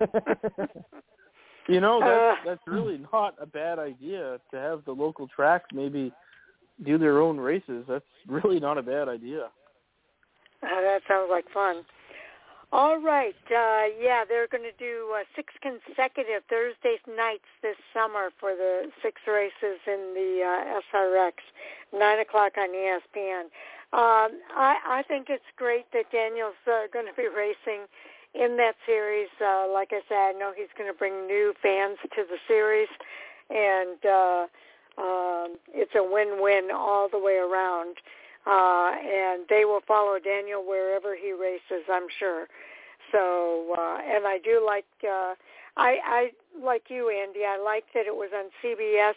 You 1.68 1.80
know, 1.80 2.00
that's 2.00 2.48
Uh, 2.48 2.50
that's 2.50 2.66
really 2.66 3.00
not 3.12 3.36
a 3.40 3.46
bad 3.46 3.78
idea 3.78 4.40
to 4.50 4.58
have 4.58 4.84
the 4.86 4.92
local 4.92 5.28
tracks 5.28 5.68
maybe 5.72 6.12
do 6.84 6.98
their 6.98 7.20
own 7.20 7.38
races. 7.38 7.84
That's 7.86 8.04
really 8.26 8.58
not 8.58 8.76
a 8.76 8.82
bad 8.82 9.08
idea. 9.08 9.50
Uh, 10.62 10.80
that 10.80 11.02
sounds 11.08 11.28
like 11.30 11.48
fun. 11.52 11.84
All 12.72 13.00
right. 13.00 13.34
Uh, 13.50 13.90
yeah, 14.00 14.22
they're 14.28 14.46
going 14.46 14.62
to 14.62 14.76
do 14.78 15.12
uh, 15.18 15.24
six 15.34 15.52
consecutive 15.60 16.44
Thursday 16.48 16.98
nights 17.08 17.48
this 17.62 17.76
summer 17.92 18.30
for 18.38 18.54
the 18.54 18.90
six 19.02 19.20
races 19.26 19.80
in 19.88 20.14
the 20.14 20.42
uh, 20.46 20.96
SRX, 20.96 21.32
9 21.92 22.18
o'clock 22.20 22.52
on 22.56 22.68
ESPN. 22.68 23.50
Um, 23.92 24.38
I, 24.54 24.76
I 24.86 25.02
think 25.08 25.26
it's 25.30 25.42
great 25.56 25.86
that 25.92 26.12
Daniel's 26.12 26.54
uh, 26.68 26.86
going 26.92 27.06
to 27.06 27.14
be 27.16 27.26
racing 27.36 27.90
in 28.34 28.56
that 28.58 28.76
series. 28.86 29.28
Uh, 29.44 29.66
like 29.72 29.90
I 29.90 30.00
said, 30.08 30.36
I 30.36 30.38
know 30.38 30.52
he's 30.56 30.70
going 30.78 30.90
to 30.90 30.96
bring 30.96 31.26
new 31.26 31.52
fans 31.60 31.98
to 32.14 32.22
the 32.22 32.38
series, 32.46 32.88
and 33.50 33.98
uh, 34.06 34.46
um, 34.96 35.56
it's 35.74 35.94
a 35.96 36.04
win-win 36.04 36.70
all 36.72 37.08
the 37.10 37.18
way 37.18 37.34
around 37.34 37.96
uh, 37.96 38.19
and 38.46 39.44
they 39.48 39.64
will 39.64 39.82
follow 39.86 40.18
Daniel 40.18 40.64
wherever 40.66 41.14
he 41.14 41.32
races, 41.32 41.84
I'm 41.90 42.06
sure. 42.18 42.46
So, 43.12 43.74
uh, 43.76 43.98
and 44.04 44.26
I 44.26 44.38
do 44.38 44.62
like, 44.64 44.86
uh, 45.04 45.34
I, 45.76 45.98
I 46.04 46.30
like 46.62 46.84
you, 46.88 47.10
Andy. 47.10 47.40
I 47.44 47.58
like 47.62 47.84
that 47.94 48.06
it 48.06 48.14
was 48.14 48.30
on 48.34 48.50
CBS 48.62 49.14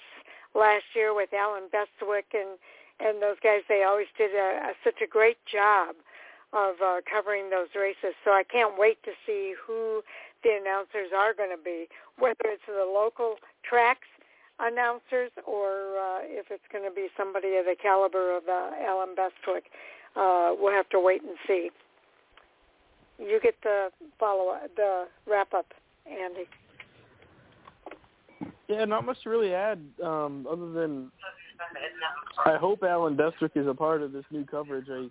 last 0.55 0.85
year 0.95 1.13
with 1.13 1.29
Allen 1.33 1.69
Bestwick 1.71 2.33
and 2.33 2.57
and 2.99 3.21
those 3.21 3.37
guys. 3.43 3.61
They 3.67 3.83
always 3.83 4.07
did 4.17 4.31
a, 4.35 4.69
a, 4.69 4.73
such 4.83 5.01
a 5.01 5.07
great 5.07 5.37
job 5.45 5.95
of 6.53 6.75
uh, 6.83 7.01
covering 7.09 7.49
those 7.49 7.69
races. 7.75 8.13
So 8.23 8.31
I 8.31 8.43
can't 8.43 8.77
wait 8.77 9.01
to 9.03 9.11
see 9.25 9.55
who 9.57 10.03
the 10.43 10.57
announcers 10.61 11.09
are 11.15 11.33
going 11.33 11.49
to 11.49 11.61
be, 11.61 11.87
whether 12.19 12.45
it's 12.45 12.63
the 12.67 12.85
local 12.85 13.35
tracks 13.63 14.07
announcers 14.59 15.31
or 15.45 15.97
uh, 15.97 16.19
if 16.23 16.47
it's 16.49 16.63
going 16.71 16.83
to 16.87 16.93
be 16.93 17.07
somebody 17.17 17.55
of 17.55 17.65
the 17.65 17.75
caliber 17.81 18.37
of 18.37 18.43
uh, 18.47 18.71
Allen 18.85 19.15
Bestwick. 19.15 19.65
Uh, 20.15 20.53
we'll 20.57 20.73
have 20.73 20.89
to 20.89 20.99
wait 20.99 21.21
and 21.21 21.37
see. 21.47 21.69
You 23.19 23.39
get 23.41 23.55
the 23.63 23.89
follow 24.19 24.57
the 24.75 25.05
wrap 25.27 25.53
up, 25.53 25.67
Andy. 26.07 26.47
Yeah, 28.67 28.85
not 28.85 29.05
much 29.05 29.21
to 29.23 29.29
really 29.29 29.53
add 29.53 29.79
um, 30.03 30.47
other 30.49 30.71
than 30.71 31.11
I 32.45 32.57
hope 32.57 32.83
Allen 32.83 33.15
Bestwick 33.15 33.51
is 33.55 33.67
a 33.67 33.73
part 33.73 34.01
of 34.01 34.11
this 34.11 34.25
new 34.31 34.45
coverage. 34.45 34.87
I 34.89 35.09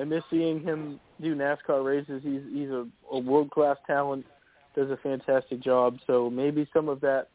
I 0.00 0.04
miss 0.04 0.22
seeing 0.30 0.60
him 0.60 1.00
do 1.20 1.34
NASCAR 1.34 1.84
races. 1.84 2.22
He's 2.24 2.42
he's 2.52 2.70
a, 2.70 2.86
a 3.10 3.18
world 3.18 3.50
class 3.50 3.76
talent, 3.86 4.26
does 4.74 4.90
a 4.90 4.96
fantastic 4.96 5.60
job. 5.60 5.98
So 6.06 6.30
maybe 6.30 6.68
some 6.72 6.88
of 6.88 7.00
that 7.00 7.28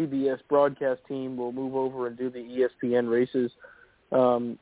CBS 0.00 0.38
broadcast 0.48 1.00
team 1.06 1.36
will 1.36 1.52
move 1.52 1.74
over 1.74 2.06
and 2.06 2.16
do 2.16 2.30
the 2.30 2.38
ESPN 2.82 3.10
races. 3.10 3.50
Um, 4.12 4.58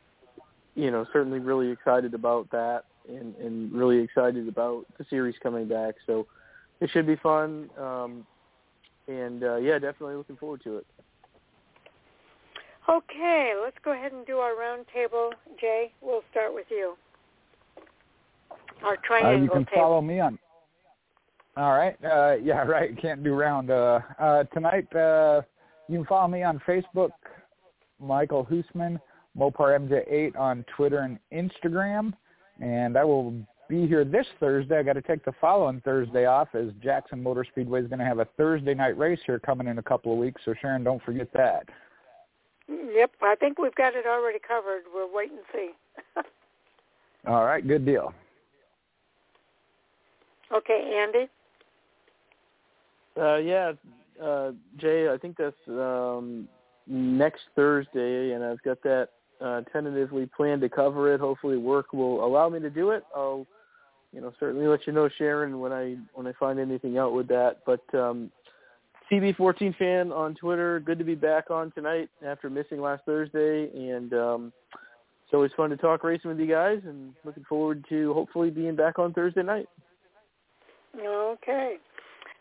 you 0.75 0.91
know, 0.91 1.07
certainly 1.13 1.39
really 1.39 1.71
excited 1.71 2.15
about 2.15 2.51
that 2.51 2.83
and, 3.09 3.35
and 3.37 3.73
really 3.73 3.99
excited 3.99 4.49
about 4.49 4.85
the 4.99 5.07
series 5.09 5.35
coming 5.43 5.69
back. 5.69 5.95
So 6.07 6.27
it 6.81 6.91
should 6.93 7.07
be 7.07 7.17
fun. 7.17 7.71
Um, 7.79 8.27
and 9.07 9.43
uh, 9.43 9.57
yeah, 9.57 9.79
definitely 9.79 10.17
looking 10.17 10.37
forward 10.37 10.63
to 10.65 10.79
it. 10.79 10.87
Okay, 12.89 13.53
let's 13.63 13.77
go 13.85 13.93
ahead 13.93 14.13
and 14.13 14.27
do 14.27 14.39
our 14.39 14.53
roundtable. 14.53 15.31
Jay, 15.61 15.93
we'll 16.01 16.23
start 16.31 16.55
with 16.55 16.67
you. 16.71 16.97
Our 18.83 18.95
Uh, 18.95 18.97
triangle 19.05 19.43
you 19.43 19.51
can 19.51 19.65
table. 19.67 19.83
follow 19.83 20.01
me 20.01 20.21
on. 20.21 20.39
All 21.59 21.73
right. 21.77 21.97
Uh, 22.05 22.37
yeah, 22.41 22.63
right. 22.67 22.97
Can't 23.01 23.25
do 23.25 23.35
round. 23.35 23.71
Uh, 23.71 24.01
uh, 24.21 24.45
tonight, 24.45 24.95
uh, 24.95 25.43
you 25.89 25.99
can 25.99 26.07
follow 26.07 26.29
me 26.29 26.43
on 26.45 26.61
Facebook, 26.67 27.11
Michael 28.01 28.47
Hoosman, 28.47 29.01
Mopar 29.37 29.77
MJ8 29.79 30.39
on 30.39 30.65
Twitter 30.77 30.99
and 30.99 31.19
Instagram, 31.33 32.13
and 32.61 32.97
I 32.97 33.05
will 33.05 33.35
be 33.69 33.87
here 33.89 34.05
this 34.05 34.27
Thursday. 34.39 34.79
I 34.79 34.83
got 34.85 34.93
to 34.93 35.03
take 35.03 35.25
the 35.25 35.33
following 35.41 35.81
Thursday 35.85 36.27
off 36.27 36.49
as 36.55 36.69
Jackson 36.81 37.23
Motor 37.23 37.45
Speedway 37.51 37.83
is 37.83 37.89
going 37.89 37.99
to 37.99 38.05
have 38.05 38.21
a 38.21 38.29
Thursday 38.37 38.75
night 38.75 38.97
race 38.97 39.21
here 39.27 39.41
coming 39.41 39.67
in 39.67 39.79
a 39.79 39.83
couple 39.83 40.13
of 40.13 40.19
weeks. 40.19 40.41
So 40.45 40.55
Sharon, 40.61 40.85
don't 40.85 41.03
forget 41.03 41.29
that. 41.35 41.69
Yep, 42.69 43.13
I 43.21 43.35
think 43.35 43.59
we've 43.59 43.75
got 43.75 43.95
it 43.97 44.07
already 44.07 44.39
covered. 44.47 44.83
We'll 44.95 45.13
wait 45.13 45.31
and 45.33 45.41
see. 45.53 45.71
All 47.27 47.45
right. 47.45 47.67
Good 47.67 47.85
deal. 47.85 48.15
okay, 50.55 51.03
Andy. 51.03 51.29
Uh, 53.19 53.37
yeah, 53.37 53.73
uh, 54.23 54.53
Jay, 54.77 55.09
I 55.09 55.17
think 55.17 55.37
that's 55.37 55.57
um, 55.69 56.49
next 56.87 57.43
Thursday, 57.57 58.33
and 58.33 58.45
I've 58.45 58.63
got 58.63 58.83
that 58.83 59.09
uh, 59.41 59.63
tentatively 59.73 60.29
planned 60.37 60.61
to 60.63 60.69
cover 60.69 61.13
it. 61.13 61.21
Hopefully, 61.21 61.57
work 61.57 61.93
will 61.93 62.25
allow 62.25 62.49
me 62.49 62.61
to 62.61 62.71
do 62.71 62.91
it. 62.91 63.05
I'll, 63.15 63.47
you 64.13 64.21
know, 64.21 64.33
certainly 64.39 64.67
let 64.67 64.87
you 64.87 64.93
know, 64.93 65.09
Sharon, 65.19 65.61
when 65.61 65.73
I 65.73 65.97
when 66.15 66.27
I 66.27 66.33
find 66.33 66.59
anything 66.59 66.99
out 66.99 67.13
with 67.13 67.29
that. 67.29 67.59
But 67.67 67.83
um, 67.95 68.31
CB14 69.11 69.77
fan 69.77 70.13
on 70.13 70.35
Twitter, 70.35 70.81
good 70.81 70.99
to 70.99 71.05
be 71.05 71.15
back 71.15 71.51
on 71.51 71.71
tonight 71.73 72.09
after 72.25 72.51
missing 72.51 72.81
last 72.81 73.05
Thursday, 73.05 73.71
and 73.75 74.13
um, 74.13 74.53
it's 75.25 75.35
always 75.35 75.53
fun 75.57 75.71
to 75.71 75.77
talk 75.77 76.05
racing 76.05 76.31
with 76.31 76.41
you 76.41 76.47
guys, 76.47 76.81
and 76.85 77.15
looking 77.25 77.45
forward 77.45 77.85
to 77.89 78.13
hopefully 78.15 78.51
being 78.51 78.77
back 78.77 78.99
on 78.99 79.13
Thursday 79.13 79.43
night. 79.43 79.69
Okay. 80.99 81.77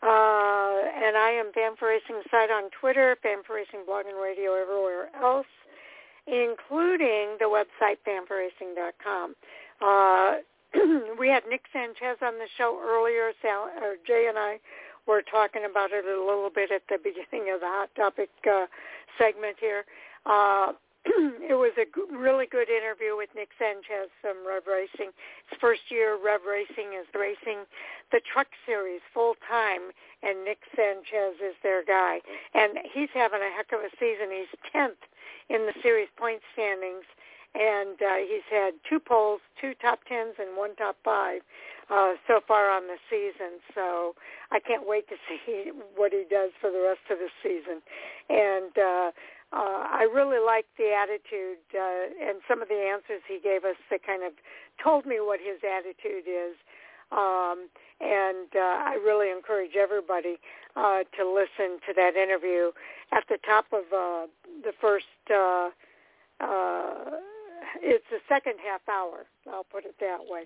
Uh, 0.01 0.77
and 1.03 1.17
I 1.17 1.31
am 1.31 1.51
for 1.77 1.89
Racing 1.89 2.21
site 2.29 2.51
on 2.51 2.69
Twitter, 2.69 3.17
for 3.21 3.55
Racing 3.55 3.85
blog 3.85 4.05
and 4.05 4.17
radio 4.21 4.53
everywhere 4.53 5.09
else, 5.15 5.47
including 6.27 7.37
the 7.39 7.49
website 7.49 7.97
fanforracing.com. 8.05 9.35
Uh, 9.81 10.37
we 11.19 11.29
had 11.29 11.43
Nick 11.49 11.63
Sanchez 11.73 12.17
on 12.21 12.35
the 12.37 12.47
show 12.57 12.79
earlier. 12.83 13.31
Sal, 13.41 13.69
or 13.81 13.95
Jay 14.05 14.27
and 14.29 14.37
I 14.37 14.59
were 15.07 15.21
talking 15.21 15.63
about 15.69 15.91
it 15.91 16.05
a 16.05 16.19
little 16.19 16.51
bit 16.53 16.71
at 16.71 16.83
the 16.89 16.97
beginning 16.97 17.51
of 17.53 17.61
the 17.61 17.67
Hot 17.67 17.89
Topic 17.95 18.29
uh, 18.45 18.65
segment 19.17 19.57
here. 19.59 19.85
Uh, 20.25 20.73
it 21.47 21.55
was 21.55 21.71
a 21.79 21.85
g- 21.85 22.11
really 22.11 22.47
good 22.47 22.69
interview 22.69 23.15
with 23.15 23.29
Nick 23.35 23.49
Sanchez 23.55 24.11
from 24.19 24.43
Rev 24.43 24.67
Racing. 24.67 25.15
His 25.49 25.59
first 25.59 25.87
year 25.89 26.17
Rev 26.19 26.41
Racing 26.43 26.91
is 26.99 27.07
racing 27.15 27.63
the 28.11 28.19
Truck 28.27 28.47
Series 28.65 29.01
full 29.13 29.35
time, 29.47 29.95
and 30.23 30.43
Nick 30.43 30.59
Sanchez 30.75 31.39
is 31.39 31.55
their 31.63 31.83
guy. 31.83 32.19
And 32.53 32.79
he's 32.91 33.11
having 33.13 33.39
a 33.39 33.51
heck 33.55 33.71
of 33.71 33.79
a 33.79 33.91
season. 33.99 34.27
He's 34.35 34.51
10th 34.75 34.99
in 35.49 35.65
the 35.65 35.73
series 35.81 36.11
point 36.17 36.41
standings, 36.53 37.07
and 37.55 37.95
uh, 38.01 38.19
he's 38.27 38.47
had 38.51 38.75
two 38.89 38.99
poles, 38.99 39.39
two 39.61 39.73
top 39.81 39.99
tens, 40.07 40.35
and 40.39 40.57
one 40.57 40.75
top 40.75 40.97
five 41.03 41.41
uh, 41.89 42.13
so 42.27 42.41
far 42.47 42.69
on 42.69 42.83
the 42.87 42.97
season. 43.09 43.63
So 43.73 44.15
I 44.51 44.59
can't 44.59 44.87
wait 44.87 45.07
to 45.09 45.15
see 45.45 45.71
what 45.95 46.11
he 46.11 46.25
does 46.29 46.51
for 46.59 46.71
the 46.71 46.81
rest 46.83 47.05
of 47.09 47.17
the 47.19 47.31
season. 47.41 47.81
And 48.29 48.73
uh, 48.77 49.11
uh, 49.53 49.87
I 49.87 50.07
really 50.13 50.43
liked 50.43 50.75
the 50.77 50.91
attitude 50.91 51.63
uh, 51.71 52.29
and 52.29 52.41
some 52.47 52.61
of 52.61 52.67
the 52.67 52.75
answers 52.75 53.23
he 53.27 53.39
gave 53.39 53.63
us 53.63 53.77
that 53.89 54.05
kind 54.05 54.23
of 54.23 54.33
told 54.83 55.05
me 55.05 55.19
what 55.19 55.39
his 55.39 55.59
attitude 55.63 56.27
is. 56.27 56.55
Um, 57.11 57.69
and 58.01 58.51
uh, 58.53 58.91
I 58.91 58.99
really 59.03 59.31
encourage 59.31 59.75
everybody 59.79 60.37
uh, 60.75 61.07
to 61.15 61.23
listen 61.23 61.79
to 61.87 61.93
that 61.95 62.15
interview 62.15 62.71
at 63.13 63.23
the 63.29 63.37
top 63.45 63.65
of 63.71 63.87
uh, 63.95 64.27
the 64.63 64.73
first. 64.81 65.05
Uh, 65.31 65.69
uh, 66.43 67.23
it's 67.81 68.05
the 68.11 68.19
second 68.27 68.55
half 68.59 68.81
hour. 68.91 69.25
I'll 69.51 69.63
put 69.63 69.85
it 69.85 69.95
that 69.99 70.19
way. 70.27 70.43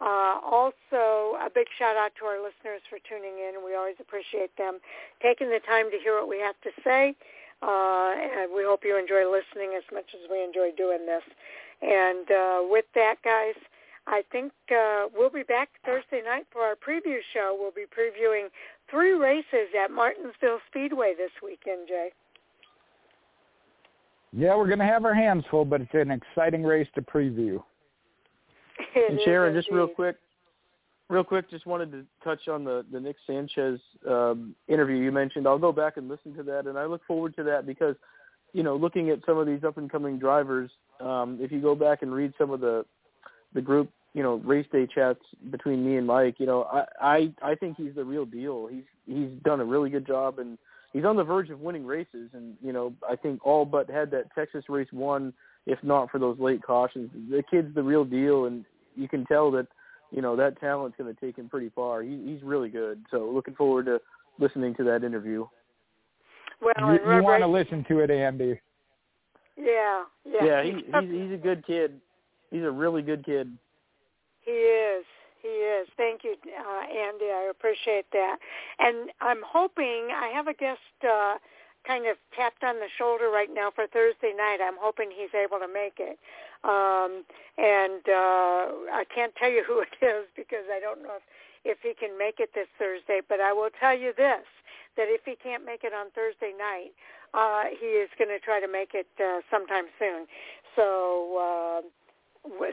Uh, 0.00 0.40
also, 0.42 1.38
a 1.38 1.50
big 1.52 1.66
shout 1.78 1.96
out 1.96 2.12
to 2.18 2.26
our 2.26 2.38
listeners 2.38 2.82
for 2.88 2.98
tuning 3.08 3.38
in. 3.38 3.64
We 3.64 3.74
always 3.74 3.94
appreciate 4.00 4.56
them 4.56 4.78
taking 5.22 5.50
the 5.50 5.60
time 5.66 5.90
to 5.90 5.98
hear 5.98 6.18
what 6.18 6.28
we 6.28 6.38
have 6.38 6.58
to 6.62 6.70
say. 6.82 7.14
Uh, 7.64 8.12
and 8.12 8.52
we 8.54 8.62
hope 8.62 8.84
you 8.84 8.98
enjoy 8.98 9.24
listening 9.24 9.72
as 9.76 9.84
much 9.92 10.04
as 10.12 10.28
we 10.30 10.44
enjoy 10.44 10.70
doing 10.76 11.06
this. 11.06 11.22
And 11.80 12.30
uh, 12.30 12.60
with 12.68 12.84
that, 12.94 13.16
guys, 13.24 13.54
I 14.06 14.22
think 14.30 14.52
uh, 14.70 15.06
we'll 15.16 15.30
be 15.30 15.44
back 15.44 15.70
Thursday 15.84 16.20
night 16.22 16.46
for 16.52 16.60
our 16.60 16.74
preview 16.74 17.18
show. 17.32 17.56
We'll 17.58 17.72
be 17.72 17.86
previewing 17.88 18.48
three 18.90 19.12
races 19.12 19.72
at 19.82 19.90
Martinsville 19.90 20.60
Speedway 20.68 21.14
this 21.16 21.30
weekend, 21.42 21.88
Jay. 21.88 22.10
Yeah, 24.36 24.56
we're 24.56 24.66
going 24.66 24.80
to 24.80 24.84
have 24.84 25.04
our 25.04 25.14
hands 25.14 25.44
full, 25.50 25.64
but 25.64 25.80
it's 25.80 25.94
an 25.94 26.10
exciting 26.10 26.64
race 26.64 26.88
to 26.96 27.02
preview. 27.02 27.62
and 28.96 29.18
Sharon, 29.24 29.54
just 29.54 29.70
real 29.70 29.86
quick, 29.86 30.16
real 31.14 31.24
quick, 31.24 31.48
just 31.48 31.64
wanted 31.64 31.92
to 31.92 32.04
touch 32.24 32.48
on 32.48 32.64
the 32.64 32.84
the 32.92 33.00
Nick 33.00 33.16
Sanchez 33.26 33.78
um, 34.08 34.54
interview 34.68 34.96
you 34.96 35.12
mentioned. 35.12 35.46
I'll 35.46 35.58
go 35.58 35.72
back 35.72 35.96
and 35.96 36.08
listen 36.08 36.34
to 36.34 36.42
that, 36.42 36.66
and 36.66 36.76
I 36.76 36.84
look 36.86 37.02
forward 37.06 37.36
to 37.36 37.44
that 37.44 37.66
because, 37.66 37.94
you 38.52 38.64
know, 38.64 38.76
looking 38.76 39.10
at 39.10 39.20
some 39.24 39.38
of 39.38 39.46
these 39.46 39.62
up 39.64 39.78
and 39.78 39.90
coming 39.90 40.18
drivers, 40.18 40.70
um, 41.00 41.38
if 41.40 41.52
you 41.52 41.60
go 41.60 41.74
back 41.74 42.02
and 42.02 42.12
read 42.12 42.34
some 42.36 42.50
of 42.50 42.60
the 42.60 42.84
the 43.54 43.62
group, 43.62 43.90
you 44.12 44.22
know, 44.24 44.34
race 44.44 44.66
day 44.72 44.88
chats 44.92 45.20
between 45.50 45.86
me 45.86 45.96
and 45.96 46.06
Mike, 46.06 46.36
you 46.38 46.46
know, 46.46 46.64
I 46.64 46.84
I 47.00 47.32
I 47.42 47.54
think 47.54 47.76
he's 47.76 47.94
the 47.94 48.04
real 48.04 48.26
deal. 48.26 48.66
He's 48.66 48.84
he's 49.06 49.30
done 49.44 49.60
a 49.60 49.64
really 49.64 49.90
good 49.90 50.06
job 50.06 50.40
and 50.40 50.58
he's 50.92 51.04
on 51.04 51.16
the 51.16 51.24
verge 51.24 51.50
of 51.50 51.60
winning 51.60 51.86
races 51.86 52.30
and 52.32 52.54
you 52.60 52.72
know 52.72 52.92
I 53.08 53.14
think 53.14 53.46
all 53.46 53.64
but 53.64 53.88
had 53.88 54.10
that 54.10 54.34
Texas 54.34 54.64
race 54.68 54.88
won 54.92 55.32
if 55.66 55.78
not 55.82 56.10
for 56.10 56.18
those 56.18 56.38
late 56.38 56.62
cautions. 56.62 57.10
The 57.30 57.42
kid's 57.48 57.74
the 57.74 57.82
real 57.82 58.04
deal 58.04 58.46
and 58.46 58.64
you 58.96 59.08
can 59.08 59.24
tell 59.26 59.50
that 59.52 59.66
you 60.14 60.22
know 60.22 60.36
that 60.36 60.60
talent's 60.60 60.96
going 60.96 61.12
to 61.12 61.20
take 61.20 61.36
him 61.36 61.48
pretty 61.48 61.70
far. 61.74 62.02
He, 62.02 62.18
he's 62.24 62.42
really 62.42 62.68
good. 62.68 63.04
So 63.10 63.30
looking 63.30 63.54
forward 63.54 63.86
to 63.86 64.00
listening 64.38 64.74
to 64.76 64.84
that 64.84 65.02
interview. 65.02 65.46
Well, 66.60 66.74
you, 66.78 67.16
you 67.16 67.22
want 67.22 67.42
to 67.42 67.48
listen 67.48 67.84
to 67.88 67.98
it, 67.98 68.10
Andy? 68.10 68.60
Yeah, 69.56 70.04
yeah. 70.24 70.44
Yeah, 70.44 70.62
he, 70.62 70.70
he's 70.72 71.22
he's 71.22 71.32
a 71.32 71.40
good 71.42 71.66
kid. 71.66 72.00
He's 72.50 72.62
a 72.62 72.70
really 72.70 73.02
good 73.02 73.24
kid. 73.24 73.50
He 74.42 74.52
is. 74.52 75.04
He 75.42 75.48
is. 75.48 75.88
Thank 75.96 76.22
you, 76.24 76.36
uh, 76.46 76.80
Andy. 76.82 77.26
I 77.26 77.48
appreciate 77.50 78.06
that. 78.12 78.36
And 78.78 79.10
I'm 79.20 79.42
hoping 79.44 80.08
I 80.14 80.30
have 80.32 80.46
a 80.46 80.54
guest 80.54 80.80
uh, 81.02 81.34
kind 81.86 82.06
of 82.06 82.16
tapped 82.34 82.64
on 82.64 82.76
the 82.76 82.88
shoulder 82.96 83.30
right 83.30 83.52
now 83.52 83.70
for 83.74 83.86
Thursday 83.88 84.32
night. 84.36 84.58
I'm 84.62 84.78
hoping 84.80 85.10
he's 85.14 85.34
able 85.34 85.58
to 85.58 85.68
make 85.68 85.94
it. 85.98 86.18
Um, 86.64 87.24
and 87.58 88.02
uh, 88.08 88.96
I 88.96 89.04
can't 89.14 89.34
tell 89.36 89.50
you 89.50 89.62
who 89.68 89.80
it 89.80 89.94
is 90.04 90.26
because 90.36 90.64
I 90.72 90.80
don't 90.80 91.02
know 91.02 91.16
if, 91.16 91.26
if 91.64 91.78
he 91.82 91.94
can 91.94 92.18
make 92.18 92.40
it 92.40 92.50
this 92.54 92.68
Thursday. 92.78 93.20
But 93.26 93.40
I 93.40 93.52
will 93.52 93.70
tell 93.78 93.96
you 93.96 94.12
this, 94.16 94.46
that 94.96 95.06
if 95.08 95.22
he 95.24 95.36
can't 95.36 95.64
make 95.64 95.84
it 95.84 95.92
on 95.92 96.10
Thursday 96.10 96.52
night, 96.56 96.92
uh, 97.34 97.64
he 97.78 97.98
is 97.98 98.08
going 98.18 98.30
to 98.30 98.38
try 98.38 98.60
to 98.60 98.68
make 98.68 98.94
it 98.94 99.08
uh, 99.18 99.40
sometime 99.50 99.86
soon. 99.98 100.26
So 100.76 101.38
uh, 101.38 101.80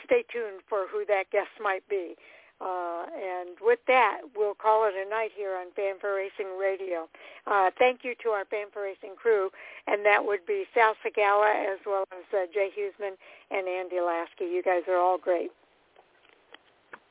stay 0.06 0.24
tuned 0.32 0.62
for 0.70 0.86
who 0.92 1.06
that 1.08 1.32
guest 1.32 1.52
might 1.62 1.88
be. 1.90 2.16
Uh, 2.62 3.06
and 3.16 3.58
with 3.60 3.80
that, 3.88 4.22
we'll 4.36 4.54
call 4.54 4.86
it 4.88 4.94
a 4.96 5.10
night 5.10 5.32
here 5.36 5.56
on 5.56 5.68
Fan4Racing 5.72 6.60
Radio. 6.60 7.10
Uh, 7.48 7.72
thank 7.80 8.02
you 8.04 8.14
to 8.22 8.30
our 8.30 8.46
Fan4Racing 8.46 9.16
crew, 9.16 9.50
and 9.88 10.06
that 10.06 10.24
would 10.24 10.46
be 10.46 10.66
Sal 10.74 10.94
Sigala 11.04 11.74
as 11.74 11.80
well 11.86 12.04
as 12.12 12.24
uh, 12.34 12.46
Jay 12.54 12.70
Huseman 12.78 13.14
and 13.50 13.68
Andy 13.68 14.00
Lasky. 14.00 14.46
You 14.46 14.62
guys 14.64 14.84
are 14.88 14.98
all 14.98 15.18
great. 15.18 15.50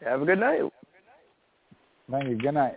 Have 0.05 0.23
a 0.23 0.25
good 0.25 0.39
night. 0.39 0.61
Thank 2.11 2.29
you. 2.29 2.37
Good 2.37 2.55
night. 2.55 2.77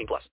plus. 0.07 0.29